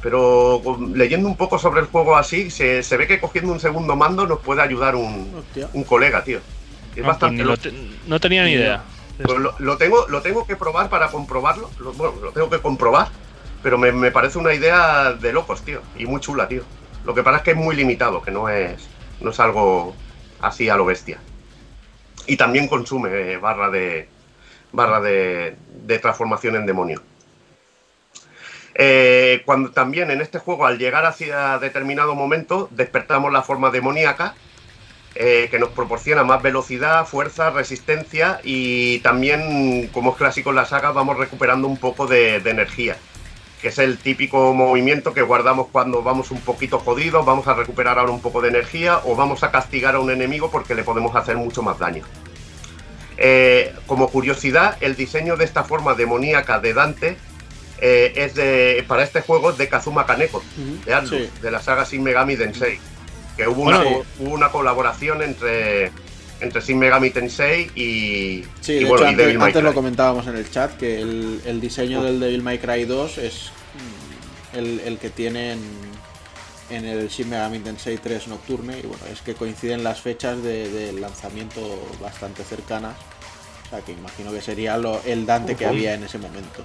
Pero 0.01 0.61
leyendo 0.93 1.27
un 1.27 1.35
poco 1.35 1.58
sobre 1.58 1.82
el 1.82 1.88
juego 1.88 2.16
así, 2.16 2.51
se, 2.51 2.82
ve 2.95 3.08
que 3.08 3.19
cogiendo 3.19 3.51
un 3.51 3.59
segundo 3.59 3.95
mando 3.95 4.25
nos 4.27 4.40
puede 4.40 4.61
ayudar 4.61 4.95
un, 4.95 5.43
un 5.74 5.83
colega, 5.83 6.24
tío. 6.24 6.40
Es 6.95 7.03
bastante. 7.03 7.43
no 8.08 8.19
tenía 8.19 8.43
ni 8.43 8.51
idea. 8.51 8.83
Lo, 9.20 9.78
tengo, 9.78 10.08
lo 10.08 10.22
tengo 10.22 10.48
que 10.48 10.56
probar 10.56 10.90
para 10.90 11.10
comprobarlo. 11.10 11.70
bueno, 11.98 12.16
lo 12.22 12.32
tengo 12.32 12.50
que 12.50 12.60
comprobar. 12.60 13.10
Pero 13.62 13.78
me, 13.78 13.92
me, 13.92 14.12
parece 14.12 14.38
una 14.38 14.54
idea 14.54 15.14
de 15.14 15.34
locos, 15.34 15.64
tío. 15.64 15.82
Y 15.98 16.06
muy 16.06 16.22
chula, 16.22 16.48
tío. 16.48 16.64
Lo 17.04 17.14
que 17.14 17.24
pasa 17.24 17.38
es 17.38 17.44
que 17.44 17.52
es 17.52 17.58
muy 17.58 17.76
limitado, 17.76 18.22
que 18.22 18.32
no 18.32 18.48
es, 18.48 18.88
no 19.20 19.32
es 19.32 19.40
algo 19.40 19.94
así 20.42 20.70
a 20.70 20.78
lo 20.78 20.86
bestia. 20.86 21.20
Y 22.26 22.38
también 22.38 22.68
consume 22.68 23.34
eh, 23.34 23.38
barra 23.38 23.70
de 23.70 24.08
barra 24.72 25.02
de, 25.02 25.58
de 25.86 26.00
transformación 26.00 26.56
en 26.56 26.66
demonio. 26.66 27.02
Eh, 28.76 29.42
cuando 29.46 29.72
también 29.72 30.10
en 30.12 30.22
este 30.22 30.40
juego, 30.40 30.66
al 30.66 30.78
llegar 30.78 31.06
hacia 31.06 31.58
determinado 31.60 32.16
momento, 32.16 32.70
despertamos 32.72 33.32
la 33.34 33.42
forma 33.42 33.72
demoníaca, 33.72 34.36
eh, 35.22 35.50
que 35.52 35.60
nos 35.60 35.72
proporciona 35.72 36.24
más 36.24 36.42
velocidad, 36.42 37.06
fuerza, 37.06 37.50
resistencia 37.50 38.40
y 38.42 39.00
también, 39.00 39.90
como 39.92 40.12
es 40.12 40.16
clásico 40.16 40.52
en 40.52 40.56
la 40.56 40.64
saga, 40.64 40.94
vamos 40.94 41.18
recuperando 41.18 41.68
un 41.68 41.76
poco 41.76 42.08
de, 42.08 42.38
energía, 42.38 42.96
que 43.62 43.68
es 43.68 43.80
el 43.80 43.98
típico 43.98 44.54
movimiento 44.54 45.14
que 45.14 45.22
guardamos 45.22 45.68
cuando 45.74 46.02
vamos 46.04 46.32
un 46.32 46.40
poquito 46.40 46.80
jodidos, 46.80 47.26
vamos 47.26 47.50
a 47.50 47.54
recuperar 47.54 48.00
ahora 48.00 48.14
un 48.14 48.22
poco 48.22 48.40
de 48.40 48.48
energía 48.48 49.02
o 49.04 49.18
vamos 49.18 49.44
a 49.44 49.52
castigar 49.52 49.96
a 49.96 50.00
un 50.00 50.10
enemigo 50.10 50.52
porque 50.52 50.74
le 50.74 50.86
podemos 50.86 51.14
hacer 51.14 51.36
mucho 51.36 51.62
más 51.62 51.78
daño. 51.80 52.06
Eh, 53.18 53.76
como 53.88 54.08
curiosidad, 54.08 54.78
el 54.80 54.96
diseño 54.96 55.36
de 55.36 55.44
esta 55.44 55.66
forma 55.66 55.96
demoníaca 55.96 56.62
de 56.62 56.74
Dante 56.74 57.18
eh, 57.82 58.14
es 58.16 58.36
de, 58.36 58.86
para 58.88 59.04
este 59.04 59.20
juego 59.20 59.50
es 59.50 59.58
de 59.58 59.68
Kazuma 59.68 60.06
Kaneko, 60.06 60.42
de 60.86 61.30
de 61.42 61.52
la 61.52 61.62
saga 61.62 61.84
Shin 61.84 62.04
Megami 62.04 62.38
Tensei. 62.38 62.80
Que 63.40 63.48
hubo, 63.48 63.61
una, 63.61 63.82
hubo 64.19 64.34
una 64.34 64.50
colaboración 64.51 65.22
entre, 65.22 65.93
entre 66.42 66.59
Shin 66.59 66.77
Megami 66.77 67.09
Tensei 67.09 67.72
y, 67.74 68.43
sí, 68.59 68.84
bueno, 68.84 69.06
antes, 69.06 69.26
Devil 69.26 69.40
May 69.40 69.53
Cry. 69.53 69.61
lo 69.61 69.74
comentábamos 69.74 70.27
en 70.27 70.35
el 70.35 70.51
chat 70.51 70.76
que 70.76 71.00
el, 71.00 71.40
el 71.45 71.61
diseño 71.61 72.03
del 72.03 72.19
Devil 72.19 72.43
May 72.43 72.59
Cry 72.59 72.84
2 72.84 73.18
es 73.19 73.51
mm, 74.53 74.58
el, 74.58 74.80
el 74.82 74.98
que 74.98 75.09
tienen 75.09 75.58
en 76.69 76.85
el 76.85 77.08
Shin 77.08 77.30
Megami 77.30 77.59
Tensei 77.59 77.98
3 77.98 78.27
Nocturne 78.27 78.77
y 78.77 78.85
bueno, 78.85 79.06
es 79.09 79.22
que 79.22 79.35
coinciden 79.35 79.85
las 79.85 80.01
fechas 80.01 80.43
de, 80.43 80.69
de 80.69 80.92
lanzamiento 81.00 81.61
bastante 82.01 82.43
cercanas. 82.43 82.98
O 83.68 83.69
sea 83.69 83.80
que 83.80 83.93
imagino 83.93 84.34
que 84.34 84.42
sería 84.42 84.77
lo, 84.77 85.01
el 85.06 85.26
Dante 85.26 85.56
que 85.56 85.66
había 85.66 85.93
en 85.93 86.03
ese 86.03 86.18
momento. 86.18 86.61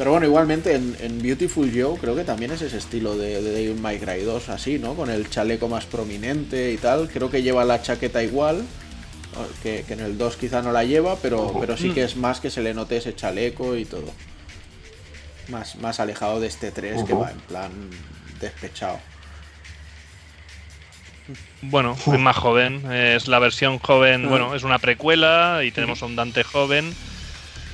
Pero 0.00 0.12
bueno, 0.12 0.24
igualmente 0.24 0.74
en, 0.76 1.20
Beautiful 1.20 1.70
Joe 1.70 1.98
creo 1.98 2.16
que 2.16 2.24
también 2.24 2.50
es 2.52 2.62
ese 2.62 2.78
estilo 2.78 3.18
de, 3.18 3.42
de 3.42 3.50
Devil 3.50 3.78
May 3.78 3.98
Cry 3.98 4.22
2, 4.22 4.48
así, 4.48 4.78
¿no? 4.78 4.94
Con 4.94 5.10
el 5.10 5.28
chaleco 5.28 5.68
más 5.68 5.84
prominente 5.84 6.72
y 6.72 6.78
tal. 6.78 7.10
Creo 7.10 7.30
que 7.30 7.42
lleva 7.42 7.66
la 7.66 7.82
chaqueta 7.82 8.22
igual, 8.22 8.64
que, 9.62 9.84
en 9.86 10.00
el 10.00 10.16
2 10.16 10.36
quizá 10.36 10.62
no 10.62 10.72
la 10.72 10.84
lleva, 10.84 11.16
pero, 11.16 11.54
pero 11.60 11.76
sí 11.76 11.90
que 11.90 12.02
es 12.02 12.16
más 12.16 12.40
que 12.40 12.48
se 12.48 12.62
le 12.62 12.72
note 12.72 12.96
ese 12.96 13.14
chaleco 13.14 13.76
y 13.76 13.84
todo. 13.84 14.10
Más, 15.48 15.76
más 15.76 16.00
alejado 16.00 16.40
de 16.40 16.46
este 16.46 16.70
3 16.70 17.04
que 17.04 17.12
va 17.12 17.30
en 17.30 17.40
plan 17.40 17.70
despechado. 18.40 18.98
Bueno, 21.60 21.94
es 21.94 22.18
más 22.18 22.38
joven, 22.38 22.90
es 22.90 23.28
la 23.28 23.38
versión 23.38 23.78
joven, 23.78 24.24
ah. 24.24 24.28
bueno, 24.30 24.54
es 24.54 24.62
una 24.62 24.78
precuela 24.78 25.60
y 25.62 25.72
tenemos 25.72 26.02
a 26.02 26.06
un 26.06 26.16
Dante 26.16 26.42
joven 26.42 26.90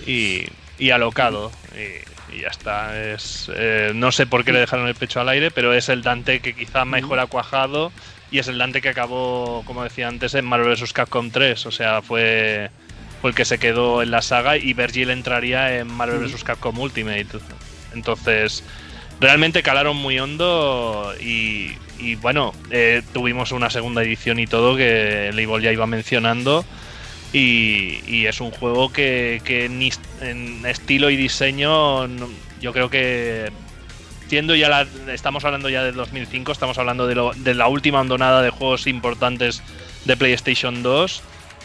y, 0.09 0.43
y 0.77 0.91
alocado. 0.91 1.53
Y, 1.77 2.16
y 2.33 2.41
ya 2.41 2.49
está. 2.49 3.13
Es, 3.13 3.51
eh, 3.55 3.93
no 3.95 4.13
sé 4.13 4.27
por 4.27 4.45
qué 4.45 4.53
le 4.53 4.61
dejaron 4.61 4.89
el 4.89 4.95
pecho 4.95 5.21
al 5.21 5.29
aire, 5.29 5.51
pero 5.51 5.73
es 5.73 5.89
el 5.89 6.03
Dante 6.03 6.41
que 6.41 6.55
quizá 6.55 6.85
mejor 6.85 7.19
ha 7.19 7.27
cuajado 7.27 7.93
y 8.31 8.39
es 8.39 8.49
el 8.49 8.59
Dante 8.59 8.81
que 8.81 8.89
acabó, 8.89 9.63
como 9.67 9.83
decía 9.83 10.09
antes, 10.09 10.35
en 10.35 10.45
Marvel 10.45 10.75
vs. 10.75 10.93
Capcom 10.93 11.31
3. 11.31 11.67
O 11.67 11.71
sea, 11.71 12.03
fue, 12.03 12.71
fue 13.21 13.31
el 13.31 13.37
que 13.37 13.45
se 13.45 13.59
quedó 13.59 14.03
en 14.03 14.11
la 14.11 14.23
saga 14.23 14.57
y 14.57 14.73
Virgil 14.73 15.11
entraría 15.11 15.79
en 15.79 15.87
Marvel 15.89 16.21
vs. 16.21 16.45
Capcom 16.45 16.79
Ultimate. 16.79 17.27
Entonces, 17.95 18.65
realmente 19.21 19.63
calaron 19.63 19.97
muy 19.97 20.19
hondo 20.19 21.15
y, 21.21 21.77
bueno, 22.21 22.53
eh, 22.71 23.03
tuvimos 23.13 23.53
una 23.53 23.71
segunda 23.71 24.03
edición 24.03 24.39
y 24.39 24.47
todo 24.47 24.77
que 24.77 25.31
Label 25.33 25.63
ya 25.63 25.73
iba 25.73 25.87
mencionando. 25.87 26.65
Y, 27.39 28.25
es 28.25 28.41
un 28.41 28.51
juego 28.51 28.91
que, 28.91 29.43
en 29.47 30.65
estilo 30.65 31.11
y 31.11 31.17
diseño 31.17 32.07
yo 32.63 32.73
creo 32.73 32.89
que 32.89 33.53
siendo 34.27 34.55
ya 34.55 34.71
la, 34.71 34.87
estamos 35.13 35.45
hablando 35.45 35.69
ya 35.69 35.85
del 35.85 35.95
2005 35.97 36.51
estamos 36.51 36.79
hablando 36.79 37.07
de, 37.07 37.55
la 37.55 37.69
última 37.69 37.99
abandonada 37.99 38.41
de 38.41 38.49
juegos 38.49 38.87
importantes 38.87 39.63
de 40.07 40.17
PlayStation 40.17 40.83
2 40.83 41.23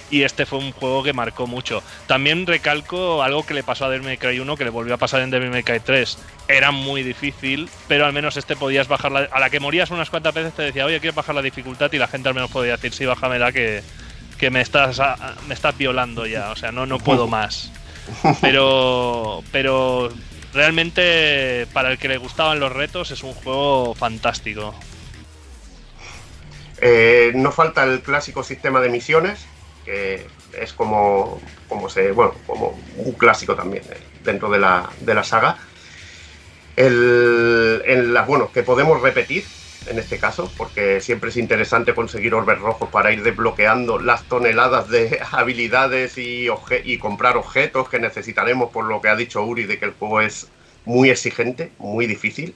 y 0.10 0.24
este 0.24 0.46
fue 0.46 0.60
un 0.60 0.74
juego 0.74 1.04
que 1.04 1.14
marcó 1.14 1.48
mucho. 1.48 1.82
También 2.06 2.46
recalco 2.46 3.24
algo 3.24 3.46
que 3.46 3.54
le 3.54 3.64
pasó 3.64 3.86
a 3.86 3.90
Devil 3.90 4.06
May 4.06 4.18
Cry 4.18 4.42
1 4.42 4.58
que 4.58 4.66
le 4.66 4.72
volvió 4.72 4.96
a 4.96 4.98
pasar 4.98 5.22
en 5.22 5.30
Devil 5.32 5.52
May 5.52 5.64
Cry 5.64 5.80
3. 5.80 6.18
Era 6.50 6.72
muy 6.72 7.02
difícil, 7.02 7.70
pero 7.88 8.06
al 8.06 8.12
menos 8.12 8.36
este 8.36 8.58
podías 8.58 8.90
bajar 8.90 9.30
a 9.32 9.40
la 9.40 9.50
que 9.50 9.62
morías 9.62 9.90
unas 9.90 10.10
cuantas 10.10 10.34
veces 10.34 10.54
te 10.54 10.64
decía, 10.64 10.86
"Oye, 10.86 11.00
quiero 11.00 11.16
bajar 11.16 11.34
la 11.34 11.42
dificultad" 11.42 11.90
y 11.94 11.98
la 11.98 12.10
gente 12.10 12.28
al 12.28 12.36
menos 12.36 12.52
podía 12.52 12.74
decir, 12.74 12.92
"Sí, 12.92 13.06
bájamela 13.06 13.54
que 13.54 13.84
que 14.42 14.50
me 14.50 14.62
estás, 14.62 15.00
me 15.48 15.54
estás 15.54 15.78
violando 15.78 16.26
ya, 16.26 16.50
o 16.50 16.56
sea, 16.56 16.72
no, 16.72 16.88
no 16.88 16.98
puedo 16.98 17.28
más. 17.38 17.72
Pero, 18.42 19.44
pero 19.52 20.10
realmente 20.52 21.68
para 21.72 21.92
el 21.92 22.00
que 22.00 22.08
le 22.08 22.18
gustaban 22.18 22.60
los 22.60 22.74
retos 22.74 23.12
es 23.12 23.22
un 23.22 23.36
juego 23.36 23.94
fantástico. 23.94 24.74
Eh, 26.82 27.34
no 27.36 27.52
falta 27.52 27.84
el 27.84 28.02
clásico 28.02 28.44
sistema 28.44 28.82
de 28.82 28.90
misiones, 28.90 29.46
que 29.86 30.26
es 30.60 30.74
como, 30.74 31.40
como, 31.70 31.88
se, 31.88 32.12
bueno, 32.12 32.34
como 32.48 32.80
un 32.98 33.12
clásico 33.12 33.56
también 33.56 33.84
eh, 33.92 33.98
dentro 34.24 34.50
de 34.50 34.58
la, 34.58 34.90
de 35.02 35.14
la 35.14 35.24
saga. 35.24 35.60
El, 36.76 37.84
en 37.86 38.12
las, 38.12 38.26
bueno, 38.26 38.52
que 38.52 38.64
podemos 38.64 39.00
repetir, 39.04 39.46
en 39.88 39.98
este 40.00 40.20
caso, 40.20 40.52
porque 40.58 41.02
siempre 41.02 41.30
es 41.30 41.38
interesante 41.38 41.96
conseguir 41.96 42.34
orbes 42.34 42.60
rojos 42.60 42.90
para 42.90 43.12
ir 43.12 43.24
desbloqueando 43.24 44.00
las 44.00 44.24
toneladas 44.24 44.90
de 44.90 45.20
habilidades 45.32 46.18
y, 46.18 46.48
comprar 47.00 47.38
objetos 47.38 47.90
que 47.90 48.00
necesitaremos, 48.00 48.72
por 48.72 48.86
lo 48.86 49.02
que 49.02 49.10
ha 49.10 49.16
dicho 49.16 49.44
Uri, 49.44 49.64
de 49.64 49.80
que 49.80 49.86
el 49.86 49.94
juego 49.94 50.22
es 50.22 50.50
muy 50.86 51.10
exigente, 51.10 51.72
muy 51.80 52.06
difícil. 52.06 52.54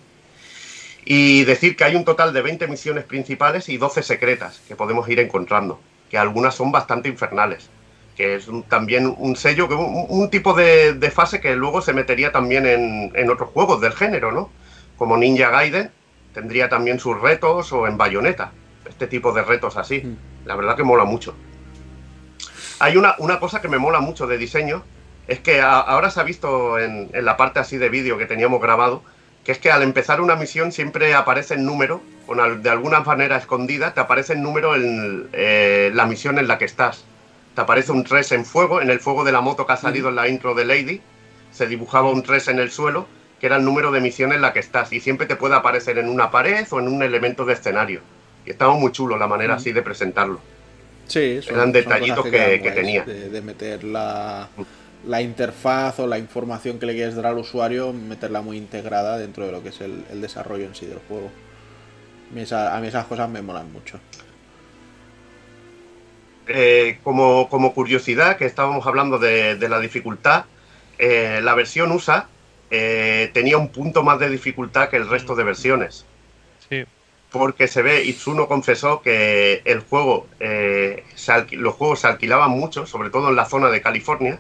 Y 1.03 1.43
decir 1.45 1.75
que 1.75 1.83
hay 1.83 1.95
un 1.95 2.05
total 2.05 2.33
de 2.33 2.41
20 2.41 2.67
misiones 2.67 3.03
principales 3.03 3.69
y 3.69 3.77
12 3.77 4.01
secretas 4.03 4.61
que 4.67 4.75
podemos 4.75 5.07
ir 5.09 5.19
encontrando, 5.19 5.79
que 6.09 6.17
algunas 6.17 6.55
son 6.55 6.71
bastante 6.71 7.09
infernales, 7.09 7.69
que 8.15 8.35
es 8.35 8.47
también 8.69 9.13
un 9.17 9.35
sello, 9.35 9.67
un, 9.67 10.29
tipo 10.29 10.53
de, 10.53 11.11
fase 11.13 11.41
que 11.41 11.55
luego 11.55 11.81
se 11.81 11.93
metería 11.93 12.31
también 12.31 12.65
en, 12.65 13.11
en 13.15 13.29
otros 13.29 13.49
juegos 13.49 13.81
del 13.81 13.93
género, 13.93 14.31
¿no? 14.31 14.49
Como 14.97 15.17
Ninja 15.17 15.49
Gaiden, 15.49 15.91
tendría 16.35 16.67
también 16.67 16.99
sus 16.99 17.19
retos 17.19 17.72
o 17.72 17.88
en 17.88 17.97
bayoneta. 17.97 18.51
Este 18.88 19.07
tipo 19.07 19.31
de 19.31 19.41
retos 19.41 19.77
así. 19.77 20.01
Mm. 20.01 20.17
La 20.45 20.55
verdad 20.55 20.75
que 20.75 20.83
mola 20.83 21.05
mucho. 21.05 21.33
Hay 22.80 22.97
una, 22.97 23.15
una, 23.19 23.39
cosa 23.39 23.61
que 23.61 23.69
me 23.69 23.80
mola 23.80 24.01
mucho 24.01 24.27
de 24.27 24.38
diseño, 24.38 24.83
es 25.27 25.39
que 25.39 25.61
ahora 25.61 26.11
se 26.11 26.19
ha 26.19 26.23
visto 26.23 26.77
en, 26.77 27.09
la 27.14 27.38
parte 27.38 27.59
así 27.59 27.77
de 27.77 27.88
vídeo 27.88 28.17
que 28.17 28.25
teníamos 28.25 28.61
grabado, 28.61 29.01
que 29.45 29.53
es 29.53 29.59
que 29.59 29.72
al 29.72 29.81
empezar 29.81 30.19
una 30.19 30.35
misión 30.35 30.73
siempre 30.73 31.14
aparece 31.15 31.53
el 31.53 31.65
número, 31.65 32.01
con, 32.27 32.61
de 32.61 32.69
alguna 32.69 32.99
manera 32.99 33.38
escondida, 33.38 33.93
te 33.93 34.01
aparece 34.01 34.33
el 34.33 34.41
número 34.41 34.75
en 34.75 35.30
eh, 35.31 35.89
la 35.93 36.05
misión 36.05 36.38
en 36.38 36.49
la 36.49 36.57
que 36.57 36.65
estás. 36.65 37.05
Te 37.55 37.61
aparece 37.61 37.93
un 37.93 38.03
3 38.03 38.33
en 38.33 38.45
fuego, 38.45 38.81
en 38.81 38.89
el 38.89 38.99
fuego 38.99 39.23
de 39.23 39.31
la 39.31 39.39
moto 39.39 39.65
que 39.65 39.72
ha 39.72 39.77
salido 39.77 40.09
en 40.09 40.15
la 40.15 40.27
intro 40.27 40.53
de 40.53 40.65
Lady, 40.65 41.01
se 41.51 41.65
dibujaba 41.65 42.09
un 42.09 42.22
3 42.22 42.49
en 42.49 42.59
el 42.59 42.72
suelo 42.72 43.07
que 43.39 43.47
era 43.47 43.57
el 43.57 43.65
número 43.65 43.91
de 43.91 44.01
misiones 44.01 44.38
en 44.38 44.41
la 44.41 44.53
que 44.53 44.59
estás 44.59 44.91
y 44.93 44.99
siempre 44.99 45.27
te 45.27 45.35
puede 45.35 45.55
aparecer 45.55 45.97
en 45.97 46.09
una 46.09 46.31
pared 46.31 46.65
o 46.72 46.80
en 46.80 46.88
un 46.88 47.03
elemento 47.03 47.45
de 47.45 47.53
escenario. 47.53 48.01
Y 48.45 48.51
estaba 48.51 48.75
muy 48.75 48.91
chulo 48.91 49.17
la 49.17 49.27
manera 49.27 49.55
así 49.55 49.72
de 49.72 49.81
presentarlo. 49.81 50.39
Sí, 51.07 51.39
eran 51.47 51.72
detallitos 51.72 52.25
que, 52.25 52.72
tenía. 52.73 53.03
De, 53.03 53.41
meter 53.41 53.83
la, 53.83 54.47
la, 55.05 55.22
interfaz 55.22 55.99
o 55.99 56.07
la 56.07 56.17
información 56.17 56.80
que 56.80 56.85
le 56.88 56.93
quieres 56.93 57.15
dar 57.15 57.27
al 57.27 57.38
usuario, 57.38 57.93
meterla 57.93 58.41
muy 58.41 58.57
integrada 58.57 59.17
dentro 59.17 59.45
de 59.45 59.51
lo 59.51 59.61
que 59.61 59.69
es 59.69 59.81
el, 59.81 60.03
desarrollo 60.22 60.65
en 60.65 60.73
sí 60.73 60.85
del 60.85 60.99
juego. 61.07 61.30
A 62.51 62.80
mí, 62.80 62.88
esas 62.88 63.05
cosas 63.05 63.30
me 63.30 63.41
molan 63.41 63.72
mucho. 63.72 63.99
Eh, 66.47 66.99
como, 67.03 67.49
como, 67.49 67.73
curiosidad, 67.73 68.38
que 68.38 68.45
estábamos 68.45 68.85
hablando 68.88 69.19
de, 69.19 69.55
de 69.55 69.69
la 69.69 69.80
dificultad, 69.80 70.45
eh, 70.97 71.39
la 71.43 71.53
versión 71.53 71.91
USA 71.91 72.27
eh, 72.72 73.30
tenía 73.34 73.58
un 73.58 73.69
punto 73.69 74.03
más 74.03 74.19
de 74.19 74.30
dificultad 74.30 74.90
que 74.90 74.98
el 74.98 75.10
resto 75.10 75.35
de 75.35 75.44
versiones. 75.44 76.06
Sí. 76.69 76.84
Porque 77.32 77.68
se 77.68 77.82
ve, 77.82 78.03
Itsuno 78.03 78.48
confesó 78.48 79.02
que 79.02 79.61
el 79.66 79.82
juego, 79.82 80.27
eh, 80.40 81.03
los 81.52 81.76
juegos 81.76 82.00
se 82.00 82.08
alquilaban 82.08 82.52
mucho, 82.52 82.85
sobre 82.85 83.10
todo 83.10 83.30
en 83.30 83.35
la 83.35 83.45
zona 83.45 83.69
de 83.69 83.82
California, 83.82 84.40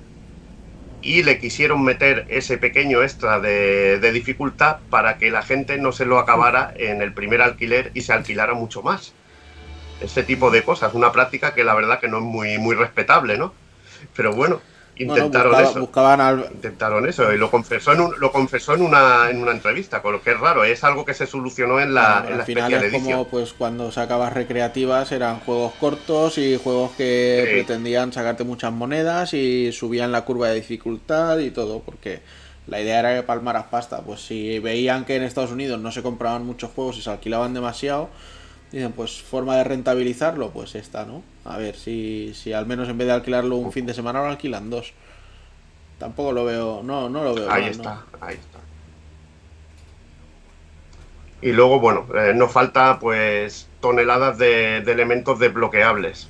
y 1.01 1.21
le 1.23 1.39
quisieron 1.39 1.83
meter 1.83 2.25
ese 2.29 2.57
pequeño 2.57 3.03
extra 3.03 3.39
de, 3.39 3.99
de, 3.99 4.11
dificultad 4.11 4.77
para 4.89 5.17
que 5.17 5.29
la 5.29 5.43
gente 5.43 5.77
no 5.77 5.91
se 5.91 6.05
lo 6.05 6.17
acabara 6.17 6.73
en 6.77 7.01
el 7.01 7.13
primer 7.13 7.41
alquiler 7.41 7.91
y 7.93 8.01
se 8.01 8.13
alquilara 8.13 8.53
mucho 8.55 8.81
más. 8.81 9.13
Ese 10.01 10.23
tipo 10.23 10.49
de 10.49 10.63
cosas, 10.63 10.93
una 10.93 11.11
práctica 11.11 11.53
que 11.53 11.63
la 11.63 11.75
verdad 11.75 11.99
que 11.99 12.07
no 12.07 12.17
es 12.17 12.23
muy, 12.23 12.57
muy 12.57 12.75
respetable, 12.75 13.37
¿no? 13.37 13.53
Pero 14.15 14.33
bueno, 14.33 14.61
intentaron 14.97 15.59
eso. 15.61 15.79
Buscaban 15.79 16.45
Intentaron 16.53 17.07
eso 17.07 17.33
y 17.33 17.37
lo 17.37 17.51
confesó 17.51 17.93
en 17.93 18.05
lo 18.19 18.31
confesó 18.31 18.73
en 18.75 18.81
una, 18.81 19.29
en 19.29 19.41
una 19.41 19.51
entrevista, 19.51 20.01
con 20.01 20.13
lo 20.13 20.21
que 20.21 20.31
es 20.31 20.39
raro, 20.39 20.63
es 20.63 20.83
algo 20.83 21.05
que 21.05 21.13
se 21.13 21.27
solucionó 21.27 21.79
en 21.79 21.93
la, 21.93 22.25
en 22.27 22.37
la 22.37 22.45
final 22.45 22.73
es 22.73 22.91
como 22.91 23.27
pues 23.27 23.53
cuando 23.53 23.91
sacabas 23.91 24.33
recreativas 24.33 25.11
eran 25.11 25.39
juegos 25.39 25.73
cortos 25.79 26.37
y 26.37 26.57
juegos 26.57 26.91
que 26.91 27.47
pretendían 27.51 28.13
sacarte 28.13 28.43
muchas 28.43 28.71
monedas 28.71 29.33
y 29.33 29.71
subían 29.71 30.11
la 30.11 30.23
curva 30.23 30.49
de 30.49 30.55
dificultad 30.55 31.39
y 31.39 31.51
todo, 31.51 31.79
porque 31.79 32.21
la 32.67 32.81
idea 32.81 32.99
era 32.99 33.15
que 33.15 33.23
palmaras 33.23 33.65
pasta. 33.69 34.01
Pues 34.01 34.21
si 34.21 34.59
veían 34.59 35.05
que 35.05 35.15
en 35.15 35.23
Estados 35.23 35.51
Unidos 35.51 35.79
no 35.79 35.91
se 35.91 36.01
compraban 36.01 36.45
muchos 36.45 36.71
juegos 36.71 36.97
y 36.97 37.01
se 37.01 37.09
alquilaban 37.09 37.53
demasiado, 37.53 38.09
dicen 38.71 38.91
pues 38.91 39.21
forma 39.21 39.57
de 39.57 39.63
rentabilizarlo, 39.63 40.51
pues 40.51 40.75
esta, 40.75 41.05
¿no? 41.05 41.21
A 41.45 41.57
ver 41.57 41.75
si, 41.75 42.33
si 42.33 42.53
al 42.53 42.65
menos 42.65 42.89
en 42.89 42.97
vez 42.97 43.07
de 43.07 43.13
alquilarlo 43.13 43.55
un 43.57 43.71
fin 43.71 43.85
de 43.85 43.93
semana 43.93 44.19
lo 44.19 44.29
alquilan 44.29 44.69
dos. 44.69 44.93
Tampoco 45.99 46.31
lo 46.31 46.43
veo, 46.43 46.81
no, 46.83 47.07
no 47.07 47.23
lo 47.23 47.35
veo. 47.35 47.49
Ahí 47.49 47.65
está, 47.65 48.03
ahí 48.19 48.35
está. 48.35 48.59
Y 51.41 51.51
luego, 51.51 51.79
bueno, 51.79 52.07
eh, 52.15 52.33
nos 52.33 52.51
falta 52.51 52.99
pues 52.99 53.69
toneladas 53.79 54.39
de, 54.39 54.77
elementos 54.77 55.37
desbloqueables 55.37 56.27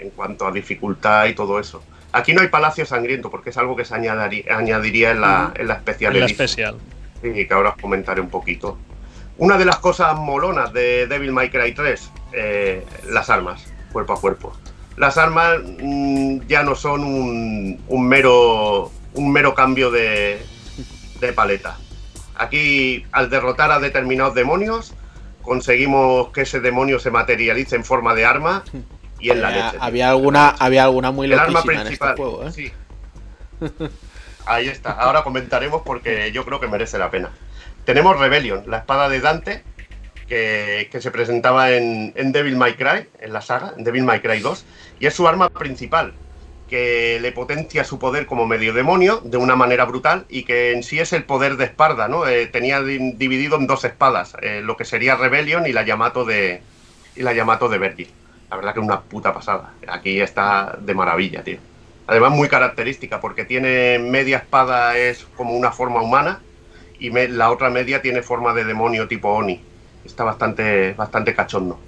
en 0.00 0.10
cuanto 0.10 0.46
a 0.46 0.52
dificultad 0.52 1.26
y 1.26 1.34
todo 1.34 1.58
eso. 1.58 1.82
Aquí 2.12 2.34
no 2.34 2.42
hay 2.42 2.48
palacio 2.48 2.84
sangriento 2.84 3.30
porque 3.30 3.50
es 3.50 3.56
algo 3.56 3.74
que 3.74 3.86
se 3.86 3.94
añadiría 3.94 5.12
en 5.12 5.22
la, 5.22 5.52
en 5.56 5.66
la 5.66 5.74
especial. 5.74 6.14
En 6.14 6.20
la 6.20 6.26
especial. 6.26 6.76
Y 7.22 7.46
que 7.46 7.54
ahora 7.54 7.70
os 7.70 7.76
comentaré 7.76 8.20
un 8.20 8.28
poquito. 8.28 8.76
Una 9.38 9.56
de 9.56 9.64
las 9.64 9.78
cosas 9.78 10.14
molonas 10.16 10.72
de 10.72 11.06
Devil 11.06 11.32
May 11.32 11.50
Cry 11.50 11.72
3, 11.72 12.10
eh, 12.32 12.86
las 13.08 13.30
armas 13.30 13.73
cuerpo 13.94 14.12
a 14.12 14.20
cuerpo. 14.20 14.52
Las 14.96 15.16
armas 15.16 15.60
mm, 15.64 16.40
ya 16.46 16.62
no 16.62 16.74
son 16.74 17.02
un, 17.04 18.08
mero, 18.08 18.90
un 19.14 19.32
mero 19.32 19.54
cambio 19.54 19.90
de, 19.90 20.44
paleta. 21.34 21.78
Aquí, 22.36 23.06
al 23.12 23.30
derrotar 23.30 23.70
a 23.70 23.78
determinados 23.78 24.34
demonios, 24.34 24.92
conseguimos 25.40 26.28
que 26.30 26.42
ese 26.42 26.60
demonio 26.60 26.98
se 26.98 27.10
materialice 27.10 27.76
en 27.76 27.84
forma 27.84 28.14
de 28.14 28.26
arma 28.26 28.64
y 29.20 29.30
en 29.30 29.40
la 29.40 29.50
leche. 29.50 29.78
Había 29.80 30.10
alguna, 30.10 30.48
había 30.48 30.84
alguna 30.84 31.12
muy 31.12 31.28
El 31.28 31.38
arma 31.38 31.60
este 31.60 31.72
principal, 31.72 32.16
¿eh? 32.18 32.50
sí. 32.52 32.72
Ahí 34.46 34.68
está. 34.68 34.90
Ahora 34.90 35.22
comentaremos 35.22 35.82
porque 35.82 36.30
yo 36.32 36.44
creo 36.44 36.60
que 36.60 36.66
merece 36.66 36.98
la 36.98 37.10
pena. 37.10 37.30
Tenemos 37.84 38.18
Rebellion, 38.18 38.64
la 38.66 38.78
espada 38.78 39.08
de 39.08 39.20
Dante, 39.20 39.64
que, 40.26 40.88
se 41.00 41.10
presentaba 41.10 41.70
en, 41.72 42.12
Devil 42.32 42.56
May 42.56 42.74
Cry, 42.74 43.08
en 43.20 43.32
la 43.32 43.40
saga, 43.40 43.74
en 43.76 43.84
Devil 43.84 44.04
May 44.04 44.20
Cry 44.20 44.40
2, 44.40 44.64
y 45.00 45.06
es 45.06 45.14
su 45.14 45.28
arma 45.28 45.50
principal, 45.50 46.14
que 46.68 47.18
le 47.20 47.32
potencia 47.32 47.84
su 47.84 47.98
poder 47.98 48.26
como 48.26 48.46
medio 48.46 48.72
demonio 48.72 49.20
de 49.24 49.36
una 49.36 49.54
manera 49.54 49.84
brutal 49.84 50.24
y 50.28 50.44
que 50.44 50.72
en 50.72 50.82
sí 50.82 50.98
es 50.98 51.12
el 51.12 51.24
poder 51.24 51.56
de 51.56 51.66
Esparda, 51.66 52.08
¿no? 52.08 52.26
Eh, 52.26 52.46
tenía 52.46 52.82
dividido 52.82 53.56
en 53.56 53.66
dos 53.66 53.84
espadas, 53.84 54.34
eh, 54.40 54.62
lo 54.62 54.76
que 54.76 54.84
sería 54.84 55.16
Rebellion 55.16 55.66
y 55.66 55.72
la 55.72 55.84
Yamato 55.84 56.24
de 56.24 56.62
y 57.16 57.22
la 57.22 57.32
de 57.32 57.78
Verdi. 57.78 58.08
La 58.50 58.56
verdad 58.56 58.74
que 58.74 58.80
es 58.80 58.86
una 58.86 59.00
puta 59.02 59.32
pasada. 59.32 59.72
Aquí 59.86 60.20
está 60.20 60.76
de 60.80 60.94
maravilla, 60.94 61.42
tío. 61.42 61.58
Además 62.06 62.32
muy 62.32 62.48
característica 62.48 63.20
porque 63.20 63.44
tiene 63.44 63.98
media 63.98 64.38
espada 64.38 64.96
es 64.98 65.26
como 65.36 65.54
una 65.54 65.70
forma 65.70 66.02
humana 66.02 66.40
y 66.98 67.10
la 67.10 67.50
otra 67.50 67.70
media 67.70 68.02
tiene 68.02 68.22
forma 68.22 68.52
de 68.52 68.64
demonio 68.64 69.08
tipo 69.08 69.30
Oni 69.30 69.60
está 70.04 70.24
bastante, 70.24 70.94
bastante 70.94 71.34
cachondo. 71.34 71.78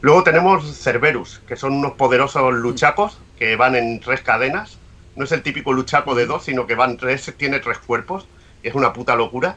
Luego 0.00 0.24
tenemos 0.24 0.64
Cerberus, 0.78 1.40
que 1.46 1.56
son 1.56 1.74
unos 1.74 1.92
poderosos 1.92 2.52
luchacos 2.54 3.18
que 3.38 3.54
van 3.56 3.76
en 3.76 4.00
tres 4.00 4.20
cadenas. 4.20 4.78
No 5.14 5.24
es 5.24 5.32
el 5.32 5.42
típico 5.42 5.72
luchaco 5.72 6.14
de 6.14 6.26
dos, 6.26 6.44
sino 6.44 6.66
que 6.66 6.74
van 6.74 6.96
tres, 6.96 7.32
tiene 7.36 7.60
tres 7.60 7.78
cuerpos. 7.78 8.26
Y 8.62 8.68
es 8.68 8.74
una 8.74 8.92
puta 8.92 9.14
locura. 9.14 9.56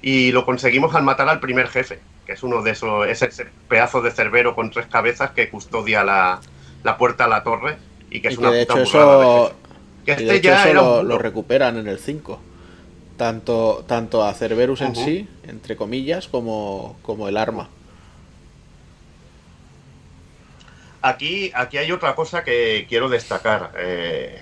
Y 0.00 0.32
lo 0.32 0.46
conseguimos 0.46 0.94
al 0.94 1.02
matar 1.02 1.28
al 1.28 1.40
primer 1.40 1.68
jefe, 1.68 2.00
que 2.26 2.32
es 2.32 2.42
uno 2.42 2.62
de 2.62 2.70
esos, 2.70 3.06
es 3.06 3.22
ese 3.22 3.46
pedazo 3.68 4.00
de 4.00 4.10
cerbero 4.10 4.54
con 4.54 4.70
tres 4.70 4.86
cabezas 4.86 5.30
que 5.32 5.50
custodia 5.50 6.02
la, 6.02 6.40
puerta 6.98 7.24
a 7.24 7.28
la 7.28 7.42
torre. 7.42 7.76
Y 8.10 8.20
que 8.20 8.28
es 8.28 8.38
una 8.38 8.50
de 8.50 8.66
puta 8.66 8.80
hecho 8.80 8.82
eso, 8.82 9.52
que 10.06 10.12
este 10.12 10.40
ya 10.40 10.72
lo, 10.72 11.18
recuperan 11.18 11.76
en 11.76 11.86
el 11.86 11.98
5 11.98 12.40
tanto, 13.16 13.84
tanto 13.86 14.24
a 14.24 14.34
Cerberus 14.34 14.80
en 14.80 14.96
sí, 14.96 15.28
entre 15.44 15.76
comillas, 15.76 16.28
como, 16.28 16.96
como 17.02 17.28
el 17.28 17.36
arma. 17.36 17.68
Aquí, 21.02 21.50
aquí 21.54 21.78
hay 21.78 21.90
otra 21.90 22.14
cosa 22.14 22.44
que 22.44 22.86
quiero 22.88 23.08
destacar. 23.08 23.72
Eh, 23.76 24.40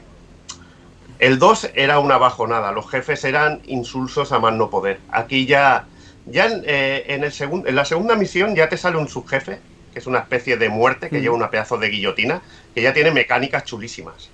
el 1.19 1.39
2 1.39 1.71
era 1.75 1.99
una 1.99 2.19
bajonada, 2.19 2.73
los 2.73 2.89
jefes 2.91 3.25
eran 3.25 3.61
insulsos 3.67 4.33
a 4.33 4.39
más 4.39 4.55
no 4.55 4.71
poder. 4.71 5.01
Aquí 5.11 5.47
ya, 5.47 5.87
ya 6.27 6.47
en, 6.47 6.63
eh, 6.67 7.05
el 7.09 7.25
en 7.25 7.75
la 7.77 7.85
segunda 7.85 8.15
misión 8.15 8.55
ya 8.55 8.69
te 8.69 8.77
sale 8.77 8.97
un 8.99 9.09
subjefe, 9.09 9.59
que 9.93 9.99
es 9.99 10.07
una 10.07 10.21
especie 10.21 10.57
de 10.57 10.69
muerte, 10.69 11.11
que 11.11 11.21
lleva 11.21 11.35
una 11.35 11.51
pedazo 11.51 11.79
de 11.79 11.89
guillotina, 11.89 12.43
que 12.75 12.83
ya 12.83 12.93
tiene 12.93 13.11
mecánicas 13.11 13.65
chulísimas. 13.65 14.31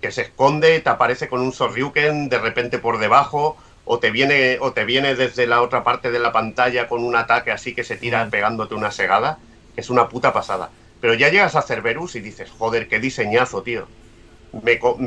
Que 0.00 0.12
se 0.12 0.22
esconde, 0.22 0.80
te 0.80 0.88
aparece 0.88 1.28
con 1.28 1.40
un 1.40 1.52
Sorryuken 1.52 2.28
de 2.28 2.38
repente 2.38 2.78
por 2.78 2.98
debajo, 2.98 3.56
o 3.92 3.98
te 3.98 4.12
viene 4.12 4.58
o 4.60 4.72
te 4.72 4.84
viene 4.84 5.16
desde 5.16 5.48
la 5.48 5.62
otra 5.62 5.82
parte 5.82 6.12
de 6.12 6.20
la 6.20 6.30
pantalla 6.30 6.86
con 6.86 7.02
un 7.02 7.16
ataque 7.16 7.50
así 7.50 7.74
que 7.74 7.82
se 7.82 7.96
tira 7.96 8.24
pegándote 8.30 8.76
una 8.76 8.92
segada, 8.92 9.38
que 9.74 9.80
es 9.80 9.90
una 9.90 10.08
puta 10.08 10.32
pasada. 10.32 10.70
Pero 11.00 11.14
ya 11.14 11.28
llegas 11.28 11.56
a 11.56 11.62
Cerberus 11.62 12.14
y 12.14 12.20
dices, 12.20 12.52
joder, 12.56 12.86
qué 12.86 13.00
diseñazo, 13.00 13.64
tío. 13.64 13.88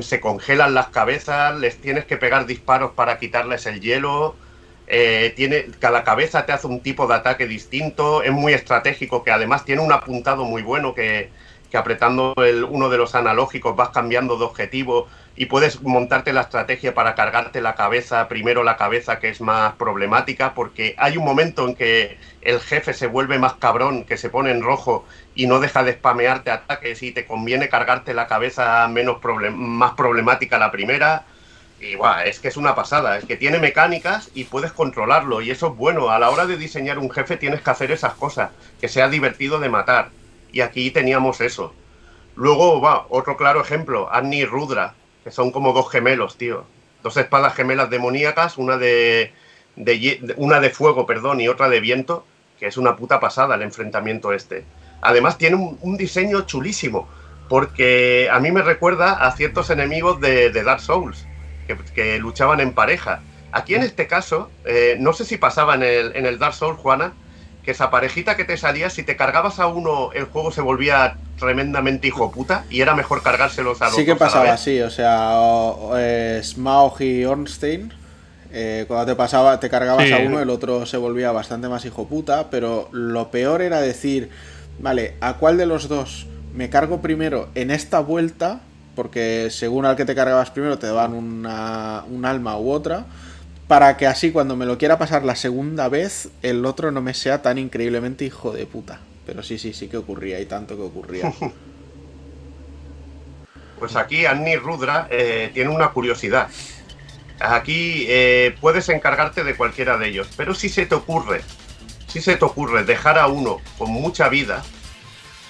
se 0.02 0.20
congelan 0.20 0.74
las 0.74 0.88
cabezas, 0.88 1.58
les 1.62 1.78
tienes 1.78 2.04
que 2.04 2.18
pegar 2.18 2.46
disparos 2.46 2.92
para 2.92 3.20
quitarles 3.20 3.66
el 3.68 3.80
hielo. 3.80 4.36
Eh, 4.88 5.32
tiene, 5.34 5.68
cada 5.80 6.04
cabeza 6.04 6.46
te 6.46 6.52
hace 6.52 6.68
un 6.68 6.82
tipo 6.82 7.08
de 7.08 7.14
ataque 7.14 7.48
distinto, 7.48 8.22
es 8.22 8.34
muy 8.34 8.52
estratégico, 8.52 9.24
que 9.24 9.32
además 9.32 9.64
tiene 9.64 9.82
un 9.82 9.94
apuntado 9.94 10.44
muy 10.44 10.62
bueno 10.62 10.94
que, 10.94 11.30
que 11.72 11.78
apretando 11.78 12.34
el, 12.36 12.66
uno 12.66 12.90
de 12.90 12.98
los 12.98 13.16
analógicos 13.16 13.78
vas 13.78 13.92
cambiando 13.92 14.38
de 14.38 14.44
objetivo 14.44 15.08
y 15.36 15.48
puedes 15.48 15.82
montarte 15.82 16.32
la 16.32 16.42
estrategia 16.42 16.94
para 16.94 17.16
cargarte 17.16 17.60
la 17.60 17.74
cabeza, 17.74 18.28
primero 18.28 18.64
la 18.64 18.78
cabeza 18.78 19.20
que 19.20 19.30
es 19.30 19.42
más 19.42 19.74
problemática, 19.74 20.54
porque 20.54 20.94
hay 20.98 21.18
un 21.18 21.26
momento 21.26 21.68
en 21.68 21.76
que 21.76 22.20
el 22.42 22.60
jefe 22.60 22.94
se 22.94 23.08
vuelve 23.08 23.40
más 23.40 23.54
cabrón, 23.54 24.04
que 24.04 24.18
se 24.18 24.30
pone 24.30 24.52
en 24.52 24.62
rojo 24.62 25.06
y 25.34 25.48
no 25.48 25.60
deja 25.60 25.84
de 25.84 25.94
spamearte 25.94 26.52
ataques 26.52 27.02
y 27.02 27.12
te 27.12 27.26
conviene 27.26 27.68
cargarte 27.68 28.14
la 28.14 28.28
cabeza 28.28 28.88
menos 28.90 29.18
más 29.56 29.94
problemática 29.94 30.60
la 30.60 30.72
primera. 30.72 31.26
Y 31.82 31.98
es 32.26 32.40
que 32.40 32.48
es 32.48 32.56
una 32.56 32.76
pasada, 32.76 33.18
es 33.18 33.26
que 33.26 33.36
tiene 33.36 33.60
mecánicas 33.60 34.30
y 34.36 34.46
puedes 34.46 34.72
controlarlo 34.72 35.42
y 35.42 35.50
eso 35.50 35.68
es 35.68 35.76
bueno. 35.76 36.12
A 36.12 36.20
la 36.20 36.30
hora 36.30 36.46
de 36.46 36.58
diseñar 36.58 37.00
un 37.00 37.10
jefe 37.10 37.38
tienes 37.38 37.62
que 37.62 37.72
hacer 37.72 37.92
esas 37.92 38.14
cosas, 38.14 38.52
que 38.80 38.88
sea 38.88 39.10
divertido 39.10 39.60
de 39.60 39.70
matar. 39.70 40.10
Y 40.52 40.62
aquí 40.62 40.92
teníamos 40.92 41.42
eso. 41.42 41.74
Luego, 42.36 42.80
va, 42.80 43.08
otro 43.10 43.36
claro 43.36 43.62
ejemplo, 43.62 44.08
Annie 44.14 44.46
Rudra 44.46 44.94
que 45.24 45.32
son 45.32 45.52
como 45.52 45.74
dos 45.74 45.90
gemelos, 45.90 46.38
tío. 46.38 46.66
Dos 47.02 47.18
espadas 47.18 47.56
gemelas 47.56 47.90
demoníacas, 47.90 48.58
una 48.58 48.78
de, 48.78 49.34
una 50.38 50.60
de 50.60 50.70
fuego, 50.70 51.06
perdón, 51.06 51.42
y 51.42 51.48
otra 51.48 51.70
de 51.70 51.80
viento, 51.80 52.26
que 52.60 52.68
es 52.68 52.78
una 52.78 52.96
puta 52.96 53.20
pasada 53.20 53.56
el 53.56 53.62
enfrentamiento 53.62 54.34
este. 54.34 54.66
Además 55.02 55.38
tiene 55.38 55.56
un, 55.58 55.98
diseño 55.98 56.42
chulísimo, 56.42 57.10
porque 57.50 58.30
a 58.32 58.40
mí 58.40 58.52
me 58.52 58.62
recuerda 58.62 59.14
a 59.26 59.32
ciertos 59.34 59.70
enemigos 59.70 60.20
de, 60.22 60.52
Dark 60.52 60.80
Souls, 60.80 61.26
que, 61.94 62.20
luchaban 62.20 62.60
en 62.60 62.74
pareja. 62.74 63.22
Aquí 63.52 63.76
en 63.76 63.84
este 63.84 64.08
caso, 64.08 64.50
eh, 64.66 64.96
no 65.00 65.14
sé 65.14 65.26
si 65.26 65.38
pasaba 65.38 65.76
en 65.76 65.84
el, 65.84 66.16
en 66.16 66.26
el 66.26 66.40
Dark 66.40 66.54
Souls, 66.54 66.80
Juana, 66.80 67.14
que 67.64 67.72
esa 67.72 67.90
parejita 67.90 68.36
que 68.36 68.44
te 68.44 68.58
salía, 68.58 68.90
si 68.90 69.04
te 69.04 69.16
cargabas 69.16 69.60
a 69.60 69.68
uno, 69.68 70.12
el 70.14 70.26
juego 70.26 70.52
se 70.52 70.62
volvía 70.62 71.16
tremendamente 71.40 72.08
hijo 72.08 72.32
puta 72.32 72.66
y 72.70 72.82
era 72.82 72.94
mejor 72.96 73.24
cargárselos 73.24 73.82
a 73.82 73.86
los 73.86 73.96
Sí 73.96 74.06
que 74.06 74.16
pasaba 74.16 74.54
así, 74.54 74.82
o 74.82 74.90
sea, 74.90 75.34
eh, 75.98 76.42
Smaug 76.44 77.02
y 77.02 77.26
Ornstein, 77.26 77.94
eh, 78.52 78.86
cuando 78.88 79.06
te 79.06 79.16
pasaba, 79.16 79.60
te 79.60 79.70
cargabas 79.70 80.12
a 80.12 80.18
uno, 80.18 80.40
el 80.40 80.50
otro 80.50 80.86
se 80.86 80.98
volvía 80.98 81.32
bastante 81.32 81.70
más 81.70 81.86
hijo 81.86 82.08
puta, 82.08 82.50
pero 82.50 82.90
lo 82.92 83.32
peor 83.32 83.62
era 83.62 83.80
decir, 83.80 84.30
vale, 84.80 85.16
¿a 85.22 85.36
cuál 85.36 85.58
de 85.58 85.66
los 85.66 85.88
dos 85.88 86.28
me 86.54 86.70
cargo 86.70 87.02
primero 87.02 87.50
en 87.56 87.72
esta 87.72 88.00
vuelta 88.00 88.60
porque 88.96 89.48
según 89.50 89.86
al 89.86 89.96
que 89.96 90.06
te 90.06 90.16
cargabas 90.16 90.52
primero 90.52 90.78
te 90.78 90.88
daban 90.88 91.14
una, 91.14 92.04
un 92.10 92.26
alma 92.26 92.58
u 92.58 92.72
otra, 92.72 93.06
para 93.74 93.98
que 93.98 94.06
así 94.06 94.32
cuando 94.32 94.56
me 94.56 94.68
lo 94.68 94.78
quiera 94.78 95.00
pasar 95.00 95.24
la 95.24 95.36
segunda 95.36 95.90
vez, 95.90 96.30
el 96.44 96.64
otro 96.64 96.92
no 96.92 97.02
me 97.02 97.16
sea 97.16 97.42
tan 97.42 97.58
increíblemente 97.58 98.24
hijo 98.24 98.52
de 98.52 98.68
puta. 98.68 99.00
Pero 99.26 99.42
sí, 99.42 99.58
sí, 99.58 99.74
sí 99.74 99.88
que 99.88 99.98
ocurría 99.98 100.40
y 100.40 100.46
tanto 100.46 100.76
que 100.76 100.84
ocurría. 100.84 101.34
Pues 103.80 103.96
aquí 103.96 104.28
Annie 104.28 104.58
Rudra 104.58 105.08
eh, 105.10 105.50
tiene 105.56 105.72
una 105.72 105.90
curiosidad. 105.90 106.50
Aquí 107.40 108.06
eh, 108.08 108.56
puedes 108.62 108.88
encargarte 108.90 109.44
de 109.44 109.56
cualquiera 109.56 109.98
de 109.98 110.10
ellos, 110.10 110.30
pero 110.38 110.54
si 110.54 110.70
se 110.70 110.86
te 110.86 110.94
ocurre, 110.94 111.42
si 112.08 112.22
se 112.22 112.36
te 112.38 112.46
ocurre 112.46 112.84
dejar 112.86 113.18
a 113.18 113.26
uno 113.26 113.58
con 113.80 113.90
mucha 113.90 114.30
vida 114.30 114.64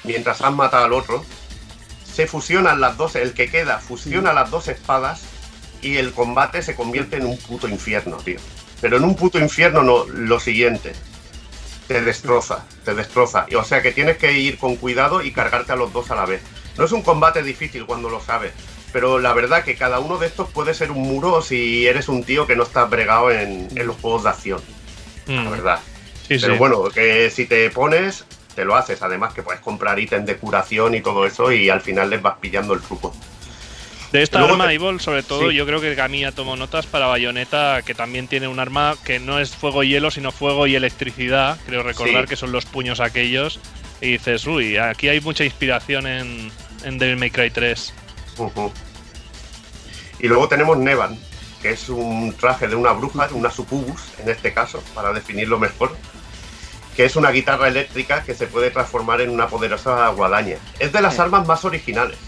mientras 0.05 0.41
has 0.41 0.53
matado 0.53 0.85
al 0.85 0.93
otro, 0.93 1.25
se 2.05 2.25
fusionan 2.25 2.79
las 2.79 2.95
dos, 2.95 3.17
el 3.17 3.33
que 3.33 3.51
queda 3.51 3.79
fusiona 3.79 4.31
las 4.31 4.49
dos 4.49 4.69
espadas 4.69 5.32
y 5.83 5.97
el 5.97 6.13
combate 6.13 6.61
se 6.61 6.75
convierte 6.75 7.17
en 7.17 7.25
un 7.25 7.37
puto 7.37 7.67
infierno, 7.67 8.17
tío. 8.17 8.39
Pero 8.81 8.97
en 8.97 9.03
un 9.03 9.15
puto 9.15 9.39
infierno 9.39 9.83
no, 9.83 10.05
lo 10.05 10.39
siguiente, 10.39 10.93
te 11.87 12.01
destroza, 12.01 12.65
te 12.83 12.93
destroza. 12.95 13.45
O 13.57 13.63
sea 13.63 13.81
que 13.81 13.91
tienes 13.91 14.17
que 14.17 14.31
ir 14.33 14.57
con 14.57 14.77
cuidado 14.77 15.21
y 15.21 15.31
cargarte 15.31 15.73
a 15.73 15.75
los 15.75 15.93
dos 15.93 16.09
a 16.11 16.15
la 16.15 16.25
vez. 16.25 16.41
No 16.77 16.85
es 16.85 16.91
un 16.91 17.01
combate 17.01 17.43
difícil 17.43 17.85
cuando 17.85 18.09
lo 18.09 18.19
sabes, 18.19 18.53
pero 18.91 19.19
la 19.19 19.33
verdad 19.33 19.63
que 19.63 19.75
cada 19.75 19.99
uno 19.99 20.17
de 20.17 20.27
estos 20.27 20.49
puede 20.49 20.73
ser 20.73 20.91
un 20.91 21.01
muro 21.01 21.41
si 21.41 21.87
eres 21.87 22.07
un 22.09 22.23
tío 22.23 22.47
que 22.47 22.55
no 22.55 22.63
está 22.63 22.85
bregado 22.85 23.31
en, 23.31 23.69
los 23.75 23.97
juegos 23.97 24.23
de 24.23 24.29
acción. 24.29 24.61
La 25.27 25.41
mm. 25.41 25.51
verdad. 25.51 25.79
pero 26.27 26.57
bueno, 26.57 26.83
que 26.89 27.29
si 27.29 27.45
te 27.45 27.69
pones, 27.69 28.25
te 28.55 28.65
lo 28.65 28.75
haces. 28.75 29.01
Además 29.01 29.33
que 29.33 29.43
puedes 29.43 29.61
comprar 29.61 29.99
ítems 29.99 30.25
de 30.25 30.37
curación 30.37 30.95
y 30.95 31.01
todo 31.01 31.25
eso 31.25 31.51
y 31.51 31.69
al 31.69 31.81
final 31.81 32.09
les 32.09 32.21
vas 32.21 32.37
pillando 32.39 32.73
el 32.73 32.81
truco. 32.81 33.13
De 34.13 34.21
esta 34.21 34.43
arma, 34.43 34.71
Evil, 34.71 34.99
sobre 34.99 35.23
todo, 35.23 35.49
yo 35.49 35.65
creo 35.65 35.81
que 35.81 35.95
Camilla 35.95 36.31
tomó 36.31 36.55
notas 36.55 36.85
para 36.85 37.07
Bayonetta, 37.07 37.81
que 37.81 37.95
también 37.95 38.27
tiene 38.27 38.47
un 38.47 38.59
arma 38.59 38.93
que 39.03 39.19
no 39.19 39.39
es 39.39 39.55
fuego 39.55 39.81
y 39.81 39.89
hielo, 39.89 40.11
sino 40.11 40.31
fuego 40.31 40.67
y 40.67 40.75
electricidad. 40.75 41.57
Creo 41.65 41.81
recordar 41.81 42.27
que 42.27 42.35
son 42.35 42.51
los 42.51 42.65
puños 42.65 42.99
aquellos. 42.99 43.59
Y 44.01 44.11
dices, 44.11 44.45
uy, 44.45 44.77
aquí 44.77 45.09
hay 45.09 45.19
mucha 45.19 45.43
inspiración 45.43 46.05
en, 46.05 46.51
en 46.83 46.99
Devil 46.99 47.17
May 47.17 47.31
Cry 47.31 47.49
3. 47.49 47.91
Y 50.19 50.27
luego 50.27 50.47
tenemos 50.47 50.77
Nevan, 50.77 51.17
que 51.63 51.71
es 51.71 51.89
un 51.89 52.35
traje 52.39 52.67
de 52.67 52.75
una 52.75 52.91
bruja, 52.91 53.27
una 53.31 53.49
sucubus 53.49 54.13
en 54.19 54.29
este 54.29 54.53
caso, 54.53 54.83
para 54.93 55.11
definirlo 55.11 55.57
mejor, 55.57 55.97
que 56.95 57.05
es 57.05 57.15
una 57.15 57.31
guitarra 57.31 57.67
eléctrica 57.67 58.23
que 58.23 58.35
se 58.35 58.45
puede 58.45 58.69
transformar 58.69 59.21
en 59.21 59.31
una 59.31 59.47
poderosa 59.47 60.07
guadaña. 60.09 60.57
Es 60.77 60.93
de 60.93 61.01
las 61.01 61.17
armas 61.17 61.47
más 61.47 61.65
originales. 61.65 62.19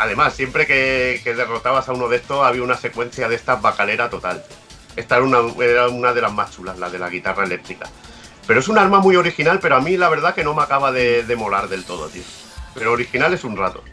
Además, 0.00 0.32
siempre 0.32 0.66
que, 0.66 1.20
derrotabas 1.24 1.86
a 1.90 1.92
uno 1.92 2.08
de 2.08 2.16
estos 2.16 2.42
había 2.42 2.62
una 2.62 2.74
secuencia 2.74 3.28
de 3.28 3.34
esta 3.34 3.56
bacalera 3.56 4.08
total. 4.08 4.42
Esta 4.96 5.16
era 5.16 5.24
una, 5.26 5.62
era 5.62 5.88
una 5.88 6.14
de 6.14 6.22
las 6.22 6.32
más 6.32 6.56
chulas, 6.56 6.78
la 6.78 6.88
de 6.88 6.98
la 6.98 7.10
guitarra 7.10 7.44
eléctrica. 7.44 7.86
Pero 8.46 8.60
es 8.60 8.68
un 8.68 8.78
arma 8.78 9.00
muy 9.00 9.16
original, 9.16 9.58
pero 9.60 9.76
a 9.76 9.80
mí 9.82 9.98
la 9.98 10.08
verdad 10.08 10.34
que 10.34 10.42
no 10.42 10.54
me 10.54 10.62
acaba 10.62 10.90
de, 10.90 11.22
de 11.24 11.36
molar 11.36 11.68
del 11.68 11.84
todo, 11.84 12.08
tío. 12.08 12.22
Pero 12.72 12.92
original 12.92 13.34
es 13.34 13.44
un 13.44 13.58
rato. 13.58 13.84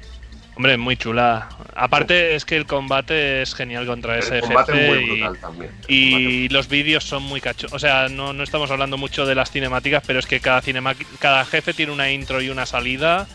Hombre, 0.56 0.78
muy 0.78 0.96
chula. 0.96 1.50
Aparte 1.76 2.36
es 2.36 2.46
que 2.46 2.56
el 2.56 2.66
combate 2.66 3.42
es 3.42 3.54
genial 3.54 3.86
contra 3.86 4.18
ese 4.18 4.40
combate 4.40 4.72
jefe. 4.72 4.88
muy 4.88 5.10
brutal 5.10 5.40
también. 5.42 5.72
Y 5.90 6.48
los 6.50 6.70
vídeos 6.70 7.04
son 7.04 7.22
muy 7.24 7.42
cachos. 7.42 7.74
O 7.74 7.80
sea, 7.80 8.08
no, 8.08 8.32
no, 8.32 8.44
estamos 8.44 8.72
hablando 8.72 8.98
mucho 8.98 9.26
de 9.26 9.36
las 9.36 9.52
cinemáticas, 9.52 10.04
pero 10.08 10.20
es 10.20 10.26
que 10.26 10.40
cada, 10.40 10.64
cada 11.20 11.44
jefe 11.44 11.74
tiene 11.74 11.92
una 11.92 12.10
intro 12.10 12.42
y 12.42 12.50
una 12.50 12.66
salida, 12.66 13.28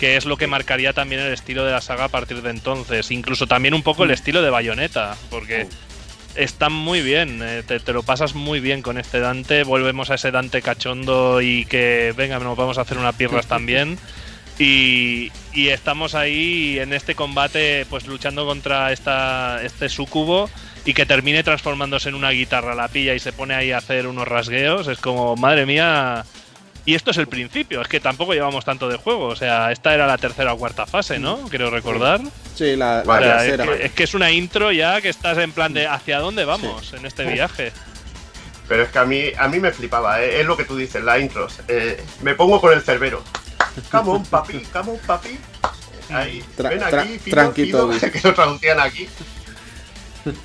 que 0.00 0.16
es 0.16 0.24
lo 0.24 0.36
que 0.36 0.48
marcaría 0.48 0.92
también 0.92 1.20
el 1.20 1.32
estilo 1.32 1.64
de 1.64 1.72
la 1.72 1.80
saga 1.80 2.04
a 2.04 2.08
partir 2.08 2.42
de 2.42 2.50
entonces. 2.50 3.12
Incluso 3.12 3.46
también 3.46 3.74
un 3.74 3.82
poco 3.82 4.02
el 4.02 4.10
estilo 4.10 4.42
de 4.42 4.50
Bayonetta, 4.50 5.16
porque 5.30 5.68
está 6.34 6.70
muy 6.70 7.02
bien. 7.02 7.40
Eh, 7.42 7.62
te, 7.64 7.78
te, 7.78 7.92
lo 7.92 8.02
pasas 8.02 8.34
muy 8.34 8.58
bien 8.58 8.82
con 8.82 8.98
este 8.98 9.20
Dante. 9.20 9.62
Volvemos 9.62 10.10
a 10.10 10.14
ese 10.14 10.32
Dante 10.32 10.62
cachondo 10.62 11.40
y 11.40 11.66
que, 11.66 12.12
venga, 12.16 12.38
nos 12.38 12.56
vamos 12.56 12.78
a 12.78 12.80
hacer 12.80 12.98
unas 12.98 13.14
piernas 13.14 13.46
también. 13.46 13.98
Y, 14.60 15.30
estamos 15.54 16.14
ahí 16.14 16.78
en 16.78 16.92
este 16.92 17.14
combate, 17.14 17.86
pues 17.88 18.06
luchando 18.06 18.44
contra 18.44 18.92
esta, 18.92 19.62
este 19.64 19.88
sucubo 19.88 20.50
y 20.84 20.92
que 20.92 21.06
termine 21.06 21.42
transformándose 21.42 22.10
en 22.10 22.14
una 22.14 22.30
guitarra 22.30 22.74
la 22.74 22.88
pilla 22.88 23.14
y 23.14 23.18
se 23.20 23.32
pone 23.32 23.54
ahí 23.54 23.72
a 23.72 23.78
hacer 23.78 24.06
unos 24.06 24.28
rasgueos. 24.28 24.86
Es 24.88 24.98
como, 24.98 25.34
madre 25.36 25.64
mía. 25.64 26.26
Y 26.86 26.94
esto 26.94 27.10
es 27.10 27.18
el 27.18 27.26
principio, 27.26 27.82
es 27.82 27.88
que 27.88 28.00
tampoco 28.00 28.32
llevamos 28.32 28.64
tanto 28.64 28.88
de 28.88 28.96
juego. 28.96 29.26
O 29.26 29.36
sea, 29.36 29.70
esta 29.70 29.94
era 29.94 30.06
la 30.06 30.18
tercera 30.18 30.54
o 30.54 30.58
cuarta 30.58 30.86
fase, 30.86 31.18
¿no? 31.18 31.38
Quiero 31.48 31.70
recordar. 31.70 32.20
Sí, 32.54 32.76
la, 32.76 33.02
tercera. 33.02 33.74
Es 33.76 33.92
que, 33.92 34.04
es 34.04 34.14
una 34.14 34.30
intro 34.30 34.72
ya 34.72 35.00
que 35.00 35.08
estás 35.08 35.38
en 35.38 35.52
plan 35.52 35.72
de 35.72 35.86
hacia 35.86 36.18
dónde 36.18 36.44
vamos 36.44 36.92
en 36.94 37.04
este 37.06 37.24
viaje. 37.24 37.72
Pero 38.68 38.84
es 38.84 38.90
que 38.90 38.98
a 38.98 39.04
mí, 39.04 39.24
a 39.36 39.48
mí 39.48 39.58
me 39.58 39.72
flipaba, 39.72 40.22
¿eh? 40.22 40.40
es 40.40 40.46
lo 40.46 40.56
que 40.56 40.64
tú 40.64 40.76
dices, 40.76 41.02
la 41.02 41.18
intros. 41.18 41.58
Eh, 41.66 42.02
me 42.22 42.34
pongo 42.34 42.60
con 42.60 42.72
el 42.72 42.80
cerbero. 42.82 43.22
Come 43.90 44.10
on, 44.10 44.24
papi, 44.24 44.60
come 44.72 44.92
on, 44.92 44.98
papi. 44.98 45.38
Ahí, 46.10 46.44
ven 46.56 46.82
aquí, 46.82 47.18
tranquilo, 47.30 47.90
que 48.00 48.20
lo 48.22 48.34
traducían 48.34 48.80
aquí. 48.80 49.08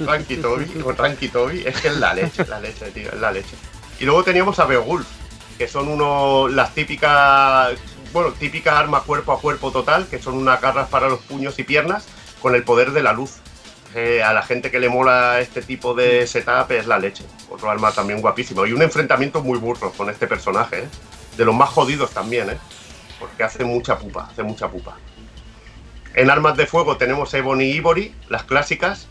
Tranqui 0.04 0.38
Toby, 0.38 0.82
o 0.84 0.94
Tranqui 0.94 1.28
Toby, 1.28 1.64
es 1.66 1.80
que 1.82 1.90
es 1.90 1.98
la 1.98 2.14
leche, 2.14 2.46
la 2.48 2.60
leche, 2.60 2.86
tío, 2.92 3.12
es 3.12 3.20
la 3.20 3.32
leche. 3.32 3.56
Y 4.00 4.06
luego 4.06 4.24
teníamos 4.24 4.58
a 4.60 4.66
Beowulf, 4.66 5.08
que 5.58 5.68
son 5.68 5.88
uno, 5.88 6.48
las 6.48 6.74
típicas, 6.74 7.74
bueno, 8.14 8.32
típica 8.34 8.78
arma 8.80 9.02
cuerpo 9.02 9.32
a 9.32 9.40
cuerpo 9.40 9.72
total, 9.72 10.08
que 10.08 10.20
son 10.20 10.36
unas 10.36 10.62
garras 10.62 10.90
para 10.90 11.08
los 11.08 11.20
puños 11.20 11.58
y 11.60 11.64
piernas, 11.64 12.08
con 12.42 12.56
el 12.56 12.64
poder 12.64 12.92
de 12.92 13.04
la 13.04 13.14
luz. 13.14 13.38
Eh, 13.94 14.22
a 14.22 14.34
la 14.34 14.42
gente 14.42 14.72
que 14.72 14.80
le 14.80 14.90
mola 14.90 15.40
este 15.40 15.62
tipo 15.62 15.94
de 15.94 16.28
setup 16.28 16.70
es 16.72 16.86
la 16.86 17.00
leche. 17.00 17.24
Otro 17.50 17.70
arma 17.70 17.94
también 17.94 18.20
guapísimo. 18.20 18.66
Y 18.66 18.74
un 18.74 18.82
enfrentamiento 18.82 19.42
muy 19.42 19.58
burro 19.58 19.92
con 19.92 20.10
este 20.10 20.28
personaje, 20.28 20.80
¿eh? 20.80 20.88
De 21.38 21.46
los 21.46 21.56
más 21.56 21.70
jodidos 21.70 22.12
también, 22.12 22.50
¿eh? 22.50 22.58
porque 23.20 23.44
hace 23.44 23.64
mucha 23.64 23.98
pupa, 23.98 24.28
hace 24.32 24.44
mucha 24.44 24.70
pupa. 24.70 24.98
En 26.14 26.30
armas 26.30 26.56
de 26.58 26.66
fuego 26.66 26.98
tenemos 26.98 27.34
Ebony 27.34 27.64
y 27.64 27.72
Ivory, 27.76 28.16
las 28.30 28.44
clásicas, 28.44 29.08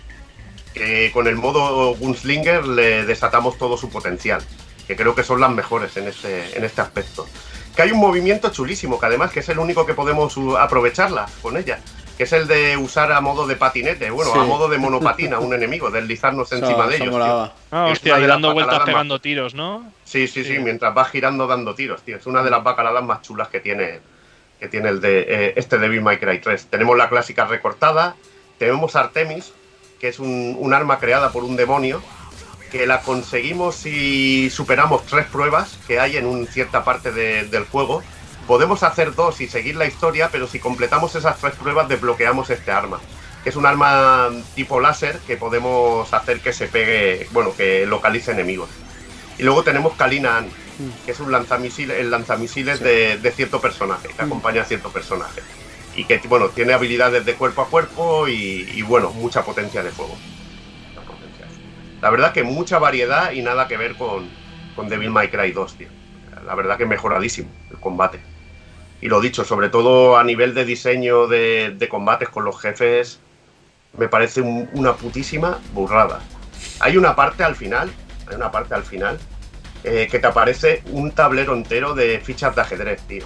que 0.73 1.11
con 1.13 1.27
el 1.27 1.37
modo 1.37 1.95
Gunslinger 1.97 2.67
le 2.67 3.05
desatamos 3.05 3.59
todo 3.59 3.77
su 3.77 3.91
potencial, 3.91 4.43
que 4.87 4.97
creo 4.97 5.15
que 5.15 5.23
son 5.23 5.41
las 5.41 5.51
mejores 5.51 5.97
en 5.97 6.09
este, 6.09 6.57
en 6.57 6.65
este 6.65 6.81
aspecto. 6.81 7.27
Que 7.75 7.83
hay 7.83 7.91
un 7.91 7.99
movimiento 7.99 8.51
chulísimo, 8.51 9.01
que 9.01 9.07
además 9.07 9.33
que 9.33 9.41
es 9.41 9.49
el 9.49 9.59
único 9.59 9.85
que 9.85 9.95
podemos 9.95 10.37
aprovecharla 10.59 11.27
con 11.43 11.57
ella, 11.57 11.81
que 12.17 12.25
es 12.25 12.33
el 12.33 12.47
de 12.47 12.77
usar 12.77 13.11
a 13.13 13.21
modo 13.21 13.47
de 13.47 13.57
patinete, 13.57 14.11
bueno, 14.11 14.33
a 14.35 14.45
modo 14.45 14.69
de 14.69 14.79
monopatina 14.79 15.37
a 15.37 15.41
un 15.41 15.53
enemigo, 15.55 15.91
deslizarnos 15.91 16.53
encima 16.53 16.87
de 16.87 16.97
ellos. 16.97 17.15
Ah, 17.73 17.87
hostia, 17.91 18.21
y 18.21 18.27
dando 18.27 18.53
vueltas 18.53 18.81
pegando 18.85 19.21
tiros, 19.21 19.55
¿no? 19.55 19.93
Sí, 20.05 20.29
sí, 20.29 20.45
sí, 20.45 20.59
mientras 20.59 20.97
va 20.97 21.05
girando 21.07 21.47
dando 21.47 21.75
tiros, 21.75 22.03
tío. 22.03 22.17
Es 22.17 22.27
una 22.27 22.43
de 22.43 22.51
las 22.51 22.63
bacaladas 22.63 23.03
más 23.03 23.23
chulas 23.23 23.49
que 23.49 23.59
tiene, 23.61 24.01
que 24.61 24.69
tiene 24.69 24.91
el 24.91 25.01
de 25.01 25.21
eh, 25.29 25.53
este 25.57 25.79
Devil 25.79 26.03
May 26.03 26.19
Cry 26.19 26.39
3. 26.39 26.67
Tenemos 26.67 26.97
la 26.97 27.09
clásica 27.09 27.47
recortada, 27.47 28.15
tenemos 28.59 28.95
Artemis, 28.95 29.53
que 29.99 30.09
es 30.09 30.19
un, 30.19 30.73
arma 30.73 30.99
creada 30.99 31.33
por 31.33 31.45
un 31.45 31.57
demonio, 31.57 32.03
que 32.75 32.87
la 32.89 33.03
conseguimos 33.03 33.77
si 33.77 34.51
superamos 34.51 35.07
tres 35.07 35.27
pruebas 35.27 35.79
que 35.87 36.01
hay 36.01 36.17
en 36.17 36.27
una 36.27 36.45
cierta 36.47 36.83
parte 36.83 37.13
del 37.13 37.65
juego 37.67 38.03
Podemos 38.47 38.83
hacer 38.83 39.15
dos 39.15 39.41
y 39.41 39.49
seguir 39.49 39.77
la 39.77 39.87
historia, 39.87 40.29
pero 40.31 40.47
si 40.47 40.59
completamos 40.59 41.15
esas 41.15 41.39
tres 41.39 41.55
pruebas 41.55 41.89
desbloqueamos 41.89 42.51
este 42.51 42.71
arma. 42.71 43.01
Que 43.43 43.49
es 43.49 43.57
un 43.57 43.65
arma 43.65 44.29
tipo 44.55 44.81
láser 44.81 45.19
que 45.27 45.39
podemos 45.39 46.13
hacer 46.13 46.41
que 46.41 46.53
se 46.53 46.67
pegue, 46.67 47.27
bueno, 47.33 47.55
que 47.57 47.87
localice 47.87 48.33
enemigos. 48.33 48.69
Y 49.39 49.45
luego 49.45 49.63
tenemos 49.63 49.95
Kalina 49.95 50.45
que 51.07 51.13
es 51.13 51.21
un 51.21 51.31
lanzamisiles, 51.33 51.99
el 51.99 52.11
lanzamisiles 52.11 52.81
de, 52.81 53.33
cierto 53.35 53.61
personaje, 53.61 54.09
que 54.09 54.23
acompaña 54.23 54.63
a 54.63 54.65
cierto 54.65 54.91
personaje. 54.91 55.41
Y 55.97 56.05
que, 56.05 56.21
bueno, 56.29 56.49
tiene 56.49 56.75
habilidades 56.75 57.25
de 57.25 57.35
cuerpo 57.35 57.63
a 57.63 57.69
cuerpo 57.69 58.29
y, 58.29 58.83
bueno, 58.83 59.11
mucha 59.11 59.43
potencia 59.43 59.83
de 59.83 59.91
fuego. 59.91 60.19
La 62.05 62.11
verdad 62.11 62.35
que 62.35 62.43
mucha 62.43 62.79
variedad 62.79 63.33
y 63.33 63.41
nada 63.41 63.67
que 63.67 63.79
ver 63.79 63.95
con, 63.95 64.29
con 64.77 64.91
Devil 64.91 65.09
May 65.09 65.31
Cry 65.31 65.53
2, 65.53 65.79
tío. 65.79 65.89
La 66.45 66.55
verdad 66.55 66.77
que 66.77 66.85
mejoradísimo 66.85 67.49
el 67.71 67.79
combate. 67.81 68.21
Y 69.01 69.09
lo 69.09 69.23
dicho, 69.23 69.43
sobre 69.43 69.71
todo 69.71 70.19
a 70.19 70.23
nivel 70.23 70.53
de 70.53 70.67
diseño 70.67 71.29
de, 71.29 71.89
combates 71.91 72.29
con 72.29 72.45
los 72.45 72.61
jefes, 72.61 73.21
me 73.97 74.07
parece 74.07 74.43
una 74.43 74.93
putísima 74.93 75.59
burrada. 75.73 76.21
Hay 76.81 76.99
una 76.99 77.17
parte 77.17 77.43
al 77.43 77.57
final, 77.57 77.91
hay 78.29 78.35
una 78.35 78.51
parte 78.51 78.75
al 78.75 78.83
final, 78.83 79.19
eh, 79.83 80.07
que 80.11 80.19
te 80.19 80.27
aparece 80.27 80.83
un 80.91 81.11
tablero 81.13 81.55
entero 81.55 81.95
de 81.95 82.21
fichas 82.21 82.55
de 82.55 82.61
ajedrez, 82.61 83.01
tío. 83.09 83.25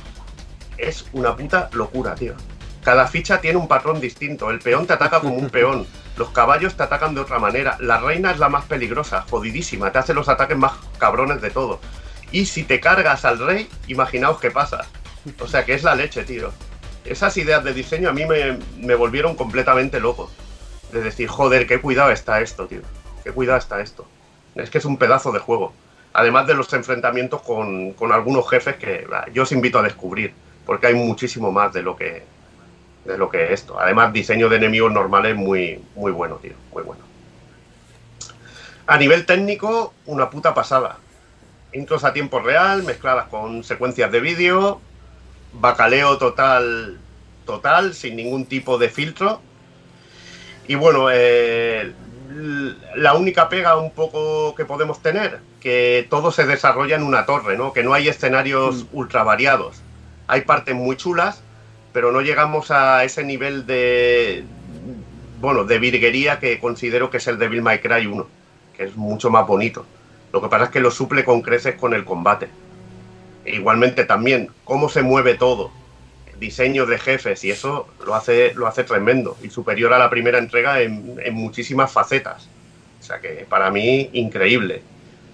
Es 0.76 1.04
una 1.14 1.34
puta 1.34 1.68
locura, 1.72 2.14
tío. 2.14 2.34
Cada 2.84 3.08
ficha 3.08 3.40
tiene 3.40 3.58
un 3.58 3.66
patrón 3.66 4.00
distinto. 4.00 4.48
El 4.50 4.60
peón 4.60 4.86
te 4.86 4.92
ataca 4.92 5.18
como 5.18 5.34
un 5.34 5.50
peón. 5.50 5.84
Los 6.18 6.30
caballos 6.30 6.74
te 6.74 6.82
atacan 6.82 7.14
de 7.14 7.20
otra 7.20 7.38
manera. 7.38 7.76
La 7.78 7.98
reina 7.98 8.32
es 8.32 8.40
la 8.40 8.48
más 8.48 8.64
peligrosa, 8.64 9.24
jodidísima. 9.30 9.92
Te 9.92 9.98
hace 9.98 10.14
los 10.14 10.28
ataques 10.28 10.58
más 10.58 10.72
cabrones 10.98 11.40
de 11.40 11.50
todo. 11.50 11.78
Y 12.32 12.46
si 12.46 12.64
te 12.64 12.80
cargas 12.80 13.24
al 13.24 13.38
rey, 13.38 13.68
imaginaos 13.86 14.40
qué 14.40 14.50
pasa. 14.50 14.84
O 15.38 15.46
sea 15.46 15.64
que 15.64 15.74
es 15.74 15.84
la 15.84 15.94
leche, 15.94 16.24
tío. 16.24 16.50
esas 17.04 17.36
ideas 17.36 17.62
de 17.62 17.72
diseño 17.72 18.08
a 18.08 18.12
mí 18.12 18.26
me, 18.26 18.58
me 18.78 18.96
volvieron 18.96 19.36
completamente 19.36 20.00
loco. 20.00 20.28
De 20.90 21.02
decir, 21.02 21.28
joder, 21.28 21.68
qué 21.68 21.80
cuidado 21.80 22.10
está 22.10 22.40
esto, 22.40 22.66
tío. 22.66 22.80
Qué 23.22 23.30
cuidado 23.30 23.58
está 23.58 23.80
esto. 23.80 24.04
Es 24.56 24.70
que 24.70 24.78
es 24.78 24.84
un 24.84 24.96
pedazo 24.96 25.30
de 25.30 25.38
juego. 25.38 25.72
Además 26.14 26.48
de 26.48 26.54
los 26.54 26.72
enfrentamientos 26.72 27.42
con, 27.42 27.92
con 27.92 28.10
algunos 28.10 28.50
jefes 28.50 28.74
que 28.74 29.06
yo 29.32 29.44
os 29.44 29.52
invito 29.52 29.78
a 29.78 29.82
descubrir, 29.82 30.34
porque 30.66 30.88
hay 30.88 30.94
muchísimo 30.94 31.52
más 31.52 31.72
de 31.72 31.82
lo 31.82 31.94
que, 31.94 32.24
de 33.08 33.18
lo 33.18 33.30
que 33.30 33.46
es 33.46 33.50
esto. 33.62 33.80
Además, 33.80 34.12
diseño 34.12 34.48
de 34.48 34.56
enemigos 34.56 34.92
normales 34.92 35.34
muy, 35.34 35.82
muy 35.96 36.12
bueno, 36.12 36.36
tío. 36.36 36.52
Muy 36.72 36.82
bueno. 36.82 37.00
A 38.86 38.98
nivel 38.98 39.24
técnico, 39.24 39.94
una 40.06 40.30
puta 40.30 40.54
pasada. 40.54 40.98
Intros 41.72 42.04
a 42.04 42.12
tiempo 42.12 42.40
real, 42.40 42.82
mezcladas 42.82 43.28
con 43.28 43.64
secuencias 43.64 44.12
de 44.12 44.20
vídeo, 44.20 44.80
bacaleo 45.54 46.18
total, 46.18 46.98
total, 47.46 47.94
sin 47.94 48.16
ningún 48.16 48.46
tipo 48.46 48.78
de 48.78 48.90
filtro. 48.90 49.40
Y 50.66 50.74
bueno, 50.74 51.08
eh, 51.10 51.92
la 52.94 53.14
única 53.14 53.48
pega 53.48 53.76
un 53.76 53.90
poco 53.90 54.54
que 54.54 54.66
podemos 54.66 55.00
tener, 55.00 55.40
que 55.60 56.06
todo 56.10 56.30
se 56.30 56.46
desarrolla 56.46 56.96
en 56.96 57.02
una 57.02 57.24
torre, 57.24 57.56
¿no? 57.56 57.72
Que 57.72 57.82
no 57.82 57.94
hay 57.94 58.08
escenarios 58.08 58.84
mm. 58.84 58.88
ultra 58.92 59.22
variados. 59.22 59.80
Hay 60.26 60.42
partes 60.42 60.74
muy 60.74 60.96
chulas, 60.96 61.42
pero 61.92 62.12
no 62.12 62.20
llegamos 62.20 62.70
a 62.70 63.04
ese 63.04 63.24
nivel 63.24 63.66
de 63.66 64.44
bueno, 65.40 65.64
de 65.64 65.78
virguería 65.78 66.38
que 66.38 66.58
considero 66.58 67.10
que 67.10 67.18
es 67.18 67.26
el 67.28 67.38
Devil 67.38 67.62
May 67.62 67.80
Cry 67.80 68.06
1, 68.06 68.26
que 68.76 68.84
es 68.84 68.96
mucho 68.96 69.30
más 69.30 69.46
bonito. 69.46 69.86
Lo 70.32 70.42
que 70.42 70.48
pasa 70.48 70.64
es 70.64 70.70
que 70.70 70.80
lo 70.80 70.90
suple 70.90 71.24
con 71.24 71.42
creces 71.42 71.76
con 71.76 71.94
el 71.94 72.04
combate. 72.04 72.48
E 73.44 73.54
igualmente 73.54 74.04
también 74.04 74.50
cómo 74.64 74.88
se 74.88 75.02
mueve 75.02 75.34
todo, 75.34 75.70
diseño 76.38 76.86
de 76.86 76.98
jefes 76.98 77.44
y 77.44 77.50
eso 77.50 77.88
lo 78.04 78.14
hace, 78.14 78.52
lo 78.54 78.66
hace 78.66 78.84
tremendo 78.84 79.36
y 79.42 79.50
superior 79.50 79.92
a 79.92 79.98
la 79.98 80.10
primera 80.10 80.38
entrega 80.38 80.80
en, 80.80 81.16
muchísimas 81.32 81.92
facetas. 81.92 82.48
O 83.00 83.02
sea 83.02 83.20
que 83.20 83.46
para 83.48 83.70
mí 83.70 84.10
increíble. 84.12 84.82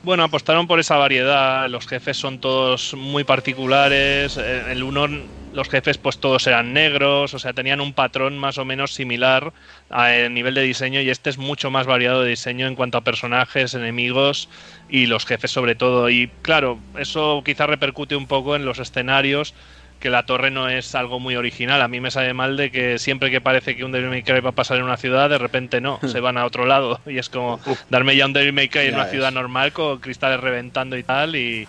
Bueno, 0.03 0.23
apostaron 0.23 0.67
por 0.67 0.79
esa 0.81 0.97
variedad. 0.97 1.67
Los 1.69 1.87
jefes 1.87 2.19
son 2.19 2.39
todos 2.39 2.93
muy 2.95 3.25
particulares. 3.25 4.37
El 4.37 4.83
uno, 4.83 5.09
los 5.55 5.69
jefes, 5.69 5.99
pues 5.99 6.19
todos 6.19 6.47
eran 6.47 6.73
negros. 6.73 7.33
O 7.35 7.39
sea, 7.39 7.53
tenían 7.53 7.81
un 7.81 7.93
patrón 7.93 8.37
más 8.39 8.59
o 8.59 8.65
menos 8.65 8.93
similar 8.93 9.53
a 9.91 10.11
nivel 10.29 10.55
de 10.55 10.63
diseño. 10.63 11.01
Y 11.01 11.11
este 11.11 11.31
es 11.31 11.39
mucho 11.39 11.71
más 11.71 11.87
variado 11.87 12.23
de 12.23 12.31
diseño 12.31 12.67
en 12.67 12.75
cuanto 12.75 12.99
a 12.99 13.05
personajes, 13.05 13.75
enemigos 13.75 14.49
y 14.89 15.07
los 15.07 15.25
jefes, 15.25 15.51
sobre 15.51 15.75
todo. 15.75 16.11
Y 16.11 16.31
claro, 16.43 16.79
eso 16.99 17.43
quizá 17.45 17.67
repercute 17.67 18.17
un 18.17 18.27
poco 18.27 18.57
en 18.57 18.65
los 18.65 18.79
escenarios 18.79 19.55
que 20.01 20.11
la 20.11 20.27
torre 20.27 20.51
no 20.51 20.69
es 20.69 20.95
algo 20.95 21.19
muy 21.19 21.37
original. 21.37 21.81
A 21.81 21.89
mí 21.89 21.99
me 21.99 22.11
sabe 22.11 22.35
mal 22.35 22.59
de 22.59 22.71
que 22.71 22.99
siempre 22.99 23.31
que 23.31 23.41
parece 23.41 23.75
que 23.75 23.85
un 23.85 23.93
Devil 23.93 24.11
May 24.11 24.23
Cry 24.23 24.41
va 24.41 24.51
a 24.51 24.53
pasar 24.53 24.77
en 24.77 24.83
una 24.83 24.99
ciudad, 24.99 25.31
de 25.31 25.39
repente 25.39 25.81
no, 25.81 25.99
se 26.07 26.21
van 26.21 26.37
a 26.37 26.45
otro 26.45 26.67
lado. 26.67 27.01
Y 27.07 27.17
es 27.17 27.31
como 27.31 27.61
darme 27.89 28.15
ya 28.15 28.27
un 28.27 28.35
Devil 28.35 28.53
May 28.53 28.69
Cry 28.69 28.89
en 28.89 28.97
una 28.97 29.07
ciudad 29.07 29.33
normal 29.33 29.73
con 29.73 30.01
cristales 30.01 30.41
reventando 30.41 30.99
y 30.99 31.05
tal 31.05 31.37
y, 31.37 31.67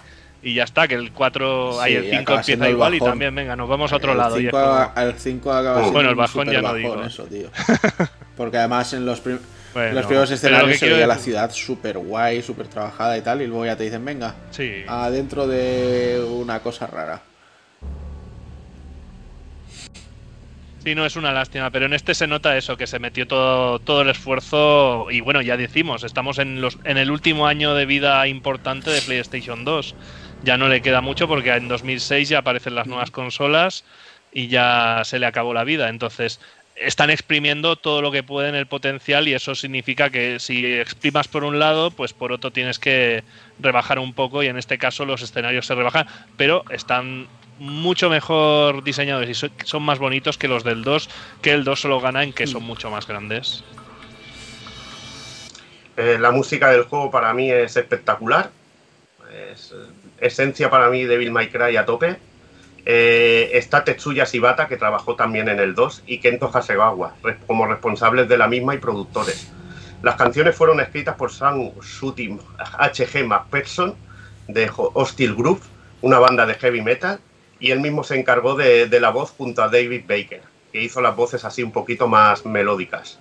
ya 0.53 0.64
está, 0.64 0.88
que 0.88 0.93
el 0.93 1.11
4, 1.11 1.82
hay 1.82 1.95
el 1.95 2.09
5 2.09 2.33
empieza 2.33 2.69
igual 2.69 2.93
y 2.93 2.99
también, 2.99 3.33
venga, 3.33 3.56
nos 3.56 3.67
vamos 3.67 3.91
a 3.91 3.95
otro 3.95 4.14
lado. 4.14 4.40
y 4.40 4.45
el 4.45 5.14
5 5.17 5.51
acaba 5.51 5.80
siendo 5.80 5.91
Bueno, 5.91 6.09
el 6.09 6.15
bajón 6.15 6.51
ya 6.51 6.61
no 6.61 6.74
digo. 6.75 7.03
Eso, 7.03 7.24
tío. 7.24 7.49
Porque 8.38 8.57
además 8.57 8.93
en 8.93 9.06
los, 9.06 9.24
los 9.25 10.06
primeros 10.06 10.32
escenarios 10.32 10.77
se 10.77 10.90
veía 10.90 11.07
la 11.07 11.17
ciudad 11.17 11.51
súper 11.51 11.98
guay, 11.98 12.41
súper 12.41 12.67
trabajada 12.67 13.17
y 13.17 13.22
tal, 13.22 13.41
y 13.41 13.48
luego 13.48 13.65
ya 13.65 13.75
te 13.75 13.85
dicen, 13.85 14.06
venga, 14.06 14.35
sí. 14.51 14.83
adentro 14.88 15.48
de 15.48 16.24
una 16.30 16.59
cosa 16.59 16.88
rara. 16.88 17.22
Sí, 20.85 20.93
no 20.93 21.03
es 21.03 21.15
una 21.15 21.32
lástima, 21.32 21.72
pero 21.72 21.88
en 21.88 21.93
este 21.93 22.14
se 22.14 22.27
nota 22.27 22.56
eso, 22.56 22.77
que 22.77 22.85
se 22.85 22.99
metió 22.99 23.25
todo, 23.25 23.80
todo 23.80 24.03
el 24.03 24.09
esfuerzo 24.09 25.07
y 25.09 25.19
bueno, 25.19 25.41
ya 25.41 25.57
decimos, 25.57 26.03
estamos 26.03 26.38
en, 26.38 26.61
los, 26.61 26.77
en 26.83 26.99
el 26.99 27.09
último 27.09 27.48
año 27.48 27.74
de 27.74 27.88
vida 27.88 28.27
importante 28.27 28.91
de 28.91 29.01
PlayStation 29.01 29.65
2. 29.65 29.95
Ya 30.43 30.57
no 30.57 30.67
le 30.67 30.81
queda 30.81 31.01
mucho 31.01 31.27
porque 31.27 31.53
en 31.53 31.67
2006 31.67 32.30
ya 32.30 32.39
aparecen 32.39 32.75
las 32.75 32.88
nuevas 32.88 33.11
consolas 33.11 33.83
y 34.31 34.47
ya 34.47 35.01
se 35.03 35.17
le 35.17 35.25
acabó 35.25 35.53
la 35.53 35.64
vida. 35.64 35.89
Entonces, 35.89 36.39
están 36.75 37.09
exprimiendo 37.09 37.77
todo 37.77 38.01
lo 38.01 38.11
que 38.11 38.23
pueden 38.23 38.53
el 38.53 38.67
potencial 38.67 39.27
y 39.27 39.33
eso 39.33 39.55
significa 39.55 40.09
que 40.09 40.39
si 40.39 40.65
exprimas 40.73 41.27
por 41.27 41.43
un 41.43 41.57
lado, 41.57 41.91
pues 41.91 42.14
por 42.14 42.31
otro 42.31 42.51
tienes 42.51 42.80
que 42.80 43.23
rebajar 43.59 43.97
un 43.97 44.14
poco 44.14 44.43
y 44.43 44.47
en 44.47 44.57
este 44.57 44.77
caso 44.77 45.05
los 45.05 45.22
escenarios 45.22 45.65
se 45.65 45.75
rebajan, 45.75 46.07
pero 46.38 46.65
están 46.69 47.27
mucho 47.59 48.09
mejor 48.09 48.83
diseñados 48.83 49.30
y 49.30 49.33
son, 49.33 49.83
más 49.83 49.99
bonitos 49.99 50.38
que 50.38 50.49
los 50.49 50.64
del 50.64 50.83
2, 50.83 51.09
que 51.41 51.53
el 51.53 51.64
2 51.64 51.80
solo 51.80 52.01
gana 52.01 52.23
en 52.23 52.33
que 52.33 52.47
son 52.47 52.64
mucho 52.64 52.89
más 52.89 53.07
grandes. 53.07 53.64
Eh, 55.95 56.17
la 56.19 56.31
música 56.31 56.69
del 56.72 56.83
juego 56.83 57.09
para 57.09 57.33
mí 57.33 57.49
es 57.49 57.77
espectacular. 57.77 58.51
Es 59.53 59.72
eh, 59.72 60.05
esencia 60.19 60.69
para 60.69 60.89
mí 60.89 61.03
de 61.03 61.17
Bill 61.17 61.31
May 61.31 61.49
Cry 61.49 61.77
a 61.77 61.85
tope. 61.85 62.17
Eh, 62.85 63.51
está 63.53 63.83
Tetsuya 63.83 64.25
Shibata, 64.25 64.67
que 64.67 64.77
trabajó 64.77 65.15
también 65.15 65.49
en 65.49 65.59
el 65.59 65.73
2, 65.73 66.03
y 66.05 66.19
Kento 66.19 66.51
Hasegawa, 66.53 67.15
como 67.47 67.65
responsables 67.65 68.29
de 68.29 68.37
la 68.37 68.47
misma 68.47 68.75
y 68.75 68.77
productores. 68.77 69.51
Las 70.03 70.15
canciones 70.15 70.55
fueron 70.55 70.79
escritas 70.79 71.15
por 71.15 71.31
Sam 71.31 71.71
Shooting 71.81 72.39
H.G. 72.77 73.25
McPherson 73.25 73.95
de 74.47 74.69
Hostile 74.75 75.33
Group, 75.33 75.61
una 76.01 76.19
banda 76.19 76.45
de 76.45 76.53
heavy 76.53 76.81
metal, 76.81 77.19
y 77.59 77.71
él 77.71 77.79
mismo 77.79 78.03
se 78.03 78.19
encargó 78.19 78.53
de, 78.53 78.87
la 78.99 79.09
voz 79.09 79.31
junto 79.31 79.63
a 79.63 79.69
David 79.69 80.03
Baker, 80.07 80.41
que 80.71 80.83
hizo 80.83 81.01
las 81.01 81.15
voces 81.15 81.43
así 81.43 81.63
un 81.63 81.71
poquito 81.71 82.07
más 82.07 82.45
melódicas. 82.45 83.17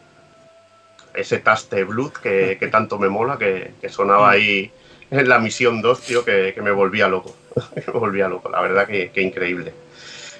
Ese 1.15 1.39
taste 1.39 1.85
blood 1.85 2.13
que, 2.13 2.69
tanto 2.71 2.99
me 2.99 3.09
mola, 3.09 3.39
que, 3.39 3.73
sonaba 3.89 4.33
ahí 4.33 4.65
en 4.65 4.84
la 5.25 5.39
misión 5.39 5.81
2, 5.81 6.01
tío, 6.01 6.25
que, 6.25 6.55
me 6.63 6.73
volvía 6.73 7.09
loco. 7.09 7.35
me 7.77 7.93
volvía 7.93 8.29
loco, 8.29 8.51
la 8.51 8.61
verdad 8.61 8.87
que, 8.87 9.11
increíble. 9.23 9.73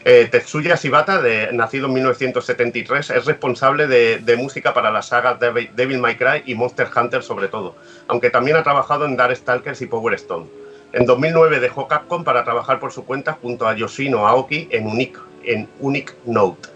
Eh, 0.07 0.29
Tetsuya 0.31 0.75
Shibata, 0.75 1.23
nacido 1.53 1.87
en 1.87 1.95
1973, 1.95 3.11
es 3.11 3.25
responsable 3.25 3.87
de, 3.87 4.37
música 4.37 4.75
para 4.75 4.91
las 4.91 5.09
sagas 5.09 5.39
Devil 5.41 5.99
May 5.99 6.17
Cry 6.17 6.43
y 6.45 6.55
Monster 6.55 6.89
Hunter 6.95 7.23
sobre 7.23 7.49
todo, 7.49 7.75
aunque 8.09 8.29
también 8.29 8.59
ha 8.59 8.63
trabajado 8.63 9.07
en 9.07 9.17
Darkstalkers 9.17 9.81
y 9.81 9.87
Power 9.87 10.15
Stone. 10.15 10.47
En 10.93 11.07
2009 11.07 11.59
dejó 11.59 11.89
Capcom 11.89 12.23
para 12.23 12.45
trabajar 12.45 12.79
por 12.81 12.93
su 12.93 13.05
cuenta 13.05 13.33
junto 13.33 13.67
a 13.67 13.75
Yoshino 13.75 14.29
Aoki 14.29 14.69
en 14.71 14.87
Unique, 14.87 15.19
en 15.43 15.69
Unique 15.81 16.13
Note. 16.27 16.69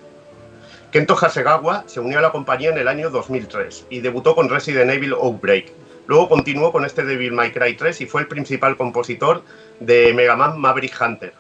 Kento 0.91 1.15
Hasegawa 1.15 1.85
se 1.87 2.01
unió 2.01 2.19
a 2.19 2.23
la 2.23 2.33
compañía 2.33 2.71
en 2.71 2.79
el 2.79 2.89
año 2.89 3.11
2003 3.11 3.87
y 3.91 4.01
debutó 4.01 4.35
con 4.35 4.49
Resident 4.49 4.91
Evil 4.91 5.13
Outbreak. 5.13 5.71
Luego 6.09 6.29
continuó 6.29 6.73
con 6.73 6.85
este 6.85 7.05
Devil 7.05 7.33
May 7.33 7.53
Cry 7.53 7.75
3 7.75 8.01
y 8.01 8.07
fue 8.07 8.23
el 8.23 8.27
principal 8.27 8.77
compositor 8.77 9.45
de 9.79 10.13
Mega 10.15 10.35
Man 10.37 10.59
Maverick 10.59 10.99
Hunter, 11.01 11.35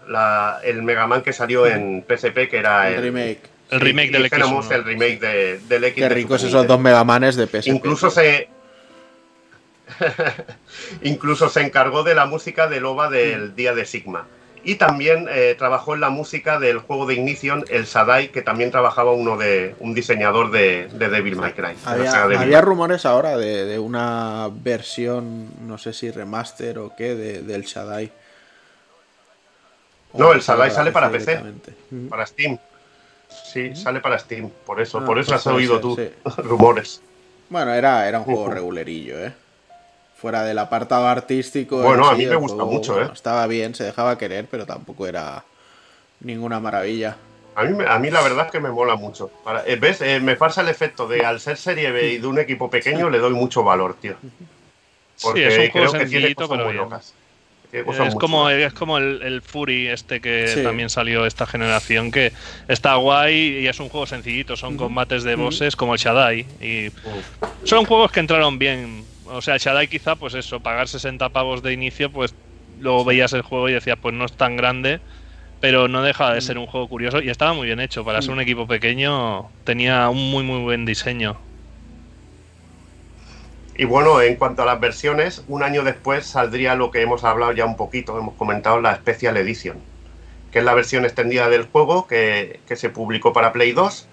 el 0.63 0.83
Mega 0.83 1.07
Man 1.07 1.23
que 1.23 1.33
salió 1.33 1.67
en 1.67 2.05
PSP, 2.07 2.49
que 2.49 2.59
era 2.59 2.91
el, 2.91 3.03
remake. 3.03 3.41
El 3.71 3.81
remake 3.81 4.13
del 4.13 4.27
X. 4.27 4.39
el 4.71 4.85
remake 4.85 5.19
del 5.69 5.85
X. 5.85 5.95
Qué 6.05 6.09
ricos 6.11 6.45
esos 6.45 6.67
dos 6.67 6.79
Mega 6.79 7.03
Manes 7.03 7.37
de 7.37 7.47
PSP. 7.47 7.69
Incluso 7.69 8.11
se, 8.11 8.51
Incluso 11.03 11.49
se 11.49 11.63
encargó 11.63 12.03
de 12.03 12.15
la 12.15 12.27
música 12.27 12.69
del 12.69 12.85
OVA 12.85 13.11
del 13.11 13.55
Día 13.55 13.75
de 13.75 13.85
Sigma. 13.85 14.27
Y 14.69 14.75
también 14.75 15.29
eh, 15.31 15.55
trabajó 15.57 15.95
en 15.95 16.03
la 16.03 16.11
música 16.11 16.59
del 16.59 16.81
juego 16.81 17.07
de 17.07 17.15
Ignition, 17.15 17.65
el 17.71 17.87
Sadai, 17.87 18.29
que 18.29 18.43
también 18.43 18.71
trabajaba 18.71 19.13
uno 19.13 19.39
de 19.39 19.75
un 19.81 19.95
diseñador 19.95 20.51
de, 20.51 20.89
Devil 20.89 21.37
May 21.37 21.55
Cry. 21.55 21.75
Había, 21.87 22.61
rumores 22.61 23.07
ahora 23.07 23.39
de, 23.39 23.79
una 23.79 24.51
versión, 24.53 25.67
no 25.67 25.79
sé 25.79 25.95
si 25.95 26.11
remaster 26.11 26.81
o 26.81 26.95
qué, 26.95 27.15
del 27.15 27.67
Sadai. 27.67 28.13
no, 30.13 30.33
el 30.35 30.43
Sadai 30.43 30.71
sale 30.71 30.93
para 30.93 31.09
PC, 31.09 31.41
para 32.11 32.27
Steam. 32.27 32.59
Sí, 33.51 33.75
sale 33.75 34.01
para 34.01 34.19
Steam, 34.19 34.51
por 34.67 34.83
eso, 34.83 34.99
ah, 34.99 35.07
por 35.07 35.19
eso 35.19 35.31
pues 35.31 35.47
has 35.47 35.51
oído 35.51 35.81
tú 35.81 35.99
rumores. 36.45 37.01
Bueno, 37.49 37.73
era, 37.73 38.07
era 38.07 38.19
un 38.19 38.27
juego 38.27 38.51
regulerillo, 38.51 39.19
¿eh? 39.19 39.33
Fuera 40.21 40.43
del 40.43 40.59
apartado 40.59 41.07
artístico. 41.07 41.81
Bueno, 41.81 42.09
a 42.09 42.15
mí 42.15 42.27
me 42.27 42.35
gusta 42.35 42.65
mucho, 42.65 43.01
¿eh? 43.01 43.09
Estaba 43.13 43.47
bien, 43.47 43.75
se 43.75 43.85
dejaba 43.85 44.19
querer, 44.19 44.47
pero 44.51 44.67
tampoco 44.67 45.07
era 45.07 45.45
ninguna 46.21 46.59
maravilla. 46.59 47.17
A 47.55 47.65
mí, 47.65 47.85
a 47.87 47.99
mí 47.99 48.11
la 48.11 48.21
verdad 48.23 48.47
es 48.47 48.53
que 48.53 48.61
me 48.61 48.71
mola 48.71 48.97
mucho. 48.97 49.31
Eh, 49.67 49.77
¿Ves? 49.81 50.01
Eh, 50.01 50.21
me 50.21 50.37
pasa 50.37 50.63
el 50.63 50.69
efecto 50.69 51.07
de 51.07 51.25
al 51.25 51.41
ser 51.41 51.57
serie 51.57 51.93
B 51.93 52.13
y 52.13 52.19
de 52.19 52.27
un 52.27 52.39
equipo 52.39 52.69
pequeño 52.69 53.11
le 53.11 53.19
doy 53.19 53.33
mucho 53.33 53.63
valor, 53.63 53.95
tío. 53.95 54.17
Porque 55.23 55.51
sí, 55.51 55.57
es 55.57 55.67
un 55.67 55.73
creo 55.73 55.93
que 55.93 56.07
tiene 56.07 56.35
cosas 56.35 56.51
pero 56.51 56.65
muy 56.65 56.75
locas. 56.75 57.15
Es 57.71 58.15
como, 58.15 58.49
es 58.49 58.73
como 58.73 58.97
el, 58.97 59.21
el, 59.23 59.43
Fury 59.43 59.89
este 59.89 60.21
que 60.21 60.63
también 60.63 60.89
salió 60.89 61.27
esta 61.27 61.47
generación 61.47 62.11
que 62.11 62.33
está 62.67 62.95
guay 62.95 63.59
y 63.59 63.67
es 63.67 63.79
un 63.79 63.91
juego 63.91 64.07
sencillito, 64.07 64.57
son 64.57 64.79
combates 64.79 65.23
de 65.23 65.35
bosses 65.35 65.77
como 65.77 65.93
el 65.93 66.01
Shaddai 66.01 66.47
y 66.63 66.91
son 67.65 67.85
juegos 67.85 68.11
que 68.11 68.21
entraron 68.21 68.59
bien 68.59 69.05
o 69.31 69.43
sea, 69.43 69.57
Shaddai 69.57 69.89
quizá, 69.89 70.17
pues 70.17 70.35
eso, 70.35 70.61
pagar 70.61 70.89
60 70.89 71.29
pavos 71.31 71.63
de 71.63 71.73
inicio, 71.73 72.11
pues 72.11 72.35
luego 72.81 73.05
veías 73.05 73.33
el 73.33 73.43
juego 73.43 73.69
y 73.69 73.73
decías, 73.73 73.99
pues 74.01 74.15
no 74.15 74.25
es 74.25 74.33
tan 74.33 74.57
grande, 74.57 75.01
pero 75.61 75.89
no 75.89 76.03
deja 76.03 76.33
de 76.33 76.41
ser 76.41 76.59
un 76.59 76.67
juego 76.67 76.89
curioso 76.89 77.21
y 77.21 77.31
estaba 77.31 77.53
muy 77.53 77.67
bien 77.67 77.81
hecho. 77.81 78.05
Para 78.05 78.23
ser 78.23 78.33
un 78.33 78.41
equipo 78.41 78.67
pequeño 78.67 79.51
tenía 79.65 80.09
un 80.09 80.31
muy 80.31 80.45
muy 80.45 80.61
buen 80.61 80.85
diseño. 80.85 81.37
Y 83.77 83.85
bueno, 83.85 84.21
en 84.21 84.35
cuanto 84.35 84.63
a 84.63 84.67
las 84.67 84.81
versiones, 84.81 85.45
un 85.47 85.63
año 85.63 85.85
después 85.85 86.27
saldría 86.27 86.75
lo 86.75 86.91
que 86.91 87.01
hemos 87.01 87.23
hablado 87.23 87.53
ya 87.53 87.65
un 87.65 87.77
poquito, 87.77 88.19
hemos 88.19 88.35
comentado 88.35 88.81
la 88.81 88.97
Special 88.97 89.37
Edition, 89.37 89.77
que 90.51 90.59
es 90.59 90.65
la 90.65 90.75
versión 90.75 91.05
extendida 91.05 91.49
del 91.49 91.65
juego 91.65 92.09
que, 92.09 92.59
que 92.67 92.75
se 92.75 92.91
publicó 92.91 93.33
para 93.33 93.53
Play 93.53 93.73
2 93.73 94.09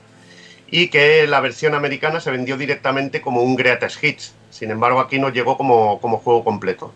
y 0.69 0.89
que 0.89 1.27
la 1.27 1.39
versión 1.39 1.75
americana 1.75 2.19
se 2.19 2.31
vendió 2.31 2.57
directamente 2.57 3.21
como 3.21 3.41
un 3.41 3.55
Greatest 3.55 4.03
Hits. 4.03 4.35
Sin 4.49 4.71
embargo, 4.71 4.99
aquí 4.99 5.19
nos 5.19 5.33
llegó 5.33 5.57
como, 5.57 5.99
como 5.99 6.17
juego 6.17 6.43
completo. 6.43 6.93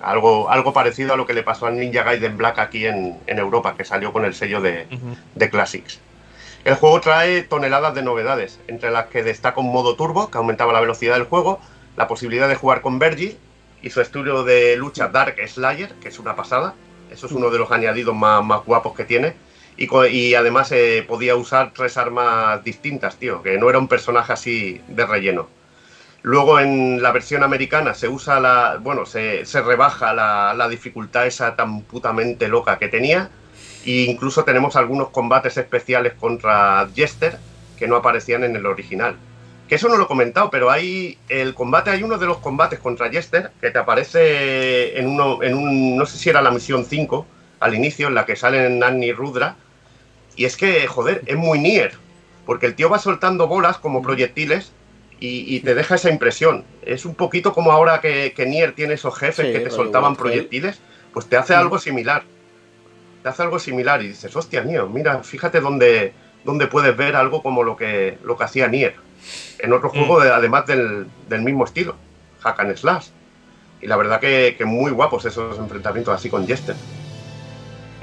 Algo, 0.00 0.48
algo 0.48 0.72
parecido 0.72 1.14
a 1.14 1.16
lo 1.16 1.26
que 1.26 1.34
le 1.34 1.42
pasó 1.42 1.66
al 1.66 1.78
Ninja 1.78 2.04
Gaiden 2.04 2.36
Black 2.36 2.58
aquí 2.60 2.86
en, 2.86 3.18
Europa, 3.26 3.74
que 3.76 3.84
salió 3.84 4.12
con 4.12 4.24
el 4.24 4.34
sello 4.34 4.60
de, 4.60 4.86
Classics. 5.50 6.00
El 6.64 6.74
juego 6.76 7.00
trae 7.00 7.42
toneladas 7.42 7.94
de 7.94 8.02
novedades, 8.02 8.60
entre 8.68 8.90
las 8.90 9.06
que 9.06 9.22
destaca 9.22 9.60
un 9.60 9.72
modo 9.72 9.96
turbo, 9.96 10.30
que 10.30 10.38
aumentaba 10.38 10.72
la 10.72 10.80
velocidad 10.80 11.14
del 11.14 11.24
juego, 11.24 11.60
la 11.96 12.06
posibilidad 12.06 12.48
de 12.48 12.54
jugar 12.54 12.80
con 12.80 12.98
Vergil 12.98 13.36
y 13.82 13.90
su 13.90 14.00
estudio 14.00 14.44
de 14.44 14.76
lucha 14.76 15.08
Dark 15.08 15.36
Slayer, 15.46 15.94
que 15.94 16.08
es 16.08 16.18
una 16.18 16.36
pasada. 16.36 16.74
Eso 17.10 17.26
es 17.26 17.32
uno 17.32 17.50
de 17.50 17.58
los 17.58 17.70
añadidos 17.72 18.14
más, 18.14 18.44
más 18.44 18.64
guapos 18.64 18.94
que 18.94 19.04
tiene. 19.04 19.34
Y, 19.78 19.88
y 20.08 20.34
además 20.34 20.72
eh, 20.72 21.04
podía 21.06 21.36
usar 21.36 21.72
tres 21.72 21.96
armas 21.96 22.62
distintas, 22.64 23.16
tío, 23.16 23.42
que 23.42 23.56
no 23.58 23.70
era 23.70 23.78
un 23.78 23.88
personaje 23.88 24.32
así 24.32 24.82
de 24.88 25.06
relleno. 25.06 25.48
Luego 26.22 26.58
en 26.58 27.00
la 27.00 27.12
versión 27.12 27.44
americana 27.44 27.94
se 27.94 28.08
usa 28.08 28.40
la. 28.40 28.78
Bueno, 28.80 29.06
se, 29.06 29.44
rebaja 29.64 30.12
la, 30.12 30.68
dificultad 30.68 31.26
esa 31.26 31.54
tan 31.54 31.82
putamente 31.82 32.48
loca 32.48 32.78
que 32.78 32.88
tenía. 32.88 33.30
E 33.86 34.02
incluso 34.02 34.44
tenemos 34.44 34.74
algunos 34.76 35.10
combates 35.10 35.56
especiales 35.56 36.14
contra 36.14 36.88
Jester 36.94 37.38
que 37.78 37.86
no 37.86 37.96
aparecían 37.96 38.42
en 38.44 38.56
el 38.56 38.66
original. 38.66 39.16
Que 39.68 39.76
eso 39.76 39.88
no 39.88 39.96
lo 39.96 40.04
he 40.04 40.08
comentado, 40.08 40.50
pero 40.50 40.70
hay. 40.70 41.18
El 41.28 41.54
combate, 41.54 41.90
hay 41.90 42.02
uno 42.02 42.18
de 42.18 42.26
los 42.26 42.38
combates 42.38 42.80
contra 42.80 43.10
Jester 43.10 43.52
que 43.60 43.70
te 43.70 43.78
aparece 43.78 44.98
en 44.98 45.06
uno. 45.06 45.42
en 45.42 45.54
un. 45.54 45.96
no 45.96 46.04
sé 46.04 46.18
si 46.18 46.30
era 46.30 46.42
la 46.42 46.50
misión 46.50 46.84
5, 46.84 47.26
al 47.60 47.74
inicio, 47.74 48.08
en 48.08 48.14
la 48.16 48.26
que 48.26 48.34
salen 48.34 48.80
Nanny 48.80 49.06
y 49.06 49.12
Rudra. 49.12 49.56
Y 50.38 50.44
es 50.44 50.56
que, 50.56 50.86
joder, 50.86 51.22
es 51.26 51.36
muy 51.36 51.58
Nier. 51.58 51.92
Porque 52.46 52.66
el 52.66 52.76
tío 52.76 52.88
va 52.88 53.00
soltando 53.00 53.48
bolas 53.48 53.76
como 53.76 54.00
proyectiles 54.00 54.72
y, 55.20 55.58
te 55.60 55.74
deja 55.74 55.96
esa 55.96 56.10
impresión. 56.10 56.64
Es 56.80 57.04
un 57.04 57.16
poquito 57.16 57.52
como 57.52 57.72
ahora 57.72 58.00
que, 58.00 58.32
Nier 58.46 58.72
tiene 58.72 58.94
esos 58.94 59.18
jefes 59.18 59.52
que 59.52 59.58
te 59.58 59.70
soltaban 59.70 60.14
proyectiles, 60.14 60.80
pues 61.12 61.26
te 61.26 61.36
hace 61.36 61.54
algo 61.54 61.80
similar. 61.80 62.22
Te 63.24 63.28
hace 63.28 63.42
algo 63.42 63.58
similar 63.58 64.00
y 64.00 64.08
dices, 64.08 64.34
hostia 64.36 64.62
mío, 64.62 64.88
mira, 64.88 65.24
fíjate 65.24 65.60
dónde, 65.60 66.12
dónde 66.44 66.68
puedes 66.68 66.96
ver 66.96 67.16
algo 67.16 67.42
como 67.42 67.64
lo 67.64 67.76
que, 67.76 68.16
lo 68.22 68.36
que 68.36 68.44
hacía 68.44 68.68
Nier. 68.68 68.94
En 69.58 69.72
otro 69.72 69.90
juego, 69.90 70.20
mm. 70.20 70.32
además 70.32 70.66
del, 70.66 71.08
mismo 71.42 71.64
estilo, 71.64 71.96
Hack 72.40 72.60
and 72.60 72.76
Slash. 72.76 73.08
Y 73.82 73.88
la 73.88 73.96
verdad 73.96 74.20
que, 74.20 74.54
que 74.56 74.64
muy 74.64 74.92
guapos 74.92 75.24
esos 75.24 75.58
enfrentamientos 75.58 76.14
así 76.14 76.30
con 76.30 76.46
Jester. 76.46 76.76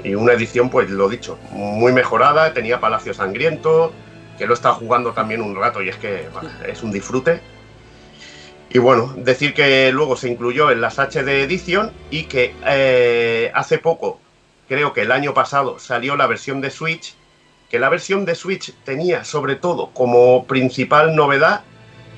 Y 0.06 0.14
una 0.14 0.34
edición, 0.34 0.70
pues 0.70 0.88
lo 0.88 1.08
dicho, 1.08 1.36
muy 1.50 1.92
mejorada, 1.92 2.54
tenía 2.54 2.78
Palacio 2.78 3.12
Sangriento, 3.12 3.92
que 4.38 4.46
lo 4.46 4.54
está 4.54 4.72
jugando 4.72 5.12
también 5.12 5.42
un 5.42 5.56
rato 5.56 5.82
y 5.82 5.88
es 5.88 5.96
que 5.96 6.28
es 6.64 6.82
un 6.84 6.92
disfrute. 6.92 7.40
Y 8.70 8.78
bueno, 8.78 9.12
decir 9.16 9.52
que 9.52 9.90
luego 9.90 10.16
se 10.16 10.28
incluyó 10.28 10.70
en 10.70 10.80
las 10.80 11.00
HD 11.00 11.42
Edition 11.42 11.90
y 12.10 12.24
que 12.24 12.54
eh, 12.64 13.50
hace 13.52 13.78
poco, 13.78 14.20
creo 14.68 14.92
que 14.92 15.02
el 15.02 15.10
año 15.10 15.34
pasado, 15.34 15.80
salió 15.80 16.14
la 16.14 16.28
versión 16.28 16.60
de 16.60 16.70
Switch, 16.70 17.16
que 17.68 17.80
la 17.80 17.88
versión 17.88 18.24
de 18.24 18.36
Switch 18.36 18.72
tenía 18.84 19.24
sobre 19.24 19.56
todo 19.56 19.90
como 19.92 20.44
principal 20.44 21.16
novedad 21.16 21.62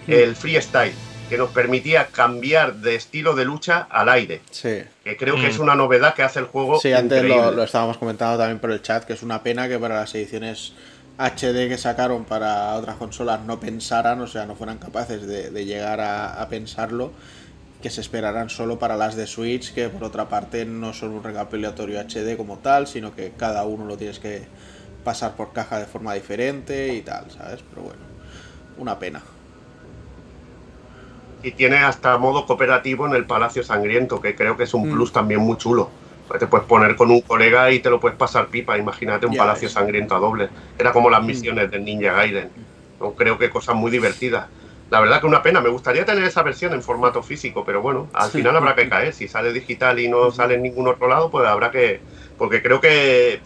el 0.09 0.37
freestyle, 0.37 0.93
que 1.29 1.39
nos 1.39 1.51
permitía 1.51 2.07
cambiar 2.07 2.77
de 2.77 2.95
estilo 2.95 3.35
de 3.35 3.45
lucha 3.45 3.87
al 3.91 4.09
aire. 4.09 4.41
Sí. 4.51 4.83
Que 5.05 5.17
creo 5.17 5.37
que 5.37 5.49
es 5.49 5.59
mm. 5.59 5.63
una 5.63 5.75
novedad 5.75 6.15
que 6.15 6.23
hace 6.23 6.39
el 6.39 6.47
juego. 6.47 6.81
Sí, 6.81 6.93
antes 6.93 7.23
lo, 7.25 7.51
lo, 7.51 7.63
estábamos 7.63 7.99
comentando 7.99 8.39
también 8.39 8.59
por 8.59 8.71
el 8.71 8.83
chat, 8.83 9.05
que 9.05 9.13
es 9.13 9.23
una 9.23 9.43
pena 9.43 9.69
que 9.69 9.79
para 9.79 9.97
las 9.97 10.15
ediciones 10.15 10.75
HD 11.19 11.69
que 11.69 11.77
sacaron 11.77 12.25
para 12.25 12.75
otras 12.77 12.97
consolas 12.97 13.41
no 13.45 13.59
pensaran, 13.59 14.21
o 14.21 14.29
sea, 14.29 14.47
no 14.47 14.55
fueran 14.55 14.79
capaces 14.79 15.27
de, 15.27 15.65
llegar 15.65 16.01
a, 16.01 16.47
pensarlo, 16.49 17.13
que 17.83 17.91
se 17.91 18.01
esperaran 18.01 18.49
solo 18.51 18.79
para 18.79 18.97
las 18.97 19.17
de 19.17 19.27
Switch, 19.27 19.75
que 19.75 19.89
por 19.89 20.05
otra 20.05 20.29
parte 20.29 20.65
no 20.65 20.93
son 20.93 21.11
un 21.11 21.25
recapitulatorio 21.25 22.01
HD 22.01 22.37
como 22.37 22.59
tal, 22.59 22.87
sino 22.87 23.15
que 23.17 23.33
cada 23.37 23.65
uno 23.65 23.85
lo 23.85 23.97
tienes 23.97 24.21
que 24.21 24.47
pasar 25.03 25.35
por 25.35 25.53
caja 25.53 25.81
de 25.81 25.87
forma 25.87 26.15
diferente 26.15 26.95
y 26.95 27.03
tal, 27.03 27.29
¿sabes? 27.33 27.65
Pero 27.69 27.83
bueno, 27.83 28.01
una 28.79 28.99
pena. 29.01 29.21
Y 31.43 31.53
tiene 31.53 31.79
hasta 31.79 32.19
modo 32.19 32.47
cooperativo 32.47 33.07
en 33.07 33.15
el 33.15 33.25
Palacio 33.25 33.63
Sangriento, 33.63 34.21
que 34.21 34.35
creo 34.35 34.57
que 34.57 34.65
es 34.65 34.75
un 34.75 34.89
mm. 34.89 34.93
plus 34.93 35.13
también 35.13 35.41
muy 35.41 35.57
chulo. 35.57 35.91
Te 36.39 36.47
puedes 36.47 36.67
poner 36.67 36.95
con 36.97 37.11
un 37.11 37.23
colega 37.23 37.71
y 37.71 37.79
te 37.79 37.89
lo 37.89 38.01
puedes 38.01 38.19
pasar 38.19 38.49
pipa. 38.49 38.77
Imagínate 38.77 39.25
un 39.25 39.35
palacio 39.35 39.69
sangriento 39.69 40.15
a 40.15 40.19
doble. 40.19 40.51
Era 40.79 40.93
como 40.93 41.09
las 41.09 41.23
mm. 41.23 41.27
misiones 41.27 41.71
del 41.71 41.85
Ninja 41.85 42.13
Gaiden. 42.13 42.51
No, 43.01 43.13
creo 43.13 43.39
que 43.39 43.49
cosas 43.49 43.75
muy 43.75 43.91
divertidas. 43.91 44.47
La 44.91 45.01
verdad 45.01 45.21
que 45.21 45.27
una 45.27 45.43
pena. 45.43 45.61
Me 45.61 45.71
gustaría 45.71 46.05
tener 46.05 46.25
esa 46.25 46.43
versión 46.43 46.75
en 46.75 46.83
formato 46.83 47.23
físico, 47.23 47.65
pero 47.65 47.81
bueno, 47.81 48.09
al 48.13 48.31
final 48.31 48.57
habrá 48.57 48.75
que 48.75 48.89
caer. 48.89 49.15
Si 49.15 49.27
sale 49.29 49.53
digital 49.53 49.99
y 49.99 50.09
no 50.09 50.31
sale 50.31 50.57
en 50.57 50.63
ningún 50.63 50.89
otro 50.89 51.09
lado, 51.09 51.31
pues 51.31 51.47
habrá 51.47 51.71
que. 51.71 52.01
Porque 52.37 52.63
creo 52.63 52.81
que 52.81 53.41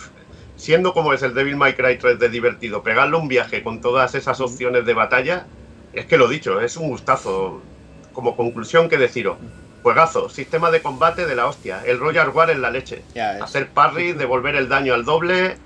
siendo 0.57 0.93
como 0.93 1.13
es 1.13 1.23
el 1.23 1.35
Devil 1.35 1.57
May 1.57 1.75
Cry 1.75 1.99
3 1.99 2.19
de 2.19 2.29
divertido, 2.29 2.83
pegarle 2.83 3.17
un 3.17 3.29
viaje 3.29 3.63
con 3.63 3.81
todas 3.81 4.15
esas 4.15 4.41
opciones 4.41 4.87
de 4.87 4.95
batalla, 4.95 5.47
es 5.93 6.07
que 6.07 6.17
lo 6.17 6.29
dicho, 6.29 6.61
es 6.61 6.77
un 6.77 6.89
gustazo. 6.89 7.61
Como 8.13 8.37
conclusión 8.37 8.89
que 8.89 8.99
deciros, 8.99 9.39
Juegazo, 9.83 10.29
sistema 10.29 10.71
de 10.71 10.81
combate 10.81 11.27
de 11.27 11.35
la 11.35 11.47
hostia. 11.47 11.83
El 11.85 11.99
Royal 11.99 12.29
War 12.31 12.51
en 12.51 12.63
la 12.63 12.71
leche. 12.71 13.03
Hacer 13.41 13.69
parry, 13.69 14.13
devolver 14.13 14.55
el 14.55 14.69
daño 14.69 14.95
al 14.95 15.05
doble. 15.05 15.57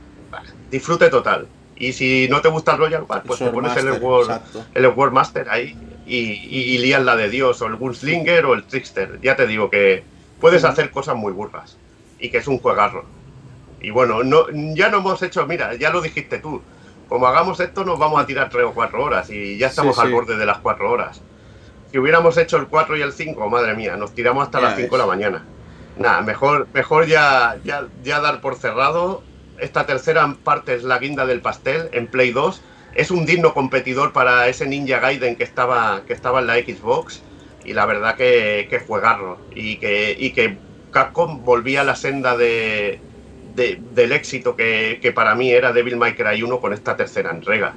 disfrute 0.70 1.10
total. 1.10 1.46
Y 1.76 1.92
si 1.92 2.26
no 2.30 2.40
te 2.40 2.48
gusta 2.48 2.72
el 2.72 2.78
Royal 2.78 3.04
War, 3.06 3.22
pues 3.22 3.38
te 3.38 3.50
pones 3.50 3.76
el 3.76 3.90
World, 3.92 4.40
el 4.74 4.86
World 4.86 5.12
Master 5.12 5.46
ahí 5.50 5.76
y, 6.06 6.16
y, 6.16 6.78
lías 6.78 7.02
la 7.02 7.16
de 7.16 7.28
Dios, 7.28 7.60
o 7.60 7.66
el 7.66 7.76
Gunslinger 7.76 8.46
o 8.46 8.54
el 8.54 8.64
Trickster. 8.64 9.20
Ya 9.20 9.36
te 9.36 9.46
digo 9.46 9.68
que 9.68 10.02
puedes 10.40 10.64
hacer 10.64 10.90
cosas 10.90 11.16
muy 11.16 11.32
burras 11.32 11.76
y 12.18 12.30
que 12.30 12.38
es 12.38 12.46
un 12.46 12.58
juegarro. 12.58 13.04
Y 13.80 13.90
bueno, 13.90 14.24
no, 14.24 14.46
ya 14.74 14.88
no 14.88 14.98
hemos 14.98 15.22
hecho, 15.22 15.46
mira, 15.46 15.74
ya 15.74 15.90
lo 15.90 16.00
dijiste 16.00 16.38
tú. 16.38 16.62
Como 17.10 17.26
hagamos 17.26 17.60
esto, 17.60 17.84
nos 17.84 17.98
vamos 17.98 18.20
a 18.20 18.26
tirar 18.26 18.48
tres 18.48 18.64
o 18.64 18.72
cuatro 18.72 19.04
horas 19.04 19.28
y 19.28 19.58
ya 19.58 19.66
estamos 19.66 19.98
al 19.98 20.10
borde 20.10 20.36
de 20.36 20.46
las 20.46 20.58
cuatro 20.58 20.90
horas. 20.90 21.20
Si 21.96 22.00
hubiéramos 22.00 22.36
hecho 22.36 22.58
el 22.58 22.66
4 22.66 22.98
y 22.98 23.00
el 23.00 23.14
5, 23.14 23.48
madre 23.48 23.72
mía, 23.72 23.96
nos 23.96 24.14
tiramos 24.14 24.44
hasta 24.44 24.60
las 24.60 24.76
5 24.76 24.94
de 24.94 24.98
la 24.98 25.06
mañana. 25.06 25.46
Nada, 25.96 26.20
mejor, 26.20 26.68
mejor 26.74 27.06
ya, 27.06 27.56
ya, 27.64 27.86
ya 28.04 28.20
dar 28.20 28.42
por 28.42 28.56
cerrado. 28.56 29.22
Esta 29.58 29.86
tercera 29.86 30.36
parte 30.44 30.74
es 30.74 30.82
la 30.82 30.98
guinda 30.98 31.24
del 31.24 31.40
pastel 31.40 31.88
en 31.92 32.06
Play 32.06 32.32
2. 32.32 32.60
Es 32.96 33.10
un 33.10 33.24
digno 33.24 33.54
competidor 33.54 34.12
para 34.12 34.46
ese 34.46 34.66
Ninja 34.66 34.98
Gaiden 34.98 35.36
que 35.36 35.44
estaba, 35.44 36.02
que 36.06 36.12
estaba 36.12 36.40
en 36.40 36.48
la 36.48 36.56
Xbox. 36.56 37.22
Y 37.64 37.72
la 37.72 37.86
verdad 37.86 38.14
que, 38.14 38.66
que 38.68 38.78
juegarlo. 38.78 39.38
Y 39.54 39.78
que, 39.78 40.14
y 40.18 40.32
que 40.32 40.58
Capcom 40.90 41.46
volvía 41.46 41.80
a 41.80 41.84
la 41.84 41.96
senda 41.96 42.36
de, 42.36 43.00
del 43.54 44.12
éxito 44.12 44.54
que, 44.54 44.98
que, 45.00 45.12
para 45.12 45.34
mí 45.34 45.50
era 45.50 45.72
Devil 45.72 45.96
May 45.96 46.14
Cry 46.14 46.42
1 46.42 46.60
con 46.60 46.74
esta 46.74 46.94
tercera 46.94 47.30
entrega. 47.30 47.74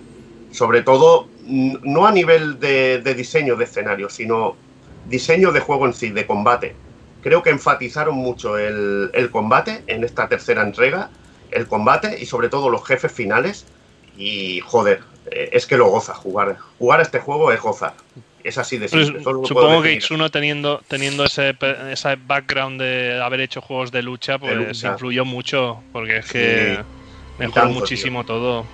Sobre 0.52 0.82
todo 0.82 1.28
no 1.50 2.06
a 2.06 2.12
nivel 2.12 2.60
de, 2.60 3.02
diseño 3.16 3.56
de 3.56 3.66
escenario, 3.66 4.10
sino 4.10 4.56
diseño 5.08 5.52
de 5.52 5.60
juego 5.60 5.86
en 5.86 5.94
sí, 5.94 6.10
de 6.10 6.26
combate. 6.26 6.76
Creo 7.22 7.44
que 7.44 7.50
enfatizaron 7.50 8.16
mucho 8.16 8.58
el, 8.58 9.30
combate 9.32 9.84
en 9.88 10.04
esta 10.04 10.30
tercera 10.30 10.62
entrega, 10.62 11.10
el 11.52 11.68
combate 11.68 12.18
y 12.20 12.26
sobre 12.26 12.50
todo 12.50 12.70
los 12.70 12.86
jefes 12.86 13.12
finales. 13.12 13.66
Y 14.18 14.60
joder, 14.62 15.02
eh, 15.32 15.50
es 15.54 15.66
que 15.66 15.78
lo 15.78 15.88
goza 15.88 16.14
jugar. 16.14 16.58
Jugar 16.78 17.00
a 17.00 17.04
este 17.04 17.20
juego 17.20 17.52
es 17.52 17.62
gozar. 17.62 17.94
Es 18.44 18.58
así 18.58 18.78
de 18.78 18.88
pues 18.88 19.08
simple. 19.08 19.24
supongo 19.24 19.82
que 19.82 19.98
X1 19.98 20.32
teniendo, 20.32 20.82
teniendo 20.88 21.26
ese, 21.26 21.56
ese 21.92 22.16
background 22.16 22.82
de 22.82 23.22
haber 23.22 23.42
hecho 23.42 23.62
juegos 23.62 23.92
de 23.92 24.02
lucha, 24.02 24.40
pues 24.40 24.84
influyó 24.84 25.26
mucho, 25.26 25.82
porque 25.92 26.18
es 26.18 26.32
que 26.32 26.80
mejoró 27.38 27.70
muchísimo 27.70 28.26
todo. 28.26 28.66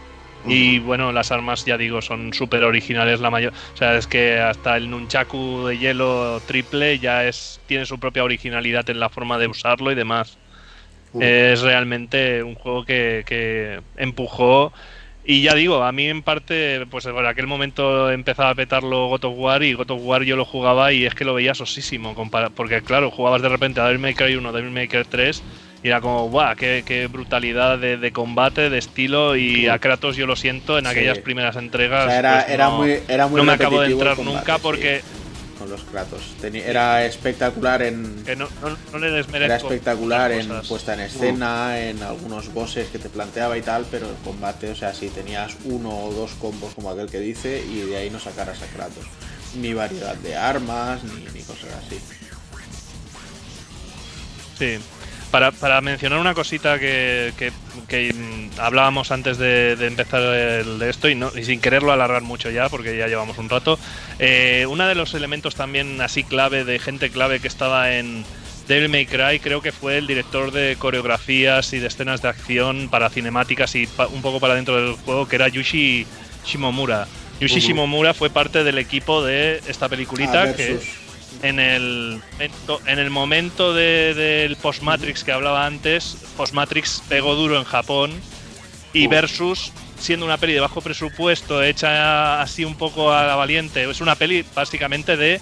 Y 0.48 0.80
bueno, 0.80 1.12
las 1.12 1.32
armas, 1.32 1.66
ya 1.66 1.78
digo, 1.78 2.02
son 2.02 2.34
súper 2.34 2.64
originales 2.64 3.20
la 3.20 3.32
mayor. 3.32 3.54
O 3.74 3.78
sea, 3.78 3.98
es 3.98 4.06
que 4.06 4.40
hasta 4.40 4.78
el 4.78 4.90
Nunchaku 4.90 5.68
de 5.68 5.78
hielo 5.78 6.40
triple 6.48 7.00
ya 7.00 7.26
es 7.26 7.60
tiene 7.68 7.86
su 7.86 8.00
propia 8.00 8.24
originalidad 8.24 8.90
en 8.90 9.00
la 9.00 9.10
forma 9.10 9.38
de 9.38 9.48
usarlo 9.48 9.92
y 9.92 9.96
demás. 9.96 10.38
Es 11.20 11.62
realmente 11.62 12.44
un 12.44 12.56
juego 12.56 12.86
que, 12.86 13.24
que, 13.26 13.80
empujó. 13.96 14.74
Y 15.24 15.42
ya 15.42 15.56
digo, 15.56 15.82
a 15.82 15.92
mí 15.94 16.08
en 16.08 16.22
parte, 16.22 16.86
pues 16.92 17.06
en 17.06 17.26
aquel 17.26 17.48
momento 17.48 18.12
empezaba 18.12 18.50
a 18.50 18.56
petarlo 18.56 19.08
God 19.08 19.24
of 19.24 19.34
War 19.38 19.64
y 19.64 19.74
God 19.74 19.92
of 19.92 20.02
War 20.04 20.24
yo 20.24 20.36
lo 20.36 20.46
jugaba 20.46 20.92
y 20.92 21.06
es 21.06 21.16
que 21.16 21.24
lo 21.24 21.34
veía 21.34 21.56
sosísimo. 21.56 22.14
Porque 22.54 22.82
claro, 22.82 23.10
jugabas 23.12 23.42
de 23.42 23.50
repente 23.50 23.80
a 23.80 23.86
Devil 23.86 24.00
May 24.00 24.14
Cry 24.14 24.36
1, 24.36 24.52
Devil 24.52 24.72
May 24.72 24.88
Cry 24.90 25.06
3 25.10 25.42
Y 25.86 25.90
era 25.90 26.02
como, 26.02 26.32
¡guau! 26.32 26.56
Qué, 26.56 27.08
brutalidad 27.12 27.78
de, 27.78 28.12
combate, 28.12 28.72
de 28.72 28.80
estilo. 28.80 29.36
Y 29.36 29.68
a 29.68 29.78
Kratos 29.78 30.16
yo 30.16 30.26
lo 30.26 30.36
siento 30.36 30.80
en 30.80 30.88
aquellas 30.88 31.20
primeras 31.20 31.58
entregas. 31.58 32.12
era, 32.12 32.42
pues 32.42 32.50
era, 32.50 32.70
muy, 32.72 33.00
era 33.08 33.28
muy 33.28 33.38
No 33.38 33.44
me 33.44 33.54
acabo 33.54 33.82
de 33.82 33.92
entrar 33.92 34.18
nunca 34.18 34.58
porque 34.58 35.04
con 35.60 35.70
los 35.70 35.84
Kratos. 35.84 36.34
era 36.42 37.06
espectacular 37.06 37.84
en. 37.84 38.24
Era 39.32 39.58
espectacular 39.58 40.32
en 40.32 40.50
puesta 40.68 40.96
en 40.96 41.02
escena, 41.02 41.80
en 41.80 42.02
algunos 42.02 42.52
bosses 42.52 42.88
que 42.88 42.98
te 42.98 43.10
planteaba 43.10 43.56
y 43.56 43.62
tal, 43.62 43.86
pero 43.92 44.10
el 44.10 44.16
combate, 44.24 44.72
o 44.72 44.76
sea, 44.76 44.92
si 44.92 45.10
tenías 45.10 45.56
uno 45.66 45.96
o 45.96 46.12
dos 46.12 46.32
combos 46.32 46.74
como 46.74 46.90
aquel 46.90 47.12
que 47.12 47.20
dice, 47.20 47.64
y 47.64 47.82
de 47.82 47.98
ahí 47.98 48.10
no 48.10 48.20
sacaras 48.20 48.60
a 48.64 48.66
Kratos. 48.76 49.06
Ni 49.62 49.76
variedad 49.76 50.16
de 50.16 50.36
armas, 50.36 51.04
ni, 51.04 51.26
ni 51.32 51.44
cosas 51.44 51.70
así. 51.86 52.00
Sí, 54.58 54.80
para, 55.32 55.82
mencionar 55.82 56.20
una 56.20 56.34
cosita 56.34 56.80
que, 56.80 57.52
hablábamos 58.58 59.12
antes 59.12 59.38
de, 59.38 59.74
empezar 59.86 60.22
el, 60.22 60.80
de 60.80 60.90
esto 60.90 61.10
y, 61.10 61.16
no, 61.16 61.32
y 61.36 61.44
sin 61.44 61.60
quererlo 61.60 61.92
alargar 61.92 62.22
mucho 62.22 62.50
ya, 62.50 62.70
porque 62.70 62.98
ya 62.98 63.08
llevamos 63.08 63.38
un 63.38 63.50
rato, 63.50 63.80
eh, 64.20 64.66
uno 64.70 64.88
de 64.88 64.96
los 64.96 65.14
elementos 65.14 65.56
también 65.56 66.02
así 66.02 66.24
clave, 66.24 66.64
de 66.64 66.80
gente 66.80 67.10
clave 67.10 67.40
que 67.40 67.48
estaba 67.48 67.96
en 67.96 68.24
Devil 68.68 68.90
May 68.90 69.06
Cry, 69.06 69.40
creo 69.40 69.62
que 69.62 69.72
fue 69.72 69.98
el 69.98 70.08
director 70.08 70.52
de 70.52 70.76
coreografías 70.78 71.72
y 71.74 71.80
de 71.80 71.88
escenas 71.88 72.22
de 72.22 72.30
acción 72.30 72.90
para 72.90 73.10
cinemáticas 73.10 73.76
y 73.76 73.88
un 74.12 74.22
poco 74.22 74.40
para 74.40 74.56
dentro 74.56 74.76
del 74.76 74.96
juego, 74.96 75.28
que 75.28 75.36
era 75.36 75.48
Yushi 75.48 76.06
Shimomura. 76.46 77.08
Yushi 77.40 77.60
Shimomura 77.60 78.14
fue 78.14 78.30
parte 78.30 78.64
del 78.64 78.78
equipo 78.78 79.24
de 79.24 79.62
esta 79.68 79.90
peliculita 79.90 80.44
ah, 80.44 80.54
que 80.54 80.80
en 81.48 81.60
el, 81.60 82.22
en 82.40 83.00
el 83.00 83.10
momento 83.10 83.74
del 83.74 84.56
post-Matrix 84.56 85.24
que 85.24 85.32
hablaba 85.32 85.66
antes, 85.66 86.18
post-Matrix 86.38 87.04
pegó 87.08 87.36
duro 87.36 87.58
en 87.58 87.64
Japón 87.64 88.12
y 88.94 89.08
Versus, 89.08 89.72
siendo 90.00 90.26
una 90.26 90.38
peli 90.38 90.54
de 90.54 90.60
bajo 90.60 90.82
presupuesto, 90.82 91.62
hecha 91.62 92.42
así 92.42 92.66
un 92.66 92.76
poco 92.76 93.12
a 93.12 93.26
la 93.26 93.36
valiente, 93.36 93.90
es 93.90 94.02
una 94.02 94.16
peli 94.16 94.46
básicamente 94.56 95.18
de 95.18 95.42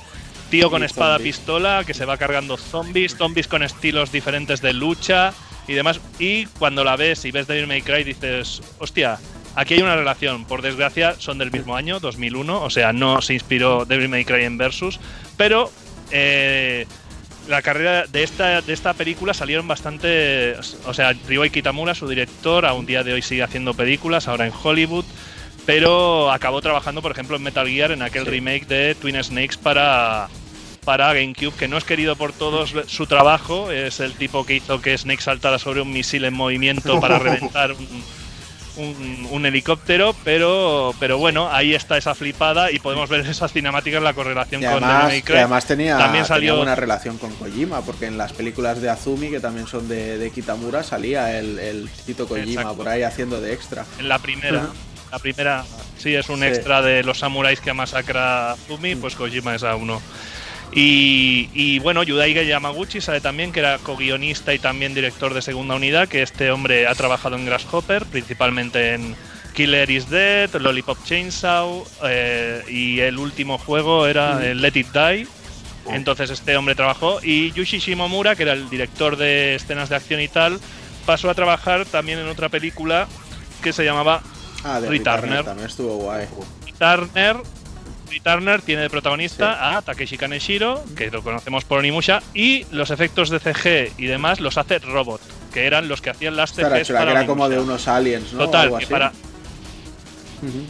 tío 0.50 0.70
con 0.70 0.84
espada 0.84 1.18
pistola 1.20 1.84
que 1.86 1.94
se 1.94 2.06
va 2.06 2.18
cargando 2.18 2.58
zombies, 2.58 3.16
zombies 3.16 3.48
con 3.48 3.64
estilos 3.64 4.12
diferentes 4.12 4.62
de 4.62 4.74
lucha 4.74 5.34
y 5.68 5.74
demás. 5.74 6.00
Y 6.20 6.46
cuando 6.46 6.84
la 6.84 6.96
ves 6.96 7.26
y 7.26 7.32
ves 7.32 7.48
Devil 7.48 7.68
May 7.68 7.82
Cry 7.82 8.04
dices, 8.04 8.62
hostia, 8.78 9.18
aquí 9.56 9.76
hay 9.76 9.82
una 9.82 9.96
relación. 9.96 10.46
Por 10.46 10.62
desgracia 10.62 11.16
son 11.18 11.38
del 11.38 11.52
mismo 11.52 11.76
año, 11.76 12.00
2001, 12.00 12.62
o 12.62 12.70
sea, 12.70 12.94
no 12.94 13.22
se 13.22 13.34
inspiró 13.34 13.86
Devil 13.86 14.10
May 14.10 14.26
Cry 14.26 14.44
en 14.44 14.58
Versus, 14.58 15.00
pero 15.38 15.72
eh, 16.14 16.86
la 17.48 17.62
carrera 17.62 18.06
de 18.08 18.24
esta, 18.24 18.62
de 18.62 18.72
esta 18.72 18.94
película 18.94 19.34
salieron 19.34 19.68
bastante. 19.68 20.56
O 20.86 20.94
sea, 20.94 21.14
Ryohei 21.28 21.50
Kitamura, 21.50 21.96
su 21.96 22.08
director, 22.08 22.66
a 22.66 22.74
un 22.74 22.86
día 22.86 23.04
de 23.04 23.14
hoy 23.14 23.22
sigue 23.22 23.44
haciendo 23.44 23.74
películas, 23.74 24.28
ahora 24.28 24.46
en 24.46 24.54
Hollywood, 24.54 25.06
pero 25.66 26.32
acabó 26.32 26.62
trabajando, 26.62 27.02
por 27.02 27.12
ejemplo, 27.12 27.36
en 27.36 27.44
Metal 27.44 27.68
Gear, 27.68 27.92
en 27.92 28.02
aquel 28.02 28.26
remake 28.26 28.68
de 28.68 28.96
Twin 28.96 29.22
Snakes 29.22 29.58
para, 29.58 30.30
para 30.86 31.14
GameCube, 31.14 31.56
que 31.58 31.68
no 31.68 31.78
es 31.78 31.84
querido 31.84 32.16
por 32.16 32.32
todos 32.32 32.74
su 32.88 33.08
trabajo, 33.08 33.72
es 33.72 34.00
el 34.00 34.14
tipo 34.14 34.46
que 34.46 34.56
hizo 34.56 34.82
que 34.82 34.98
Snake 34.98 35.22
saltara 35.22 35.60
sobre 35.60 35.82
un 35.82 35.92
misil 35.92 36.26
en 36.26 36.34
movimiento 36.34 37.00
para 37.00 37.20
reventar 37.20 37.72
un 37.74 38.04
un, 38.76 39.46
helicóptero, 39.46 40.16
pero, 40.24 40.94
pero 41.00 41.18
bueno, 41.18 41.50
ahí 41.52 41.74
está 41.74 41.98
esa 41.98 42.16
flipada 42.16 42.72
y 42.72 42.80
podemos 42.80 43.10
ver 43.10 43.22
esas 43.22 43.52
cinemáticas, 43.52 44.02
la 44.02 44.14
correlación 44.14 44.62
con 44.62 44.84
además, 44.84 45.24
además 45.28 45.66
tenía, 45.66 45.98
también 45.98 46.26
salió... 46.26 46.62
una 46.62 46.76
relación 46.76 47.18
con 47.18 47.34
Kojima, 47.34 47.82
porque 47.82 48.06
en 48.06 48.18
las 48.18 48.34
películas 48.34 48.82
de 48.82 48.90
Azumi, 48.90 49.30
que 49.30 49.40
también 49.40 49.68
son 49.68 49.88
de, 49.88 50.32
Kitamura, 50.34 50.84
salía 50.84 51.38
el, 51.38 51.60
el 51.60 51.90
Tito 52.06 52.28
Kojima 52.28 52.74
por 52.74 52.88
ahí 52.88 53.04
haciendo 53.04 53.42
de 53.42 53.54
extra. 53.54 53.86
En 54.00 54.10
la 54.10 54.20
primera. 54.20 54.70
La 55.12 55.20
primera, 55.20 55.64
sí, 55.98 56.16
es 56.16 56.30
un 56.30 56.44
extra 56.44 56.82
de 56.82 57.04
los 57.04 57.20
samuráis 57.20 57.62
que 57.62 57.72
masacra 57.72 58.54
Azumi, 58.54 58.96
pues 58.96 59.16
Kojima 59.16 59.54
es 59.54 59.64
a 59.64 59.76
uno. 59.76 60.02
Y, 60.76 61.80
bueno, 61.80 62.04
Yudaiga 62.04 62.42
Yamaguchi 62.42 63.02
sale 63.02 63.22
también, 63.22 63.52
que 63.52 63.60
era 63.60 63.78
co-guionista 63.78 64.54
y 64.54 64.60
también 64.60 64.94
director 64.94 65.34
de 65.34 65.42
segunda 65.42 65.76
unidad, 65.76 66.08
que 66.08 66.22
este 66.22 66.52
hombre 66.52 66.88
ha 66.88 66.96
trabajado 66.96 67.36
en 67.36 67.46
Grasshopper, 67.46 68.06
principalmente 68.06 68.94
en 68.94 69.16
Killer 69.54 69.90
is 69.90 70.10
Dead, 70.10 70.52
Lollipop 70.56 70.98
Chainsaw, 71.04 71.86
eh, 72.06 72.64
y 72.68 73.00
el 73.00 73.20
último 73.20 73.58
juego 73.58 74.08
era. 74.08 74.40
Let 74.40 74.74
It 74.76 74.88
Die. 74.92 75.28
Oh. 75.86 75.94
Entonces 75.94 76.30
este 76.30 76.56
hombre 76.56 76.76
trabajó 76.76 77.20
y 77.22 77.52
Yushi 77.52 77.80
Shimomura, 77.80 78.36
que 78.36 78.44
era 78.44 78.54
el 78.54 78.70
director 78.70 79.18
de 79.18 79.56
escenas 79.56 79.90
de 79.90 79.98
acción 79.98 80.22
y 80.22 80.30
tal, 80.30 80.60
pasó 81.06 81.30
a 81.30 81.34
trabajar 81.34 81.86
también 81.86 82.20
en 82.20 82.28
otra 82.30 82.48
película 82.50 83.08
que 83.62 83.74
se 83.74 83.84
llamaba 83.84 84.24
ah, 84.64 84.80
Returner. 84.80 85.44
También 85.44 85.68
estuvo 85.68 85.98
guay. 85.98 86.26
Returner 86.66 87.38
Turner 88.20 88.62
tiene 88.62 88.84
de 88.84 88.90
protagonista 88.90 89.76
a 89.76 89.82
Takeshi 89.82 90.18
Kaneshiro, 90.18 90.84
que 90.96 91.10
lo 91.12 91.24
conocemos 91.24 91.66
por 91.66 91.80
Onimusha, 91.80 92.22
y 92.34 92.66
los 92.72 92.92
efectos 92.92 93.30
de 93.30 93.40
CG 93.40 93.94
y 93.98 94.06
demás 94.06 94.40
los 94.40 94.58
hace 94.58 94.80
Robot, 94.80 95.22
que 95.54 95.66
eran 95.66 95.88
los 95.88 96.02
que 96.02 96.10
hacían 96.10 96.36
las 96.36 96.52
CGs 96.52 96.92
para 96.92 97.06
que 97.06 97.12
era 97.12 97.26
como 97.26 97.50
de 97.50 97.60
unos 97.60 97.88
aliens, 97.88 98.34
¿no? 98.34 98.46
Total, 98.46 98.78
que 98.78 98.88
para... 98.88 99.12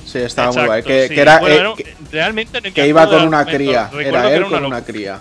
Sí, 0.06 0.20
estaba 0.20 0.52
muy 0.52 0.66
guay. 0.66 0.84
Que, 0.84 1.06
era, 1.20 1.42
eh, 1.48 1.74
realmente 2.12 2.62
que 2.62 2.88
iba 2.88 3.08
con 3.08 3.28
una 3.28 3.44
cría. 3.46 3.90
Era 4.00 4.32
él 4.32 4.46
con 4.46 4.66
una 4.66 4.84
cría. 4.84 5.20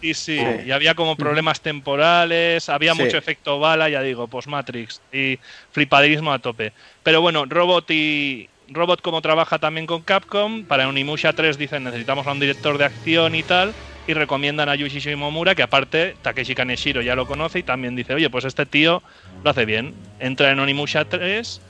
Y 0.00 0.14
sí, 0.14 0.40
y 0.64 0.70
había 0.70 0.94
como 0.94 1.16
problemas 1.16 1.60
temporales, 1.60 2.68
había 2.68 2.94
mucho 2.94 3.16
efecto 3.16 3.58
bala, 3.58 3.88
ya 3.88 4.00
digo, 4.00 4.28
post 4.28 4.46
Matrix 4.48 5.00
y 5.12 5.38
flipadismo 5.72 6.32
a 6.32 6.38
tope. 6.38 6.72
Pero 7.02 7.20
bueno, 7.20 7.46
Robot 7.46 7.90
y, 7.90 8.48
Robot 8.70 9.00
como 9.00 9.22
trabaja 9.22 9.58
también 9.58 9.86
con 9.86 10.02
Capcom, 10.02 10.64
para 10.64 10.88
Onimusha 10.88 11.32
3 11.32 11.56
dicen 11.56 11.84
necesitamos 11.84 12.26
a 12.26 12.32
un 12.32 12.40
director 12.40 12.76
de 12.76 12.84
acción 12.84 13.34
y 13.34 13.42
tal, 13.42 13.72
y 14.06 14.14
recomiendan 14.14 14.68
a 14.68 14.74
Yushi 14.74 15.00
Shimomura, 15.00 15.54
que 15.54 15.62
aparte 15.62 16.16
Takeshi 16.22 16.54
Kaneshiro 16.54 17.02
ya 17.02 17.14
lo 17.14 17.26
conoce 17.26 17.60
y 17.60 17.62
también 17.62 17.96
dice, 17.96 18.14
oye, 18.14 18.30
pues 18.30 18.44
este 18.44 18.66
tío 18.66 19.02
lo 19.44 19.50
hace 19.50 19.64
bien. 19.64 19.94
Entra 20.18 20.50
en 20.50 20.60
Onimusha 20.60 21.04
3 21.04 21.60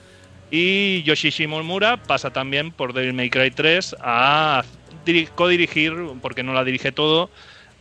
y 0.51 1.02
Yoshi 1.02 1.31
Shimomura 1.31 1.99
pasa 1.99 2.31
también 2.31 2.73
por 2.73 2.93
Devil 2.93 3.12
May 3.12 3.31
Cry 3.31 3.51
3 3.51 3.97
a 4.01 4.65
co-dirigir, 5.35 5.94
porque 6.20 6.43
no 6.43 6.52
la 6.52 6.65
dirige 6.65 6.93
todo, 6.93 7.31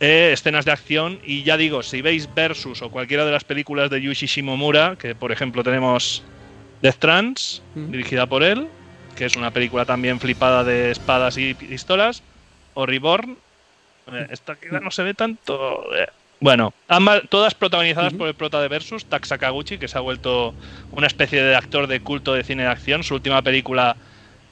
eh, 0.00 0.30
escenas 0.32 0.64
de 0.64 0.72
acción. 0.72 1.18
Y 1.24 1.42
ya 1.42 1.56
digo, 1.56 1.82
si 1.82 2.02
veis 2.02 2.28
Versus 2.34 2.82
o 2.82 2.90
cualquiera 2.90 3.24
de 3.24 3.32
las 3.32 3.44
películas 3.44 3.90
de 3.90 4.00
Yushi 4.00 4.26
Shimomura, 4.26 4.96
que 4.96 5.14
por 5.14 5.32
ejemplo 5.32 5.62
tenemos 5.62 6.24
Death 6.82 6.98
Trance, 6.98 7.62
dirigida 7.74 8.26
por 8.26 8.42
él, 8.42 8.68
que 9.18 9.24
es 9.24 9.36
una 9.36 9.50
película 9.50 9.84
también 9.84 10.20
flipada 10.20 10.62
de 10.62 10.92
espadas 10.92 11.36
y 11.36 11.52
pistolas, 11.54 12.22
o 12.74 12.86
Reborn. 12.86 13.36
Eh, 14.12 14.26
esta 14.30 14.54
que 14.54 14.70
no 14.70 14.92
se 14.92 15.02
ve 15.02 15.12
tanto. 15.12 15.82
Eh. 15.96 16.06
Bueno, 16.38 16.72
ambas, 16.86 17.22
todas 17.28 17.54
protagonizadas 17.54 18.14
por 18.14 18.28
el 18.28 18.34
prota 18.34 18.62
de 18.62 18.68
Versus, 18.68 19.04
Tak 19.06 19.24
Sakaguchi, 19.24 19.76
que 19.76 19.88
se 19.88 19.98
ha 19.98 20.00
vuelto 20.00 20.54
una 20.92 21.08
especie 21.08 21.42
de 21.42 21.56
actor 21.56 21.88
de 21.88 21.98
culto 21.98 22.32
de 22.32 22.44
cine 22.44 22.62
de 22.62 22.68
acción. 22.68 23.02
Su 23.02 23.14
última 23.14 23.42
película, 23.42 23.96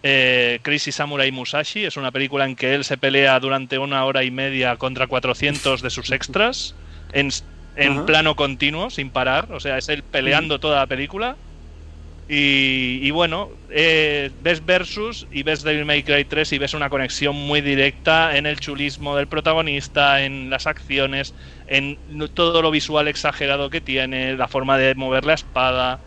eh, 0.03 0.59
Crazy 0.63 0.91
Samurai 0.91 1.31
Musashi, 1.31 1.85
es 1.85 1.97
una 1.97 2.11
película 2.11 2.45
en 2.45 2.57
que 2.57 2.75
él 2.75 2.83
se 2.83 2.99
pelea 2.99 3.39
durante 3.39 3.79
una 3.79 4.05
hora 4.05 4.25
y 4.25 4.33
media 4.33 4.77
contra 4.77 5.07
400 5.07 5.81
de 5.81 5.91
sus 5.91 6.11
extras 6.11 6.75
en, 7.13 7.31
plano 8.05 8.35
continuo, 8.35 8.91
sin 8.91 9.11
parar. 9.11 9.53
O 9.53 9.61
sea, 9.61 9.79
es 9.79 9.89
él 9.89 10.03
peleando 10.03 10.59
toda 10.59 10.81
la 10.81 10.87
película. 10.89 11.37
Y, 12.29 13.09
bueno, 13.13 13.51
eh, 13.71 14.31
ves 14.43 14.65
Versus 14.65 15.29
y 15.31 15.45
ves 15.45 15.63
Devil 15.63 15.85
May 15.85 16.03
Cry 16.03 16.25
3 16.25 16.55
y 16.55 16.59
ves 16.59 16.75
una 16.75 16.91
conexión 16.91 17.37
muy 17.37 17.61
directa 17.61 18.37
en 18.37 18.47
el 18.47 18.59
chulismo 18.59 19.17
del 19.17 19.29
protagonista, 19.29 20.25
en 20.25 20.51
las 20.51 20.67
acciones, 20.67 21.35
en 21.69 21.99
todo 22.35 22.63
lo 22.63 22.73
visual 22.73 23.07
exagerado 23.07 23.71
que 23.71 23.81
tiene, 23.81 24.37
la 24.37 24.49
forma 24.49 24.77
de 24.77 24.97
mover 24.97 25.25
la 25.25 25.35
espada. 25.35 26.01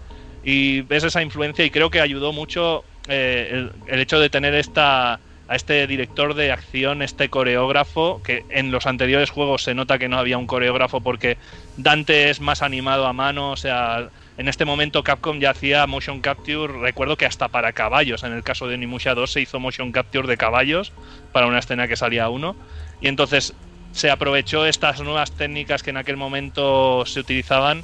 Y 0.43 0.81
ves 0.81 1.05
esa 1.05 1.21
influencia 1.21 1.63
y 1.63 1.69
creo 1.69 1.89
que 1.89 2.01
ayudó 2.01 2.33
mucho 2.33 2.83
eh, 3.07 3.69
el, 3.87 3.99
hecho 3.99 4.19
de 4.19 4.29
tener 4.29 4.53
esta 4.55 5.21
a 5.47 5.55
este 5.55 5.87
director 5.87 6.35
de 6.35 6.51
acción, 6.51 7.01
este 7.01 7.29
coreógrafo, 7.29 8.21
que 8.23 8.45
en 8.49 8.69
los 8.69 8.85
anteriores 8.85 9.31
juegos 9.31 9.63
se 9.63 9.73
nota 9.73 9.97
que 9.97 10.07
no 10.07 10.19
había 10.19 10.37
un 10.37 10.45
coreógrafo 10.45 11.01
porque 11.01 11.37
Dante 11.75 12.29
es 12.29 12.39
más 12.39 12.61
animado 12.61 13.07
a 13.07 13.13
mano, 13.13 13.51
o 13.51 13.57
sea, 13.57 14.09
en 14.39 14.47
este 14.47 14.63
momento 14.63 15.03
Capcom 15.03 15.37
ya 15.41 15.49
hacía 15.49 15.85
motion 15.85 16.21
capture, 16.21 16.71
recuerdo 16.79 17.17
que 17.17 17.25
hasta 17.25 17.49
para 17.49 17.73
caballos, 17.73 18.23
en 18.23 18.31
el 18.31 18.41
caso 18.41 18.69
de 18.69 18.77
Nimusha 18.77 19.13
2 19.13 19.29
se 19.29 19.41
hizo 19.41 19.59
motion 19.59 19.91
capture 19.91 20.29
de 20.29 20.37
caballos 20.37 20.93
para 21.33 21.45
una 21.45 21.59
escena 21.59 21.89
que 21.89 21.97
salía 21.97 22.29
uno. 22.29 22.55
Y 23.01 23.09
entonces 23.09 23.53
se 23.91 24.09
aprovechó 24.09 24.65
estas 24.65 25.01
nuevas 25.01 25.33
técnicas 25.33 25.83
que 25.83 25.89
en 25.89 25.97
aquel 25.97 26.15
momento 26.15 27.05
se 27.05 27.19
utilizaban 27.19 27.83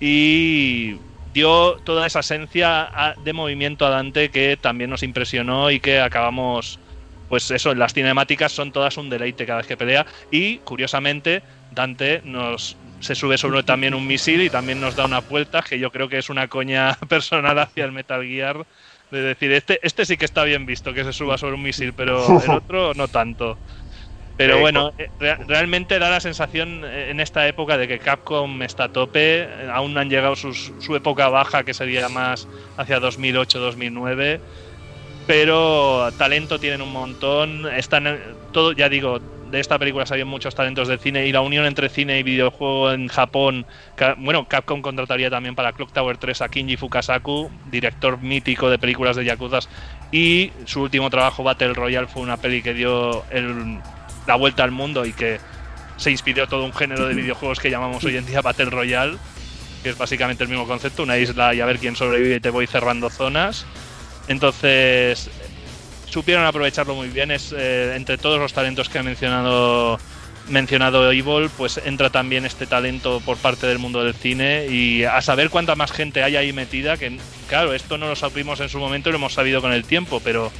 y 0.00 0.96
dio 1.32 1.76
toda 1.84 2.04
esa 2.08 2.18
esencia 2.18 3.14
de 3.22 3.32
movimiento 3.32 3.86
a 3.86 3.90
Dante 3.90 4.28
que 4.30 4.56
también 4.56 4.90
nos 4.90 5.04
impresionó 5.04 5.70
y 5.70 5.78
que 5.78 6.00
acabamos 6.00 6.80
pues 7.28 7.48
eso, 7.52 7.74
las 7.76 7.94
cinemáticas 7.94 8.50
son 8.50 8.72
todas 8.72 8.96
un 8.98 9.08
deleite 9.08 9.46
cada 9.46 9.58
vez 9.58 9.68
que 9.68 9.76
pelea 9.76 10.04
y 10.32 10.58
curiosamente 10.58 11.44
Dante 11.70 12.22
nos 12.24 12.76
se 13.02 13.16
sube 13.16 13.36
sobre 13.36 13.62
también 13.64 13.94
un 13.94 14.06
misil 14.06 14.42
y 14.42 14.48
también 14.48 14.80
nos 14.80 14.94
da 14.94 15.04
una 15.04 15.20
vuelta 15.20 15.60
que 15.60 15.78
yo 15.78 15.90
creo 15.90 16.08
que 16.08 16.18
es 16.18 16.30
una 16.30 16.46
coña 16.46 16.94
personal 17.08 17.58
hacia 17.58 17.84
el 17.84 17.92
Metal 17.92 18.24
Gear 18.24 18.64
de 19.10 19.22
decir, 19.22 19.52
este, 19.52 19.80
este 19.82 20.06
sí 20.06 20.16
que 20.16 20.24
está 20.24 20.44
bien 20.44 20.64
visto 20.64 20.94
que 20.94 21.04
se 21.04 21.12
suba 21.12 21.36
sobre 21.36 21.54
un 21.54 21.62
misil, 21.62 21.92
pero 21.92 22.40
el 22.40 22.50
otro 22.50 22.94
no 22.94 23.08
tanto. 23.08 23.58
Pero 24.36 24.58
bueno, 24.58 24.92
eh, 24.98 25.36
realmente 25.46 25.98
da 25.98 26.08
la 26.08 26.20
sensación 26.20 26.82
eh, 26.84 27.10
en 27.10 27.20
esta 27.20 27.46
época 27.46 27.76
de 27.76 27.86
que 27.86 27.98
Capcom 27.98 28.62
está 28.62 28.84
a 28.84 28.88
tope, 28.88 29.46
aún 29.70 29.92
no 29.92 30.00
han 30.00 30.08
llegado 30.08 30.36
su 30.36 30.96
época 30.96 31.28
baja 31.28 31.64
que 31.64 31.74
sería 31.74 32.08
más 32.08 32.48
hacia 32.78 32.98
2008-2009 33.00 34.40
pero 35.26 36.10
talento 36.18 36.58
tienen 36.58 36.82
un 36.82 36.92
montón. 36.92 37.66
Están 37.72 38.18
todo, 38.52 38.72
ya 38.72 38.88
digo, 38.88 39.20
de 39.52 39.60
esta 39.60 39.78
película 39.78 40.06
salieron 40.06 40.30
muchos 40.30 40.54
talentos 40.54 40.88
de 40.88 40.96
cine 40.96 41.26
y 41.26 41.32
la 41.32 41.42
unión 41.42 41.66
entre 41.66 41.90
cine 41.90 42.18
y 42.18 42.22
videojuego 42.22 42.90
en 42.90 43.08
Japón. 43.08 43.66
Bueno, 44.16 44.48
Capcom 44.48 44.80
contrataría 44.80 45.28
también 45.28 45.54
para 45.54 45.74
Clock 45.74 45.92
Tower 45.92 46.16
3 46.16 46.40
a 46.40 46.48
Kinji 46.48 46.78
Fukasaku, 46.78 47.50
director 47.70 48.18
mítico 48.18 48.70
de 48.70 48.78
películas 48.78 49.14
de 49.14 49.26
Yakuza. 49.26 49.58
Y 50.10 50.52
su 50.64 50.80
último 50.80 51.10
trabajo, 51.10 51.44
Battle 51.44 51.74
Royale, 51.74 52.06
fue 52.06 52.22
una 52.22 52.38
peli 52.38 52.62
que 52.62 52.72
dio 52.72 53.24
la 54.26 54.36
vuelta 54.36 54.64
al 54.64 54.70
mundo 54.70 55.04
y 55.04 55.12
que 55.12 55.38
se 55.98 56.10
inspiró 56.10 56.48
todo 56.48 56.64
un 56.64 56.72
género 56.72 57.06
de 57.06 57.14
videojuegos 57.14 57.60
que 57.60 57.70
llamamos 57.70 58.02
hoy 58.04 58.16
en 58.16 58.24
día 58.24 58.40
Battle 58.40 58.70
Royale, 58.70 59.18
que 59.82 59.90
es 59.90 59.98
básicamente 59.98 60.44
el 60.44 60.48
mismo 60.48 60.66
concepto, 60.66 61.02
una 61.02 61.18
isla 61.18 61.54
y 61.54 61.60
a 61.60 61.66
ver 61.66 61.78
quién 61.78 61.94
sobrevive 61.94 62.36
y 62.36 62.40
te 62.40 62.48
voy 62.48 62.66
cerrando 62.66 63.10
zonas. 63.10 63.66
Entonces, 64.28 65.30
supieron 66.12 66.44
aprovecharlo 66.44 66.94
muy 66.94 67.08
bien. 67.08 67.30
Es, 67.30 67.54
eh, 67.56 67.94
entre 67.96 68.18
todos 68.18 68.38
los 68.38 68.52
talentos 68.52 68.88
que 68.88 68.98
ha 68.98 69.02
mencionado 69.02 69.98
mencionado 70.48 71.10
Evil, 71.12 71.48
pues 71.56 71.80
entra 71.84 72.10
también 72.10 72.44
este 72.44 72.66
talento 72.66 73.20
por 73.24 73.36
parte 73.36 73.66
del 73.68 73.78
mundo 73.78 74.02
del 74.02 74.12
cine 74.12 74.66
y 74.68 75.04
a 75.04 75.20
saber 75.20 75.50
cuánta 75.50 75.76
más 75.76 75.92
gente 75.92 76.24
hay 76.24 76.34
ahí 76.34 76.52
metida, 76.52 76.96
que 76.96 77.16
claro, 77.48 77.72
esto 77.74 77.96
no 77.96 78.08
lo 78.08 78.16
supimos 78.16 78.58
en 78.58 78.68
su 78.68 78.80
momento 78.80 79.08
y 79.08 79.12
lo 79.12 79.18
hemos 79.18 79.34
sabido 79.34 79.60
con 79.60 79.72
el 79.72 79.84
tiempo, 79.84 80.20
pero, 80.22 80.50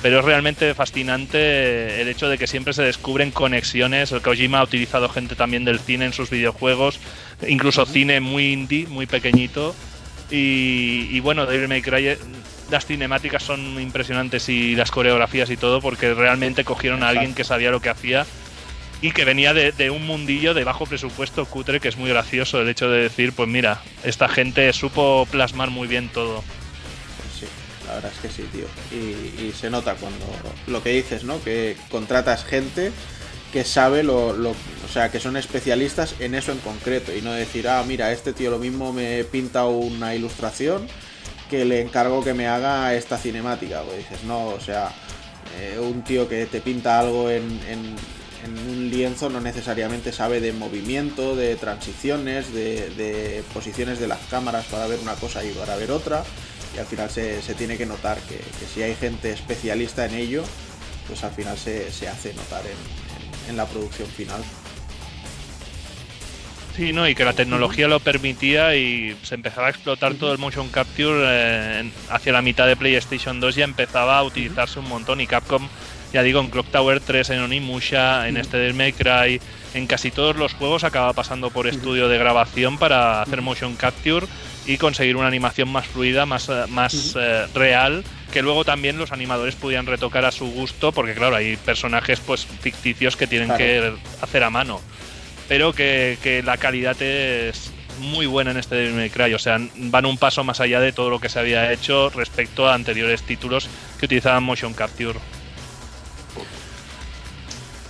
pero 0.00 0.20
es 0.20 0.24
realmente 0.24 0.72
fascinante 0.72 2.00
el 2.00 2.08
hecho 2.08 2.30
de 2.30 2.38
que 2.38 2.46
siempre 2.46 2.72
se 2.72 2.82
descubren 2.82 3.30
conexiones. 3.30 4.10
El 4.10 4.22
Kojima 4.22 4.60
ha 4.60 4.64
utilizado 4.64 5.06
gente 5.10 5.36
también 5.36 5.66
del 5.66 5.80
cine 5.80 6.06
en 6.06 6.14
sus 6.14 6.30
videojuegos, 6.30 6.98
incluso 7.46 7.84
cine 7.84 8.20
muy 8.20 8.54
indie, 8.54 8.86
muy 8.86 9.04
pequeñito. 9.04 9.74
Y, 10.30 11.08
y 11.10 11.20
bueno, 11.20 11.44
David 11.44 11.68
May 11.68 11.82
Cry 11.82 12.16
las 12.70 12.86
cinemáticas 12.86 13.42
son 13.42 13.80
impresionantes 13.80 14.48
y 14.48 14.74
las 14.74 14.90
coreografías 14.90 15.50
y 15.50 15.56
todo, 15.56 15.80
porque 15.80 16.14
realmente 16.14 16.64
cogieron 16.64 17.02
a 17.02 17.08
alguien 17.08 17.34
que 17.34 17.44
sabía 17.44 17.70
lo 17.70 17.80
que 17.80 17.90
hacía 17.90 18.26
y 19.02 19.12
que 19.12 19.24
venía 19.24 19.52
de, 19.52 19.90
un 19.90 20.06
mundillo 20.06 20.54
de 20.54 20.64
bajo 20.64 20.86
presupuesto 20.86 21.44
cutre, 21.44 21.80
que 21.80 21.88
es 21.88 21.96
muy 21.96 22.08
gracioso 22.08 22.60
el 22.60 22.68
hecho 22.68 22.88
de 22.90 23.02
decir, 23.02 23.32
pues 23.32 23.48
mira, 23.48 23.82
esta 24.04 24.28
gente 24.28 24.72
supo 24.72 25.26
plasmar 25.30 25.70
muy 25.70 25.86
bien 25.86 26.08
todo. 26.08 26.42
Pues 26.42 27.40
sí, 27.40 27.46
la 27.86 27.94
verdad 27.94 28.12
es 28.12 28.20
que 28.20 28.28
sí, 28.30 28.48
tío. 28.52 28.66
Y, 28.90 29.52
se 29.52 29.70
nota 29.70 29.94
cuando 29.94 30.26
lo 30.66 30.82
que 30.82 30.90
dices, 30.90 31.24
¿no? 31.24 31.42
Que 31.42 31.76
contratas 31.90 32.44
gente 32.44 32.90
que 33.52 33.64
sabe 33.64 34.02
lo, 34.02 34.32
lo, 34.32 34.50
o 34.50 34.92
sea, 34.92 35.10
que 35.10 35.20
son 35.20 35.36
especialistas 35.36 36.14
en 36.18 36.34
eso 36.34 36.52
en 36.52 36.58
concreto 36.58 37.14
y 37.14 37.22
no 37.22 37.32
decir, 37.32 37.68
ah, 37.68 37.82
mira, 37.86 38.12
este 38.12 38.32
tío 38.32 38.50
lo 38.50 38.58
mismo 38.58 38.92
me 38.92 39.24
pinta 39.24 39.66
una 39.66 40.14
ilustración 40.14 40.88
que 41.50 41.64
le 41.64 41.80
encargo 41.80 42.22
que 42.22 42.34
me 42.34 42.46
haga 42.46 42.94
esta 42.94 43.18
cinemática. 43.18 43.82
Pues 43.82 43.98
dices, 43.98 44.24
no, 44.24 44.48
o 44.48 44.60
sea, 44.60 44.90
eh, 45.58 45.78
un 45.78 46.02
tío 46.02 46.28
que 46.28 46.46
te 46.46 46.60
pinta 46.60 46.98
algo 46.98 47.30
en, 47.30 47.44
un 48.68 48.90
lienzo 48.90 49.28
no 49.28 49.40
necesariamente 49.40 50.12
sabe 50.12 50.40
de 50.40 50.52
movimiento, 50.52 51.34
de 51.34 51.56
transiciones, 51.56 52.52
de, 52.54 53.42
posiciones 53.52 53.98
de 53.98 54.06
las 54.06 54.20
cámaras 54.30 54.66
para 54.66 54.86
ver 54.86 55.00
una 55.00 55.14
cosa 55.14 55.44
y 55.44 55.50
para 55.50 55.76
ver 55.76 55.90
otra. 55.90 56.22
Y 56.74 56.78
al 56.78 56.86
final 56.86 57.10
se, 57.10 57.40
tiene 57.56 57.76
que 57.76 57.86
notar 57.86 58.18
que, 58.20 58.40
si 58.72 58.82
hay 58.82 58.94
gente 58.94 59.32
especialista 59.32 60.06
en 60.06 60.14
ello, 60.14 60.44
pues 61.08 61.24
al 61.24 61.32
final 61.32 61.58
se, 61.58 61.88
hace 62.08 62.34
notar 62.34 62.62
en 63.48 63.56
la 63.56 63.66
producción 63.66 64.08
final. 64.08 64.42
Sí, 66.76 66.92
no, 66.92 67.08
y 67.08 67.14
que 67.14 67.24
la 67.24 67.32
tecnología 67.32 67.88
lo 67.88 68.00
permitía 68.00 68.76
y 68.76 69.16
se 69.22 69.34
empezaba 69.34 69.68
a 69.68 69.70
explotar 69.70 70.12
todo 70.12 70.32
el 70.32 70.38
motion 70.38 70.68
capture 70.68 71.20
eh, 71.24 71.90
hacia 72.10 72.34
la 72.34 72.42
mitad 72.42 72.66
de 72.66 72.76
PlayStation 72.76 73.40
2 73.40 73.54
ya 73.54 73.64
empezaba 73.64 74.18
a 74.18 74.22
utilizarse 74.22 74.78
un 74.78 74.86
montón. 74.86 75.22
Y 75.22 75.26
Capcom, 75.26 75.66
ya 76.12 76.22
digo, 76.22 76.38
en 76.38 76.48
Clock 76.48 76.66
Tower 76.70 77.00
3, 77.00 77.30
en 77.30 77.40
Onimusha, 77.40 78.28
en 78.28 78.36
este 78.36 78.58
del 78.58 78.74
May 78.74 78.92
Cry, 78.92 79.40
en 79.72 79.86
casi 79.86 80.10
todos 80.10 80.36
los 80.36 80.52
juegos 80.52 80.84
acaba 80.84 81.14
pasando 81.14 81.48
por 81.48 81.66
estudio 81.66 82.08
de 82.08 82.18
grabación 82.18 82.76
para 82.76 83.22
hacer 83.22 83.40
motion 83.40 83.74
capture 83.76 84.26
y 84.66 84.76
conseguir 84.76 85.16
una 85.16 85.28
animación 85.28 85.70
más 85.70 85.86
fluida, 85.86 86.26
más, 86.26 86.50
eh, 86.50 86.64
más 86.68 87.16
eh, 87.18 87.46
real, 87.54 88.04
que 88.34 88.42
luego 88.42 88.66
también 88.66 88.98
los 88.98 89.12
animadores 89.12 89.54
pudieran 89.54 89.86
retocar 89.86 90.26
a 90.26 90.30
su 90.30 90.44
gusto, 90.50 90.92
porque 90.92 91.14
claro, 91.14 91.36
hay 91.36 91.56
personajes 91.56 92.20
pues 92.20 92.44
ficticios 92.44 93.16
que 93.16 93.26
tienen 93.26 93.56
que 93.56 93.94
hacer 94.20 94.44
a 94.44 94.50
mano 94.50 94.82
pero 95.48 95.72
que, 95.72 96.42
la 96.44 96.56
calidad 96.56 97.00
es 97.00 97.70
muy 98.00 98.26
buena 98.26 98.50
en 98.50 98.58
este 98.58 98.74
Devil 98.74 98.94
May 98.94 99.10
Cry. 99.10 99.34
O 99.34 99.38
sea, 99.38 99.58
van 99.76 100.06
un 100.06 100.18
paso 100.18 100.44
más 100.44 100.60
allá 100.60 100.80
de 100.80 100.92
todo 100.92 101.10
lo 101.10 101.20
que 101.20 101.28
se 101.28 101.38
había 101.38 101.72
hecho 101.72 102.10
respecto 102.10 102.68
a 102.68 102.74
anteriores 102.74 103.22
títulos 103.22 103.68
que 103.98 104.06
utilizaban 104.06 104.42
motion 104.42 104.74
capture. 104.74 105.18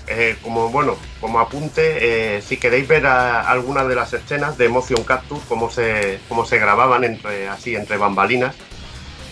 Eh, 0.09 0.37
como 0.41 0.71
bueno, 0.71 0.97
como 1.21 1.41
apunte, 1.41 2.37
eh, 2.37 2.43
si 2.43 2.59
queréis 2.59 2.87
ver 2.87 3.07
algunas 3.07 3.89
de 3.89 3.97
las 3.97 4.13
escenas 4.13 4.57
de 4.57 4.69
motion 4.69 5.03
capture, 5.03 5.41
cómo 5.49 5.69
se, 5.69 6.21
cómo 6.29 6.45
se 6.47 6.59
grababan 6.59 7.03
entre 7.03 7.49
así 7.49 7.75
entre 7.75 7.97
bambalinas, 7.97 8.55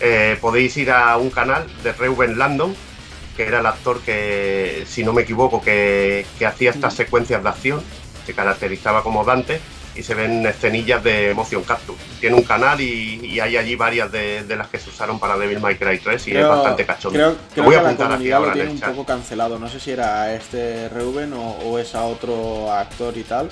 eh, 0.01 0.37
podéis 0.41 0.77
ir 0.77 0.91
a 0.91 1.17
un 1.17 1.31
canal 1.31 1.65
de 1.85 1.93
Reuben 1.93 2.39
Landon, 2.39 2.75
que 3.37 3.45
era 3.45 3.61
el 3.61 3.67
actor 3.67 4.01
que, 4.01 4.83
si 4.89 5.05
no 5.05 5.13
me 5.13 5.23
equivoco, 5.23 5.63
que, 5.63 6.27
que 6.41 6.47
hacía 6.47 6.71
estas 6.71 6.95
secuencias 6.95 7.43
de 7.43 7.49
acción 7.49 7.85
se 8.25 8.35
caracterizaba 8.35 9.03
como 9.03 9.25
Dante 9.25 9.61
y 9.95 10.03
se 10.03 10.15
ven 10.15 10.45
escenillas 10.47 11.03
de 11.05 11.35
Motion 11.35 11.63
Capture. 11.63 11.99
Tiene 12.21 12.37
un 12.37 12.43
canal 12.43 12.81
y, 12.81 13.39
hay 13.39 13.57
allí 13.57 13.77
varias 13.77 14.11
de, 14.11 14.45
las 14.57 14.69
que 14.69 14.79
se 14.79 14.91
usaron 14.91 15.19
para 15.19 15.37
Devil 15.37 15.61
May 15.61 15.77
Cry 15.77 15.99
3 15.99 16.29
y 16.29 16.37
es 16.37 16.49
bastante 16.49 16.85
cachondo. 16.85 17.17
Creo, 17.17 17.37
creo 17.53 17.65
voy 17.65 17.75
a 17.77 17.79
que 17.79 17.85
la 17.85 17.97
comunidad 17.97 18.41
lo 18.41 18.53
tiene 18.53 18.71
un 18.71 18.81
poco 18.81 19.07
cancelado. 19.07 19.59
No 19.59 19.69
sé 19.69 19.79
si 19.81 19.93
era 19.93 20.35
este 20.35 20.89
Reuben 20.89 21.33
o, 21.35 21.79
es 21.79 21.95
a 21.95 22.05
otro 22.05 22.73
actor 22.73 23.17
y 23.17 23.23
tal. 23.23 23.49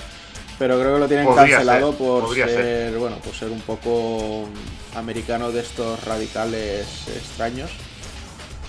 Pero 0.58 0.78
creo 0.78 0.94
que 0.94 1.00
lo 1.00 1.08
tienen 1.08 1.34
cancelado 1.34 1.94
por 1.94 2.34
ser, 2.34 2.96
bueno, 2.96 3.16
por 3.16 3.34
ser 3.34 3.50
un 3.50 3.60
poco 3.62 4.48
americano 4.94 5.50
de 5.50 5.60
estos 5.60 6.04
radicales 6.04 7.08
extraños. 7.08 7.70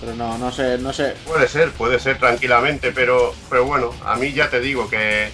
Pero 0.00 0.14
no, 0.16 0.36
no 0.38 0.50
sé, 0.50 0.78
no 0.78 0.92
sé. 0.92 1.14
Puede 1.24 1.46
ser, 1.48 1.70
puede 1.72 2.00
ser 2.00 2.18
tranquilamente, 2.18 2.90
pero, 2.92 3.34
pero 3.48 3.64
bueno, 3.64 3.90
a 4.04 4.16
mí 4.16 4.32
ya 4.32 4.50
te 4.50 4.60
digo 4.60 4.88
que 4.90 5.30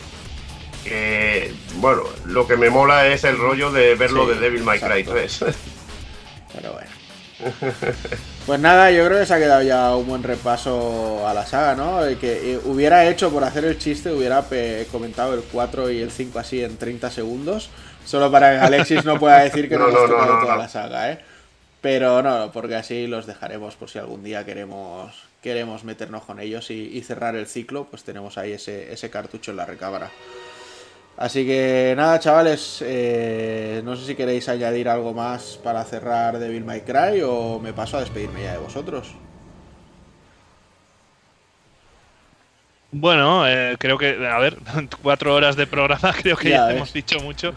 que, 0.84 1.52
bueno, 1.76 2.02
lo 2.26 2.46
que 2.46 2.56
me 2.56 2.70
mola 2.70 3.06
es 3.08 3.24
el 3.24 3.38
rollo 3.38 3.70
de 3.70 3.94
verlo 3.94 4.26
de 4.26 4.38
Devil 4.38 4.62
May 4.62 4.80
Cry 4.80 5.04
3. 5.04 5.44
Pero 6.54 6.72
bueno. 6.72 6.90
Pues 8.46 8.60
nada, 8.60 8.90
yo 8.90 9.06
creo 9.06 9.18
que 9.18 9.26
se 9.26 9.34
ha 9.34 9.38
quedado 9.38 9.62
ya 9.62 9.94
un 9.94 10.06
buen 10.06 10.22
repaso 10.22 11.26
a 11.26 11.32
la 11.32 11.46
saga, 11.46 11.74
¿no? 11.74 12.00
Que 12.18 12.54
eh, 12.54 12.60
hubiera 12.64 13.08
hecho, 13.08 13.30
por 13.30 13.44
hacer 13.44 13.64
el 13.64 13.78
chiste, 13.78 14.12
hubiera 14.12 14.44
comentado 14.90 15.34
el 15.34 15.42
4 15.42 15.90
y 15.90 16.00
el 16.00 16.10
5 16.10 16.38
así 16.38 16.62
en 16.62 16.76
30 16.76 17.10
segundos, 17.10 17.70
solo 18.04 18.30
para 18.30 18.52
que 18.52 18.58
Alexis 18.58 19.04
no 19.04 19.18
pueda 19.18 19.40
decir 19.40 19.68
que 19.68 19.76
no, 19.78 19.88
hemos 19.88 20.08
tocado 20.08 20.40
toda 20.40 20.56
la 20.56 20.68
saga, 20.68 21.12
¿eh? 21.12 21.20
Pero 21.80 22.22
no, 22.22 22.50
porque 22.52 22.76
así 22.76 23.06
los 23.06 23.26
dejaremos 23.26 23.74
por 23.76 23.88
si 23.88 23.98
algún 23.98 24.22
día 24.22 24.44
queremos, 24.44 25.14
queremos 25.42 25.84
meternos 25.84 26.24
con 26.24 26.38
ellos 26.38 26.70
y, 26.70 27.00
cerrar 27.02 27.36
el 27.36 27.46
ciclo, 27.46 27.86
pues 27.88 28.04
tenemos 28.04 28.36
ahí 28.36 28.52
ese, 28.52 28.92
ese 28.92 29.08
cartucho 29.08 29.52
en 29.52 29.56
la 29.56 29.64
recámara. 29.64 30.10
Así 31.20 31.44
que 31.44 31.92
nada, 31.98 32.18
chavales, 32.18 32.82
eh, 32.82 33.82
no 33.84 33.94
sé 33.94 34.06
si 34.06 34.14
queréis 34.14 34.48
añadir 34.48 34.88
algo 34.88 35.12
más 35.12 35.60
para 35.62 35.84
cerrar 35.84 36.38
Devil 36.38 36.64
May 36.64 36.80
Cry 36.80 37.20
o 37.22 37.60
me 37.62 37.74
paso 37.74 37.98
a 37.98 38.00
despedirme 38.00 38.42
ya 38.44 38.52
de 38.52 38.58
vosotros. 38.58 39.12
Bueno, 42.90 43.46
eh, 43.46 43.76
creo 43.78 43.98
que, 43.98 44.26
a 44.26 44.38
ver, 44.38 44.56
cuatro 45.02 45.34
horas 45.34 45.56
de 45.56 45.66
programa, 45.66 46.14
creo 46.22 46.38
que 46.38 46.48
ya, 46.48 46.72
hemos 46.72 46.94
dicho 46.94 47.20
mucho, 47.20 47.52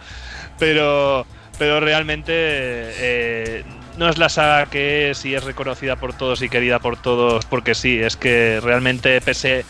pero, 0.59 1.25
pero 1.57 1.79
realmente 1.79 2.33
eh, 2.35 3.63
no 3.97 4.09
es 4.09 4.17
la 4.17 4.27
saga 4.27 4.65
que 4.65 5.11
es 5.11 5.23
y 5.23 5.35
es 5.35 5.43
reconocida 5.45 5.95
por 5.95 6.11
todos 6.11 6.41
y 6.41 6.49
querida 6.49 6.79
por 6.79 6.97
todos, 6.97 7.45
porque 7.45 7.75
sí, 7.75 7.97
es 7.97 8.17
que 8.17 8.59
realmente 8.61 9.21
pese 9.21 9.63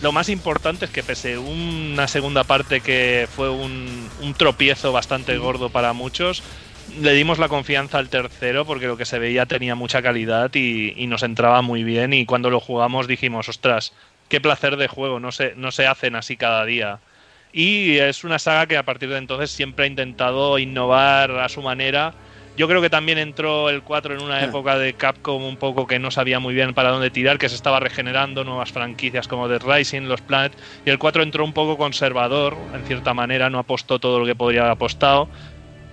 lo 0.00 0.12
más 0.12 0.28
importante 0.28 0.84
es 0.84 0.90
que 0.90 1.02
pese 1.02 1.34
a 1.34 1.40
una 1.40 2.06
segunda 2.06 2.44
parte 2.44 2.80
que 2.80 3.28
fue 3.34 3.50
un, 3.50 4.08
tropiezo 4.36 4.92
bastante 4.92 5.36
gordo 5.38 5.70
para 5.70 5.92
muchos, 5.92 6.42
le 7.00 7.12
dimos 7.12 7.38
la 7.38 7.48
confianza 7.48 7.98
al 7.98 8.08
tercero 8.08 8.64
porque 8.64 8.86
lo 8.86 8.96
que 8.96 9.04
se 9.04 9.18
veía 9.18 9.46
tenía 9.46 9.74
mucha 9.74 10.00
calidad 10.00 10.54
y, 10.54 11.06
nos 11.06 11.22
entraba 11.22 11.62
muy 11.62 11.82
bien 11.82 12.12
y 12.12 12.26
cuando 12.26 12.50
lo 12.50 12.60
jugamos 12.60 13.08
dijimos, 13.08 13.48
ostras, 13.48 13.92
qué 14.28 14.40
placer 14.40 14.76
de 14.76 14.88
juego, 14.88 15.18
no 15.18 15.32
se, 15.32 15.54
no 15.56 15.72
se 15.72 15.86
hacen 15.86 16.14
así 16.14 16.36
cada 16.36 16.64
día. 16.64 17.00
Y 17.52 17.96
es 17.96 18.24
una 18.24 18.38
saga 18.38 18.66
que 18.66 18.76
a 18.76 18.84
partir 18.84 19.08
de 19.08 19.18
entonces 19.18 19.50
siempre 19.50 19.84
ha 19.84 19.88
intentado 19.88 20.58
innovar 20.58 21.32
a 21.32 21.48
su 21.48 21.62
manera. 21.62 22.14
Yo 22.58 22.66
creo 22.66 22.82
que 22.82 22.90
también 22.90 23.18
entró 23.18 23.70
el 23.70 23.82
4 23.84 24.14
en 24.14 24.20
una 24.20 24.38
Ah. 24.40 24.44
época 24.44 24.76
de 24.76 24.92
Capcom 24.92 25.44
un 25.44 25.56
poco 25.56 25.86
que 25.86 26.00
no 26.00 26.10
sabía 26.10 26.40
muy 26.40 26.54
bien 26.54 26.74
para 26.74 26.90
dónde 26.90 27.10
tirar, 27.12 27.38
que 27.38 27.48
se 27.48 27.54
estaba 27.54 27.78
regenerando 27.78 28.42
nuevas 28.42 28.72
franquicias 28.72 29.28
como 29.28 29.48
The 29.48 29.60
Rising, 29.60 30.02
los 30.08 30.22
Planet, 30.22 30.58
y 30.84 30.90
el 30.90 30.98
4 30.98 31.22
entró 31.22 31.44
un 31.44 31.52
poco 31.52 31.78
conservador, 31.78 32.56
en 32.74 32.82
cierta 32.84 33.14
manera, 33.14 33.48
no 33.48 33.60
apostó 33.60 34.00
todo 34.00 34.18
lo 34.18 34.26
que 34.26 34.34
podría 34.34 34.62
haber 34.62 34.72
apostado, 34.72 35.30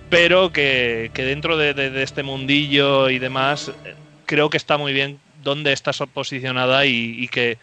pero 0.09 0.51
que, 0.51 1.11
que 1.13 1.23
dentro 1.23 1.55
de, 1.55 1.75
de- 1.75 1.91
de 1.91 2.01
este 2.03 2.23
mundillo 2.23 3.11
y 3.11 3.19
demás, 3.19 3.67
eh, 3.83 3.95
creo 4.25 4.49
que 4.49 4.57
está 4.57 4.77
muy 4.79 4.91
bien 4.91 5.19
dónde 5.43 5.71
está 5.71 5.91
posicionada 6.07 6.87
y, 6.87 7.15
y 7.19 7.27
que 7.27 7.59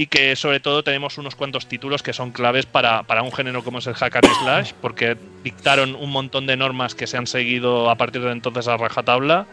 y 0.00 0.06
que 0.06 0.34
sobre 0.34 0.60
todo 0.60 0.82
tenemos 0.82 1.18
unos 1.18 1.34
cuantos 1.34 1.66
títulos 1.66 2.02
que 2.02 2.14
son 2.14 2.30
claves 2.30 2.64
para, 2.64 3.02
para 3.02 3.22
un 3.22 3.30
género 3.30 3.62
como 3.62 3.80
es 3.80 3.86
el 3.86 3.92
hack 3.92 4.16
and 4.16 4.34
slash, 4.42 4.72
porque 4.80 5.14
dictaron 5.44 5.94
un 5.94 6.08
montón 6.08 6.46
de 6.46 6.56
normas 6.56 6.94
que 6.94 7.06
se 7.06 7.18
han 7.18 7.26
seguido 7.26 7.90
a 7.90 7.96
partir 7.96 8.22
de 8.22 8.32
entonces 8.32 8.66
a 8.66 8.78
rajatabla 8.78 9.44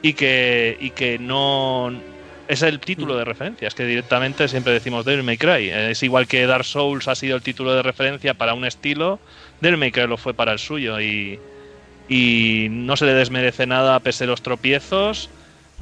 y 0.00 0.14
que, 0.14 0.78
y 0.80 0.92
que 0.92 1.18
no 1.18 1.92
es 2.48 2.62
el 2.62 2.80
título 2.80 3.18
de 3.18 3.26
referencia, 3.26 3.68
es 3.68 3.74
que 3.74 3.84
directamente 3.84 4.48
siempre 4.48 4.72
decimos 4.72 5.04
Devil 5.04 5.24
May 5.24 5.36
Cry, 5.36 5.68
es 5.68 6.02
igual 6.02 6.26
que 6.26 6.46
Dark 6.46 6.64
Souls 6.64 7.06
ha 7.06 7.14
sido 7.14 7.36
el 7.36 7.42
título 7.42 7.74
de 7.74 7.82
referencia 7.82 8.32
para 8.32 8.54
un 8.54 8.64
estilo, 8.64 9.20
Devil 9.60 9.76
May 9.76 9.92
Cry 9.92 10.06
lo 10.06 10.16
fue 10.16 10.32
para 10.32 10.52
el 10.52 10.58
suyo 10.58 11.02
y, 11.02 11.38
y 12.08 12.68
no 12.70 12.96
se 12.96 13.04
le 13.04 13.12
desmerece 13.12 13.66
nada 13.66 14.00
pese 14.00 14.24
a 14.24 14.28
los 14.28 14.40
tropiezos 14.40 15.28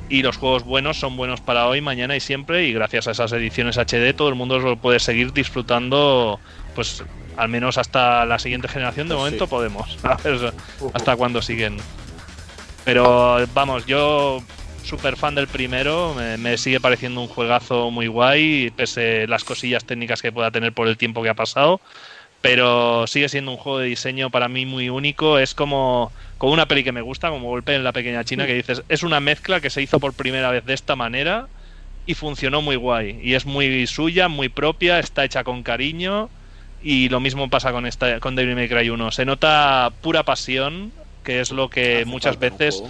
y 0.09 0.23
los 0.23 0.37
juegos 0.37 0.65
buenos 0.65 0.99
son 0.99 1.17
buenos 1.17 1.41
para 1.41 1.67
hoy, 1.69 1.81
mañana 1.81 2.17
y 2.17 2.21
siempre. 2.21 2.67
Y 2.67 2.73
gracias 2.73 3.07
a 3.07 3.13
esas 3.13 3.33
ediciones 3.33 3.79
HD 3.79 4.15
todo 4.15 4.29
el 4.29 4.35
mundo 4.35 4.59
lo 4.59 4.77
puede 4.77 4.99
seguir 4.99 5.33
disfrutando 5.33 6.41
pues 6.75 7.05
al 7.37 7.49
menos 7.49 7.79
hasta 7.79 8.27
la 8.27 8.39
siguiente 8.39 8.69
generación. 8.69 9.09
De 9.09 9.15
momento 9.15 9.45
sí. 9.45 9.51
podemos 9.51 9.99
a 10.05 10.17
ver 10.17 10.53
hasta 10.93 11.17
cuándo 11.17 11.41
siguen. 11.41 11.77
Pero 12.85 13.39
vamos 13.55 13.87
yo 13.87 14.43
súper 14.83 15.17
fan 15.17 15.37
del 15.37 15.47
primero. 15.47 16.15
Me, 16.15 16.37
me 16.39 16.59
sigue 16.59 16.81
pareciendo 16.81 17.21
un 17.21 17.29
juegazo 17.29 17.91
muy 17.91 18.09
guay 18.09 18.71
pese 18.71 19.27
las 19.29 19.45
cosillas 19.45 19.85
técnicas 19.85 20.23
que 20.23 20.33
pueda 20.33 20.51
tener 20.51 20.73
por 20.73 20.89
el 20.89 20.97
tiempo 20.97 21.23
que 21.23 21.29
ha 21.29 21.35
pasado 21.35 21.81
pero 22.41 23.07
sigue 23.07 23.29
siendo 23.29 23.51
un 23.51 23.57
juego 23.57 23.79
de 23.79 23.87
diseño 23.87 24.31
para 24.31 24.49
mí 24.49 24.65
muy 24.67 24.89
único. 24.89 25.39
Es 25.39 25.55
como, 25.55 26.11
como 26.39 26.53
una 26.53 26.67
peli 26.67 26.85
que 26.85 26.93
me 26.93 27.03
gusta, 27.03 27.29
como 27.29 27.49
Golpe 27.49 27.75
en 27.75 27.85
la 27.85 27.93
Pequeña 27.93 28.25
China, 28.25 28.47
que 28.47 28.55
dices, 28.55 28.83
es 28.89 29.03
una 29.03 29.21
mezcla 29.21 29.61
que 29.61 29.71
se 29.71 29.83
hizo 29.83 30.01
por 30.01 30.15
primera 30.15 30.51
vez 30.51 30.65
de 30.65 30.75
esta 30.75 30.97
manera 30.97 31.49
y 32.07 32.15
funcionó 32.15 32.63
muy 32.63 32.77
guay. 32.77 33.21
Y 33.23 33.35
es 33.35 33.45
muy 33.45 33.87
suya, 33.87 34.29
muy 34.29 34.49
propia, 34.49 34.99
está 34.99 35.25
hecha 35.25 35.45
con 35.45 35.63
cariño. 35.63 36.31
Y 36.83 37.11
lo 37.11 37.21
mismo 37.21 37.51
pasa 37.51 37.73
con 37.73 37.85
esta 37.85 38.21
con 38.21 38.37
Devil 38.37 38.55
May 38.55 38.69
Cry 38.69 38.89
1. 38.89 39.11
Se 39.11 39.27
nota 39.27 39.93
pura 40.01 40.23
pasión, 40.23 40.93
que 41.25 41.41
es 41.41 41.51
lo 41.51 41.69
que 41.69 41.97
Hace 41.97 42.05
muchas 42.07 42.39
veces 42.39 42.83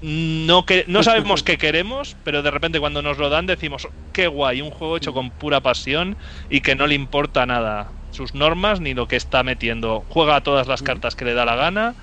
no, 0.00 0.64
que, 0.64 0.84
no 0.86 1.02
sabemos 1.02 1.42
qué 1.42 1.58
queremos, 1.58 2.16
pero 2.24 2.42
de 2.42 2.50
repente 2.50 2.80
cuando 2.80 3.02
nos 3.02 3.18
lo 3.18 3.28
dan 3.28 3.46
decimos, 3.46 3.88
qué 4.12 4.28
guay, 4.28 4.62
un 4.62 4.70
juego 4.70 4.96
hecho 4.96 5.12
con 5.12 5.30
pura 5.30 5.60
pasión 5.60 6.16
y 6.48 6.60
que 6.60 6.74
no 6.74 6.86
le 6.86 6.94
importa 6.94 7.44
nada 7.44 7.90
sus 8.20 8.34
normas 8.34 8.80
ni 8.80 8.92
lo 8.92 9.08
que 9.08 9.16
está 9.16 9.42
metiendo. 9.42 10.04
Juega 10.10 10.36
a 10.36 10.42
todas 10.42 10.66
las 10.66 10.82
cartas 10.82 11.16
que 11.16 11.24
le 11.24 11.32
da 11.32 11.46
la 11.46 11.56
gana 11.56 11.94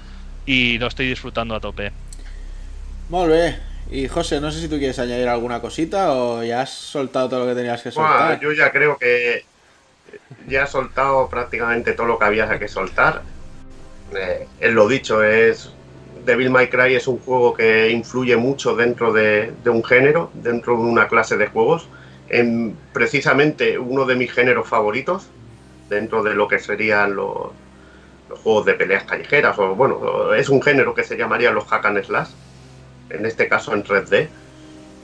y 0.48 0.80
lo 0.80 0.88
estoy 0.88 1.08
disfrutando 1.08 1.54
a 1.54 1.60
tope. 1.60 1.92
Bé. 3.10 3.60
Y 3.92 4.08
José, 4.08 4.42
no 4.42 4.52
sé 4.52 4.60
si 4.60 4.68
tú 4.68 4.80
quieres 4.80 4.98
añadir 4.98 5.28
alguna 5.28 5.62
cosita 5.62 6.14
o 6.14 6.44
ya 6.44 6.62
has 6.62 6.72
soltado 6.72 7.30
todo 7.30 7.42
lo 7.42 7.46
que 7.46 7.54
tenías 7.54 7.84
que 7.84 7.92
soltar. 7.92 8.40
yo 8.40 8.52
ya 8.52 8.72
creo 8.72 8.98
que 8.98 9.46
ya 10.48 10.64
he 10.64 10.68
soltado 10.68 11.30
prácticamente 11.30 11.94
todo 11.94 12.08
lo 12.08 12.18
que 12.18 12.26
había 12.26 12.58
que 12.58 12.68
soltar. 12.68 13.22
Eh, 14.16 14.48
es 14.60 14.74
lo 14.74 14.88
dicho, 14.88 15.22
es 15.22 15.72
Devil 16.26 16.50
May 16.50 16.68
Cry 16.68 16.96
es 16.96 17.08
un 17.08 17.20
juego 17.20 17.54
que 17.54 17.92
influye 17.92 18.36
mucho 18.38 18.76
dentro 18.76 19.14
de, 19.14 19.54
de 19.64 19.70
un 19.70 19.84
género, 19.84 20.32
dentro 20.34 20.76
de 20.78 20.82
una 20.82 21.08
clase 21.08 21.38
de 21.38 21.46
juegos. 21.46 21.88
En 22.28 22.76
precisamente 22.92 23.78
uno 23.78 24.06
de 24.06 24.16
mis 24.16 24.34
géneros 24.34 24.68
favoritos, 24.68 25.30
dentro 25.90 26.24
de 26.24 26.33
lo 26.33 26.48
que 26.48 26.59
serían 26.59 27.16
los, 27.16 27.51
juegos 28.43 28.66
de 28.66 28.74
peleas 28.74 29.03
callejeras, 29.03 29.57
o 29.57 29.75
bueno, 29.75 30.33
es 30.33 30.49
un 30.49 30.61
género 30.61 30.93
que 30.93 31.03
se 31.03 31.17
llamaría 31.17 31.51
los 31.51 31.66
hack 31.66 31.85
and 31.85 32.03
slash, 32.03 32.30
en 33.09 33.25
este 33.25 33.48
caso 33.48 33.74
en 33.74 33.83
3D. 33.83 34.27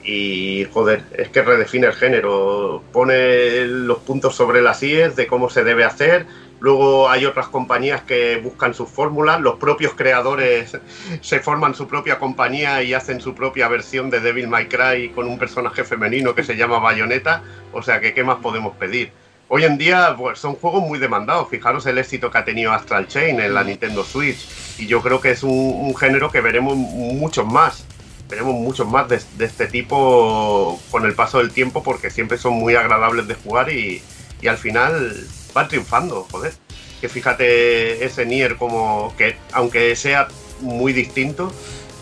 Y 0.06 0.66
joder, 0.70 1.02
es 1.16 1.30
que 1.30 1.40
redefine 1.40 1.86
el 1.86 1.94
género, 1.94 2.82
pone 2.92 3.64
los 3.64 3.98
puntos 4.00 4.34
sobre 4.34 4.60
las 4.60 4.82
IES 4.82 5.16
de 5.16 5.26
cómo 5.26 5.48
se 5.48 5.64
debe 5.64 5.84
hacer. 5.84 6.26
Luego 6.60 7.08
hay 7.08 7.24
otras 7.24 7.48
compañías 7.48 8.02
que 8.02 8.36
buscan 8.36 8.74
sus 8.74 8.88
fórmulas, 8.88 9.40
los 9.40 9.56
propios 9.58 9.94
creadores 9.94 10.78
se 11.22 11.40
forman 11.40 11.74
su 11.74 11.88
propia 11.88 12.18
compañía 12.18 12.82
y 12.82 12.92
hacen 12.92 13.20
su 13.20 13.34
propia 13.34 13.68
versión 13.68 14.10
de 14.10 14.20
Devil 14.20 14.48
May 14.48 14.68
Cry 14.68 15.10
con 15.10 15.26
un 15.26 15.38
personaje 15.38 15.84
femenino 15.84 16.34
que 16.34 16.44
se 16.44 16.56
llama 16.56 16.78
Bayonetta, 16.78 17.42
o 17.72 17.82
sea 17.82 18.00
que 18.00 18.12
qué 18.12 18.24
más 18.24 18.36
podemos 18.36 18.76
pedir. 18.76 19.10
Hoy 19.56 19.62
en 19.62 19.78
día 19.78 20.16
pues, 20.18 20.40
son 20.40 20.56
juegos 20.56 20.82
muy 20.82 20.98
demandados, 20.98 21.48
fijaros 21.48 21.86
el 21.86 21.98
éxito 21.98 22.28
que 22.28 22.38
ha 22.38 22.44
tenido 22.44 22.72
Astral 22.72 23.06
Chain 23.06 23.38
en 23.38 23.54
la 23.54 23.62
Nintendo 23.62 24.02
Switch 24.02 24.48
y 24.78 24.88
yo 24.88 25.00
creo 25.00 25.20
que 25.20 25.30
es 25.30 25.44
un, 25.44 25.52
un 25.52 25.96
género 25.96 26.28
que 26.28 26.40
veremos 26.40 26.76
muchos 26.76 27.46
más 27.46 27.84
veremos 28.28 28.54
muchos 28.54 28.88
más 28.88 29.08
de, 29.08 29.20
de, 29.38 29.44
este 29.44 29.68
tipo 29.68 30.80
con 30.90 31.04
el 31.04 31.14
paso 31.14 31.38
del 31.38 31.52
tiempo 31.52 31.84
porque 31.84 32.10
siempre 32.10 32.36
son 32.36 32.54
muy 32.54 32.74
agradables 32.74 33.28
de 33.28 33.36
jugar 33.36 33.70
y, 33.70 34.02
y, 34.42 34.48
al 34.48 34.58
final 34.58 35.24
van 35.52 35.68
triunfando, 35.68 36.26
joder. 36.32 36.52
Que 37.00 37.08
fíjate 37.08 38.04
ese 38.04 38.26
Nier 38.26 38.56
como 38.56 39.14
que, 39.16 39.36
aunque 39.52 39.94
sea 39.94 40.26
muy 40.62 40.92
distinto, 40.92 41.52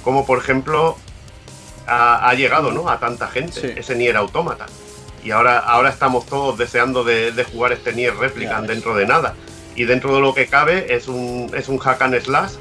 como 0.02 0.24
por 0.24 0.38
ejemplo 0.38 0.96
ha, 1.86 2.30
ha 2.30 2.32
llegado 2.32 2.72
¿no? 2.72 2.88
a 2.88 2.98
tanta 2.98 3.28
gente, 3.28 3.60
sí. 3.60 3.72
ese 3.76 3.94
Nier 3.94 4.16
Automata. 4.16 4.64
Y 5.24 5.30
ahora, 5.30 5.58
ahora 5.58 5.90
estamos 5.90 6.26
todos 6.26 6.58
deseando 6.58 7.04
de, 7.04 7.32
de 7.32 7.44
jugar 7.44 7.72
este 7.72 7.92
Nier 7.92 8.16
Replicant 8.16 8.66
dentro 8.66 8.94
de 8.96 9.06
nada. 9.06 9.34
Y 9.76 9.84
dentro 9.84 10.14
de 10.14 10.20
lo 10.20 10.34
que 10.34 10.46
cabe 10.46 10.94
es 10.94 11.08
un, 11.08 11.50
es 11.56 11.68
un 11.68 11.78
hack 11.78 12.02
and 12.02 12.20
slash 12.20 12.52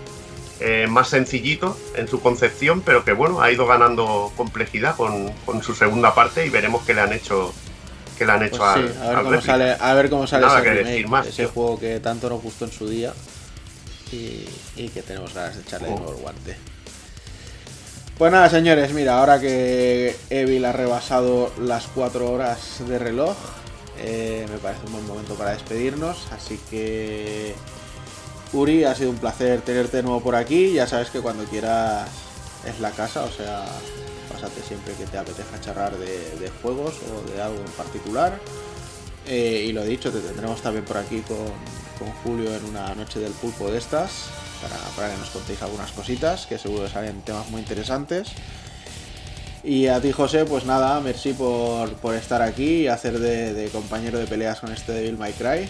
eh, 0.59 0.85
más 0.87 1.09
sencillito 1.09 1.75
en 1.95 2.07
su 2.07 2.21
concepción, 2.21 2.81
pero 2.81 3.03
que 3.03 3.13
bueno, 3.13 3.41
ha 3.41 3.51
ido 3.51 3.65
ganando 3.65 4.31
complejidad 4.37 4.95
con, 4.95 5.31
con, 5.45 5.63
su 5.63 5.73
segunda 5.73 6.13
parte 6.13 6.45
y 6.45 6.49
veremos 6.49 6.83
qué 6.85 6.93
le 6.93 7.01
han 7.01 7.13
hecho 7.13 7.51
qué 8.17 8.25
le 8.27 8.31
han 8.33 8.43
hecho 8.43 8.59
pues 8.59 8.69
al, 8.69 8.87
sí, 8.89 8.95
a, 9.01 9.07
ver 9.09 9.17
al 9.17 9.23
cómo 9.23 9.41
sale, 9.41 9.77
a 9.79 9.93
ver 9.95 10.09
cómo 10.11 10.27
sale 10.27 10.45
Nada 10.45 10.59
ese, 10.59 10.67
que 10.67 10.73
remake, 10.75 10.89
decir 10.91 11.07
más, 11.07 11.25
ese 11.25 11.47
tío. 11.47 11.49
juego 11.49 11.79
que 11.79 11.99
tanto 11.99 12.29
nos 12.29 12.43
gustó 12.43 12.65
en 12.65 12.71
su 12.71 12.87
día 12.87 13.11
y, 14.11 14.45
y 14.75 14.89
que 14.89 15.01
tenemos 15.01 15.33
ganas 15.33 15.55
de 15.55 15.61
echarle 15.63 15.87
Oh. 15.89 15.89
de 15.89 15.95
nuevo 15.97 16.11
el 16.15 16.21
guante. 16.21 16.57
Pues 18.21 18.31
nada, 18.31 18.51
señores, 18.51 18.93
mira, 18.93 19.17
ahora 19.17 19.41
que 19.41 20.15
Evil 20.29 20.63
ha 20.65 20.71
rebasado 20.71 21.51
las 21.59 21.87
4 21.87 22.31
horas 22.31 22.87
de 22.87 22.99
reloj, 22.99 23.35
eh, 23.97 24.45
me 24.47 24.59
parece 24.59 24.85
un 24.85 24.91
buen 24.91 25.07
momento 25.07 25.33
para 25.33 25.53
despedirnos, 25.53 26.31
así 26.31 26.59
que 26.69 27.55
Uri, 28.53 28.83
ha 28.83 28.93
sido 28.93 29.09
un 29.09 29.17
placer 29.17 29.61
tenerte 29.61 29.97
de 29.97 30.03
nuevo 30.03 30.21
por 30.21 30.35
aquí. 30.35 30.71
Ya 30.71 30.85
sabes 30.85 31.09
que 31.09 31.19
cuando 31.19 31.45
quieras 31.45 32.09
es 32.63 32.79
la 32.79 32.91
casa, 32.91 33.23
o 33.23 33.31
sea, 33.31 33.65
pásate 34.31 34.61
siempre 34.61 34.93
que 34.93 35.07
te 35.07 35.17
apetezca 35.17 35.59
charlar 35.59 35.97
de, 35.97 36.51
juegos 36.61 36.93
o 36.99 37.27
de 37.31 37.41
algo 37.41 37.57
en 37.57 37.71
particular. 37.71 38.37
Eh, 39.25 39.65
y 39.67 39.73
lo 39.73 39.83
dicho, 39.83 40.11
te 40.11 40.19
tendremos 40.19 40.61
también 40.61 40.85
por 40.85 40.97
aquí 40.97 41.21
con, 41.21 41.71
Julio 42.23 42.55
en 42.55 42.65
una 42.65 42.93
noche 42.93 43.19
del 43.19 43.31
pulpo 43.31 43.71
de 43.71 43.79
estas, 43.79 44.25
para, 44.61 44.77
para, 44.95 45.13
que 45.13 45.19
nos 45.19 45.29
contéis 45.29 45.61
algunas 45.61 45.91
cositas, 45.91 46.45
que 46.45 46.57
seguro 46.57 46.83
que 46.83 46.89
salen 46.89 47.21
temas 47.21 47.49
muy 47.49 47.61
interesantes. 47.61 48.29
Y 49.63 49.87
a 49.87 50.01
ti, 50.01 50.11
José, 50.11 50.45
pues 50.45 50.65
nada, 50.65 50.99
merci 51.01 51.33
por, 51.33 51.93
por 51.95 52.15
estar 52.15 52.41
aquí 52.41 52.81
y 52.81 52.87
hacer 52.87 53.19
de, 53.19 53.53
de 53.53 53.69
compañero 53.69 54.17
de 54.17 54.25
peleas 54.25 54.59
con 54.59 54.71
este 54.71 54.91
Devil 54.91 55.17
May 55.17 55.33
Cry 55.33 55.69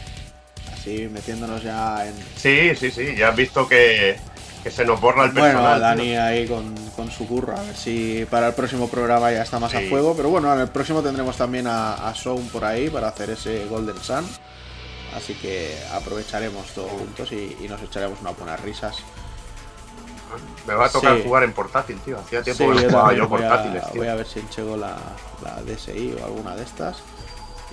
así 0.82 1.08
metiéndonos 1.12 1.64
ya 1.64 2.08
en. 2.08 2.14
Sí, 2.36 2.76
sí, 2.76 2.92
sí, 2.92 3.16
ya 3.16 3.30
has 3.30 3.36
visto 3.36 3.68
que, 3.68 4.18
que 4.64 4.72
se 4.72 4.84
nos 4.84 5.00
borra 5.00 5.26
el 5.26 5.32
personal. 5.32 5.64
Bueno, 5.64 5.80
Dani 5.80 6.04
tío. 6.04 6.24
ahí 6.24 6.48
con, 6.48 6.76
con, 6.96 7.12
su 7.12 7.28
curra, 7.28 7.60
a 7.60 7.64
ver 7.64 7.76
si 7.76 8.26
para 8.30 8.48
el 8.48 8.54
próximo 8.54 8.88
programa 8.88 9.32
ya 9.32 9.44
está 9.44 9.60
más 9.60 9.72
sí. 9.72 9.78
a 9.78 9.90
fuego. 9.90 10.16
Pero 10.16 10.30
bueno, 10.30 10.52
en 10.54 10.60
el 10.60 10.70
próximo 10.70 11.02
tendremos 11.02 11.38
también 11.38 11.68
a, 11.68 11.94
a 12.10 12.16
Sound 12.16 12.50
por 12.52 12.66
ahí 12.66 12.90
para 12.90 13.10
hacer 13.10 13.30
ese 13.30 13.66
Golden 13.66 13.98
Sun. 13.98 14.26
Así 15.16 15.34
que 15.36 15.78
aprovecharemos 15.94 16.68
todos 16.74 16.90
juntos 16.92 17.32
y, 17.32 17.58
y, 17.60 17.68
nos 17.68 17.82
echaremos 17.82 18.20
unas 18.22 18.38
buenas 18.38 18.60
risas. 18.62 18.98
Me 20.66 20.74
va 20.74 20.86
a 20.86 20.90
tocar 20.90 21.18
sí. 21.18 21.24
jugar 21.24 21.44
en 21.44 21.52
portátil, 21.52 22.00
tío. 22.00 22.18
Hacía 22.20 22.42
tiempo 22.42 22.64
sí, 22.64 22.80
que 22.80 22.86
no 22.86 22.90
jugaba 22.90 23.14
yo 23.14 23.28
portátiles, 23.28 23.92
tío. 23.92 24.02
Voy 24.02 24.08
a 24.08 24.16
ver 24.16 24.26
si 24.26 24.40
enchego 24.40 24.78
la, 24.78 24.96
la 25.44 25.62
DSI 25.64 26.16
o 26.22 26.26
alguna 26.26 26.56
de 26.56 26.64
estas 26.64 27.02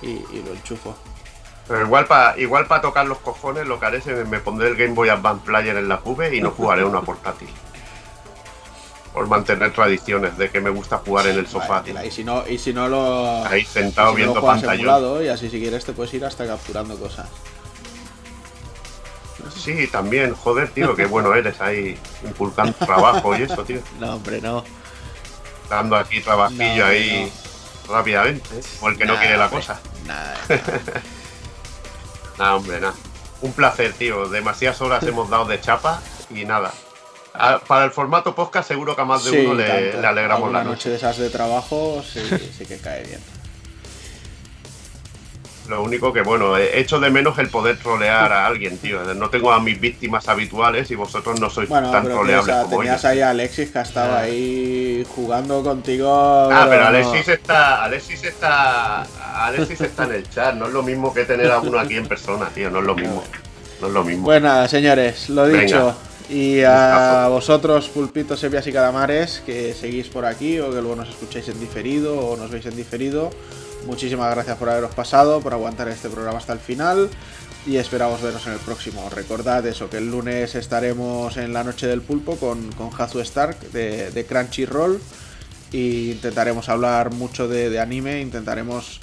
y, 0.01 0.09
y 0.09 0.43
lo 0.45 0.51
enchufo. 0.51 0.95
Pero 1.69 1.85
igual 1.85 2.07
para 2.07 2.37
igual 2.39 2.65
pa 2.65 2.81
tocar 2.81 3.05
los 3.05 3.19
cojones 3.19 3.67
lo 3.67 3.79
que 3.79 3.85
haré 3.85 3.97
es 3.99 4.05
me, 4.07 4.25
me 4.25 4.39
pondré 4.39 4.69
el 4.69 4.75
Game 4.75 4.93
Boy 4.93 5.09
Advance 5.09 5.45
Player 5.45 5.77
en 5.77 5.87
la 5.87 5.97
cube 5.97 6.35
y 6.35 6.41
no 6.41 6.51
jugaré 6.51 6.83
una 6.83 7.01
portátil. 7.01 7.49
Por 9.13 9.27
mantener 9.27 9.73
tradiciones 9.73 10.37
de 10.37 10.49
que 10.49 10.61
me 10.61 10.69
gusta 10.69 10.99
jugar 10.99 11.27
en 11.27 11.39
el 11.39 11.47
sofá. 11.47 11.81
Vale, 11.81 12.07
y 12.07 12.11
si 12.11 12.23
no, 12.23 12.47
y 12.47 12.57
si 12.57 12.73
no 12.73 12.87
lo. 12.87 13.43
Ahí 13.45 13.65
sentado 13.65 14.11
si 14.11 14.17
viendo 14.17 14.35
no 14.35 14.41
pantalla. 14.41 15.23
Y 15.23 15.27
así 15.27 15.49
si 15.49 15.59
quieres 15.59 15.83
te 15.83 15.93
puedes 15.93 16.13
ir 16.13 16.23
hasta 16.25 16.45
capturando 16.45 16.97
cosas. 16.97 17.27
Sí, 19.55 19.87
también, 19.87 20.35
joder, 20.35 20.69
tío, 20.69 20.95
qué 20.95 21.05
bueno 21.05 21.33
eres 21.33 21.59
ahí 21.59 21.97
inculcando 22.23 22.73
trabajo 22.85 23.35
y 23.35 23.43
eso, 23.43 23.63
tío. 23.63 23.81
No, 23.99 24.15
hombre, 24.15 24.41
no. 24.41 24.63
Dando 25.69 25.95
aquí 25.95 26.21
trabajillo 26.21 26.85
ahí 26.85 27.31
rápidamente, 27.87 28.61
o 28.81 28.89
el 28.89 28.97
que 28.97 29.05
no 29.05 29.17
quiere 29.17 29.37
la 29.37 29.49
cosa. 29.49 29.79
Nada. 30.05 30.35
Nada, 32.37 32.55
hombre, 32.57 32.79
nada. 32.79 32.93
Un 33.41 33.53
placer, 33.53 33.93
tío. 33.93 34.27
Demasiadas 34.27 34.81
horas 34.81 35.03
hemos 35.03 35.29
dado 35.29 35.45
de 35.45 35.59
chapa 35.61 36.01
y 36.29 36.45
nada. 36.45 36.73
Para 37.67 37.85
el 37.85 37.91
formato 37.91 38.35
podcast 38.35 38.67
seguro 38.67 38.95
que 38.95 39.01
a 39.01 39.05
más 39.05 39.23
de 39.23 39.31
Sí, 39.31 39.37
uno 39.45 39.53
le, 39.53 39.65
tanto. 39.65 40.01
le 40.01 40.07
alegramos 40.07 40.51
la 40.51 40.59
noche 40.63 40.71
noche. 40.75 40.89
de 40.89 40.95
esas 40.97 41.17
de 41.17 41.29
trabajo 41.29 42.03
sí, 42.03 42.19
sí 42.57 42.65
que 42.65 42.77
cae 42.77 43.03
bien. 43.05 43.19
Lo 45.69 45.83
único 45.83 46.11
que, 46.11 46.21
bueno, 46.23 46.57
he 46.57 46.79
hecho 46.79 46.99
de 46.99 47.11
menos 47.11 47.37
el 47.37 47.49
poder 47.49 47.77
trolear 47.77 48.33
a 48.33 48.47
alguien, 48.47 48.79
tío. 48.79 49.01
No 49.13 49.29
tengo 49.29 49.51
a 49.51 49.59
mis 49.59 49.79
víctimas 49.79 50.27
habituales 50.27 50.89
y 50.89 50.95
vosotros 50.95 51.39
no 51.39 51.47
sois 51.51 51.69
Bueno, 51.69 51.91
tan 51.91 52.01
pero 52.03 52.15
troleables 52.15 52.45
tienes, 52.45 52.61
a- 52.61 52.63
como 52.65 52.77
tenías 52.79 53.03
ellos. 53.03 53.05
ahí 53.05 53.21
a 53.21 53.29
Alexis 53.29 53.69
que 53.69 53.77
ha 53.77 53.81
estado 53.83 54.15
Ah. 54.15 54.19
ahí 54.21 55.05
jugando 55.15 55.61
contigo. 55.63 56.09
Ah, 56.51 56.65
pero. 56.67 56.87
Alexis 56.87 57.27
está, 57.27 57.83
Alexis 57.83 58.23
está, 58.23 59.03
Alexis 59.45 59.79
está 59.81 60.05
en 60.05 60.13
el 60.13 60.27
chat. 60.29 60.55
No 60.55 60.65
es 60.65 60.73
lo 60.73 60.81
mismo 60.81 61.13
que 61.13 61.23
tener 61.25 61.51
a 61.51 61.59
uno 61.59 61.77
aquí 61.77 61.97
en 61.97 62.07
persona, 62.07 62.49
tío. 62.49 62.71
No 62.71 62.79
es 62.79 62.85
lo 62.85 62.95
mismo. 62.95 63.23
No 63.79 63.87
es 63.87 63.93
lo 63.93 64.03
mismo. 64.03 64.25
Pues 64.25 64.41
nada, 64.41 64.67
señores, 64.67 65.29
lo 65.29 65.43
Venga. 65.43 65.95
Y 66.29 66.61
a 66.61 67.27
vosotros, 67.27 67.87
pulpitos, 67.89 68.39
sepias 68.39 68.67
y 68.67 68.71
calamares, 68.71 69.41
que 69.43 69.73
seguís 69.73 70.09
por 70.09 70.25
aquí 70.25 70.59
o 70.59 70.69
que 70.69 70.79
luego 70.79 70.95
nos 70.95 71.09
escucháis 71.09 71.47
en 71.49 71.59
diferido 71.59 72.19
o 72.19 72.37
nos 72.37 72.51
veis 72.51 72.67
en 72.67 72.75
diferido, 72.75 73.31
muchísimas 73.87 74.29
gracias 74.35 74.55
por 74.57 74.69
haberos 74.69 74.93
pasado, 74.93 75.41
por 75.41 75.53
aguantar 75.53 75.87
este 75.87 76.07
programa 76.07 76.37
hasta 76.37 76.53
el 76.53 76.59
final 76.59 77.09
y 77.65 77.77
esperamos 77.77 78.21
veros 78.21 78.45
en 78.45 78.53
el 78.53 78.59
próximo. 78.59 79.09
Recordad 79.09 79.65
eso, 79.65 79.89
que 79.89 79.97
el 79.97 80.11
lunes 80.11 80.53
estaremos 80.53 81.35
en 81.37 81.51
la 81.51 81.63
noche 81.63 81.87
del 81.87 82.01
pulpo 82.01 82.35
con, 82.35 82.71
con 82.73 82.91
Hazu 82.95 83.21
Stark 83.21 83.59
de, 83.71 84.11
de 84.11 84.25
Crunchyroll 84.25 85.01
y 85.71 86.11
intentaremos 86.11 86.69
hablar 86.69 87.11
mucho 87.11 87.47
de, 87.47 87.71
de 87.71 87.79
anime, 87.79 88.21
intentaremos... 88.21 89.01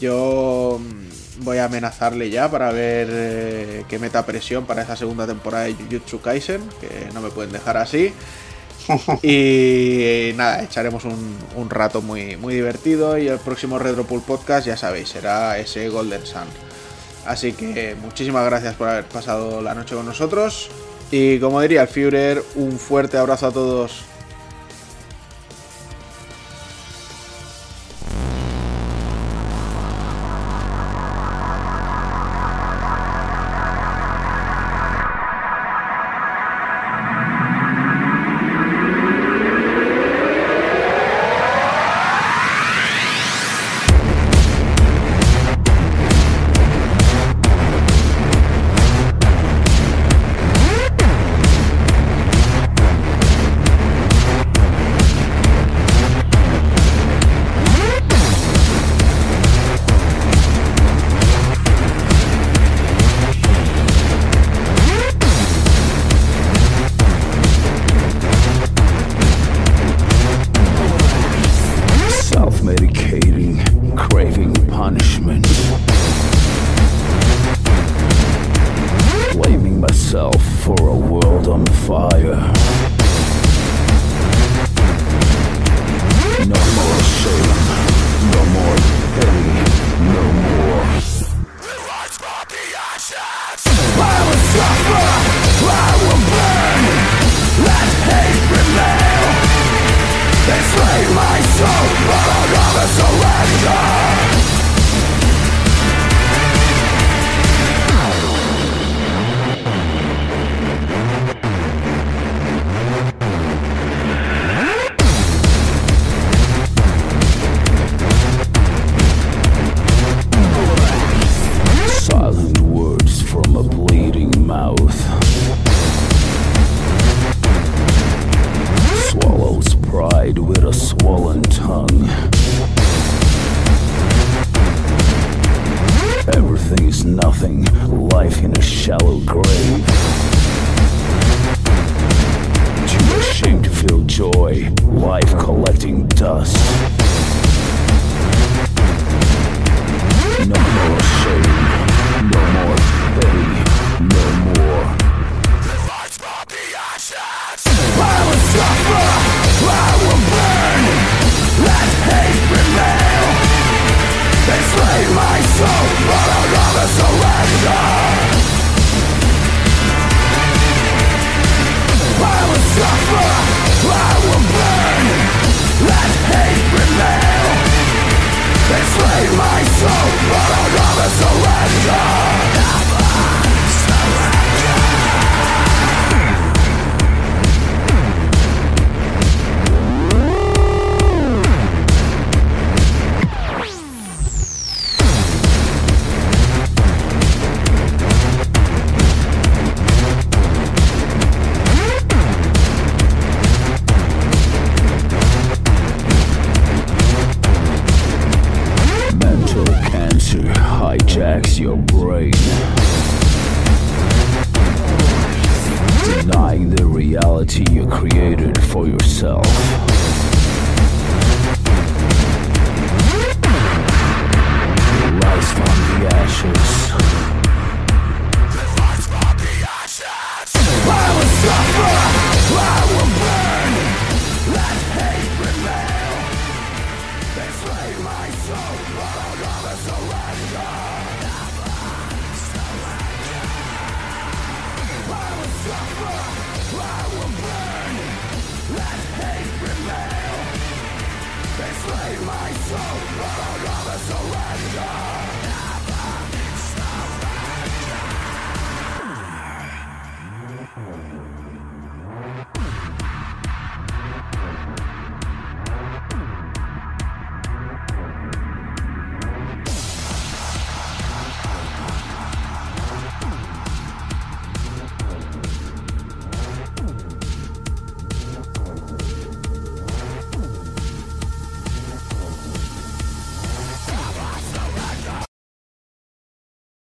Yo 0.00 0.80
mm, 0.80 1.44
voy 1.44 1.58
a 1.58 1.66
amenazarle 1.66 2.30
ya 2.30 2.50
para 2.50 2.70
ver 2.72 3.08
eh, 3.10 3.84
que 3.88 3.98
meta 3.98 4.24
presión 4.26 4.66
para 4.66 4.82
esa 4.82 4.96
segunda 4.96 5.26
temporada 5.26 5.64
de 5.64 5.74
Jujutsu 5.74 6.20
Kaisen, 6.20 6.62
que 6.80 7.10
no 7.12 7.20
me 7.20 7.30
pueden 7.30 7.52
dejar 7.52 7.76
así. 7.76 8.12
Y 9.22 10.32
nada, 10.36 10.62
echaremos 10.62 11.04
un, 11.04 11.36
un 11.56 11.68
rato 11.68 12.00
muy, 12.00 12.36
muy 12.36 12.54
divertido 12.54 13.18
y 13.18 13.28
el 13.28 13.38
próximo 13.38 13.78
Retropool 13.78 14.22
Podcast, 14.22 14.66
ya 14.66 14.76
sabéis, 14.78 15.10
será 15.10 15.58
ese 15.58 15.88
Golden 15.90 16.24
Sun. 16.24 16.48
Así 17.26 17.52
que 17.52 17.94
muchísimas 18.00 18.46
gracias 18.46 18.74
por 18.74 18.88
haber 18.88 19.04
pasado 19.04 19.60
la 19.60 19.74
noche 19.74 19.94
con 19.94 20.06
nosotros. 20.06 20.70
Y 21.10 21.38
como 21.38 21.60
diría 21.60 21.82
el 21.82 21.88
Führer, 21.88 22.42
un 22.54 22.78
fuerte 22.78 23.18
abrazo 23.18 23.46
a 23.48 23.52
todos. 23.52 24.04